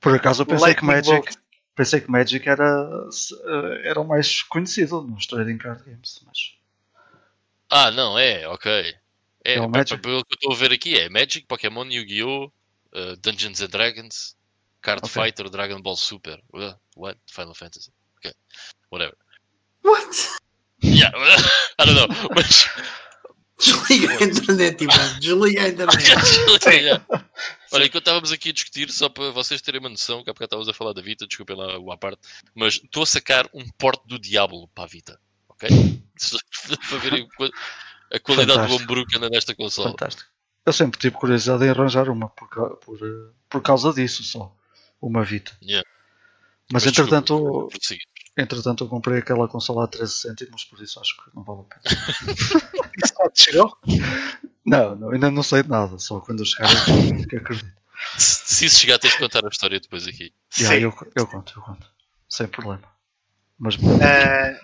Por 0.00 0.16
acaso 0.16 0.42
eu 0.42 0.46
pensei 0.46 0.74
que 0.74 0.84
Magic. 0.84 1.36
Pensei 1.76 2.00
que 2.00 2.10
Magic 2.10 2.48
era, 2.48 2.88
eh, 3.46 3.88
era 3.90 4.00
o 4.00 4.06
mais 4.06 4.42
conhecido 4.42 5.02
nos 5.02 5.26
trading 5.26 5.58
card 5.58 5.84
games. 5.84 6.20
Mas 6.26 6.54
Ah, 7.70 7.90
não, 7.90 8.18
é, 8.18 8.46
ok. 8.48 8.70
É, 9.44 9.54
É 9.54 9.60
o 9.60 9.68
Magic. 9.68 10.00
pelo 10.00 10.24
que 10.24 10.34
eu 10.34 10.36
estou 10.36 10.52
a 10.52 10.56
ver 10.56 10.72
aqui 10.72 10.96
é 10.98 11.08
Magic, 11.08 11.46
Pokémon, 11.46 11.84
Yu-Gi-Oh!, 11.84 12.46
uh, 12.46 13.16
Dungeons 13.22 13.60
and 13.60 13.68
Dragons, 13.68 14.36
Card 14.80 15.02
Ok. 15.04 15.22
Fighter, 15.22 15.48
Dragon 15.50 15.80
Ball 15.80 15.96
Super. 15.96 16.42
Uh, 16.52 16.74
what? 16.96 17.18
Final 17.30 17.54
Fantasy. 17.54 17.90
Ok. 18.18 18.32
Whatever. 18.90 19.16
What? 19.82 20.16
Yeah, 20.82 21.10
I 21.78 21.84
don't 21.86 21.94
know. 21.94 22.08
Mas. 22.34 22.66
Desliga 23.58 24.10
a 24.10 24.24
internet, 24.24 24.82
Ivan. 24.84 25.18
Desliga 25.20 25.62
a 25.62 25.68
internet. 25.68 26.66
Yeah. 26.68 27.04
Olha, 27.72 27.84
enquanto 27.86 28.02
estávamos 28.02 28.32
aqui 28.32 28.50
a 28.50 28.52
discutir, 28.52 28.90
só 28.90 29.08
para 29.08 29.30
vocês 29.30 29.60
terem 29.62 29.80
uma 29.80 29.88
noção, 29.88 30.22
que 30.22 30.30
há 30.30 30.32
bocado 30.32 30.46
estávamos 30.46 30.68
a 30.68 30.74
falar 30.74 30.92
da 30.92 31.00
Vita, 31.02 31.26
desculpem 31.26 31.56
lá 31.56 31.78
o 31.78 31.90
à 31.92 31.96
parte, 31.96 32.20
mas 32.54 32.74
estou 32.74 33.02
a 33.02 33.06
sacar 33.06 33.48
um 33.54 33.66
porte 33.78 34.06
do 34.06 34.18
Diablo 34.18 34.68
para 34.74 34.84
a 34.84 34.86
Vita, 34.86 35.20
ok? 35.48 35.68
Para 36.88 36.98
verem 36.98 37.28
a 38.12 38.20
qualidade 38.20 38.68
do 38.68 38.82
hambúrguer 38.82 39.06
que 39.06 39.16
anda 39.16 39.28
nesta 39.30 39.54
consola. 39.54 39.90
fantástico. 39.90 40.28
Eu 40.66 40.72
sempre 40.72 40.98
tive 40.98 41.16
curiosidade 41.16 41.64
em 41.64 41.70
arranjar 41.70 42.08
uma 42.08 42.28
por, 42.28 42.48
por, 42.78 42.96
eh, 42.96 43.32
por 43.50 43.60
causa 43.62 43.92
disso 43.92 44.22
só. 44.24 44.54
Uma 45.00 45.22
Vita. 45.24 45.52
Yeah. 45.62 45.86
Mas, 46.72 46.84
Mas 46.84 46.92
desculpa, 46.92 47.16
entretanto, 47.16 47.68
prossiga. 47.68 48.02
entretanto 48.38 48.84
eu 48.84 48.88
comprei 48.88 49.18
aquela 49.18 49.46
consola 49.46 49.84
a 49.84 49.88
13 49.88 50.12
cêntimos, 50.12 50.64
por 50.64 50.80
isso 50.80 50.98
acho 50.98 51.14
que 51.22 51.30
não 51.36 51.42
vale 51.44 51.60
a 51.60 51.64
pena. 51.64 51.82
Isso 53.04 53.14
já 53.18 53.30
te 53.30 53.42
chegou? 53.42 53.76
Não, 54.64 54.96
não, 54.96 55.10
ainda 55.10 55.30
não 55.30 55.42
sei 55.42 55.62
de 55.62 55.68
nada, 55.68 55.98
só 55.98 56.20
quando 56.20 56.40
eu 56.40 56.46
chegar 56.46 56.70
que 57.28 57.36
acredito. 57.36 57.70
Se 58.16 58.54
se 58.54 58.64
isso 58.66 58.80
chegar, 58.80 58.98
tens 58.98 59.12
de 59.12 59.18
contar 59.18 59.44
a 59.44 59.48
história 59.48 59.78
depois 59.80 60.06
aqui. 60.06 60.32
Yeah, 60.58 60.76
Sim. 60.76 60.82
eu, 60.84 61.10
eu 61.16 61.26
conto, 61.26 61.52
eu 61.56 61.62
conto. 61.62 61.86
Sem 62.28 62.46
problema. 62.46 62.82
Mas 63.58 63.76
Eh, 64.00 64.60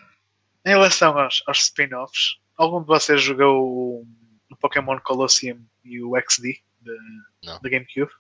em 0.71 0.75
relação 0.75 1.19
aos, 1.19 1.43
aos 1.47 1.63
spin-offs, 1.63 2.39
algum 2.57 2.81
de 2.81 2.87
vocês 2.87 3.21
jogou 3.23 3.63
o, 3.63 4.07
o 4.51 4.57
Pokémon 4.57 4.99
Colosseum 5.01 5.61
e 5.85 6.01
o 6.03 6.13
XD 6.17 6.61
da 6.81 6.93
Não. 7.45 7.61
GameCube? 7.63 8.11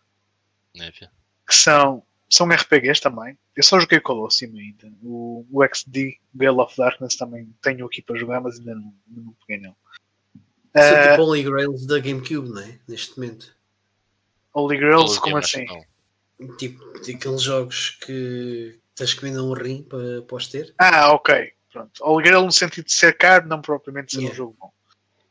Fia? 0.93 1.11
Que 1.47 1.55
são, 1.55 2.03
são 2.29 2.49
RPGs 2.49 3.01
também. 3.01 3.39
Eu 3.57 3.63
só 3.63 3.79
joguei 3.79 3.99
o 3.99 4.03
Colosseum 4.03 4.57
ainda. 4.57 4.93
O, 5.03 5.47
o 5.51 5.65
XD, 5.65 6.19
Gale 6.35 6.61
of 6.61 6.77
Darkness, 6.77 7.17
também 7.17 7.55
tenho 7.63 7.87
aqui 7.87 8.03
para 8.03 8.19
jogar, 8.19 8.41
mas 8.41 8.59
ainda 8.59 8.75
não, 8.75 8.95
não 9.09 9.35
peguei 9.47 9.65
não. 9.65 9.77
São 10.77 10.83
Eh, 10.97 11.11
tipo 11.11 11.23
Holy 11.23 11.43
Grails 11.43 11.87
da 11.87 11.99
GameCube, 11.99 12.49
não 12.49 12.63
é? 12.63 12.79
Neste 12.89 13.19
momento. 13.19 13.55
Holy 14.53 14.79
Grails, 14.79 15.19
como 15.19 15.37
assim? 15.37 15.65
não. 15.67 16.57
Tipo, 16.57 16.83
aqueles 16.99 17.43
jogos 17.43 17.91
que 18.05 18.79
tens 18.95 19.13
que 19.15 19.23
vender 19.23 19.41
um 19.41 19.53
rim 19.53 19.83
para, 19.83 20.23
para 20.23 20.37
os 20.37 20.49
ter. 20.49 20.75
Ah, 20.79 21.13
ok. 21.13 21.53
Pronto. 21.73 22.21
Grail 22.23 22.45
no 22.45 22.53
sentido 22.53 22.87
de 22.87 22.93
ser 22.93 23.17
caro, 23.17 23.47
não 23.47 23.61
propriamente 23.63 24.13
ser 24.13 24.19
um 24.19 24.23
Yeah. 24.23 24.37
jogo 24.37 24.57
bom. 24.59 24.73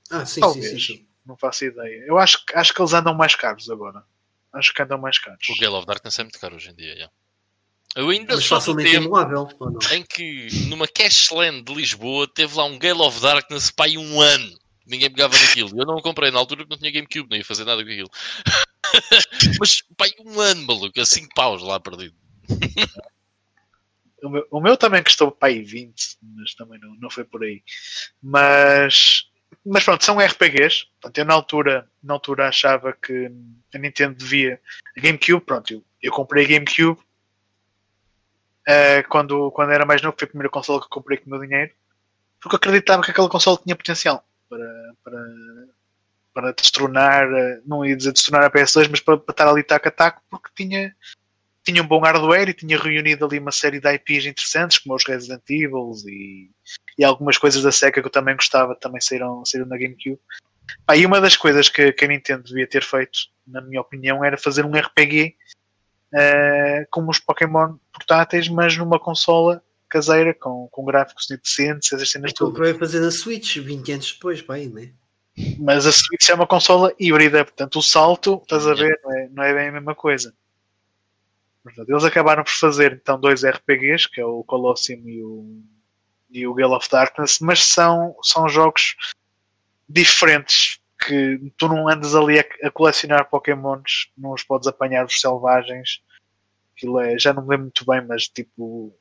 Ah, 0.10 0.26
sim, 0.26 0.36
sim, 0.36 0.40
Talvez. 0.42 0.70
sim, 0.70 0.80
sim. 0.80 1.08
Não 1.26 1.38
faço 1.38 1.66
ideia. 1.66 2.04
Eu 2.08 2.18
acho, 2.18 2.44
que- 2.46 2.56
acho 2.56 2.74
que 2.74 2.82
eles 2.82 2.94
andam 2.94 3.14
mais 3.14 3.36
caros 3.36 3.70
agora. 3.70 4.04
Acho 4.54 4.74
que 4.74 4.82
andam 4.82 4.98
mais 4.98 5.20
caros. 5.20 5.48
O 5.50 5.56
Gale 5.60 5.76
of 5.76 5.86
Darkness 5.86 6.18
é 6.18 6.24
muito 6.24 6.40
caro 6.40 6.56
hoje 6.56 6.70
em 6.72 6.74
dia. 6.76 6.94
yeah. 6.94 7.12
Eu 7.96 8.10
ainda 8.10 8.36
Mas 8.36 8.46
sou 8.46 8.58
do 8.58 8.62
facilmente 8.62 8.92
tempo 8.92 9.06
emulável, 9.06 9.48
em 9.94 10.04
que 10.04 10.48
numa 10.68 10.88
Cashland 10.88 11.64
de 11.64 11.74
Lisboa 11.74 12.28
teve 12.32 12.56
lá 12.56 12.64
um 12.66 12.78
Gale 12.80 13.02
of 13.02 13.20
Darkness 13.20 13.72
para 13.72 13.86
aí 13.86 13.98
um 13.98 14.22
ano. 14.22 14.60
Ninguém 14.86 15.10
pegava 15.10 15.38
naquilo. 15.38 15.70
Eu 15.80 15.86
não 15.86 15.96
o 15.98 16.02
comprei 16.02 16.32
na 16.32 16.40
altura 16.40 16.62
porque 16.66 16.74
não 16.74 16.80
tinha 16.80 16.92
GameCube, 16.92 17.30
não 17.30 17.38
ia 17.38 17.46
fazer 17.46 17.66
nada 17.66 17.84
com 17.84 17.90
aquilo. 17.92 18.10
Mas 19.60 19.82
pá, 19.98 20.06
aí 20.06 20.14
um 20.26 20.40
ano, 20.40 20.66
maluco, 20.66 21.00
a 21.00 21.06
5 21.06 21.30
paus 21.36 21.62
lá 21.62 21.80
perdido. 21.80 22.16
O 24.24 24.30
meu, 24.30 24.48
o 24.52 24.62
meu 24.62 24.78
também 24.78 25.04
custou 25.04 25.36
aí 25.42 25.64
20, 25.64 26.18
mas 26.22 26.54
também 26.56 26.80
não, 26.80 26.96
não 26.96 27.10
foi 27.10 27.24
por 27.24 27.44
aí. 27.44 27.64
Mas, 28.22 29.30
mas 29.66 29.84
pronto, 29.84 30.04
são 30.04 30.20
RPGs. 30.20 30.88
Portanto, 31.02 31.18
eu 31.18 31.26
na 31.26 31.34
altura, 31.34 31.90
na 32.04 32.14
altura 32.14 32.48
achava 32.48 32.94
que 32.94 33.32
a 33.74 33.78
Nintendo 33.78 34.16
devia. 34.16 34.60
A 34.98 35.02
GameCube, 35.02 35.46
pronto, 35.46 35.74
eu, 35.74 35.84
eu 36.02 36.12
comprei 36.12 36.46
a 36.46 36.48
GameCube 36.48 37.00
eh, 38.70 39.02
quando, 39.10 39.50
quando 39.52 39.72
era 39.72 39.84
mais 39.84 40.00
novo, 40.00 40.16
foi 40.18 40.26
a 40.26 40.30
primeira 40.30 40.50
consola 40.50 40.80
que 40.80 40.86
eu 40.86 40.90
comprei 40.90 41.18
com 41.18 41.26
o 41.26 41.30
meu 41.32 41.40
dinheiro, 41.40 41.74
porque 42.40 42.56
eu 42.56 42.58
acreditava 42.58 43.02
que 43.02 43.10
aquela 43.10 43.28
consola 43.28 43.60
tinha 43.64 43.76
potencial 43.76 44.24
para, 44.48 44.94
para, 45.04 45.26
para 46.36 46.52
destronar, 46.54 47.24
eh, 47.34 47.62
não 47.66 47.84
ia 47.84 47.98
dizer 47.98 48.12
destronar 48.12 48.46
a 48.46 48.52
PS2, 48.52 48.88
mas 48.92 49.00
para, 49.00 49.18
para 49.18 49.34
estar 49.34 49.48
ali 49.48 49.64
taco 49.64 49.88
a 49.88 49.92
taco, 49.92 50.22
porque 50.30 50.52
tinha, 50.56 50.96
tinha 51.72 51.84
um 51.84 51.88
bom 51.88 52.00
hardware 52.00 52.50
e 52.50 52.54
tinha 52.54 52.78
reunido 52.78 53.26
ali 53.26 53.40
uma 53.40 53.52
série 53.52 53.80
de 53.80 53.94
IPs 53.94 54.26
interessantes, 54.26 54.80
como 54.80 54.96
os 54.96 55.06
Resident 55.06 55.44
Evil 55.50 55.92
e, 56.08 56.50
e 56.98 57.04
algumas 57.04 57.38
coisas 57.38 57.62
da 57.62 57.72
SEGA 57.72 58.02
que 58.02 58.08
eu 58.08 58.12
também 58.12 58.36
gostava, 58.36 58.76
também 58.76 59.00
saíram, 59.00 59.46
saíram 59.46 59.68
na 59.68 59.78
GameCube. 59.78 60.20
Pá, 60.86 60.96
e 60.96 61.06
uma 61.06 61.22
das 61.22 61.38
coisas 61.38 61.70
que, 61.70 61.92
que 61.92 62.06
a 62.06 62.08
Nintendo 62.08 62.44
devia 62.44 62.68
ter 62.68 62.84
feito, 62.84 63.20
na 63.48 63.62
minha 63.62 63.82
opinião, 63.82 64.24
era 64.24 64.38
fazer 64.38 64.66
um 64.66 64.72
RPG 64.72 65.36
eh, 66.14 66.88
como 66.90 67.12
os 67.12 67.20
Pokémon 67.20 67.76
portáteis, 67.94 68.50
mas 68.50 68.76
numa 68.76 69.00
consola 69.00 69.64
caseira, 69.88 70.34
com, 70.34 70.68
com 70.72 70.86
gráficos 70.86 71.28
decentes, 71.28 71.92
essas 71.92 72.12
cenas 72.12 72.34
todas. 72.34 72.54
que 72.54 72.60
vai 72.60 72.74
fazer 72.74 73.00
na 73.00 73.12
Switch 73.12 73.58
20 73.58 73.92
anos 73.92 74.14
depois, 74.14 74.42
pá, 74.42 74.56
aí, 74.56 74.68
não 74.68 74.82
é? 74.82 74.90
Mas 75.58 75.86
a 75.86 75.92
Switch 75.92 76.30
é 76.30 76.34
uma 76.34 76.46
consola 76.46 76.94
híbrida, 77.00 77.46
portanto 77.46 77.80
o 77.80 77.82
salto, 77.82 78.40
estás 78.44 78.68
a 78.68 78.74
ver, 78.74 79.00
não 79.04 79.12
é, 79.12 79.30
não 79.30 79.44
é 79.44 79.54
bem 79.54 79.68
a 79.70 79.72
mesma 79.72 79.96
coisa. 79.96 80.34
Portanto, 81.64 81.90
eles 81.90 82.04
acabaram 82.04 82.44
por 82.44 82.54
fazer 82.54 82.94
então 82.94 83.20
dois 83.20 83.44
RPGs, 83.44 84.10
que 84.10 84.22
é 84.22 84.26
o 84.26 84.44
Colosseum 84.44 85.08
e 85.08 85.24
o, 85.24 85.62
e 86.30 86.48
o 86.48 86.54
Gale 86.54 86.74
of 86.74 86.90
Darkness, 86.90 87.40
mas 87.40 87.64
são, 87.64 88.16
são 88.24 88.48
jogos 88.48 88.96
diferentes 89.88 90.80
que 91.06 91.52
tu 91.58 91.68
não 91.68 91.88
andas 91.88 92.16
ali 92.16 92.40
a, 92.40 92.46
a 92.64 92.72
colecionar 92.72 93.30
Pokémons, 93.30 94.12
não 94.18 94.34
os 94.34 94.44
podes 94.44 94.68
apanhar 94.68 95.06
os 95.06 95.20
selvagens. 95.20 96.02
Aquilo 96.76 97.00
é, 97.00 97.18
já 97.18 97.34
não 97.34 97.44
me 97.44 97.50
lembro 97.50 97.66
muito 97.66 97.86
bem, 97.86 98.06
mas 98.06 98.28
tipo 98.28 98.94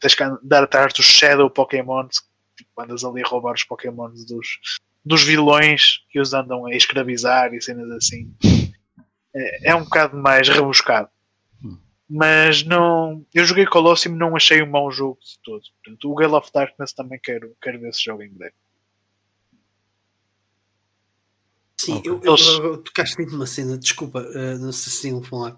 tens 0.00 0.14
que 0.14 0.22
andar 0.22 0.64
atrás 0.64 0.92
dos 0.92 1.06
Shadow 1.06 1.48
Pokémons, 1.48 2.22
tipo, 2.56 2.70
andas 2.78 3.04
ali 3.04 3.22
a 3.22 3.26
roubar 3.26 3.54
os 3.54 3.64
Pokémons 3.64 4.26
dos, 4.26 4.58
dos 5.04 5.22
vilões 5.22 6.04
que 6.10 6.20
os 6.20 6.34
andam 6.34 6.66
a 6.66 6.74
escravizar 6.74 7.54
e 7.54 7.60
cenas 7.62 7.90
assim. 7.90 8.34
É, 9.34 9.70
é 9.70 9.74
um 9.74 9.84
bocado 9.84 10.16
mais 10.16 10.48
rebuscado. 10.48 11.08
Mas 12.16 12.62
não. 12.62 13.26
Eu 13.34 13.44
joguei 13.44 13.66
Colosseum 13.66 14.14
não 14.14 14.36
achei 14.36 14.62
um 14.62 14.70
mau 14.70 14.88
jogo 14.92 15.18
de 15.20 15.36
todo. 15.42 15.62
Portanto, 15.82 16.08
o 16.12 16.14
Gale 16.14 16.34
of 16.34 16.48
Darkness 16.54 16.92
também 16.92 17.18
quero, 17.20 17.56
quero 17.60 17.80
ver 17.80 17.88
esse 17.88 18.04
jogo 18.04 18.22
em 18.22 18.32
breve. 18.32 18.54
Sim, 21.76 21.94
Ok. 21.98 22.10
eu, 22.12 22.20
eu, 22.22 22.36
eu- 22.36 22.78
tocaste 22.78 23.20
em 23.20 23.26
uma 23.26 23.46
cena, 23.46 23.76
desculpa, 23.76 24.20
eh, 24.32 24.56
não 24.58 24.70
sei 24.70 24.92
se 24.92 25.00
tinham 25.00 25.18
a 25.18 25.24
falar. 25.24 25.56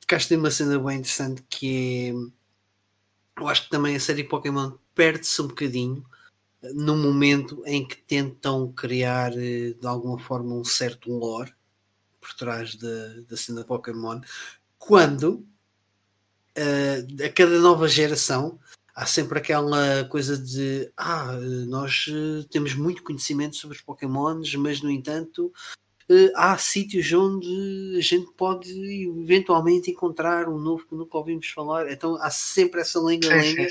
Tocaste 0.00 0.34
em 0.34 0.36
uma 0.36 0.50
cena 0.50 0.80
bem 0.80 0.98
interessante 0.98 1.44
que 1.48 2.08
é. 2.10 3.40
Eu 3.40 3.48
acho 3.48 3.62
que 3.64 3.70
também 3.70 3.94
a 3.94 4.00
série 4.00 4.24
Pokémon 4.24 4.72
perde-se 4.96 5.40
um 5.42 5.46
bocadinho 5.46 6.04
eh, 6.60 6.72
no 6.72 6.96
momento 6.96 7.62
em 7.66 7.86
que 7.86 7.96
tentam 8.02 8.72
criar 8.72 9.32
eh, 9.38 9.74
de 9.74 9.86
alguma 9.86 10.18
forma 10.18 10.56
um 10.56 10.64
certo 10.64 11.08
lore 11.08 11.52
por 12.20 12.34
trás 12.34 12.74
da, 12.74 13.14
da 13.28 13.36
cena 13.36 13.62
Pokémon, 13.64 14.20
quando 14.76 15.46
uh, 16.58 17.24
a 17.24 17.28
cada 17.28 17.58
nova 17.58 17.88
geração 17.88 18.58
há 18.94 19.06
sempre 19.06 19.38
aquela 19.38 20.04
coisa 20.04 20.38
de 20.38 20.90
ah, 20.96 21.32
nós 21.66 22.06
uh, 22.08 22.44
temos 22.48 22.74
muito 22.74 23.02
conhecimento 23.02 23.56
sobre 23.56 23.76
os 23.76 23.82
Pokémons, 23.82 24.54
mas 24.54 24.80
no 24.80 24.90
entanto 24.90 25.52
uh, 26.08 26.30
há 26.36 26.56
sítios 26.56 27.12
onde 27.12 27.96
a 27.98 28.00
gente 28.00 28.30
pode 28.36 28.70
eventualmente 29.22 29.90
encontrar 29.90 30.48
um 30.48 30.58
novo 30.58 30.86
que 30.86 30.94
nunca 30.94 31.18
ouvimos 31.18 31.48
falar. 31.48 31.90
Então 31.90 32.16
há 32.16 32.30
sempre 32.30 32.80
essa 32.80 33.00
lenga-lenga 33.00 33.66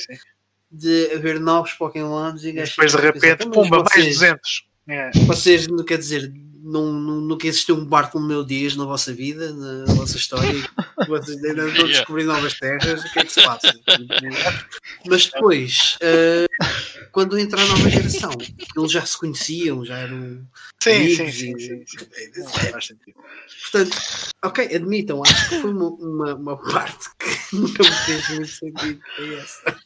de 0.69 1.11
haver 1.14 1.39
novos 1.39 1.73
Pokémons 1.73 2.43
e, 2.43 2.49
e 2.49 2.53
depois 2.53 2.91
de 2.91 2.97
repente, 2.97 3.49
pumba, 3.49 3.84
mais 3.89 4.05
200. 4.05 4.68
É. 4.88 5.11
Vocês, 5.26 5.68
não 5.68 5.85
quer 5.85 5.97
dizer, 5.97 6.34
não, 6.64 6.94
não, 6.94 7.19
nunca 7.19 7.45
existiu 7.45 7.76
um 7.76 7.85
barco 7.85 8.18
no 8.18 8.26
meu 8.26 8.44
dias 8.44 8.76
na 8.77 8.85
vossa 8.85 9.14
vida, 9.14 9.52
na 9.52 9.94
vossa 9.94 10.15
história, 10.15 10.64
vocês 11.07 11.44
ainda 11.44 11.68
estão 11.68 11.85
a 11.85 11.88
descobrir 11.91 12.23
novas 12.23 12.53
terras, 12.57 13.03
o 13.03 13.11
que 13.11 13.19
é 13.19 13.26
que 13.26 13.34
se 13.34 13.44
passa? 13.44 13.73
Mas 15.06 15.26
depois, 15.26 15.98
uh, 16.02 17.07
quando 17.11 17.38
entra 17.38 17.61
a 17.61 17.65
nova 17.65 17.90
geração, 17.90 18.31
eles 18.77 18.91
já 18.91 19.06
se 19.06 19.18
conheciam, 19.18 19.84
já 19.84 19.98
eram. 19.98 20.48
Sim, 20.81 21.15
sim, 21.15 21.31
sim, 21.31 21.60
sim, 21.60 21.84
sim. 21.85 22.72
Faz 22.72 22.88
sentido. 22.88 23.18
Portanto, 23.64 23.98
ok, 24.44 24.76
admitam, 24.76 25.22
acho 25.22 25.49
que 25.49 25.60
foi 25.60 25.72
uma, 25.72 25.90
uma, 25.90 26.35
uma 26.35 26.57
parte 26.57 27.10
que 27.19 27.35
nunca 27.57 27.84
me 27.84 27.91
fez 27.91 28.30
muito 28.30 28.48
sentido. 28.48 29.02
É 29.19 29.34
essa. 29.35 29.77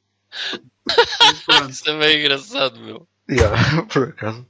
Isso 1.70 1.84
também 1.84 2.10
é 2.10 2.20
engraçado, 2.20 2.80
meu. 2.80 3.08
Yeah, 3.30 3.82
por 3.92 4.10
acaso. 4.10 4.48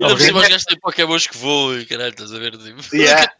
Ainda 0.00 0.14
por 0.14 0.20
cima 0.20 0.40
os 0.40 0.48
gajos 0.48 0.64
têm 0.64 0.78
Pokémons 0.80 1.26
que 1.26 1.36
voam 1.36 1.78
e 1.78 1.86
caralho, 1.86 2.10
estás 2.10 2.32
a 2.32 2.38
ver? 2.38 2.56
Tipo, 2.56 2.96
yeah. 2.96 3.32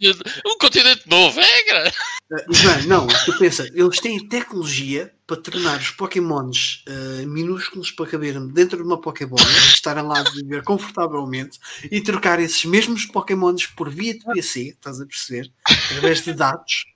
um 0.46 0.58
continente 0.58 1.08
novo, 1.08 1.40
é, 1.40 1.64
cara? 1.64 1.92
Uh, 2.30 2.88
não, 2.88 3.06
tu 3.06 3.36
pensa, 3.38 3.68
eles 3.74 4.00
têm 4.00 4.28
tecnologia 4.28 5.12
para 5.26 5.36
tornar 5.36 5.78
os 5.78 5.90
Pokémons 5.90 6.84
uh, 6.88 7.26
minúsculos 7.26 7.90
para 7.90 8.06
caberem 8.06 8.48
dentro 8.48 8.76
de 8.78 8.82
uma 8.82 9.00
Pokébola, 9.00 9.42
estarem 9.68 10.04
lá 10.04 10.20
a 10.20 10.30
viver 10.30 10.62
confortavelmente 10.62 11.58
e 11.90 12.00
trocar 12.00 12.40
esses 12.40 12.64
mesmos 12.64 13.06
Pokémons 13.06 13.66
por 13.66 13.90
via 13.90 14.14
de 14.14 14.24
PC, 14.24 14.70
estás 14.70 15.00
a 15.00 15.06
perceber? 15.06 15.50
Através 15.66 16.22
de 16.22 16.34
dados, 16.34 16.86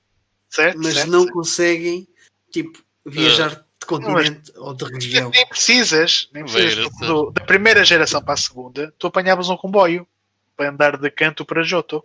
certo, 0.49 0.79
mas 0.79 0.95
certo, 0.95 1.11
não 1.11 1.23
certo. 1.23 1.33
conseguem 1.33 2.09
tipo, 2.51 2.83
viajar 3.05 3.65
continente 3.89 4.53
ou 4.57 4.75
de 4.75 4.85
região. 4.85 5.31
Nem 5.31 5.49
precisas, 5.49 6.29
nem 6.33 6.45
precisas 6.45 6.89
do, 7.01 7.31
da 7.31 7.45
primeira 7.45 7.83
geração 7.85 8.23
para 8.23 8.35
a 8.35 8.37
segunda, 8.37 8.95
tu 8.99 9.07
apanhavas 9.07 9.49
um 9.49 9.57
comboio 9.57 10.07
para 10.55 10.69
andar 10.71 10.99
de 10.99 11.11
canto 11.11 11.45
para 11.45 11.63
Joto. 11.63 12.05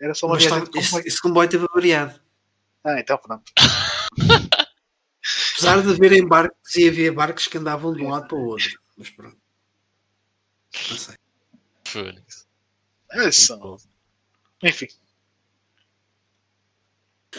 Era 0.00 0.14
só 0.14 0.26
uma 0.26 0.34
Mas 0.34 0.44
viagem 0.44 0.68
esse, 0.74 0.90
comboio. 0.90 1.06
esse 1.06 1.22
comboio 1.22 1.48
teve 1.48 1.66
variado. 1.72 2.20
Ah, 2.82 2.98
então 2.98 3.16
pronto. 3.16 3.52
Apesar 5.54 5.80
de 5.80 5.90
haver 5.92 6.26
barcos 6.26 6.74
e 6.74 6.88
havia 6.88 7.12
barcos 7.12 7.46
que 7.46 7.56
andavam 7.56 7.94
de 7.94 8.02
um 8.02 8.10
lado 8.10 8.26
para 8.26 8.36
o 8.36 8.44
outro. 8.44 8.80
Mas 8.98 9.10
pronto. 9.10 9.36
Não 10.90 10.96
sei. 10.96 11.14
Fênix. 11.84 12.48
É 13.12 13.30
só... 13.30 13.76
Enfim. 14.64 14.88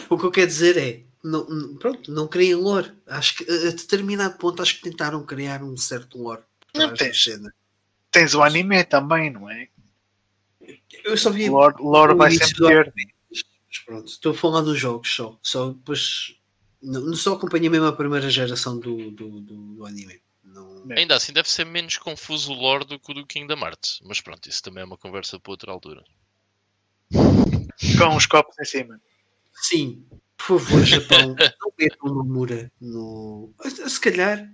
O 0.08 0.16
que 0.16 0.24
eu 0.24 0.30
quero 0.30 0.46
dizer 0.46 0.76
é 0.78 1.04
não, 1.24 1.76
pronto, 1.76 2.12
não 2.12 2.28
criem 2.28 2.54
lore. 2.54 2.92
Acho 3.06 3.36
que 3.36 3.44
a 3.50 3.70
determinado 3.70 4.36
ponto 4.36 4.60
acho 4.60 4.76
que 4.76 4.82
tentaram 4.82 5.24
criar 5.24 5.62
um 5.62 5.74
certo 5.74 6.22
lore. 6.22 6.42
Não 6.74 6.92
tens, 6.92 7.24
tens 8.10 8.34
o 8.34 8.42
anime 8.42 8.84
também, 8.84 9.30
não 9.30 9.48
é? 9.48 9.68
Eu 11.02 11.16
só 11.16 11.30
vi 11.30 11.48
lore, 11.48 11.76
lore 11.80 12.14
vai 12.14 12.30
sempre 12.30 12.66
ter. 12.66 12.94
Mas 13.30 13.78
pronto, 13.84 14.06
estou 14.06 14.32
a 14.32 14.34
falar 14.34 14.60
dos 14.60 14.78
jogos 14.78 15.10
só. 15.14 15.38
Só 15.42 15.70
depois 15.70 16.36
não, 16.82 17.14
só 17.14 17.32
acompanhei 17.32 17.70
mesmo 17.70 17.86
a 17.86 17.92
primeira 17.96 18.28
geração 18.28 18.78
do, 18.78 19.10
do, 19.10 19.40
do, 19.40 19.74
do 19.76 19.86
anime. 19.86 20.20
Não... 20.42 20.84
Ainda 20.90 21.16
assim 21.16 21.32
deve 21.32 21.50
ser 21.50 21.64
menos 21.64 21.96
confuso 21.96 22.52
o 22.52 22.54
lore 22.54 22.84
do 22.84 23.00
que 23.00 23.10
o 23.10 23.14
do 23.14 23.26
Kingdom 23.26 23.58
Hearts. 23.60 24.00
Mas 24.04 24.20
pronto, 24.20 24.46
isso 24.46 24.62
também 24.62 24.82
é 24.82 24.86
uma 24.86 24.98
conversa 24.98 25.40
para 25.40 25.52
outra 25.52 25.72
altura. 25.72 26.04
Com 27.10 28.14
os 28.14 28.26
copos 28.26 28.54
em 28.60 28.64
cima. 28.64 29.00
Sim, 29.54 30.04
por 30.36 30.60
favor, 30.60 30.82
Japão, 30.84 31.34
não 31.60 31.72
metam 31.78 32.10
o 32.10 32.14
Nomura 32.14 32.70
no. 32.80 33.54
Se 33.64 34.00
calhar, 34.00 34.48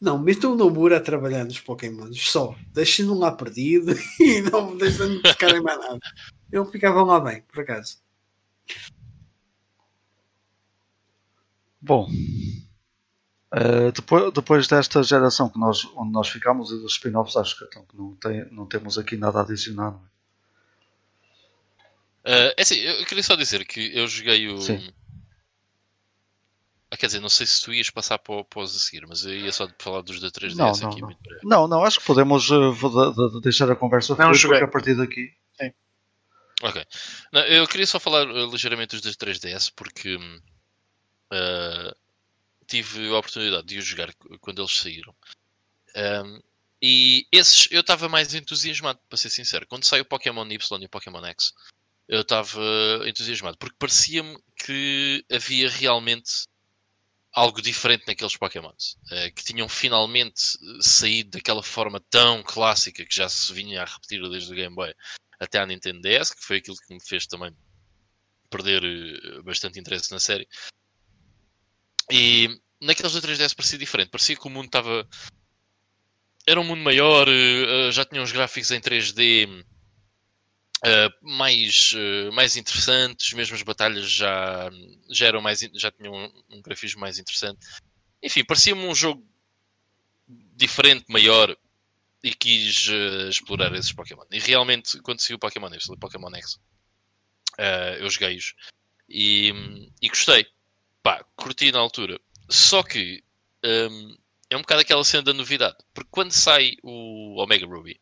não, 0.00 0.18
metam 0.18 0.52
o 0.52 0.56
Nomura 0.56 0.96
a 0.96 1.00
trabalhar 1.00 1.44
nos 1.44 1.60
Pokémons 1.60 2.30
só. 2.30 2.56
Deixem-no 2.72 3.18
lá 3.18 3.32
perdido 3.32 3.92
e 4.18 4.40
não 4.42 4.76
deixem-no 4.76 5.20
ficarem 5.26 5.60
mais 5.60 5.78
nada. 5.78 6.00
Ele 6.50 6.64
ficava 6.66 7.02
lá 7.02 7.20
bem, 7.20 7.42
por 7.42 7.60
acaso. 7.60 7.98
Bom, 11.82 12.10
uh, 13.54 13.92
depois, 13.94 14.32
depois 14.32 14.66
desta 14.66 15.02
geração 15.02 15.48
que 15.48 15.58
nós, 15.58 15.84
onde 15.96 16.12
nós 16.12 16.28
ficamos 16.28 16.70
e 16.70 16.78
dos 16.78 16.92
spin-offs, 16.92 17.36
acho 17.36 17.58
que, 17.58 17.64
então, 17.64 17.86
não, 17.94 18.14
tem, 18.16 18.46
não 18.50 18.66
temos 18.66 18.98
aqui 18.98 19.16
nada 19.16 19.38
a 19.38 19.42
adicionar. 19.42 19.94
Uh, 22.22 22.52
é 22.56 22.62
assim, 22.62 22.78
eu 22.80 23.06
queria 23.06 23.22
só 23.22 23.34
dizer 23.34 23.64
que 23.64 23.96
eu 23.96 24.06
joguei 24.06 24.48
o. 24.48 24.60
Sim 24.60 24.92
quer 27.00 27.06
dizer, 27.06 27.20
não 27.20 27.30
sei 27.30 27.46
se 27.46 27.62
tu 27.62 27.72
ias 27.72 27.88
passar 27.88 28.18
para, 28.18 28.44
para 28.44 28.60
os 28.60 28.76
a 28.76 28.78
seguir, 28.78 29.06
mas 29.06 29.24
eu 29.24 29.34
ia 29.34 29.50
só 29.50 29.66
falar 29.78 30.02
dos 30.02 30.20
da 30.20 30.30
3DS 30.30 30.54
não, 30.54 30.66
não, 30.70 30.90
aqui 30.90 31.00
não. 31.00 31.08
muito 31.08 31.22
breve. 31.22 31.40
Não, 31.42 31.66
não, 31.66 31.82
acho 31.82 31.98
que 31.98 32.04
podemos 32.04 32.50
uh, 32.50 33.40
deixar 33.40 33.70
a 33.70 33.76
conversa 33.76 34.14
não, 34.16 34.34
fluir, 34.34 34.62
a 34.62 34.68
partir 34.68 34.94
daqui. 34.94 35.32
Sim. 35.58 35.72
Ok. 36.62 36.86
Não, 37.32 37.40
eu 37.46 37.66
queria 37.66 37.86
só 37.86 37.98
falar 37.98 38.28
uh, 38.28 38.50
ligeiramente 38.50 39.00
dos 39.00 39.16
da 39.16 39.26
3DS 39.26 39.72
porque 39.74 40.16
uh, 40.16 41.96
tive 42.66 43.08
a 43.08 43.18
oportunidade 43.18 43.66
de 43.66 43.78
os 43.78 43.86
jogar 43.86 44.12
quando 44.40 44.60
eles 44.60 44.78
saíram. 44.78 45.14
Um, 45.96 46.40
e 46.82 47.26
esses 47.32 47.66
eu 47.70 47.80
estava 47.80 48.10
mais 48.10 48.34
entusiasmado, 48.34 49.00
para 49.08 49.16
ser 49.16 49.30
sincero. 49.30 49.66
Quando 49.66 49.84
saiu 49.84 50.02
o 50.02 50.06
Pokémon 50.06 50.46
Y 50.46 50.82
e 50.82 50.86
o 50.86 50.88
Pokémon 50.90 51.24
X, 51.24 51.54
eu 52.06 52.20
estava 52.20 52.60
entusiasmado 53.06 53.56
porque 53.56 53.76
parecia-me 53.78 54.38
que 54.56 55.24
havia 55.32 55.70
realmente 55.70 56.44
algo 57.32 57.62
diferente 57.62 58.04
naqueles 58.06 58.36
Pokémons, 58.36 58.96
uh, 59.12 59.34
que 59.34 59.44
tinham 59.44 59.68
finalmente 59.68 60.40
saído 60.80 61.30
daquela 61.30 61.62
forma 61.62 62.00
tão 62.10 62.42
clássica 62.42 63.04
que 63.04 63.14
já 63.14 63.28
se 63.28 63.52
vinha 63.52 63.82
a 63.82 63.84
repetir 63.84 64.20
desde 64.28 64.52
o 64.52 64.56
Game 64.56 64.74
Boy 64.74 64.92
até 65.38 65.58
à 65.58 65.66
Nintendo 65.66 66.00
DS, 66.00 66.34
que 66.34 66.44
foi 66.44 66.56
aquilo 66.58 66.76
que 66.76 66.92
me 66.92 67.00
fez 67.00 67.26
também 67.26 67.54
perder 68.50 68.82
uh, 68.84 69.42
bastante 69.42 69.78
interesse 69.78 70.10
na 70.10 70.18
série. 70.18 70.48
E 72.10 72.48
naqueles 72.80 73.12
da 73.12 73.20
3DS 73.20 73.54
parecia 73.54 73.78
diferente, 73.78 74.10
parecia 74.10 74.36
que 74.36 74.46
o 74.46 74.50
mundo 74.50 74.66
estava. 74.66 75.08
Era 76.46 76.60
um 76.60 76.64
mundo 76.64 76.82
maior, 76.82 77.28
já 77.92 78.04
tinha 78.04 78.20
uns 78.20 78.32
gráficos 78.32 78.70
em 78.70 78.80
3D 78.80 79.64
Uh, 80.82 81.12
mais, 81.20 81.92
uh, 81.92 82.32
mais 82.32 82.56
interessantes, 82.56 83.34
mesmo 83.34 83.54
as 83.54 83.62
batalhas 83.62 84.10
já, 84.10 84.70
já 85.10 85.26
eram 85.26 85.42
mais 85.42 85.60
já 85.74 85.90
tinham 85.90 86.14
um, 86.14 86.56
um 86.56 86.62
grafismo 86.62 87.00
mais 87.00 87.18
interessante. 87.18 87.66
Enfim, 88.22 88.44
parecia-me 88.44 88.86
um 88.86 88.94
jogo 88.94 89.22
diferente, 90.26 91.04
maior 91.08 91.54
e 92.22 92.34
quis 92.34 92.88
uh, 92.88 93.28
explorar 93.28 93.74
esses 93.74 93.92
Pokémon. 93.92 94.24
E 94.30 94.38
realmente, 94.38 94.98
quando 95.02 95.20
saiu 95.20 95.36
o 95.36 95.40
Pokémon 95.40 95.72
X, 95.74 95.88
o 95.90 95.98
Pokémon 95.98 96.34
X, 96.36 96.58
eu 97.98 98.08
joguei-os 98.08 98.54
e, 99.06 99.52
e 100.00 100.08
gostei. 100.08 100.46
Pá, 101.02 101.22
curti 101.36 101.70
na 101.72 101.78
altura. 101.78 102.18
Só 102.48 102.82
que 102.82 103.22
um, 103.62 104.16
é 104.48 104.56
um 104.56 104.60
bocado 104.60 104.80
aquela 104.80 105.04
cena 105.04 105.22
da 105.22 105.34
novidade, 105.34 105.76
porque 105.92 106.10
quando 106.10 106.32
sai 106.32 106.76
o 106.82 107.40
Omega 107.42 107.66
Ruby, 107.66 108.00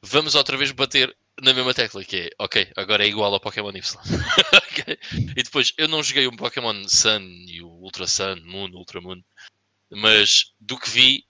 vamos 0.00 0.34
outra 0.34 0.56
vez 0.56 0.72
bater 0.72 1.14
na 1.42 1.52
mesma 1.52 1.74
tecla, 1.74 2.04
que 2.04 2.16
é, 2.16 2.30
ok, 2.38 2.72
agora 2.76 3.04
é 3.04 3.08
igual 3.08 3.32
ao 3.32 3.40
Pokémon 3.40 3.70
Y. 3.70 3.80
okay? 4.70 4.98
E 5.36 5.42
depois, 5.42 5.72
eu 5.76 5.88
não 5.88 6.02
joguei 6.02 6.26
o 6.26 6.36
Pokémon 6.36 6.88
Sun 6.88 7.22
e 7.48 7.62
o 7.62 7.68
Ultra 7.68 8.06
Sun, 8.06 8.36
Moon, 8.44 8.70
Ultra 8.72 9.00
Moon, 9.00 9.22
mas 9.90 10.52
do 10.60 10.78
que 10.78 10.90
vi, 10.90 11.26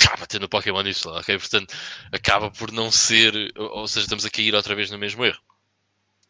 acaba 0.00 0.26
tendo 0.26 0.44
o 0.44 0.48
Pokémon 0.48 0.82
Y, 0.86 1.12
ok? 1.18 1.38
Portanto, 1.38 1.74
acaba 2.12 2.50
por 2.50 2.72
não 2.72 2.90
ser, 2.90 3.34
ou 3.56 3.86
seja, 3.86 4.06
estamos 4.06 4.24
a 4.24 4.30
cair 4.30 4.54
outra 4.54 4.74
vez 4.74 4.90
no 4.90 4.98
mesmo 4.98 5.24
erro. 5.24 5.40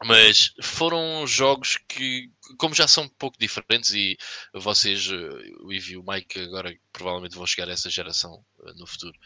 Mas 0.05 0.53
foram 0.63 1.27
jogos 1.27 1.77
que, 1.89 2.31
como 2.59 2.75
já 2.75 2.89
são 2.89 3.05
um 3.05 3.09
pouco 3.09 3.39
diferentes, 3.39 3.93
e 3.93 4.17
vocês, 4.53 5.09
eh, 5.11 5.53
o 5.61 5.73
Ivy 5.73 5.93
e 5.93 5.97
o 5.97 6.05
Mike, 6.07 6.41
agora 6.41 6.77
provavelmente 6.93 7.37
vão 7.37 7.47
chegar 7.47 7.69
a 7.69 7.73
essa 7.73 7.91
geração 7.91 8.45
eh, 8.67 8.73
no 8.75 8.87
futuro, 8.87 9.17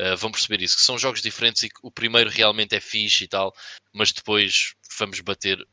uh, 0.00 0.16
vão 0.16 0.30
perceber 0.30 0.62
isso, 0.62 0.76
que 0.76 0.82
são 0.82 0.98
jogos 0.98 1.22
diferentes 1.22 1.62
e 1.62 1.68
que 1.68 1.80
o 1.82 1.90
primeiro 1.90 2.30
realmente 2.30 2.74
é 2.74 2.80
fixe 2.80 3.24
e 3.24 3.28
tal, 3.28 3.54
mas 3.92 4.12
depois 4.12 4.74
vamos 4.98 5.20
bater 5.20 5.66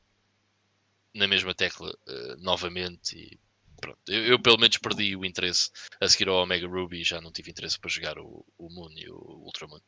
na 1.14 1.27
mesma 1.27 1.53
tecla 1.53 1.93
novamente 2.40 3.16
e 3.16 3.40
pronto. 3.80 4.00
Eu, 4.08 4.25
eu, 4.25 4.40
pelo 4.40 4.58
menos 4.58 4.77
perdi 4.77 5.16
o 5.16 5.25
interesse 5.25 5.69
a 6.01 6.08
seguir 6.08 6.30
ao 6.30 6.42
Omega 6.42 6.67
Ruby 6.67 7.01
e 7.01 7.03
já 7.03 7.22
não 7.22 7.32
tive 7.32 7.51
interesse 7.51 7.77
para 7.80 7.90
jogar 7.90 8.17
o, 8.17 8.45
o 8.58 8.69
Moon 8.69 8.92
e 8.95 9.09
o 9.09 9.43
Ultra 9.45 9.67
Moon. 9.67 9.82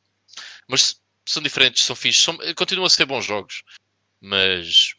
Mas 0.68 1.02
são 1.26 1.42
diferentes, 1.42 1.84
são 1.84 1.96
fixes, 1.96 2.24
são, 2.24 2.38
continuam 2.56 2.86
a 2.86 2.90
ser 2.90 3.06
bons 3.06 3.26
jogos 3.26 3.64
mas 4.26 4.96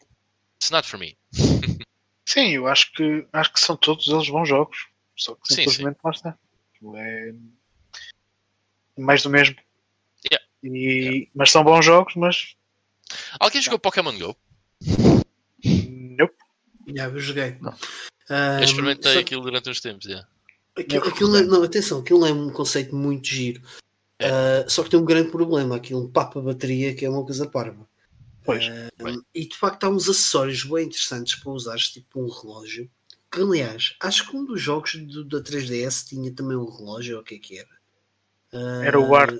it's 0.56 0.70
not 0.70 0.88
for 0.88 0.98
me. 0.98 1.16
Sim, 1.32 1.78
Sim, 2.26 2.50
eu 2.50 2.66
acho 2.66 2.92
que, 2.92 3.26
acho 3.32 3.52
que 3.52 3.60
são 3.60 3.76
todos 3.76 4.06
eles 4.08 4.28
bons 4.28 4.48
jogos. 4.48 4.86
Só 5.16 5.34
que 5.34 5.48
Sim, 5.48 5.54
simplesmente 5.62 5.98
lá 6.04 6.10
está. 6.10 6.38
É 6.94 7.32
mais 8.96 9.22
do 9.22 9.30
mesmo. 9.30 9.56
Yeah. 10.30 10.46
E, 10.62 11.28
Mas 11.34 11.50
são 11.50 11.64
bons 11.64 11.84
jogos, 11.84 12.14
mas. 12.16 12.54
Alguém 13.38 13.62
jogou 13.62 13.78
Pokémon 13.78 14.18
Go? 14.18 14.36
Nope. 15.64 16.34
Já, 16.88 17.04
eu 17.04 17.20
joguei. 17.20 17.56
Não. 17.60 17.74
Eu 18.28 18.64
experimentei 18.64 19.14
só- 19.14 19.20
aquilo 19.20 19.42
durante 19.42 19.70
uns 19.70 19.80
tempos. 19.80 20.06
yeah. 20.06 20.26
Aquilo, 20.76 21.08
aquilo 21.08 21.30
não, 21.30 21.38
é- 21.38 21.42
não, 21.44 21.62
atenção, 21.62 22.00
aquilo 22.00 22.26
é 22.26 22.32
um 22.32 22.50
conceito 22.50 22.94
muito 22.94 23.28
giro. 23.28 23.62
É. 24.18 24.28
Ah, 24.28 24.68
só 24.68 24.82
que 24.82 24.90
tem 24.90 24.98
um 25.00 25.04
grande 25.04 25.30
problema, 25.30 25.76
aquilo 25.76 26.08
papa 26.08 26.38
a 26.40 26.42
bateria 26.42 26.94
que 26.94 27.04
é 27.04 27.10
uma 27.10 27.24
coisa 27.24 27.46
parva. 27.48 27.88
Pois. 28.46 28.64
Ah, 29.04 29.16
e 29.34 29.46
de 29.48 29.56
facto 29.56 29.84
há 29.84 29.88
uns 29.90 30.08
acessórios 30.08 30.64
bem 30.64 30.86
interessantes 30.86 31.34
para 31.34 31.52
usares, 31.52 31.88
tipo 31.90 32.20
um 32.22 32.28
relógio. 32.30 32.88
Que 33.30 33.40
aliás, 33.40 33.94
acho 34.00 34.30
que 34.30 34.36
um 34.36 34.44
dos 34.44 34.60
jogos 34.62 34.94
do- 34.94 35.24
da 35.24 35.42
3DS 35.42 36.06
tinha 36.08 36.32
também 36.32 36.56
um 36.56 36.64
relógio, 36.70 37.16
ou 37.16 37.22
o 37.22 37.24
que 37.24 37.34
é 37.34 37.38
que 37.38 37.58
era? 37.58 37.68
Ah, 38.52 38.84
Era 38.84 39.00
o 39.00 39.14
Art 39.14 39.36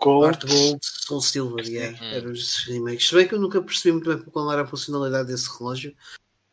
Gold. 0.00 0.26
Art 0.26 0.44
Gold 0.46 0.78
Soul 0.82 1.20
Silver, 1.20 1.64
yeah, 1.68 1.96
Hum. 2.02 2.08
eram 2.10 2.32
os 2.32 2.64
remakes. 2.64 3.08
Se 3.08 3.14
bem 3.14 3.28
que 3.28 3.34
eu 3.34 3.40
nunca 3.40 3.60
percebi 3.62 3.92
muito 3.92 4.08
bem 4.12 4.24
qual 4.30 4.50
era 4.50 4.62
a 4.62 4.66
funcionalidade 4.66 5.28
desse 5.28 5.48
relógio, 5.58 5.94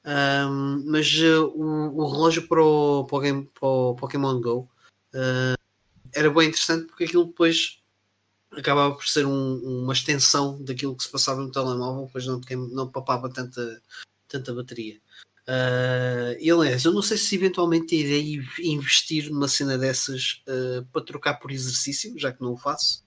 Ahm, 0.04 0.84
mas 0.86 1.12
uh, 1.20 1.48
o, 1.54 2.02
o 2.04 2.10
relógio 2.10 2.48
para 2.48 2.64
o, 2.64 3.04
para 3.06 3.18
o 3.18 3.20
game- 3.20 3.50
para 3.60 3.68
o 3.68 3.94
Pokémon 3.96 4.40
Go 4.40 4.70
uh, 5.14 5.58
era 6.14 6.30
bem 6.30 6.48
interessante 6.48 6.86
porque 6.88 7.04
aquilo 7.04 7.26
depois 7.26 7.82
acabava 8.60 8.96
por 8.96 9.08
ser 9.08 9.26
um- 9.26 9.82
uma 9.84 9.94
extensão 9.94 10.62
daquilo 10.64 10.96
que 10.96 11.04
se 11.04 11.12
passava 11.12 11.42
no 11.42 11.52
telemóvel, 11.52 12.10
pois 12.12 12.26
não, 12.26 12.42
não 12.72 12.92
papava 12.92 13.30
tanta, 13.30 13.82
tanta 14.28 14.54
bateria. 14.54 15.00
Uh, 15.48 16.36
e 16.42 16.52
aliás, 16.52 16.84
eu 16.84 16.92
não 16.92 17.02
sei 17.02 17.18
se 17.18 17.36
eventualmente 17.36 17.96
irei 17.96 18.42
investir 18.60 19.30
numa 19.30 19.48
cena 19.48 19.78
dessas 19.78 20.44
uh, 20.46 20.86
para 20.92 21.06
trocar 21.06 21.36
por 21.36 21.52
exercício, 21.52 22.20
já 22.20 22.34
que 22.34 22.42
não 22.42 22.54
o 22.54 22.58
faço, 22.58 23.02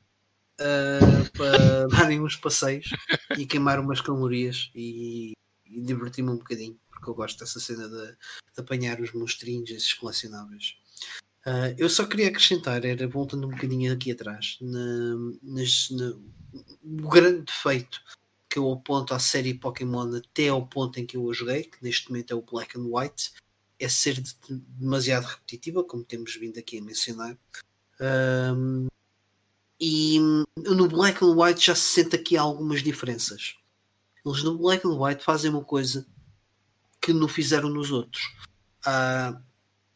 uh, 0.59 1.31
para 1.37 1.87
darem 2.09 2.21
uns 2.21 2.37
passeios 2.37 2.89
e 3.37 3.45
queimar 3.45 3.79
umas 3.79 4.01
calorias 4.01 4.71
e, 4.75 5.33
e 5.67 5.81
divertir-me 5.83 6.31
um 6.31 6.39
bocadinho, 6.39 6.81
porque 6.89 7.11
eu 7.11 7.15
gosto 7.15 7.39
dessa 7.41 7.61
cena 7.61 7.87
de, 7.87 8.07
de 8.07 8.17
apanhar 8.61 8.99
os 9.03 9.13
monstrinhos, 9.13 9.71
esses 9.71 9.93
colecionáveis. 9.93 10.77
Uh, 11.47 11.75
eu 11.79 11.89
só 11.89 12.07
queria 12.07 12.29
acrescentar, 12.29 12.85
era 12.85 13.09
voltando 13.09 13.47
um 13.47 13.51
bocadinho 13.51 13.93
aqui 13.93 14.13
atrás, 14.13 14.59
na, 14.61 15.17
nas, 15.43 15.89
na- 15.91 16.15
o 16.83 17.09
grande 17.09 17.43
defeito 17.43 18.01
que 18.49 18.59
eu 18.59 18.71
aponto 18.73 19.15
à 19.15 19.19
série 19.19 19.55
Pokémon 19.55 20.15
até 20.17 20.49
ao 20.49 20.67
ponto 20.67 20.99
em 21.01 21.07
que 21.07 21.17
eu 21.17 21.31
a 21.31 21.33
joguei, 21.33 21.63
que 21.65 21.83
neste 21.83 22.11
momento 22.11 22.33
é 22.33 22.35
o 22.35 22.43
Black 22.43 22.79
and 22.79 22.85
White, 22.85 23.33
é 23.79 23.89
ser 23.89 24.21
de- 24.21 24.37
demasiado 24.49 25.25
repetitiva, 25.25 25.83
como 25.85 26.05
temos 26.05 26.35
vindo 26.37 26.59
aqui 26.59 26.79
a 26.79 26.83
mencionar. 26.83 27.39
E 29.81 30.19
no 30.59 30.89
Black 30.89 31.25
and 31.25 31.35
White 31.35 31.67
já 31.67 31.75
se 31.75 31.83
sente 32.03 32.15
aqui 32.17 32.37
algumas 32.37 32.83
diferenças. 32.83 33.55
Eles 34.27 34.43
no 34.43 34.59
Black 34.59 34.87
and 34.87 34.99
White 35.01 35.25
fazem 35.25 35.51
uma 35.51 35.65
coisa 35.65 36.07
que 37.01 37.13
não 37.15 37.29
fizeram 37.29 37.71
nos 37.71 37.91
outros. 37.91 38.23
Ah, 38.85 39.41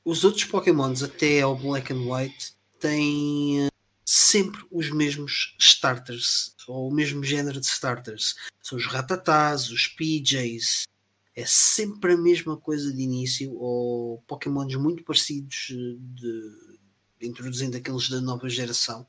os 0.04 0.22
outros 0.22 0.44
Pokémons 0.44 1.02
até 1.02 1.40
ao 1.40 1.56
Black 1.56 1.92
and 1.92 2.02
White 2.02 2.52
têm 2.78 3.66
eh, 3.66 3.68
sempre 4.04 4.62
os 4.70 4.90
mesmos 4.90 5.56
starters, 5.58 6.54
ou 6.68 6.90
o 6.90 6.94
mesmo 6.94 7.24
género 7.24 7.58
de 7.58 7.66
starters. 7.66 8.34
São 8.62 8.76
os 8.76 8.86
Ratatás, 8.86 9.70
os 9.70 9.86
PJs. 9.86 10.86
É 11.34 11.44
sempre 11.46 12.12
a 12.12 12.16
mesma 12.16 12.56
coisa 12.56 12.92
de 12.92 13.02
início, 13.02 13.54
ou 13.54 14.22
Pokémons 14.26 14.74
muito 14.76 15.02
parecidos 15.02 15.68
eh, 15.70 15.96
de, 15.98 17.26
introduzindo 17.26 17.76
aqueles 17.76 18.10
da 18.10 18.20
nova 18.20 18.48
geração. 18.48 19.06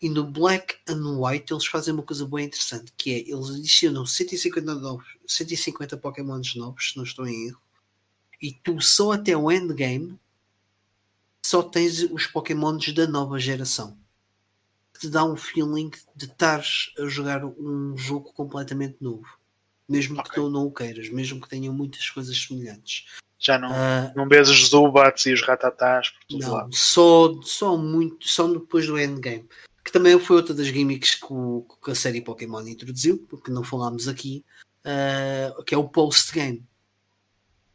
E 0.00 0.08
no 0.08 0.24
Black 0.24 0.78
and 0.88 1.18
White 1.20 1.52
eles 1.52 1.66
fazem 1.66 1.92
uma 1.92 2.02
coisa 2.02 2.26
bem 2.26 2.46
interessante, 2.46 2.90
que 2.96 3.10
é 3.12 3.18
eles 3.18 3.50
adicionam 3.50 4.06
150, 4.06 4.74
novos, 4.76 5.06
150 5.26 5.98
Pokémons 5.98 6.54
novos, 6.54 6.92
se 6.92 6.96
não 6.96 7.04
estou 7.04 7.26
em 7.26 7.48
erro, 7.48 7.60
e 8.40 8.52
tu 8.52 8.80
só 8.80 9.12
até 9.12 9.36
o 9.36 9.52
endgame 9.52 10.18
só 11.44 11.62
tens 11.62 12.02
os 12.02 12.26
Pokémons 12.26 12.92
da 12.92 13.06
nova 13.06 13.38
geração. 13.38 13.96
Que 14.94 15.00
te 15.00 15.08
dá 15.08 15.24
um 15.24 15.36
feeling 15.36 15.90
de 16.14 16.26
estares 16.26 16.92
a 16.98 17.06
jogar 17.06 17.44
um 17.44 17.96
jogo 17.96 18.32
completamente 18.32 18.96
novo. 19.00 19.26
Mesmo 19.88 20.14
que 20.16 20.20
Ok. 20.28 20.34
tu 20.34 20.48
não 20.50 20.66
o 20.66 20.72
queiras, 20.72 21.08
mesmo 21.08 21.40
que 21.40 21.48
tenham 21.48 21.74
muitas 21.74 22.08
coisas 22.10 22.36
semelhantes. 22.40 23.06
Já 23.38 23.58
não, 23.58 23.70
Ah, 23.72 24.12
não 24.14 24.28
vês 24.28 24.48
os 24.48 24.68
Zubats 24.68 25.24
e 25.26 25.32
os 25.32 25.42
Ratatás 25.42 26.10
por 26.10 26.24
todo 26.28 26.40
não, 26.42 26.52
lado. 26.52 26.74
só, 26.76 27.40
só 27.42 27.76
muito, 27.76 28.28
só 28.28 28.46
depois 28.46 28.86
do 28.86 28.98
endgame. 28.98 29.48
Que 29.82 29.90
também 29.90 30.16
foi 30.20 30.36
outra 30.36 30.54
das 30.54 30.66
gimmicks 30.66 31.14
que, 31.14 31.32
o- 31.32 31.66
que 31.82 31.90
a 31.90 31.94
série 31.94 32.20
Pokémon 32.20 32.60
introduziu, 32.68 33.26
porque 33.28 33.50
não 33.50 33.64
falámos 33.64 34.06
aqui, 34.06 34.44
ah, 34.84 35.54
que 35.66 35.74
é 35.74 35.78
o 35.78 35.88
post-game. 35.88 36.62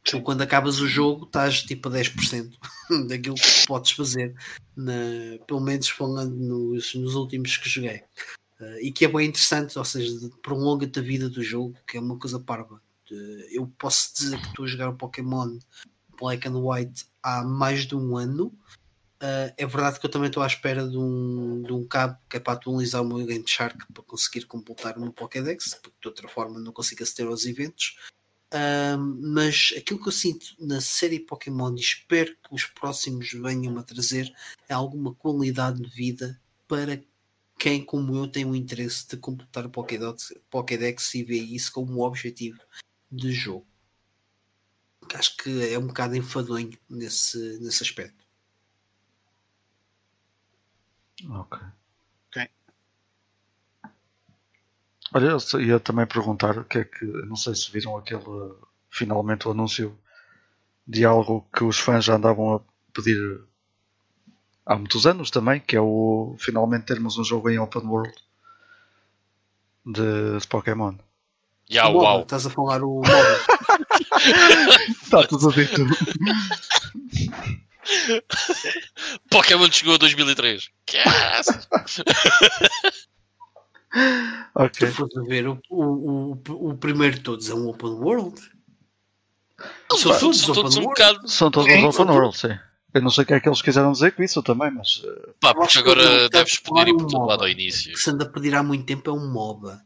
Tu, 0.06 0.22
quando 0.22 0.42
acabas 0.42 0.80
o 0.80 0.88
jogo, 0.88 1.26
estás 1.26 1.64
tipo 1.64 1.90
a 1.90 1.92
10% 1.92 2.56
daquilo 3.10 3.36
que 3.36 3.66
podes 3.68 3.92
fazer, 3.92 4.36
na, 4.76 4.94
pelo 5.48 5.60
menos 5.60 5.90
falando 5.90 6.36
nos, 6.36 6.94
nos 6.94 7.16
últimos 7.16 7.58
que 7.58 7.68
joguei. 7.68 8.04
Ah, 8.60 8.82
e 8.82 8.92
que 8.92 9.06
é 9.06 9.08
bem 9.08 9.28
interessante, 9.28 9.78
ou 9.78 9.86
seja, 9.86 10.12
prolonga-te 10.42 11.00
a 11.00 11.02
vida 11.02 11.30
do 11.30 11.44
jogo, 11.44 11.76
que 11.88 11.98
é 11.98 12.00
uma 12.00 12.18
coisa 12.18 12.40
parva. 12.40 12.82
De- 13.10 13.48
eu 13.52 13.68
posso 13.78 14.14
dizer 14.16 14.40
que 14.40 14.48
estou 14.48 14.66
a 14.66 14.68
jogar 14.68 14.90
o 14.90 14.96
Pokémon 14.96 15.58
Black 16.20 16.48
and 16.48 16.58
White 16.58 17.06
há 17.22 17.44
mais 17.44 17.86
de 17.86 17.96
um 17.96 18.16
ano. 18.16 18.48
Uh, 19.22 19.52
é 19.58 19.66
verdade 19.66 20.00
que 20.00 20.06
eu 20.06 20.12
também 20.12 20.28
estou 20.28 20.44
à 20.44 20.48
espera 20.48 20.88
de 20.88 20.98
um, 20.98 21.64
de 21.64 21.74
um 21.74 21.86
cabo 21.88 22.18
que 22.30 22.38
é 22.38 22.40
para 22.40 22.54
atualizar 22.54 23.02
o 23.02 23.06
meu 23.06 23.26
Game 23.26 23.46
Shark 23.48 23.78
para 23.94 24.04
conseguir 24.04 24.46
completar 24.46 24.98
o 24.98 25.02
meu 25.02 25.12
Pokédex, 25.12 25.80
porque 25.82 25.98
de 26.02 26.08
outra 26.08 26.28
forma 26.28 26.60
não 26.60 26.72
consigo 26.72 27.02
aceder 27.02 27.28
aos 27.28 27.46
eventos. 27.46 27.96
Mas 29.20 29.74
aquilo 29.78 30.02
que 30.02 30.08
eu 30.08 30.12
sinto 30.12 30.56
na 30.60 30.80
série 30.80 31.20
Pokémon 31.20 31.76
e 31.76 31.80
espero 31.80 32.36
que 32.36 32.54
os 32.54 32.66
próximos 32.66 33.32
venham 33.32 33.78
a 33.78 33.84
trazer 33.84 34.34
é 34.68 34.74
alguma 34.74 35.14
qualidade 35.14 35.82
de 35.82 35.90
vida 35.90 36.40
para 36.68 37.04
quem, 37.58 37.84
como 37.84 38.16
eu, 38.16 38.28
tem 38.28 38.46
o 38.46 38.56
interesse 38.56 39.08
de 39.08 39.18
completar 39.18 39.66
o 39.66 39.70
Pokédex, 39.70 41.16
e 41.16 41.24
vê 41.24 41.38
isso 41.38 41.72
como 41.72 42.02
objetivo 42.02 42.60
de 43.12 43.32
jogo. 43.32 43.66
Acho 45.14 45.38
que 45.38 45.72
é 45.72 45.78
um 45.80 45.88
bocado 45.88 46.16
enfadonho 46.16 46.78
nesse, 46.90 47.60
nesse 47.60 47.84
aspecto. 47.84 48.26
Ok. 51.30 51.60
Olha, 55.14 55.38
eu 55.54 55.62
ia 55.62 55.80
também 55.80 56.06
perguntar 56.06 56.58
o 56.58 56.66
que 56.66 56.80
é 56.80 56.84
que. 56.84 57.06
Não 57.06 57.36
sei 57.36 57.56
se 57.56 57.72
viram 57.72 57.98
aquele. 57.98 58.24
Finalmente 58.90 59.48
o 59.48 59.52
anúncio 59.52 59.98
de 60.88 61.06
algo 61.06 61.48
que 61.54 61.64
os 61.64 61.80
fãs 61.80 62.06
já 62.06 62.16
andavam 62.16 62.56
a 62.56 62.62
pedir 62.94 63.42
há 64.66 64.76
muitos 64.76 65.06
anos 65.06 65.30
também, 65.30 65.60
que 65.60 65.76
é 65.76 65.82
o. 65.82 66.36
Finalmente 66.40 66.86
termos 66.86 67.18
um 67.18 67.24
jogo 67.24 67.50
em 67.50 67.60
open 67.60 67.84
world 67.86 68.16
de, 69.86 70.40
de 70.40 70.48
Pokémon. 70.48 70.96
Ya, 71.70 71.88
O 71.88 71.98
uau. 71.98 72.22
Estás 72.22 72.46
a 72.46 72.50
falar 72.50 72.84
o 72.84 73.02
MOBA. 73.02 73.40
Está 74.90 75.26
tudo 75.28 75.52
dito. 75.52 75.82
Pokémon 79.30 79.72
chegou 79.72 79.96
a 79.96 79.98
2003. 79.98 80.70
Que 80.86 80.98
é 80.98 81.04
essa? 81.40 81.68
ok. 84.56 84.80
Se 84.80 84.88
fores 84.94 85.18
a 85.18 85.22
ver, 85.24 85.48
o, 85.48 85.60
o, 85.70 86.34
o, 86.34 86.70
o 86.72 86.78
primeiro 86.78 87.16
de 87.18 87.22
todos 87.22 87.50
é 87.50 87.54
um 87.54 87.68
open 87.68 87.92
world. 87.92 88.40
São 89.92 90.12
Pá, 90.12 90.20
todos 90.20 90.38
são 90.40 90.54
todos 90.54 90.76
um 90.76 90.80
open 90.82 90.90
bocado. 90.90 91.28
São 91.30 91.52
todos 91.52 91.72
Sim, 91.72 91.84
open 91.86 92.06
world, 92.12 92.38
sim. 92.38 92.60
Eu 92.94 93.02
não 93.02 93.10
sei 93.10 93.24
o 93.24 93.28
que 93.28 93.34
é 93.34 93.40
que 93.40 93.50
eles 93.50 93.62
quiseram 93.62 93.92
dizer 93.92 94.12
com 94.16 94.24
isso 94.24 94.42
também, 94.42 94.72
mas. 94.72 95.02
eh, 95.04 95.30
Pá, 95.40 95.54
porque 95.54 95.74
que 95.74 95.80
agora 95.80 96.30
deves 96.30 96.60
poder 96.60 96.88
ir 96.88 96.94
por 96.98 97.06
todo 97.08 97.26
lado 97.26 97.44
ao 97.44 97.50
início. 97.50 97.92
que 97.94 98.00
se 98.00 98.10
anda 98.10 98.26
a 98.26 98.30
pedir 98.30 98.56
há 98.56 98.64
muito 98.64 98.86
tempo 98.86 99.10
é 99.10 99.14
um 99.14 99.32
MOBA. 99.32 99.74
Ou 99.74 99.80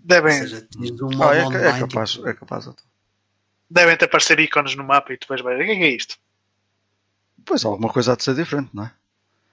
Devem, 0.00 0.38
seja, 0.38 0.60
tens 0.62 1.00
um 1.00 1.06
ah, 1.10 1.16
MOBA 1.16 1.34
é, 1.34 1.42
ca- 1.42 1.58
online. 1.58 1.76
é 1.76 1.80
capaz, 1.80 2.10
tipo, 2.12 2.28
é 2.28 2.34
capaz. 2.34 2.66
então. 2.66 2.84
devem 3.70 3.96
ter 3.96 4.04
aparecer 4.06 4.38
ícones 4.40 4.74
no 4.76 4.84
mapa 4.84 5.12
e 5.12 5.16
tu 5.18 5.26
vais 5.28 5.40
ver 5.42 5.60
o 5.60 5.64
que 5.64 5.72
é 5.72 5.76
que 5.76 5.82
é 5.84 5.90
isto? 5.90 6.16
Pois 7.44 7.64
alguma 7.64 7.92
coisa 7.92 8.12
há 8.12 8.16
de 8.16 8.22
ser 8.24 8.34
diferente, 8.34 8.70
não 8.74 8.84
é? 8.84 8.92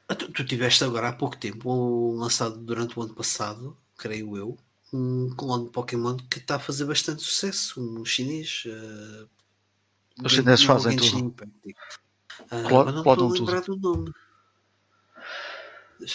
Ah, 0.08 0.16
Tu, 0.16 0.32
tu 0.32 0.44
tiveste 0.46 0.84
agora 0.84 1.10
há 1.10 1.14
pouco 1.14 1.38
tempo, 1.38 2.16
lançado 2.16 2.58
durante 2.58 2.98
o 2.98 3.02
ano 3.02 3.14
passado, 3.16 3.78
creio 4.04 4.36
eu, 4.36 4.58
um 4.92 5.34
clone 5.36 5.64
de 5.66 5.70
Pokémon 5.72 6.18
que 6.30 6.40
está 6.40 6.56
a 6.58 6.60
fazer 6.60 6.84
bastante 6.86 7.22
sucesso, 7.22 7.80
um 7.82 8.04
chinês. 8.04 8.64
eh, 8.68 9.26
Os 10.24 10.34
chineses 10.34 10.66
fazem 10.66 10.98
tudo. 10.98 11.20
Impact. 11.20 11.54
Mas 12.52 12.62
não 12.94 12.98
estou 13.00 13.30
a 13.30 13.34
lembrar 13.34 13.62
do 13.62 13.78
nome. 13.78 14.12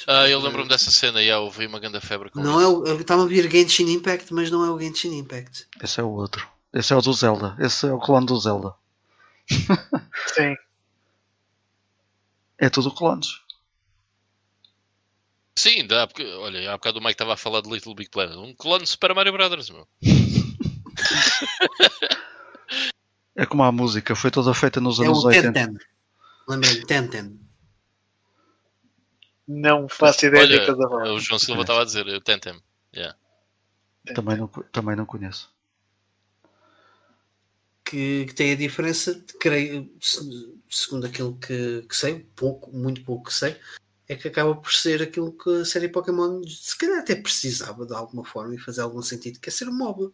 Ah, 0.06 0.28
eu 0.28 0.38
lembro-me 0.40 0.68
dessa 0.68 0.90
cena, 0.90 1.24
já 1.24 1.38
ouvi 1.40 1.66
uma 1.66 1.80
grande 1.80 1.98
febre 2.00 2.28
com 2.30 2.40
Não 2.40 2.60
isso. 2.60 2.86
é 2.86 2.92
o, 2.94 3.00
estava 3.00 3.22
a 3.22 3.26
vir 3.26 3.50
Genshin 3.50 3.88
Impact, 3.90 4.34
mas 4.34 4.50
não 4.50 4.62
é 4.62 4.70
o 4.70 4.78
Genshin 4.78 5.16
Impact. 5.16 5.66
Esse 5.82 5.98
é 6.00 6.02
o 6.02 6.10
outro. 6.10 6.46
Esse 6.74 6.92
é 6.92 6.96
o 6.96 7.00
do 7.00 7.12
Zelda. 7.14 7.56
Esse 7.58 7.86
é 7.86 7.92
o 7.92 7.98
clone 7.98 8.26
do 8.26 8.38
Zelda. 8.38 8.74
Sim. 10.34 10.54
É 12.60 12.68
tudo 12.68 12.90
clones. 12.92 13.40
Sim, 15.58 15.86
dá, 15.86 16.06
porque, 16.06 16.24
olha, 16.24 16.70
há 16.70 16.76
bocado 16.76 16.98
o 16.98 17.02
Mike 17.02 17.12
estava 17.14 17.34
a 17.34 17.36
falar 17.36 17.60
de 17.62 17.68
Little 17.68 17.94
Big 17.94 18.10
Planet. 18.10 18.36
Um 18.36 18.54
clone 18.54 18.84
de 18.84 18.90
Super 18.90 19.12
Mario 19.14 19.32
Brothers, 19.32 19.70
meu. 19.70 19.88
É 23.34 23.46
como 23.46 23.62
a 23.62 23.72
música, 23.72 24.14
foi 24.16 24.30
toda 24.30 24.52
feita 24.54 24.80
nos 24.80 25.00
É 25.00 25.04
anos 25.04 25.24
o 25.24 25.28
80. 25.28 25.52
Tenten. 25.52 25.78
Lembrei-me, 26.48 26.86
Tenten. 26.86 27.40
Não 29.46 29.88
faço 29.88 30.26
ideia 30.26 30.42
Olha, 30.44 30.52
de 30.60 30.64
que 30.64 30.70
estás 30.70 30.80
a 30.80 30.88
falar. 30.88 31.12
o 31.12 31.18
João 31.20 31.38
Silva 31.38 31.62
estava 31.62 31.82
a 31.82 31.84
dizer, 31.84 32.06
eu 32.06 32.20
tentem. 32.20 32.60
Também 34.14 34.36
não, 34.38 34.48
também 34.72 34.96
não 34.96 35.04
conheço. 35.06 35.52
que, 37.84 38.26
que 38.26 38.34
tem 38.34 38.52
a 38.52 38.56
diferença, 38.56 39.24
creio, 39.40 39.90
se- 40.00 40.54
segundo 40.68 41.06
aquilo 41.06 41.36
que, 41.38 41.82
que 41.88 41.96
sei, 41.96 42.20
pouco, 42.36 42.70
muito 42.70 43.02
pouco 43.02 43.24
que 43.28 43.32
sei, 43.34 43.58
é 44.08 44.16
que 44.16 44.28
acaba 44.28 44.54
por 44.56 44.72
ser 44.72 45.02
aquilo 45.02 45.32
que 45.32 45.50
a 45.60 45.64
série 45.64 45.88
Pokémon 45.88 46.42
se 46.44 46.76
calhar 46.78 46.98
até 47.00 47.14
precisava 47.14 47.84
de 47.86 47.94
alguma 47.94 48.24
forma 48.24 48.54
e 48.54 48.58
fazer 48.58 48.80
algum 48.80 49.02
sentido, 49.02 49.38
que 49.38 49.48
é 49.50 49.52
ser 49.52 49.68
um 49.68 49.76
MOBA. 49.76 50.10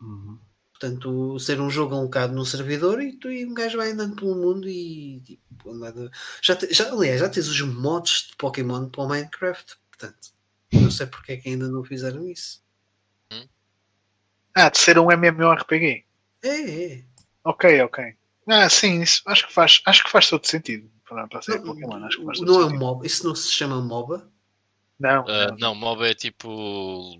Uhum. 0.00 0.38
Portanto, 0.72 1.38
ser 1.38 1.60
um 1.60 1.70
jogo 1.70 1.94
alocado 1.94 2.34
num 2.34 2.44
servidor 2.44 3.00
e, 3.00 3.12
tu, 3.16 3.30
e 3.30 3.46
um 3.46 3.54
gajo 3.54 3.78
vai 3.78 3.92
andando 3.92 4.16
pelo 4.16 4.34
mundo 4.34 4.68
e 4.68 5.20
tipo, 5.20 5.70
andar 5.70 5.92
de- 5.92 6.10
já, 6.42 6.56
te- 6.56 6.74
já, 6.74 6.90
aliás, 6.92 7.20
já 7.20 7.28
tens 7.28 7.46
os 7.46 7.60
mods 7.60 8.28
de 8.30 8.36
Pokémon 8.36 8.88
para 8.88 9.02
o 9.04 9.08
Minecraft, 9.08 9.76
portanto, 9.88 10.32
não 10.72 10.90
sei 10.90 11.06
porque 11.06 11.32
é 11.32 11.36
que 11.36 11.48
ainda 11.48 11.68
não 11.68 11.84
fizeram 11.84 12.28
isso. 12.28 12.62
Ah, 14.56 14.68
de 14.68 14.78
ser 14.78 14.98
um 14.98 15.10
MMORPG. 15.10 16.04
É, 16.42 16.84
é. 16.92 17.04
Ok, 17.44 17.80
ok. 17.82 18.14
Ah, 18.48 18.68
sim, 18.68 19.00
isso 19.02 19.22
acho 19.26 19.46
que 19.48 19.52
faz, 19.52 19.80
acho 19.86 20.04
que 20.04 20.10
faz 20.10 20.28
todo 20.28 20.46
sentido 20.46 20.90
para, 21.08 21.26
para 21.28 21.38
a 21.38 21.42
série 21.42 21.58
Não, 21.58 21.66
Pokémon. 21.66 22.04
Acho 22.04 22.18
que 22.18 22.44
não 22.44 22.60
é 22.60 22.64
um. 22.66 22.78
MOBA, 22.78 23.06
isso 23.06 23.26
não 23.26 23.34
se 23.34 23.50
chama 23.50 23.80
MOBA. 23.80 24.28
Não, 24.98 25.24
Ah, 25.28 25.48
não. 25.50 25.56
não, 25.58 25.74
MOBA 25.74 26.08
é 26.08 26.14
tipo. 26.14 27.18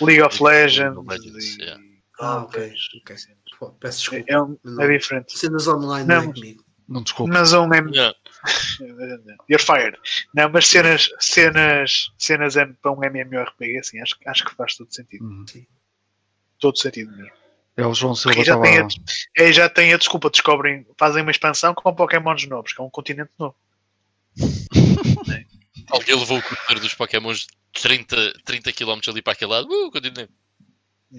League 0.00 0.22
of 0.22 0.42
Legends. 0.42 1.06
Legends, 1.06 1.56
e- 1.56 1.62
yeah. 1.62 1.82
Ah, 2.20 2.42
ok, 2.44 2.62
Dota, 2.68 2.78
ok. 3.02 3.18
sim. 3.18 3.32
Pô, 3.58 3.70
Peço 3.72 3.98
desculpa. 4.00 4.24
É, 4.28 4.40
um- 4.40 4.58
Não. 4.64 4.82
é 4.82 4.98
diferente. 4.98 5.36
Cenas 5.38 5.66
online 5.68 6.06
Não, 6.08 6.22
não 6.24 6.30
é 6.30 6.34
comigo. 6.34 6.64
Não 6.88 7.02
desculpa. 7.02 7.32
Mas 7.32 7.52
um 7.52 7.72
M... 7.72 7.90
Yeah. 7.92 8.16
You're 9.48 9.58
fired. 9.64 9.98
Não, 10.34 10.48
mas 10.50 10.66
cenas, 10.66 11.08
cenas, 11.18 12.10
cenas 12.18 12.54
para 12.82 12.92
um 12.92 13.00
MMORPG, 13.02 13.78
assim, 13.78 14.00
acho, 14.00 14.18
que- 14.18 14.28
acho 14.28 14.44
que 14.44 14.54
faz 14.54 14.76
todo 14.76 14.92
sentido. 14.94 15.24
Uhum. 15.24 15.44
Todo 16.58 16.78
sentido 16.78 17.10
mesmo. 17.16 17.32
É 17.76 17.84
o 17.84 17.92
João 17.92 18.14
Silva 18.14 18.44
já 18.44 18.60
tem, 18.60 18.78
a, 18.78 18.86
é, 19.36 19.52
já 19.52 19.68
tem 19.68 19.92
a 19.92 19.98
desculpa, 19.98 20.30
descobrem, 20.30 20.86
fazem 20.96 21.22
uma 21.22 21.30
expansão 21.30 21.74
com 21.74 21.94
Pokémons 21.94 22.46
novos, 22.46 22.72
que 22.72 22.80
é 22.80 22.84
um 22.84 22.90
continente 22.90 23.32
novo. 23.38 23.56
Alguém 25.90 26.16
levou 26.16 26.38
o 26.38 26.42
corredor 26.42 26.80
dos 26.80 26.94
Pokémons 26.94 27.46
30, 27.72 28.16
30 28.44 28.72
km 28.72 29.00
ali 29.08 29.20
para 29.20 29.32
aquele 29.32 29.50
lado. 29.50 29.68
Uh, 29.68 29.90
continente. 29.90 30.32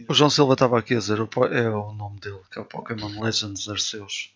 O 0.09 0.13
João 0.13 0.29
Silva 0.29 0.53
estava 0.53 0.79
aqui 0.79 0.95
a 0.95 0.99
dizer, 0.99 1.19
o 1.19 1.29
é 1.45 1.69
o 1.69 1.93
nome 1.93 2.19
dele, 2.19 2.41
que 2.51 2.57
é 2.57 2.61
o 2.61 2.65
Pokémon 2.65 3.21
Legends 3.21 3.67
Arceus. 3.69 4.33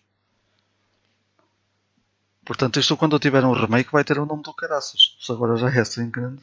Portanto, 2.44 2.80
isto 2.80 2.96
quando 2.96 3.16
eu 3.16 3.20
tiver 3.20 3.44
um 3.44 3.52
remake 3.52 3.92
vai 3.92 4.04
ter 4.04 4.18
o 4.18 4.26
nome 4.26 4.42
do 4.42 4.54
caraças. 4.54 5.16
Se 5.20 5.30
agora 5.30 5.56
já 5.56 5.70
é 5.70 5.80
assim 5.80 6.10
grande. 6.10 6.42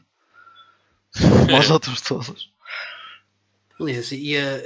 Como 1.47 1.59
os 1.59 1.69
outros 1.69 2.01
todos. 2.01 2.51
Aliás, 3.79 4.11
e 4.11 4.35
a, 4.37 4.61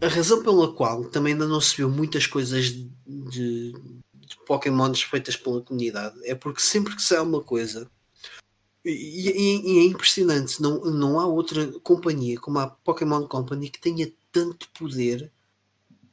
a 0.00 0.08
razão 0.08 0.42
pela 0.42 0.72
qual 0.72 1.04
também 1.04 1.32
ainda 1.34 1.46
não 1.46 1.60
se 1.60 1.76
viu 1.76 1.88
muitas 1.88 2.26
coisas 2.26 2.66
de, 2.66 2.90
de, 3.06 3.72
de 4.14 4.36
Pokémons 4.46 5.02
feitas 5.02 5.36
pela 5.36 5.60
comunidade 5.62 6.16
é 6.24 6.34
porque 6.34 6.60
sempre 6.60 6.96
que 6.96 7.02
sai 7.02 7.20
uma 7.20 7.42
coisa 7.42 7.88
e, 8.84 8.90
e- 9.30 9.60
e 9.74 9.78
é 9.80 9.84
impressionante, 9.84 10.60
não, 10.60 10.80
não 10.86 11.20
há 11.20 11.26
outra 11.26 11.66
companhia 11.82 12.40
como 12.40 12.58
a 12.58 12.66
Pokémon 12.68 13.26
Company 13.28 13.68
que 13.68 13.80
tenha 13.80 14.10
tanto 14.32 14.68
poder 14.70 15.30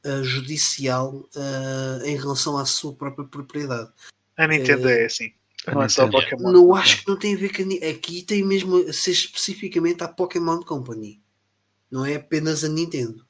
ah, 0.04 0.22
judicial 0.22 1.28
ah, 1.36 2.00
em 2.06 2.16
relação 2.18 2.58
à 2.58 2.66
sua 2.66 2.94
própria 2.94 3.26
propriedade. 3.26 3.90
A 4.36 4.48
Nintendo 4.48 4.90
É. 4.90 5.04
é 5.04 5.06
assim. 5.06 5.32
Não 5.68 5.82
é 5.82 5.90
só 5.90 6.06
Nintendo. 6.06 6.24
Pokémon. 6.24 6.52
Não 6.52 6.76
acho 6.76 7.02
que 7.04 7.08
não 7.08 7.18
tem 7.18 7.36
a 7.36 7.38
ver 7.38 7.50
com 7.56 7.88
aqui 7.90 8.22
tem 8.24 8.44
mesmo 8.44 8.78
a 8.78 8.94
ser 8.94 9.12
especificamente 9.12 10.04
a 10.04 10.08
Pokémon 10.08 10.62
Company, 10.62 11.22
não 11.92 12.06
é 12.06 12.16
apenas 12.16 12.64
a 12.64 12.70
Nintendo. 12.70 13.26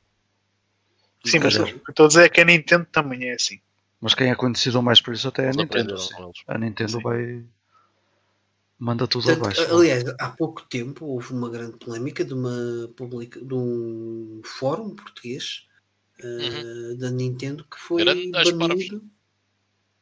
Sim, 1.25 1.39
mas 1.39 1.55
o 1.55 1.57
Caralho. 1.59 1.79
que 1.79 1.89
eu 1.89 1.91
estou 1.91 2.05
a 2.05 2.07
dizer 2.07 2.23
é 2.23 2.29
que 2.29 2.41
a 2.41 2.45
Nintendo 2.45 2.85
também 2.91 3.29
é 3.29 3.33
assim. 3.33 3.59
Mas 3.99 4.13
quem 4.13 4.29
é 4.29 4.35
conhecido 4.35 4.81
mais 4.81 5.01
por 5.01 5.13
isso 5.13 5.27
até 5.27 5.45
é 5.45 5.49
a 5.49 5.53
Nintendo. 5.53 5.95
A 6.47 6.57
Nintendo 6.57 6.91
Sim. 6.91 7.01
vai. 7.01 7.45
Manda 8.79 9.07
tudo 9.07 9.23
Portanto, 9.23 9.59
abaixo. 9.59 9.75
aliás, 9.75 10.03
há 10.19 10.29
pouco 10.29 10.61
tempo 10.69 11.05
houve 11.05 11.33
uma 11.33 11.49
grande 11.49 11.77
polémica 11.77 12.23
de, 12.23 12.33
uma 12.33 12.87
publica, 12.95 13.43
de 13.43 13.53
um 13.53 14.39
fórum 14.45 14.95
português 14.95 15.65
eh, 16.19 16.93
da 16.99 17.09
Nintendo 17.09 17.63
que 17.65 17.79
foi 17.79 18.05
banido, 18.05 19.03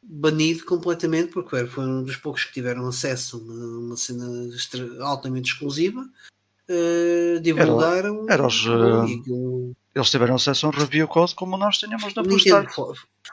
banido 0.04 0.66
completamente 0.66 1.32
porque 1.32 1.56
era- 1.56 1.68
foi 1.68 1.86
um 1.86 2.04
dos 2.04 2.18
poucos 2.18 2.44
que 2.44 2.52
tiveram 2.54 2.86
acesso 2.86 3.38
a 3.38 3.40
uma, 3.40 3.78
uma 3.80 3.98
cena 3.98 4.54
extra- 4.54 5.04
altamente 5.06 5.54
exclusiva. 5.54 6.06
Eh, 6.68 7.40
divulgaram 7.42 8.26
era 8.30 8.46
os, 8.46 8.66
e 8.66 8.68
eh, 8.68 9.20
aquilo- 9.20 9.74
Eles 9.96 10.10
tiveram 10.10 10.36
acesso 10.36 10.66
a 10.66 10.70
um 10.70 10.72
review 10.72 11.08
code 11.08 11.36
como 11.36 11.58
nós 11.58 11.78
tínhamos 11.78 12.14
na 12.14 12.24
Nintendo, 12.24 12.68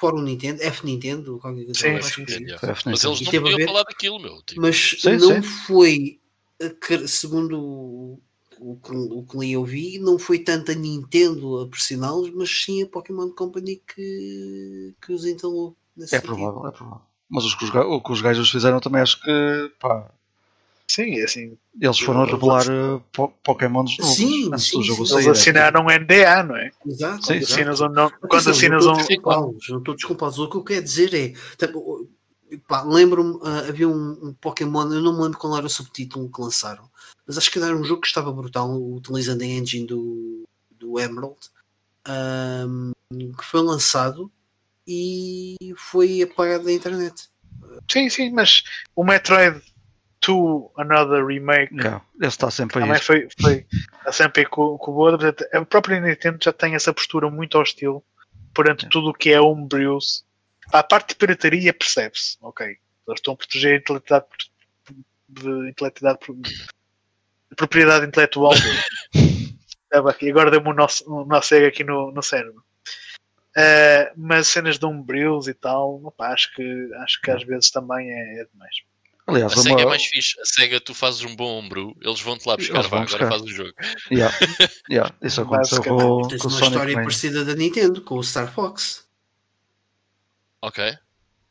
Fórum 0.01 0.23
Nintendo, 0.23 0.63
F 0.63 0.85
Nintendo, 0.87 1.39
qualquer 1.39 1.65
coisa 1.67 1.79
Sim, 1.79 1.95
acho 1.97 2.15
sim, 2.15 2.25
que 2.27 2.33
sim. 2.33 2.53
A 2.53 2.91
Mas 2.91 3.05
eles 3.05 3.21
não 3.23 3.33
podiam 3.43 3.67
falar 3.67 3.83
daquilo, 3.85 4.21
meu. 4.21 4.43
Tipo, 4.43 4.61
mas 4.61 4.97
Sim, 4.99 5.19
não 5.19 5.43
sim. 5.43 5.43
foi 5.67 6.21
segundo 7.07 7.59
o, 7.61 8.21
o, 8.61 8.77
que- 8.77 8.93
o 8.95 9.23
que 9.25 9.39
li 9.39 9.53
eu 9.53 9.65
vi, 9.65 9.99
não 9.99 10.19
foi 10.19 10.39
tanto 10.39 10.71
a 10.71 10.75
Nintendo 10.75 11.61
a 11.61 11.69
pressioná-los, 11.69 12.31
mas 12.31 12.51
sim 12.51 12.83
a 12.83 12.87
Pokémon 12.87 13.31
Company 13.31 13.83
que, 13.95 14.95
que 15.05 15.13
os 15.13 15.25
entalou 15.25 15.77
É 16.01 16.07
sentido. 16.07 16.27
provável, 16.27 16.67
é 16.67 16.71
provável. 16.73 17.03
Mas 17.29 17.45
os 17.45 17.55
os, 17.55 17.71
o 17.75 18.01
que 18.01 18.13
os 18.13 18.21
gajos 18.21 18.51
fizeram 18.51 18.79
também 18.81 19.01
acho 19.01 19.21
que 19.21 19.73
pá, 19.81 20.11
Sim, 20.95 21.19
é 21.19 21.25
assim. 21.25 21.57
eles 21.81 21.99
foram 22.01 22.27
revelar 22.27 22.67
eh, 22.69 23.01
po 23.15 23.29
Pokémons 23.43 23.97
novos 23.97 24.15
Sim, 24.15 24.49
antes 24.53 24.67
sim, 24.67 24.77
do 24.77 24.85
jogo 24.85 25.07
sim. 25.07 25.15
Eles 25.15 25.25
sair. 25.25 25.31
assinaram 25.31 25.81
um 25.81 25.87
NDA, 25.87 26.43
não 26.43 26.55
é? 26.55 26.71
Exato, 26.87 27.25
Sim, 27.25 27.39
assinas 27.39 27.81
um, 27.81 27.89
não, 27.89 28.11
quando 28.29 28.51
assinas 28.51 28.85
um. 28.85 28.93
não 28.93 29.01
estou 29.01 29.93
a 29.93 29.97
desculpá-los. 29.97 30.39
O 30.39 30.51
que 30.51 30.57
eu 30.59 30.63
quero 30.63 30.85
dizer 30.85 31.15
é, 31.15 31.33
lembro-me, 32.85 33.41
ah, 33.43 33.69
havia 33.69 33.89
um, 33.89 34.19
um 34.23 34.35
Pokémon, 34.35 34.93
eu 34.93 35.01
não 35.01 35.17
me 35.17 35.23
lembro 35.23 35.39
qual 35.39 35.57
era 35.57 35.65
o 35.65 35.71
subtítulo 35.71 36.31
que 36.31 36.43
lançaram, 36.43 36.87
mas 37.27 37.39
acho 37.39 37.51
que 37.51 37.59
era 37.59 37.75
um 37.75 37.85
jogo 37.85 38.03
que 38.03 38.09
estava 38.09 38.31
brutal, 38.31 38.71
utilizando 38.79 39.41
a 39.41 39.47
engine 39.47 39.87
do, 39.87 40.43
do 40.73 41.01
Emerald, 41.01 41.39
ahm, 42.05 42.93
que 43.11 43.45
foi 43.47 43.63
lançado 43.63 44.31
e 44.87 45.57
foi 45.75 46.21
apagado 46.21 46.65
da 46.65 46.73
internet. 46.73 47.31
Sim, 47.91 48.11
sim, 48.11 48.31
mas 48.31 48.63
o 48.95 49.03
Metroid 49.03 49.63
2 50.27 50.71
Another 50.77 51.27
Remake 51.27 51.75
Yeah, 51.75 52.03
esse 52.21 52.29
está 52.29 52.51
sempre 52.51 52.79
aí. 52.79 52.85
também 52.85 53.01
foi, 53.03 53.29
foi 53.41 53.67
a 54.07 54.13
sempre 54.13 54.43
aí 54.43 54.47
com, 54.47 54.79
com 54.79 54.91
o 54.91 54.95
Boa. 54.95 55.19
Portanto, 55.19 55.45
A 55.53 55.65
própria 55.65 56.01
Nintendo 56.01 56.39
já 56.43 56.53
tem 56.53 56.75
essa 56.75 56.93
postura 56.93 57.31
muito 57.31 57.59
hostil 57.59 58.05
perante 58.55 58.87
É. 58.87 58.89
tudo 58.89 59.11
o 59.11 59.15
que 59.15 59.31
é 59.33 59.41
homebrews. 59.41 60.25
A 60.73 60.83
parte 60.83 61.11
de 61.11 61.17
pirataria 61.17 61.73
percebe-se, 61.73 62.39
ok. 62.41 62.67
Eles 62.67 62.79
estão 63.19 63.35
a 63.35 63.37
proteger 63.37 63.75
a 63.75 63.77
intelectualidade, 63.79 64.27
de, 65.29 65.71
intelectualidade, 65.71 66.19
de 67.51 67.57
propriedade 67.57 68.07
intelectual 68.07 68.53
agora 70.31 70.51
deu-me 70.51 70.71
um 70.71 70.73
nosso, 70.73 71.05
um 71.13 71.27
nosso 71.27 71.55
ego 71.55 71.67
aqui 71.67 71.85
no, 71.85 72.11
no 72.13 72.23
cérebro. 72.23 72.65
Uh, 73.55 74.09
mas 74.17 74.49
cenas 74.49 74.79
de 74.79 74.87
homebrews 74.87 75.47
e 75.47 75.53
tal, 75.53 76.03
opa, 76.03 76.29
acho, 76.29 76.55
que, 76.55 76.91
acho 77.03 77.21
que 77.21 77.31
às 77.31 77.45
vezes 77.45 77.71
também 77.71 78.11
é, 78.11 78.41
é 78.41 78.45
demais. 78.47 78.75
Aliás, 79.27 79.53
A 79.53 79.57
uma... 79.57 79.63
SEGA 79.63 79.83
é 79.83 79.87
mais 79.87 80.05
fixe. 80.05 80.41
A 80.41 80.45
SEGA, 80.45 80.81
tu 80.81 80.95
fazes 80.95 81.23
um 81.23 81.37
bom 81.37 81.59
homebrew, 81.59 81.97
eles 82.01 82.21
vão-te 82.21 82.47
lá 82.47 82.57
buscar, 82.57 82.83
vá, 82.83 83.03
agora 83.03 83.05
buscar. 83.05 83.29
faz 83.29 83.43
o 83.43 83.49
jogo. 83.49 83.73
yeah, 84.11 84.37
yeah, 84.91 85.15
isso 85.23 85.41
aconteceu 85.43 85.83
com, 85.83 86.23
Tens 86.29 86.43
com 86.43 86.49
o 86.49 86.51
uma 86.51 86.59
Sonic 86.59 86.65
história 86.73 86.79
Mania. 86.95 87.03
parecida 87.05 87.45
da 87.45 87.55
Nintendo, 87.55 88.03
com 88.03 88.17
o 88.19 88.25
Star 88.25 88.53
Fox. 88.53 89.07
Ok. 90.61 90.97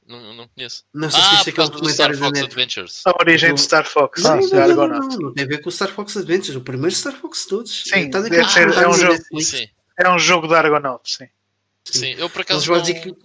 Não, 0.08 0.33
não 0.33 0.48
conheço. 0.50 0.83
Não 0.93 1.09
sei 1.09 1.22
se 1.22 1.25
Ah, 1.27 1.40
aquele 1.41 1.53
do 1.69 1.90
Star 1.90 2.09
documentário 2.11 2.17
da 2.19 2.25
Fox 2.25 2.40
net. 2.40 2.48
Adventures. 2.50 3.01
A 3.06 3.11
origem 3.22 3.50
Do- 3.50 3.56
de 3.56 3.61
Star 3.61 3.85
Fox, 3.85 4.24
Não, 4.24 4.41
sim, 4.41 4.56
não, 4.56 4.67
não, 4.67 4.75
não, 4.75 5.00
não, 5.00 5.17
não 5.17 5.33
tem 5.33 5.45
a 5.45 5.48
ver 5.48 5.61
com 5.61 5.69
o 5.69 5.72
Star 5.72 5.90
Fox 5.90 6.17
Adventures, 6.17 6.56
o 6.56 6.61
primeiro 6.61 6.93
Star 6.93 7.14
Fox 7.16 7.43
de 7.43 7.48
todos. 7.48 7.83
Sim, 7.83 8.00
Está 8.08 8.22
ser- 8.50 8.67
é 8.67 8.88
um 8.88 8.91
da 8.91 8.98
jogo-. 8.98 9.41
Sim, 9.41 9.67
Era 9.98 10.14
um 10.14 10.19
jogo 10.19 10.48
da 10.48 10.58
Argonaut, 10.59 11.01
sim. 11.09 11.27
sim. 11.85 12.11
Eu 12.17 12.30
por 12.30 12.41
acaso 12.41 12.69
não... 12.69 12.83
que 12.83 13.16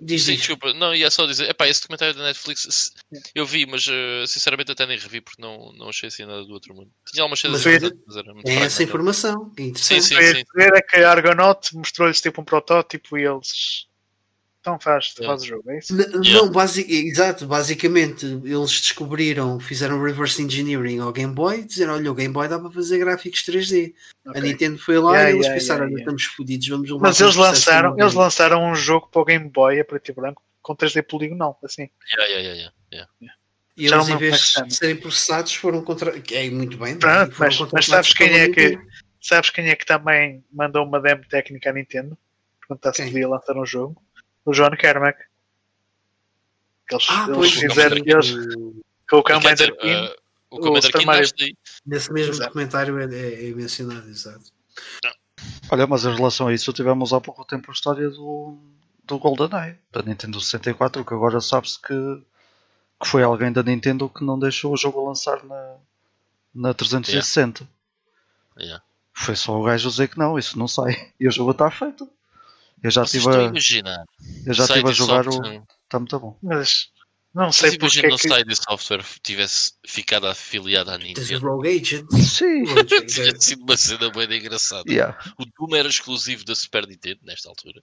Diz, 0.00 0.22
Sim, 0.22 0.32
diz. 0.32 0.40
desculpa. 0.40 0.72
Não, 0.74 0.94
ia 0.94 1.10
só 1.10 1.26
dizer. 1.26 1.48
Epá, 1.50 1.66
esse 1.68 1.80
documentário 1.80 2.14
da 2.14 2.24
Netflix 2.24 2.90
eu 3.34 3.46
vi, 3.46 3.66
mas 3.66 3.86
eh, 3.88 4.24
sinceramente 4.26 4.72
até 4.72 4.86
nem 4.86 4.98
revi 4.98 5.20
porque 5.20 5.40
não, 5.40 5.72
não 5.72 5.88
achei 5.88 6.08
assim 6.08 6.24
nada 6.24 6.44
do 6.44 6.52
outro 6.52 6.74
mundo. 6.74 6.90
Tinha 7.10 7.22
algumas 7.22 7.40
coisas 7.40 7.64
Mas 7.64 7.66
interessantes, 7.66 8.04
mas 8.06 8.16
era 8.16 8.32
muito 8.34 8.44
Tem 8.44 8.54
fraco, 8.56 8.66
essa 8.66 8.82
é? 8.82 8.84
informação. 8.84 9.50
que 9.50 9.62
é 9.62 9.66
interessante. 9.66 10.02
Sim, 10.02 10.14
Foi 10.14 10.24
sim. 10.34 10.40
a 10.42 10.58
ver 10.58 10.74
é 10.74 10.80
que 10.82 10.96
a 10.96 11.10
Argonaut 11.10 11.74
mostrou-lhes 11.76 12.20
tipo 12.20 12.40
um 12.40 12.44
protótipo 12.44 13.16
e 13.18 13.24
eles. 13.24 13.85
Então 14.66 14.80
faz, 14.80 15.14
É. 15.20 15.24
faz 15.24 15.42
o 15.42 15.46
jogo, 15.46 15.70
é 15.70 15.78
isso? 15.78 15.94
N- 15.94 16.02
Yeah. 16.26 16.30
Não, 16.46 16.50
basic, 16.50 16.92
exato, 16.92 17.46
basicamente 17.46 18.26
eles 18.26 18.80
descobriram, 18.80 19.60
fizeram 19.60 20.02
reverse 20.02 20.42
engineering 20.42 20.98
ao 20.98 21.12
Game 21.12 21.32
Boy, 21.32 21.62
disseram, 21.62 21.94
olha, 21.94 22.10
o 22.10 22.14
Game 22.16 22.34
Boy 22.34 22.48
dá 22.48 22.58
para 22.58 22.72
fazer 22.72 22.98
gráficos 22.98 23.44
3D. 23.44 23.94
A 24.26 24.30
Ok. 24.30 24.42
Nintendo 24.42 24.76
foi 24.78 24.98
lá 24.98 25.12
Yeah, 25.12 25.30
e 25.30 25.34
eles 25.34 25.46
yeah, 25.46 25.60
pensaram, 25.60 25.84
yeah, 25.84 26.00
estamos 26.00 26.24
fodidos, 26.24 26.66
vamos 26.68 26.90
levar 26.90 27.02
Mas 27.06 27.20
eles 27.20 27.36
lançaram, 27.36 27.96
eles 27.96 28.14
lançaram 28.14 28.68
um 28.68 28.74
jogo 28.74 29.06
para 29.08 29.22
o 29.22 29.24
Game 29.24 29.48
Boy 29.48 29.78
a 29.78 29.84
preto 29.84 30.10
e 30.10 30.14
branco 30.14 30.42
com 30.60 30.74
3D 30.74 31.00
poligonal, 31.06 31.56
assim. 31.62 31.88
Yeah, 32.12 32.26
yeah, 32.26 32.42
yeah, 32.54 32.72
yeah, 32.90 33.10
yeah. 33.22 33.36
E 33.76 33.88
Já 33.88 33.96
não 33.98 34.02
eles, 34.04 34.14
em 34.14 34.18
vez 34.18 34.54
de 34.66 34.74
serem 34.74 34.96
processados, 34.96 35.54
foram 35.54 35.80
contra. 35.82 36.12
É 36.32 36.50
muito 36.50 36.76
bem, 36.76 36.96
Pronto, 36.98 37.36
e 37.36 37.38
mas- 37.38 37.60
mas 37.72 37.86
sabes 37.86 38.12
quem 38.14 38.32
é 38.36 38.48
que-. 38.48 38.76
Sabes 39.20 39.50
quem 39.50 39.68
é 39.68 39.76
que 39.76 39.86
também 39.86 40.44
mandou 40.52 40.84
uma 40.84 41.00
demo 41.00 41.22
técnica 41.28 41.70
à 41.70 41.72
Nintendo? 41.72 42.18
Perguntar 42.60 42.94
se 42.94 43.04
podia 43.04 43.28
lançar 43.28 43.56
um 43.56 43.64
jogo. 43.66 44.02
O 44.46 44.52
John 44.52 44.70
Carmack. 44.80 45.18
Que 46.88 46.94
Eles, 46.94 47.06
Ah, 47.10 47.24
eles 47.24 47.36
pois, 47.36 47.52
fizeram 47.52 47.96
sim, 47.96 48.02
eles, 48.06 48.30
o- 48.56 48.82
com 49.10 49.16
o 49.18 49.22
Commander 49.22 49.52
dizer, 49.54 49.76
King. 49.76 49.92
eh, 49.92 50.16
o 50.50 50.56
o 50.56 50.60
Commander 50.60 50.92
King 50.92 51.04
Mario- 51.04 51.28
nesse 51.84 52.12
mesmo 52.12 52.32
Exato. 52.32 52.48
documentário 52.50 52.98
é, 53.00 53.04
é- 53.14 53.50
é 53.50 53.54
mencionado, 53.54 54.08
exato. 54.08 54.52
Olha, 55.70 55.86
mas 55.86 56.04
em 56.04 56.14
relação 56.14 56.46
a 56.46 56.54
isso, 56.54 56.72
tivemos 56.72 57.12
há 57.12 57.20
pouco 57.20 57.44
tempo 57.44 57.70
a 57.70 57.74
história 57.74 58.08
do, 58.08 58.56
do 59.04 59.18
GoldenEye, 59.18 59.76
da 59.90 60.00
Nintendo 60.02 60.40
64, 60.40 61.04
que 61.04 61.12
agora 61.14 61.40
sabe-se 61.40 61.80
que, 61.80 61.92
que 63.02 63.08
foi 63.08 63.22
alguém 63.24 63.52
da 63.52 63.62
Nintendo 63.64 64.08
que 64.08 64.24
não 64.24 64.38
deixou 64.38 64.72
o 64.72 64.76
jogo 64.76 65.04
lançar 65.06 65.44
na, 65.44 65.74
na 66.54 66.72
360. 66.72 67.68
Yeah. 68.58 68.82
Foi 69.12 69.34
só 69.34 69.58
o 69.60 69.64
gajo 69.64 69.90
dizer 69.90 70.08
que 70.08 70.18
não, 70.18 70.38
isso 70.38 70.56
não 70.58 70.68
sai. 70.68 71.12
E 71.18 71.26
o 71.26 71.32
jogo 71.32 71.50
está 71.50 71.68
feito. 71.70 72.08
Eu 72.82 72.90
já 72.90 73.02
estive 73.02 73.28
a 73.28 73.38
a, 73.38 73.42
imaginar. 73.44 74.04
eu 74.46 74.54
já 74.54 74.64
estive 74.64 74.88
a 74.88 74.92
jogar 74.92 75.26
o. 75.28 75.32
Software- 75.32 75.62
Está 75.84 75.98
muito 75.98 76.20
bom. 76.20 76.38
Mas 76.42 76.90
não 77.34 77.50
sei 77.52 77.70
porque 77.78 77.98
imaginam 78.00 78.14
é 78.14 78.18
se 78.18 78.28
que. 78.28 78.34
a 78.34 78.40
ID 78.40 78.52
Software 78.54 79.04
tivesse 79.22 79.72
ficado 79.86 80.26
afiliada 80.26 80.94
à 80.94 80.98
Tens 80.98 81.16
o 81.16 81.20
Nintendo? 81.20 81.46
Rogue 81.48 81.68
Agent. 81.68 82.06
Sim! 82.12 82.62
o. 82.72 82.84
Tinha 82.84 83.40
sido 83.40 83.62
uma 83.62 83.76
cena 83.76 84.10
bem 84.10 84.38
engraçada. 84.38 84.84
Yeah. 84.90 85.18
O 85.38 85.44
Doom 85.44 85.76
era 85.76 85.88
exclusivo 85.88 86.44
da 86.44 86.54
Super 86.54 86.86
Nintendo 86.86 87.20
nesta 87.24 87.48
altura. 87.48 87.80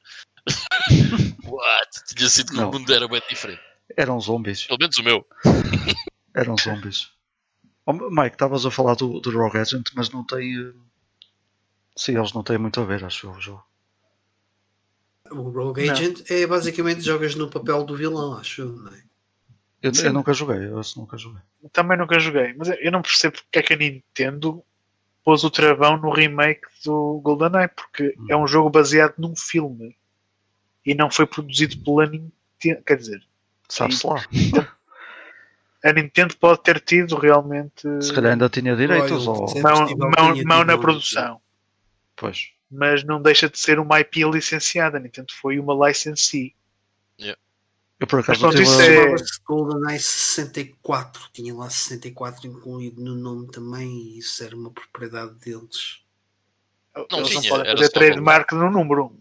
What? 1.45 2.15
Tinha 2.15 2.29
sido 2.29 2.51
que 2.53 2.59
o 2.59 2.71
mundo 2.71 2.93
era 2.93 3.07
bem 3.07 3.21
diferente. 3.29 3.61
Eram 3.97 4.19
zombies. 4.19 4.65
Pelo 4.65 4.79
menos 4.79 4.97
o 4.97 5.03
meu. 5.03 5.25
Eram 6.35 6.55
zombies. 6.57 7.09
Oh, 7.85 7.93
Mike, 7.93 8.35
estavas 8.35 8.65
a 8.65 8.71
falar 8.71 8.95
do, 8.95 9.19
do 9.19 9.29
Rogue 9.37 9.57
Agent, 9.57 9.89
mas 9.93 10.09
não 10.09 10.25
tem. 10.25 10.57
eh, 10.57 10.73
Sim, 11.95 12.17
eles 12.17 12.33
não 12.33 12.41
têm 12.43 12.57
muito 12.57 12.79
a 12.79 12.85
ver, 12.85 13.03
acho 13.03 13.27
eu, 13.27 13.31
o 13.33 13.41
jogo. 13.41 13.63
O 15.33 15.49
Rogue 15.49 15.85
Não. 15.85 15.93
Agent 15.93 16.29
é 16.29 16.45
basicamente 16.45 17.01
jogas 17.01 17.35
no 17.35 17.49
papel 17.49 17.83
do 17.83 17.95
vilão, 17.95 18.37
acho 18.37 18.61
eu, 18.61 18.67
não 18.73 18.91
é? 18.93 19.03
Eu, 19.81 19.91
eu 19.91 20.13
nunca 20.13 20.33
joguei, 20.33 20.65
eu 20.67 20.81
nunca 20.95 21.17
joguei. 21.17 21.41
Também 21.73 21.97
nunca 21.97 22.17
joguei. 22.19 22.53
Mas 22.53 22.69
eu 22.79 22.91
não 22.91 23.01
percebo 23.01 23.35
porque 23.35 23.59
é 23.59 23.61
que 23.61 23.73
a 23.73 23.77
Nintendo 23.77 24.63
pôs 25.25 25.43
o 25.43 25.49
travão 25.49 25.97
no 25.97 26.09
remake 26.09 26.61
do 26.85 27.19
GoldenEye. 27.21 27.67
Porque 27.67 28.15
é 28.29 28.35
um 28.37 28.47
jogo 28.47 28.69
baseado 28.69 29.15
num 29.17 29.35
filme. 29.35 29.97
E 30.85 30.93
não 30.95 31.11
foi 31.11 31.25
produzido 31.25 31.77
pela 31.83 32.05
Nintendo. 32.05 32.81
Quer 32.85 32.95
dizer, 32.97 33.23
Sabe-se 33.67 34.07
lá. 34.07 34.25
a 35.83 35.91
Nintendo 35.91 36.35
pode 36.37 36.61
ter 36.63 36.79
tido 36.79 37.17
realmente 37.17 37.81
Se 38.01 38.13
calhar 38.13 38.31
ainda 38.31 38.47
tinha 38.49 38.75
direitos, 38.75 39.27
ou. 39.27 39.53
mão, 39.61 39.87
mão- 39.97 40.43
mão 40.45 40.63
na 40.63 40.77
produção. 40.77 41.41
Pois. 42.15 42.51
Mas 42.75 43.03
não 43.03 43.21
deixa 43.21 43.47
de 43.49 43.57
ser 43.59 43.79
uma 43.79 43.99
IP 43.99 44.23
licenciada. 44.23 44.97
A 44.97 44.99
Nintendo 44.99 45.31
foi 45.31 45.59
uma 45.59 45.87
licensee. 45.87 46.55
Eu 47.99 48.07
por 48.07 48.19
acaso 48.19 48.39
pronto, 48.41 48.51
tive. 48.57 48.63
isso 48.63 48.81
a- 48.81 48.83
é- 48.83 48.95
Chamava-se 49.03 49.39
GoldenEye 49.45 49.99
64, 49.99 51.29
tinha 51.31 51.53
lá 51.55 51.69
64 51.69 52.47
incluído 52.47 53.01
no 53.01 53.15
nome 53.15 53.47
também, 53.49 53.87
e 53.89 54.17
isso 54.17 54.43
era 54.43 54.53
uma 54.55 54.71
propriedade 54.71 55.35
deles. 55.35 56.01
Não 56.95 57.05
Eles 57.19 57.29
tinha, 57.29 57.41
não 57.43 57.49
podem 57.49 57.71
fazer 57.77 57.89
trademark 57.89 58.51
no 58.53 58.69
número. 58.69 59.17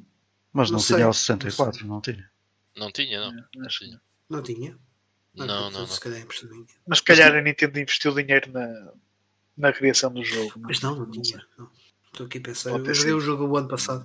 Mas 0.52 0.70
não, 0.70 0.78
Não 0.78 0.84
tinha 0.84 0.98
sei, 0.98 1.06
o 1.06 1.12
64, 1.12 1.86
não 1.86 2.00
tinha. 2.00 2.30
Não 2.76 2.90
tinha, 2.90 3.20
não. 3.20 3.44
Não 3.54 3.68
tinha. 3.68 4.02
Não 4.28 4.42
tinha? 4.42 4.78
Não, 5.34 5.44
então, 5.44 5.70
não, 5.70 5.80
não. 5.80 5.86
Se 5.86 6.00
calhar 6.00 6.20
é. 6.20 6.26
Mas 6.86 6.98
se 6.98 7.04
calhar 7.04 7.34
a 7.34 7.40
Nintendo 7.40 7.78
investiu 7.78 8.12
dinheiro 8.12 8.50
na, 8.50 8.92
na 9.56 9.72
criação 9.72 10.12
do 10.12 10.24
jogo. 10.24 10.54
não 10.56 10.64
é? 10.64 10.66
Mas 10.68 10.80
não, 10.80 10.96
não 10.96 11.10
tinha. 11.10 11.46
não. 11.56 11.70
Estou 12.12 12.26
aqui 12.26 12.38
a 12.38 12.40
pensar. 12.42 12.70
Pode 12.72 12.88
Eu 12.88 12.94
joguei 12.94 13.12
o 13.14 13.20
jogo 13.20 13.46
o 13.46 13.56
ano 13.56 13.68
passado. 13.68 14.04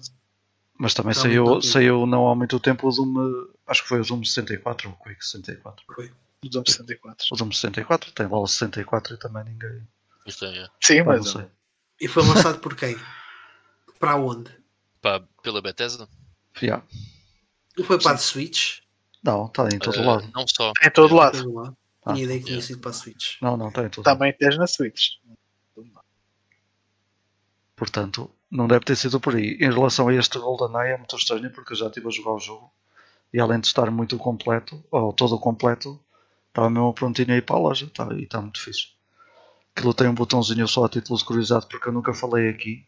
Mas 0.80 0.94
também 0.94 1.14
Realmente 1.14 1.34
saiu, 1.34 1.46
não 1.46 1.62
saiu 1.62 2.06
não 2.06 2.30
há 2.30 2.36
muito 2.36 2.60
tempo 2.60 2.88
o 2.88 2.92
Doom. 2.92 3.48
Acho 3.66 3.82
que 3.84 3.90
foi 3.90 4.00
o 4.00 4.04
Doom 4.06 4.24
64 4.24 4.90
ou 4.90 4.94
o 4.94 4.98
Quake 4.98 5.26
64. 5.26 5.86
Do 6.42 6.50
Doom 6.50 6.64
64. 6.66 7.26
O 7.32 7.36
Doom 7.36 7.52
64 7.52 8.12
tem 8.12 8.28
lá 8.28 8.40
o 8.40 8.48
64 8.48 9.16
e 9.16 9.18
também 9.18 9.44
ninguém. 9.46 9.88
Isto 10.26 10.46
é, 10.46 10.70
Sim, 10.82 11.04
Pá, 11.04 11.14
não 11.16 11.20
mas 11.24 11.30
sei. 11.32 11.46
E 12.00 12.08
foi 12.08 12.24
lançado 12.24 12.60
por 12.60 12.76
quem? 12.76 12.96
Para 14.00 14.16
onde? 14.16 14.52
pá, 15.02 15.22
pela 15.42 15.62
Bethesda? 15.62 16.08
Yeah. 16.62 16.84
Não 17.78 17.86
foi 17.86 18.00
para 18.00 18.12
a 18.14 18.18
Switch? 18.18 18.80
Não, 19.24 19.46
está 19.48 19.68
em 19.68 19.80
todo 19.80 19.98
Eh, 19.98 20.06
lado. 20.06 20.30
Não 20.34 20.46
só. 20.48 20.72
em 20.84 20.90
todo 20.92 21.16
lado. 21.16 21.38
Todo 21.38 21.54
lá. 21.54 21.74
Ah, 22.06 22.18
ideia 22.18 22.40
que 22.40 22.46
tinha 22.46 22.56
yeah. 22.58 22.68
sido 22.68 22.80
para 22.80 22.92
a 22.92 22.94
Switch. 22.94 23.42
Não, 23.42 23.58
não, 23.58 23.70
está 23.70 23.84
em 23.84 23.90
todo 23.90 24.06
lado. 24.06 24.18
Também 24.18 24.34
tens 24.34 24.58
na 24.58 24.68
Switch. 24.68 25.14
Portanto, 27.78 28.30
não 28.52 28.68
deve 28.68 28.84
ter 28.84 28.96
sido 28.96 29.20
por 29.20 29.36
aí. 29.36 29.56
Em 29.62 29.72
relação 29.72 30.08
a 30.08 30.14
este 30.16 30.40
GoldenEye 30.40 30.94
é 30.94 30.98
muito 30.98 31.16
estranho 31.16 31.50
porque 31.52 31.74
eu 31.74 31.78
já 31.78 31.86
estive 31.88 32.08
a 32.08 32.12
jogar 32.12 32.32
o 32.34 32.40
jogo 32.40 32.70
e 33.32 33.40
além 33.40 33.60
de 33.60 33.68
estar 33.68 33.90
muito 33.92 34.18
completo, 34.18 34.84
ou 34.90 35.14
todo 35.14 35.38
completo, 35.40 36.00
estava 36.50 36.70
mesmo 36.72 36.92
prontinho 36.94 37.32
a 37.34 37.38
ir 37.38 37.44
para 37.44 37.56
a 37.56 37.60
loja 37.60 37.90
tá, 37.94 38.10
e 38.14 38.24
está 38.24 38.42
muito 38.42 38.60
fixe. 38.60 38.88
Aquilo 39.76 39.94
tem 39.94 40.08
um 40.08 40.14
botãozinho 40.16 40.68
só 40.68 40.86
a 40.86 40.90
título 40.90 41.20
de 41.20 41.24
curiosidade 41.26 41.68
porque 41.70 41.88
eu 41.88 41.94
nunca 41.94 42.14
falei 42.16 42.50
aqui, 42.50 42.84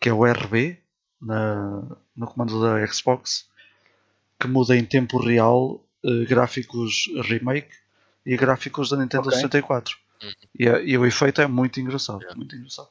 que 0.00 0.08
é 0.08 0.12
o 0.12 0.24
RB 0.24 0.78
na, 1.20 1.82
no 2.14 2.26
comando 2.28 2.60
da 2.62 2.86
Xbox, 2.86 3.48
que 4.38 4.46
muda 4.46 4.76
em 4.76 4.84
tempo 4.84 5.18
real 5.18 5.82
eh, 6.04 6.24
gráficos 6.26 7.06
remake 7.24 7.74
e 8.24 8.36
gráficos 8.36 8.90
da 8.90 8.98
Nintendo 8.98 9.26
Ok. 9.28 9.36
64. 9.36 9.96
Uhum. 10.22 10.30
E, 10.60 10.68
é- 10.68 10.84
e 10.84 10.96
o 10.96 11.04
efeito 11.04 11.40
é 11.40 11.46
muito 11.48 11.80
engraçado, 11.80 12.20
Yeah. 12.20 12.36
muito 12.36 12.54
engraçado. 12.54 12.88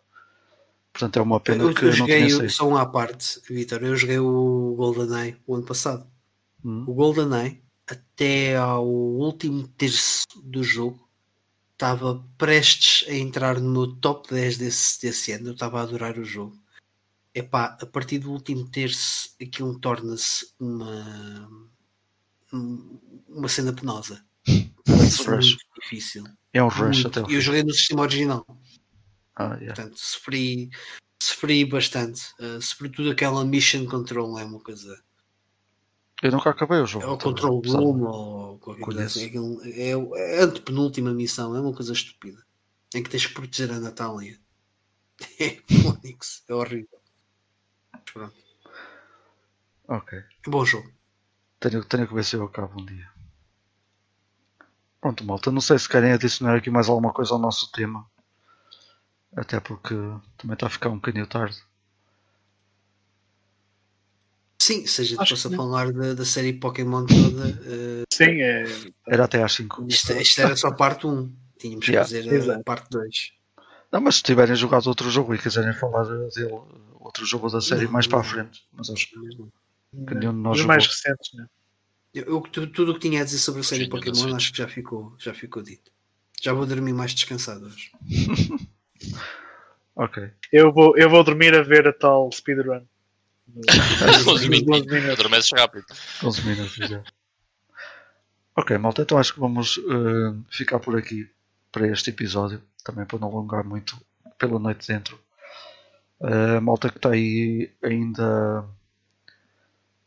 Portanto, 0.95 1.19
é 1.19 1.21
uma 1.21 1.41
pena 1.41 1.61
Eu, 1.65 1.73
que 1.73 1.83
eu 1.83 1.97
não 1.97 2.05
o- 2.05 2.07
saído. 2.37 2.49
só 2.49 2.65
um 2.69 2.77
à 2.77 2.85
parte, 2.85 3.41
Vitor. 3.49 3.83
Eu 3.83 3.97
joguei 3.97 4.17
o 4.17 4.75
GoldenEye 4.77 5.35
o 5.45 5.55
ano 5.55 5.65
passado. 5.65 6.07
Hum. 6.63 6.85
O 6.87 6.93
GoldenEye, 6.93 7.61
até 7.85 8.55
ao 8.55 8.87
último 8.87 9.67
terço 9.67 10.23
do 10.41 10.63
jogo, 10.63 11.05
estava 11.73 12.23
prestes 12.37 13.05
a 13.09 13.13
entrar 13.13 13.59
no 13.59 13.93
top 13.97 14.29
10 14.33 14.57
desse, 14.57 15.01
desse 15.01 15.33
ano. 15.33 15.49
Eu 15.49 15.53
estava 15.53 15.79
a 15.79 15.83
adorar 15.83 16.17
o 16.17 16.23
jogo. 16.23 16.57
Epá, 17.33 17.77
a 17.81 17.85
partir 17.85 18.19
do 18.19 18.31
último 18.31 18.65
terço, 18.69 19.35
aquilo 19.41 19.77
torna-se 19.77 20.47
uma, 20.57 21.49
um- 22.53 22.97
uma 23.27 23.49
cena 23.49 23.73
penosa. 23.73 24.23
Torna-se 24.85 25.17
Rush. 25.29 25.47
muito 25.49 25.81
difícil. 25.81 26.23
É 26.53 26.63
um 26.63 26.69
rush 26.69 27.03
Muito. 27.03 27.19
até 27.19 27.33
Eu 27.35 27.41
joguei 27.41 27.63
no 27.63 27.73
sistema 27.73 28.03
original. 28.03 28.45
Ah, 29.35 29.55
yeah. 29.55 29.73
Portanto, 29.73 29.97
sofri, 29.97 30.69
sofri 31.21 31.65
bastante. 31.65 32.33
Uh, 32.39 32.61
sobretudo 32.61 33.11
aquela 33.11 33.43
mission 33.43 33.85
control 33.85 34.39
é 34.39 34.45
uma 34.45 34.59
coisa. 34.59 35.03
Eu 36.21 36.31
nunca 36.31 36.49
acabei 36.49 36.79
o 36.79 36.85
jogo. 36.85 37.05
É 37.05 37.09
o 37.09 37.17
control 37.17 37.61
room 37.61 38.03
ou 38.03 38.59
qualquer 38.59 38.81
coisa 38.81 39.03
assim. 39.03 39.31
É, 39.63 39.89
é 39.91 40.41
a 40.41 40.45
antepenúltima 40.45 41.13
missão, 41.13 41.55
é 41.55 41.59
uma 41.59 41.73
coisa 41.73 41.93
estúpida. 41.93 42.43
Em 42.93 43.03
que 43.03 43.09
tens 43.09 43.25
que 43.25 43.33
proteger 43.33 43.71
a 43.71 43.79
Natália. 43.79 44.39
É 45.39 45.61
Phonics, 45.81 46.43
é 46.49 46.53
horrível. 46.53 46.99
Pronto, 48.13 48.35
Ok. 49.87 50.17
é 50.17 50.49
bom 50.49 50.65
jogo. 50.65 50.91
Tenho, 51.59 51.83
tenho 51.85 52.07
que 52.07 52.13
ver 52.13 52.25
se 52.25 52.35
eu 52.35 52.43
acabo 52.43 52.81
um 52.81 52.85
dia. 52.85 53.09
Pronto, 54.99 55.23
malta. 55.23 55.51
Não 55.51 55.61
sei 55.61 55.79
se 55.79 55.87
querem 55.87 56.11
adicionar 56.11 56.55
aqui 56.57 56.69
mais 56.69 56.89
alguma 56.89 57.13
coisa 57.13 57.33
ao 57.33 57.39
nosso 57.39 57.71
tema. 57.71 58.05
Até 59.35 59.59
porque 59.59 59.93
também 60.37 60.53
está 60.53 60.67
a 60.67 60.69
ficar 60.69 60.89
um 60.89 60.95
bocadinho 60.95 61.27
tarde. 61.27 61.57
Sim, 64.61 64.87
seja 64.87 65.11
depois 65.17 65.41
que 65.41 65.47
a 65.47 65.49
não. 65.51 65.57
falar 65.57 65.91
da, 65.91 66.13
da 66.13 66.25
série 66.25 66.53
Pokémon 66.53 67.05
toda. 67.05 67.49
uh, 67.49 68.03
Sim, 68.11 68.41
é. 68.41 68.63
Era 69.07 69.25
até 69.25 69.43
às 69.43 69.51
5. 69.53 69.85
isto, 69.87 70.11
isto 70.13 70.41
era 70.41 70.55
só 70.55 70.71
parte 70.71 71.05
1. 71.05 71.31
Tínhamos 71.59 71.85
que 71.85 71.91
Yeah. 71.91 72.07
fazer 72.09 72.29
a 72.29 72.33
Exato. 72.33 72.63
parte 72.63 72.89
2. 72.89 73.31
Não, 73.91 74.01
mas 74.01 74.15
se 74.15 74.23
tiverem 74.23 74.55
jogado 74.55 74.87
outro 74.87 75.09
jogo 75.11 75.35
e 75.35 75.37
quiserem 75.37 75.73
falar 75.73 76.03
dele, 76.03 76.51
outro 76.99 77.25
jogo 77.25 77.49
da 77.49 77.61
série 77.61 77.85
Não, 77.85 77.91
mais 77.91 78.07
para 78.07 78.19
a 78.19 78.23
não. 78.23 78.29
frente. 78.29 78.63
Mas 78.73 78.89
acho 78.89 79.07
que 79.09 79.19
Mesmo. 79.19 79.51
nenhum 79.93 80.31
de 80.33 80.39
nós 80.39 80.53
Os 80.53 80.57
jogou. 80.61 80.67
mais 80.67 80.87
recentes, 80.87 81.33
né? 81.33 81.45
Eu, 82.13 82.23
eu- 82.25 82.41
tu- 82.41 82.67
tudo 82.67 82.91
o 82.91 82.93
que 82.95 83.01
tinha 83.01 83.21
a 83.21 83.25
dizer 83.25 83.37
sobre 83.37 83.61
a 83.61 83.63
série 83.63 83.83
Sim, 83.83 83.89
Pokémon 83.89 84.35
acho 84.35 84.51
que 84.51 84.57
já 84.57 84.67
ficou, 84.67 85.15
já 85.19 85.33
ficou 85.33 85.61
dito. 85.61 85.91
Já 86.41 86.53
vou 86.53 86.65
dormir 86.65 86.93
mais 86.93 87.13
descansado 87.13 87.65
hoje. 87.67 87.91
Ok. 89.95 90.29
Eu 90.51 90.73
vou, 90.73 90.97
eu 90.97 91.09
vou 91.09 91.23
dormir 91.23 91.55
a 91.55 91.63
ver 91.63 91.87
a 91.87 91.93
tal 91.93 92.29
speedrun. 92.31 92.85
12 93.47 94.49
minutos. 94.49 94.65
12 94.65 94.89
minutos. 94.89 95.19
Adormeces 95.19 95.51
rápido. 95.51 95.85
11 96.23 96.47
minutos 96.47 96.75
já. 96.75 97.03
Ok, 98.57 98.77
malta, 98.77 99.01
então 99.01 99.17
acho 99.17 99.33
que 99.33 99.39
vamos 99.39 99.77
eh, 99.77 100.33
ficar 100.49 100.79
por 100.79 100.97
aqui 100.97 101.29
para 101.71 101.87
este 101.87 102.09
episódio, 102.09 102.61
também 102.85 103.05
para 103.05 103.19
não 103.19 103.27
alongar 103.27 103.65
muito 103.65 103.99
pela 104.37 104.57
noite 104.57 104.87
dentro. 104.87 105.19
Eh, 106.21 106.59
malta 106.61 106.89
que 106.89 106.97
está 106.97 107.11
aí 107.11 107.69
ainda, 107.83 108.65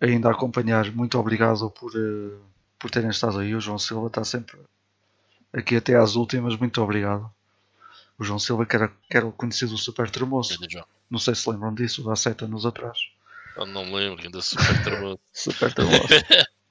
ainda 0.00 0.28
a 0.28 0.32
acompanhar, 0.32 0.90
muito 0.92 1.18
obrigado 1.18 1.70
por, 1.70 1.92
eh, 1.94 2.38
por 2.78 2.90
terem 2.90 3.10
estado 3.10 3.38
aí. 3.38 3.54
O 3.54 3.60
João 3.60 3.78
Silva 3.78 4.06
está 4.06 4.24
sempre 4.24 4.58
aqui 5.52 5.76
até 5.76 5.94
às 5.96 6.16
últimas, 6.16 6.56
muito 6.56 6.82
obrigado. 6.82 7.30
O 8.18 8.24
João 8.24 8.38
Silva, 8.38 8.66
que 8.66 8.74
era, 8.74 8.88
que 8.88 9.16
era 9.16 9.26
o 9.26 9.32
conhecido 9.32 9.78
Super 9.78 10.10
João. 10.12 10.84
não 11.08 11.18
sei 11.18 11.34
se 11.34 11.48
lembram 11.48 11.74
disso, 11.74 12.10
há 12.10 12.16
7 12.16 12.44
anos 12.44 12.66
atrás. 12.66 12.98
Eu 13.58 13.66
não 13.66 13.84
me 13.84 13.94
lembro, 13.94 14.22
ainda 14.22 14.40
super 14.40 14.84
termoso. 14.84 15.18
Super 15.34 15.74
Tremoço. 15.74 16.06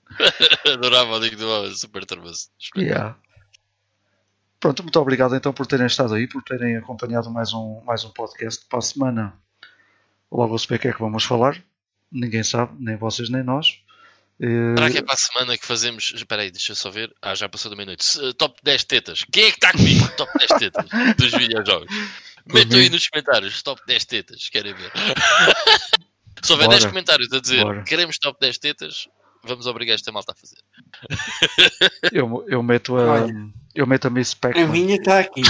Adorava 0.74 1.16
o 1.16 1.19
do 1.19 1.76
super 1.76 2.06
termoso. 2.06 2.50
Yeah. 2.77 3.17
Pronto, 4.59 4.84
muito 4.84 5.00
obrigado 5.00 5.35
então 5.35 5.51
por 5.51 5.67
terem 5.67 5.85
estado 5.85 6.14
aí, 6.14 6.27
por 6.27 6.42
terem 6.43 6.77
acompanhado 6.77 7.30
mais 7.30 7.53
um, 7.53 7.82
mais 7.82 8.06
um 8.06 8.09
podcast. 8.09 8.66
Para 8.67 8.80
a 8.80 8.82
semana, 8.82 9.34
logo 10.32 10.58
se 10.58 10.67
vê 10.67 10.76
o 10.76 10.80
que 10.80 10.88
é 10.88 10.93
que 10.93 11.00
vamos 11.00 11.26
falar. 11.26 11.61
Ninguém 12.09 12.42
sabe, 12.42 12.74
nem 12.80 12.95
vocês 12.95 13.30
nem 13.30 13.43
nós. 13.43 13.82
Eh, 14.40 14.76
Será 14.76 14.92
que 14.92 14.98
é 15.00 15.02
para 15.02 15.14
a 15.14 15.18
semana 15.18 15.58
que 15.58 15.66
fazemos. 15.66 16.14
Espera 16.16 16.42
aí, 16.44 16.52
deixa 16.52 16.72
eu 16.72 16.76
só 16.76 16.90
ver. 16.92 17.14
Ah, 17.22 17.34
já 17.36 17.50
passou 17.50 17.70
da 17.72 17.76
meia-noite. 17.76 18.06
Se- 18.06 18.34
Top 18.34 18.60
10 18.64 18.84
tetas. 18.84 19.24
Quem 19.32 19.46
é 19.46 19.50
que 19.52 19.56
está 19.58 19.72
comigo? 19.72 20.08
Top 20.18 20.32
10 20.38 20.52
tetas 20.60 20.86
dos 21.18 21.32
videojogos. 21.32 21.88
Metam 22.54 22.80
aí 22.80 22.90
nos 22.90 23.08
comentários. 23.10 23.62
Top 23.64 23.82
10 23.88 24.06
tetas. 24.06 24.50
Querem 24.50 24.74
ver? 24.74 24.92
Se 26.44 26.52
houver 26.52 26.66
Bora. 26.68 26.78
10 26.80 26.86
comentários 26.92 27.34
a 27.34 27.40
dizer 27.42 27.64
Bora. 27.64 27.84
queremos 27.84 28.20
top 28.20 28.40
10 28.40 28.58
tetas, 28.60 29.08
vamos 29.44 29.66
obrigar 29.66 29.96
esta 29.96 30.12
malta 30.12 30.34
a 30.34 30.36
fazer. 30.36 30.58
eu, 32.12 32.46
eu 32.48 32.62
meto 32.62 32.96
a. 32.96 33.24
Olha. 33.24 33.34
Eu 33.74 33.88
meto 33.88 34.06
a 34.08 34.10
Miss 34.12 34.34
A 34.34 34.38
Pac-Man. 34.42 34.68
minha 34.68 34.96
está 34.98 35.20
aqui. 35.20 35.42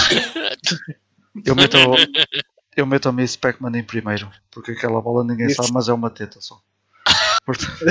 Eu 1.44 1.54
meto, 1.54 1.76
eu 2.76 2.86
meto 2.86 3.08
a 3.08 3.12
Miss 3.12 3.36
Pac-Man 3.36 3.78
em 3.78 3.84
primeiro. 3.84 4.30
Porque 4.50 4.72
aquela 4.72 5.00
bola 5.00 5.22
ninguém 5.24 5.46
Isso. 5.46 5.56
sabe, 5.56 5.72
mas 5.74 5.88
é 5.88 5.92
uma 5.92 6.10
teta 6.10 6.40
só. 6.40 6.60
Portanto- 7.48 7.78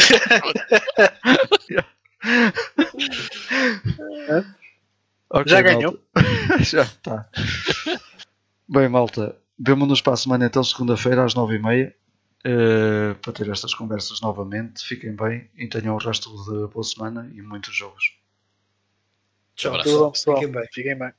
Ok, 5.29 5.47
Já 5.51 5.61
malta. 5.61 5.75
ganhou? 5.75 5.99
Já 6.63 6.81
está. 6.83 7.29
Bem, 8.69 8.87
malta, 8.87 9.35
vemo-nos 9.59 10.01
para 10.01 10.13
a 10.13 10.17
semana 10.17 10.45
então, 10.45 10.63
segunda-feira, 10.63 11.25
às 11.25 11.33
nove 11.33 11.55
e 11.55 11.59
meia, 11.61 11.93
eh, 12.45 13.13
para 13.21 13.33
ter 13.33 13.49
estas 13.49 13.73
conversas 13.73 14.21
novamente. 14.21 14.85
Fiquem 14.85 15.13
bem 15.15 15.49
e 15.57 15.67
tenham 15.67 15.95
o 15.95 15.99
resto 15.99 16.29
de 16.45 16.67
boa 16.73 16.83
semana 16.83 17.29
e 17.33 17.41
muitos 17.41 17.75
jogos. 17.75 18.15
Tchau, 19.55 19.71
Abraço. 19.71 19.89
Tudo 19.89 20.03
bom, 20.05 20.11
pessoal. 20.11 20.35
pessoal. 20.35 20.37
Fiquem 20.37 20.51
bem. 20.61 20.69
Fiquem 20.71 20.97
bem. 20.97 21.11